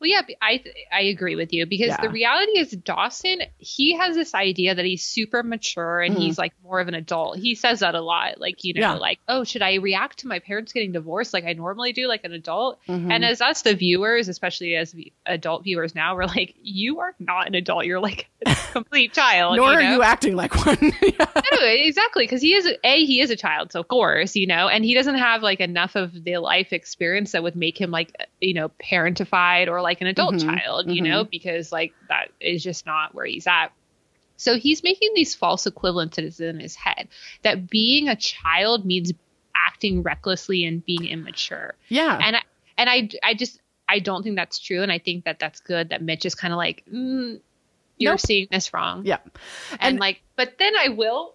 Well, 0.00 0.08
yeah, 0.08 0.22
I 0.40 0.62
I 0.92 1.00
agree 1.02 1.34
with 1.34 1.52
you 1.52 1.66
because 1.66 1.88
Yeah. 1.88 2.00
the 2.02 2.08
reality 2.10 2.58
is 2.58 2.70
Dawson 2.70 3.40
he 3.58 3.96
has 3.96 4.14
this 4.14 4.32
idea 4.34 4.74
that 4.76 4.84
he's 4.84 5.04
super 5.04 5.42
mature 5.42 6.00
and 6.00 6.14
Mhm. 6.16 6.20
he's 6.20 6.38
like 6.38 6.52
more 6.62 6.78
of 6.78 6.86
an 6.86 6.94
adult. 6.94 7.38
He 7.38 7.56
says 7.56 7.80
that 7.80 7.94
a 7.96 8.00
lot, 8.00 8.38
like 8.40 8.62
you 8.62 8.74
know, 8.74 8.80
Yeah. 8.80 8.92
like 8.94 9.18
oh, 9.26 9.42
should 9.42 9.62
I 9.62 9.74
react 9.74 10.20
to 10.20 10.28
my 10.28 10.38
parents 10.38 10.72
getting 10.72 10.92
divorced 10.92 11.34
like 11.34 11.44
I 11.44 11.54
normally 11.54 11.92
do, 11.92 12.06
like 12.06 12.22
an 12.24 12.32
adult? 12.32 12.78
Mhm. 12.88 13.12
And 13.12 13.24
as 13.24 13.40
us, 13.40 13.62
the 13.62 13.74
viewers, 13.74 14.28
especially 14.28 14.76
as 14.76 14.94
adult 15.26 15.64
viewers 15.64 15.94
now, 15.96 16.14
we're 16.14 16.26
like, 16.26 16.54
you 16.62 17.00
are 17.00 17.14
not 17.18 17.48
an 17.48 17.54
adult. 17.56 17.84
You're 17.84 18.00
like 18.00 18.28
a 18.46 18.54
complete 18.72 19.12
child. 19.14 19.56
Nor 19.56 19.72
you 19.72 19.78
are 19.78 19.92
you 19.94 20.02
acting 20.02 20.36
like 20.36 20.54
one. 20.64 20.78
Yeah. 21.02 21.26
no, 21.52 21.58
exactly 21.66 22.22
because 22.24 22.40
he 22.42 22.54
is 22.54 22.68
a 22.84 23.04
he 23.04 23.20
is 23.20 23.30
a 23.30 23.36
child 23.36 23.72
so 23.72 23.80
of 23.80 23.88
course 23.88 24.36
you 24.36 24.46
know 24.46 24.68
and 24.68 24.84
he 24.84 24.94
doesn't 24.94 25.16
have 25.16 25.42
like 25.42 25.58
enough 25.60 25.96
of 25.96 26.12
the 26.24 26.36
life 26.38 26.72
experience 26.72 27.32
that 27.32 27.42
would 27.42 27.56
make 27.56 27.80
him 27.80 27.90
like 27.90 28.12
you 28.40 28.54
know 28.54 28.70
parentified 28.82 29.68
or 29.68 29.80
like 29.80 30.00
an 30.00 30.06
adult 30.06 30.34
Mhm, 30.34 30.44
child 30.44 30.90
you 30.90 31.02
know 31.02 31.24
because 31.24 31.72
like 31.72 31.92
that 32.08 32.28
is 32.40 32.62
just 32.62 32.86
not 32.86 33.14
where 33.14 33.26
he's 33.26 33.46
at 33.46 33.68
so 34.36 34.56
he's 34.56 34.82
making 34.84 35.10
these 35.14 35.34
false 35.34 35.64
equivalences 35.66 36.40
in 36.40 36.60
his 36.60 36.76
head 36.76 37.08
that 37.42 37.68
being 37.68 38.08
a 38.08 38.14
child 38.16 38.84
means 38.86 39.12
acting 39.56 40.02
recklessly 40.02 40.64
and 40.64 40.84
being 40.86 41.04
immature 41.06 41.74
Yeah. 41.88 42.18
and 42.22 42.36
I, 42.36 42.42
and 42.76 42.88
I 42.88 43.08
I 43.24 43.34
just 43.34 43.60
I 43.88 43.98
don't 43.98 44.22
think 44.22 44.36
that's 44.36 44.58
true 44.58 44.82
and 44.82 44.92
I 44.92 44.98
think 44.98 45.24
that 45.24 45.38
that's 45.40 45.60
good 45.60 45.88
that 45.88 46.00
Mitch 46.02 46.24
is 46.24 46.34
kind 46.36 46.52
of 46.52 46.58
like 46.58 46.84
mm, 46.92 47.40
you're 47.96 48.12
Nope. 48.12 48.20
seeing 48.20 48.46
this 48.52 48.72
wrong 48.72 49.04
yeah. 49.04 49.18
and, 49.72 49.80
And- 49.80 49.98
like 49.98 50.22
but 50.36 50.58
then 50.58 50.74
i 50.76 50.90
will 50.90 51.34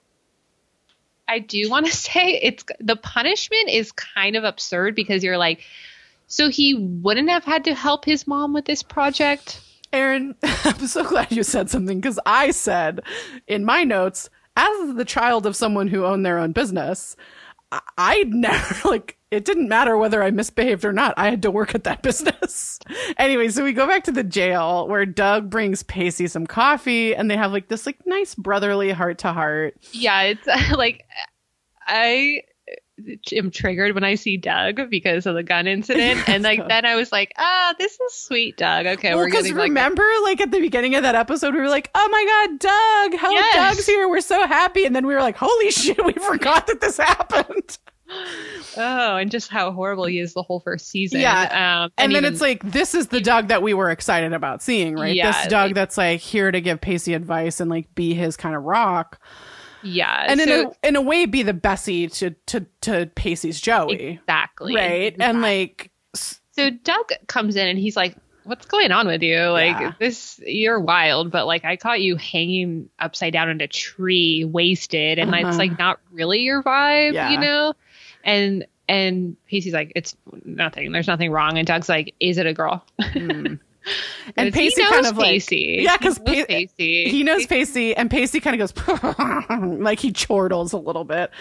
i 1.27 1.39
do 1.39 1.69
want 1.69 1.85
to 1.85 1.91
say 2.07 2.39
it's 2.41 2.63
the 2.79 2.95
punishment 2.95 3.69
is 3.69 3.91
kind 3.91 4.35
of 4.37 4.43
absurd 4.45 4.95
because 4.95 5.23
you're 5.23 5.37
like 5.37 5.61
so 6.27 6.49
he 6.49 6.73
wouldn't 6.73 7.29
have 7.29 7.43
had 7.43 7.63
to 7.65 7.73
help 7.73 8.05
his 8.05 8.27
mom 8.27 8.53
with 8.53 8.65
this 8.65 8.83
project 8.83 9.61
Erin, 9.93 10.33
I'm 10.43 10.87
so 10.87 11.03
glad 11.07 11.31
you 11.31 11.43
said 11.43 11.69
something 11.69 11.99
because 12.01 12.19
I 12.25 12.49
said 12.49 13.01
in 13.47 13.63
my 13.63 13.83
notes, 13.83 14.27
as 14.57 14.95
the 14.95 15.05
child 15.05 15.45
of 15.45 15.55
someone 15.55 15.87
who 15.87 16.03
owned 16.03 16.25
their 16.25 16.39
own 16.39 16.51
business, 16.51 17.15
I, 17.71 17.79
I 17.97 18.23
never, 18.27 18.89
like, 18.89 19.17
it 19.29 19.45
didn't 19.45 19.69
matter 19.69 19.95
whether 19.95 20.23
I 20.23 20.31
misbehaved 20.31 20.83
or 20.83 20.93
not. 20.93 21.13
I 21.15 21.29
had 21.29 21.43
to 21.43 21.51
work 21.51 21.75
at 21.75 21.83
that 21.83 22.01
business. 22.03 22.79
anyway, 23.17 23.49
so 23.49 23.63
we 23.63 23.71
go 23.71 23.85
back 23.85 24.03
to 24.05 24.11
the 24.11 24.23
jail 24.23 24.87
where 24.87 25.05
Doug 25.05 25.51
brings 25.51 25.83
Pacey 25.83 26.27
some 26.27 26.47
coffee 26.47 27.15
and 27.15 27.29
they 27.29 27.37
have 27.37 27.51
like 27.51 27.67
this, 27.67 27.85
like, 27.85 27.99
nice 28.07 28.33
brotherly 28.33 28.91
heart 28.91 29.19
to 29.19 29.31
heart. 29.31 29.75
yeah 29.91 30.21
it's 30.23 30.47
like 30.75 31.03
i 31.85 32.41
am 33.33 33.51
triggered 33.51 33.93
when 33.95 34.03
i 34.03 34.15
see 34.15 34.37
doug 34.37 34.89
because 34.89 35.25
of 35.25 35.35
the 35.35 35.43
gun 35.43 35.67
incident 35.67 36.27
and 36.29 36.43
like 36.43 36.67
then 36.67 36.85
i 36.85 36.95
was 36.95 37.11
like 37.11 37.33
ah 37.37 37.73
this 37.79 37.93
is 37.93 38.13
sweet 38.13 38.55
doug 38.57 38.85
okay 38.85 39.09
Well, 39.09 39.19
we're 39.19 39.25
because 39.25 39.43
getting 39.43 39.57
like 39.57 39.69
remember, 39.69 40.03
like, 40.23 40.41
at 40.41 40.51
the 40.51 40.59
beginning 40.59 40.95
of 40.95 41.03
that 41.03 41.15
episode, 41.15 41.53
we 41.53 41.59
were 41.59 41.69
like, 41.69 41.89
oh 41.95 42.09
my 42.11 42.47
God, 42.47 42.59
Doug, 42.59 43.19
hello, 43.21 43.33
Yes. 43.33 43.75
Doug's 43.75 43.85
here. 43.85 44.07
We're 44.09 44.21
so 44.21 44.45
happy. 44.47 44.85
And 44.85 44.95
then 44.95 45.05
we 45.07 45.13
were 45.13 45.19
like, 45.21 45.35
holy 45.37 45.71
shit, 45.71 46.03
we 46.05 46.13
forgot 46.27 46.67
that 46.67 46.79
this 46.81 46.97
happened. 46.97 47.77
oh 48.77 49.17
and 49.17 49.31
just 49.31 49.49
how 49.49 49.71
horrible 49.71 50.05
he 50.05 50.19
is 50.19 50.33
the 50.33 50.43
whole 50.43 50.59
first 50.59 50.87
season 50.89 51.19
Yeah. 51.21 51.83
um 51.83 51.91
and, 51.97 52.13
then 52.13 52.23
even- 52.23 52.33
it's 52.33 52.41
like 52.41 52.61
this 52.63 52.93
is 52.95 53.07
the 53.07 53.21
Doug 53.21 53.47
that 53.47 53.61
we 53.61 53.73
were 53.73 53.89
excited 53.89 54.33
about 54.33 54.61
seeing, 54.61 54.95
right? 54.95 55.15
Yeah, 55.15 55.31
this 55.31 55.47
Doug 55.51 55.69
like- 55.69 55.75
that's 55.75 55.97
like 55.97 56.19
here 56.19 56.51
to 56.51 56.61
give 56.61 56.79
Pacey 56.81 57.13
advice 57.13 57.59
and 57.59 57.69
like 57.69 57.93
be 57.95 58.13
his 58.13 58.37
kind 58.37 58.55
of 58.55 58.63
rock, 58.63 59.19
yeah 59.83 60.25
and 60.27 60.39
in 60.41 60.49
a 60.49 60.71
in 60.87 60.95
a 60.95 61.01
way 61.01 61.25
be 61.25 61.43
the 61.43 61.53
Bessie 61.53 62.07
to 62.07 62.31
to 62.47 62.65
to 62.81 63.05
Pacey's 63.15 63.59
Joey, 63.61 64.19
exactly 64.21 64.75
right? 64.75 65.15
And 65.19 65.41
like 65.41 65.91
so 66.13 66.69
Doug 66.69 67.11
comes 67.27 67.55
in 67.55 67.67
and 67.67 67.79
he's 67.79 67.95
like, 67.95 68.15
"What's 68.43 68.65
going 68.67 68.91
on 68.91 69.07
with 69.07 69.23
you? 69.23 69.39
Like 69.49 69.79
Yeah. 69.79 69.93
this, 69.99 70.39
you're 70.45 70.79
wild, 70.79 71.31
but 71.31 71.47
like 71.47 71.65
I 71.65 71.77
caught 71.77 71.99
you 72.01 72.15
hanging 72.15 72.89
upside 72.99 73.33
down 73.33 73.49
in 73.49 73.59
a 73.61 73.67
tree, 73.67 74.45
wasted, 74.45 75.17
and 75.19 75.33
Uh-huh. 75.33 75.47
it's 75.47 75.57
like 75.57 75.77
not 75.79 75.99
really 76.11 76.41
your 76.41 76.61
vibe, 76.61 77.13
Yeah. 77.13 77.31
you 77.31 77.39
know." 77.39 77.73
And 78.23 78.65
and 78.87 79.35
Pacey's 79.47 79.73
like, 79.73 79.93
"It's 79.95 80.15
nothing. 80.45 80.91
There's 80.91 81.07
nothing 81.07 81.31
wrong." 81.31 81.57
And 81.57 81.65
Doug's 81.65 81.89
like, 81.89 82.13
"Is 82.19 82.37
it 82.37 82.45
a 82.45 82.53
girl?" 82.53 82.85
hmm. 83.01 83.55
and 84.37 84.45
he 84.47 84.51
Pacey 84.51 84.81
knows 84.81 84.91
kind 84.91 85.05
of 85.07 85.17
like 85.17 85.27
Pacey. 85.27 85.79
yeah, 85.81 85.97
because 85.97 86.19
knows 86.19 86.45
Pacey. 86.45 87.09
he 87.09 87.23
knows 87.23 87.45
Pacey, 87.47 87.95
and 87.95 88.09
Pacey 88.09 88.39
kind 88.39 88.59
of 88.59 88.69
goes 88.69 89.43
like 89.79 89.99
he 89.99 90.11
chortles 90.11 90.73
a 90.73 90.77
little 90.77 91.03
bit. 91.03 91.31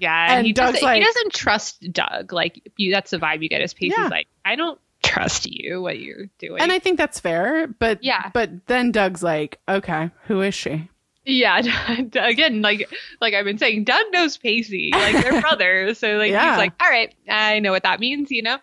Yeah, 0.00 0.24
and, 0.30 0.38
And 0.38 0.46
he, 0.46 0.52
Doug's 0.52 0.72
doesn't, 0.74 0.84
like- 0.86 0.98
he 1.00 1.04
doesn't 1.04 1.32
trust 1.32 1.92
Doug. 1.92 2.32
Like 2.32 2.62
you, 2.76 2.92
that's 2.92 3.10
the 3.10 3.18
vibe 3.18 3.42
you 3.42 3.48
get. 3.48 3.60
As 3.60 3.74
Pacey's 3.74 3.96
Yeah. 3.98 4.08
like, 4.08 4.28
I 4.44 4.56
don't 4.56 4.78
trust 5.02 5.46
you. 5.46 5.80
What 5.80 5.98
you're 5.98 6.26
doing. 6.38 6.60
And 6.60 6.70
I 6.72 6.78
think 6.78 6.98
that's 6.98 7.20
fair, 7.20 7.66
but 7.66 8.02
Yeah. 8.02 8.30
but 8.34 8.66
then 8.66 8.92
Doug's 8.92 9.22
like, 9.22 9.58
okay, 9.68 10.10
who 10.24 10.42
is 10.42 10.54
she? 10.54 10.88
Yeah, 11.28 11.58
again, 12.14 12.62
like 12.62 12.88
like 13.20 13.34
I've 13.34 13.44
been 13.44 13.58
saying, 13.58 13.84
Doug 13.84 14.04
knows 14.12 14.36
Pacey, 14.36 14.90
like 14.92 15.14
they're 15.24 15.40
brothers. 15.42 15.98
So 15.98 16.12
like 16.18 16.30
Yeah. 16.30 16.50
he's 16.52 16.58
like, 16.58 16.72
all 16.80 16.88
right, 16.88 17.12
I 17.28 17.58
know 17.58 17.72
what 17.72 17.82
that 17.82 17.98
means, 18.00 18.30
you 18.30 18.42
know. 18.42 18.58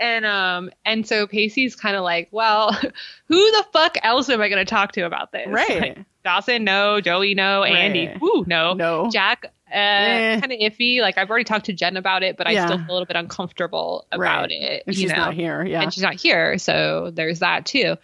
And 0.00 0.24
um 0.24 0.70
and 0.84 1.06
so 1.06 1.26
Pacey's 1.26 1.76
kind 1.76 1.94
of 1.94 2.02
like, 2.02 2.28
well, 2.32 2.72
who 3.26 3.36
the 3.52 3.64
fuck 3.72 3.96
else 4.02 4.28
am 4.30 4.40
I 4.40 4.48
going 4.48 4.64
to 4.64 4.68
talk 4.68 4.92
to 4.92 5.02
about 5.02 5.30
this? 5.30 5.46
Right. 5.50 5.80
Like, 5.80 5.98
Dawson, 6.24 6.64
no. 6.64 7.00
Joey, 7.00 7.34
no. 7.34 7.62
Andy, 7.62 8.06
Right. 8.08 8.20
woo, 8.20 8.44
no. 8.46 8.72
No. 8.74 9.08
Jack, 9.10 9.44
uh, 9.70 9.74
Eh. 9.74 10.40
kind 10.40 10.52
of 10.52 10.58
iffy. 10.58 11.00
Like 11.00 11.16
I've 11.18 11.28
already 11.30 11.44
talked 11.44 11.66
to 11.66 11.72
Jen 11.72 11.96
about 11.96 12.22
it, 12.22 12.36
but 12.36 12.46
I 12.46 12.52
Yeah. 12.52 12.66
still 12.66 12.78
feel 12.78 12.90
a 12.90 12.92
little 12.92 13.06
bit 13.06 13.16
uncomfortable 13.16 14.06
about 14.10 14.20
Right. 14.20 14.50
it. 14.50 14.82
And 14.86 14.96
you 14.96 15.02
she's 15.02 15.10
know? 15.10 15.16
not 15.16 15.34
here. 15.34 15.64
Yeah. 15.64 15.82
And 15.82 15.92
she's 15.94 16.02
not 16.02 16.14
here, 16.14 16.56
so 16.58 17.10
there's 17.14 17.38
that 17.40 17.66
too. 17.66 17.96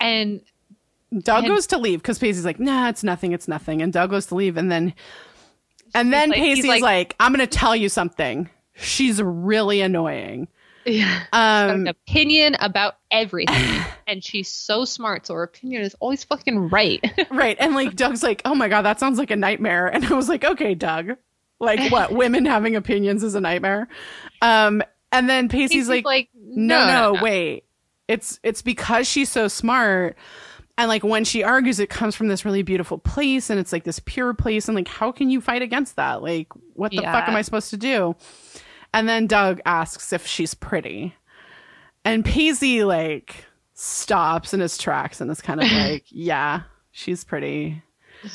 And 0.00 0.40
Doug 1.18 1.44
And- 1.44 1.52
goes 1.54 1.66
to 1.68 1.78
leave 1.78 2.02
because 2.02 2.18
Pacey's 2.18 2.44
like, 2.44 2.58
nah, 2.58 2.88
it's 2.88 3.04
nothing, 3.04 3.32
it's 3.32 3.46
nothing. 3.48 3.80
And 3.82 3.92
Doug 3.92 4.10
goes 4.10 4.26
to 4.26 4.34
leave, 4.34 4.56
and 4.56 4.70
then, 4.72 4.92
and 5.94 6.12
then 6.12 6.30
like- 6.30 6.38
Pacey's 6.38 6.66
like- 6.66 6.82
like, 6.82 7.16
I'm 7.20 7.32
going 7.34 7.46
to 7.46 7.58
tell 7.58 7.76
you 7.76 7.88
something. 7.88 8.48
She's 8.74 9.22
really 9.22 9.80
annoying. 9.80 10.48
Yeah. 10.86 11.24
Um, 11.32 11.70
an 11.70 11.88
opinion 11.88 12.56
about 12.60 12.96
everything. 13.10 13.84
and 14.06 14.22
she's 14.22 14.48
so 14.48 14.84
smart, 14.84 15.26
so 15.26 15.34
her 15.34 15.42
opinion 15.42 15.82
is 15.82 15.94
always 16.00 16.24
fucking 16.24 16.68
right. 16.70 17.04
right. 17.30 17.56
And 17.58 17.74
like, 17.74 17.96
Doug's 17.96 18.22
like, 18.22 18.42
oh 18.44 18.54
my 18.54 18.68
God, 18.68 18.82
that 18.82 19.00
sounds 19.00 19.18
like 19.18 19.30
a 19.30 19.36
nightmare. 19.36 19.86
And 19.86 20.04
I 20.04 20.14
was 20.14 20.28
like, 20.28 20.44
okay, 20.44 20.74
Doug, 20.74 21.16
Like 21.58 21.90
what? 21.90 22.12
Women 22.12 22.44
having 22.44 22.76
opinions 22.76 23.22
is 23.22 23.34
a 23.34 23.40
nightmare. 23.40 23.88
Um, 24.42 24.82
and 25.12 25.28
then 25.28 25.48
Pacey's 25.48 25.70
Pacey's 25.70 25.88
like, 25.88 26.04
like, 26.04 26.28
no, 26.34 26.78
no, 26.78 26.86
no, 26.86 26.92
no, 26.92 27.12
no. 27.14 27.22
wait. 27.22 27.64
It's 28.08 28.38
it's 28.42 28.62
because 28.62 29.08
she's 29.08 29.28
so 29.28 29.48
smart. 29.48 30.16
And 30.78 30.88
like 30.88 31.02
when 31.02 31.24
she 31.24 31.42
argues, 31.42 31.80
it 31.80 31.88
comes 31.88 32.14
from 32.14 32.28
this 32.28 32.44
really 32.44 32.62
beautiful 32.62 32.98
place 32.98 33.48
and 33.48 33.58
it's 33.58 33.72
like 33.72 33.84
this 33.84 33.98
pure 34.00 34.34
place. 34.34 34.68
And 34.68 34.76
like, 34.76 34.88
how 34.88 35.10
can 35.10 35.30
you 35.30 35.40
fight 35.40 35.62
against 35.62 35.96
that? 35.96 36.22
Like, 36.22 36.48
what 36.74 36.92
the 36.92 36.98
fuck 36.98 37.28
am 37.28 37.34
I 37.34 37.42
supposed 37.42 37.70
to 37.70 37.78
do? 37.78 38.14
And 38.92 39.08
then 39.08 39.26
Doug 39.26 39.60
asks 39.66 40.12
if 40.12 40.26
she's 40.26 40.54
pretty. 40.54 41.14
And 42.04 42.24
Pacey 42.24 42.84
like 42.84 43.44
stops 43.74 44.54
in 44.54 44.60
his 44.60 44.78
tracks 44.78 45.20
and 45.20 45.30
is 45.30 45.40
kind 45.40 45.60
of 45.60 45.70
like, 45.72 46.04
yeah, 46.08 46.62
she's 46.92 47.24
pretty. 47.24 47.82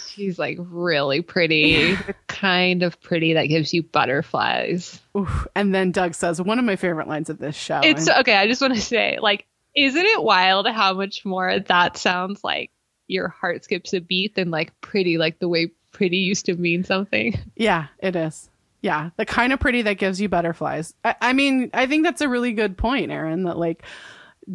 She's 0.07 0.37
like 0.37 0.57
really 0.59 1.21
pretty, 1.21 1.95
the 1.95 2.15
kind 2.27 2.83
of 2.83 3.01
pretty 3.01 3.33
that 3.33 3.47
gives 3.47 3.73
you 3.73 3.81
butterflies. 3.83 5.01
Oof. 5.17 5.47
And 5.55 5.73
then 5.73 5.91
Doug 5.91 6.13
says 6.13 6.39
one 6.41 6.59
of 6.59 6.65
my 6.65 6.75
favorite 6.75 7.07
lines 7.07 7.29
of 7.29 7.39
this 7.39 7.55
show. 7.55 7.81
It's 7.83 8.07
and- 8.07 8.19
okay. 8.19 8.35
I 8.35 8.47
just 8.47 8.61
want 8.61 8.75
to 8.75 8.81
say, 8.81 9.17
like, 9.19 9.47
isn't 9.75 10.05
it 10.05 10.23
wild 10.23 10.67
how 10.67 10.93
much 10.93 11.25
more 11.25 11.59
that 11.59 11.97
sounds 11.97 12.43
like 12.43 12.71
your 13.07 13.29
heart 13.29 13.63
skips 13.63 13.93
a 13.93 13.99
beat 14.01 14.35
than 14.35 14.51
like 14.51 14.79
pretty, 14.81 15.17
like 15.17 15.39
the 15.39 15.47
way 15.49 15.71
pretty 15.91 16.17
used 16.17 16.45
to 16.45 16.55
mean 16.55 16.83
something? 16.83 17.37
Yeah, 17.55 17.87
it 17.99 18.15
is. 18.15 18.49
Yeah, 18.81 19.11
the 19.15 19.25
kind 19.25 19.53
of 19.53 19.59
pretty 19.59 19.83
that 19.83 19.99
gives 19.99 20.19
you 20.19 20.27
butterflies. 20.27 20.93
I, 21.03 21.15
I 21.21 21.33
mean, 21.33 21.69
I 21.73 21.85
think 21.85 22.03
that's 22.03 22.21
a 22.21 22.29
really 22.29 22.53
good 22.53 22.77
point, 22.77 23.11
Erin. 23.11 23.43
That 23.43 23.57
like 23.57 23.83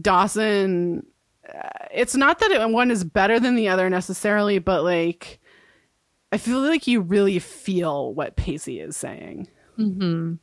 Dawson, 0.01 1.07
uh, 1.49 1.69
it's 1.93 2.17
not 2.17 2.41
that 2.41 2.51
it, 2.51 2.71
one 2.71 2.91
is 2.91 3.05
better 3.05 3.39
than 3.39 3.55
the 3.55 3.69
other 3.69 3.89
necessarily, 3.89 4.59
but 4.59 4.83
like 4.83 5.39
I 6.33 6.39
feel 6.39 6.61
like 6.61 6.87
you 6.87 7.01
really 7.01 7.39
feel 7.39 8.13
what 8.13 8.37
Pacey 8.37 8.81
is 8.81 8.97
saying. 8.97 9.49
Mm-hmm. 9.79 10.03
And- 10.03 10.39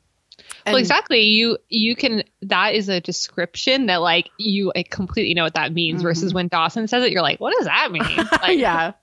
well, 0.65 0.77
exactly. 0.77 1.21
You 1.21 1.57
you 1.69 1.95
can. 1.95 2.23
That 2.41 2.73
is 2.73 2.89
a 2.89 3.01
description 3.01 3.87
that 3.87 4.01
like 4.01 4.29
you 4.39 4.71
like, 4.75 4.89
completely 4.89 5.33
know 5.33 5.43
what 5.43 5.55
that 5.55 5.73
means. 5.73 6.01
Versus 6.01 6.33
when 6.33 6.47
Dawson 6.47 6.87
says 6.87 7.03
it, 7.03 7.11
you're 7.11 7.21
like, 7.21 7.39
what 7.39 7.53
does 7.55 7.65
that 7.65 7.91
mean? 7.91 8.03
Like, 8.41 8.57
yeah. 8.57 8.93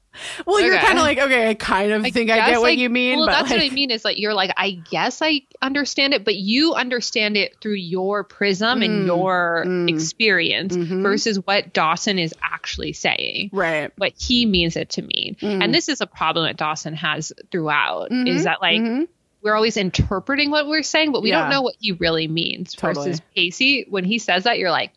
Well, 0.47 0.61
you're 0.61 0.77
kind 0.77 0.99
of 0.99 1.05
like, 1.05 1.19
okay, 1.19 1.51
I 1.51 1.55
kind 1.55 1.93
of 1.93 2.03
think 2.03 2.31
I 2.31 2.37
guess, 2.37 2.49
get 2.51 2.57
what 2.61 2.70
like- 2.70 2.78
you 2.78 2.91
mean, 2.91 3.19
Well, 3.19 3.28
that's 3.28 3.51
what 3.51 3.61
I 3.62 3.70
mean. 3.70 3.91
Is 3.91 4.05
like 4.05 4.19
you're 4.19 4.35
like, 4.35 4.51
I 4.57 4.73
guess 4.91 5.23
I 5.23 5.43
understand 5.62 6.15
it, 6.15 6.24
but 6.24 6.35
you 6.37 6.74
understand 6.74 7.37
it 7.37 7.57
through 7.61 7.74
your 7.74 8.24
prism 8.24 8.81
Mm, 8.81 8.85
and 8.85 9.07
your 9.07 9.65
mm, 9.66 9.89
experience 9.89 10.77
mhm. 10.77 11.03
versus 11.03 11.39
what 11.45 11.73
Dawson 11.73 12.19
is 12.19 12.35
actually 12.43 12.93
saying. 12.93 13.51
right. 13.53 13.93
What 13.99 14.12
he 14.19 14.47
means 14.47 14.77
it 14.77 14.91
to 14.91 15.03
mean, 15.03 15.37
Mm. 15.41 15.62
and 15.65 15.74
this 15.74 15.89
is 15.89 16.01
a 16.01 16.07
problem 16.07 16.47
that 16.47 16.57
Dawson 16.57 16.95
has 16.95 17.32
throughout. 17.53 18.11
Mhm, 18.11 18.28
Is 18.28 18.45
that 18.45 18.61
like 18.61 18.81
mhm. 18.81 19.07
we're 19.43 19.55
always 19.55 19.77
interpreting 19.77 20.51
what 20.51 20.66
we're 20.66 20.82
saying, 20.82 21.12
but 21.12 21.23
we 21.23 21.31
Yeah. 21.31 21.41
don't 21.43 21.51
know 21.51 21.62
what 21.62 21.77
he 21.81 21.93
really 21.93 22.27
means. 22.28 22.74
Totally. 22.74 23.11
Versus 23.11 23.23
Pacey, 23.35 23.87
when 23.89 24.05
he 24.05 24.19
says 24.19 24.45
that, 24.45 24.59
you're 24.59 24.70
like, 24.70 24.93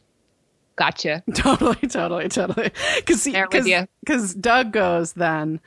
gotcha. 0.75 1.23
totally, 1.35 1.75
totally, 1.87 2.29
totally. 2.29 2.71
Because 3.05 4.33
Doug 4.35 4.71
goes 4.71 5.13
then 5.13 5.59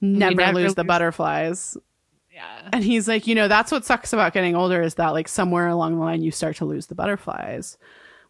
never, 0.00 0.34
never 0.34 0.52
lose 0.58 0.74
the 0.74 0.84
butterflies, 0.84 1.76
Yeah. 2.32 2.68
and 2.72 2.84
he's 2.84 3.08
like, 3.08 3.26
you 3.26 3.34
know, 3.34 3.48
that's 3.48 3.72
what 3.72 3.84
sucks 3.84 4.12
about 4.12 4.32
getting 4.32 4.54
older 4.54 4.80
is 4.82 4.94
that 4.94 5.08
like 5.08 5.28
somewhere 5.28 5.68
along 5.68 5.94
the 5.96 6.00
line 6.00 6.22
you 6.22 6.30
start 6.30 6.56
to 6.56 6.64
lose 6.64 6.86
the 6.86 6.94
butterflies, 6.94 7.78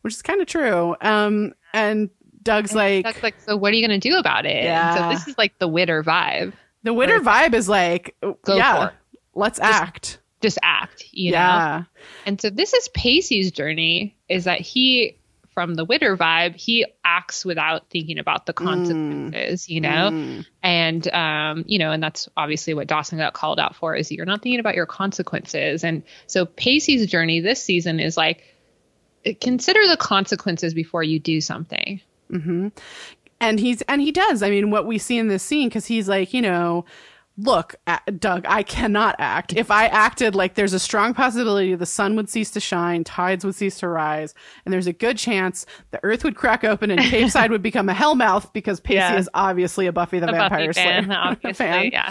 which 0.03 0.15
is 0.15 0.23
kind 0.23 0.41
of 0.41 0.47
true. 0.47 0.97
Um, 1.01 1.53
and 1.75 2.09
Doug's 2.43 2.75
like, 2.75 3.05
That's 3.05 3.23
like, 3.23 3.39
so 3.41 3.57
what 3.57 3.73
are 3.73 3.77
you 3.77 3.87
going 3.87 4.01
to 4.01 4.09
do 4.09 4.17
about 4.17 4.47
it? 4.47 4.57
And 4.57 4.65
Yeah. 4.65 4.95
So 4.97 5.09
this 5.15 5.29
is 5.29 5.37
like 5.39 5.59
the 5.59 5.69
Witter 5.69 6.03
vibe. 6.03 6.53
the 6.85 6.95
Witter 6.95 7.21
vibe 7.21 7.53
is 7.55 7.69
like, 7.69 8.17
Go 8.23 8.37
yeah, 8.57 8.77
for 8.77 8.89
it. 8.89 8.95
let's 9.35 9.61
act. 9.61 10.19
Just 10.41 10.59
act, 10.63 11.05
you 11.11 11.33
know? 11.33 11.39
yeah, 11.39 11.83
And 12.25 12.41
so 12.41 12.49
this 12.49 12.73
is 12.73 12.89
Pacey's 12.95 13.51
journey 13.51 14.17
is 14.29 14.45
that 14.45 14.61
he, 14.61 15.18
from 15.59 15.75
the 15.75 15.85
Witter 15.85 16.17
vibe, 16.17 16.55
he 16.55 16.87
acts 17.05 17.45
without 17.45 17.91
thinking 17.91 18.21
about 18.21 18.47
the 18.47 18.53
consequences, 18.53 19.69
you 19.69 19.81
know? 19.81 20.11
Mm. 20.13 20.47
And, 20.63 21.09
um, 21.13 21.65
you 21.67 21.81
know, 21.81 21.91
and 21.91 22.01
that's 22.01 22.29
obviously 22.37 22.75
what 22.75 22.87
Dawson 22.87 23.19
got 23.19 23.33
called 23.33 23.59
out 23.59 23.75
for 23.75 23.97
is 23.97 24.13
you're 24.13 24.25
not 24.25 24.41
thinking 24.41 24.61
about 24.61 24.77
your 24.77 24.87
consequences. 24.87 25.83
And 25.83 26.05
so 26.29 26.47
Pacey's 26.47 27.11
journey 27.11 27.41
this 27.41 27.61
season 27.61 27.99
is 27.99 28.17
like, 28.17 28.45
consider 29.41 29.85
the 29.89 29.97
consequences 29.97 30.75
before 30.75 31.03
you 31.03 31.19
do 31.19 31.41
something. 31.41 32.01
hmm 32.31 32.69
And 33.41 33.59
he's 33.59 33.83
and 33.83 34.01
he 34.01 34.13
does. 34.13 34.45
I 34.45 34.51
mean, 34.51 34.71
what 34.71 34.87
we 34.87 34.99
see 34.99 35.19
in 35.19 35.27
this 35.27 35.43
scene 35.43 35.69
because 35.69 35.87
he's 35.87 36.09
like, 36.09 36.33
you 36.33 36.41
know, 36.41 36.85
look, 37.41 37.77
Doug, 38.19 38.45
I 38.49 38.63
cannot 38.65 39.15
act. 39.19 39.55
If 39.57 39.71
I 39.71 39.87
acted, 39.87 40.35
like, 40.35 40.55
there's 40.55 40.73
a 40.73 40.79
strong 40.79 41.15
possibility 41.15 41.75
the 41.75 41.87
sun 41.87 42.17
would 42.17 42.29
cease 42.29 42.51
to 42.51 42.61
shine, 42.61 43.05
tides 43.05 43.45
would 43.45 43.55
cease 43.55 43.79
to 43.79 43.89
rise, 43.89 44.35
and 44.67 44.73
there's 44.73 44.87
a 44.89 44.93
good 44.93 45.17
chance 45.17 45.65
the 45.93 46.01
earth 46.03 46.25
would 46.25 46.35
crack 46.35 46.65
open 46.65 46.91
and 46.91 47.01
Capeside 47.01 47.51
would 47.51 47.63
become 47.63 47.89
a 47.89 47.95
hellmouth 47.95 48.53
because 48.53 48.81
Pacey 48.81 48.97
Yeah. 48.97 49.17
is 49.17 49.31
obviously 49.35 49.87
a 49.87 49.93
Buffy 49.93 50.19
the 50.19 50.29
A 50.29 50.33
Vampire 50.33 50.67
Buffy 50.67 50.81
fan, 50.81 51.05
Slayer 51.05 51.19
obviously, 51.19 51.53
fan. 51.67 51.91
yeah. 51.93 52.11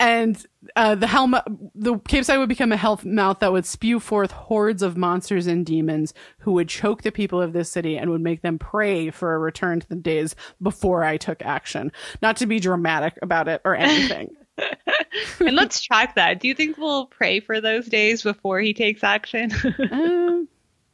And 0.00 0.44
uh, 0.76 0.94
the 0.94 1.06
helm, 1.06 1.36
the 1.74 1.98
Capeside 2.08 2.38
would 2.38 2.48
become 2.48 2.72
a 2.72 2.76
hellmouth 2.76 3.40
that 3.40 3.52
would 3.52 3.66
spew 3.66 4.00
forth 4.00 4.30
hordes 4.30 4.82
of 4.82 4.96
monsters 4.96 5.46
and 5.46 5.66
demons 5.66 6.14
who 6.38 6.52
would 6.52 6.68
choke 6.68 7.02
the 7.02 7.12
people 7.12 7.42
of 7.42 7.52
this 7.52 7.70
city 7.70 7.98
and 7.98 8.10
would 8.10 8.20
make 8.22 8.42
them 8.42 8.58
pray 8.58 9.10
for 9.10 9.34
a 9.34 9.38
return 9.38 9.80
to 9.80 9.88
the 9.88 9.96
days 9.96 10.34
before 10.62 11.04
I 11.04 11.16
took 11.18 11.42
action. 11.42 11.92
Not 12.22 12.36
to 12.38 12.46
be 12.46 12.58
dramatic 12.60 13.14
about 13.22 13.48
it 13.48 13.60
or 13.64 13.74
anything. 13.74 14.34
And 15.40 15.56
let's 15.56 15.80
track 15.80 16.14
that. 16.14 16.40
Do 16.40 16.48
you 16.48 16.54
think 16.54 16.78
we'll 16.78 17.06
pray 17.06 17.40
for 17.40 17.60
those 17.60 17.86
days 17.86 18.22
before 18.22 18.60
he 18.60 18.72
takes 18.74 19.02
action? 19.04 19.50
Uh, 19.52 20.42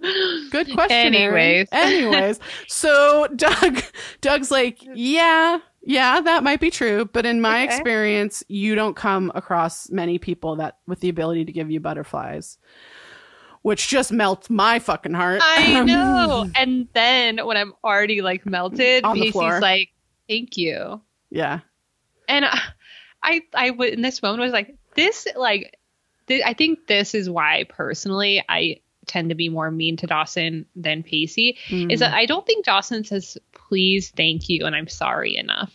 good 0.51 0.73
question. 0.73 1.15
Erin. 1.15 1.67
Anyways. 1.67 1.69
anyways, 1.73 2.41
so 2.69 3.27
Doug, 3.37 3.83
Doug's 4.21 4.51
like, 4.51 4.79
yeah, 4.95 5.59
yeah, 5.83 6.21
that 6.21 6.43
might 6.43 6.61
be 6.61 6.71
true, 6.71 7.05
but 7.13 7.27
in 7.27 7.41
my 7.41 7.63
Okay. 7.65 7.75
experience, 7.75 8.43
you 8.49 8.75
don't 8.75 8.95
come 8.97 9.31
across 9.35 9.91
many 9.91 10.19
people 10.19 10.57
that 10.57 10.79
with 10.87 11.01
the 11.01 11.09
ability 11.09 11.45
to 11.45 11.53
give 11.53 11.71
you 11.71 11.81
butterflies, 11.81 12.59
which 13.63 13.89
just 13.89 14.13
melts 14.13 14.49
my 14.51 14.79
fucking 14.79 15.15
heart. 15.15 15.41
I 15.45 15.83
know. 15.85 16.49
And 16.55 16.89
then 16.95 17.45
when 17.47 17.57
I'm 17.57 17.73
already 17.85 18.21
like 18.23 18.47
melted, 18.47 19.05
On 19.05 19.15
the 19.17 19.21
Pacey's 19.27 19.33
floor. 19.33 19.61
like, 19.61 19.91
"Thank 20.29 20.57
you." 20.57 21.01
yeah, 21.31 21.61
And 22.29 22.45
I, 22.45 22.59
I, 23.29 23.41
I 23.55 23.71
would 23.71 23.93
in 23.93 24.03
this 24.03 24.23
moment 24.23 24.41
was 24.43 24.53
like, 24.53 24.75
this 24.95 25.27
like, 25.37 25.79
th- 26.27 26.43
I 26.45 26.55
think 26.55 26.87
this 26.87 27.15
is 27.15 27.29
why 27.29 27.65
personally 27.69 28.43
I 28.49 28.81
tend 29.07 29.29
to 29.31 29.35
be 29.35 29.49
more 29.49 29.71
mean 29.71 29.97
to 29.99 30.07
Dawson 30.07 30.67
than 30.77 31.03
Pacey. 31.03 31.57
Is 31.71 32.01
that 32.01 32.13
I 32.15 32.27
don't 32.27 32.45
think 32.47 32.65
Dawson 32.65 33.05
says 33.05 33.39
please, 33.53 34.11
thank 34.17 34.49
you, 34.49 34.67
and 34.67 34.75
I'm 34.75 34.89
sorry 34.89 35.37
enough. 35.37 35.73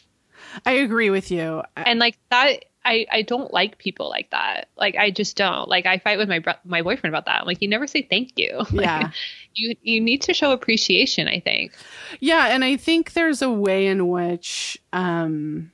I 0.66 0.74
agree 0.74 1.10
with 1.10 1.32
you. 1.32 1.64
I- 1.78 1.84
and 1.84 2.00
like 2.00 2.18
that 2.30 2.66
I, 2.86 3.06
I 3.12 3.22
don't 3.22 3.54
like 3.54 3.78
people 3.78 4.10
like 4.10 4.30
that. 4.32 4.68
Like 4.76 4.96
I 4.98 5.10
just 5.10 5.38
don't. 5.38 5.70
Like 5.70 5.86
I 5.86 6.00
fight 6.00 6.18
with 6.18 6.28
my 6.28 6.44
my 6.66 6.82
boyfriend 6.82 7.16
about 7.16 7.26
that. 7.28 7.42
I'm 7.42 7.48
like 7.48 7.62
you 7.62 7.68
never 7.70 7.88
say 7.88 8.02
thank 8.02 8.34
you. 8.38 8.58
Like, 8.72 8.86
Yeah. 8.86 9.12
you 9.56 9.76
you 9.82 10.02
need 10.02 10.24
to 10.24 10.34
show 10.34 10.52
appreciation. 10.52 11.28
I 11.30 11.40
think. 11.40 11.72
Yeah, 12.20 12.48
and 12.48 12.64
I 12.64 12.76
think 12.76 13.14
there's 13.14 13.42
a 13.42 13.50
way 13.50 13.88
in 13.88 14.10
which 14.10 14.78
um 14.92 15.72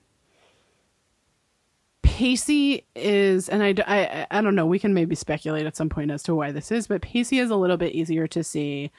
Pacey 2.19 2.85
is, 2.97 3.47
and 3.47 3.63
I, 3.63 3.73
I, 3.87 4.27
I 4.29 4.41
don't 4.41 4.53
know, 4.53 4.65
we 4.65 4.77
can 4.77 4.93
maybe 4.93 5.15
speculate 5.15 5.65
at 5.65 5.77
some 5.77 5.87
point 5.87 6.11
as 6.11 6.21
to 6.23 6.35
why 6.35 6.51
this 6.51 6.69
is, 6.69 6.85
but 6.85 7.01
Pacey 7.01 7.39
is 7.39 7.49
a 7.49 7.55
little 7.55 7.77
bit 7.77 7.93
easier 7.95 8.27
to 8.27 8.43
see 8.43 8.91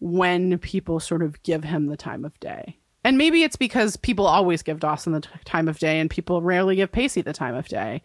when 0.00 0.58
people 0.58 1.00
sort 1.00 1.22
of 1.22 1.42
give 1.44 1.64
him 1.64 1.86
the 1.86 1.96
time 1.96 2.26
of 2.26 2.38
day. 2.40 2.76
And 3.04 3.16
maybe 3.16 3.42
it's 3.42 3.56
because 3.56 3.96
people 3.96 4.26
always 4.26 4.62
give 4.62 4.80
Dawson 4.80 5.14
the 5.14 5.22
t- 5.22 5.30
time 5.46 5.66
of 5.66 5.78
day 5.78 5.98
and 5.98 6.10
people 6.10 6.42
rarely 6.42 6.76
give 6.76 6.92
Pacey 6.92 7.22
the 7.22 7.32
time 7.32 7.54
of 7.54 7.68
day. 7.68 8.02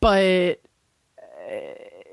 But 0.00 0.60
uh, 1.16 1.54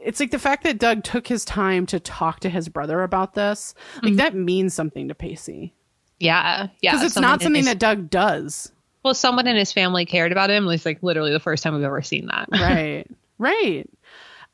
it's 0.06 0.20
like 0.20 0.30
the 0.30 0.38
fact 0.38 0.64
that 0.64 0.78
Doug 0.78 1.04
took 1.04 1.26
his 1.28 1.44
time 1.44 1.88
to 1.88 2.00
talk 2.00 2.40
to 2.42 2.52
his 2.52 2.70
brother 2.70 3.02
about 3.02 3.34
this, 3.34 3.74
like 4.04 4.18
that 4.18 4.36
means 4.36 4.76
something 4.76 5.08
to 5.08 5.16
Pacey 5.16 5.74
Yeah, 6.20 6.68
yeah. 6.84 6.92
because 6.92 7.04
it's 7.04 7.16
not 7.18 7.42
something 7.42 7.62
his- 7.64 7.66
that 7.66 7.80
Doug 7.80 8.12
does. 8.12 8.72
Well, 9.04 9.14
someone 9.14 9.48
in 9.48 9.56
his 9.56 9.72
family 9.72 10.06
cared 10.06 10.32
about 10.32 10.50
him. 10.50 10.68
It's 10.70 10.86
like 10.86 11.02
literally 11.02 11.32
the 11.32 11.40
first 11.40 11.64
time 11.64 11.74
we've 11.76 11.84
ever 11.84 12.02
seen 12.02 12.28
that. 12.28 12.50
Right. 12.52 13.06
right. 13.38 13.90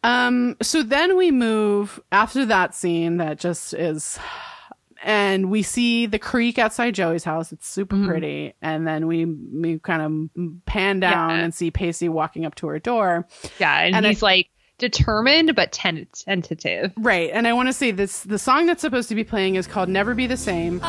Um 0.03 0.57
so 0.61 0.83
then 0.83 1.15
we 1.17 1.31
move 1.31 1.99
after 2.11 2.45
that 2.47 2.75
scene 2.75 3.17
that 3.17 3.39
just 3.39 3.73
is 3.73 4.19
and 5.05 5.49
we 5.49 5.63
see 5.63 6.05
the 6.05 6.19
creek 6.19 6.57
outside 6.57 6.95
Joey's 6.95 7.23
house. 7.23 7.51
It's 7.51 7.67
super 7.67 7.95
Mm-hmm. 7.95 8.07
pretty. 8.07 8.53
And 8.61 8.85
then 8.87 9.07
we 9.07 9.25
we 9.25 9.79
kind 9.79 10.01
of 10.35 10.65
pan 10.65 10.99
down 10.99 11.29
Yeah. 11.31 11.43
and 11.43 11.53
see 11.53 11.71
Pacey 11.71 12.09
walking 12.09 12.45
up 12.45 12.55
to 12.55 12.67
her 12.67 12.79
door. 12.79 13.27
Yeah, 13.59 13.79
and, 13.79 13.95
And 13.95 14.05
I- 14.05 14.09
he's 14.09 14.21
like 14.21 14.49
determined 14.77 15.55
but 15.55 15.71
ten- 15.71 16.07
tentative. 16.13 16.91
Right. 16.97 17.29
And 17.33 17.47
I 17.47 17.53
want 17.53 17.69
to 17.69 17.73
say 17.73 17.91
this 17.91 18.23
the 18.23 18.39
song 18.39 18.65
that's 18.65 18.81
supposed 18.81 19.07
to 19.09 19.15
be 19.15 19.23
playing 19.23 19.55
is 19.55 19.67
called 19.67 19.87
Never 19.89 20.13
Be 20.15 20.27
the 20.27 20.37
Same 20.37 20.81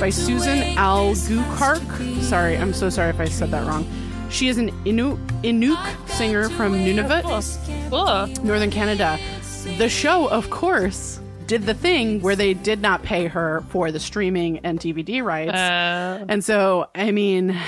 by 0.00 0.10
Susan 0.10 0.58
Algukark. 0.76 2.22
Sorry, 2.22 2.56
I'm 2.56 2.72
so 2.72 2.88
sorry 2.88 3.10
if 3.10 3.20
I 3.20 3.24
said 3.26 3.50
that 3.50 3.66
wrong. 3.66 3.86
She 4.30 4.48
is 4.48 4.58
an 4.58 4.70
Inuk, 4.84 5.18
Inuk 5.42 6.08
singer 6.08 6.48
from 6.50 6.74
Nunavut, 6.74 7.22
Cool. 7.90 8.44
Northern 8.44 8.70
Canada. 8.70 9.18
The 9.78 9.88
show, 9.88 10.28
of 10.28 10.50
course, 10.50 11.20
did 11.46 11.64
the 11.66 11.74
thing 11.74 12.20
where 12.20 12.36
they 12.36 12.54
did 12.54 12.80
not 12.80 13.02
pay 13.02 13.26
her 13.26 13.64
for 13.70 13.90
the 13.90 13.98
streaming 13.98 14.58
and 14.60 14.78
DVD 14.78 15.22
rights. 15.22 15.52
Uh, 15.52 16.24
And 16.28 16.44
so, 16.44 16.88
I 16.94 17.10
mean, 17.10 17.58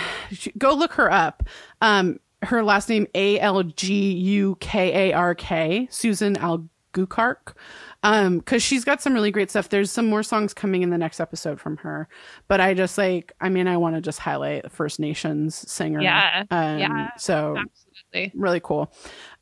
go 0.59 0.75
look 0.75 0.93
her 0.95 1.11
up. 1.11 1.43
Um, 1.81 2.21
her 2.43 2.63
last 2.63 2.89
name 2.89 3.07
A 3.15 3.39
L 3.41 3.63
G 3.65 4.13
U 4.13 4.57
K 4.61 5.11
A 5.11 5.13
R 5.15 5.35
K, 5.35 5.89
Susan 5.91 6.37
Algukark. 6.37 7.55
Um, 8.03 8.39
because 8.39 8.63
she's 8.63 8.83
got 8.85 9.03
some 9.03 9.13
really 9.13 9.31
great 9.31 9.51
stuff. 9.51 9.69
There's 9.69 9.91
some 9.91 10.07
more 10.07 10.23
songs 10.23 10.55
coming 10.55 10.81
in 10.83 10.89
the 10.89 10.97
next 10.97 11.21
episode 11.21 11.61
from 11.61 11.77
her, 11.79 12.09
but 12.49 12.59
I 12.59 12.73
just 12.73 12.97
like, 12.97 13.33
I 13.43 13.51
mean, 13.51 13.69
I 13.69 13.77
want 13.77 13.95
to 13.97 14.01
just 14.01 14.19
highlight 14.19 14.63
the 14.63 14.71
First 14.71 14.99
Nations 15.01 15.55
singer. 15.71 16.01
Yeah, 16.01 16.45
Um, 16.51 16.79
yeah. 16.79 17.11
So 17.19 17.57
absolutely. 17.59 18.33
really 18.41 18.61
cool. 18.61 18.91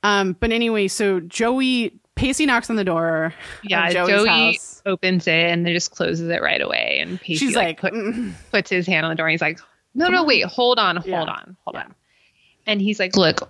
Um, 0.02 0.32
but 0.40 0.50
anyway, 0.50 0.88
so 0.88 1.20
Joey 1.20 2.00
Pacey 2.16 2.46
knocks 2.46 2.68
on 2.68 2.74
the 2.74 2.82
door. 2.82 3.32
Yeah, 3.62 3.90
Joey 3.92 4.28
house. 4.28 4.82
opens 4.84 5.28
it 5.28 5.32
and 5.52 5.64
then 5.64 5.72
just 5.72 5.92
closes 5.92 6.28
it 6.28 6.42
right 6.42 6.60
away. 6.60 6.98
And 7.00 7.20
Pacey 7.20 7.46
She's 7.46 7.54
like, 7.54 7.80
put, 7.80 7.92
"Mm." 7.92 8.32
puts 8.50 8.70
his 8.70 8.88
hand 8.88 9.06
on 9.06 9.10
the 9.10 9.14
door 9.16 9.28
and 9.28 9.32
he's 9.32 9.40
like, 9.40 9.60
No, 9.94 10.08
no, 10.08 10.24
wait, 10.24 10.44
hold 10.46 10.80
on, 10.80 10.96
hold 10.96 11.06
Yeah. 11.06 11.20
on, 11.22 11.56
hold 11.64 11.74
Yeah. 11.76 11.84
on. 11.84 11.94
And 12.66 12.80
he's 12.82 12.98
like, 12.98 13.16
Look, 13.16 13.48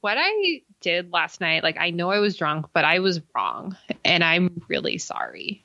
what 0.00 0.16
I 0.18 0.62
did 0.86 1.12
last 1.12 1.40
night, 1.40 1.64
like 1.64 1.76
I 1.78 1.90
know 1.90 2.10
I 2.10 2.20
was 2.20 2.36
drunk, 2.36 2.66
but 2.72 2.84
I 2.84 3.00
was 3.00 3.20
wrong. 3.34 3.76
And 4.04 4.22
I'm 4.22 4.62
really 4.68 4.98
sorry. 4.98 5.64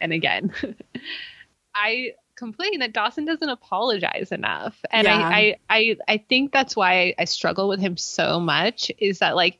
And 0.00 0.12
again, 0.12 0.52
I 1.74 2.12
complain 2.34 2.80
that 2.80 2.92
Dawson 2.94 3.24
doesn't 3.26 3.48
apologize 3.48 4.32
enough. 4.32 4.74
And 4.90 5.06
Yeah. 5.06 5.18
I, 5.18 5.56
I 5.68 5.76
I 5.78 5.96
I 6.08 6.16
think 6.18 6.50
that's 6.52 6.74
why 6.74 7.14
I 7.18 7.24
struggle 7.26 7.68
with 7.68 7.80
him 7.80 7.96
so 7.98 8.40
much 8.40 8.90
is 8.98 9.18
that 9.18 9.36
like 9.36 9.58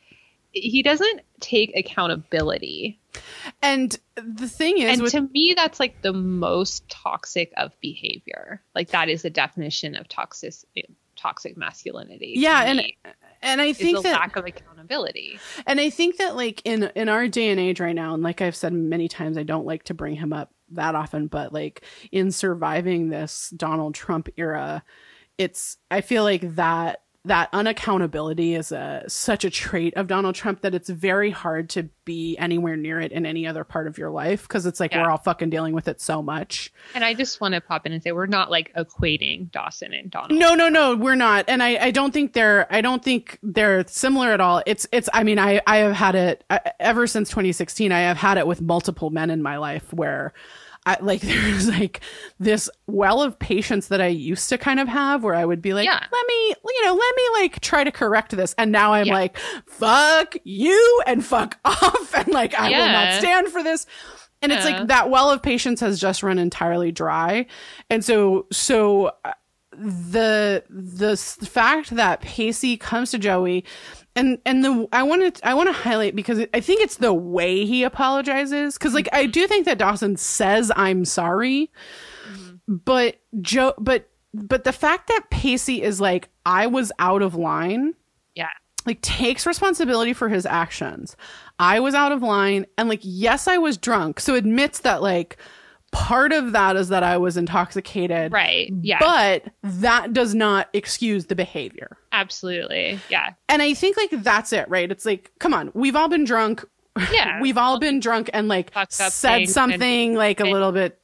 he 0.53 0.83
doesn't 0.83 1.21
take 1.41 1.73
accountability. 1.77 2.99
and 3.63 3.99
the 4.17 4.49
thing 4.49 4.79
is, 4.79 4.93
And 4.95 5.03
with, 5.03 5.13
to 5.13 5.21
me, 5.21 5.55
that's 5.57 5.81
like 5.81 6.01
the 6.03 6.13
most 6.13 6.89
toxic 6.89 7.53
of 7.59 7.79
behavior. 7.81 8.63
Like 8.75 8.89
that 8.91 9.09
is 9.11 9.23
the 9.23 9.31
definition 9.31 9.97
of 9.97 10.09
toxic 10.09 10.55
toxic 11.17 11.57
masculinity. 11.57 12.35
Yeah, 12.37 12.65
and- 12.65 12.83
and 13.43 13.61
I 13.61 13.73
think 13.73 14.03
that 14.03 14.13
lack 14.13 14.37
of 14.37 14.47
accountability. 14.47 15.39
And 15.67 15.81
I 15.81 15.91
think 15.91 16.17
that 16.19 16.37
like 16.37 16.63
in 16.65 16.85
in 16.95 17.09
our 17.09 17.29
day 17.29 17.51
and 17.51 17.61
age 17.61 17.81
right 17.81 17.95
now, 17.95 18.15
and 18.15 18.23
like 18.23 18.41
I've 18.41 18.57
said 18.57 18.73
many 18.73 19.09
times, 19.09 19.37
I 19.37 19.43
don't 19.43 19.67
like 19.67 19.85
to 19.85 19.95
bring 19.95 20.17
him 20.17 20.33
up 20.33 20.53
that 20.71 20.95
often, 20.95 21.27
but 21.27 21.53
like 21.53 21.85
in 22.11 22.31
surviving 22.31 23.09
this 23.09 23.53
Donald 23.57 23.95
Trump 23.95 24.29
era, 24.37 24.83
it's 25.39 25.77
I 25.91 26.01
feel 26.01 26.23
like 26.25 26.55
that 26.57 27.02
that 27.25 27.53
unaccountability 27.53 28.59
is 28.59 28.73
a 28.73 29.05
such 29.07 29.45
a 29.45 29.51
trait 29.51 29.95
of 29.95 30.09
Donald 30.09 30.35
Trump 30.35 30.63
that 30.63 30.75
it's 30.75 30.89
very 30.91 31.31
hard 31.31 31.69
to 31.71 31.85
be 32.05 32.37
anywhere 32.37 32.77
near 32.77 33.01
it 33.01 33.13
in 33.13 33.25
any 33.25 33.47
other 33.47 33.63
part 33.63 33.87
of 33.87 33.97
your 33.97 34.11
life 34.11 34.43
because 34.43 34.67
it's 34.67 34.81
like 34.81 34.91
Yeah. 34.93 35.03
we're 35.05 35.11
all 35.11 35.19
fucking 35.19 35.49
dealing 35.49 35.73
with 35.73 35.87
it 35.87 36.01
so 36.01 36.21
much. 36.21 36.73
And 36.97 37.05
I 37.05 37.15
just 37.15 37.41
want 37.41 37.55
to 37.55 37.61
pop 37.61 37.87
in 37.87 37.93
and 37.93 38.03
say 38.03 38.11
we're 38.11 38.27
not 38.27 38.51
like 38.51 38.73
equating 38.75 39.53
Dawson 39.53 39.93
and 39.93 40.11
Donald. 40.11 40.33
No, 40.39 40.55
no, 40.57 40.69
no, 40.69 40.97
we're 40.97 41.15
not. 41.15 41.45
And 41.47 41.63
I, 41.63 41.77
I 41.77 41.91
don't 41.93 42.13
think 42.13 42.33
they're, 42.33 42.67
I 42.73 42.81
don't 42.81 43.05
think 43.05 43.39
they're 43.41 43.87
similar 43.87 44.33
at 44.33 44.41
all. 44.41 44.61
It's, 44.67 44.89
it's, 44.91 45.09
I 45.15 45.23
mean, 45.23 45.39
I, 45.39 45.61
I 45.65 45.77
have 45.77 45.93
had 45.95 46.17
it 46.17 46.43
I, 46.51 46.73
ever 46.81 47.07
since 47.07 47.29
2016. 47.31 47.93
I 47.93 48.01
have 48.01 48.17
had 48.17 48.37
it 48.37 48.49
with 48.49 48.61
multiple 48.61 49.11
men 49.11 49.31
in 49.31 49.43
my 49.43 49.59
life 49.59 49.93
where 49.93 50.33
I 50.85 50.97
like, 51.01 51.21
there's 51.23 51.69
like 51.69 52.01
this 52.41 52.69
well 52.87 53.23
of 53.23 53.39
patience 53.39 53.89
that 53.89 54.01
I 54.01 54.09
used 54.09 54.49
to 54.49 54.59
kind 54.59 54.81
of 54.81 54.89
have 54.89 55.23
where 55.23 55.35
I 55.35 55.45
would 55.45 55.63
be 55.63 55.75
like, 55.75 55.85
Yeah. 55.87 56.01
let 56.01 56.27
me, 56.27 56.49
you 56.49 56.85
know, 56.85 56.95
let 56.95 57.17
me 57.17 57.23
like 57.41 57.61
try 57.61 57.85
to 57.85 57.93
correct 57.93 58.37
this. 58.37 58.55
And 58.59 58.73
now 58.73 58.93
I'm 58.93 59.07
Yeah. 59.07 59.15
like, 59.15 59.39
fuck 59.69 60.35
you 60.45 61.03
and 61.07 61.25
fuck 61.25 61.59
off. 61.65 62.15
And 62.15 62.29
like, 62.29 62.55
I 62.55 62.71
will 62.71 62.89
not 62.89 63.21
stand 63.21 63.49
for 63.49 63.63
this. 63.63 63.87
And 64.43 64.51
it's 64.51 64.65
like 64.65 64.89
that 64.89 65.09
well 65.09 65.31
of 65.31 65.41
patience 65.41 65.79
has 65.81 66.01
just 66.01 66.25
run 66.25 66.37
entirely 66.37 66.91
dry. 66.91 67.47
And 67.89 68.05
so, 68.05 68.47
so 68.51 69.13
uh, 69.25 69.33
the 69.71 70.65
the 70.69 71.17
fact 71.17 71.91
that 71.91 72.21
Pacey 72.21 72.77
comes 72.77 73.13
to 73.13 73.19
Joey 73.19 73.65
and 74.15 74.39
and 74.45 74.65
the 74.65 74.89
I 74.93 75.03
want 75.03 75.35
to 75.37 75.47
I 75.49 75.55
want 75.55 75.69
to 75.69 75.73
highlight 75.73 76.15
because 76.15 76.41
I 76.53 76.61
think 76.61 76.83
it's 76.83 76.97
the 76.97 77.15
way 77.15 77.65
he 77.65 77.83
apologizes 77.83 78.77
cuz 78.79 78.95
like 78.95 79.09
I 79.13 79.27
do 79.27 79.47
think 79.47 79.65
that 79.67 79.79
Dawson 79.79 80.17
says 80.17 80.71
I'm 80.77 81.05
sorry 81.05 81.71
but 82.69 83.17
Joe 83.41 83.75
but 83.79 84.09
but 84.35 84.65
the 84.65 84.73
fact 84.73 85.09
that 85.09 85.27
Pacey 85.31 85.83
is 85.83 86.01
like 86.01 86.29
I 86.47 86.67
was 86.67 86.93
out 86.99 87.23
of 87.23 87.35
line 87.35 87.95
Yeah. 88.35 88.49
like 88.87 89.01
takes 89.03 89.47
responsibility 89.47 90.13
for 90.13 90.29
his 90.29 90.47
actions. 90.47 91.17
I 91.59 91.81
was 91.81 91.95
out 91.95 92.13
of 92.13 92.23
line 92.23 92.67
and 92.79 92.89
like 92.89 93.01
yes 93.03 93.47
I 93.49 93.59
was 93.59 93.77
drunk. 93.77 94.21
So 94.21 94.35
admits 94.35 94.81
that 94.81 95.03
like 95.03 95.37
part 95.93 96.33
of 96.33 96.53
that 96.53 96.75
is 96.77 96.89
that 96.89 97.03
I 97.03 97.17
was 97.19 97.37
intoxicated. 97.37 98.33
Right. 98.33 98.73
Yeah. 98.81 98.99
But 98.99 99.45
that 99.63 100.13
does 100.13 100.35
not 100.35 100.69
excuse 100.73 101.27
the 101.27 101.35
behavior. 101.37 101.97
Absolutely. 102.13 102.99
Yeah. 103.09 103.35
And 103.49 103.63
I 103.63 103.75
think 103.75 103.97
like 103.97 104.11
that's 104.23 104.53
it, 104.53 104.69
right? 104.69 104.91
It's 104.91 105.07
like, 105.07 105.31
come 105.39 105.55
on, 105.55 105.71
we've 105.75 105.95
all 105.95 106.09
been 106.09 106.25
drunk. 106.25 106.65
Yeah. 107.11 107.41
We've 107.41 107.57
all 107.57 107.79
been 107.79 108.01
drunk 108.01 108.29
and 108.35 108.49
like 108.49 108.71
said 108.91 109.49
something 109.49 110.15
like 110.15 110.41
a 110.41 110.43
and- 110.43 110.53
little 110.53 110.73
bit 110.73 110.99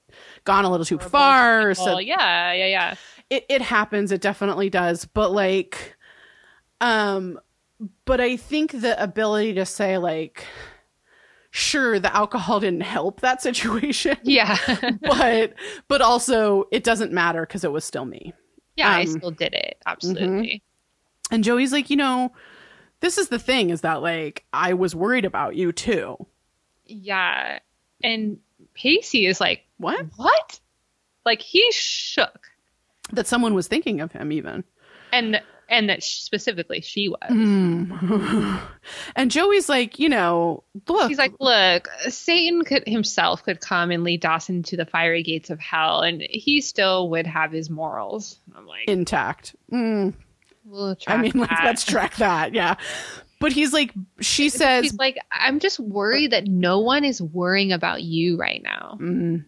gone 0.44 0.64
a 0.66 0.70
little 0.70 0.84
too 0.84 0.98
far. 0.98 1.66
Well, 1.66 1.74
said, 1.74 1.98
yeah. 2.00 2.52
Yeah. 2.52 2.66
Yeah. 2.66 2.94
it, 3.30 3.46
it 3.48 3.62
happens. 3.62 4.12
It 4.12 4.20
definitely 4.20 4.68
does. 4.68 5.06
But 5.06 5.32
like, 5.32 5.96
um, 6.80 7.38
but 8.04 8.20
I 8.20 8.36
think 8.36 8.72
the 8.72 9.02
ability 9.02 9.54
to 9.54 9.64
say 9.64 9.96
like, 9.98 10.44
sure, 11.50 11.98
the 11.98 12.14
alcohol 12.14 12.60
didn't 12.60 12.82
help 12.82 13.20
that 13.20 13.40
situation, 13.42 14.16
Yeah. 14.22 14.56
but, 15.02 15.54
but 15.88 16.00
also 16.02 16.64
it 16.70 16.84
doesn't 16.84 17.12
matter 17.12 17.42
because 17.42 17.64
it 17.64 17.72
was 17.72 17.84
still 17.84 18.04
me. 18.04 18.32
yeah. 18.76 18.90
I 18.90 19.00
Um, 19.02 19.06
still 19.06 19.30
did 19.30 19.54
it. 19.54 19.78
Absolutely. 19.86 20.62
And 21.30 21.44
Joey's 21.44 21.72
like, 21.72 21.90
you 21.90 21.96
know, 21.96 22.32
this 23.00 23.18
is 23.18 23.28
the 23.28 23.38
thing 23.38 23.70
is 23.70 23.82
that 23.82 24.02
like 24.02 24.44
I 24.52 24.74
was 24.74 24.94
worried 24.94 25.24
about 25.24 25.56
you 25.56 25.72
too. 25.72 26.16
Yeah. 26.86 27.58
And 28.02 28.38
Pacey 28.74 29.26
is 29.26 29.40
like, 29.40 29.64
What? 29.78 30.06
what? 30.16 30.60
Like 31.24 31.42
he 31.42 31.70
shook. 31.72 32.46
That 33.12 33.26
someone 33.26 33.54
was 33.54 33.68
thinking 33.68 34.00
of 34.00 34.12
him 34.12 34.32
even. 34.32 34.64
And 35.12 35.40
and 35.68 35.88
that 35.88 36.02
sh- 36.02 36.20
specifically 36.20 36.80
she 36.80 37.08
was. 37.08 37.30
Mm. 37.30 38.60
and 39.16 39.30
Joey's 39.30 39.68
like, 39.68 39.98
you 39.98 40.08
know, 40.08 40.64
look, 40.88 41.08
He's 41.08 41.18
like, 41.18 41.34
look, 41.40 41.88
Satan 42.08 42.64
could 42.64 42.86
himself 42.86 43.44
could 43.44 43.60
come 43.60 43.90
and 43.90 44.04
lead 44.04 44.20
Dawson 44.20 44.62
to 44.64 44.76
the 44.76 44.86
fiery 44.86 45.22
gates 45.22 45.50
of 45.50 45.60
hell, 45.60 46.00
and 46.00 46.22
he 46.28 46.60
still 46.60 47.10
would 47.10 47.26
have 47.26 47.52
his 47.52 47.70
morals. 47.70 48.40
I'm 48.54 48.66
like, 48.66 48.88
intact. 48.88 49.54
Mm. 49.72 50.14
we'll 50.64 50.96
I 51.06 51.16
mean, 51.18 51.32
that. 51.38 51.62
let's 51.64 51.84
track 51.84 52.16
that. 52.16 52.54
Yeah. 52.54 52.76
But 53.40 53.52
he's 53.52 53.72
like, 53.72 53.92
she 54.20 54.48
says, 54.48 54.82
He's 54.82 54.94
like, 54.94 55.16
I'm 55.30 55.60
just 55.60 55.78
worried 55.78 56.32
that 56.32 56.46
no 56.46 56.80
one 56.80 57.04
is 57.04 57.22
worrying 57.22 57.72
about 57.72 58.02
you 58.02 58.36
right 58.36 58.62
now. 58.62 58.98
mm 59.00 59.44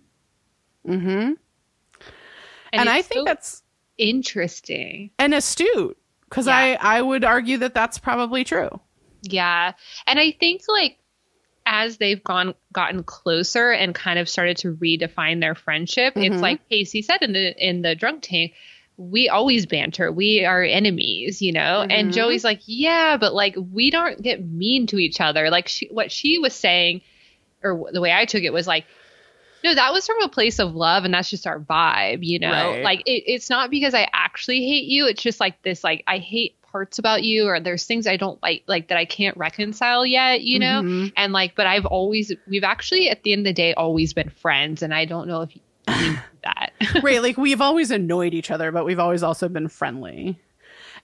hmm. 0.87 1.33
And, 2.73 2.89
I 2.89 3.03
think 3.03 3.21
so 3.21 3.25
that's 3.25 3.63
interesting. 3.99 5.11
and 5.19 5.35
astute 5.35 5.99
because 6.31 6.47
Yeah. 6.47 6.57
I, 6.81 6.99
I 6.99 7.03
would 7.03 7.25
argue 7.25 7.59
that 7.59 7.75
that's 7.75 7.99
probably 7.99 8.45
true. 8.45 8.71
Yeah. 9.23 9.73
And 10.07 10.19
I 10.19 10.31
think 10.31 10.63
like 10.69 10.97
as 11.67 11.99
they've 11.99 12.25
gone 12.25 12.55
gotten 12.73 13.03
closer 13.05 13.71
and 13.71 13.95
kind 13.95 14.19
of 14.19 14.29
started 14.29 14.57
to 14.59 14.75
redefine 14.77 15.41
their 15.41 15.55
friendship, 15.55 16.15
Mhm. 16.15 16.33
it's 16.33 16.41
like 16.43 16.67
Pacey 16.71 17.03
said 17.03 17.21
in 17.23 17.33
the 17.33 17.55
in 17.69 17.83
the 17.83 17.95
drunk 17.95 18.23
tank, 18.23 18.55
we 18.97 19.29
always 19.29 19.67
banter. 19.67 20.11
We 20.11 20.45
are 20.45 20.63
enemies, 20.63 21.43
you 21.43 21.53
know? 21.53 21.87
And 21.89 22.11
Mhm. 22.11 22.15
Joey's 22.15 22.45
like, 22.45 22.61
"Yeah, 22.67 23.17
but 23.19 23.35
like 23.35 23.57
we 23.73 23.91
don't 23.91 24.21
get 24.23 24.43
mean 24.45 24.87
to 24.89 24.99
each 24.99 25.21
other." 25.21 25.51
Like 25.51 25.69
she, 25.69 25.87
what 25.89 26.11
she 26.11 26.39
was 26.39 26.55
saying 26.55 27.03
or 27.63 27.91
the 27.93 28.01
way 28.01 28.13
I 28.13 28.25
took 28.25 28.43
it 28.43 28.53
was 28.55 28.67
like 28.67 28.87
no, 29.63 29.75
that 29.75 29.93
was 29.93 30.07
from 30.07 30.21
a 30.23 30.29
place 30.29 30.59
of 30.59 30.75
love, 30.75 31.05
and 31.05 31.13
that's 31.13 31.31
just 31.31 31.47
our 31.47 31.61
vibe, 31.61 32.21
you 32.23 32.39
know. 32.39 32.51
Right. 32.51 32.83
Like 32.83 33.01
it, 33.07 33.25
it's 33.27 33.51
not 33.51 33.71
because 33.71 33.95
I 33.95 34.09
actually 34.13 34.67
hate 34.67 34.85
you. 34.85 35.07
It's 35.07 35.23
just 35.23 35.41
like 35.41 35.63
this, 35.63 35.85
like 35.85 36.03
I 36.07 36.19
hate 36.19 36.61
parts 36.63 36.99
about 36.99 37.23
you, 37.23 37.49
or 37.49 37.61
there's 37.61 37.85
things 37.85 38.07
I 38.07 38.17
don't 38.17 38.41
like, 38.43 38.63
like 38.67 38.89
that 38.89 38.99
I 38.99 39.05
can't 39.05 39.37
reconcile 39.37 40.07
yet, 40.07 40.43
you 40.43 40.59
know. 40.59 40.83
Mhm. 40.83 41.13
And 41.17 41.33
like, 41.33 41.55
but 41.55 41.67
I've 41.67 41.87
always, 41.87 42.33
we've 42.47 42.65
actually 42.65 43.11
at 43.11 43.23
the 43.23 43.33
end 43.33 43.41
of 43.41 43.45
the 43.47 43.53
day 43.53 43.75
always 43.75 44.13
been 44.15 44.31
friends, 44.31 44.83
and 44.83 44.95
I 44.95 45.05
don't 45.05 45.29
know 45.29 45.43
if 45.43 45.51
that. 46.45 46.73
right. 47.03 47.23
Like 47.23 47.37
we've 47.37 47.61
always 47.61 47.91
annoyed 47.91 48.35
each 48.35 48.51
other, 48.51 48.73
but 48.73 48.85
we've 48.85 49.01
always 49.01 49.23
also 49.23 49.49
been 49.49 49.69
friendly. 49.69 50.39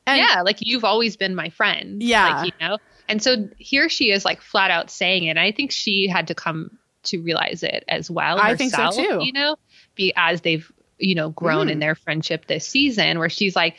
And 0.07 0.19
yeah, 0.19 0.43
like 0.43 0.59
you've 0.61 0.85
always 0.85 1.17
been 1.17 1.35
my 1.35 1.51
friend. 1.51 2.03
Yeah. 2.03 2.37
like, 2.41 2.47
you 2.47 2.67
know. 2.67 2.79
And 3.09 3.23
so 3.23 3.49
here 3.59 3.89
she 3.89 4.11
is, 4.11 4.25
like 4.25 4.41
flat 4.41 4.71
out 4.71 4.91
saying 4.91 5.25
it. 5.25 5.31
And 5.31 5.41
I 5.41 5.53
think 5.53 5.73
she 5.73 6.09
had 6.09 6.29
to 6.29 6.35
come 6.35 6.79
to 7.07 7.19
realize 7.23 7.63
it 7.63 7.85
as 7.89 8.11
well. 8.11 8.39
I 8.39 8.55
think 8.57 8.73
so, 8.75 8.91
too. 8.91 9.21
You 9.25 9.33
know, 9.33 9.57
be 9.95 10.13
as 10.17 10.41
they've 10.43 10.71
you 10.99 11.15
know 11.15 11.31
grown 11.31 11.67
Mm. 11.69 11.73
in 11.73 11.79
their 11.79 11.95
friendship 11.95 12.47
this 12.47 12.67
season, 12.67 13.19
where 13.19 13.29
she's 13.29 13.55
like, 13.57 13.77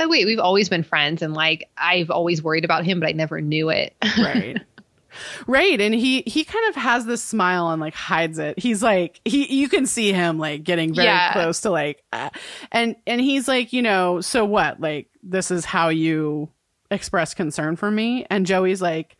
oh 0.00 0.08
wait, 0.08 0.24
we've 0.26 0.38
always 0.38 0.68
been 0.68 0.82
friends, 0.82 1.22
and 1.22 1.34
like 1.34 1.68
I've 1.76 2.10
always 2.10 2.42
worried 2.42 2.64
about 2.64 2.84
him, 2.84 3.00
but 3.00 3.08
I 3.08 3.12
never 3.12 3.40
knew 3.40 3.68
it. 3.70 3.94
right 4.18 4.58
right 5.46 5.80
and 5.80 5.94
he 5.94 6.22
he 6.26 6.44
kind 6.44 6.68
of 6.68 6.76
has 6.76 7.06
this 7.06 7.24
smile 7.24 7.70
and 7.70 7.80
like 7.80 7.94
hides 7.94 8.38
it 8.38 8.58
he's 8.58 8.82
like 8.82 9.20
he 9.24 9.52
you 9.52 9.68
can 9.68 9.86
see 9.86 10.12
him 10.12 10.38
like 10.38 10.62
getting 10.62 10.94
very 10.94 11.06
Yeah. 11.08 11.32
close 11.32 11.62
to 11.62 11.70
like 11.70 12.02
uh, 12.12 12.28
and 12.70 12.94
and 13.06 13.20
he's 13.20 13.48
like 13.48 13.72
you 13.72 13.80
know 13.82 14.20
so 14.20 14.44
what 14.44 14.80
like 14.80 15.08
this 15.22 15.50
is 15.50 15.64
how 15.64 15.88
you 15.88 16.50
express 16.90 17.32
concern 17.34 17.74
for 17.76 17.90
me 17.90 18.26
and 18.30 18.44
joey's 18.46 18.82
like 18.82 19.16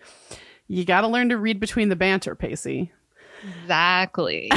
you 0.69 0.85
got 0.85 1.01
to 1.01 1.09
learn 1.09 1.31
to 1.31 1.39
read 1.39 1.59
between 1.59 1.89
the 1.89 1.97
banter 1.97 2.35
pacey 2.35 2.93
exactly. 3.47 4.51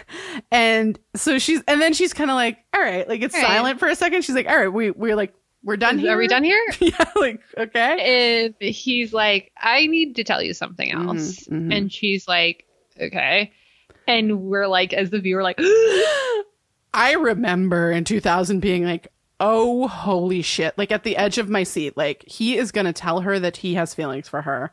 and 0.50 0.98
so 1.14 1.38
she's 1.38 1.62
and 1.66 1.80
then 1.80 1.92
she's 1.92 2.12
kind 2.12 2.30
of 2.30 2.34
like 2.34 2.58
all 2.74 2.80
right 2.80 3.08
like 3.08 3.22
it's 3.22 3.34
All 3.34 3.40
right. 3.40 3.48
silent 3.48 3.78
for 3.80 3.88
a 3.88 3.96
second 3.96 4.22
she's 4.22 4.34
like 4.34 4.46
all 4.46 4.56
right 4.56 4.68
we 4.72 4.90
we're 4.90 5.16
like 5.16 5.34
we're 5.64 5.76
done 5.76 5.98
here 5.98 6.14
Are 6.14 6.18
we 6.18 6.28
done 6.28 6.44
here? 6.44 6.62
yeah 6.80 7.04
like 7.16 7.40
okay 7.58 8.44
And 8.46 8.54
he's 8.72 9.12
like, 9.12 9.50
I 9.60 9.86
need 9.86 10.16
to 10.16 10.24
tell 10.24 10.42
you 10.42 10.54
something 10.54 10.92
else. 10.92 11.40
Mhm, 11.44 11.62
mhm. 11.68 11.76
And 11.76 11.92
she's 11.92 12.28
like, 12.28 12.64
okay. 13.00 13.52
And 14.06 14.42
we're 14.42 14.68
like, 14.68 14.92
as 14.92 15.10
the 15.10 15.18
viewer, 15.18 15.42
like, 15.42 15.58
I 16.94 17.14
remember 17.18 17.90
in 17.90 18.04
2000 18.04 18.60
being 18.60 18.84
like, 18.84 19.08
oh, 19.40 19.88
holy 19.88 20.40
shit. 20.42 20.78
Like 20.78 20.92
at 20.92 21.02
the 21.02 21.16
edge 21.16 21.38
of 21.38 21.48
my 21.50 21.64
seat, 21.64 21.96
like 21.96 22.22
he 22.26 22.56
is 22.56 22.70
going 22.72 22.86
to 22.86 22.92
tell 22.92 23.20
her 23.22 23.38
that 23.40 23.56
he 23.58 23.74
has 23.74 23.92
feelings 23.94 24.28
for 24.28 24.42
her 24.42 24.70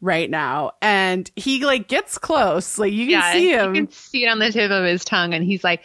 right 0.00 0.30
now. 0.30 0.72
And 0.82 1.30
he 1.36 1.64
like 1.64 1.88
gets 1.88 2.18
close. 2.18 2.78
Like 2.78 2.92
you 2.92 3.04
can 3.06 3.10
yeah, 3.10 3.32
see 3.32 3.50
him. 3.52 3.74
you 3.74 3.84
can 3.86 3.92
see 3.92 4.24
it 4.24 4.28
on 4.28 4.38
the 4.38 4.50
tip 4.50 4.70
of 4.70 4.84
his 4.84 5.04
tongue. 5.04 5.34
And 5.34 5.44
he's 5.44 5.62
like, 5.64 5.82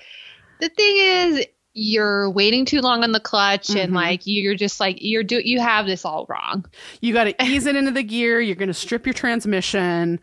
the 0.60 0.70
thing 0.70 0.96
is, 0.98 1.46
you're 1.78 2.30
waiting 2.30 2.64
too 2.64 2.80
long 2.80 3.04
on 3.04 3.12
the 3.12 3.20
clutch, 3.20 3.70
and 3.72 3.92
Mhm. 3.92 3.96
like 3.96 4.22
you're 4.24 4.56
just 4.56 4.80
like 4.80 4.98
you're 5.02 5.24
do 5.24 5.42
you 5.44 5.60
have 5.60 5.86
this 5.86 6.06
all 6.06 6.26
wrong. 6.30 6.64
You 7.02 7.12
got 7.14 7.26
to 7.26 7.44
ease 7.46 7.66
it 7.66 7.76
into 7.76 7.92
the 7.92 8.04
gear. 8.04 8.40
You're 8.40 8.56
going 8.56 8.70
to 8.70 8.74
strip 8.74 9.06
your 9.06 9.14
transmission. 9.14 10.22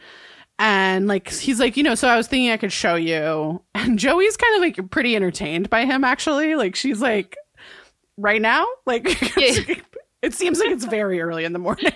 And 0.58 1.06
like, 1.08 1.28
he's 1.30 1.58
like, 1.60 1.76
you 1.76 1.82
know, 1.82 1.94
so 1.94 2.08
I 2.08 2.16
was 2.16 2.26
thinking 2.28 2.50
I 2.50 2.56
could 2.56 2.72
show 2.72 2.94
you. 2.94 3.62
And 3.74 3.98
Joey's 3.98 4.36
kind 4.38 4.54
of 4.54 4.60
like 4.62 4.90
pretty 4.90 5.14
entertained 5.16 5.68
by 5.68 5.84
him, 5.84 6.04
actually. 6.04 6.54
Like, 6.54 6.74
she's 6.76 7.02
like, 7.02 7.36
right 8.16 8.40
now? 8.40 8.64
Like, 8.86 9.04
Yeah. 9.36 9.74
it 10.22 10.32
seems 10.34 10.58
like 10.60 10.70
it's 10.70 10.84
very 10.86 11.20
early 11.20 11.44
in 11.44 11.52
the 11.52 11.58
morning. 11.58 11.90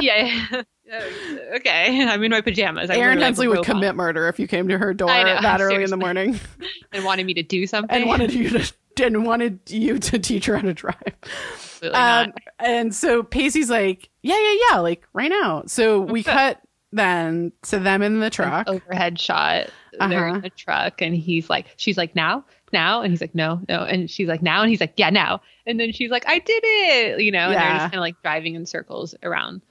yeah. 0.00 0.62
Okay, 0.92 2.02
I'm 2.08 2.22
in 2.22 2.30
my 2.30 2.40
pajamas. 2.40 2.90
Erin 2.90 3.20
Hensley 3.20 3.48
would 3.48 3.64
commit 3.64 3.94
murder 3.94 4.28
if 4.28 4.38
you 4.38 4.46
came 4.46 4.68
to 4.68 4.78
her 4.78 4.92
door 4.94 5.08
know, 5.08 5.24
that 5.42 5.60
early 5.60 5.84
in 5.84 5.90
the 5.90 5.96
morning 5.96 6.38
and 6.92 7.04
wanted 7.04 7.26
me 7.26 7.34
to 7.34 7.42
do 7.42 7.66
something. 7.66 7.94
and 7.96 8.06
wanted 8.06 8.32
you 8.32 8.50
to 8.50 8.72
and 9.02 9.24
wanted 9.24 9.60
you 9.68 9.98
to 9.98 10.18
teach 10.18 10.44
her 10.46 10.56
how 10.56 10.62
to 10.62 10.74
drive. 10.74 11.14
Um, 11.92 12.32
and 12.58 12.94
so 12.94 13.22
Pacey's 13.22 13.70
like, 13.70 14.10
yeah, 14.22 14.38
yeah, 14.38 14.56
yeah, 14.72 14.78
like 14.80 15.06
right 15.14 15.30
now. 15.30 15.62
So 15.66 16.00
we 16.00 16.22
cut 16.22 16.60
then 16.92 17.52
to 17.62 17.78
them 17.78 18.02
in 18.02 18.20
the 18.20 18.28
truck. 18.28 18.68
overhead 18.68 19.18
shot. 19.18 19.70
They're 19.98 20.26
Uh-huh. 20.28 20.34
in 20.36 20.40
the 20.42 20.50
truck, 20.50 21.00
and 21.02 21.14
he's 21.14 21.48
like, 21.48 21.66
she's 21.76 21.96
like, 21.96 22.14
now, 22.14 22.44
now, 22.72 23.02
and 23.02 23.10
he's 23.12 23.20
like, 23.20 23.34
no, 23.34 23.60
no, 23.68 23.84
and 23.84 24.10
she's 24.10 24.28
like, 24.28 24.40
now, 24.42 24.60
and 24.62 24.70
he's 24.70 24.80
like, 24.80 24.94
yeah, 24.96 25.10
now, 25.10 25.40
and 25.66 25.80
then 25.80 25.92
she's 25.92 26.10
like, 26.10 26.24
I 26.28 26.38
did 26.38 26.62
it, 26.64 27.20
you 27.22 27.32
know, 27.32 27.46
and 27.50 27.54
they're 27.54 27.70
just 27.72 27.80
kind 27.84 27.94
of 27.94 28.00
like 28.00 28.20
driving 28.22 28.54
in 28.54 28.66
circles 28.66 29.14
around 29.22 29.62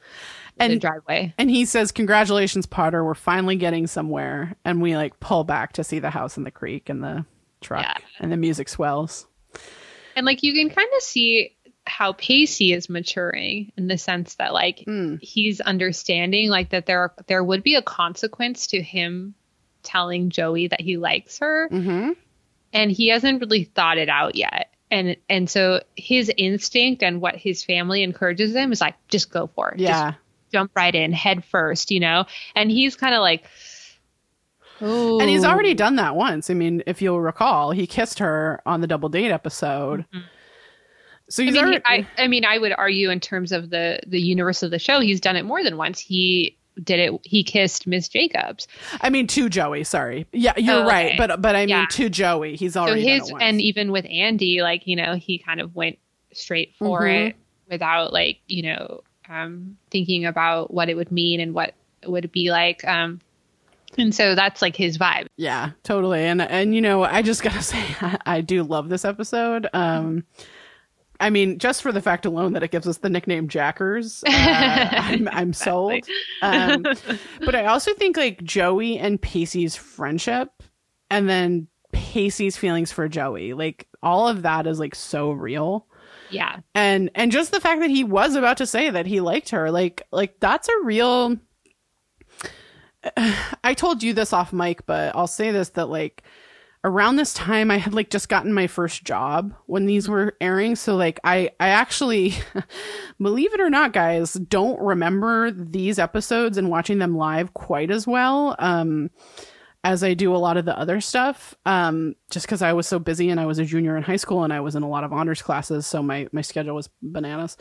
the 0.59 0.65
And- 0.65 0.81
driveway. 0.81 1.33
And 1.37 1.49
he 1.49 1.65
says, 1.65 1.91
"Congratulations, 1.91 2.65
Potter. 2.65 3.03
We're 3.03 3.13
finally 3.15 3.55
getting 3.55 3.87
somewhere." 3.87 4.55
And 4.65 4.81
we 4.81 4.95
like 4.95 5.19
pull 5.19 5.43
back 5.43 5.73
to 5.73 5.83
see 5.83 5.99
the 5.99 6.09
house 6.09 6.37
and 6.37 6.45
the 6.45 6.51
creek 6.51 6.89
and 6.89 7.03
the 7.03 7.25
truck, 7.61 7.83
Yeah. 7.83 7.93
and 8.19 8.31
the 8.31 8.37
music 8.37 8.69
swells. 8.69 9.27
And 10.15 10.25
like 10.25 10.43
you 10.43 10.53
can 10.53 10.69
kind 10.69 10.89
of 10.97 11.01
see 11.01 11.55
how 11.87 12.13
Pacey 12.13 12.71
is 12.73 12.87
maturing 12.89 13.71
in 13.77 13.87
the 13.87 13.97
sense 13.97 14.35
that 14.35 14.53
like 14.53 14.83
Mm. 14.87 15.19
he's 15.23 15.59
understanding 15.59 16.49
like 16.49 16.69
that 16.69 16.85
there 16.85 17.13
there 17.27 17.43
would 17.43 17.63
be 17.63 17.75
a 17.75 17.81
consequence 17.81 18.67
to 18.67 18.81
him 18.81 19.33
telling 19.81 20.29
Joey 20.29 20.67
that 20.67 20.81
he 20.81 20.97
likes 20.97 21.39
her 21.39 21.67
Mm-hmm. 21.71 22.11
and 22.73 22.91
he 22.91 23.07
hasn't 23.07 23.39
really 23.41 23.63
thought 23.63 23.97
it 23.97 24.09
out 24.09 24.35
yet. 24.35 24.71
And 24.91 25.15
and 25.29 25.49
so 25.49 25.81
his 25.95 26.31
instinct 26.37 27.01
and 27.01 27.21
what 27.21 27.35
his 27.35 27.63
family 27.63 28.03
encourages 28.03 28.53
him 28.55 28.71
is 28.71 28.81
like 28.81 28.95
just 29.07 29.31
go 29.31 29.47
for 29.47 29.71
it. 29.71 29.79
Yeah, 29.79 30.11
Just 30.11 30.17
jump 30.51 30.71
right 30.75 30.93
in 30.93 31.11
head 31.13 31.43
first, 31.45 31.91
you 31.91 31.99
know? 31.99 32.25
And 32.55 32.69
he's 32.71 32.95
kind 32.95 33.13
of 33.15 33.21
like 33.21 33.45
Oh. 34.81 35.19
and 35.19 35.29
he's 35.29 35.43
already 35.43 35.73
done 35.73 35.97
that 35.97 36.15
once. 36.15 36.49
I 36.49 36.53
mean, 36.53 36.83
if 36.87 37.01
you'll 37.01 37.19
recall, 37.19 37.71
he 37.71 37.85
kissed 37.85 38.19
her 38.19 38.61
on 38.65 38.79
the 38.79 38.87
double 38.87 39.09
date 39.09 39.29
episode. 39.31 40.05
So 41.27 41.43
I 41.43 41.45
he's 41.47 41.53
mean, 41.53 41.53
he- 41.53 41.59
already. 41.59 41.83
I, 41.85 42.07
I 42.17 42.27
mean, 42.27 42.45
I 42.45 42.57
would 42.57 42.71
argue 42.77 43.09
in 43.09 43.19
terms 43.19 43.51
of 43.51 43.69
the 43.69 43.99
the 44.07 44.21
universe 44.21 44.63
of 44.63 44.71
the 44.71 44.79
show, 44.79 44.99
he's 45.01 45.19
done 45.19 45.35
it 45.35 45.43
more 45.43 45.63
than 45.63 45.75
once. 45.77 45.99
He 45.99 46.57
did 46.81 46.99
it. 46.99 47.19
He 47.23 47.43
kissed 47.43 47.87
Miss 47.87 48.07
Jacobs. 48.07 48.67
I 49.01 49.09
mean, 49.09 49.27
to 49.27 49.49
Joey. 49.49 49.83
Sorry. 49.83 50.25
Yeah, 50.31 50.53
you're 50.57 50.83
Oh, 50.83 50.87
right. 50.87 51.15
But 51.17 51.41
but 51.41 51.55
I 51.57 51.61
mean, 51.61 51.69
Yeah. 51.69 51.85
to 51.91 52.09
Joey, 52.09 52.55
he's 52.55 52.73
So 52.73 52.81
already 52.83 53.01
his 53.05 53.19
done 53.23 53.29
it 53.29 53.33
once. 53.33 53.43
and 53.43 53.61
even 53.61 53.91
with 53.91 54.05
Andy, 54.09 54.61
like 54.61 54.87
you 54.87 54.95
know, 54.95 55.15
he 55.15 55.39
kind 55.39 55.59
of 55.59 55.75
went 55.75 55.99
straight 56.31 56.73
for 56.79 57.01
Mhm. 57.01 57.27
it 57.31 57.35
without 57.69 58.13
like 58.13 58.39
you 58.47 58.63
know 58.63 59.01
um, 59.29 59.77
thinking 59.91 60.25
about 60.25 60.73
what 60.73 60.89
it 60.89 60.95
would 60.95 61.11
mean 61.11 61.39
and 61.39 61.53
what 61.53 61.73
it 62.01 62.09
would 62.09 62.31
be 62.31 62.51
like. 62.51 62.83
Um, 62.85 63.21
and 63.97 64.13
so 64.13 64.35
that's 64.35 64.61
like 64.61 64.75
his 64.75 64.97
vibe. 64.97 65.27
Yeah, 65.37 65.71
totally. 65.83 66.25
And 66.25 66.41
and 66.41 66.75
you 66.75 66.81
know, 66.81 67.03
I 67.03 67.21
just 67.21 67.43
gotta 67.43 67.61
say, 67.61 67.83
I, 68.01 68.17
I 68.25 68.41
do 68.41 68.63
love 68.63 68.89
this 68.89 69.05
episode. 69.05 69.67
Um, 69.73 70.25
I 71.21 71.29
mean, 71.29 71.59
just 71.59 71.81
for 71.81 71.91
the 71.91 72.01
fact 72.01 72.25
alone 72.25 72.53
that 72.53 72.63
it 72.63 72.71
gives 72.71 72.87
us 72.87 72.99
the 72.99 73.09
nickname 73.09 73.49
Jackers, 73.49 74.23
uh, 74.25 74.29
I'm 74.33 75.27
I'm 75.29 75.53
sold. 75.53 76.07
Um, 76.41 76.83
but 77.41 77.55
I 77.55 77.65
also 77.65 77.93
think 77.93 78.17
like 78.17 78.43
Joey 78.43 78.97
and 78.97 79.21
Pacey's 79.21 79.75
friendship, 79.75 80.63
and 81.09 81.27
then 81.27 81.67
Pacey's 81.91 82.57
feelings 82.57 82.91
for 82.91 83.07
Joey, 83.09 83.53
like 83.53 83.87
all 84.01 84.27
of 84.27 84.43
that 84.43 84.65
is 84.67 84.79
like 84.79 84.95
so 84.95 85.31
real. 85.31 85.87
Yeah, 86.29 86.59
and 86.75 87.09
and 87.15 87.31
just 87.31 87.51
the 87.51 87.59
fact 87.59 87.81
that 87.81 87.89
he 87.89 88.03
was 88.03 88.35
about 88.35 88.57
to 88.57 88.65
say 88.65 88.89
that 88.89 89.05
he 89.05 89.21
liked 89.21 89.49
her 89.49 89.71
like 89.71 90.03
like 90.11 90.39
that's 90.39 90.69
a 90.69 90.83
real 90.83 91.37
i 93.63 93.73
told 93.73 94.03
you 94.03 94.13
this 94.13 94.33
off 94.33 94.53
mic 94.53 94.85
but 94.85 95.15
i'll 95.15 95.27
say 95.27 95.51
this 95.51 95.69
that 95.69 95.89
like 95.89 96.23
around 96.83 97.17
this 97.17 97.33
time 97.33 97.71
i 97.71 97.77
had 97.77 97.93
like 97.93 98.09
just 98.09 98.29
gotten 98.29 98.53
my 98.53 98.67
first 98.67 99.03
job 99.03 99.53
when 99.65 99.85
these 99.85 100.07
were 100.07 100.35
airing. 100.39 100.75
So 100.75 100.95
like 100.95 101.19
i 101.23 101.51
i 101.59 101.69
actually 101.69 102.33
believe 103.21 103.53
it 103.53 103.59
or 103.59 103.69
not 103.69 103.93
guys 103.93 104.33
don't 104.33 104.79
remember 104.79 105.51
these 105.51 105.99
episodes 105.99 106.57
and 106.57 106.69
watching 106.69 106.99
them 106.99 107.17
live 107.17 107.53
quite 107.53 107.91
as 107.91 108.07
well. 108.07 108.55
Um 108.59 109.09
as 109.83 110.03
I 110.03 110.13
do 110.13 110.35
a 110.35 110.37
lot 110.37 110.57
of 110.57 110.65
the 110.65 110.77
other 110.77 110.99
stuff. 111.01 111.55
Um, 111.65 112.15
just 112.29 112.45
because 112.45 112.61
I 112.61 112.73
was 112.73 112.87
so 112.87 112.99
busy 112.99 113.29
and 113.29 113.39
I 113.39 113.45
was 113.45 113.59
a 113.59 113.65
junior 113.65 113.95
in 113.95 114.03
high 114.03 114.17
school 114.17 114.43
and 114.43 114.51
I 114.51 114.59
was 114.59 114.75
in 114.75 114.83
a 114.83 114.89
lot 114.89 115.03
of 115.03 115.13
honors 115.13 115.41
classes, 115.41 115.85
so 115.87 116.03
my 116.03 116.27
my 116.31 116.41
schedule 116.41 116.75
was 116.75 116.89
bananas. 117.01 117.57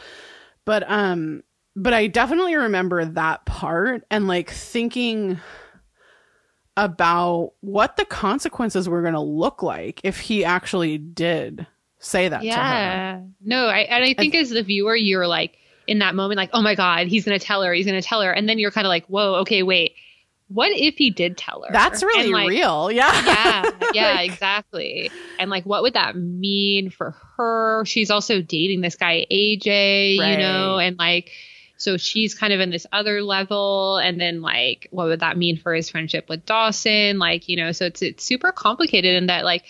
But 0.64 0.88
um, 0.90 1.42
but 1.76 1.94
I 1.94 2.08
definitely 2.08 2.56
remember 2.56 3.04
that 3.04 3.46
part 3.46 4.04
and 4.10 4.26
like 4.26 4.50
thinking 4.50 5.38
about 6.76 7.52
what 7.60 7.96
the 7.96 8.04
consequences 8.04 8.88
were 8.88 9.02
going 9.02 9.14
to 9.14 9.20
look 9.20 9.62
like 9.62 10.00
if 10.04 10.20
he 10.20 10.44
actually 10.44 10.96
did 10.96 11.66
say 11.98 12.28
that 12.28 12.40
to 12.40 12.46
her. 12.46 12.52
yeah. 12.52 13.20
No, 13.40 13.66
I 13.66 13.80
and 13.80 14.04
I 14.04 14.14
think 14.14 14.34
as 14.34 14.50
the 14.50 14.62
viewer, 14.62 14.94
you're 14.94 15.26
like 15.26 15.58
in 15.86 16.00
that 16.00 16.14
moment, 16.14 16.36
like, 16.36 16.50
oh 16.52 16.62
my 16.62 16.74
god, 16.74 17.06
he's 17.06 17.24
gonna 17.24 17.38
tell 17.38 17.62
her, 17.62 17.72
he's 17.72 17.86
gonna 17.86 18.02
tell 18.02 18.22
her, 18.22 18.30
and 18.30 18.48
then 18.48 18.58
you're 18.58 18.70
kind 18.70 18.86
of 18.86 18.90
like, 18.90 19.06
whoa, 19.06 19.36
okay, 19.36 19.62
wait, 19.62 19.94
what 20.48 20.70
if 20.72 20.94
he 20.96 21.10
did 21.10 21.36
tell 21.36 21.62
her? 21.62 21.72
That's 21.72 22.02
really 22.02 22.32
like, 22.32 22.48
real. 22.48 22.90
Yeah. 22.92 23.12
yeah 23.24 23.70
yeah 23.94 24.14
Like- 24.14 24.30
exactly 24.30 25.10
and 25.38 25.50
like 25.50 25.64
what 25.64 25.82
would 25.82 25.94
that 25.94 26.16
mean 26.16 26.90
for 26.90 27.14
her 27.36 27.84
she's 27.84 28.10
also 28.10 28.40
dating 28.42 28.80
this 28.80 28.96
guy 28.96 29.26
aj 29.30 29.66
you 30.14 30.38
know 30.38 30.78
and 30.78 30.98
like 30.98 31.30
so 31.76 31.96
she's 31.96 32.34
kind 32.34 32.52
of 32.52 32.58
in 32.60 32.70
this 32.70 32.86
other 32.92 33.22
level 33.22 33.98
and 33.98 34.20
then 34.20 34.40
like 34.42 34.88
what 34.90 35.06
would 35.06 35.20
that 35.20 35.36
mean 35.38 35.56
for 35.58 35.72
his 35.74 35.88
friendship 35.90 36.28
with 36.28 36.44
dawson 36.44 37.18
like 37.18 37.48
you 37.48 37.56
know 37.56 37.70
so 37.72 37.84
it's 37.86 38.02
it's 38.02 38.24
super 38.24 38.50
complicated 38.50 39.14
in 39.14 39.26
that 39.26 39.44
like 39.44 39.64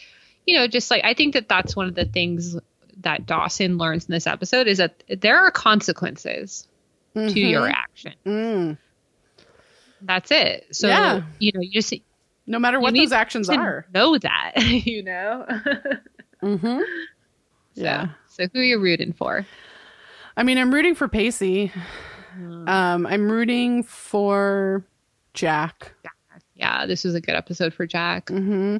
you 0.47 0.57
know 0.57 0.67
just 0.67 0.91
like 0.91 1.05
i 1.05 1.13
think 1.13 1.35
that 1.35 1.49
that's 1.49 1.77
one 1.77 1.87
of 1.89 1.95
the 1.95 2.07
things 2.07 2.57
that 3.03 3.27
dawson 3.27 3.77
learns 3.79 4.07
in 4.07 4.13
this 4.13 4.27
episode 4.27 4.67
is 4.67 4.79
that 4.79 5.03
there 5.09 5.39
are 5.39 5.51
consequences 5.51 6.67
to 7.15 7.39
your 7.41 7.63
Mhm. 7.67 7.73
action 7.73 8.15
Mm. 8.25 8.79
That's 10.03 10.31
it 10.31 10.67
so 10.73 10.89
Yeah. 10.89 11.23
you 11.39 11.53
know 11.55 11.61
you 11.61 11.73
just 11.73 11.93
No 12.47 12.59
matter 12.59 12.81
what 12.81 12.95
those 12.95 13.13
actions 13.13 13.49
are. 13.51 13.87
know 13.95 14.17
that 14.19 14.53
you 14.57 15.03
know 15.03 15.47
Mm-hmm. 16.43 16.81
Yeah. 17.75 18.09
So 18.29 18.47
who 18.53 18.61
are 18.61 18.63
you 18.63 18.79
rooting 18.79 19.13
for? 19.13 19.45
I 20.37 20.43
mean, 20.45 20.57
I'm 20.59 20.73
rooting 20.73 20.95
for 20.95 21.09
Pacey. 21.09 21.73
Um, 22.37 23.07
I'm 23.07 23.29
rooting 23.31 23.83
for 23.83 24.85
Jack. 25.35 25.95
Yeah, 26.59 26.87
this 26.87 27.05
was 27.05 27.15
a 27.15 27.21
good 27.21 27.37
episode 27.37 27.73
for 27.73 27.87
Jack. 27.87 28.31
hmm 28.31 28.79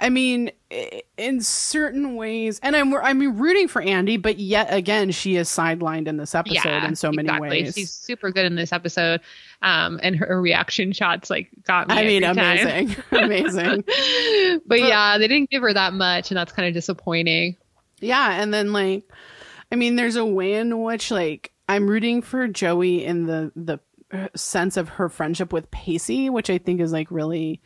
I 0.00 0.08
mean, 0.08 0.50
in 1.16 1.40
certain 1.40 2.16
ways, 2.16 2.58
and 2.64 2.74
I'm 2.74 2.92
I'm 2.94 3.38
rooting 3.38 3.68
for 3.68 3.80
Andy, 3.80 4.16
but 4.16 4.38
yet 4.38 4.74
again, 4.74 5.12
she 5.12 5.36
is 5.36 5.48
sidelined 5.48 6.08
in 6.08 6.16
this 6.16 6.34
episode 6.34 6.64
yeah, 6.64 6.86
in 6.86 6.96
so 6.96 7.12
many 7.12 7.28
exactly. 7.28 7.48
ways. 7.48 7.74
She's 7.74 7.92
super 7.92 8.32
good 8.32 8.44
in 8.44 8.56
this 8.56 8.72
episode, 8.72 9.20
um, 9.62 10.00
and 10.02 10.16
her 10.16 10.40
reaction 10.40 10.90
shots 10.90 11.30
like 11.30 11.48
got 11.62 11.88
me. 11.88 11.94
I 11.94 12.04
mean, 12.04 12.24
amazing, 12.24 12.96
amazing. 13.12 13.84
but, 13.86 14.62
But- 14.66 14.80
yeah, 14.80 15.16
they 15.18 15.28
didn't 15.28 15.50
give 15.50 15.62
her 15.62 15.72
that 15.72 15.92
much, 15.92 16.32
and 16.32 16.38
that's 16.38 16.52
kind 16.52 16.66
of 16.66 16.74
disappointing. 16.74 17.56
Yeah, 18.00 18.42
and 18.42 18.52
then 18.52 18.72
like, 18.72 19.04
I 19.70 19.76
mean, 19.76 19.94
there's 19.94 20.16
a 20.16 20.26
way 20.26 20.54
in 20.54 20.82
which 20.82 21.12
like 21.12 21.52
I'm 21.68 21.88
rooting 21.88 22.20
for 22.20 22.48
Joey 22.48 23.04
in 23.04 23.26
the 23.26 23.52
the 23.54 23.78
sense 24.34 24.76
of 24.76 24.88
her 24.90 25.08
friendship 25.08 25.52
with 25.52 25.70
Pacey, 25.70 26.30
which 26.30 26.50
I 26.50 26.58
think 26.58 26.80
is 26.80 26.92
like 26.92 27.10
really. 27.10 27.60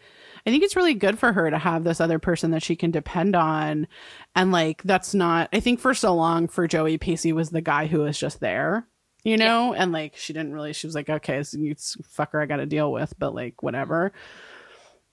I 0.46 0.50
think 0.50 0.62
it's 0.62 0.76
really 0.76 0.94
good 0.94 1.18
for 1.18 1.32
her 1.32 1.50
to 1.50 1.58
have 1.58 1.82
this 1.82 2.00
other 2.00 2.20
person 2.20 2.52
that 2.52 2.62
she 2.62 2.76
can 2.76 2.92
depend 2.92 3.34
on. 3.34 3.88
And 4.36 4.52
like, 4.52 4.80
that's 4.84 5.12
not, 5.12 5.48
I 5.52 5.58
think 5.58 5.80
for 5.80 5.92
so 5.92 6.14
long 6.14 6.46
for 6.46 6.68
Joey, 6.68 6.98
Pacey 6.98 7.32
was 7.32 7.50
the 7.50 7.60
guy 7.60 7.86
who 7.86 8.02
was 8.02 8.16
just 8.16 8.38
there, 8.38 8.86
you 9.24 9.36
know? 9.36 9.74
And 9.74 9.90
like, 9.90 10.14
she 10.14 10.32
didn't 10.32 10.52
really, 10.52 10.72
she 10.72 10.86
was 10.86 10.94
like, 10.94 11.10
okay, 11.10 11.42
so 11.42 11.58
you 11.58 11.74
fucker 11.74 12.40
I 12.40 12.46
got 12.46 12.58
to 12.58 12.66
deal 12.66 12.92
with, 12.92 13.12
but 13.18 13.34
like, 13.34 13.64
whatever. 13.64 14.12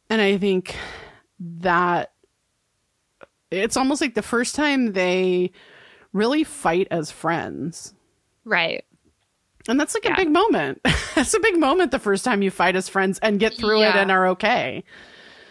And 0.08 0.22
I 0.22 0.38
think 0.38 0.76
that 1.40 2.12
it's 3.50 3.76
almost 3.76 4.02
like 4.02 4.14
the 4.14 4.22
first 4.22 4.54
time 4.54 4.94
they 4.94 5.52
really 6.12 6.44
fight 6.44 6.88
as 6.92 7.10
friends. 7.10 7.96
Right. 8.46 8.86
And 9.68 9.80
that's 9.80 9.94
like 9.94 10.06
a 10.06 10.16
big 10.16 10.30
moment. 10.30 10.82
that's 11.16 11.34
a 11.34 11.40
big 11.40 11.58
moment 11.58 11.92
the 11.92 12.00
first 12.00 12.26
time 12.26 12.42
you 12.42 12.52
fight 12.52 12.76
as 12.76 12.90
friends 12.90 13.20
and 13.20 13.40
get 13.40 13.54
through 13.58 13.82
it 13.84 13.96
and 13.96 14.12
are 14.12 14.28
okay. 14.30 14.84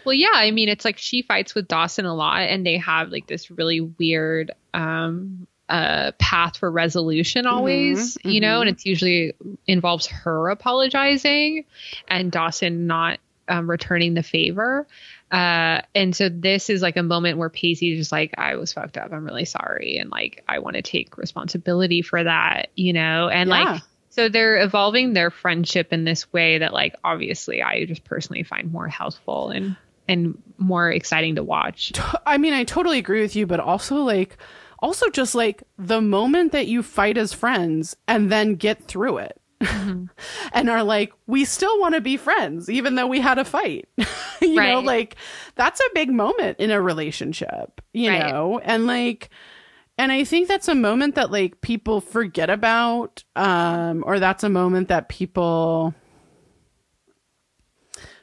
Well, 0.05 0.13
yeah, 0.13 0.33
I 0.33 0.51
mean, 0.51 0.69
it's 0.69 0.85
like 0.85 0.97
she 0.97 1.21
fights 1.21 1.55
with 1.55 1.67
Dawson 1.67 2.05
a 2.05 2.13
lot, 2.13 2.41
and 2.41 2.65
they 2.65 2.77
have 2.77 3.09
like 3.09 3.25
this 3.25 3.49
really 3.49 3.79
weird 3.79 4.51
um, 4.73 5.47
uh, 5.69 6.11
path 6.19 6.57
for 6.57 6.69
resolution 6.69 7.45
always, 7.47 8.17
you 8.23 8.41
know, 8.41 8.59
and 8.61 8.69
it's 8.69 8.85
usually 8.85 9.33
involves 9.65 10.05
her 10.07 10.49
apologizing 10.49 11.65
and 12.07 12.31
Dawson 12.31 12.85
not 12.85 13.19
um, 13.47 13.69
returning 13.69 14.13
the 14.13 14.23
favor. 14.23 14.85
Uh, 15.31 15.81
and 15.95 16.15
so 16.15 16.29
this 16.29 16.69
is 16.69 16.81
like 16.81 16.97
a 16.97 17.03
moment 17.03 17.37
where 17.39 17.49
Pacey 17.49 17.95
just 17.97 18.11
like, 18.11 18.35
I 18.37 18.55
was 18.55 18.73
fucked 18.73 18.97
up. 18.97 19.11
I'm 19.11 19.25
really 19.25 19.45
sorry. 19.45 19.97
And 19.97 20.11
like, 20.11 20.43
I 20.47 20.59
want 20.59 20.75
to 20.75 20.81
take 20.83 21.17
responsibility 21.17 22.01
for 22.03 22.23
that, 22.23 22.67
you 22.75 22.93
know, 22.93 23.29
and 23.29 23.49
Yeah. 23.49 23.63
like, 23.63 23.81
so 24.15 24.29
they're 24.29 24.61
evolving 24.61 25.13
their 25.13 25.31
friendship 25.31 25.91
in 25.91 26.03
this 26.03 26.31
way 26.31 26.59
that 26.59 26.71
like 26.71 26.95
obviously 27.03 27.63
I 27.63 27.85
just 27.85 28.03
personally 28.03 28.43
find 28.43 28.71
more 28.71 28.87
healthful 28.87 29.49
and 29.49 29.75
and 30.07 30.37
more 30.59 30.91
exciting 30.91 31.35
to 31.35 31.43
watch. 31.43 31.93
I 32.25 32.37
mean, 32.37 32.53
I 32.53 32.63
totally 32.63 32.99
agree 32.99 33.21
with 33.21 33.35
you, 33.35 33.47
but 33.47 33.59
also 33.59 33.95
like, 34.03 34.37
also 34.79 35.09
just 35.09 35.33
like 35.33 35.63
the 35.79 36.01
moment 36.01 36.51
that 36.51 36.67
you 36.67 36.83
fight 36.83 37.17
as 37.17 37.33
friends 37.33 37.95
and 38.07 38.31
then 38.31 38.55
get 38.55 38.83
through 38.83 39.17
it. 39.19 39.39
Mm-hmm. 39.61 40.05
and 40.53 40.69
are 40.69 40.83
like, 40.83 41.13
we 41.25 41.45
still 41.45 41.79
want 41.79 41.95
to 41.95 42.01
be 42.01 42.17
friends, 42.17 42.69
even 42.69 42.95
though 42.95 43.07
we 43.07 43.21
had 43.21 43.39
a 43.39 43.45
fight. 43.45 43.87
you 44.41 44.55
know, 44.55 44.81
like 44.81 45.15
that's 45.55 45.79
a 45.79 45.89
big 45.95 46.11
moment 46.11 46.59
in 46.59 46.69
a 46.69 46.81
relationship, 46.81 47.81
you 47.93 48.09
Right. 48.09 48.29
know? 48.29 48.59
And 48.59 48.85
like, 48.85 49.29
and 49.97 50.11
I 50.11 50.23
think 50.23 50.47
that's 50.47 50.67
a 50.67 50.75
moment 50.75 51.15
that 51.15 51.31
like 51.31 51.61
people 51.61 52.01
forget 52.01 52.49
about, 52.49 53.23
um, 53.35 54.03
or 54.05 54.19
that's 54.19 54.43
a 54.43 54.49
moment 54.49 54.87
that 54.87 55.09
people 55.09 55.93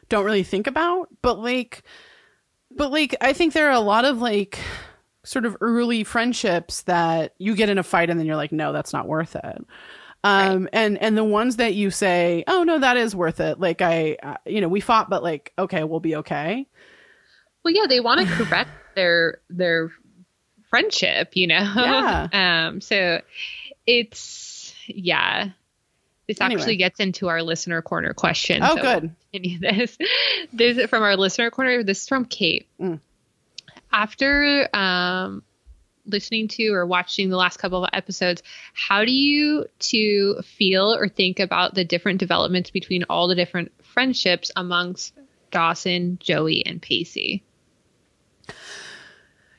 don't 0.08 0.24
really 0.24 0.42
think 0.42 0.66
about. 0.66 1.08
But 1.22 1.38
like, 1.38 1.82
but 2.70 2.90
like, 2.90 3.14
I 3.20 3.32
think 3.32 3.52
there 3.52 3.68
are 3.68 3.74
a 3.74 3.80
lot 3.80 4.04
of 4.04 4.20
like 4.20 4.58
sort 5.24 5.44
of 5.44 5.56
early 5.60 6.02
friendships 6.02 6.82
that 6.82 7.34
you 7.38 7.54
get 7.54 7.68
in 7.68 7.78
a 7.78 7.82
fight 7.82 8.10
and 8.10 8.18
then 8.18 8.26
you're 8.26 8.36
like, 8.36 8.52
no, 8.52 8.72
that's 8.72 8.92
not 8.92 9.06
worth 9.06 9.36
it. 9.36 9.64
Um, 10.22 10.68
and, 10.72 10.98
and 10.98 11.16
the 11.16 11.24
ones 11.24 11.56
that 11.56 11.74
you 11.74 11.90
say, 11.90 12.44
oh 12.46 12.64
no, 12.64 12.78
that 12.80 12.96
is 12.96 13.14
worth 13.14 13.40
it. 13.40 13.60
Like 13.60 13.80
I, 13.80 14.16
uh, 14.22 14.36
you 14.44 14.60
know, 14.60 14.68
we 14.68 14.80
fought, 14.80 15.08
but 15.08 15.22
like, 15.22 15.52
okay, 15.58 15.84
we'll 15.84 16.00
be 16.00 16.16
okay. 16.16 16.66
Well, 17.64 17.74
yeah, 17.74 17.86
they 17.88 18.00
want 18.00 18.20
to 18.20 18.26
correct 18.34 18.70
their 18.96 19.40
their 19.48 19.92
friendship, 20.70 21.32
you 21.34 21.46
know. 21.46 21.72
Yeah. 21.76 22.28
um. 22.68 22.80
So 22.80 23.20
it's 23.86 24.74
yeah. 24.86 25.50
This 26.26 26.40
Anyway. 26.40 26.60
actually 26.60 26.76
gets 26.76 27.00
into 27.00 27.28
our 27.28 27.42
listener 27.42 27.82
corner 27.82 28.14
question. 28.14 28.62
Oh, 28.62 28.76
so 28.76 28.82
good. 28.82 29.14
Any 29.34 29.54
of 29.56 29.60
this? 29.60 29.98
This 30.52 30.78
is 30.78 30.88
from 30.88 31.02
our 31.02 31.16
listener 31.16 31.50
corner. 31.50 31.82
This 31.82 32.02
is 32.02 32.08
from 32.08 32.24
Kate. 32.24 32.66
Mm. 32.80 33.00
After 33.92 34.68
um 34.74 35.42
listening 36.06 36.48
to 36.48 36.68
or 36.68 36.86
watching 36.86 37.28
the 37.28 37.36
last 37.36 37.58
couple 37.58 37.84
of 37.84 37.90
episodes, 37.92 38.42
how 38.72 39.04
do 39.04 39.12
you 39.12 39.66
to 39.78 40.40
feel 40.42 40.94
or 40.94 41.08
think 41.08 41.40
about 41.40 41.74
the 41.74 41.84
different 41.84 42.18
developments 42.18 42.70
between 42.70 43.04
all 43.04 43.28
the 43.28 43.34
different 43.34 43.72
friendships 43.84 44.50
amongst 44.56 45.12
Dawson, 45.50 46.18
Joey, 46.20 46.64
and 46.64 46.80
Pacey? 46.80 47.42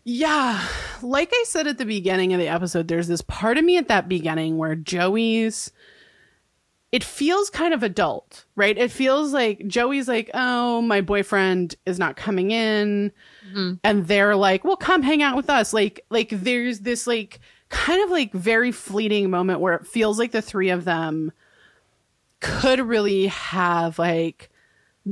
Yeah. 0.04 0.66
Like 1.02 1.30
I 1.34 1.44
said 1.48 1.68
at 1.68 1.78
the 1.78 1.86
beginning 1.86 2.34
of 2.34 2.40
the 2.40 2.48
episode, 2.48 2.88
there's 2.88 3.08
this 3.08 3.22
part 3.22 3.58
of 3.58 3.64
me 3.66 3.78
at 3.78 3.88
that 3.88 4.10
beginning 4.10 4.58
where 4.58 4.76
Joey's 4.76 5.72
it 6.92 7.06
feels 7.06 7.50
kind 7.50 7.74
of 7.74 7.84
adult, 7.84 8.44
right? 8.58 8.78
It 8.78 8.92
feels 8.92 9.32
like 9.32 9.66
Joey's 9.66 10.10
like, 10.10 10.30
"Oh, 10.34 10.82
my 10.82 11.00
boyfriend 11.00 11.76
is 11.86 11.98
not 11.98 12.18
coming 12.18 12.52
in." 12.52 13.14
Mhm. 13.54 13.80
And 13.84 14.08
they're 14.08 14.36
like, 14.36 14.66
"Well, 14.66 14.76
come 14.76 15.02
hang 15.02 15.24
out 15.24 15.38
with 15.38 15.50
us." 15.50 15.72
Like 15.74 16.04
like 16.10 16.30
there's 16.32 16.80
this 16.82 17.08
like 17.08 17.40
kind 17.70 18.04
of 18.04 18.10
like 18.10 18.34
very 18.34 18.74
fleeting 18.74 19.30
moment 19.30 19.62
where 19.62 19.74
it 19.76 19.88
feels 19.88 20.20
like 20.20 20.32
the 20.34 20.42
three 20.42 20.70
of 20.70 20.84
them 20.84 21.32
could 22.42 22.82
really 22.82 23.28
have 23.28 23.98
like 23.98 24.51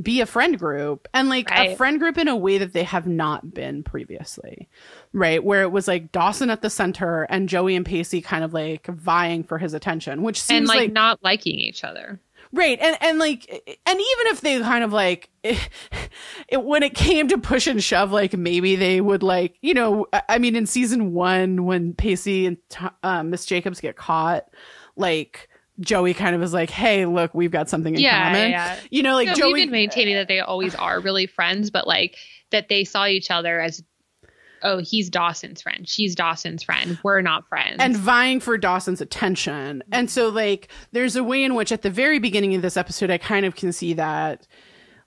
be 0.00 0.20
a 0.20 0.26
friend 0.26 0.58
group 0.58 1.08
and 1.12 1.28
like 1.28 1.50
a 1.50 1.74
friend 1.76 1.98
group 1.98 2.16
in 2.16 2.28
a 2.28 2.36
way 2.36 2.58
that 2.58 2.72
they 2.72 2.84
have 2.84 3.06
not 3.06 3.52
been 3.52 3.82
previously. 3.82 4.68
Right? 5.12 5.42
Where 5.42 5.62
it 5.62 5.72
was 5.72 5.88
like 5.88 6.12
Dawson 6.12 6.50
at 6.50 6.62
the 6.62 6.70
center 6.70 7.24
and 7.24 7.48
Joey 7.48 7.74
and 7.76 7.84
Pacey 7.84 8.20
kind 8.20 8.44
of 8.44 8.54
like 8.54 8.86
vying 8.86 9.42
for 9.42 9.58
his 9.58 9.74
attention, 9.74 10.22
which 10.22 10.38
and 10.38 10.44
seems 10.44 10.68
like, 10.68 10.78
like, 10.78 10.92
not 10.92 11.18
liking 11.22 11.58
each 11.58 11.82
other. 11.84 12.20
right. 12.52 12.78
And 12.80 12.96
and 13.00 13.18
like 13.18 13.48
and 13.50 13.78
even 13.86 14.26
if 14.26 14.40
they 14.40 14.60
kind 14.60 14.84
of 14.84 14.92
like 14.92 15.28
it, 15.42 16.64
when 16.64 16.82
it 16.82 16.94
came 16.94 17.28
to 17.28 17.38
push 17.38 17.66
and 17.66 17.82
shove 17.82 18.12
like 18.12 18.34
maybe 18.36 18.76
they 18.76 19.00
would 19.00 19.22
like, 19.22 19.56
you 19.60 19.74
know, 19.74 20.06
I- 20.28 20.38
mean 20.38 20.56
in 20.56 20.66
season 20.66 21.12
1 21.12 21.64
when 21.66 21.94
Pacey 21.94 22.46
and 22.46 22.56
uh, 23.02 23.22
Miss 23.22 23.44
Jacobs 23.44 23.80
get 23.80 23.96
caught, 23.96 24.46
like 24.96 25.48
Joey 25.80 26.14
kind 26.14 26.34
of 26.36 26.42
is 26.42 26.52
like, 26.52 26.70
"Hey, 26.70 27.06
look, 27.06 27.34
we've 27.34 27.50
got 27.50 27.68
something 27.68 27.94
in 27.94 28.00
Yeah, 28.00 28.32
common." 28.32 28.50
yeah. 28.50 28.76
You 28.90 29.02
know, 29.02 29.14
like 29.14 29.28
No, 29.28 29.34
Joey 29.34 29.54
been 29.54 29.70
maintaining 29.70 30.14
that 30.14 30.28
they 30.28 30.40
always 30.40 30.74
are 30.74 31.00
really 31.00 31.26
friends, 31.26 31.70
but 31.70 31.86
like 31.86 32.16
that 32.50 32.68
they 32.68 32.84
saw 32.84 33.06
each 33.06 33.30
other 33.30 33.60
as, 33.60 33.82
oh, 34.62 34.78
he's 34.78 35.08
Dawson's 35.08 35.62
friend, 35.62 35.88
she's 35.88 36.14
Dawson's 36.14 36.62
friend, 36.62 36.98
we're 37.02 37.20
not 37.22 37.48
friends. 37.48 37.76
and 37.78 37.96
vying 37.96 38.40
for 38.40 38.58
Dawson's 38.58 39.00
attention. 39.00 39.82
And 39.92 40.10
so 40.10 40.28
like 40.28 40.68
there's 40.92 41.16
a 41.16 41.24
way 41.24 41.42
in 41.44 41.54
which 41.54 41.72
at 41.72 41.82
the 41.82 41.90
very 41.90 42.18
beginning 42.18 42.54
of 42.54 42.62
this 42.62 42.76
episode 42.76 43.10
I 43.10 43.18
kind 43.18 43.46
of 43.46 43.54
can 43.56 43.72
see 43.72 43.94
that 43.94 44.46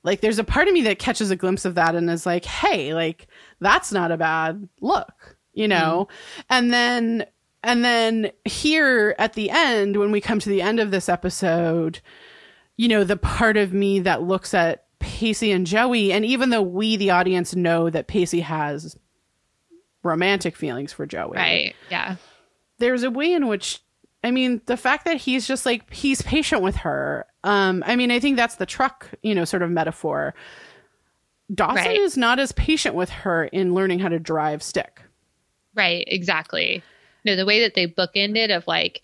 like 0.03 0.21
there's 0.21 0.39
a 0.39 0.43
part 0.43 0.67
of 0.67 0.73
me 0.73 0.81
that 0.83 0.99
catches 0.99 1.31
a 1.31 1.35
glimpse 1.35 1.65
of 1.65 1.75
that 1.75 1.95
and 1.95 2.09
is 2.09 2.25
like, 2.25 2.43
"Hey, 2.45 2.93
like 2.93 3.27
that's 3.61 3.91
not 3.91 4.11
a 4.11 4.17
bad 4.17 4.67
look." 4.81 5.37
You 5.53 5.67
know? 5.67 6.07
Mm-hmm. 6.09 6.41
And 6.49 6.73
then 6.73 7.25
and 7.64 7.83
then 7.83 8.32
here 8.45 9.16
at 9.17 9.33
the 9.33 9.50
end 9.50 9.98
when 9.98 10.11
we 10.11 10.22
come 10.22 10.40
to 10.40 10.50
the 10.50 10.61
end 10.61 10.80
of 10.80 10.92
this 10.92 11.08
episode, 11.09 12.00
you 12.77 12.88
know, 12.88 13.03
the 13.03 13.17
part 13.17 13.58
of 13.58 13.74
me 13.74 14.00
that 14.01 14.24
looks 14.24 14.53
at 14.53 14.85
Pacey 15.00 15.51
and 15.51 15.66
Joey 15.67 16.11
and 16.14 16.25
even 16.25 16.50
though 16.50 16.61
we 16.61 16.95
the 16.98 17.11
audience 17.11 17.56
know 17.56 17.90
that 17.90 18.08
Pacey 18.08 18.42
has 18.42 18.98
romantic 20.03 20.56
feelings 20.56 20.92
for 20.93 21.06
Joey 21.06 21.35
right, 21.38 21.75
yeah, 21.90 22.16
there's 22.80 23.03
a 23.03 23.11
way 23.11 23.32
in 23.33 23.48
which 23.48 23.80
I 24.25 24.32
mean, 24.32 24.61
the 24.67 24.77
fact 24.77 25.03
that 25.06 25.17
he's 25.17 25.45
just 25.45 25.66
like 25.66 25.93
he's 25.93 26.22
patient 26.22 26.61
with 26.61 26.77
her. 26.77 27.25
Um, 27.43 27.83
I 27.85 27.98
mean, 27.98 28.09
I 28.09 28.22
think 28.22 28.38
that's 28.38 28.56
the 28.56 28.66
truck, 28.66 29.09
you 29.22 29.35
know, 29.35 29.43
sort 29.43 29.64
of 29.64 29.69
metaphor. 29.69 30.33
Dawson 31.53 31.75
Right. 31.85 31.98
is 32.00 32.16
not 32.16 32.40
as 32.40 32.53
patient 32.53 32.95
with 32.95 33.09
her 33.09 33.43
in 33.43 33.74
learning 33.74 34.00
how 34.00 34.08
to 34.08 34.19
drive 34.19 34.64
stick. 34.64 35.01
right, 35.75 36.06
exactly. 36.08 36.82
No, 37.25 37.35
the 37.35 37.45
way 37.45 37.61
that 37.61 37.73
they 37.73 37.87
bookended 37.87 38.55
of 38.55 38.67
like, 38.67 39.01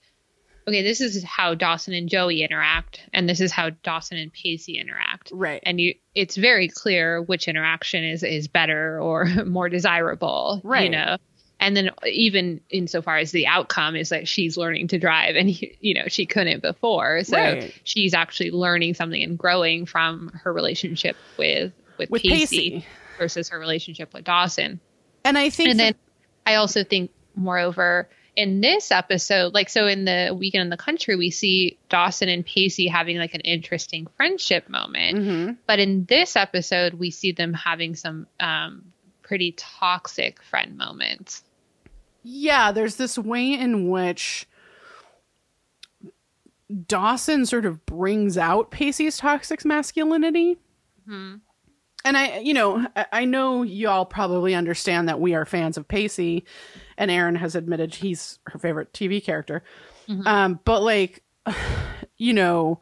okay, 0.67 0.81
this 0.83 1.01
is 1.01 1.23
how 1.23 1.55
Dawson 1.55 1.93
and 1.93 2.09
Joey 2.09 2.43
interact, 2.43 3.01
and 3.13 3.27
this 3.27 3.39
is 3.39 3.51
how 3.51 3.69
Dawson 3.71 4.17
and 4.17 4.31
Pacey 4.31 4.77
interact. 4.77 5.31
Right. 5.33 5.61
And 5.65 5.79
you, 5.79 5.95
it's 6.13 6.35
very 6.35 6.67
clear 6.67 7.21
which 7.21 7.47
interaction 7.47 8.03
is 8.03 8.23
is 8.23 8.47
better 8.47 8.99
or 9.01 9.25
more 9.45 9.69
desirable, 9.69 10.61
Right. 10.63 10.83
You 10.83 10.89
know, 10.89 11.17
and 11.61 11.75
then 11.75 11.89
even 12.05 12.61
insofar 12.69 13.17
as 13.17 13.31
the 13.31 13.47
outcome 13.47 13.95
is 13.95 14.09
that 14.09 14.27
she's 14.27 14.55
learning 14.57 14.89
to 14.89 14.99
drive 14.99 15.35
and 15.35 15.49
you 15.81 15.93
know 15.93 16.05
she 16.07 16.25
couldn't 16.25 16.61
before 16.61 17.23
so 17.25 17.35
Right. 17.37 17.73
she's 17.83 18.13
actually 18.13 18.51
learning 18.51 18.93
something 18.93 19.21
and 19.21 19.37
growing 19.37 19.85
from 19.85 20.29
her 20.43 20.53
relationship 20.53 21.17
with 21.37 21.73
with, 21.97 22.09
With 22.11 22.21
Pacey, 22.21 22.71
Pacey. 22.71 22.85
versus 23.17 23.49
her 23.49 23.59
relationship 23.59 24.13
with 24.13 24.23
Dawson 24.23 24.79
And 25.25 25.37
I 25.37 25.49
think 25.49 25.69
and 25.71 25.79
that- 25.79 25.83
then 25.83 25.95
I 26.45 26.55
also 26.55 26.83
think, 26.85 27.11
moreover, 27.39 28.09
in 28.35 28.61
this 28.61 28.91
episode, 28.91 29.53
like 29.53 29.69
so 29.69 29.87
in 29.87 30.05
the 30.05 30.35
weekend 30.37 30.61
in 30.61 30.69
the 30.69 30.77
country, 30.77 31.15
we 31.15 31.29
see 31.31 31.77
Dawson 31.89 32.29
and 32.29 32.45
Pacey 32.45 32.87
having 32.87 33.17
like 33.17 33.33
an 33.33 33.41
interesting 33.41 34.07
friendship 34.15 34.69
moment. 34.69 35.17
Mhm. 35.17 35.57
But 35.67 35.79
in 35.79 36.05
this 36.05 36.35
episode, 36.35 36.93
we 36.93 37.09
see 37.11 37.31
them 37.31 37.53
having 37.53 37.95
some 37.95 38.27
um, 38.39 38.93
pretty 39.23 39.53
toxic 39.57 40.41
friend 40.43 40.77
moments. 40.77 41.43
yeah, 42.23 42.71
there's 42.73 42.95
this 42.97 43.17
way 43.17 43.53
in 43.53 43.89
which 43.89 44.45
Dawson 46.87 47.45
sort 47.45 47.65
of 47.65 47.85
brings 47.85 48.37
out 48.37 48.71
Pacey's 48.71 49.17
toxic 49.17 49.65
masculinity. 49.65 50.57
And 51.07 51.41
I, 52.05 52.39
you 52.39 52.53
know, 52.53 52.85
I- 52.95 53.05
I 53.11 53.25
know 53.25 53.63
y'all 53.63 54.05
probably 54.05 54.53
understand 54.53 55.09
that 55.09 55.19
we 55.19 55.33
are 55.33 55.45
fans 55.45 55.75
of 55.77 55.87
Pacey, 55.87 56.45
and 56.99 57.09
Erin 57.09 57.33
has 57.35 57.55
admitted 57.55 57.95
he's 57.95 58.37
her 58.45 58.59
favorite 58.59 58.93
TV 58.93 59.23
character. 59.23 59.63
Um, 60.25 60.59
but 60.65 60.83
like, 60.83 61.23
you 62.17 62.33
know, 62.33 62.81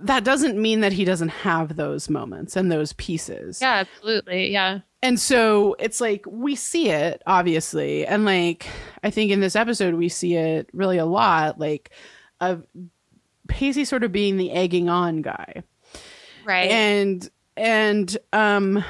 that 0.00 0.24
doesn't 0.24 0.60
mean 0.60 0.80
that 0.80 0.92
he 0.92 1.04
doesn't 1.04 1.28
have 1.28 1.76
those 1.76 2.08
moments 2.10 2.56
and 2.56 2.72
those 2.72 2.92
pieces. 2.94 3.60
Yeah, 3.60 3.74
absolutely. 3.86 4.50
Yeah. 4.50 4.80
And 5.02 5.18
so 5.20 5.76
it's 5.78 6.00
like 6.00 6.24
we 6.26 6.56
see 6.56 6.90
it 6.90 7.22
obviously, 7.26 8.06
and 8.06 8.24
like 8.24 8.66
I 9.02 9.10
think 9.10 9.30
in 9.30 9.40
this 9.40 9.56
episode 9.56 9.94
we 9.94 10.08
see 10.08 10.34
it 10.36 10.68
really 10.72 10.98
a 10.98 11.06
lot, 11.06 11.58
like 11.58 11.90
of 12.40 12.66
Pacey 13.48 13.84
sort 13.84 14.04
of 14.04 14.12
being 14.12 14.36
the 14.36 14.50
egging 14.52 14.88
on 14.88 15.22
guy, 15.22 15.62
Right. 16.44 16.70
and 16.70 17.28
and 17.56 18.16
um 18.32 18.84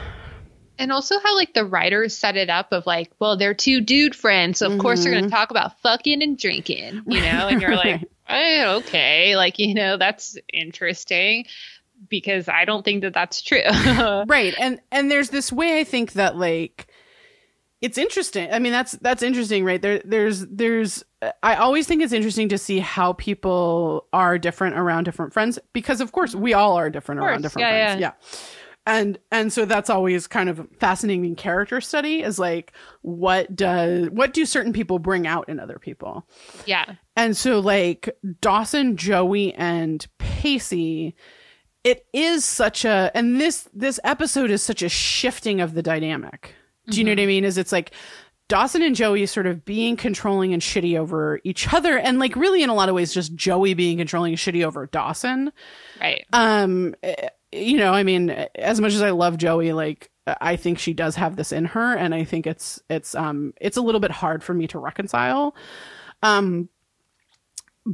And 0.81 0.91
also 0.91 1.21
how 1.21 1.37
like 1.37 1.55
the 1.55 1.65
writers 1.65 2.17
set 2.17 2.37
it 2.37 2.51
up 2.51 2.73
of 2.73 2.87
like, 2.87 3.13
well, 3.19 3.37
they're 3.37 3.55
two 3.55 3.81
dude 3.81 4.17
friends, 4.17 4.59
so 4.59 4.73
of 4.73 4.79
course 4.79 5.03
they're 5.03 5.13
going 5.13 5.25
to 5.25 5.29
mm-hmm. 5.29 5.37
talk 5.37 5.51
about 5.51 5.79
fucking 5.81 6.23
and 6.23 6.39
drinking, 6.39 7.03
you 7.07 7.21
know, 7.21 7.49
and 7.49 7.61
you're 7.61 7.77
like, 7.77 8.09
oh, 8.29 8.77
okay, 8.79 9.37
like 9.37 9.59
you 9.59 9.75
know, 9.75 9.97
that's 9.97 10.37
interesting 10.53 11.45
because 12.09 12.49
I 12.49 12.65
don't 12.65 12.85
think 12.85 13.03
that 13.03 13.13
that's 13.13 13.43
true. 13.43 13.61
right 14.27 14.55
and 14.59 14.81
and 14.91 15.11
there's 15.11 15.31
this 15.31 15.53
way 15.53 15.81
i 15.81 15.85
think 15.85 16.15
that 16.15 16.37
like 16.37 16.87
it's 17.81 17.99
interesting 17.99 18.51
i 18.53 18.59
mean 18.59 18.73
that's 18.73 18.93
that's 18.93 19.23
interesting 19.23 19.65
right? 19.65 19.81
There 19.81 20.01
there's 20.05 20.47
there's 20.47 21.05
i 21.43 21.57
always 21.57 21.87
think 21.87 22.03
it's 22.03 22.13
interesting 22.13 22.49
to 22.51 22.59
see 22.59 22.79
how 22.79 23.13
people 23.15 24.07
are 24.13 24.39
different 24.39 24.79
around 24.79 25.05
different 25.05 25.33
friends 25.33 25.59
because 25.73 26.01
of 26.01 26.13
course 26.13 26.35
we 26.35 26.55
all 26.55 26.77
are 26.77 26.91
different 26.91 27.21
around 27.21 27.43
different 27.43 27.69
yeah, 27.69 27.87
friends 27.87 28.01
yeah. 28.01 28.13
And 28.87 29.19
and 29.31 29.53
so 29.53 29.65
that's 29.65 29.91
always 29.91 30.27
kind 30.27 30.49
of 30.49 30.67
fascinating 30.79 31.37
character 31.37 31.81
study 31.81 32.23
is 32.23 32.39
like 32.39 32.73
what 33.03 33.55
does 33.55 34.09
what 34.11 34.33
do 34.33 34.47
certain 34.47 34.73
people 34.73 34.99
bring 34.99 35.27
out 35.27 35.49
in 35.49 35.61
other 35.61 35.79
people 35.79 36.27
yeah, 36.67 36.95
and 37.17 37.37
so 37.37 37.61
like 37.61 38.09
Dawson, 38.41 38.97
Joey 38.97 39.55
and 39.55 40.07
Pacey 40.19 41.15
it 41.85 42.07
is 42.13 42.45
such 42.45 42.85
a 42.85 43.11
and 43.15 43.41
this 43.41 43.69
this 43.73 43.99
episode 44.05 44.51
is 44.51 44.63
such 44.63 44.83
a 44.83 44.89
shifting 44.89 45.61
of 45.61 45.75
the 45.75 45.83
dynamic. 45.83 46.55
Do 46.89 46.99
you 46.99 47.05
know 47.05 47.13
what 47.13 47.21
I 47.21 47.27
mean? 47.27 47.45
Is 47.45 47.57
it's 47.57 47.73
like 47.73 47.93
Dawson 48.49 48.83
and 48.83 48.97
Joey 48.97 49.25
sort 49.27 49.47
of 49.47 49.65
being 49.65 49.97
controlling 49.97 50.53
and 50.53 50.61
shitty 50.61 50.99
over 50.99 51.41
each 51.45 51.73
other 51.73 51.97
and 51.97 52.19
like 52.19 52.35
really 52.35 52.63
in 52.63 52.69
a 52.69 52.75
lot 52.75 52.89
of 52.89 52.95
ways 52.95 53.15
just 53.15 53.35
Joey 53.35 53.75
being 53.75 53.99
controlling 53.99 54.33
and 54.33 54.39
shitty 54.39 54.65
over 54.65 54.87
Dawson. 54.87 55.53
right. 56.01 56.25
Um 56.33 56.95
you 57.53 57.77
know, 57.77 57.93
I 57.93 58.03
mean 58.03 58.31
as 58.55 58.81
much 58.81 58.95
as 58.95 59.03
I 59.03 59.11
love 59.11 59.37
Joey 59.37 59.73
like 59.73 60.11
I 60.27 60.57
think 60.57 60.79
she 60.79 60.93
does 60.93 61.17
have 61.17 61.37
this 61.37 61.53
in 61.53 61.65
her 61.67 61.97
and 61.97 62.15
I 62.15 62.25
think 62.25 62.47
it's 62.47 62.81
it's 62.89 63.15
um 63.15 63.55
it's 63.61 63.77
a 63.77 63.83
little 63.83 64.01
bit 64.01 64.11
hard 64.11 64.43
for 64.43 64.55
me 64.55 64.67
to 64.69 64.79
reconcile. 64.79 65.55
Um 66.23 66.69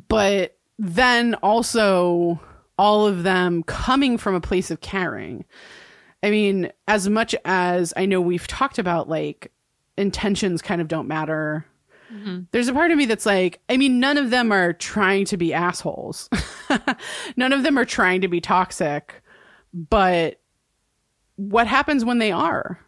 but 0.09 0.57
then 0.79 1.35
also 1.37 2.41
all 2.79 3.07
of 3.07 3.23
them 3.23 3.63
coming 3.63 4.19
from 4.19 4.35
a 4.35 4.41
place 4.41 4.71
of 4.71 4.81
caring. 4.81 5.45
I 6.23 6.31
mean, 6.31 6.71
as 6.89 7.09
much 7.09 7.35
as 7.45 7.95
I 7.97 8.07
know 8.07 8.21
we've 8.21 8.47
talked 8.47 8.79
about 8.79 9.09
like 9.09 9.53
intentions 9.97 10.63
kind 10.63 10.81
of 10.81 10.89
don't 10.89 11.09
matter. 11.09 11.67
There's 12.53 12.69
a 12.69 12.73
part 12.75 12.91
of 12.91 12.99
me 12.99 13.07
that's 13.07 13.27
like, 13.27 13.61
I 13.69 13.77
mean, 13.77 13.99
none 13.99 14.17
of 14.19 14.31
them 14.31 14.53
are 14.53 14.73
trying 14.73 15.25
to 15.27 15.37
be 15.37 15.53
assholes. 15.53 16.29
none 17.37 17.53
of 17.53 17.63
them 17.63 17.79
are 17.79 17.85
trying 17.85 18.21
to 18.21 18.29
be 18.29 18.41
toxic, 18.41 19.23
but 19.77 20.41
what 21.37 21.67
happens 21.67 22.05
when 22.05 22.19
they 22.19 22.33
are? 22.33 22.81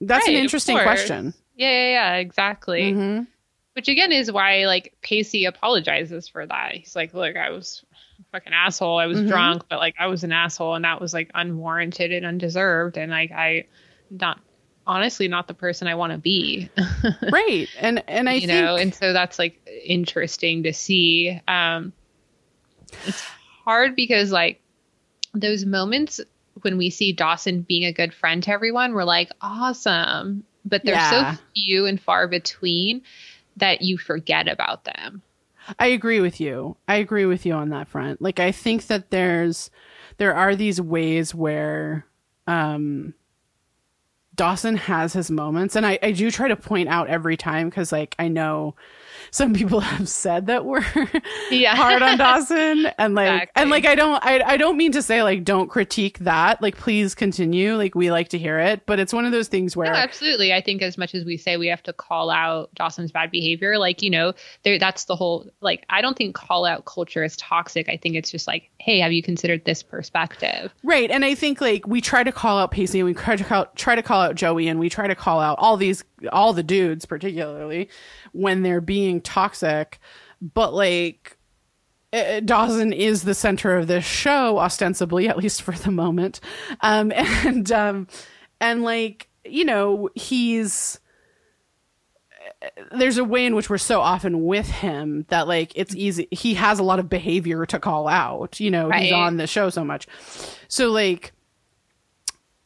That's 0.00 0.26
Right, 0.26 0.34
an 0.36 0.42
interesting 0.42 0.76
question. 0.78 1.32
Yeah, 1.54 1.70
yeah, 1.70 1.90
yeah, 1.90 2.14
exactly. 2.16 2.92
Mhm. 2.92 3.26
Which 3.74 3.88
again 3.88 4.10
is 4.12 4.30
why 4.30 4.66
like 4.66 4.94
Pacey 5.02 5.44
apologizes 5.46 6.28
for 6.28 6.44
that. 6.46 6.72
He's 6.74 6.94
like, 6.96 7.14
"Look, 7.14 7.36
I 7.36 7.50
was 7.50 7.84
a 8.20 8.24
fucking 8.32 8.52
asshole. 8.52 8.98
I 8.98 9.06
was 9.06 9.20
Mhm. 9.20 9.28
drunk, 9.28 9.62
but 9.68 9.78
like 9.78 9.94
I 9.98 10.08
was 10.08 10.24
an 10.24 10.32
asshole, 10.32 10.74
and 10.74 10.84
that 10.84 11.00
was 11.00 11.14
like 11.14 11.30
unwarranted 11.34 12.12
and 12.12 12.26
undeserved. 12.26 12.98
And 12.98 13.10
like 13.12 13.30
I, 13.32 13.66
not 14.10 14.40
honestly, 14.86 15.28
not 15.28 15.48
the 15.48 15.54
person 15.54 15.88
I 15.88 15.94
want 15.94 16.12
to 16.12 16.18
be. 16.18 16.68
right. 17.32 17.68
And 17.78 18.02
and 18.08 18.28
I 18.28 18.34
you 18.34 18.40
think 18.46 18.52
know, 18.52 18.76
and 18.76 18.92
so 18.94 19.12
that's 19.12 19.38
like 19.38 19.60
interesting 19.84 20.64
to 20.64 20.72
see. 20.72 21.40
Um, 21.48 21.92
it's 23.06 23.20
hard 23.64 23.96
because 23.96 24.30
like 24.32 24.60
those 25.34 25.64
moments 25.64 26.20
when 26.62 26.78
we 26.78 26.88
see 26.90 27.12
Dawson 27.12 27.62
being 27.62 27.84
a 27.84 27.92
good 27.92 28.14
friend 28.14 28.42
to 28.44 28.50
everyone, 28.50 28.94
we're 28.94 29.04
like, 29.04 29.30
awesome. 29.40 30.44
But 30.64 30.84
they're 30.84 30.94
Yeah. 30.94 31.34
so 31.34 31.42
few 31.54 31.86
and 31.86 32.00
far 32.00 32.28
between 32.28 33.02
that 33.56 33.82
you 33.82 33.98
forget 33.98 34.48
about 34.48 34.84
them. 34.84 35.22
I 35.78 35.88
agree 35.88 36.20
with 36.20 36.40
you. 36.40 36.76
I 36.88 36.96
agree 36.96 37.26
with 37.26 37.44
you 37.46 37.52
on 37.54 37.70
that 37.70 37.88
front. 37.88 38.20
Like 38.22 38.38
I 38.38 38.52
think 38.52 38.86
that 38.86 39.10
there's 39.10 39.70
there 40.18 40.34
are 40.34 40.54
these 40.54 40.80
ways 40.80 41.34
where 41.34 42.06
um 42.46 43.14
Dawson 44.34 44.76
has 44.76 45.12
his 45.12 45.30
moments 45.30 45.76
and 45.76 45.86
I, 45.86 45.98
I 46.02 46.12
do 46.12 46.30
try 46.30 46.48
to 46.48 46.56
point 46.56 46.88
out 46.88 47.08
every 47.08 47.36
time 47.36 47.68
because 47.68 47.92
like 47.92 48.14
I 48.18 48.28
know 48.28 48.74
some 49.34 49.52
people 49.52 49.80
have 49.94 50.08
said 50.08 50.46
that 50.46 50.64
we're 50.64 50.84
Yeah. 51.50 51.74
hard 51.76 52.02
on 52.02 52.18
Dawson 52.18 52.86
and 52.98 53.16
like 53.16 53.26
Exactly. 53.28 53.62
and 53.62 53.70
like 53.70 53.84
I 53.84 53.96
don't 53.96 54.24
I, 54.24 54.40
I 54.42 54.56
don't 54.56 54.76
mean 54.76 54.92
to 54.92 55.02
say 55.02 55.24
like 55.24 55.42
don't 55.42 55.68
critique 55.68 56.20
that 56.20 56.62
like 56.62 56.76
please 56.76 57.16
continue 57.16 57.74
like 57.76 57.96
we 57.96 58.12
like 58.12 58.28
to 58.28 58.38
hear 58.38 58.60
it 58.60 58.86
but 58.86 59.00
it's 59.00 59.12
one 59.12 59.24
of 59.24 59.32
those 59.32 59.48
things 59.48 59.76
where 59.76 59.92
No, 59.92 59.98
absolutely. 59.98 60.52
I 60.52 60.60
think 60.60 60.82
as 60.82 60.96
much 60.96 61.16
as 61.16 61.24
we 61.24 61.36
say 61.36 61.56
we 61.56 61.66
have 61.66 61.82
to 61.82 61.92
call 61.92 62.30
out 62.30 62.72
Dawson's 62.76 63.10
bad 63.10 63.32
behavior, 63.32 63.76
like, 63.76 64.02
you 64.02 64.10
know, 64.10 64.34
there 64.62 64.78
that's 64.78 65.04
the 65.06 65.16
whole 65.16 65.50
like 65.60 65.84
I 65.90 66.00
don't 66.00 66.16
think 66.16 66.36
call 66.36 66.64
out 66.64 66.84
culture 66.84 67.24
is 67.24 67.36
toxic. 67.36 67.88
I 67.88 67.96
think 67.96 68.14
it's 68.14 68.30
just 68.30 68.46
like, 68.46 68.70
hey, 68.78 69.00
have 69.00 69.10
you 69.12 69.22
considered 69.22 69.64
this 69.64 69.82
perspective? 69.82 70.72
Right. 70.84 71.10
And 71.10 71.24
I 71.24 71.34
think 71.34 71.60
like 71.60 71.88
we 71.88 72.00
try 72.00 72.22
to 72.22 72.30
call 72.30 72.58
out 72.58 72.70
Pacey 72.70 73.00
and 73.00 73.06
we 73.06 73.14
try 73.14 73.34
to 73.34 73.42
call, 73.42 73.66
try 73.74 73.96
to 73.96 74.02
call 74.02 74.20
out 74.22 74.36
Joey 74.36 74.68
and 74.68 74.78
we 74.78 74.88
try 74.88 75.08
to 75.08 75.14
call 75.16 75.40
out 75.40 75.58
all 75.58 75.76
these, 75.76 76.04
all 76.30 76.52
the 76.52 76.62
dudes 76.62 77.04
particularly 77.04 77.88
when 78.34 78.62
they're 78.62 78.80
being 78.80 79.20
toxic. 79.20 79.98
But 80.42 80.74
like 80.74 81.38
uh, 82.12 82.40
Dawson 82.40 82.92
is 82.92 83.22
the 83.22 83.34
center 83.34 83.76
of 83.76 83.86
this 83.86 84.04
show, 84.04 84.58
ostensibly, 84.58 85.28
at 85.28 85.36
least 85.36 85.62
for 85.62 85.72
the 85.72 85.90
moment. 85.90 86.40
Um, 86.80 87.12
and, 87.16 87.70
um, 87.72 88.06
and 88.60 88.82
like, 88.82 89.28
you 89.44 89.64
know, 89.64 90.10
he's, 90.14 91.00
there's 92.92 93.18
a 93.18 93.24
way 93.24 93.46
in 93.46 93.54
which 93.54 93.68
we're 93.68 93.78
so 93.78 94.00
often 94.00 94.44
with 94.44 94.68
him 94.68 95.26
that 95.28 95.46
like 95.46 95.72
it's 95.74 95.94
easy 95.94 96.28
he 96.30 96.54
has 96.54 96.78
a 96.78 96.82
lot 96.82 96.98
of 96.98 97.08
behavior 97.10 97.66
to 97.66 97.78
call 97.78 98.08
out 98.08 98.58
you 98.58 98.70
know 98.70 98.90
he's 98.90 99.12
on 99.12 99.36
the 99.36 99.46
show 99.46 99.68
so 99.68 99.84
much 99.84 100.06
so 100.68 100.90
like 100.90 101.32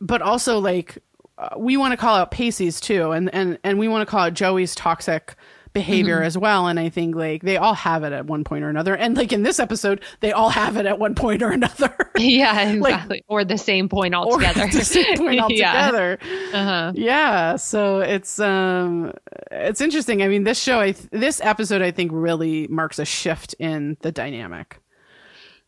but 0.00 0.22
also 0.22 0.58
like 0.58 0.98
uh, 1.36 1.48
we 1.56 1.76
want 1.76 1.92
to 1.92 1.96
call 1.96 2.14
out 2.14 2.30
Pacey's 2.30 2.80
too 2.80 3.10
and 3.10 3.32
and 3.34 3.58
and 3.64 3.78
we 3.78 3.88
want 3.88 4.06
to 4.06 4.10
call 4.10 4.20
out 4.26 4.34
Joey's 4.34 4.74
toxic 4.74 5.34
behavior 5.72 6.22
as 6.22 6.36
well 6.36 6.66
and 6.66 6.78
I 6.80 6.88
think 6.88 7.14
like 7.14 7.42
they 7.42 7.56
all 7.56 7.74
have 7.74 8.02
it 8.04 8.12
at 8.12 8.26
one 8.26 8.44
point 8.44 8.64
or 8.64 8.68
another 8.68 8.94
and 8.96 9.16
like 9.16 9.32
in 9.32 9.42
this 9.42 9.58
episode 9.60 10.02
they 10.20 10.32
all 10.32 10.48
have 10.50 10.76
it 10.76 10.86
at 10.86 10.98
one 10.98 11.14
point 11.14 11.42
or 11.42 11.50
another 11.50 11.94
Yeah, 12.16 12.68
exactly. 12.70 13.22
or 13.28 13.44
the 13.44 13.58
same 13.58 13.88
point 13.88 14.14
altogether. 14.14 14.66
the 14.66 14.84
same 14.84 15.16
point 15.16 15.34
Yeah. 15.36 15.42
altogether 15.42 16.18
Uh-huh. 16.54 16.92
yeah 16.94 17.56
so 17.56 18.00
it's 18.00 18.38
um 18.40 19.12
it's 19.50 19.80
interesting 19.80 20.22
i 20.22 20.28
mean 20.28 20.44
this 20.44 20.60
show 20.62 20.80
I 20.80 20.92
th- 20.92 21.08
this 21.10 21.40
episode 21.42 21.82
i 21.82 21.90
think 21.90 22.10
really 22.14 22.66
marks 22.68 22.98
a 22.98 23.04
shift 23.04 23.54
in 23.58 23.96
the 24.00 24.10
dynamic 24.12 24.80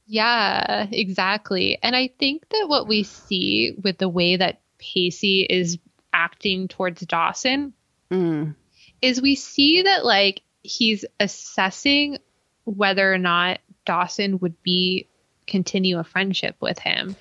Yeah, 0.06 0.86
exactly. 0.90 1.78
And 1.84 1.94
I 1.94 2.10
think 2.18 2.48
that 2.48 2.64
what 2.68 2.88
we 2.88 3.04
see 3.04 3.76
with 3.84 3.98
the 3.98 4.08
way 4.08 4.34
that 4.36 4.60
Pacey 4.78 5.42
is 5.48 5.78
acting 6.12 6.66
towards 6.68 7.02
Dawson 7.02 7.72
Mm. 8.10 8.56
Is 9.02 9.20
we 9.20 9.34
see 9.34 9.82
that 9.82 10.04
like 10.04 10.42
he's 10.62 11.04
assessing 11.18 12.18
whether 12.64 13.12
or 13.12 13.18
not 13.18 13.60
Dawson 13.86 14.38
would 14.40 14.62
be 14.62 15.06
continue 15.46 15.98
a 15.98 16.04
friendship 16.04 16.56
with 16.60 16.78
him 16.78 17.16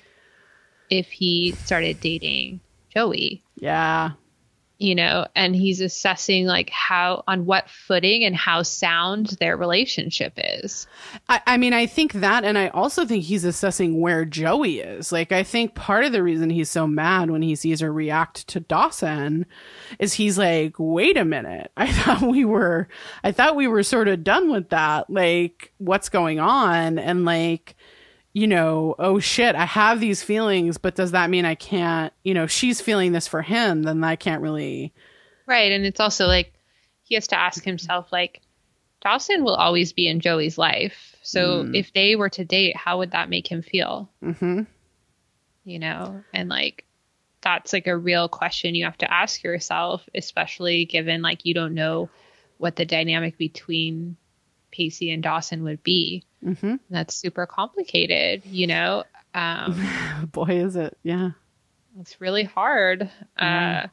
if 0.88 1.08
he 1.08 1.52
started 1.64 2.00
dating 2.00 2.60
Joey, 2.92 3.42
Yeah. 3.56 4.12
You 4.80 4.94
know, 4.94 5.26
and 5.36 5.54
he's 5.54 5.82
assessing 5.82 6.46
like 6.46 6.70
how 6.70 7.22
on 7.28 7.44
what 7.44 7.68
footing 7.68 8.24
and 8.24 8.34
how 8.34 8.62
sound 8.62 9.36
their 9.38 9.54
relationship 9.54 10.32
is. 10.38 10.86
I, 11.28 11.42
I 11.46 11.56
mean, 11.58 11.74
I 11.74 11.84
think 11.84 12.14
that, 12.14 12.44
and 12.44 12.56
I 12.56 12.68
also 12.68 13.04
think 13.04 13.24
he's 13.24 13.44
assessing 13.44 14.00
where 14.00 14.24
Joey 14.24 14.80
is. 14.80 15.12
Like, 15.12 15.32
I 15.32 15.42
think 15.42 15.74
part 15.74 16.06
of 16.06 16.12
the 16.12 16.22
reason 16.22 16.48
he's 16.48 16.70
so 16.70 16.86
mad 16.86 17.30
when 17.30 17.42
he 17.42 17.54
sees 17.56 17.80
her 17.80 17.92
react 17.92 18.48
to 18.48 18.60
Dawson 18.60 19.44
is 19.98 20.14
he's 20.14 20.38
like, 20.38 20.76
wait 20.78 21.18
a 21.18 21.26
minute. 21.26 21.70
I 21.76 21.92
thought 21.92 22.22
we 22.22 22.46
were, 22.46 22.88
I 23.22 23.32
thought 23.32 23.56
we 23.56 23.68
were 23.68 23.82
sort 23.82 24.08
of 24.08 24.24
done 24.24 24.50
with 24.50 24.70
that. 24.70 25.10
Like, 25.10 25.74
what's 25.76 26.08
going 26.08 26.40
on? 26.40 26.98
And 26.98 27.26
like, 27.26 27.76
you 28.32 28.46
know, 28.46 28.94
oh 28.98 29.18
shit, 29.18 29.54
I 29.56 29.64
have 29.66 30.00
these 30.00 30.22
feelings, 30.22 30.78
but 30.78 30.94
does 30.94 31.10
that 31.12 31.30
mean 31.30 31.44
I 31.44 31.54
can't, 31.56 32.12
you 32.22 32.32
know, 32.34 32.46
she's 32.46 32.80
feeling 32.80 33.12
this 33.12 33.26
for 33.26 33.42
him, 33.42 33.82
then 33.82 34.04
I 34.04 34.16
can't 34.16 34.42
really, 34.42 34.92
Right. 35.46 35.72
And 35.72 35.84
it's 35.84 35.98
also 35.98 36.26
like 36.26 36.52
he 37.02 37.16
has 37.16 37.26
to 37.28 37.38
ask 37.38 37.64
himself, 37.64 38.12
like, 38.12 38.40
Dawson 39.02 39.42
will 39.42 39.54
always 39.56 39.92
be 39.92 40.06
in 40.06 40.20
Joey's 40.20 40.56
life. 40.58 41.16
So 41.22 41.64
Mm. 41.64 41.74
if 41.74 41.92
they 41.92 42.14
were 42.14 42.28
to 42.28 42.44
date, 42.44 42.76
how 42.76 42.98
would 42.98 43.10
that 43.12 43.30
make 43.30 43.50
him 43.50 43.62
feel? 43.62 44.08
Mm-hmm. 44.22 44.62
You 45.64 45.78
know? 45.80 46.22
And 46.32 46.48
like, 46.48 46.84
that's 47.40 47.72
like 47.72 47.86
a 47.86 47.96
real 47.96 48.28
question 48.28 48.74
you 48.74 48.84
have 48.84 48.98
to 48.98 49.12
ask 49.12 49.42
yourself, 49.42 50.06
especially 50.14 50.84
given 50.84 51.22
like 51.22 51.44
you 51.44 51.54
don't 51.54 51.74
know 51.74 52.10
what 52.58 52.76
the 52.76 52.84
dynamic 52.84 53.38
between 53.38 54.16
Pacey 54.70 55.10
and 55.10 55.22
Dawson 55.22 55.64
would 55.64 55.82
be. 55.82 56.24
Hmm 56.42 56.76
That's 56.90 57.14
super 57.14 57.46
complicated, 57.46 58.44
you 58.46 58.66
know? 58.66 59.04
Um, 59.34 59.80
boy, 60.32 60.64
is 60.64 60.76
it. 60.76 60.96
Yeah. 61.02 61.30
It's 62.00 62.20
really 62.20 62.44
hard. 62.44 63.10
Yeah. 63.38 63.82
Uh, 63.84 63.88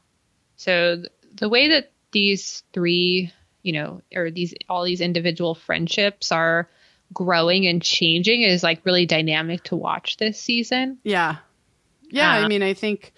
so 0.55 0.95
th- 0.97 1.07
the 1.35 1.49
way 1.49 1.69
that 1.69 1.91
these 2.11 2.63
three, 2.73 3.31
you 3.63 3.73
know, 3.73 4.01
or 4.15 4.31
these 4.31 4.53
all 4.69 4.83
these 4.83 5.01
individual 5.01 5.55
friendships 5.55 6.31
are 6.31 6.69
growing 7.13 7.67
and 7.67 7.81
changing 7.81 8.41
is 8.41 8.63
like 8.63 8.85
really 8.85 9.05
dynamic 9.05 9.63
to 9.63 9.75
watch 9.75 10.17
this 10.17 10.39
season. 10.39 10.97
Yeah. 11.03 11.37
Yeah. 12.09 12.31
I 12.31 12.43
Uh, 12.43 12.47
mean, 12.47 12.63
I 12.63 12.73
think 12.73 13.13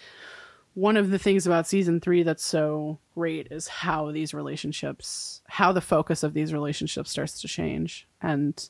one 0.73 0.97
of 0.97 1.09
the 1.09 1.19
things 1.19 1.45
about 1.45 1.67
season 1.67 1.99
three 1.99 2.23
that's 2.23 2.45
so 2.45 2.99
great 3.15 3.47
is 3.51 3.67
how 3.67 4.11
these 4.11 4.33
relationships, 4.33 5.41
how 5.47 5.71
the 5.71 5.81
focus 5.81 6.23
of 6.23 6.33
these 6.33 6.53
relationships 6.53 7.11
starts 7.11 7.41
to 7.41 7.47
change. 7.47 8.07
And 8.21 8.69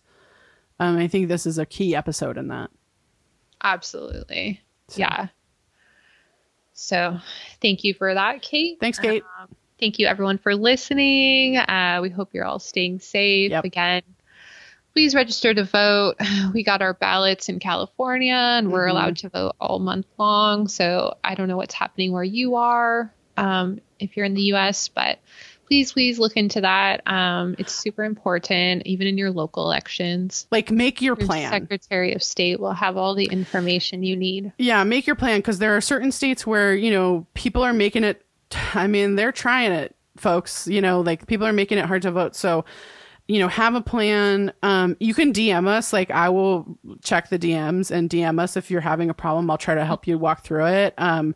um, 0.79 0.97
I 0.97 1.07
think 1.07 1.27
this 1.27 1.45
is 1.45 1.57
a 1.57 1.65
key 1.65 1.95
episode 1.95 2.37
in 2.37 2.47
that. 2.49 2.69
Absolutely. 3.63 4.61
So- 4.87 4.99
Yeah. 4.99 5.27
So 6.73 7.19
thank 7.61 7.83
you 7.83 7.93
for 7.93 8.13
that, 8.13 8.41
Kate. 8.41 8.77
Thanks, 8.79 8.99
Kate. 8.99 9.23
Um, 9.41 9.49
thank 9.79 9.99
you 9.99 10.07
everyone 10.07 10.37
for 10.37 10.55
listening. 10.55 11.57
Uh, 11.57 11.99
we 12.01 12.09
hope 12.09 12.29
you're 12.33 12.45
all 12.45 12.59
staying 12.59 12.99
safe. 12.99 13.51
Yep. 13.51 13.65
Again, 13.65 14.01
please 14.93 15.13
register 15.13 15.53
to 15.53 15.63
vote. 15.65 16.15
We 16.53 16.63
got 16.63 16.81
our 16.81 16.93
ballots 16.93 17.49
in 17.49 17.59
California 17.59 18.33
and 18.33 18.71
we're 18.71 18.87
Mhm. 18.87 18.91
allowed 18.91 19.17
to 19.17 19.29
vote 19.29 19.55
all 19.59 19.79
month 19.79 20.05
long. 20.17 20.67
So 20.69 21.17
I 21.23 21.35
don't 21.35 21.47
know 21.49 21.57
what's 21.57 21.73
happening 21.75 22.11
where 22.13 22.23
you 22.23 22.55
are 22.55 23.13
um, 23.37 23.79
if 23.99 24.15
you're 24.15 24.25
in 24.25 24.33
the 24.33 24.53
US, 24.53 24.87
but 24.87 25.19
please, 25.69 25.93
please 25.93 26.17
look 26.17 26.35
into 26.35 26.61
that. 26.61 27.07
Um, 27.07 27.55
it's 27.59 27.71
super 27.71 28.03
important, 28.03 28.81
even 28.87 29.05
in 29.05 29.19
your 29.19 29.29
local 29.29 29.63
elections. 29.63 30.47
Like, 30.49 30.71
make 30.71 30.99
your 30.99 31.15
Your 31.17 31.27
plan. 31.27 31.51
Secretary 31.51 32.13
of 32.13 32.23
State 32.23 32.59
will 32.59 32.73
have 32.73 32.97
all 32.97 33.13
the 33.13 33.25
information 33.25 34.01
you 34.01 34.17
need. 34.17 34.51
Yeah, 34.57 34.83
make 34.83 35.05
your 35.05 35.15
plan 35.15 35.39
because 35.39 35.59
there 35.59 35.77
are 35.77 35.81
certain 35.81 36.11
states 36.11 36.47
where, 36.47 36.73
you 36.73 36.89
know, 36.89 37.27
people 37.35 37.63
are 37.63 37.73
making 37.73 38.03
it. 38.03 38.25
I 38.73 38.87
mean, 38.87 39.15
they're 39.15 39.31
trying 39.31 39.71
it, 39.71 39.95
folks. 40.17 40.67
You 40.67 40.81
know, 40.81 41.01
like 41.01 41.27
people 41.27 41.45
are 41.45 41.53
making 41.53 41.77
it 41.77 41.85
hard 41.85 42.01
to 42.01 42.11
vote. 42.11 42.35
So, 42.35 42.65
you 43.27 43.37
know, 43.37 43.47
have 43.47 43.75
a 43.75 43.81
plan. 43.81 44.51
Um, 44.63 44.97
you 44.99 45.13
can 45.13 45.31
DM 45.31 45.67
us. 45.67 45.93
Like, 45.93 46.09
I 46.09 46.29
will 46.29 46.79
check 47.03 47.29
the 47.29 47.37
DMs 47.37 47.91
and 47.91 48.09
DM 48.09 48.39
us 48.41 48.57
if 48.57 48.71
you're 48.71 48.81
having 48.81 49.11
a 49.11 49.13
problem. 49.13 49.51
I'll 49.51 49.57
try 49.59 49.75
to 49.75 49.85
help 49.85 50.07
you 50.07 50.17
walk 50.17 50.43
through 50.43 50.65
it. 50.65 50.95
Um, 50.97 51.35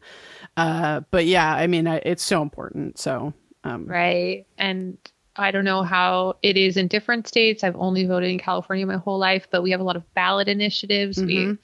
uh, 0.58 1.02
but 1.12 1.28
yeah, 1.28 1.54
I 1.54 1.68
mean, 1.68 1.88
I, 1.88 1.98
it's 1.98 2.24
so 2.24 2.42
important. 2.42 2.98
So, 2.98 3.36
um, 3.64 3.86
right? 3.86 4.46
And 4.58 4.98
I 5.36 5.52
don't 5.52 5.66
know 5.66 5.84
how 5.84 6.36
it 6.44 6.58
is 6.58 6.78
in 6.78 6.88
different 6.88 7.28
states. 7.28 7.64
I've 7.64 7.76
only 7.76 8.06
voted 8.06 8.30
in 8.30 8.38
California 8.40 8.86
my 8.86 8.98
whole 8.98 9.18
life, 9.18 9.48
but 9.50 9.64
we 9.64 9.72
have 9.72 9.80
a 9.80 9.84
lot 9.84 9.96
of 9.96 10.14
ballot 10.14 10.48
initiatives. 10.48 11.18
We 11.22 11.36
Mhm. 11.38 11.58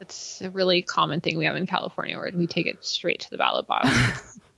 it's 0.00 0.40
a 0.42 0.50
really 0.50 0.82
common 0.82 1.20
thing 1.20 1.38
we 1.38 1.44
have 1.46 1.56
in 1.56 1.66
California 1.66 2.16
where 2.18 2.30
we 2.34 2.46
take 2.46 2.66
it 2.66 2.84
straight 2.84 3.20
to 3.20 3.30
the 3.30 3.38
ballot 3.38 3.66
box. 3.66 3.88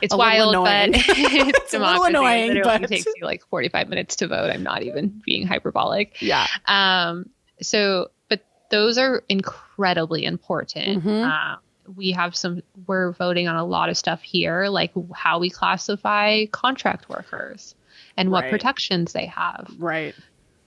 It's 0.00 0.14
wild, 0.14 0.54
but 0.64 0.90
it's, 0.94 1.08
It's 1.58 1.74
a 1.74 1.80
little 1.80 2.04
annoying, 2.04 2.56
It 2.56 2.62
but- 2.62 2.86
takes 2.86 3.04
you 3.04 3.24
like 3.24 3.42
45 3.50 3.88
minutes 3.88 4.14
to 4.16 4.28
vote. 4.28 4.48
I'm 4.48 4.62
not 4.62 4.84
even 4.84 5.20
being 5.26 5.44
hyperbolic. 5.44 6.22
yeah. 6.22 6.46
Um, 6.66 7.28
so, 7.60 8.12
but 8.28 8.44
those 8.70 8.96
are 8.96 9.24
incredibly 9.28 10.24
important. 10.24 11.02
Mhm. 11.02 11.26
Uh, 11.28 11.56
we 11.96 12.12
have 12.12 12.36
some, 12.36 12.62
we're 12.86 13.12
voting 13.12 13.48
on 13.48 13.56
a 13.56 13.64
lot 13.64 13.88
of 13.88 13.96
stuff 13.96 14.22
here, 14.22 14.66
like 14.68 14.92
how 15.14 15.38
we 15.38 15.50
classify 15.50 16.46
contract 16.46 17.08
workers 17.08 17.74
and 18.16 18.30
what 18.30 18.42
Right. 18.44 18.50
protections 18.50 19.12
they 19.12 19.26
have. 19.26 19.70
Right. 19.78 20.14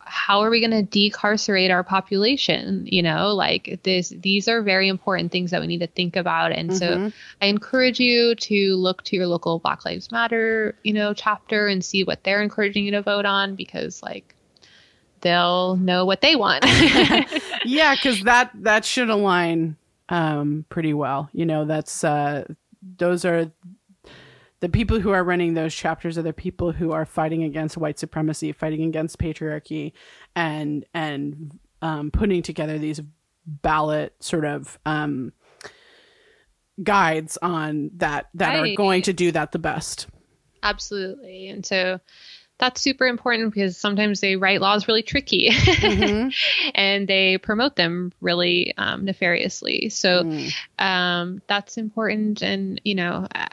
How 0.04 0.42
are 0.42 0.50
we 0.50 0.60
going 0.60 0.72
to 0.72 0.82
decarcerate 0.82 1.70
our 1.70 1.84
population? 1.84 2.86
You 2.90 3.04
know, 3.04 3.34
like 3.36 3.80
this, 3.84 4.10
these 4.10 4.48
are 4.48 4.62
very 4.64 4.88
important 4.88 5.32
things 5.32 5.52
that 5.52 5.62
we 5.62 5.68
need 5.68 5.80
to 5.80 5.88
think 5.88 6.16
about. 6.16 6.52
And 6.52 6.76
so 6.76 6.98
Mhm. 6.98 7.14
I 7.42 7.46
encourage 7.46 8.00
you 8.00 8.36
to 8.36 8.76
look 8.76 9.04
to 9.04 9.16
your 9.16 9.28
local 9.28 9.60
Black 9.60 9.86
Lives 9.86 10.12
Matter, 10.12 10.76
you 10.84 10.94
know, 10.94 11.14
chapter 11.14 11.68
and 11.68 11.86
see 11.86 12.04
what 12.04 12.24
they're 12.24 12.42
encouraging 12.42 12.86
you 12.86 12.92
to 12.92 13.02
vote 13.02 13.26
on 13.26 13.56
because 13.56 14.02
like 14.02 14.36
they'll 15.22 15.76
know 15.76 16.04
what 16.06 16.22
they 16.22 16.36
want. 16.36 16.66
yeah, 17.64 17.96
because 17.96 18.22
that 18.24 18.52
that 18.56 18.84
should 18.86 19.10
align 19.10 19.78
um, 20.12 20.66
pretty 20.70 20.94
well. 20.94 21.30
You 21.34 21.48
know, 21.48 21.66
that's 21.66 22.04
uh, 22.04 22.46
those 22.98 23.26
are 23.26 23.52
the 24.60 24.70
people 24.70 25.00
who 25.00 25.10
are 25.12 25.24
running 25.24 25.56
those 25.56 25.74
chapters 25.74 26.18
are 26.20 26.22
the 26.22 26.34
people 26.34 26.72
who 26.72 26.92
are 26.92 27.06
fighting 27.06 27.44
against 27.44 27.78
white 27.78 27.98
supremacy, 27.98 28.52
fighting 28.52 28.84
against 28.84 29.18
patriarchy, 29.18 29.94
and 30.36 30.86
and 30.94 31.58
um, 31.82 32.12
putting 32.12 32.44
together 32.44 32.78
these 32.78 33.02
ballot 33.48 34.14
sort 34.20 34.46
of 34.46 34.78
um, 34.86 35.34
guides 36.84 37.38
on 37.42 37.90
that 37.96 38.30
that 38.36 38.60
are 38.60 38.76
going 38.76 39.02
to 39.04 39.14
do 39.14 39.32
that 39.32 39.54
the 39.54 39.60
best. 39.60 40.08
Absolutely. 40.62 41.48
And 41.48 41.66
so 41.66 42.00
that's 42.62 42.80
super 42.80 43.08
important 43.08 43.54
because 43.54 43.76
sometimes 43.76 44.22
they 44.22 44.36
write 44.38 44.62
laws 44.62 44.88
really 44.88 45.02
tricky 45.02 45.50
Mhm. 45.50 46.32
and 46.76 47.08
they 47.08 47.38
promote 47.40 47.76
them 47.76 48.14
really 48.22 48.74
um, 48.78 49.04
nefariously. 49.04 49.90
So 49.90 50.24
Mm. 50.24 50.52
um, 50.80 51.42
that's 51.48 51.78
important. 51.78 52.42
And, 52.44 52.80
you 52.86 52.96
know, 52.96 53.28
uh, 53.34 53.48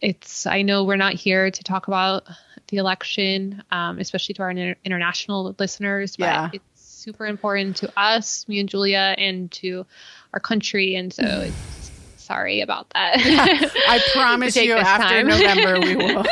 it's, 0.00 0.46
I 0.46 0.62
know 0.62 0.84
we're 0.84 0.96
not 0.96 1.14
here 1.14 1.50
to 1.50 1.64
talk 1.64 1.88
about 1.88 2.24
the 2.68 2.76
election, 2.76 3.62
um, 3.72 3.98
especially 3.98 4.34
to 4.36 4.42
our 4.42 4.50
inter- 4.52 4.76
international 4.84 5.56
listeners, 5.58 6.16
but 6.16 6.24
Yeah. 6.26 6.50
it's 6.52 6.64
super 6.80 7.26
important 7.26 7.76
to 7.78 7.92
us, 7.98 8.46
me 8.48 8.60
and 8.60 8.68
Julia, 8.68 9.14
and 9.18 9.50
to 9.52 9.84
our 10.32 10.38
country. 10.40 10.94
And 10.94 11.12
so 11.12 11.22
it's, 11.24 11.90
sorry 12.18 12.60
about 12.60 12.88
that. 12.90 13.16
I 13.16 13.98
promise 14.14 14.54
you, 14.54 14.74
after. 14.74 15.24
November, 15.24 15.80
we 15.80 15.96
will 16.14 16.24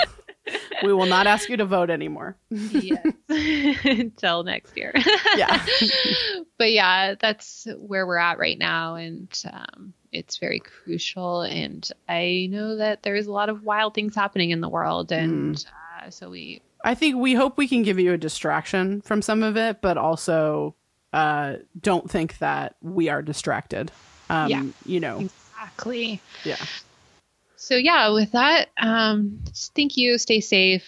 we 0.82 0.92
will 0.92 1.06
not 1.06 1.26
ask 1.26 1.48
you 1.48 1.56
to 1.56 1.64
vote 1.64 1.90
anymore. 1.90 2.36
yes. 2.50 3.04
Until 3.84 4.42
next 4.44 4.76
year. 4.76 4.92
Yeah. 5.36 5.64
but 6.58 6.72
yeah, 6.72 7.14
that's 7.20 7.66
where 7.78 8.06
we're 8.06 8.18
at 8.18 8.38
right 8.38 8.58
now. 8.58 8.94
And 8.94 9.28
um, 9.52 9.92
it's 10.12 10.38
very 10.38 10.60
crucial. 10.60 11.42
And 11.42 11.88
I 12.08 12.48
know 12.50 12.76
that 12.76 13.02
there's 13.02 13.26
a 13.26 13.32
lot 13.32 13.48
of 13.48 13.62
wild 13.62 13.94
things 13.94 14.14
happening 14.14 14.50
in 14.50 14.60
the 14.60 14.68
world. 14.68 15.12
And 15.12 15.64
uh, 16.02 16.10
so 16.10 16.30
we, 16.30 16.62
I 16.84 16.94
think 16.94 17.16
we 17.16 17.34
hope 17.34 17.58
we 17.58 17.68
can 17.68 17.82
give 17.82 17.98
you 17.98 18.12
a 18.12 18.18
distraction 18.18 19.00
from 19.02 19.22
some 19.22 19.42
of 19.42 19.56
it, 19.56 19.80
but 19.82 19.98
also 19.98 20.74
uh, 21.12 21.56
don't 21.80 22.10
think 22.10 22.38
that 22.38 22.76
we 22.80 23.08
are 23.08 23.22
distracted. 23.22 23.90
Um, 24.30 24.50
Yeah. 24.50 24.64
You 24.84 25.00
know, 25.00 25.18
exactly. 25.20 26.20
yeah. 26.44 26.56
So 27.56 27.74
yeah, 27.76 28.10
with 28.10 28.32
that, 28.32 28.68
um, 28.78 29.40
thank 29.74 29.96
you. 29.96 30.18
Stay 30.18 30.40
safe. 30.40 30.84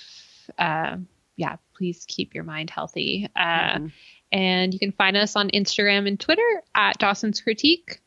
Uh, 0.58 0.96
yeah, 1.36 1.56
please 1.76 2.04
keep 2.08 2.34
your 2.34 2.44
mind 2.44 2.70
healthy. 2.70 3.28
Uh, 3.36 3.78
Mhm. 3.78 3.92
And 4.30 4.74
you 4.74 4.78
can 4.78 4.92
find 4.92 5.16
us 5.16 5.36
on 5.36 5.48
Instagram 5.50 6.06
and 6.06 6.20
Twitter 6.20 6.62
at 6.74 6.98
Dawson's 6.98 7.40
Critique. 7.40 8.00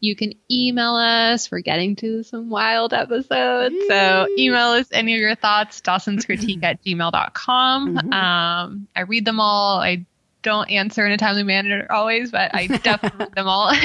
You 0.00 0.16
can 0.16 0.32
email 0.50 0.96
us. 0.96 1.50
We're 1.52 1.60
getting 1.60 1.94
to 1.96 2.24
some 2.24 2.50
wild 2.50 2.92
episodes. 2.92 3.76
So 3.88 4.26
email 4.36 4.68
us 4.70 4.88
any 4.92 5.14
of 5.14 5.20
your 5.20 5.36
thoughts, 5.36 5.80
Dawson's 5.80 6.24
critique 6.24 6.60
at 6.64 6.82
gmail.com. 6.82 7.94
Mhm. 7.96 8.12
Um, 8.12 8.88
I 8.96 9.02
read 9.02 9.24
them 9.24 9.38
all. 9.38 9.78
I 9.80 10.04
don't 10.42 10.68
answer 10.70 11.04
in 11.06 11.12
a 11.12 11.16
timely 11.16 11.42
manner 11.44 11.86
always, 11.90 12.30
but 12.32 12.52
I 12.54 12.66
definitely 12.66 13.26
read 13.26 13.34
them 13.34 13.46
all. 13.46 13.72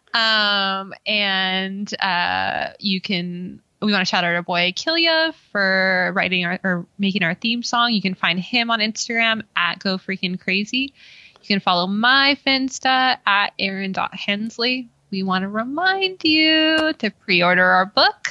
um, 0.16 0.94
and 1.06 1.92
uh, 2.00 2.68
you 2.78 3.00
can. 3.00 3.60
We 3.82 3.92
want 3.92 4.00
to 4.00 4.10
shout 4.10 4.24
out 4.24 4.34
our 4.34 4.42
boy 4.42 4.72
Killia 4.74 5.34
for 5.52 6.10
writing 6.16 6.46
our, 6.46 6.58
or 6.64 6.86
making 6.98 7.22
our 7.22 7.34
theme 7.34 7.62
song. 7.62 7.92
You 7.92 8.00
can 8.00 8.14
find 8.14 8.40
him 8.40 8.70
on 8.70 8.80
Instagram 8.80 9.42
at 9.54 9.78
Go 9.78 9.98
Freaking 9.98 10.40
Crazy. 10.40 10.94
You 11.42 11.46
can 11.46 11.60
follow 11.60 11.86
my 11.86 12.38
Finsta 12.44 13.18
at 13.26 13.52
Erin.Hensley. 13.58 14.88
We 15.10 15.22
want 15.22 15.42
to 15.42 15.48
remind 15.48 16.24
you 16.24 16.94
to 16.94 17.10
pre 17.10 17.42
order 17.42 17.64
our 17.64 17.84
book. 17.86 18.28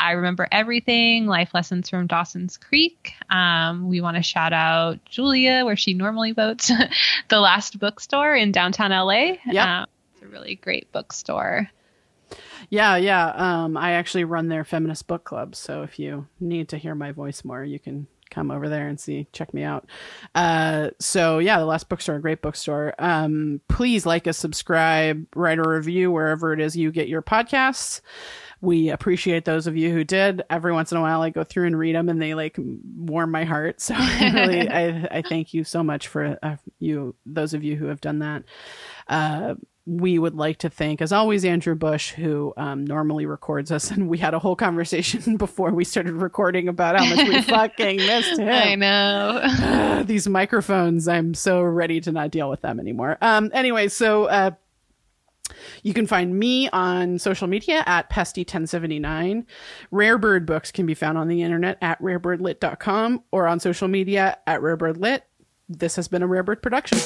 I 0.00 0.12
remember 0.12 0.48
everything 0.50 1.26
life 1.26 1.50
lessons 1.54 1.88
from 1.88 2.08
Dawson's 2.08 2.56
Creek. 2.56 3.14
Um, 3.28 3.88
we 3.88 4.00
want 4.00 4.16
to 4.16 4.22
shout 4.22 4.52
out 4.52 5.04
Julia, 5.04 5.64
where 5.64 5.76
she 5.76 5.94
normally 5.94 6.32
votes, 6.32 6.72
the 7.28 7.38
last 7.38 7.78
bookstore 7.78 8.34
in 8.34 8.50
downtown 8.50 8.90
LA. 8.90 9.36
Yep. 9.46 9.66
Um, 9.66 9.86
really 10.30 10.54
great 10.56 10.90
bookstore. 10.92 11.70
Yeah, 12.68 12.96
yeah. 12.96 13.28
Um, 13.30 13.76
I 13.76 13.92
actually 13.92 14.24
run 14.24 14.48
their 14.48 14.64
feminist 14.64 15.06
book 15.06 15.24
club, 15.24 15.56
so 15.56 15.82
if 15.82 15.98
you 15.98 16.28
need 16.38 16.68
to 16.68 16.78
hear 16.78 16.94
my 16.94 17.12
voice 17.12 17.44
more, 17.44 17.64
you 17.64 17.78
can 17.78 18.06
come 18.30 18.50
over 18.50 18.68
there 18.68 18.88
and 18.88 18.98
see, 18.98 19.26
check 19.32 19.52
me 19.52 19.62
out. 19.62 19.86
Uh, 20.34 20.90
so 20.98 21.38
yeah, 21.38 21.58
the 21.58 21.66
last 21.66 21.88
bookstore, 21.88 22.18
great 22.20 22.40
bookstore. 22.40 22.94
Um, 22.98 23.60
please 23.68 24.06
like 24.06 24.26
us, 24.26 24.38
subscribe, 24.38 25.26
write 25.34 25.58
a 25.58 25.68
review 25.68 26.10
wherever 26.10 26.52
it 26.52 26.60
is 26.60 26.76
you 26.76 26.92
get 26.92 27.08
your 27.08 27.22
podcasts. 27.22 28.00
We 28.62 28.90
appreciate 28.90 29.46
those 29.46 29.66
of 29.66 29.76
you 29.76 29.90
who 29.90 30.04
did. 30.04 30.42
Every 30.50 30.72
once 30.72 30.92
in 30.92 30.98
a 30.98 31.00
while, 31.00 31.22
I 31.22 31.30
go 31.30 31.44
through 31.44 31.66
and 31.66 31.78
read 31.78 31.94
them, 31.94 32.10
and 32.10 32.20
they 32.20 32.34
like 32.34 32.56
warm 32.58 33.30
my 33.30 33.44
heart. 33.44 33.80
So 33.80 33.94
I 33.98 34.30
really, 34.32 34.68
I, 34.68 35.08
I 35.10 35.22
thank 35.22 35.54
you 35.54 35.64
so 35.64 35.82
much 35.82 36.08
for 36.08 36.38
uh, 36.42 36.56
you, 36.78 37.14
those 37.24 37.54
of 37.54 37.64
you 37.64 37.76
who 37.76 37.86
have 37.86 38.02
done 38.02 38.18
that. 38.18 38.44
Uh, 39.08 39.54
we 39.90 40.20
would 40.20 40.36
like 40.36 40.58
to 40.58 40.70
thank, 40.70 41.02
as 41.02 41.12
always, 41.12 41.44
Andrew 41.44 41.74
Bush, 41.74 42.12
who 42.12 42.54
um, 42.56 42.84
normally 42.86 43.26
records 43.26 43.72
us. 43.72 43.90
And 44.00 44.08
we 44.08 44.18
had 44.18 44.34
a 44.34 44.38
whole 44.38 44.54
conversation 44.54 45.36
before 45.38 45.72
we 45.72 45.84
started 45.84 46.14
recording 46.14 46.68
about 46.68 46.96
how 46.96 47.04
much 47.04 47.28
we 47.28 47.42
fucking 47.42 47.96
missed 47.96 48.38
him. 48.38 48.48
I 48.48 48.74
know. 48.76 50.02
These 50.06 50.28
microphones, 50.28 51.08
I'm 51.08 51.34
so 51.34 51.60
ready 51.60 52.00
to 52.02 52.12
not 52.12 52.30
deal 52.30 52.48
with 52.48 52.60
them 52.60 52.78
anymore. 52.78 53.18
Um, 53.20 53.50
anyway, 53.52 53.88
so 53.88 54.26
uh, 54.26 54.52
you 55.82 55.92
can 55.92 56.06
find 56.06 56.38
me 56.38 56.68
on 56.70 57.18
social 57.18 57.48
media 57.48 57.82
at 57.84 58.10
Pesty1079. 58.10 59.44
Rarebird 59.92 60.46
books 60.46 60.70
can 60.70 60.86
be 60.86 60.94
found 60.94 61.18
on 61.18 61.26
the 61.26 61.42
internet 61.42 61.78
at 61.82 62.00
rarebirdlit.com 62.00 63.24
or 63.32 63.48
on 63.48 63.58
social 63.58 63.88
media 63.88 64.38
at 64.46 64.60
rarebirdlit. 64.60 65.22
This 65.68 65.96
has 65.96 66.06
been 66.06 66.22
a 66.22 66.28
Rarebird 66.28 66.62
production. 66.62 66.98